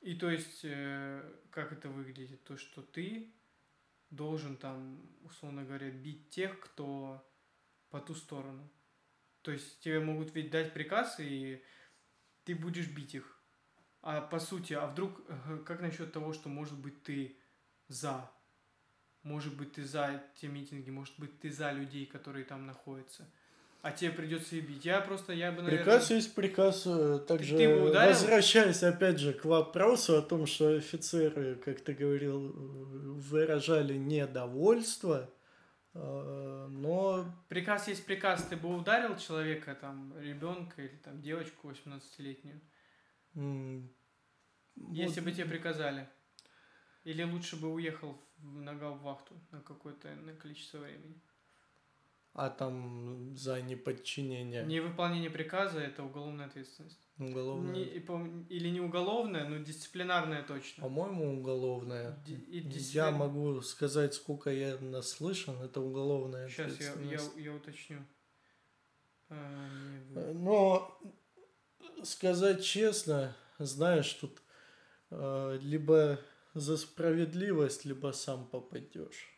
И 0.02 0.16
то 0.16 0.30
есть, 0.30 0.62
э, 0.64 1.40
как 1.52 1.72
это 1.72 1.90
выглядит? 1.90 2.44
То, 2.44 2.58
что 2.58 2.82
ты 2.82 3.34
должен 4.10 4.58
там, 4.58 5.02
условно 5.24 5.64
говоря, 5.64 5.90
бить 5.90 6.30
тех, 6.30 6.60
кто 6.60 7.28
по 7.90 8.00
ту 8.00 8.16
сторону. 8.16 8.70
То 9.42 9.52
есть 9.52 9.80
тебе 9.80 10.00
могут 10.00 10.34
ведь 10.36 10.52
дать 10.52 10.74
приказ, 10.74 11.20
и 11.20 11.64
ты 12.48 12.56
будешь 12.56 12.88
бить 12.88 13.14
их. 13.14 13.38
А 14.02 14.22
по 14.22 14.40
сути, 14.40 14.74
а 14.74 14.88
вдруг, 14.88 15.12
э, 15.28 15.58
как 15.66 15.82
насчет 15.82 16.14
того, 16.14 16.32
что 16.32 16.48
может 16.48 16.80
быть 16.80 17.04
ты 17.04 17.36
за? 17.90 18.32
Может 19.24 19.58
быть 19.58 19.74
ты 19.74 19.84
за 19.84 20.24
те 20.40 20.48
митинги, 20.48 20.90
может 20.90 21.14
быть 21.20 21.42
ты 21.42 21.52
за 21.52 21.72
людей, 21.74 22.06
которые 22.06 22.46
там 22.46 22.66
находятся. 22.66 23.30
А 23.82 23.92
тебе 23.92 24.12
придется 24.12 24.56
и 24.56 24.62
бить. 24.62 24.86
Я 24.86 25.02
просто, 25.02 25.34
я 25.34 25.52
бы, 25.52 25.62
наверное... 25.62 25.84
Приказ 25.84 26.10
есть 26.10 26.36
приказ. 26.36 26.84
э, 26.86 27.20
Также 27.28 27.58
ты 27.58 27.68
бы 27.68 27.90
ударил? 27.90 28.14
возвращаясь 28.14 28.82
опять 28.82 29.20
же 29.20 29.34
к 29.34 29.44
вопросу 29.44 30.18
о 30.18 30.22
том, 30.22 30.46
что 30.48 30.76
офицеры, 30.78 31.56
как 31.56 31.82
ты 31.82 31.94
говорил, 31.94 32.50
э, 32.50 32.54
выражали 32.54 33.96
недовольство, 33.98 35.30
но 35.98 37.26
Приказ 37.48 37.88
есть 37.88 38.06
приказ. 38.06 38.46
Ты 38.48 38.58
бы 38.58 38.76
ударил 38.76 39.18
человека, 39.18 39.76
там, 39.76 40.18
ребенка 40.20 40.82
или 40.82 40.96
там 40.98 41.22
девочку 41.22 41.70
18-летнюю, 41.70 42.62
м, 43.36 43.90
если 44.76 45.22
вот 45.22 45.30
бы 45.30 45.32
тебе 45.32 45.46
приказали. 45.46 46.08
Или 47.04 47.24
лучше 47.24 47.56
бы 47.56 47.72
уехал 47.74 48.22
в 48.38 48.62
нога 48.62 48.90
в 48.92 49.02
вахту 49.02 49.40
на 49.52 49.62
какое-то 49.62 50.14
на 50.16 50.34
количество 50.34 50.80
времени. 50.80 51.22
а 52.34 52.50
там 52.50 53.36
за 53.36 53.62
неподчинение 53.62 54.64
Невыполнение 54.64 55.32
приказа 55.32 55.80
это 55.80 56.04
уголовная 56.04 56.46
ответственность. 56.46 57.07
Уголовное. 57.20 57.74
Не- 57.74 57.84
или 58.50 58.70
не 58.70 58.82
уголовная, 58.82 59.48
но 59.48 59.58
дисциплинарная 59.58 60.44
точно. 60.44 60.84
По-моему, 60.84 61.40
уголовное. 61.40 62.18
Ди- 62.26 62.34
и 62.36 62.58
Я 62.60 62.70
дисциплин- 63.10 63.18
могу 63.18 63.62
сказать, 63.62 64.14
сколько 64.14 64.50
я 64.52 64.78
наслышан, 64.80 65.62
это 65.62 65.82
уголовная 65.82 66.48
Сейчас 66.50 66.80
я, 66.80 66.94
я, 67.02 67.20
я 67.38 67.54
уточню. 67.54 68.00
А, 69.30 69.36
Э, 70.16 70.34
Но 70.34 71.00
сказать 72.04 72.64
честно, 72.64 73.36
знаешь, 73.60 74.14
тут 74.14 74.42
э, 75.10 75.58
либо 75.62 76.20
за 76.54 76.78
справедливость, 76.78 77.86
либо 77.86 78.12
сам 78.12 78.48
попадешь. 78.48 79.37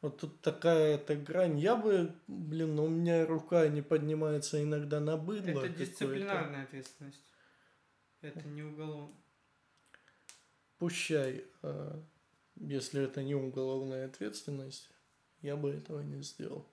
Вот 0.00 0.18
тут 0.18 0.40
такая 0.40 0.94
эта 0.94 1.14
грань. 1.14 1.58
Я 1.58 1.76
бы, 1.76 2.14
блин, 2.26 2.74
ну, 2.74 2.84
у 2.84 2.88
меня 2.88 3.26
рука 3.26 3.68
не 3.68 3.82
поднимается 3.82 4.62
иногда 4.62 4.98
на 4.98 5.18
быдло. 5.18 5.64
Это 5.64 5.68
дисциплинарная 5.68 6.64
ответственность. 6.64 7.22
Это 8.22 8.46
не 8.48 8.62
уголовно. 8.62 9.14
Пущай, 10.78 11.44
а, 11.62 12.02
если 12.56 13.02
это 13.02 13.22
не 13.22 13.34
уголовная 13.34 14.06
ответственность, 14.06 14.90
я 15.42 15.56
бы 15.56 15.70
этого 15.70 16.00
не 16.00 16.22
сделал. 16.22 16.66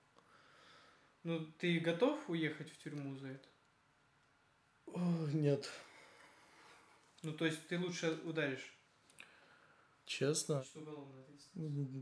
Ну, 1.24 1.46
ты 1.60 1.80
готов 1.80 2.30
уехать 2.30 2.72
в 2.72 2.78
тюрьму 2.78 3.18
за 3.18 3.28
это? 3.28 3.50
О, 4.86 5.28
нет, 5.34 5.70
Ну, 7.24 7.34
то 7.34 7.46
есть 7.46 7.68
ты 7.68 7.78
лучше 7.78 8.18
ударишь. 8.24 8.77
Честно, 10.08 10.64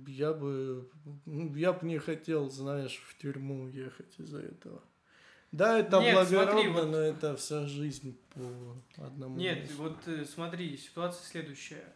я 0.07 0.33
бы, 0.33 0.89
я 1.25 1.73
бы 1.73 1.85
не 1.87 1.97
хотел, 1.97 2.49
знаешь, 2.49 3.01
в 3.07 3.17
тюрьму 3.17 3.63
уехать 3.63 4.13
из-за 4.19 4.39
этого. 4.39 4.81
Да, 5.51 5.79
это 5.79 5.99
Нет, 6.01 6.27
смотри, 6.27 6.37
благородно, 6.69 6.81
вот- 6.81 6.91
но 6.91 6.97
это 6.97 7.35
вся 7.37 7.65
жизнь 7.65 8.17
по 8.33 9.05
одному. 9.05 9.37
Нет, 9.37 9.61
месту. 9.61 9.83
вот 9.83 10.07
э, 10.07 10.25
смотри, 10.25 10.77
ситуация 10.77 11.23
следующая. 11.25 11.93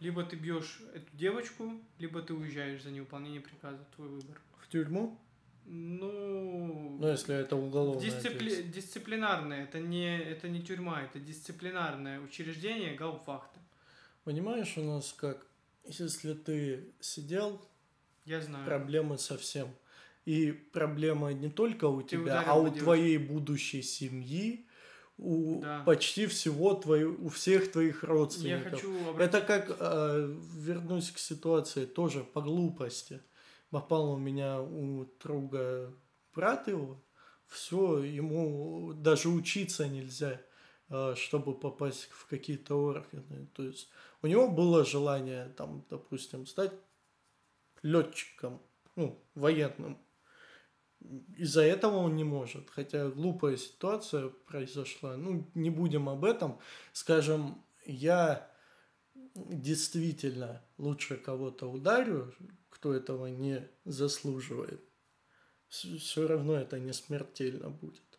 Либо 0.00 0.24
ты 0.24 0.36
бьешь 0.36 0.82
эту 0.94 1.14
девочку, 1.16 1.72
либо 1.98 2.22
ты 2.22 2.32
уезжаешь 2.34 2.82
за 2.82 2.90
невыполнение 2.90 3.40
приказа. 3.40 3.84
Твой 3.96 4.08
выбор. 4.08 4.40
В 4.58 4.68
тюрьму? 4.68 5.18
Ну, 5.66 6.96
Ну, 7.00 7.08
если 7.08 7.36
это 7.36 7.54
уголовная 7.56 8.02
дисципли- 8.02 8.62
дисциплинарное, 8.62 9.64
это 9.64 9.78
не, 9.78 10.18
это 10.18 10.48
не 10.48 10.60
тюрьма, 10.62 11.02
это 11.02 11.20
дисциплинарное 11.20 12.18
учреждение 12.20 12.94
Гаупфахта. 12.94 13.60
Понимаешь, 14.24 14.76
у 14.76 14.82
нас 14.82 15.12
как, 15.12 15.46
если 15.84 16.34
ты 16.34 16.92
сидел, 17.00 17.60
Я 18.24 18.40
знаю. 18.40 18.64
проблемы 18.66 19.18
совсем. 19.18 19.68
И 20.24 20.52
проблема 20.52 21.32
не 21.32 21.50
только 21.50 21.86
у 21.86 22.00
Ты 22.02 22.10
тебя, 22.16 22.44
а 22.46 22.54
у 22.58 22.70
твоей 22.70 23.18
будущей 23.18 23.82
семьи, 23.82 24.66
у 25.18 25.60
Да. 25.60 25.82
почти 25.84 26.26
всего 26.26 26.74
твоей, 26.74 27.04
у 27.04 27.28
всех 27.28 27.72
твоих 27.72 28.02
Я 28.02 28.08
родственников. 28.08 28.70
хочу 28.72 28.94
Это 29.18 29.38
обратить... 29.38 29.46
как, 29.46 29.76
э, 29.80 30.36
вернусь 30.56 31.10
к 31.10 31.18
ситуации, 31.18 31.84
тоже 31.86 32.22
по 32.24 32.40
глупости. 32.40 33.20
Попал 33.70 34.12
у 34.12 34.16
меня 34.18 34.60
у 34.60 35.06
друга 35.22 35.92
брат 36.34 36.68
его, 36.68 37.02
все, 37.46 38.02
ему 38.02 38.92
даже 38.94 39.28
учиться 39.28 39.88
нельзя, 39.88 40.40
э, 40.88 41.14
чтобы 41.16 41.58
попасть 41.58 42.08
в 42.10 42.26
какие-то 42.26 42.76
органы. 42.76 43.48
То 43.54 43.64
есть 43.64 43.88
у 44.22 44.26
него 44.26 44.48
было 44.48 44.84
желание, 44.84 45.48
там, 45.56 45.84
допустим, 45.90 46.46
стать 46.46 46.72
летчиком, 47.82 48.62
ну, 48.96 49.20
военным. 49.34 49.98
Из-за 51.36 51.62
этого 51.62 51.96
он 51.96 52.14
не 52.14 52.24
может. 52.24 52.70
Хотя 52.70 53.10
глупая 53.10 53.56
ситуация 53.56 54.28
произошла. 54.28 55.16
Ну, 55.16 55.50
не 55.54 55.70
будем 55.70 56.08
об 56.08 56.24
этом. 56.24 56.60
Скажем, 56.92 57.64
я 57.84 58.48
действительно 59.34 60.62
лучше 60.78 61.16
кого-то 61.16 61.66
ударю, 61.66 62.32
кто 62.70 62.94
этого 62.94 63.26
не 63.26 63.68
заслуживает. 63.84 64.82
Все 65.68 66.28
равно 66.28 66.54
это 66.54 66.78
не 66.78 66.92
смертельно 66.92 67.70
будет. 67.70 68.11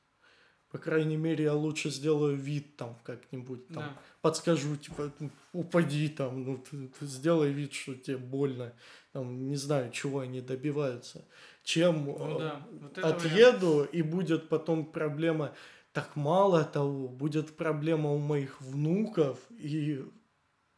По 0.73 0.79
крайней 0.79 1.17
мере, 1.17 1.43
я 1.43 1.53
лучше 1.53 1.91
сделаю 1.91 2.35
вид 2.35 2.75
там 2.77 2.97
как-нибудь 3.03 3.67
там 3.67 3.83
Да. 3.83 3.97
подскажу, 4.21 4.75
типа, 4.75 5.11
ну, 5.19 5.29
упади 5.53 6.09
там, 6.09 6.43
ну, 6.43 6.57
ты, 6.57 6.87
ты 6.87 7.05
сделай 7.05 7.51
вид, 7.51 7.73
что 7.73 7.93
тебе 7.93 8.17
больно, 8.17 8.73
там, 9.11 9.47
не 9.47 9.55
знаю, 9.55 9.91
чего 9.91 10.19
они 10.21 10.41
добиваются, 10.41 11.23
чем 11.63 12.05
Ну 12.05 12.37
э, 12.37 12.39
да, 12.39 12.67
вот 12.71 12.97
это 12.97 13.01
вариант. 13.07 13.25
отъеду, 13.25 13.83
и 13.83 14.01
будет 14.01 14.49
потом 14.49 14.85
проблема, 14.91 15.53
так 15.91 16.15
мало 16.15 16.63
того, 16.63 17.07
будет 17.07 17.55
проблема 17.55 18.09
у 18.11 18.17
моих 18.17 18.59
внуков, 18.59 19.37
и, 19.51 20.03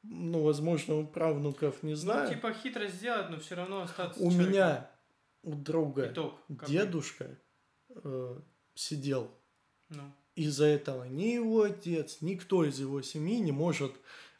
ну, 0.03 0.43
возможно, 0.43 0.95
у 0.95 1.07
правнуков, 1.07 1.83
не 1.83 1.95
знаю, 1.95 2.27
Ну, 2.27 2.35
типа 2.35 2.51
хитро 2.53 2.87
сделать, 2.87 3.29
но 3.29 3.37
все 3.39 3.55
равно 3.55 3.81
остаться 3.83 4.19
у 4.21 4.29
человеком. 4.29 4.51
меня, 4.51 4.91
у 5.43 5.53
друга, 5.55 6.11
Итог. 6.11 6.33
дедушка 6.67 7.39
э, 8.03 8.39
сидел 8.73 9.31
Ну. 9.89 10.01
из-за 10.35 10.65
этого 10.65 11.03
ни 11.05 11.25
его 11.33 11.61
отец, 11.63 12.17
никто 12.21 12.65
из 12.65 12.79
его 12.79 13.01
семьи 13.01 13.37
не 13.39 13.51
может, 13.51 13.91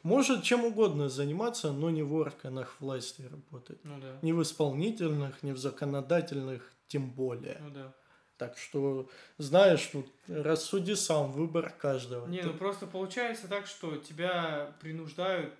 может 0.02 0.42
чем 0.42 0.64
угодно 0.64 1.08
заниматься, 1.08 1.72
но 1.72 1.90
не 1.90 2.02
в 2.02 2.14
органах 2.14 2.76
власти 2.80 3.22
работать. 3.22 3.78
Ну 3.84 3.98
да. 4.00 4.18
Ни 4.22 4.32
в 4.32 4.42
исполнительных, 4.42 5.42
ни 5.42 5.52
в 5.52 5.58
законодательных, 5.58 6.72
тем 6.88 7.10
более. 7.10 7.58
Ну 7.60 7.70
да. 7.70 7.92
Так 8.38 8.58
что, 8.58 9.08
знаешь, 9.38 9.86
тут 9.86 10.06
рассуди 10.28 10.94
сам, 10.94 11.32
выбор 11.32 11.70
каждого. 11.70 12.26
Не, 12.28 12.42
Ты- 12.42 12.48
ну 12.48 12.52
просто 12.54 12.86
получается 12.86 13.48
так, 13.48 13.66
что 13.66 13.96
тебя 13.96 14.76
принуждают 14.80 15.54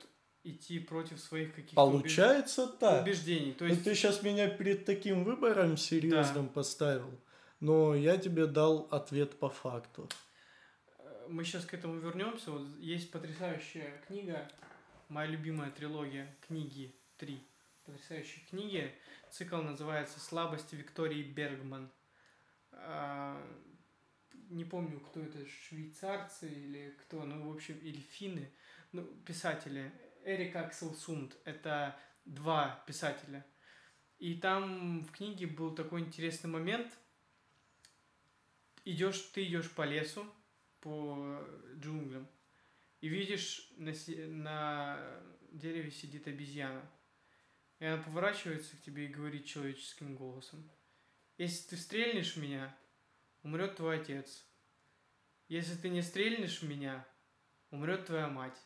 идти 0.44 0.78
против 0.78 1.18
своих 1.18 1.54
каких-то 1.54 1.74
Получается 1.74 2.64
убеж- 2.64 2.76
так. 2.78 3.02
убеждений. 3.02 3.52
То 3.52 3.64
Ну, 3.64 3.70
есть, 3.70 3.82
Ты 3.82 3.94
сейчас 3.94 4.22
меня 4.22 4.48
перед 4.48 4.84
таким 4.84 5.24
выбором 5.24 5.76
серьезным 5.76 6.48
поставил, 6.48 7.10
но 7.60 7.94
я 7.94 8.16
тебе 8.18 8.46
дал 8.46 8.88
ответ 8.90 9.38
по 9.38 9.48
факту. 9.48 10.08
мы 11.28 11.44
сейчас 11.44 11.64
к 11.64 11.74
этому 11.74 11.98
вернемся. 11.98 12.50
Вот 12.50 12.66
есть 12.78 13.10
потрясающая 13.10 14.00
книга, 14.06 14.48
моя 15.08 15.30
любимая 15.30 15.70
трилогия, 15.70 16.36
книги 16.46 16.94
три. 17.16 17.40
Потрясающие 17.84 18.44
книги. 18.46 18.92
Цикл 19.30 19.56
называется 19.56 20.18
«Слабости 20.20 20.74
Виктории 20.74 21.22
Бергман». 21.22 21.90
А, 22.72 23.40
Не 24.48 24.64
помню, 24.64 25.00
кто 25.00 25.20
это, 25.20 25.46
швейцарцы 25.46 26.48
или 26.48 26.96
кто, 27.00 27.24
ну, 27.24 27.50
в 27.50 27.54
общем, 27.54 27.78
или 27.78 28.00
финны, 28.00 28.52
ну, 28.92 29.02
писатели. 29.24 29.92
Эрик 30.24 30.56
Аксел 30.56 30.94
Сунд, 30.94 31.36
это 31.44 31.98
два 32.24 32.82
писателя. 32.86 33.44
И 34.18 34.34
там 34.34 35.04
в 35.04 35.12
книге 35.12 35.46
был 35.46 35.74
такой 35.74 36.00
интересный 36.00 36.50
момент. 36.50 36.88
Идешь, 38.86 39.20
ты 39.34 39.44
идешь 39.44 39.68
по 39.72 39.82
лесу, 39.82 40.24
по 40.78 41.44
джунглям, 41.74 42.28
и 43.00 43.08
видишь, 43.08 43.68
на, 43.76 43.92
на 44.28 45.22
дереве 45.50 45.90
сидит 45.90 46.28
обезьяна. 46.28 46.88
И 47.80 47.84
она 47.84 48.00
поворачивается 48.00 48.76
к 48.76 48.82
тебе 48.82 49.06
и 49.06 49.12
говорит 49.12 49.44
человеческим 49.44 50.14
голосом. 50.14 50.70
Если 51.36 51.70
ты 51.70 51.76
стрельнешь 51.76 52.36
меня, 52.36 52.78
умрет 53.42 53.74
твой 53.74 54.00
отец. 54.00 54.46
Если 55.48 55.74
ты 55.74 55.88
не 55.88 56.00
стрельнешь 56.00 56.62
меня, 56.62 57.04
умрет 57.72 58.06
твоя 58.06 58.28
мать. 58.28 58.58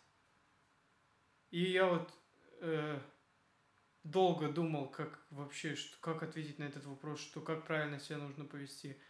И 1.50 1.62
я 1.62 1.86
вот 1.86 2.12
э, 2.60 3.00
долго 4.04 4.52
думал, 4.52 4.90
как 4.90 5.24
вообще, 5.30 5.76
что, 5.76 5.98
как 6.00 6.22
ответить 6.22 6.58
на 6.58 6.64
этот 6.64 6.84
вопрос, 6.84 7.20
что 7.20 7.40
как 7.40 7.66
правильно 7.66 7.98
себя 7.98 8.18
нужно 8.18 8.44
повести. 8.44 9.00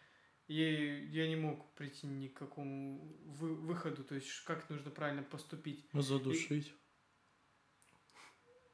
И 0.51 1.09
я 1.12 1.29
не 1.29 1.37
мог 1.37 1.73
прийти 1.77 2.09
ни 2.09 2.27
к 2.27 2.35
какому 2.35 3.17
вы- 3.25 3.55
выходу, 3.55 4.03
то 4.03 4.17
есть 4.17 4.29
как 4.45 4.69
нужно 4.69 4.91
правильно 4.91 5.23
поступить. 5.23 5.89
Задушить. 5.93 6.75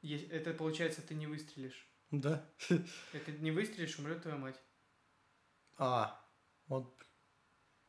Е- 0.01 0.27
Это 0.29 0.53
получается, 0.53 1.01
ты 1.01 1.13
не 1.13 1.27
выстрелишь. 1.27 1.87
Да? 2.09 2.49
Это 3.13 3.31
не 3.33 3.51
выстрелишь, 3.51 3.99
умрет 3.99 4.23
твоя 4.23 4.37
мать. 4.37 4.59
А, 5.77 6.19
вот, 6.67 6.99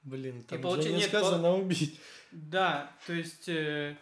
блин, 0.03 0.43
там 0.45 0.61
получи- 0.61 0.83
же 0.83 0.89
не 0.91 0.97
нет, 0.99 1.09
сказано 1.09 1.55
убить. 1.57 1.99
Да, 2.31 2.95
то 3.07 3.15
есть, 3.15 3.49
э, 3.49 3.97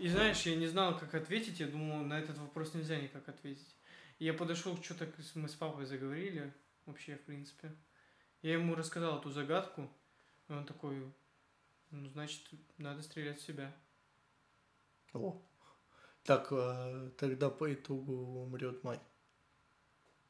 и 0.00 0.08
знаешь, 0.08 0.42
я 0.46 0.56
не 0.56 0.66
знал, 0.66 0.98
как 0.98 1.14
ответить, 1.14 1.60
я 1.60 1.68
думал, 1.68 2.04
на 2.04 2.18
этот 2.18 2.38
вопрос 2.38 2.74
нельзя 2.74 3.00
никак 3.00 3.28
ответить. 3.28 3.76
И 4.18 4.24
я 4.24 4.34
подошел, 4.34 4.76
что-то 4.82 5.06
мы 5.36 5.48
с 5.48 5.54
папой 5.54 5.86
заговорили, 5.86 6.52
вообще, 6.86 7.14
в 7.16 7.24
принципе. 7.24 7.72
Я 8.42 8.52
ему 8.52 8.74
рассказал 8.74 9.18
эту 9.18 9.30
загадку, 9.30 9.90
и 10.48 10.52
он 10.52 10.64
такой, 10.64 11.02
ну, 11.90 12.08
значит, 12.10 12.42
надо 12.78 13.02
стрелять 13.02 13.40
в 13.40 13.46
себя. 13.46 13.74
О. 15.12 15.40
Так, 16.24 16.48
а, 16.52 17.10
тогда 17.16 17.50
по 17.50 17.72
итогу 17.72 18.12
умрет 18.42 18.84
мать. 18.84 19.00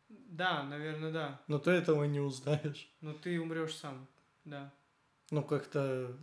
Да, 0.09 0.63
наверное, 0.63 1.13
да. 1.13 1.41
Но 1.49 1.59
ты 1.59 1.73
этого 1.73 2.05
не 2.05 2.21
узнаешь. 2.21 2.89
Но 3.01 3.13
ты 3.13 3.41
умрешь 3.41 3.75
сам, 3.75 4.07
да. 4.45 4.73
Ну, 5.31 5.43
как-то... 5.43 6.17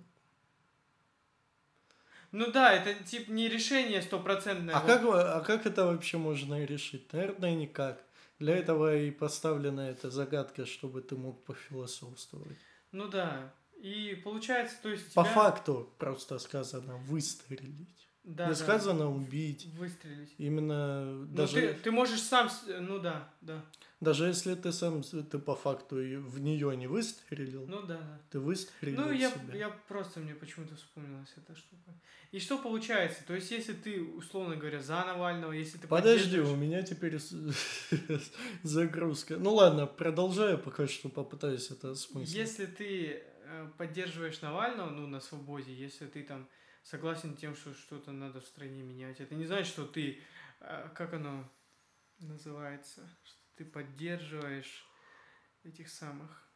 Ну 2.32 2.52
да, 2.52 2.74
это 2.74 3.02
типа 3.04 3.32
не 3.32 3.48
решение 3.48 4.02
стопроцентное. 4.02 4.76
А 4.76 4.80
Вот 4.80 4.88
как, 4.88 5.04
а 5.06 5.40
как 5.42 5.66
это 5.66 5.86
вообще 5.86 6.18
можно 6.18 6.66
решить? 6.66 7.12
Наверное, 7.14 7.56
никак. 7.56 8.04
Для 8.40 8.58
этого 8.58 8.96
и 8.98 9.12
поставлена 9.12 9.90
эта 9.90 10.10
загадка, 10.12 10.66
чтобы 10.66 11.02
ты 11.02 11.16
мог 11.16 11.46
пофилософствовать. 11.46 12.58
Ну 12.92 13.08
да. 13.08 13.54
И 13.78 14.16
получается, 14.24 14.76
то 14.82 14.90
есть 14.90 15.14
По 15.14 15.24
тебя- 15.24 15.34
факту 15.34 15.94
просто 16.00 16.40
сказано 16.40 16.98
выстрелить. 16.98 18.05
Да, 18.26 18.45
не 18.45 18.50
да. 18.50 18.56
сказано 18.56 19.10
убить. 19.12 19.68
Выстрелить. 19.78 20.34
Именно 20.40 21.06
Ну, 21.06 21.26
даже, 21.36 21.54
ты, 21.54 21.74
ты 21.76 21.92
можешь 21.92 22.22
сам... 22.22 22.50
Ну 22.80 22.98
да, 23.00 23.30
да. 23.42 23.64
даже 24.02 24.26
если 24.26 24.56
ты 24.56 24.72
сам, 24.72 25.04
ты 25.04 25.38
по 25.38 25.56
факту 25.56 25.98
в 25.98 26.40
нее 26.40 26.76
не 26.76 26.88
выстрелил, 26.88 27.68
Ну 27.68 27.84
да, 27.84 27.98
да. 28.00 28.20
ты 28.32 28.40
выстрелил 28.40 29.00
Ну, 29.00 29.12
я, 29.12 29.30
себя. 29.30 29.56
я 29.56 29.70
просто, 29.88 30.20
мне 30.20 30.34
почему-то 30.34 30.76
вспомнилась 30.76 31.32
эта 31.38 31.56
штука. 31.56 31.94
И 32.32 32.40
что 32.40 32.58
получается? 32.58 33.24
То 33.28 33.36
есть, 33.36 33.52
если 33.52 33.74
ты, 33.74 34.02
условно 34.02 34.56
говоря, 34.56 34.82
за 34.82 35.06
Навального, 35.06 35.52
если 35.52 35.78
ты 35.78 35.88
Подожди, 35.88 36.40
у 36.40 36.56
меня 36.56 36.82
теперь 36.82 37.20
загрузка. 38.64 39.38
Ну 39.38 39.54
ладно, 39.54 39.86
продолжаю, 39.86 40.58
пока 40.58 40.88
что 40.88 41.10
попытаюсь 41.10 41.70
это 41.72 41.92
осмыслить. 41.92 42.34
Если 42.36 42.66
ты 42.66 43.24
э, 43.44 43.68
поддерживаешь 43.78 44.42
Навального, 44.42 44.90
ну, 44.90 45.08
на 45.08 45.20
свободе, 45.22 45.74
если 45.74 46.08
ты 46.08 46.24
там 46.24 46.48
согласен 46.86 47.36
тем, 47.36 47.56
что 47.56 47.74
что-то 47.74 48.12
надо 48.12 48.40
в 48.40 48.46
стране 48.46 48.84
менять, 48.84 49.20
это 49.20 49.36
не 49.36 49.46
значит, 49.46 49.68
что 49.68 49.86
ты, 49.86 50.22
э, 50.62 50.90
как 50.96 51.14
оно 51.14 51.44
называется, 52.20 53.10
что 53.24 53.40
ты 53.56 53.66
поддерживаешь 53.66 54.88
этих 55.64 55.90
самых 55.90 56.48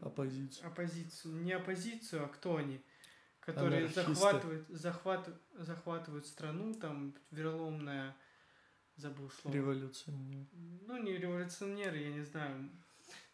Оппозицию. 0.00 0.66
оппозицию, 0.66 1.34
не 1.36 1.52
оппозицию, 1.52 2.24
а 2.24 2.28
кто 2.28 2.56
они, 2.56 2.84
которые 3.38 3.84
Анархисты. 3.84 4.14
захватывают, 4.14 4.68
захватывают, 4.68 5.42
захватывают 5.52 6.26
страну, 6.26 6.74
там 6.74 7.14
вероломная, 7.30 8.16
забыл 8.96 9.30
слово. 9.30 9.54
Революционер. 9.54 10.46
Ну, 10.52 11.00
не 11.00 11.16
революционеры, 11.16 11.98
я 11.98 12.10
не 12.10 12.22
знаю. 12.24 12.68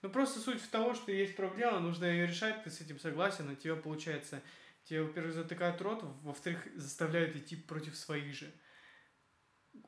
Ну, 0.02 0.10
просто 0.10 0.40
суть 0.40 0.60
в 0.60 0.68
того, 0.68 0.92
что 0.92 1.10
есть 1.10 1.36
проблема, 1.36 1.80
нужно 1.80 2.04
ее 2.04 2.26
решать, 2.26 2.62
ты 2.64 2.70
с 2.70 2.82
этим 2.82 2.98
согласен, 2.98 3.48
а 3.48 3.54
тебе, 3.54 3.74
получается, 3.76 4.42
тебе, 4.88 5.02
во-первых, 5.02 5.34
затыкают 5.34 5.80
рот, 5.82 6.02
во-вторых, 6.22 6.66
заставляют 6.74 7.36
идти 7.36 7.56
против 7.56 7.96
своих 7.96 8.34
же, 8.34 8.50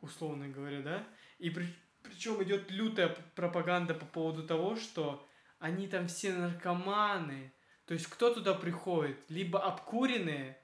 условно 0.00 0.48
говоря, 0.48 0.82
да? 0.82 1.08
И 1.38 1.48
при, 1.50 1.66
причем 2.02 2.42
идет 2.42 2.70
лютая 2.70 3.08
пропаганда 3.34 3.94
по 3.94 4.04
поводу 4.04 4.46
того, 4.46 4.76
что 4.76 5.26
они 5.58 5.88
там 5.88 6.06
все 6.08 6.34
наркоманы, 6.34 7.52
то 7.86 7.94
есть 7.94 8.06
кто 8.06 8.32
туда 8.32 8.54
приходит? 8.54 9.18
Либо 9.28 9.60
обкуренные, 9.64 10.58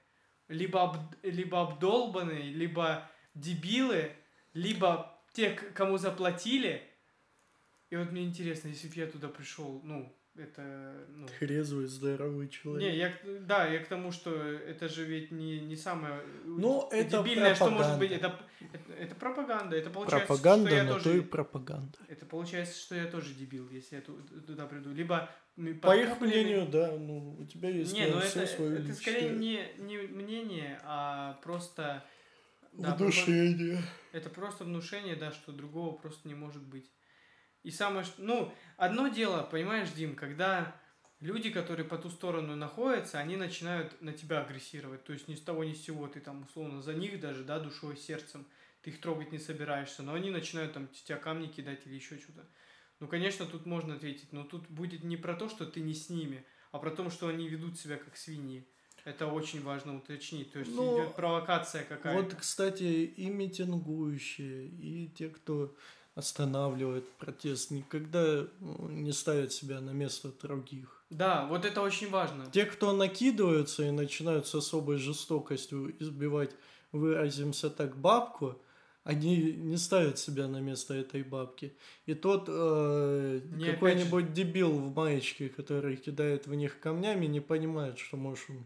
либо, 0.47 0.83
об- 0.83 1.15
либо 1.23 1.61
обдолбанные, 1.61 2.51
либо 2.51 3.09
дебилы, 3.33 4.15
либо 4.53 5.19
те, 5.33 5.51
кому 5.51 5.97
заплатили. 5.97 6.89
И 7.89 7.95
вот 7.95 8.11
мне 8.11 8.23
интересно, 8.23 8.69
если 8.69 8.87
бы 8.87 8.95
я 8.95 9.07
туда 9.07 9.27
пришел, 9.29 9.81
ну, 9.83 10.16
это, 10.37 11.05
ну... 11.09 11.27
Трезвый, 11.39 11.87
здоровый 11.87 12.47
человек. 12.49 12.81
Не, 12.81 12.97
я, 12.97 13.13
да, 13.41 13.67
я 13.67 13.79
к 13.79 13.87
тому, 13.87 14.11
что 14.11 14.31
это 14.33 14.87
же 14.87 15.03
ведь 15.05 15.31
не, 15.31 15.59
не 15.59 15.75
самое 15.75 16.21
Ну, 16.45 16.87
это 16.91 17.23
дебильное, 17.23 17.55
что 17.55 17.69
может 17.69 17.97
пропаганда. 17.97 17.99
быть. 17.99 18.11
Это, 18.11 18.39
это, 18.73 18.93
это 18.93 19.15
пропаганда. 19.15 19.75
Это 19.75 19.89
получается, 19.89 20.27
пропаганда, 20.27 20.67
что 20.67 20.75
я 20.75 20.83
но 20.83 20.93
тоже... 20.93 21.03
то 21.03 21.11
и 21.11 21.21
пропаганда. 21.21 21.97
Это 22.07 22.25
получается, 22.25 22.79
что 22.79 22.95
я 22.95 23.05
тоже 23.05 23.33
дебил, 23.33 23.69
если 23.69 23.95
я 23.95 24.01
ту- 24.01 24.21
туда 24.45 24.65
приду. 24.67 24.91
Либо 24.91 25.29
По 25.81 25.95
их 25.95 26.19
мнению, 26.21 26.67
да, 26.67 26.91
ну, 26.97 27.37
у 27.39 27.45
тебя 27.45 27.69
есть 27.69 27.93
Не, 27.93 28.07
ну 28.07 28.19
все 28.21 28.41
это, 28.41 28.55
свое 28.55 28.79
это 28.79 28.93
скорее 28.93 29.29
личное 29.29 29.37
не, 29.37 29.71
не 29.77 29.97
мнение, 29.97 30.79
а 30.83 31.39
просто... 31.43 32.03
да, 32.73 32.95
внушение. 32.95 33.81
Это 34.11 34.29
просто 34.29 34.63
внушение, 34.63 35.15
да, 35.15 35.31
что 35.31 35.51
другого 35.51 35.95
просто 35.95 36.27
не 36.27 36.35
может 36.35 36.63
быть. 36.63 36.89
И 37.63 37.71
самое, 37.71 38.05
что... 38.05 38.21
Ну, 38.21 38.53
одно 38.77 39.07
дело, 39.07 39.43
понимаешь, 39.43 39.91
Дим, 39.91 40.15
когда 40.15 40.75
люди, 41.19 41.49
которые 41.49 41.85
по 41.85 41.97
ту 41.97 42.09
сторону 42.09 42.55
находятся, 42.55 43.19
они 43.19 43.35
начинают 43.35 44.01
на 44.01 44.13
тебя 44.13 44.41
агрессировать. 44.41 45.03
То 45.03 45.13
есть 45.13 45.27
ни 45.27 45.35
с 45.35 45.41
того 45.41 45.63
ни 45.63 45.73
с 45.73 45.83
сего 45.83 46.07
ты 46.07 46.19
там 46.19 46.43
условно 46.43 46.81
за 46.81 46.93
них 46.93 47.19
даже, 47.19 47.43
да, 47.43 47.59
душой, 47.59 47.97
сердцем, 47.97 48.45
ты 48.81 48.91
их 48.91 49.01
трогать 49.01 49.31
не 49.31 49.39
собираешься, 49.39 50.03
но 50.03 50.13
они 50.13 50.29
начинают 50.29 50.73
там 50.73 50.87
тебя 50.87 51.17
камни 51.17 51.47
кидать 51.47 51.85
или 51.85 51.95
еще 51.95 52.17
что-то. 52.17 52.47
Ну, 52.99 53.07
конечно, 53.07 53.45
тут 53.45 53.65
можно 53.65 53.95
ответить, 53.95 54.33
но 54.33 54.43
тут 54.43 54.69
будет 54.69 55.03
не 55.03 55.17
про 55.17 55.35
то, 55.35 55.49
что 55.49 55.65
ты 55.65 55.81
не 55.81 55.93
с 55.93 56.09
ними, 56.09 56.45
а 56.71 56.79
про 56.79 56.89
то, 56.89 57.09
что 57.09 57.27
они 57.27 57.47
ведут 57.47 57.77
себя 57.77 57.97
как 57.97 58.17
свиньи. 58.17 58.67
Это 59.05 59.27
очень 59.27 59.61
важно 59.61 59.95
уточнить. 59.95 60.51
То 60.51 60.59
есть 60.59 60.75
Ну, 60.75 61.03
идет 61.03 61.15
провокация 61.15 61.83
какая-то. 61.83 62.21
Вот, 62.21 62.35
кстати, 62.35 62.83
и 62.83 63.29
митингующие, 63.29 64.67
и 64.67 65.09
те, 65.09 65.29
кто 65.29 65.75
останавливает 66.17 67.07
протест, 67.13 67.69
никогда 67.69 68.47
ну, 68.59 68.89
не 68.89 69.11
ставят 69.11 69.53
себя 69.53 69.79
на 69.81 69.91
место 69.91 70.31
других. 70.41 71.05
Да, 71.11 71.45
вот 71.45 71.63
это 71.63 71.81
очень 71.81 72.09
важно. 72.09 72.47
Те, 72.51 72.65
кто 72.65 72.91
накидываются 72.91 73.83
и 73.83 73.91
начинают 73.91 74.47
с 74.47 74.55
особой 74.55 74.97
жестокостью 74.97 75.95
избивать, 76.01 76.55
выразимся 76.91 77.69
так, 77.69 77.95
бабку, 77.95 78.59
они 79.03 79.53
не 79.53 79.77
ставят 79.77 80.17
себя 80.17 80.47
на 80.47 80.59
место 80.59 80.95
этой 80.95 81.21
бабки. 81.21 81.77
И 82.07 82.15
тот 82.15 82.45
э, 82.47 83.39
какой-нибудь 83.63 84.33
дебил 84.33 84.71
в 84.71 84.95
маечке, 84.95 85.49
который 85.49 85.97
кидает 85.97 86.47
в 86.47 86.53
них 86.55 86.79
камнями, 86.79 87.27
не 87.27 87.41
понимает, 87.41 87.99
что, 87.99 88.17
может, 88.17 88.49
он 88.49 88.65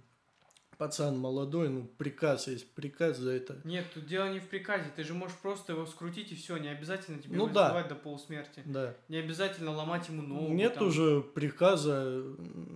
пацан 0.81 1.15
молодой, 1.15 1.69
ну, 1.69 1.85
приказ 1.99 2.47
есть, 2.47 2.73
приказ 2.73 3.17
за 3.19 3.33
это. 3.33 3.61
Нет, 3.65 3.85
тут 3.93 4.07
дело 4.07 4.33
не 4.33 4.39
в 4.39 4.47
приказе. 4.47 4.85
Ты 4.95 5.03
же 5.03 5.13
можешь 5.13 5.37
просто 5.37 5.73
его 5.73 5.85
скрутить 5.85 6.31
и 6.31 6.35
все. 6.35 6.57
Не 6.57 6.69
обязательно 6.69 7.19
тебе 7.21 7.37
Ну 7.37 7.43
его 7.43 7.53
да. 7.53 7.83
до 7.83 7.93
полусмерти. 7.93 8.63
Да. 8.65 8.95
Не 9.07 9.17
обязательно 9.17 9.69
ломать 9.75 10.09
ему 10.09 10.23
ногу. 10.23 10.51
Нет 10.51 10.73
там. 10.73 10.87
уже 10.87 11.21
приказа, 11.21 12.23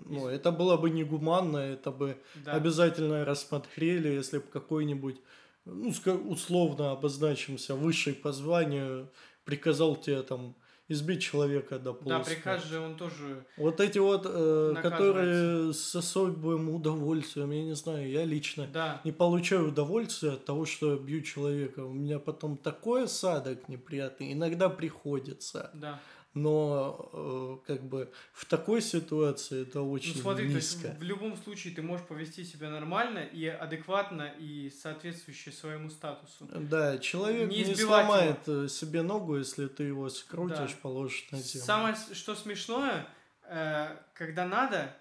ну, 0.05 0.27
это 0.27 0.51
было 0.51 0.77
бы 0.77 0.91
негуманно, 0.91 1.57
это 1.57 1.89
бы 1.89 2.15
Да. 2.43 2.51
обязательно 2.51 3.25
рассмотрели, 3.25 4.09
если 4.09 4.37
бы 4.37 4.45
какой-нибудь, 4.53 5.19
ну, 5.65 5.91
условно 6.29 6.91
обозначимся, 6.91 7.73
высший 7.73 8.13
по 8.13 8.31
званию 8.31 9.09
приказал 9.45 9.95
тебе 9.95 10.21
там 10.21 10.55
избить 10.87 11.21
человека 11.21 11.79
до 11.79 11.93
Да, 11.93 11.93
полусмерти. 11.93 12.29
приказ 12.35 12.65
же 12.65 12.79
он 12.79 12.95
тоже... 12.95 13.45
Вот 13.57 13.79
эти 13.79 13.97
вот, 13.97 14.25
э, 14.25 14.73
которые 14.81 15.73
с 15.73 15.95
особым 15.95 16.69
удовольствием, 16.69 17.51
я 17.51 17.63
не 17.63 17.75
знаю, 17.75 18.09
я 18.09 18.23
лично 18.25 18.67
Да. 18.71 19.01
не 19.03 19.11
получаю 19.11 19.69
удовольствия 19.69 20.31
от 20.33 20.45
того, 20.45 20.65
что 20.65 20.91
я 20.93 20.97
бью 20.99 21.21
человека. 21.21 21.79
У 21.85 21.93
меня 21.93 22.19
потом 22.19 22.57
такой 22.57 23.05
осадок 23.05 23.67
неприятный, 23.69 24.33
иногда 24.33 24.69
приходится. 24.69 25.71
Да. 25.73 25.99
Но 26.35 27.09
э, 27.13 27.57
как 27.65 27.83
бы 27.83 28.11
в 28.33 28.43
такой 28.45 28.81
ситуации 28.81 29.61
это 29.61 29.79
Ну 29.79 29.91
очень 29.91 30.15
смотри, 30.15 30.49
то 30.49 30.55
есть 30.55 30.75
низко. 30.83 30.95
в 30.99 31.01
любом 31.01 31.37
случае 31.37 31.73
ты 31.73 31.81
можешь 31.81 32.05
повести 32.05 32.43
себя 32.43 32.69
нормально 32.69 33.19
и 33.19 33.45
адекватно 33.47 34.33
и 34.37 34.69
соответствующе 34.69 35.51
своему 35.53 35.89
статусу. 35.89 36.45
Да, 36.53 36.97
человек 36.97 37.49
Не 37.49 37.63
не, 37.63 37.73
сломает 37.73 38.39
э, 38.47 38.67
себе 38.67 39.01
ногу, 39.01 39.37
если 39.37 39.67
ты 39.67 39.83
его 39.83 40.09
скрутишь, 40.09 40.71
Да. 40.73 40.77
положишь 40.81 41.25
на 41.31 41.37
землю. 41.39 41.65
Самое, 41.65 41.95
что 42.11 42.35
смешное, 42.35 43.07
э, 43.43 43.95
когда 44.13 44.45
надо, 44.45 44.93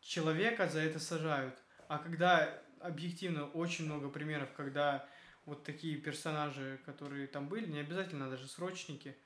человека 0.00 0.68
за 0.68 0.80
это 0.80 0.98
сажают. 0.98 1.54
А 1.86 1.98
когда 1.98 2.60
объективно 2.80 3.46
очень 3.46 3.84
много 3.84 4.08
примеров, 4.08 4.48
когда 4.56 5.06
вот 5.46 5.62
такие 5.62 5.96
персонажи, 5.96 6.80
которые 6.84 7.28
там 7.28 7.48
были, 7.48 7.66
не 7.70 7.78
обязательно 7.78 8.28
даже 8.28 8.48
срочники, 8.48 9.16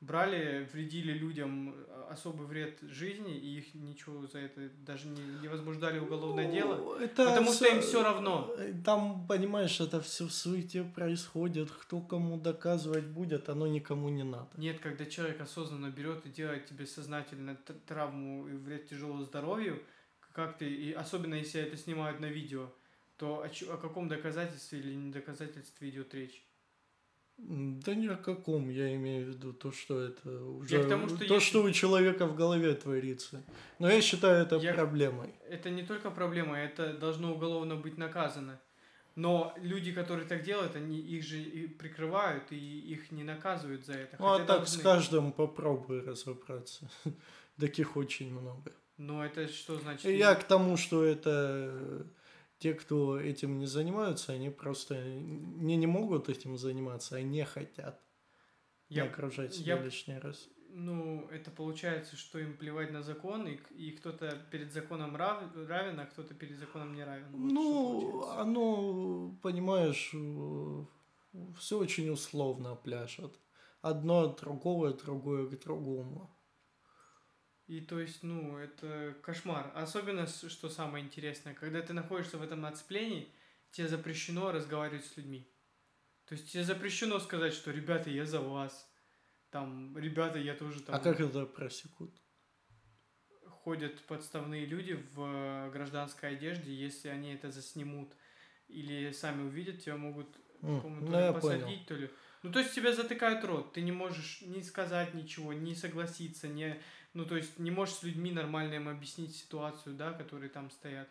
брали, 0.00 0.68
вредили 0.72 1.12
людям 1.12 1.74
э, 1.74 2.04
особый 2.10 2.46
вред 2.46 2.78
жизни, 2.82 3.36
и 3.36 3.58
их 3.58 3.74
ничего 3.74 4.26
за 4.26 4.38
это 4.38 4.68
даже 4.86 5.08
не, 5.08 5.22
не 5.42 5.48
возбуждали 5.48 5.98
уголовное 5.98 6.50
дело. 6.52 6.76
Ну, 6.76 6.94
это 6.96 7.24
потому 7.24 7.52
что 7.52 7.64
всё- 7.64 7.74
им 7.74 7.80
всё 7.80 8.02
равно. 8.02 8.54
э, 8.58 8.74
Там, 8.84 9.26
понимаешь, 9.26 9.80
это 9.80 10.00
все 10.00 10.24
в 10.26 10.32
суете 10.32 10.84
происходит. 10.84 11.70
Кто 11.70 12.00
кому 12.00 12.36
доказывать 12.38 13.06
будет, 13.06 13.48
оно 13.48 13.66
никому 13.66 14.08
не 14.10 14.24
надо. 14.24 14.50
Нет, 14.56 14.80
когда 14.80 15.06
человек 15.06 15.40
осознанно 15.40 15.90
берет 15.90 16.26
и 16.26 16.30
делает 16.30 16.66
тебе 16.66 16.86
сознательно 16.86 17.56
травму 17.86 18.48
и 18.48 18.52
вред 18.56 18.88
тяжелому 18.88 19.22
здоровью, 19.24 19.82
как 20.32 20.58
ты, 20.58 20.66
и 20.68 20.92
особенно 20.92 21.34
если 21.34 21.60
это 21.62 21.76
снимают 21.76 22.20
на 22.20 22.26
видео, 22.26 22.68
то 23.16 23.42
о, 23.42 23.46
о 23.74 23.76
каком 23.76 24.08
доказательстве 24.08 24.80
или 24.80 24.94
не 24.94 25.12
доказательстве 25.12 25.88
идет 25.88 26.12
речь? 26.14 26.44
Да 27.36 27.94
ни 27.94 28.06
о 28.06 28.16
каком, 28.16 28.70
я 28.70 28.94
имею 28.94 29.26
в 29.26 29.28
виду 29.30 29.52
то, 29.52 29.72
что 29.72 30.00
это 30.00 30.30
уже... 30.44 30.84
к 30.84 30.88
тому, 30.88 31.08
что 31.08 31.18
то, 31.18 31.34
если- 31.34 31.38
что 31.48 31.62
у 31.64 31.70
человека 31.72 32.26
в 32.26 32.36
голове 32.36 32.74
творится. 32.74 33.42
Но 33.78 33.90
я 33.90 34.00
считаю 34.00 34.44
это 34.46 34.56
Я- 34.56 34.72
проблемой. 34.74 35.34
Это 35.50 35.68
не 35.70 35.82
только 35.82 36.10
проблема, 36.10 36.56
это 36.58 36.92
должно 36.94 37.34
уголовно 37.34 37.76
быть 37.76 37.98
наказано. 37.98 38.60
Но 39.16 39.52
люди, 39.62 39.92
которые 39.92 40.26
так 40.26 40.42
делают, 40.42 40.74
они 40.76 40.98
их 40.98 41.24
же 41.24 41.40
и 41.40 41.66
прикрывают 41.68 42.50
и 42.50 42.56
их 42.56 43.12
не 43.12 43.24
наказывают 43.24 43.84
за 43.84 43.92
это. 43.94 44.16
Ну, 44.18 44.26
а 44.26 44.38
так 44.38 44.66
с 44.66 44.72
должны. 44.76 44.82
каждым 44.82 45.32
попробуй 45.32 46.00
разобраться. 46.04 46.88
Таких 47.60 47.96
очень 47.96 48.32
много. 48.32 48.72
Но 48.96 49.24
это 49.24 49.46
что 49.48 49.78
значит? 49.78 50.04
Я 50.10 50.34
к 50.34 50.44
тому, 50.44 50.76
что 50.76 51.04
это 51.04 52.06
те, 52.64 52.72
кто 52.72 53.20
этим 53.20 53.58
не 53.58 53.66
занимаются, 53.66 54.32
они 54.32 54.48
просто 54.48 54.94
не, 55.04 55.76
не 55.76 55.86
могут 55.86 56.30
этим 56.30 56.56
заниматься, 56.56 57.16
а 57.16 57.20
не 57.22 57.44
хотят 57.44 58.00
не 58.88 58.96
Я- 58.96 59.04
окружать 59.04 59.54
себя 59.54 59.76
я- 59.76 59.82
лишний 59.82 60.18
раз. 60.18 60.48
Ну, 60.70 61.28
это 61.30 61.50
получается, 61.50 62.16
что 62.16 62.38
им 62.38 62.56
плевать 62.56 62.90
на 62.90 63.02
закон, 63.02 63.46
и, 63.46 63.58
и 63.76 63.90
кто-то 63.90 64.30
перед 64.50 64.72
законом 64.72 65.14
рав- 65.14 65.54
равен, 65.68 66.00
а 66.00 66.06
кто-то 66.06 66.32
перед 66.34 66.58
законом 66.58 66.94
не 66.94 67.04
равен. 67.04 67.26
Вот 67.32 67.52
Ну, 67.52 68.24
оно 68.30 69.36
понимаешь, 69.42 70.14
все 71.58 71.78
очень 71.78 72.08
условно 72.08 72.76
пляшет. 72.76 73.38
Одно 73.82 74.20
от 74.20 74.40
другого, 74.40 74.94
другое 74.94 75.46
к 75.46 75.60
другому. 75.60 76.33
И 77.66 77.80
то 77.80 77.98
есть, 77.98 78.22
ну, 78.22 78.58
это 78.58 79.16
кошмар. 79.22 79.70
Особенно, 79.74 80.26
что 80.26 80.68
самое 80.68 81.04
интересное, 81.04 81.54
когда 81.54 81.80
ты 81.80 81.94
находишься 81.94 82.36
в 82.36 82.42
этом 82.42 82.66
отцеплении, 82.66 83.32
тебе 83.70 83.88
запрещено 83.88 84.52
разговаривать 84.52 85.06
с 85.06 85.16
людьми. 85.16 85.50
То 86.26 86.34
есть 86.34 86.52
тебе 86.52 86.64
запрещено 86.64 87.18
сказать, 87.20 87.54
что 87.54 87.70
ребята, 87.70 88.10
я 88.10 88.26
за 88.26 88.40
вас. 88.40 88.90
Там, 89.50 89.96
ребята, 89.96 90.38
я 90.38 90.54
тоже 90.54 90.82
там. 90.82 90.94
А 90.94 90.98
как 90.98 91.20
это 91.20 91.46
просекут? 91.46 92.14
Ходят 93.46 94.00
подставные 94.02 94.66
люди 94.66 95.02
в 95.14 95.70
гражданской 95.70 96.30
одежде, 96.30 96.74
если 96.74 97.08
они 97.08 97.32
это 97.32 97.50
заснимут 97.50 98.14
или 98.68 99.10
сами 99.12 99.42
увидят, 99.42 99.82
тебя 99.82 99.96
могут, 99.96 100.36
mm, 100.60 100.80
по-моему, 100.80 101.06
то 101.06 101.26
ли 101.26 101.32
посадить, 101.32 101.64
понял. 101.64 101.86
то 101.86 101.94
ли. 101.94 102.10
Ну, 102.42 102.52
то 102.52 102.58
есть 102.58 102.74
тебя 102.74 102.92
затыкают 102.92 103.42
рот, 103.44 103.72
ты 103.72 103.80
не 103.80 103.92
можешь 103.92 104.42
ни 104.42 104.60
сказать 104.60 105.14
ничего, 105.14 105.54
ни 105.54 105.72
согласиться, 105.72 106.46
не, 106.46 106.78
ну, 107.14 107.24
то 107.24 107.36
есть 107.36 107.58
не 107.58 107.70
можешь 107.70 107.94
с 107.94 108.02
людьми 108.02 108.32
нормально 108.32 108.74
им 108.74 108.88
объяснить 108.88 109.34
ситуацию, 109.36 109.94
да, 109.94 110.12
которые 110.12 110.50
там 110.50 110.70
стоят. 110.70 111.08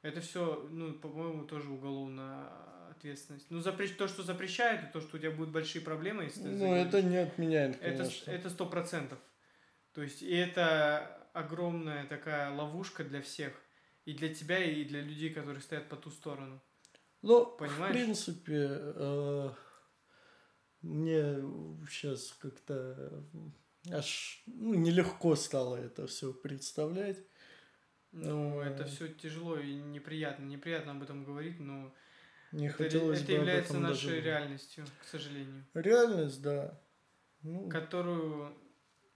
Это 0.00 0.20
все, 0.20 0.66
ну, 0.70 0.94
по-моему, 0.94 1.44
тоже 1.44 1.68
уголовная 1.68 2.48
ответственность. 2.90 3.46
Ну, 3.50 3.60
запрещ... 3.60 3.96
то, 3.96 4.08
что 4.08 4.22
запрещает, 4.22 4.82
и 4.82 4.92
то, 4.92 5.00
что 5.00 5.16
у 5.16 5.20
тебя 5.20 5.30
будут 5.30 5.52
большие 5.52 5.82
проблемы, 5.82 6.24
если 6.24 6.42
Ну, 6.42 6.74
это 6.74 7.02
не 7.02 7.18
отменяет, 7.18 7.78
конечно. 7.78 8.30
Это 8.30 8.50
сто 8.50 8.66
процентов. 8.66 9.18
То 9.92 10.02
есть, 10.02 10.22
и 10.22 10.34
это 10.34 11.28
огромная 11.34 12.06
такая 12.06 12.50
ловушка 12.50 13.04
для 13.04 13.20
всех. 13.20 13.52
И 14.04 14.14
для 14.14 14.34
тебя, 14.34 14.64
и 14.64 14.84
для 14.84 15.00
людей, 15.00 15.30
которые 15.32 15.62
стоят 15.62 15.88
по 15.88 15.96
ту 15.96 16.10
сторону. 16.10 16.60
Ну, 17.20 17.46
Понимаешь? 17.46 17.94
в 17.94 17.98
принципе, 17.98 18.68
э, 18.68 19.50
мне 20.80 21.36
сейчас 21.88 22.32
как-то 22.40 23.24
аж 23.90 24.42
ну, 24.46 24.74
нелегко 24.74 25.34
стало 25.36 25.76
это 25.76 26.06
все 26.06 26.32
представлять. 26.32 27.18
Ну, 28.12 28.60
э, 28.60 28.70
это 28.70 28.84
все 28.84 29.08
тяжело 29.08 29.58
и 29.58 29.74
неприятно. 29.74 30.44
Неприятно 30.44 30.92
об 30.92 31.02
этом 31.02 31.24
говорить, 31.24 31.58
но 31.60 31.94
не 32.52 32.68
это, 32.68 32.76
хотелось 32.76 33.20
это 33.20 33.28
бы 33.28 33.32
является 33.32 33.78
нашей 33.78 34.06
даже... 34.10 34.20
реальностью, 34.20 34.84
к 35.00 35.04
сожалению. 35.06 35.64
Реальность, 35.74 36.42
да. 36.42 36.80
Ну... 37.42 37.68
Которую 37.68 38.56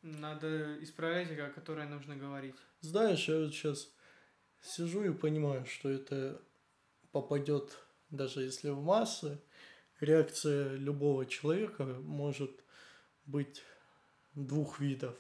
надо 0.03 0.83
исправлять, 0.83 1.31
о 1.39 1.51
которой 1.51 1.87
нужно 1.87 2.17
говорить. 2.17 2.57
Знаешь, 2.81 3.29
я 3.29 3.39
вот 3.39 3.53
сейчас 3.53 3.93
сижу 4.63 5.05
и 5.05 5.13
понимаю, 5.13 5.67
что 5.67 5.91
это 5.91 6.41
попадет 7.13 7.79
даже 8.11 8.43
если 8.43 8.71
в 8.71 8.83
массы, 8.83 9.41
реакция 10.01 10.75
любого 10.75 11.27
человека 11.27 11.85
может 11.85 12.51
быть 13.25 13.63
двух 14.37 14.81
видов. 14.81 15.15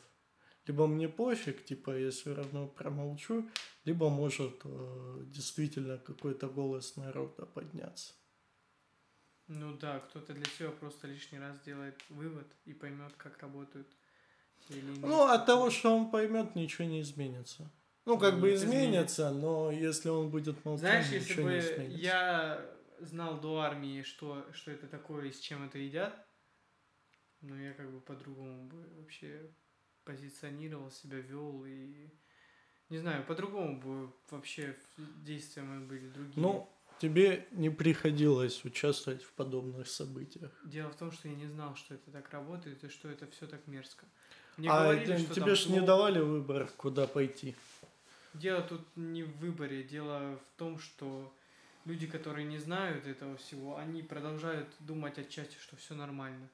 Либо 0.66 0.86
мне 0.86 1.08
пофиг, 1.08 1.64
типа, 1.64 1.96
я 1.96 2.10
все 2.10 2.34
равно 2.34 2.66
промолчу, 2.66 3.48
либо 3.84 4.08
может 4.08 4.60
э, 4.64 5.22
действительно 5.26 5.98
какой-то 5.98 6.48
голос 6.48 6.96
народа 6.96 7.46
подняться. 7.46 8.14
Ну 9.46 9.76
да, 9.76 10.00
кто-то 10.00 10.32
для 10.34 10.44
себя 10.44 10.70
просто 10.70 11.06
лишний 11.06 11.38
раз 11.38 11.56
сделает 11.58 12.02
вывод 12.08 12.46
и 12.64 12.72
поймет, 12.72 13.12
как 13.16 13.38
работают 13.38 13.86
те 14.66 14.74
или 14.74 14.86
иные. 14.86 15.06
Ну, 15.06 15.22
от 15.22 15.46
того, 15.46 15.70
что 15.70 15.96
он 15.96 16.10
поймет, 16.10 16.56
ничего 16.56 16.88
не 16.88 17.00
изменится. 17.00 17.70
Ну, 18.04 18.18
как 18.18 18.34
ну, 18.34 18.40
бы 18.40 18.54
изменится, 18.54 19.28
изменится, 19.28 19.30
но 19.30 19.70
если 19.70 20.08
он 20.08 20.30
будет 20.30 20.64
молчать, 20.64 21.06
Знаешь, 21.06 21.10
если 21.10 21.42
бы 21.42 21.96
я 21.96 22.60
знал 23.00 23.40
до 23.40 23.60
армии, 23.60 24.02
что, 24.02 24.44
что 24.52 24.72
это 24.72 24.88
такое 24.88 25.26
и 25.26 25.32
с 25.32 25.38
чем 25.38 25.64
это 25.64 25.78
едят, 25.78 26.25
но 27.46 27.60
я 27.60 27.72
как 27.72 27.90
бы 27.90 28.00
по-другому 28.00 28.64
бы 28.68 28.76
вообще 28.98 29.50
позиционировал 30.04 30.90
себя, 30.90 31.18
вел 31.18 31.64
и... 31.66 32.08
Не 32.88 32.98
знаю, 32.98 33.24
по-другому 33.24 33.80
бы 33.80 34.12
вообще 34.30 34.76
действия 35.24 35.62
мои 35.62 35.84
были 35.84 36.08
другие. 36.08 36.34
Ну, 36.36 36.70
тебе 37.00 37.46
не 37.50 37.68
приходилось 37.68 38.64
участвовать 38.64 39.22
в 39.22 39.32
подобных 39.32 39.88
событиях. 39.88 40.52
Дело 40.64 40.90
в 40.90 40.96
том, 40.96 41.10
что 41.10 41.28
я 41.28 41.34
не 41.34 41.46
знал, 41.46 41.74
что 41.74 41.94
это 41.94 42.10
так 42.12 42.30
работает 42.30 42.84
и 42.84 42.88
что 42.88 43.08
это 43.08 43.26
все 43.26 43.46
так 43.46 43.66
мерзко. 43.66 44.06
Мне 44.56 44.70
а 44.70 44.84
говорили, 44.84 45.14
это, 45.14 45.22
что 45.22 45.34
тебе 45.34 45.54
же 45.54 45.70
не 45.70 45.80
давали 45.80 46.20
выбор, 46.20 46.68
куда 46.76 47.06
пойти. 47.06 47.54
Дело 48.34 48.62
тут 48.62 48.82
не 48.96 49.22
в 49.24 49.36
выборе, 49.38 49.82
дело 49.82 50.38
в 50.38 50.58
том, 50.58 50.78
что 50.78 51.34
люди, 51.84 52.06
которые 52.06 52.46
не 52.46 52.58
знают 52.58 53.06
этого 53.06 53.36
всего, 53.36 53.76
они 53.76 54.02
продолжают 54.02 54.68
думать 54.78 55.18
отчасти, 55.18 55.56
что 55.58 55.76
все 55.76 55.94
нормально. 55.94 56.48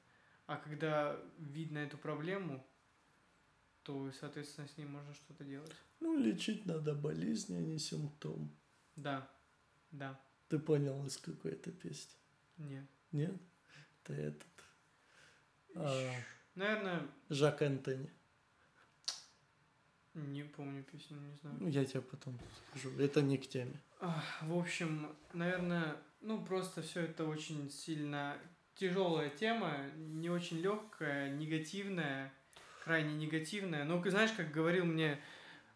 А 0.45 0.57
когда 0.57 1.19
видно 1.37 1.79
эту 1.79 1.97
проблему, 1.97 2.65
то, 3.83 4.11
соответственно, 4.11 4.67
с 4.67 4.77
ней 4.77 4.85
можно 4.85 5.13
что-то 5.13 5.43
делать. 5.43 5.71
Ну, 5.99 6.17
лечить 6.17 6.65
надо 6.65 6.93
болезнь, 6.93 7.55
а 7.55 7.61
не 7.61 7.79
симптом. 7.79 8.51
Да, 8.95 9.29
да. 9.91 10.19
Ты 10.49 10.59
понял, 10.59 11.05
из 11.05 11.17
какой 11.17 11.53
это 11.53 11.71
песни? 11.71 12.13
Нет. 12.57 12.85
Нет? 13.11 13.35
Это 14.03 14.13
этот... 14.13 14.47
А, 15.75 16.11
Наверное... 16.55 17.07
Жак 17.29 17.61
Энтони. 17.61 18.09
Не 20.13 20.43
помню 20.43 20.83
песню, 20.83 21.17
не 21.19 21.35
знаю. 21.37 21.57
Ну, 21.59 21.67
я 21.69 21.85
тебе 21.85 22.01
потом 22.01 22.37
скажу. 22.69 22.91
Это 22.99 23.21
не 23.21 23.37
к 23.37 23.47
теме. 23.47 23.81
В 24.41 24.55
общем, 24.55 25.15
наверное, 25.33 25.97
ну 26.21 26.43
просто 26.45 26.83
все 26.83 27.01
это 27.01 27.25
очень 27.25 27.71
сильно 27.71 28.37
тяжелая 28.75 29.29
тема, 29.29 29.77
не 29.95 30.29
очень 30.29 30.59
легкая, 30.59 31.29
негативная, 31.29 32.31
крайне 32.83 33.13
негативная. 33.15 33.83
Ну, 33.83 34.03
знаешь, 34.09 34.31
как 34.31 34.51
говорил 34.51 34.85
мне 34.85 35.19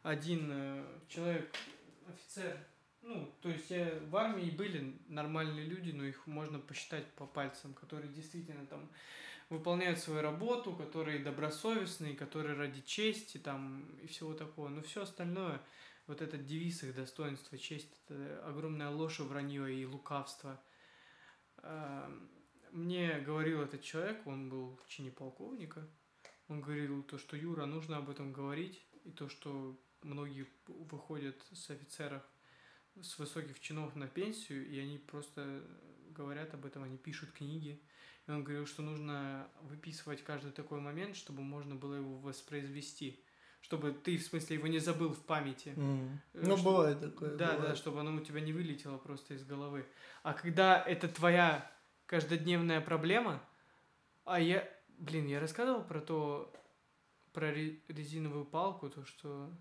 один 0.04 0.50
э, 0.52 0.86
человек, 1.08 1.50
офицер, 2.08 2.58
ну, 3.02 3.32
то 3.42 3.50
есть 3.50 3.70
я, 3.70 4.00
в 4.10 4.16
армии 4.18 4.50
были 4.50 4.98
нормальные 5.08 5.66
люди, 5.66 5.92
но 5.92 6.04
их 6.04 6.28
можно 6.28 6.60
посчитать 6.60 7.06
по 7.14 7.26
пальцам, 7.26 7.74
которые 7.74 8.12
действительно 8.12 8.66
там 8.66 8.90
выполняют 9.50 10.00
свою 10.00 10.22
работу, 10.22 10.74
которые 10.74 11.20
добросовестные, 11.20 12.16
которые 12.16 12.58
ради 12.58 12.82
чести 12.82 13.38
там 13.38 13.86
и 14.04 14.08
всего 14.08 14.34
такого. 14.34 14.68
Но 14.68 14.82
все 14.82 15.04
остальное, 15.04 15.62
вот 16.06 16.22
этот 16.22 16.46
девиз 16.46 16.84
их 16.84 16.96
достоинства, 16.96 17.58
честь, 17.58 17.90
это 18.10 18.44
огромная 18.46 18.90
ложь, 18.90 19.20
вранье 19.20 19.74
и 19.74 19.86
лукавство. 19.86 20.60
Мне 22.72 23.20
говорил 23.20 23.62
этот 23.62 23.82
человек, 23.82 24.26
он 24.26 24.50
был 24.50 24.80
в 24.84 24.88
чине 24.88 25.12
полковника, 25.12 25.88
он 26.48 26.62
говорил 26.62 27.04
то, 27.04 27.18
что 27.18 27.36
Юра, 27.36 27.66
нужно 27.66 27.98
об 27.98 28.10
этом 28.10 28.32
говорить, 28.32 28.86
и 29.04 29.12
то, 29.12 29.30
что 29.30 29.80
многие 30.02 30.48
выходят 30.68 31.42
с 31.52 31.70
офицеров, 31.70 32.24
с 33.02 33.18
высоких 33.20 33.60
чинов 33.60 33.96
на 33.96 34.08
пенсию, 34.08 34.68
и 34.68 34.80
они 34.80 34.98
просто 34.98 35.64
говорят 36.12 36.54
об 36.54 36.66
этом, 36.66 36.84
они 36.84 36.98
пишут 36.98 37.32
книги, 37.32 37.82
и 38.28 38.32
он 38.32 38.44
говорил, 38.44 38.66
что 38.66 38.82
нужно 38.82 39.48
выписывать 39.62 40.24
каждый 40.24 40.52
такой 40.52 40.80
момент, 40.80 41.16
чтобы 41.16 41.42
можно 41.44 41.76
было 41.76 41.96
его 41.96 42.18
воспроизвести. 42.18 43.24
Чтобы 43.62 43.92
ты, 43.92 44.18
в 44.18 44.24
смысле, 44.24 44.58
его 44.58 44.68
не 44.68 44.80
забыл 44.80 45.14
в 45.14 45.26
памяти. 45.26 45.70
Mm. 45.76 46.18
Ну, 46.34 46.58
что... 46.58 46.64
бывает 46.64 47.00
такое. 47.00 47.36
Да, 47.36 47.54
бывает. 47.54 47.70
да, 47.70 47.76
чтобы 47.76 48.00
оно 48.00 48.16
у 48.16 48.20
тебя 48.20 48.40
не 48.40 48.54
вылетело 48.54 48.98
просто 48.98 49.34
из 49.34 49.44
головы. 49.44 49.86
А 50.24 50.34
когда 50.34 50.82
это 50.82 51.08
твоя 51.08 51.70
каждодневная 52.08 52.82
проблема, 52.82 53.44
а 54.26 54.40
я, 54.40 54.68
блин, 54.98 55.28
я 55.28 55.40
рассказывал 55.40 55.84
про 55.84 56.02
то, 56.02 56.52
про 57.34 57.52
резиновую 57.52 58.46
палку, 58.46 58.90
то, 58.90 59.06
что 59.06 59.52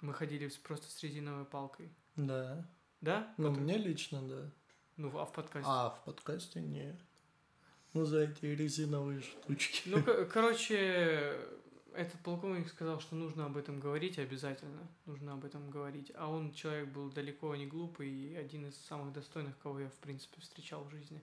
мы 0.00 0.14
ходили 0.14 0.48
просто 0.62 0.88
с 0.90 1.02
резиновой 1.02 1.44
палкой. 1.44 1.92
Да. 2.14 2.70
Да? 3.00 3.34
Ну, 3.38 3.50
мне 3.50 3.76
лично, 3.76 4.22
да. 4.22 4.50
Ну, 4.96 5.18
а 5.18 5.24
в 5.24 5.32
подкасте? 5.32 5.68
А, 5.68 5.90
в 5.90 6.04
подкасте 6.04 6.60
нет. 6.60 6.96
Ну, 7.94 8.04
за 8.04 8.24
эти 8.24 8.46
резиновые 8.46 9.20
штучки. 9.20 9.88
Ну, 9.88 10.02
короче, 10.30 11.38
этот 11.94 12.20
полковник 12.20 12.68
сказал, 12.68 13.00
что 13.00 13.14
нужно 13.14 13.46
об 13.46 13.56
этом 13.56 13.80
говорить 13.80 14.18
обязательно. 14.18 14.86
Нужно 15.06 15.34
об 15.34 15.44
этом 15.44 15.70
говорить. 15.70 16.12
А 16.14 16.28
он 16.28 16.52
человек 16.52 16.88
был 16.88 17.10
далеко 17.10 17.54
не 17.56 17.66
глупый 17.66 18.10
и 18.10 18.34
один 18.34 18.68
из 18.68 18.76
самых 18.76 19.12
достойных, 19.12 19.56
кого 19.58 19.80
я, 19.80 19.88
в 19.88 19.94
принципе, 19.94 20.40
встречал 20.40 20.84
в 20.84 20.90
жизни. 20.90 21.22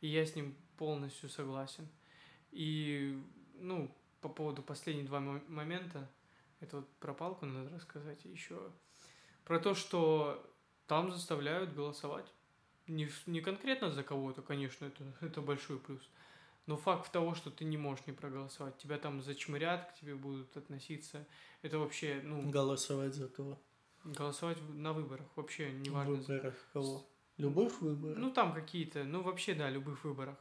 И 0.00 0.08
я 0.08 0.24
с 0.24 0.34
ним 0.36 0.54
полностью 0.76 1.28
согласен. 1.28 1.88
И, 2.52 3.20
ну, 3.54 3.94
по 4.20 4.28
поводу 4.28 4.62
последних 4.62 5.06
два 5.06 5.20
момента, 5.20 6.08
это 6.60 6.76
вот 6.76 6.88
про 7.00 7.12
палку 7.12 7.46
надо 7.46 7.74
рассказать 7.74 8.24
еще. 8.24 8.72
Про 9.44 9.58
то, 9.58 9.74
что 9.74 10.48
там 10.86 11.12
заставляют 11.12 11.74
голосовать. 11.74 12.32
Не, 12.86 13.08
не 13.26 13.40
конкретно 13.40 13.90
за 13.90 14.02
кого-то, 14.02 14.42
конечно, 14.42 14.86
это, 14.86 15.04
это 15.20 15.40
большой 15.40 15.78
плюс. 15.78 16.02
Но 16.66 16.76
факт 16.76 17.12
того, 17.12 17.34
что 17.34 17.50
ты 17.50 17.64
не 17.64 17.76
можешь 17.76 18.06
не 18.06 18.12
проголосовать, 18.12 18.78
тебя 18.78 18.98
там 18.98 19.20
зачмырят, 19.20 19.90
к 19.90 20.00
тебе 20.00 20.14
будут 20.14 20.56
относиться, 20.56 21.26
это 21.62 21.78
вообще, 21.78 22.20
ну... 22.24 22.50
Голосовать 22.50 23.14
за 23.14 23.28
кого? 23.28 23.60
Голосовать 24.04 24.58
на 24.70 24.92
выборах, 24.92 25.26
вообще 25.36 25.72
не 25.72 25.90
важно. 25.90 26.16
На 26.16 26.22
выборах 26.22 26.68
кого? 26.72 27.06
Любых 27.36 27.82
выборах? 27.82 28.16
Ну, 28.16 28.30
там 28.30 28.54
какие-то, 28.54 29.04
ну, 29.04 29.22
вообще, 29.22 29.54
да, 29.54 29.68
любых 29.68 30.04
выборах. 30.04 30.36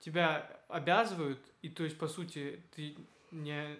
Тебя 0.00 0.60
обязывают, 0.68 1.40
и 1.62 1.68
то 1.68 1.84
есть, 1.84 1.98
по 1.98 2.08
сути, 2.08 2.62
ты 2.74 2.96
не, 3.30 3.76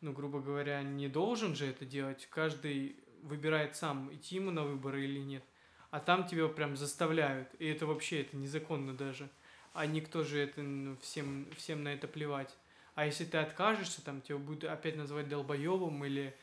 ну, 0.00 0.12
грубо 0.12 0.40
говоря, 0.40 0.82
не 0.82 1.08
должен 1.08 1.54
же 1.54 1.66
это 1.66 1.84
делать. 1.84 2.26
Каждый 2.30 2.96
выбирает 3.22 3.76
сам, 3.76 4.12
идти 4.14 4.36
ему 4.36 4.50
на 4.50 4.64
выборы 4.64 5.04
или 5.04 5.20
нет. 5.20 5.44
А 5.90 6.00
там 6.00 6.26
тебя 6.26 6.48
прям 6.48 6.76
заставляют. 6.76 7.54
И 7.58 7.66
это 7.66 7.86
вообще, 7.86 8.22
это 8.22 8.36
незаконно 8.36 8.96
даже. 8.96 9.28
А 9.72 9.86
никто 9.86 10.24
же 10.24 10.38
это, 10.40 10.62
ну, 10.62 10.96
всем, 10.98 11.48
всем 11.56 11.84
на 11.84 11.88
это 11.94 12.08
плевать. 12.08 12.56
А 12.94 13.06
если 13.06 13.24
ты 13.24 13.38
откажешься, 13.38 14.04
там 14.04 14.20
тебя 14.20 14.38
будут 14.38 14.64
опять 14.64 14.96
называть 14.96 15.28
долбоебом 15.28 16.04
или 16.04 16.36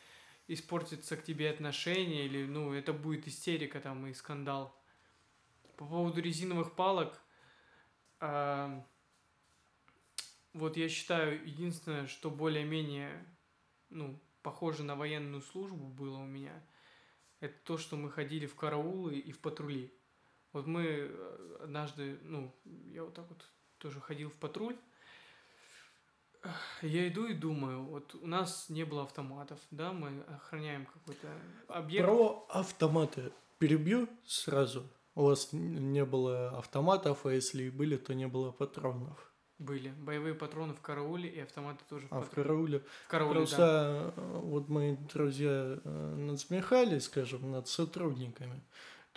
испортится 0.47 1.17
к 1.17 1.23
тебе 1.23 1.49
отношения, 1.49 2.25
или, 2.25 2.45
ну, 2.45 2.73
это 2.73 2.93
будет 2.93 3.27
истерика 3.27 3.79
там 3.81 4.07
и 4.07 4.13
скандал. 4.13 4.73
По 5.75 5.85
поводу 5.85 6.21
резиновых 6.21 6.73
палок, 6.73 7.21
э, 8.21 8.81
вот 10.53 10.77
я 10.77 10.89
считаю, 10.89 11.45
единственное, 11.45 12.07
что 12.07 12.31
более-менее, 12.31 13.11
ну, 13.89 14.19
похоже 14.41 14.83
на 14.83 14.95
военную 14.95 15.41
службу 15.41 15.85
было 15.85 16.17
у 16.17 16.25
меня, 16.25 16.63
это 17.41 17.53
то, 17.65 17.77
что 17.77 17.97
мы 17.97 18.09
ходили 18.09 18.45
в 18.45 18.55
караулы 18.55 19.19
и 19.19 19.31
в 19.31 19.39
патрули. 19.39 19.93
Вот 20.57 20.65
мы 20.65 20.83
э, 20.83 21.57
однажды, 21.61 22.17
ну, 22.23 22.51
я 22.65 23.03
вот 23.03 23.13
так 23.13 23.29
вот 23.29 23.45
тоже 23.77 24.01
ходил 24.01 24.31
в 24.31 24.33
патруль, 24.33 24.75
я 26.81 27.07
иду 27.07 27.27
и 27.27 27.35
думаю, 27.35 27.83
вот 27.83 28.15
у 28.15 28.25
нас 28.25 28.67
не 28.69 28.83
было 28.83 29.03
автоматов, 29.03 29.59
да, 29.69 29.93
мы 29.93 30.23
охраняем 30.23 30.87
какой-то 30.87 31.27
объект. 31.67 32.07
Про 32.07 32.47
автоматы 32.49 33.31
перебью 33.59 34.09
сразу. 34.25 34.89
У 35.13 35.25
вас 35.25 35.49
не 35.51 36.03
было 36.05 36.57
автоматов, 36.57 37.27
а 37.27 37.33
если 37.33 37.65
и 37.65 37.69
были, 37.69 37.95
то 37.95 38.15
не 38.15 38.27
было 38.27 38.51
патронов. 38.51 39.31
Были. 39.59 39.89
Боевые 39.89 40.33
патроны 40.33 40.73
в 40.73 40.81
карауле 40.81 41.29
и 41.29 41.39
автоматы 41.39 41.83
тоже 41.87 42.07
в 42.07 42.13
А 42.13 42.21
в 42.21 42.31
карауле? 42.31 42.83
В 43.05 43.07
карауле, 43.09 43.35
Просто 43.35 44.13
да. 44.15 44.21
Э, 44.23 44.39
вот 44.39 44.69
мои 44.69 44.95
друзья 44.95 45.79
э, 45.83 46.15
надсмехались, 46.15 47.03
скажем, 47.03 47.51
над 47.51 47.67
сотрудниками. 47.67 48.63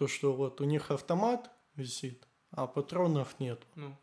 То, 0.00 0.08
что 0.08 0.32
вот 0.32 0.62
у 0.62 0.64
них 0.64 0.90
автомат 0.90 1.50
висит, 1.76 2.26
а 2.52 2.66
патронов 2.66 3.38
нет. 3.38 3.62
Ну. 3.74 3.94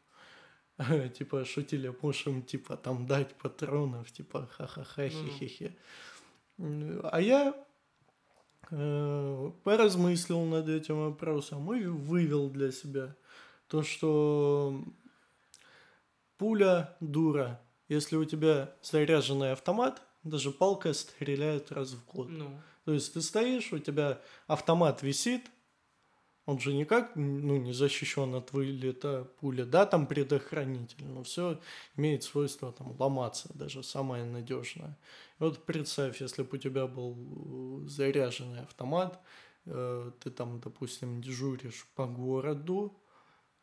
типа 1.18 1.44
шутили, 1.44 1.92
можем 2.04 2.44
типа 2.44 2.78
там 2.78 3.08
дать 3.08 3.34
патронов, 3.34 4.12
типа 4.12 4.48
ха-ха-ха, 4.52 5.10
хи-хи-хи. 5.10 5.76
А 6.60 7.20
я 7.20 7.56
э, 8.70 9.52
поразмыслил 9.64 10.46
над 10.46 10.70
этим 10.70 11.00
вопросом 11.00 11.74
и 11.74 11.88
вывел 11.88 12.52
для 12.52 12.72
себя 12.72 13.16
то, 13.68 13.82
что 13.82 14.80
пуля 16.38 16.96
дура. 17.00 17.60
Если 17.90 18.18
у 18.18 18.26
тебя 18.26 18.76
заряженный 18.84 19.54
автомат, 19.54 20.04
даже 20.24 20.52
палка 20.52 20.94
стреляет 20.94 21.72
раз 21.72 21.94
в 21.94 22.06
год. 22.06 22.30
Ну. 22.30 22.62
То 22.86 22.94
есть 22.94 23.16
ты 23.16 23.22
стоишь, 23.24 23.74
у 23.74 23.80
тебя 23.80 24.22
автомат 24.46 25.02
висит, 25.02 25.50
он 26.48 26.60
же 26.60 26.74
никак 26.74 27.12
ну, 27.16 27.58
не 27.58 27.74
защищен 27.74 28.34
от 28.34 28.54
вылета 28.54 29.28
пули, 29.40 29.64
да, 29.64 29.86
там 29.86 30.08
предохранитель, 30.08 31.04
но 31.06 31.24
все 31.24 31.60
имеет 31.98 32.24
свойство 32.24 32.72
там 32.72 32.96
ломаться, 32.98 33.50
даже 33.54 33.84
самое 33.84 34.24
надежное. 34.24 34.98
Вот 35.40 35.66
представь, 35.66 36.22
если 36.22 36.44
бы 36.44 36.50
у 36.54 36.58
тебя 36.58 36.88
был 36.88 37.18
э, 37.84 37.90
заряженный 37.90 38.62
автомат, 38.62 39.20
э, 39.66 40.12
ты 40.22 40.32
там, 40.32 40.62
допустим, 40.62 41.22
дежуришь 41.22 41.86
по 41.96 42.06
городу, 42.06 42.98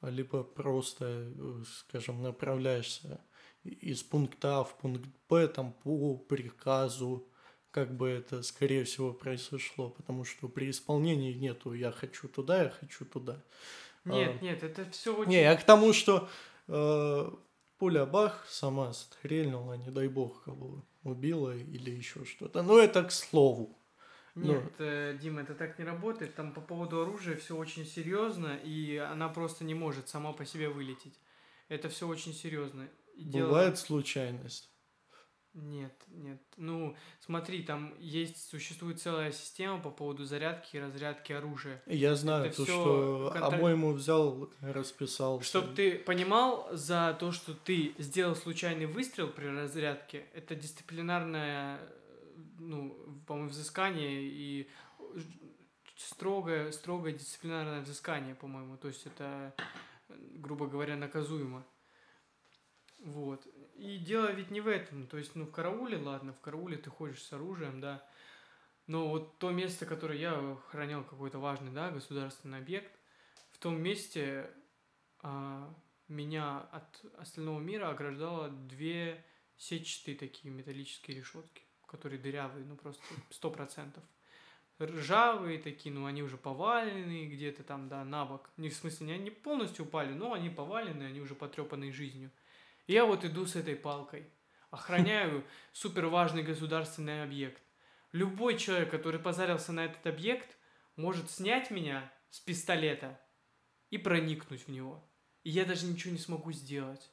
либо 0.02 0.44
просто, 0.44 1.06
э, 1.08 1.62
скажем, 1.88 2.22
направляешься 2.22 3.18
из 3.62 4.02
пункта 4.02 4.58
А 4.58 4.64
в 4.64 4.76
пункт 4.76 5.08
Б 5.30 5.48
там 5.48 5.72
по 5.72 6.18
приказу 6.18 7.26
как 7.74 7.92
бы 7.92 8.08
это, 8.08 8.44
скорее 8.44 8.84
всего, 8.84 9.12
произошло, 9.12 9.90
потому 9.90 10.24
что 10.24 10.48
при 10.48 10.70
исполнении 10.70 11.32
нету 11.32 11.72
«я 11.72 11.90
хочу 11.90 12.28
туда, 12.28 12.62
я 12.62 12.70
хочу 12.70 13.04
туда». 13.04 13.42
Нет, 14.04 14.36
а, 14.40 14.44
нет, 14.44 14.62
это 14.62 14.88
все 14.92 15.16
очень... 15.16 15.32
Не, 15.32 15.42
я 15.42 15.56
к 15.56 15.64
тому, 15.64 15.92
что 15.92 16.28
э, 16.68 17.30
пуля 17.78 18.06
бах 18.06 18.46
сама 18.48 18.92
стрельнула, 18.92 19.74
не 19.74 19.90
дай 19.90 20.06
бог 20.06 20.44
кого 20.44 20.84
убила 21.02 21.56
или 21.56 21.90
еще 21.90 22.24
что-то. 22.24 22.62
Но 22.62 22.78
это 22.78 23.02
к 23.02 23.10
слову. 23.10 23.76
Нет, 24.36 24.78
Но... 24.78 24.84
э, 24.84 25.18
Дима, 25.20 25.40
это 25.40 25.54
так 25.56 25.76
не 25.76 25.84
работает. 25.84 26.36
Там 26.36 26.52
по 26.52 26.60
поводу 26.60 27.02
оружия 27.02 27.36
все 27.36 27.56
очень 27.56 27.86
серьезно, 27.86 28.56
и 28.62 28.98
она 28.98 29.28
просто 29.28 29.64
не 29.64 29.74
может 29.74 30.08
сама 30.08 30.32
по 30.32 30.46
себе 30.46 30.68
вылететь. 30.68 31.18
Это 31.68 31.88
все 31.88 32.06
очень 32.06 32.34
серьезно. 32.34 32.88
И 33.16 33.24
Бывает 33.24 33.74
дело... 33.74 33.84
случайность. 33.84 34.70
Нет, 35.54 35.94
нет. 36.08 36.42
Ну, 36.56 36.96
смотри, 37.20 37.62
там 37.62 37.94
есть, 38.00 38.48
существует 38.48 39.00
целая 39.00 39.30
система 39.30 39.80
по 39.80 39.90
поводу 39.90 40.24
зарядки 40.24 40.76
и 40.76 40.80
разрядки 40.80 41.32
оружия. 41.32 41.80
Я 41.86 42.16
знаю, 42.16 42.52
то, 42.52 42.64
что 42.66 43.30
контроль... 43.32 43.54
обойму 43.54 43.92
взял, 43.92 44.50
расписал. 44.60 45.40
Чтобы 45.42 45.72
ты 45.74 45.98
понимал, 45.98 46.68
за 46.72 47.16
то, 47.20 47.30
что 47.30 47.54
ты 47.54 47.94
сделал 47.98 48.34
случайный 48.34 48.86
выстрел 48.86 49.28
при 49.28 49.46
разрядке, 49.46 50.26
это 50.34 50.56
дисциплинарное, 50.56 51.78
ну, 52.58 52.90
по-моему, 53.24 53.50
взыскание 53.50 54.24
и 54.24 54.68
строгое, 55.96 56.72
строгое 56.72 57.12
дисциплинарное 57.12 57.82
взыскание, 57.82 58.34
по-моему. 58.34 58.76
То 58.76 58.88
есть 58.88 59.06
это, 59.06 59.54
грубо 60.08 60.66
говоря, 60.66 60.96
наказуемо. 60.96 61.64
Вот. 63.04 63.46
И 63.74 63.98
дело 63.98 64.30
ведь 64.32 64.50
не 64.50 64.60
в 64.60 64.68
этом. 64.68 65.06
То 65.06 65.18
есть, 65.18 65.34
ну, 65.34 65.46
в 65.46 65.50
карауле, 65.50 65.96
ладно, 65.96 66.32
в 66.32 66.40
карауле 66.40 66.76
ты 66.76 66.90
ходишь 66.90 67.22
с 67.22 67.32
оружием, 67.32 67.80
да. 67.80 68.06
Но 68.86 69.08
вот 69.08 69.38
то 69.38 69.50
место, 69.50 69.86
которое 69.86 70.18
я 70.18 70.32
охранял 70.32 71.02
какой-то 71.04 71.38
важный, 71.38 71.72
да, 71.72 71.90
государственный 71.90 72.58
объект, 72.58 72.92
в 73.50 73.58
том 73.58 73.80
месте 73.80 74.50
а, 75.22 75.74
меня 76.08 76.60
от 76.70 77.04
остального 77.18 77.58
мира 77.60 77.88
ограждало 77.88 78.50
две 78.50 79.24
сетчатые 79.56 80.16
такие 80.16 80.52
металлические 80.52 81.16
решетки, 81.16 81.62
которые 81.86 82.20
дырявые, 82.20 82.64
ну 82.66 82.76
просто 82.76 83.02
сто 83.30 83.50
процентов. 83.50 84.04
Ржавые 84.80 85.58
такие, 85.58 85.94
ну 85.94 86.04
они 86.04 86.22
уже 86.22 86.36
поваленные 86.36 87.26
где-то 87.26 87.62
там, 87.62 87.88
да, 87.88 88.04
на 88.04 88.26
бок. 88.26 88.50
Не 88.56 88.68
в 88.68 88.74
смысле, 88.74 89.06
не 89.06 89.12
они 89.12 89.30
полностью 89.30 89.84
упали, 89.84 90.12
но 90.12 90.32
они 90.32 90.50
поваленные, 90.50 91.08
они 91.08 91.20
уже 91.20 91.34
потрепанные 91.34 91.92
жизнью. 91.92 92.30
Я 92.86 93.06
вот 93.06 93.24
иду 93.24 93.46
с 93.46 93.56
этой 93.56 93.76
палкой, 93.76 94.30
охраняю 94.70 95.44
супер 95.72 96.06
важный 96.06 96.42
государственный 96.42 97.22
объект. 97.22 97.62
Любой 98.12 98.58
человек, 98.58 98.90
который 98.90 99.18
позарился 99.18 99.72
на 99.72 99.84
этот 99.86 100.06
объект, 100.06 100.56
может 100.96 101.30
снять 101.30 101.70
меня 101.70 102.12
с 102.30 102.40
пистолета 102.40 103.20
и 103.90 103.98
проникнуть 103.98 104.66
в 104.66 104.70
него. 104.70 105.02
И 105.42 105.50
я 105.50 105.64
даже 105.64 105.86
ничего 105.86 106.12
не 106.12 106.18
смогу 106.18 106.52
сделать. 106.52 107.10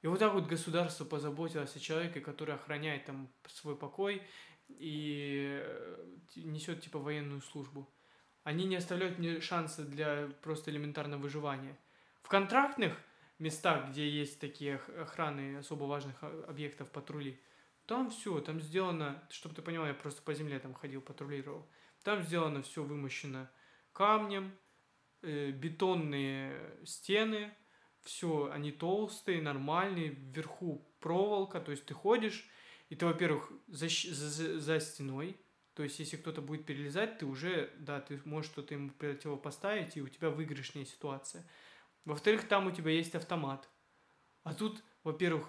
И 0.00 0.06
вот 0.08 0.18
так 0.18 0.32
вот 0.32 0.46
государство 0.46 1.04
позаботилось 1.04 1.76
о 1.76 1.80
человеке, 1.80 2.20
который 2.20 2.54
охраняет 2.54 3.04
там 3.04 3.32
свой 3.46 3.76
покой 3.76 4.22
и 4.68 5.60
э, 5.62 6.16
несет 6.36 6.82
типа 6.82 6.98
военную 6.98 7.40
службу. 7.40 7.88
Они 8.42 8.64
не 8.64 8.76
оставляют 8.76 9.18
мне 9.18 9.40
шанса 9.40 9.84
для 9.84 10.28
просто 10.42 10.70
элементарного 10.72 11.20
выживания. 11.20 11.78
В 12.22 12.28
контрактных 12.28 12.96
местах, 13.42 13.90
где 13.90 14.08
есть 14.08 14.40
такие 14.40 14.76
охраны 14.76 15.58
особо 15.58 15.84
важных 15.84 16.16
а, 16.22 16.44
объектов, 16.48 16.90
патрули, 16.90 17.40
там 17.86 18.10
все, 18.10 18.40
там 18.40 18.60
сделано, 18.60 19.22
чтобы 19.30 19.54
ты 19.54 19.62
понимал, 19.62 19.86
я 19.86 19.94
просто 19.94 20.22
по 20.22 20.32
земле 20.34 20.58
там 20.58 20.72
ходил, 20.72 21.00
патрулировал. 21.00 21.68
Там 22.04 22.22
сделано 22.22 22.62
все 22.62 22.82
вымощено 22.82 23.50
камнем, 23.92 24.52
э, 25.22 25.50
бетонные 25.50 26.78
стены, 26.84 27.52
все, 28.02 28.50
они 28.52 28.72
толстые, 28.72 29.42
нормальные, 29.42 30.10
вверху 30.10 30.88
проволока, 31.00 31.60
то 31.60 31.70
есть 31.70 31.84
ты 31.84 31.94
ходишь, 31.94 32.48
и 32.88 32.96
ты, 32.96 33.06
во-первых, 33.06 33.52
за, 33.68 33.88
за, 33.88 34.58
за 34.60 34.80
стеной, 34.80 35.36
то 35.74 35.82
есть 35.82 35.98
если 35.98 36.16
кто-то 36.16 36.42
будет 36.42 36.66
перелезать, 36.66 37.18
ты 37.18 37.26
уже, 37.26 37.70
да, 37.78 38.00
ты 38.00 38.20
можешь 38.24 38.50
что-то 38.50 38.74
ему 38.74 38.90
противопоставить, 38.90 39.96
и 39.96 40.02
у 40.02 40.08
тебя 40.08 40.30
выигрышная 40.30 40.84
ситуация. 40.84 41.48
Во-вторых, 42.04 42.48
там 42.48 42.66
у 42.66 42.70
тебя 42.70 42.90
есть 42.90 43.14
автомат. 43.14 43.68
А 44.42 44.54
тут, 44.54 44.82
во-первых, 45.04 45.48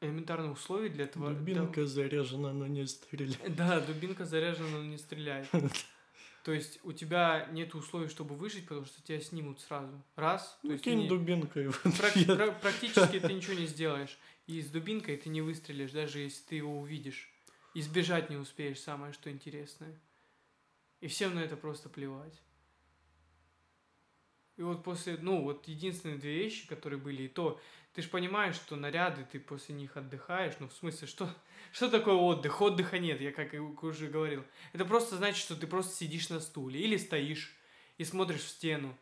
элементарные 0.00 0.52
условия 0.52 0.88
для 0.88 1.04
этого... 1.04 1.32
Дубинка 1.34 1.82
да... 1.82 1.86
заряжена, 1.86 2.52
но 2.52 2.66
не 2.66 2.86
стреляет. 2.86 3.40
Да, 3.56 3.80
дубинка 3.80 4.24
заряжена, 4.24 4.68
но 4.70 4.84
не 4.84 4.98
стреляет. 4.98 5.48
То 6.44 6.52
есть 6.52 6.78
у 6.82 6.92
тебя 6.92 7.48
нет 7.52 7.74
условий, 7.74 8.08
чтобы 8.08 8.34
выжить, 8.34 8.66
потому 8.66 8.84
что 8.84 9.02
тебя 9.02 9.18
снимут 9.18 9.60
сразу. 9.60 10.02
Раз. 10.14 10.58
Ну, 10.62 10.76
кинь 10.76 11.00
не... 11.00 11.08
дубинкой. 11.08 11.68
Прак- 11.84 12.60
практически 12.60 13.18
ты 13.18 13.32
ничего 13.32 13.54
не 13.54 13.66
сделаешь. 13.66 14.18
И 14.46 14.60
с 14.60 14.68
дубинкой 14.70 15.16
ты 15.16 15.30
не 15.30 15.40
выстрелишь, 15.40 15.92
даже 15.92 16.18
если 16.18 16.42
ты 16.44 16.56
его 16.56 16.78
увидишь. 16.78 17.30
Избежать 17.72 18.28
не 18.28 18.36
успеешь, 18.36 18.78
самое 18.78 19.14
что 19.14 19.30
интересное. 19.30 19.98
И 21.00 21.08
всем 21.08 21.34
на 21.34 21.40
это 21.40 21.56
просто 21.56 21.88
плевать. 21.88 22.40
И 24.56 24.62
вот 24.62 24.84
после, 24.84 25.16
ну, 25.20 25.42
вот 25.42 25.66
единственные 25.66 26.18
две 26.18 26.34
вещи, 26.34 26.66
которые 26.68 27.00
были, 27.00 27.24
и 27.24 27.28
то, 27.28 27.60
ты 27.92 28.02
же 28.02 28.08
понимаешь, 28.08 28.56
что 28.56 28.76
наряды, 28.76 29.26
ты 29.30 29.40
после 29.40 29.74
них 29.74 29.96
отдыхаешь, 29.96 30.54
ну, 30.60 30.68
в 30.68 30.72
смысле, 30.72 31.08
что, 31.08 31.28
что 31.72 31.88
такое 31.88 32.14
отдых? 32.14 32.60
Отдыха 32.60 32.98
нет, 32.98 33.20
я 33.20 33.32
как 33.32 33.52
уже 33.82 34.08
говорил. 34.08 34.44
Это 34.72 34.84
просто 34.84 35.16
значит, 35.16 35.42
что 35.42 35.56
ты 35.56 35.66
просто 35.66 35.94
сидишь 35.94 36.28
на 36.28 36.40
стуле 36.40 36.80
или 36.80 36.96
стоишь 36.96 37.56
и 37.98 38.04
смотришь 38.04 38.42
в 38.42 38.48
стену. 38.48 38.96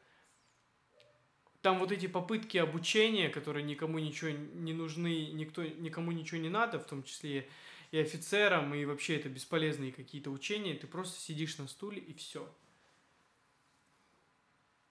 Там 1.60 1.78
вот 1.78 1.92
эти 1.92 2.06
попытки 2.06 2.56
обучения, 2.56 3.28
которые 3.28 3.62
никому 3.62 3.98
ничего 3.98 4.30
не 4.30 4.72
нужны, 4.72 5.30
никто, 5.32 5.62
никому 5.62 6.10
ничего 6.12 6.40
не 6.40 6.48
надо, 6.48 6.80
в 6.80 6.84
том 6.84 7.04
числе 7.04 7.48
и 7.92 7.98
офицерам, 7.98 8.74
и 8.74 8.84
вообще 8.84 9.16
это 9.16 9.28
бесполезные 9.28 9.92
какие-то 9.92 10.30
учения, 10.30 10.74
ты 10.74 10.86
просто 10.86 11.20
сидишь 11.20 11.58
на 11.58 11.68
стуле 11.68 12.00
и 12.00 12.14
все. 12.14 12.50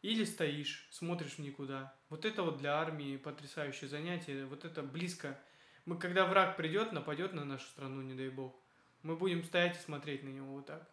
Или 0.02 0.24
стоишь, 0.24 0.88
смотришь 0.90 1.34
в 1.34 1.40
никуда. 1.40 1.94
Вот 2.10 2.26
это 2.26 2.42
вот 2.42 2.58
для 2.58 2.76
армии 2.80 3.18
потрясающее 3.18 3.88
занятие. 3.90 4.46
Вот 4.46 4.66
это 4.66 4.82
близко. 4.82 5.40
Мы, 5.86 5.98
когда 5.98 6.26
враг 6.26 6.58
придет, 6.58 6.92
нападет 6.92 7.34
на 7.34 7.46
нашу 7.46 7.68
страну, 7.68 8.02
не 8.02 8.16
дай 8.16 8.30
бог, 8.30 8.56
мы 9.04 9.16
будем 9.16 9.44
стоять 9.44 9.78
и 9.78 9.84
смотреть 9.84 10.24
на 10.24 10.30
него 10.30 10.54
вот 10.54 10.66
так. 10.66 10.90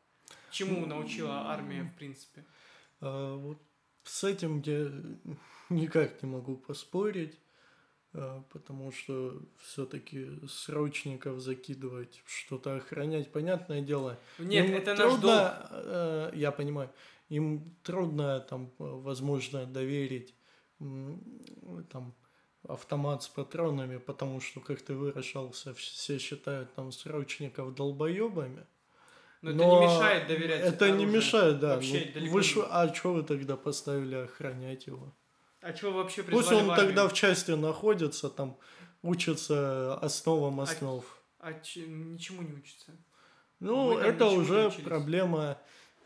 Чему 0.51 0.87
научила 0.87 1.51
армия, 1.51 1.83
в 1.83 1.95
принципе? 1.97 2.45
А, 3.01 3.37
вот 3.37 3.63
с 4.05 4.25
этим 4.25 4.61
я 4.61 4.91
никак 5.71 6.23
не 6.23 6.29
могу 6.29 6.57
поспорить, 6.57 7.39
а, 8.13 8.43
потому 8.51 8.93
что 8.93 9.41
все-таки 9.59 10.29
срочников 10.49 11.41
закидывать, 11.41 12.23
что-то 12.27 12.77
охранять, 12.77 13.33
понятное 13.33 13.81
дело. 13.81 14.19
Нет, 14.39 14.69
это 14.71 14.97
трудно, 14.97 15.13
наш 15.13 15.21
долг. 15.21 15.69
А, 15.71 16.33
я 16.35 16.53
понимаю 16.53 16.91
им 17.29 17.77
трудно 17.83 18.41
там, 18.41 18.73
возможно, 18.79 19.67
доверить 19.67 20.35
там 20.79 22.15
автомат 22.67 23.23
с 23.23 23.29
патронами, 23.29 23.99
потому 23.99 24.41
что, 24.41 24.61
как 24.61 24.83
ты 24.83 24.95
выражался, 24.95 25.75
все 25.75 26.19
считают 26.19 26.75
там 26.75 26.93
срочников 26.93 27.75
долбоебами. 27.75 28.67
Но, 29.41 29.53
Но 29.53 29.63
это 29.63 29.65
не 29.65 29.87
мешает 29.87 30.29
доверять. 30.29 30.61
Это 30.63 30.85
оружию. 30.87 30.97
не 30.97 31.17
мешает, 31.17 31.61
да. 31.61 31.77
Вообще, 31.77 32.13
ну, 32.15 32.31
вы 32.31 32.43
ш... 32.43 32.67
А 32.69 32.93
что 32.93 33.13
вы 33.13 33.23
тогда 33.23 33.57
поставили 33.57 34.17
охранять 34.17 34.87
его? 34.87 35.15
А 35.61 35.75
что 35.75 35.93
вообще 35.93 36.23
Пусть 36.25 36.51
он 36.51 36.75
тогда 36.75 37.09
в 37.09 37.13
части 37.13 37.53
находится, 37.53 38.31
там 38.31 38.59
учится 39.03 39.95
основам 39.95 40.61
основ. 40.61 41.05
А, 41.39 41.49
а 41.49 41.55
ч... 41.61 41.87
ничему 41.87 42.43
не 42.43 42.53
учится. 42.53 42.93
Ну, 43.61 43.97
это 43.97 44.27
уже 44.27 44.71
проблема 44.85 45.59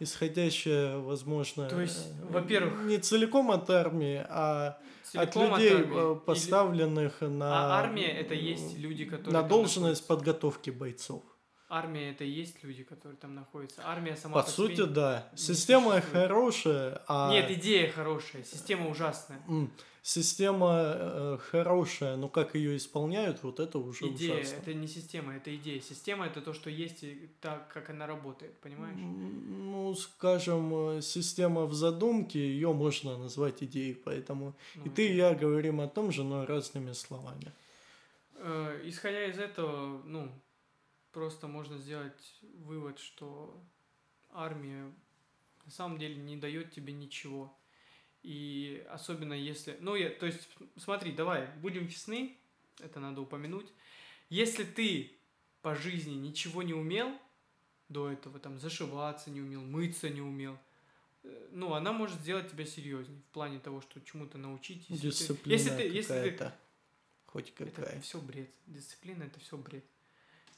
исходящая, 0.02 0.98
возможно, 0.98 1.68
То 1.68 1.80
есть, 1.80 2.08
э, 2.20 2.24
во-первых, 2.30 2.82
не 2.84 2.98
целиком 2.98 3.50
от 3.50 3.70
армии, 3.70 4.24
а 4.28 4.78
от 5.14 5.34
людей, 5.36 5.70
от 5.70 5.80
армии. 5.80 6.12
Э, 6.12 6.20
поставленных 6.26 7.22
Или... 7.22 7.30
на... 7.30 7.76
А 7.76 7.80
армия 7.80 8.08
это 8.08 8.34
есть 8.34 8.76
люди, 8.78 9.04
которые... 9.04 9.32
На 9.32 9.42
должность 9.42 10.06
подготовки 10.06 10.70
бойцов. 10.70 11.22
Армия 11.68 12.10
это 12.10 12.24
и 12.24 12.28
есть 12.28 12.62
люди, 12.62 12.84
которые 12.84 13.16
там 13.16 13.34
находятся. 13.34 13.80
Армия 13.86 14.14
сама 14.14 14.34
по, 14.34 14.42
по 14.42 14.50
сути, 14.50 14.76
себе 14.76 14.86
да. 14.86 15.28
Система 15.34 16.02
хорошая, 16.02 17.02
а... 17.08 17.30
Нет, 17.30 17.50
идея 17.50 17.90
хорошая, 17.90 18.44
система 18.44 18.90
ужасная. 18.90 19.42
Система 20.04 20.94
э, 20.96 21.38
хорошая, 21.52 22.16
но 22.16 22.28
как 22.28 22.56
ее 22.56 22.76
исполняют, 22.76 23.44
вот 23.44 23.60
это 23.60 23.78
уже 23.78 24.08
идея, 24.08 24.40
ужасно. 24.40 24.56
это 24.56 24.74
не 24.74 24.88
система, 24.88 25.36
это 25.36 25.54
идея. 25.54 25.80
Система 25.80 26.26
это 26.26 26.40
то, 26.40 26.52
что 26.52 26.70
есть 26.70 27.04
и 27.04 27.30
так, 27.40 27.68
как 27.72 27.88
она 27.90 28.08
работает, 28.08 28.58
понимаешь? 28.58 28.96
Ну, 28.98 29.94
скажем, 29.94 30.74
э, 30.74 31.02
система 31.02 31.66
в 31.66 31.74
задумке, 31.74 32.40
ее 32.40 32.72
можно 32.72 33.16
назвать 33.16 33.62
идеей, 33.62 33.94
поэтому 33.94 34.56
ну, 34.74 34.86
и 34.86 34.88
ты 34.88 35.08
и 35.08 35.14
я 35.14 35.36
говорим 35.36 35.80
о 35.80 35.86
том 35.86 36.10
же, 36.10 36.24
но 36.24 36.46
разными 36.46 36.92
словами. 36.94 37.52
Э, 38.34 38.80
исходя 38.82 39.24
из 39.26 39.38
этого, 39.38 40.02
ну, 40.04 40.32
просто 41.12 41.46
можно 41.46 41.78
сделать 41.78 42.40
вывод, 42.58 42.98
что 42.98 43.62
армия 44.32 44.92
на 45.64 45.70
самом 45.70 45.98
деле 45.98 46.16
не 46.16 46.36
дает 46.36 46.72
тебе 46.72 46.92
ничего. 46.92 47.56
И 48.22 48.86
особенно 48.90 49.34
если... 49.34 49.76
Ну, 49.80 49.96
я, 49.96 50.10
то 50.10 50.26
есть, 50.26 50.48
смотри, 50.76 51.12
давай, 51.12 51.48
будем 51.60 51.88
честны, 51.88 52.36
это 52.80 53.00
надо 53.00 53.20
упомянуть. 53.20 53.66
Если 54.28 54.64
ты 54.64 55.12
по 55.60 55.74
жизни 55.74 56.14
ничего 56.14 56.62
не 56.62 56.74
умел 56.74 57.18
до 57.88 58.10
этого, 58.10 58.38
там, 58.38 58.58
зашиваться 58.58 59.30
не 59.30 59.40
умел, 59.40 59.62
мыться 59.62 60.08
не 60.08 60.20
умел, 60.20 60.56
э, 61.24 61.48
ну, 61.52 61.74
она 61.74 61.92
может 61.92 62.20
сделать 62.20 62.50
тебя 62.50 62.64
серьезнее 62.64 63.20
в 63.28 63.32
плане 63.32 63.58
того, 63.58 63.80
что 63.80 64.00
чему-то 64.00 64.38
научить. 64.38 64.84
Если 64.88 65.08
Дисциплина 65.08 65.44
ты, 65.44 65.52
если 65.52 65.70
ты, 65.70 65.82
если 65.96 66.30
ты, 66.30 66.52
хоть 67.26 67.52
какая. 67.54 67.86
Это 67.86 68.00
все 68.00 68.20
бред. 68.20 68.50
Дисциплина 68.66 69.24
это 69.24 69.40
все 69.40 69.56
бред. 69.56 69.84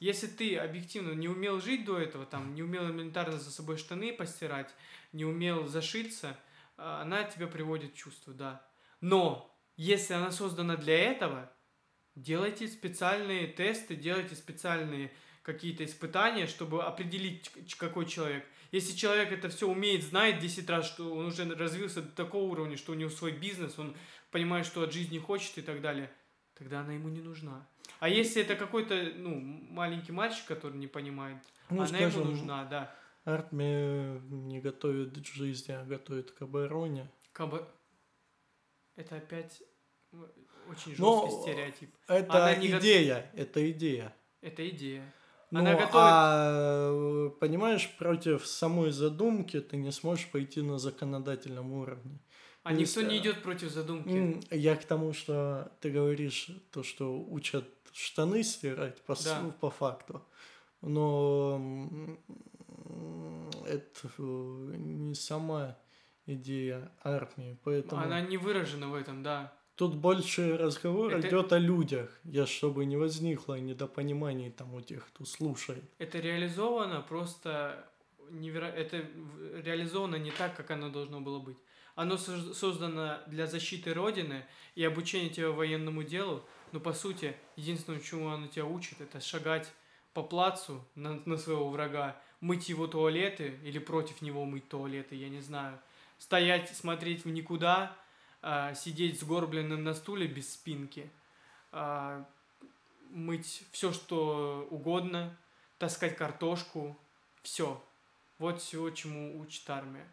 Если 0.00 0.26
ты 0.26 0.56
объективно 0.56 1.12
не 1.12 1.28
умел 1.28 1.60
жить 1.60 1.84
до 1.84 1.98
этого, 1.98 2.26
там, 2.26 2.54
не 2.54 2.62
умел 2.62 2.84
элементарно 2.86 3.38
за 3.38 3.50
собой 3.50 3.78
штаны 3.78 4.12
постирать, 4.12 4.70
не 5.12 5.24
умел 5.24 5.66
зашиться, 5.66 6.38
она 6.76 7.24
тебя 7.24 7.46
приводит 7.46 7.94
в 7.94 7.96
чувство, 7.96 8.32
да. 8.32 8.66
Но 9.00 9.54
если 9.76 10.14
она 10.14 10.30
создана 10.30 10.76
для 10.76 10.98
этого, 10.98 11.52
делайте 12.14 12.68
специальные 12.68 13.48
тесты, 13.48 13.96
делайте 13.96 14.34
специальные 14.34 15.12
какие-то 15.42 15.84
испытания, 15.84 16.46
чтобы 16.46 16.82
определить, 16.84 17.50
какой 17.76 18.06
человек. 18.06 18.46
Если 18.72 18.96
человек 18.96 19.30
это 19.30 19.48
все 19.50 19.68
умеет, 19.68 20.02
знает 20.02 20.38
10 20.40 20.68
раз, 20.70 20.86
что 20.86 21.14
он 21.14 21.26
уже 21.26 21.44
развился 21.54 22.02
до 22.02 22.10
такого 22.10 22.50
уровня, 22.50 22.76
что 22.76 22.92
у 22.92 22.94
него 22.94 23.10
свой 23.10 23.32
бизнес, 23.32 23.78
он 23.78 23.94
понимает, 24.30 24.66
что 24.66 24.82
от 24.82 24.92
жизни 24.92 25.18
хочет 25.18 25.58
и 25.58 25.62
так 25.62 25.80
далее, 25.80 26.10
тогда 26.54 26.80
она 26.80 26.94
ему 26.94 27.08
не 27.08 27.20
нужна. 27.20 27.68
А 28.00 28.08
если 28.08 28.42
это 28.42 28.56
какой-то, 28.56 29.12
ну, 29.16 29.38
маленький 29.38 30.12
мальчик, 30.12 30.46
который 30.46 30.76
не 30.78 30.86
понимает, 30.86 31.38
ну, 31.70 31.76
она 31.76 31.86
скажем, 31.86 32.22
ему 32.22 32.30
нужна, 32.30 32.64
да. 32.64 32.94
Армия 33.24 34.20
не 34.28 34.60
готовит 34.60 35.18
к 35.18 35.26
жизни, 35.26 35.72
а 35.72 35.84
готовит 35.84 36.30
к 36.32 36.42
обороне. 36.42 37.10
К 37.32 37.40
обо... 37.40 37.68
Это 38.96 39.16
опять 39.16 39.62
очень 40.68 40.94
жесткий 40.94 41.02
Но 41.02 41.42
стереотип. 41.42 41.94
Это 42.06 42.32
она 42.32 42.54
идея, 42.54 43.30
не... 43.34 43.40
это 43.40 43.70
идея. 43.70 44.14
Это 44.40 44.68
идея. 44.68 45.12
Ну, 45.50 45.60
она 45.60 45.72
готовит... 45.72 45.94
а 45.94 47.30
понимаешь, 47.40 47.90
против 47.96 48.46
самой 48.46 48.90
задумки 48.90 49.60
ты 49.60 49.76
не 49.76 49.92
сможешь 49.92 50.30
пойти 50.30 50.60
на 50.60 50.78
законодательном 50.78 51.72
уровне. 51.72 52.18
А 52.62 52.70
То 52.70 52.76
никто 52.76 53.00
есть, 53.00 53.12
не 53.12 53.18
идет 53.18 53.42
против 53.42 53.70
задумки. 53.70 54.40
Я 54.54 54.76
к 54.76 54.84
тому, 54.84 55.12
что 55.12 55.70
ты 55.80 55.90
говоришь, 55.90 56.48
то, 56.72 56.82
что 56.82 57.18
учат 57.18 57.68
штаны 57.92 58.42
стирать 58.42 59.00
по, 59.02 59.14
да. 59.22 59.54
по 59.60 59.70
факту. 59.70 60.22
Но 60.80 62.18
это 63.66 64.08
э, 64.18 64.22
не 64.76 65.14
сама 65.14 65.78
идея 66.26 66.92
армии, 67.02 67.58
поэтому... 67.64 68.02
Она 68.02 68.20
не 68.20 68.36
выражена 68.36 68.88
в 68.88 68.94
этом, 68.94 69.22
да. 69.22 69.52
Тут 69.76 69.96
больше 69.96 70.56
разговор 70.56 71.12
это... 71.14 71.28
идет 71.28 71.52
о 71.52 71.58
людях, 71.58 72.20
я 72.24 72.46
чтобы 72.46 72.84
не 72.84 72.96
возникло 72.96 73.58
недопониманий 73.58 74.50
там 74.50 74.74
у 74.74 74.80
тех, 74.80 75.06
кто 75.08 75.24
слушает. 75.24 75.84
Это 75.98 76.20
реализовано 76.20 77.00
просто 77.00 77.84
неверо... 78.30 78.66
это 78.66 79.04
реализовано 79.64 80.16
не 80.16 80.30
так, 80.30 80.56
как 80.56 80.70
оно 80.70 80.90
должно 80.90 81.20
было 81.20 81.40
быть. 81.40 81.58
Оно 81.96 82.16
создано 82.16 83.20
для 83.26 83.46
защиты 83.46 83.94
Родины 83.94 84.44
и 84.74 84.84
обучения 84.84 85.28
тебя 85.28 85.50
военному 85.50 86.02
делу, 86.02 86.44
но 86.72 86.80
по 86.80 86.92
сути, 86.92 87.36
единственное, 87.56 88.00
чему 88.00 88.30
оно 88.30 88.48
тебя 88.48 88.64
учит, 88.64 89.00
это 89.00 89.20
шагать 89.20 89.72
по 90.12 90.22
плацу 90.22 90.84
на, 90.94 91.20
на 91.24 91.36
своего 91.36 91.68
врага, 91.68 92.20
мыть 92.44 92.68
его 92.68 92.86
туалеты 92.86 93.58
или 93.62 93.78
против 93.78 94.20
него 94.20 94.44
мыть 94.44 94.68
туалеты, 94.68 95.16
я 95.16 95.30
не 95.30 95.40
знаю. 95.40 95.80
Стоять, 96.18 96.68
смотреть 96.76 97.24
в 97.24 97.30
никуда, 97.30 97.96
э, 98.42 98.74
сидеть 98.74 99.18
сгорбленным 99.18 99.82
на 99.82 99.94
стуле 99.94 100.26
без 100.26 100.52
спинки, 100.52 101.10
э, 101.72 102.24
мыть 103.08 103.64
все, 103.72 103.94
что 103.94 104.68
угодно, 104.70 105.34
таскать 105.78 106.16
картошку, 106.16 106.98
все. 107.42 107.82
Вот 108.38 108.60
все, 108.60 108.90
чему 108.90 109.40
учит 109.40 109.68
армия. 109.70 110.06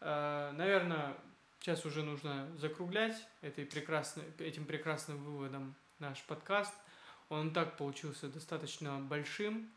Э, 0.00 0.52
наверное, 0.52 1.16
сейчас 1.58 1.84
уже 1.84 2.04
нужно 2.04 2.48
закруглять 2.58 3.16
этой 3.40 3.66
прекрасной, 3.66 4.22
этим 4.38 4.66
прекрасным 4.66 5.18
выводом 5.24 5.74
наш 5.98 6.22
подкаст. 6.22 6.74
Он 7.28 7.52
так 7.52 7.76
получился 7.76 8.28
достаточно 8.28 9.00
большим. 9.00 9.68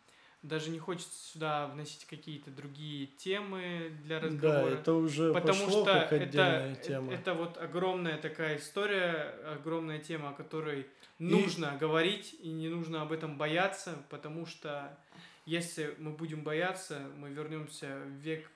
Даже 0.42 0.70
не 0.70 0.80
хочется 0.80 1.32
сюда 1.32 1.68
вносить 1.68 2.06
какие-то 2.06 2.50
другие 2.50 3.08
темы 3.08 3.92
для 4.04 4.22
разговора. 4.22 4.70
Да, 4.70 4.80
это 4.80 4.94
уже 4.94 5.34
потому 5.34 5.66
пошло 5.66 5.84
что 5.84 5.94
как 5.94 6.12
отдельная 6.14 6.72
это, 6.72 6.82
тема. 6.82 7.12
Это, 7.12 7.22
это 7.22 7.34
вот 7.34 7.58
огромная 7.58 8.18
такая 8.18 8.58
история, 8.58 9.36
огромная 9.54 10.00
тема, 10.00 10.30
о 10.30 10.34
которой 10.34 10.88
и... 11.20 11.24
нужно 11.24 11.76
говорить 11.78 12.36
и 12.40 12.50
не 12.50 12.70
нужно 12.70 13.02
об 13.02 13.12
этом 13.12 13.38
бояться, 13.38 14.02
потому 14.10 14.46
что 14.46 14.98
если 15.46 15.96
мы 15.98 16.12
будем 16.12 16.44
бояться, 16.44 17.02
мы 17.18 17.30
вернемся 17.30 18.00
в 18.06 18.12
век 18.22 18.50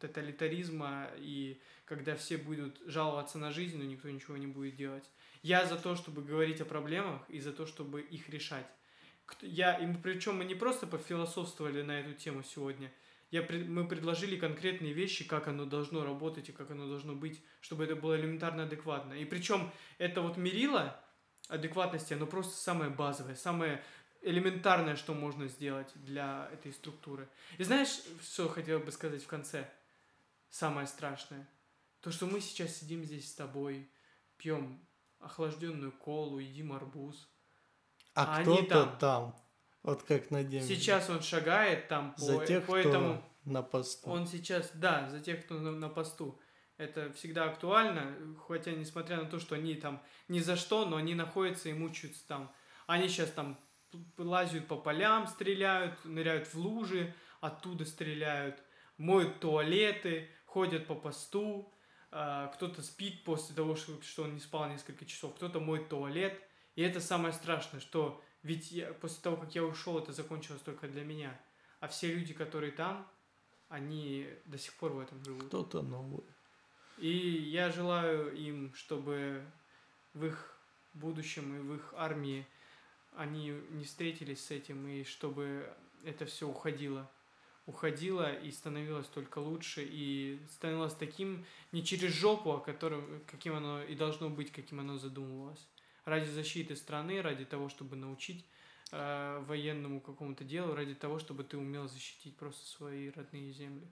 тоталитаризма 0.00 1.08
и 1.18 1.60
когда 1.84 2.16
все 2.16 2.36
будут 2.36 2.80
жаловаться 2.86 3.38
на 3.38 3.50
жизнь, 3.50 3.78
но 3.78 3.84
никто 3.84 4.08
ничего 4.08 4.36
не 4.36 4.46
будет 4.46 4.76
делать. 4.76 5.04
Я 5.42 5.66
за 5.66 5.76
то, 5.76 5.94
чтобы 5.94 6.22
говорить 6.22 6.60
о 6.60 6.64
проблемах 6.64 7.22
и 7.28 7.38
за 7.38 7.52
то, 7.52 7.66
чтобы 7.66 8.00
их 8.00 8.28
решать. 8.28 8.66
Я, 9.40 9.74
и 9.74 9.92
причем 9.94 10.38
мы 10.38 10.44
не 10.44 10.54
просто 10.54 10.86
пофилософствовали 10.86 11.82
на 11.82 12.00
эту 12.00 12.14
тему 12.14 12.42
сегодня. 12.42 12.92
Я, 13.30 13.46
мы 13.50 13.88
предложили 13.88 14.36
конкретные 14.36 14.92
вещи, 14.92 15.26
как 15.26 15.48
оно 15.48 15.64
должно 15.64 16.04
работать 16.04 16.50
и 16.50 16.52
как 16.52 16.70
оно 16.70 16.86
должно 16.86 17.14
быть, 17.14 17.42
чтобы 17.60 17.84
это 17.84 17.96
было 17.96 18.18
элементарно 18.18 18.64
адекватно. 18.64 19.14
И 19.14 19.24
причем 19.24 19.70
это 19.98 20.20
вот 20.20 20.36
мерило 20.36 21.00
адекватности, 21.48 22.12
оно 22.12 22.26
просто 22.26 22.54
самое 22.56 22.90
базовое, 22.90 23.34
самое 23.34 23.82
элементарное, 24.22 24.96
что 24.96 25.14
можно 25.14 25.48
сделать 25.48 25.90
для 25.94 26.48
этой 26.52 26.72
структуры. 26.72 27.28
И 27.58 27.64
знаешь, 27.64 28.00
что 28.22 28.48
хотел 28.48 28.80
бы 28.80 28.92
сказать 28.92 29.22
в 29.22 29.26
конце? 29.26 29.68
Самое 30.50 30.86
страшное. 30.86 31.48
То, 32.00 32.10
что 32.10 32.26
мы 32.26 32.40
сейчас 32.40 32.76
сидим 32.76 33.04
здесь 33.04 33.30
с 33.30 33.34
тобой, 33.34 33.90
пьем 34.36 34.86
охлажденную 35.20 35.92
колу, 35.92 36.38
едим 36.38 36.72
арбуз. 36.72 37.28
А, 38.14 38.38
а 38.38 38.42
кто-то 38.42 38.84
там, 38.84 38.98
там, 38.98 39.36
вот 39.82 40.02
как 40.02 40.30
на 40.30 40.44
день. 40.44 40.62
Сейчас 40.62 41.08
он 41.10 41.22
шагает 41.22 41.88
там 41.88 42.14
по, 42.14 42.20
за 42.20 42.46
тех, 42.46 42.66
по 42.66 42.76
этому... 42.76 43.18
кто 43.18 43.32
на 43.44 43.62
посту. 43.62 44.10
Он 44.10 44.26
сейчас, 44.26 44.70
да, 44.74 45.08
за 45.10 45.20
тех, 45.20 45.44
кто 45.44 45.54
на, 45.54 45.72
на 45.72 45.88
посту. 45.88 46.38
Это 46.76 47.12
всегда 47.12 47.44
актуально, 47.44 48.16
хотя 48.46 48.72
несмотря 48.72 49.18
на 49.18 49.26
то, 49.26 49.38
что 49.38 49.54
они 49.54 49.74
там 49.74 50.02
ни 50.28 50.40
за 50.40 50.56
что, 50.56 50.84
но 50.84 50.96
они 50.96 51.14
находятся 51.14 51.68
и 51.68 51.72
мучаются 51.72 52.26
там. 52.26 52.52
Они 52.86 53.08
сейчас 53.08 53.30
там 53.30 53.58
лазят 54.18 54.66
по 54.66 54.76
полям, 54.76 55.26
стреляют, 55.26 56.04
ныряют 56.04 56.48
в 56.48 56.56
лужи, 56.56 57.14
оттуда 57.40 57.84
стреляют, 57.84 58.62
моют 58.96 59.40
туалеты, 59.40 60.28
ходят 60.46 60.86
по 60.86 60.94
посту, 60.94 61.72
а, 62.10 62.48
кто-то 62.48 62.82
спит 62.82 63.24
после 63.24 63.54
того, 63.54 63.76
что 63.76 64.22
он 64.24 64.34
не 64.34 64.40
спал 64.40 64.68
несколько 64.68 65.04
часов, 65.04 65.34
кто-то 65.34 65.60
моет 65.60 65.88
туалет. 65.88 66.40
И 66.74 66.82
это 66.82 67.00
самое 67.00 67.32
страшное, 67.32 67.80
что 67.80 68.22
ведь 68.42 68.72
я, 68.72 68.92
после 68.94 69.22
того, 69.22 69.36
как 69.36 69.54
я 69.54 69.64
ушел, 69.64 69.98
это 69.98 70.12
закончилось 70.12 70.62
только 70.62 70.88
для 70.88 71.04
меня. 71.04 71.38
А 71.80 71.88
все 71.88 72.12
люди, 72.12 72.34
которые 72.34 72.72
там, 72.72 73.06
они 73.68 74.28
до 74.46 74.58
сих 74.58 74.74
пор 74.74 74.92
в 74.92 75.00
этом 75.00 75.22
живут. 75.24 75.46
Кто-то 75.46 75.82
новый. 75.82 76.24
И 76.98 77.10
я 77.10 77.70
желаю 77.70 78.34
им, 78.34 78.72
чтобы 78.74 79.44
в 80.14 80.24
их 80.24 80.58
будущем 80.94 81.56
и 81.56 81.60
в 81.60 81.74
их 81.74 81.94
армии 81.96 82.46
они 83.16 83.50
не 83.70 83.84
встретились 83.84 84.44
с 84.44 84.50
этим, 84.50 84.86
и 84.86 85.04
чтобы 85.04 85.72
это 86.04 86.26
все 86.26 86.48
уходило 86.48 87.10
уходило 87.66 88.32
и 88.32 88.50
становилось 88.50 89.06
только 89.06 89.38
лучше, 89.38 89.86
и 89.88 90.40
становилось 90.50 90.94
таким 90.94 91.44
не 91.70 91.84
через 91.84 92.12
жопу, 92.12 92.52
а 92.52 92.60
которым, 92.60 93.22
каким 93.26 93.54
оно 93.54 93.82
и 93.82 93.94
должно 93.94 94.28
быть, 94.28 94.50
каким 94.50 94.80
оно 94.80 94.98
задумывалось. 94.98 95.66
Ради 96.04 96.28
защиты 96.28 96.76
страны, 96.76 97.22
ради 97.22 97.44
того, 97.44 97.68
чтобы 97.68 97.96
научить 97.96 98.44
э, 98.90 99.44
военному 99.46 100.00
какому-то 100.00 100.44
делу, 100.44 100.74
ради 100.74 100.94
того, 100.94 101.18
чтобы 101.18 101.44
ты 101.44 101.56
умел 101.56 101.88
защитить 101.88 102.36
просто 102.36 102.66
свои 102.66 103.10
родные 103.10 103.52
земли. 103.52 103.86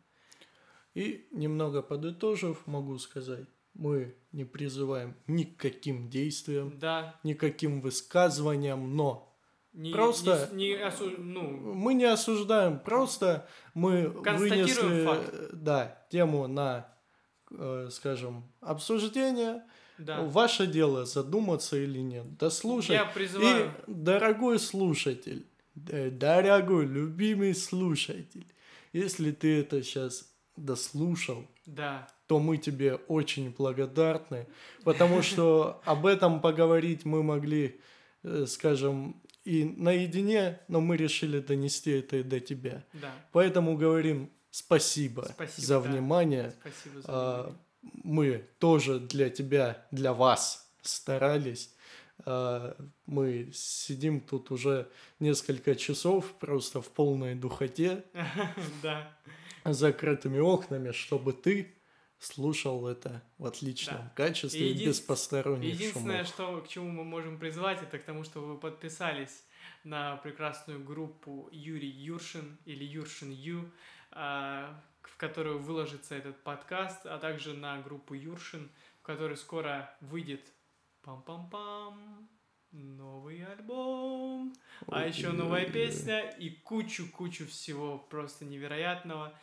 И 0.95 1.29
немного 1.31 1.83
подытожив, 1.83 2.67
могу 2.67 2.99
сказать, 2.99 3.47
мы 3.75 4.17
не 4.33 4.45
призываем 4.45 5.15
ни 5.27 5.45
к 5.45 5.57
каким 5.57 6.11
действиям, 6.11 6.79
да. 6.79 7.19
никаким 7.23 7.81
высказываниям, 7.81 8.97
но 8.97 9.31
не, 9.73 9.93
просто 9.93 10.49
не, 10.53 10.71
не 10.71 10.83
осу... 10.83 11.11
ну... 11.19 11.43
мы 11.43 11.95
не 11.95 12.05
осуждаем, 12.05 12.81
просто 12.81 13.47
мы 13.75 14.09
вынесли 14.09 15.05
факт. 15.05 15.35
да 15.53 16.05
тему 16.11 16.49
на, 16.49 16.93
э, 17.53 17.89
скажем, 17.91 18.51
обсуждение. 18.61 19.63
Да. 20.01 20.23
Ваше 20.23 20.67
дело 20.67 21.05
задуматься 21.05 21.77
или 21.77 21.99
нет, 21.99 22.37
дослушать. 22.39 22.91
Я 22.91 23.05
призываю. 23.05 23.67
И 23.87 23.93
дорогой 23.93 24.59
слушатель, 24.59 25.47
дорогой 25.75 26.87
любимый 26.87 27.55
слушатель, 27.55 28.47
если 28.95 29.31
ты 29.31 29.61
это 29.61 29.83
сейчас 29.83 30.33
дослушал, 30.57 31.47
да. 31.67 32.09
то 32.27 32.39
мы 32.39 32.57
тебе 32.57 32.95
очень 33.09 33.51
благодарны, 33.51 34.47
потому 34.85 35.21
что 35.21 35.83
об 35.85 36.07
этом 36.07 36.41
поговорить 36.41 37.05
мы 37.05 37.23
могли, 37.23 37.79
э, 38.23 38.47
скажем, 38.47 39.21
и 39.45 39.65
наедине, 39.65 40.61
но 40.69 40.81
мы 40.81 40.97
решили 40.97 41.41
донести 41.41 41.91
это 41.91 42.25
до 42.25 42.41
тебя. 42.41 42.85
Да. 42.95 43.13
Поэтому 43.33 43.77
говорим 43.77 44.31
спасибо, 44.51 45.29
спасибо 45.35 45.67
за 45.67 45.81
да. 45.81 45.89
внимание. 45.89 46.55
Спасибо 46.61 47.01
за 47.03 47.09
а, 47.09 47.43
внимание. 47.43 47.59
Мы 47.83 48.47
тоже 48.59 49.01
для 49.01 49.31
тебя, 49.31 49.87
для 49.91 50.13
вас 50.13 50.71
старались. 50.83 51.75
А, 52.25 52.77
мы 53.07 53.51
сидим 53.53 54.21
тут 54.21 54.51
уже 54.51 54.91
несколько 55.19 55.75
часов 55.75 56.33
просто 56.39 56.81
в 56.81 56.89
полной 56.89 57.35
духоте. 57.35 58.05
Да. 58.83 59.17
Закрытыми 59.65 60.39
окнами, 60.39 60.93
чтобы 60.93 61.35
ты 61.35 61.75
слушал 62.19 62.87
это 62.87 63.23
в 63.39 63.47
отличном 63.47 63.99
да. 63.99 64.13
качестве 64.15 64.71
и, 64.71 64.75
и 64.75 64.87
без 64.87 65.01
посторонних 65.01 65.75
Единственное, 65.75 66.25
шумов. 66.25 66.29
что, 66.29 66.61
к 66.63 66.69
чему 66.69 66.91
мы 66.91 67.05
можем 67.05 67.39
призвать, 67.39 67.83
это 67.83 67.99
к 67.99 68.05
тому, 68.05 68.25
что 68.25 68.41
вы 68.41 68.59
подписались 68.59 69.45
на 69.85 70.17
прекрасную 70.17 70.83
группу 70.83 71.49
Юрий 71.53 71.91
Юршин 71.91 72.59
или 72.65 72.85
Юршин 72.85 73.31
Ю, 73.31 73.71
а, 74.13 74.83
в 75.09 75.17
которую 75.17 75.59
выложится 75.59 76.15
этот 76.15 76.43
подкаст, 76.43 77.07
а 77.07 77.19
также 77.19 77.55
на 77.55 77.81
группу 77.81 78.15
Юршин, 78.15 78.71
в 79.01 79.03
которой 79.03 79.37
скоро 79.37 79.95
выйдет 80.01 80.53
пам-пам-пам 81.03 82.29
новый 82.73 83.45
альбом, 83.45 84.55
а 84.87 85.07
еще 85.07 85.31
новая 85.33 85.69
песня 85.69 86.31
и 86.39 86.51
кучу-кучу 86.51 87.47
всего 87.47 87.99
просто 87.99 88.45
невероятного. 88.45 89.35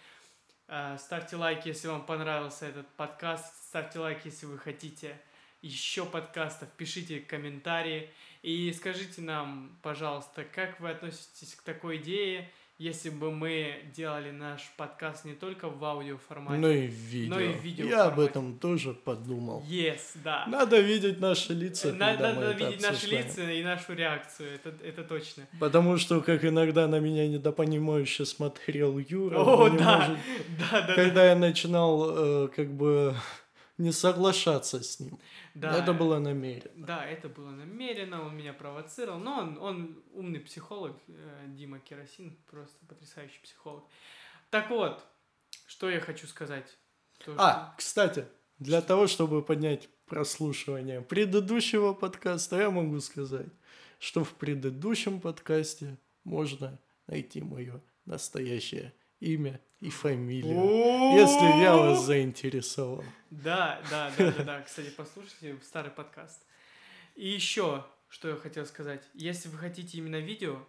Э, 0.67 0.97
ставьте 0.97 1.35
лайк, 1.35 1.65
если 1.65 1.87
вам 1.87 2.05
понравился 2.05 2.65
этот 2.65 2.87
подкаст. 2.95 3.53
Ставьте 3.65 3.99
лайк, 3.99 4.25
если 4.25 4.45
вы 4.45 4.57
хотите 4.57 5.19
еще 5.61 6.05
подкастов. 6.05 6.69
Пишите 6.77 7.19
комментарии. 7.19 8.09
И 8.43 8.71
скажите 8.73 9.21
нам, 9.21 9.77
пожалуйста, 9.81 10.43
как 10.43 10.79
вы 10.79 10.91
относитесь 10.91 11.55
к 11.55 11.63
такой 11.63 11.97
идее 11.97 12.49
если 12.77 13.09
бы 13.09 13.31
мы 13.31 13.81
делали 13.95 14.29
наш 14.29 14.71
подкаст 14.77 15.25
не 15.25 15.33
только 15.33 15.67
в 15.67 15.83
аудиоформате, 15.83 16.59
но 16.59 16.69
и 16.69 16.87
в 16.87 16.91
видео. 16.91 17.35
Но 17.35 17.39
и 17.41 17.53
в 17.53 17.61
видео 17.63 17.87
Я 17.87 18.03
об 18.05 18.19
этом 18.19 18.57
тоже 18.59 18.93
подумал. 18.93 19.63
Yes, 19.67 20.17
да. 20.23 20.45
Надо 20.47 20.79
видеть 20.79 21.19
наши 21.19 21.53
лица. 21.53 21.91
Надо, 21.91 22.33
надо 22.33 22.51
видеть 22.51 22.81
наши 22.81 23.07
лица 23.07 23.51
и 23.51 23.63
нашу 23.63 23.93
реакцию, 23.93 24.55
это, 24.55 24.73
это 24.83 25.03
точно. 25.03 25.47
Потому 25.59 25.97
что, 25.97 26.21
как 26.21 26.45
иногда 26.45 26.87
на 26.87 26.99
меня 26.99 27.27
недопонимающе 27.27 28.25
смотрел 28.25 28.99
Юра, 28.99 29.39
О, 29.39 29.69
да. 29.69 29.97
Может, 29.97 30.17
да, 30.71 30.81
да, 30.81 30.95
когда 30.95 31.21
да. 31.21 31.25
я 31.29 31.35
начинал 31.35 32.45
э, 32.45 32.47
как 32.49 32.71
бы 32.71 33.15
не 33.77 33.91
соглашаться 33.91 34.81
с 34.83 34.99
ним. 34.99 35.19
Да, 35.53 35.77
это 35.77 35.93
было 35.93 36.19
намеренно. 36.19 36.85
Да, 36.85 37.05
это 37.05 37.29
было 37.29 37.51
намеренно, 37.51 38.25
он 38.25 38.35
меня 38.35 38.53
провоцировал. 38.53 39.19
Но 39.19 39.39
он, 39.39 39.57
он 39.59 40.03
умный 40.13 40.39
психолог, 40.39 40.97
э, 41.07 41.43
Дима 41.47 41.79
Керосин, 41.79 42.37
просто 42.49 42.85
потрясающий 42.87 43.39
психолог. 43.43 43.83
Так 44.49 44.69
вот, 44.69 45.03
что 45.67 45.89
я 45.89 45.99
хочу 45.99 46.27
сказать. 46.27 46.77
То, 47.23 47.35
а, 47.37 47.51
что... 47.51 47.73
кстати, 47.77 48.25
для 48.59 48.81
того, 48.81 49.07
чтобы 49.07 49.43
поднять 49.43 49.89
прослушивание 50.05 51.01
предыдущего 51.01 51.93
подкаста, 51.93 52.57
я 52.57 52.71
могу 52.71 52.99
сказать, 52.99 53.47
что 53.99 54.23
в 54.23 54.33
предыдущем 54.33 55.19
подкасте 55.19 55.97
можно 56.23 56.79
найти 57.07 57.41
мое 57.41 57.81
настоящее 58.05 58.93
имя 59.19 59.59
и 59.79 59.89
фамилию, 59.89 61.15
если 61.15 61.61
я 61.61 61.75
вас 61.75 62.05
заинтересовал. 62.05 63.03
Да, 63.29 63.81
да, 63.89 64.11
да, 64.17 64.31
да, 64.31 64.43
да. 64.43 64.61
Кстати, 64.61 64.89
послушайте 64.95 65.57
старый 65.63 65.91
подкаст. 65.91 66.41
И 67.15 67.27
еще, 67.27 67.85
что 68.09 68.29
я 68.29 68.35
хотел 68.35 68.65
сказать. 68.65 69.03
Если 69.13 69.49
вы 69.49 69.57
хотите 69.57 69.97
именно 69.97 70.19
видео, 70.19 70.59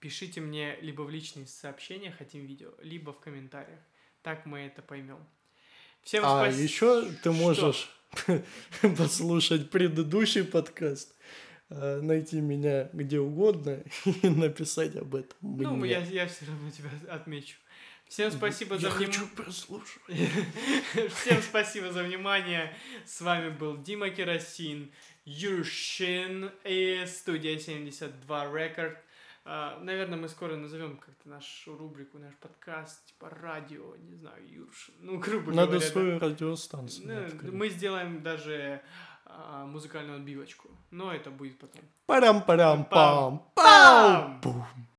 пишите 0.00 0.40
мне 0.40 0.76
либо 0.80 1.02
в 1.02 1.10
личные 1.10 1.46
сообщения 1.46 2.10
«Хотим 2.10 2.44
видео», 2.44 2.70
либо 2.80 3.12
в 3.12 3.20
комментариях. 3.20 3.80
Так 4.22 4.46
мы 4.46 4.60
это 4.60 4.82
поймем. 4.82 5.18
Всем 6.02 6.24
а 6.24 6.44
спасибо. 6.44 6.62
еще 6.62 7.12
ты 7.22 7.32
можешь 7.32 7.90
послушать 8.96 9.70
предыдущий 9.70 10.44
подкаст, 10.44 11.14
э, 11.68 12.00
найти 12.00 12.40
меня 12.40 12.88
где 12.92 13.18
угодно 13.18 13.82
и 14.22 14.28
написать 14.28 14.96
об 14.96 15.14
этом 15.14 15.36
мне. 15.40 15.68
Ну, 15.68 15.84
я, 15.84 16.00
я 16.00 16.26
все 16.26 16.46
равно 16.46 16.70
тебя 16.70 16.90
отмечу. 17.08 17.56
Всем 18.08 18.30
спасибо 18.30 18.78
за 18.78 18.88
внимание. 18.88 19.06
хочу 19.06 19.26
прослушать. 19.28 20.02
Всем 21.14 21.42
спасибо 21.42 21.92
за 21.92 22.02
внимание. 22.04 22.74
С 23.04 23.20
вами 23.20 23.50
был 23.50 23.76
Дима 23.78 24.10
Керосин, 24.10 24.92
Юршин 25.24 26.50
и 26.64 27.04
студия 27.06 27.58
72 27.58 28.44
Record. 28.46 28.96
А, 29.44 29.78
наверное, 29.80 30.18
мы 30.18 30.28
скоро 30.28 30.56
назовем 30.56 30.96
как-то 30.96 31.28
нашу 31.28 31.76
рубрику, 31.76 32.18
наш 32.18 32.34
подкаст, 32.36 33.04
типа 33.06 33.28
радио, 33.30 33.94
не 33.96 34.14
знаю, 34.14 34.42
Юрш. 34.48 34.90
Ну, 35.00 35.18
грубо 35.18 35.52
Надо 35.52 35.72
говоря. 35.72 35.80
да. 35.80 35.92
свою 35.92 36.18
радиостанцию 36.18 37.06
Ну, 37.08 37.26
открыть. 37.26 37.52
мы 37.52 37.68
сделаем 37.68 38.22
даже 38.22 38.82
а, 39.24 39.64
музыкальную 39.66 40.18
отбивочку, 40.18 40.68
но 40.90 41.12
это 41.12 41.30
будет 41.30 41.58
потом. 41.58 41.82
Парам-парам-пам. 42.06 43.50
Пам! 43.54 44.40
Пау! 44.40 44.66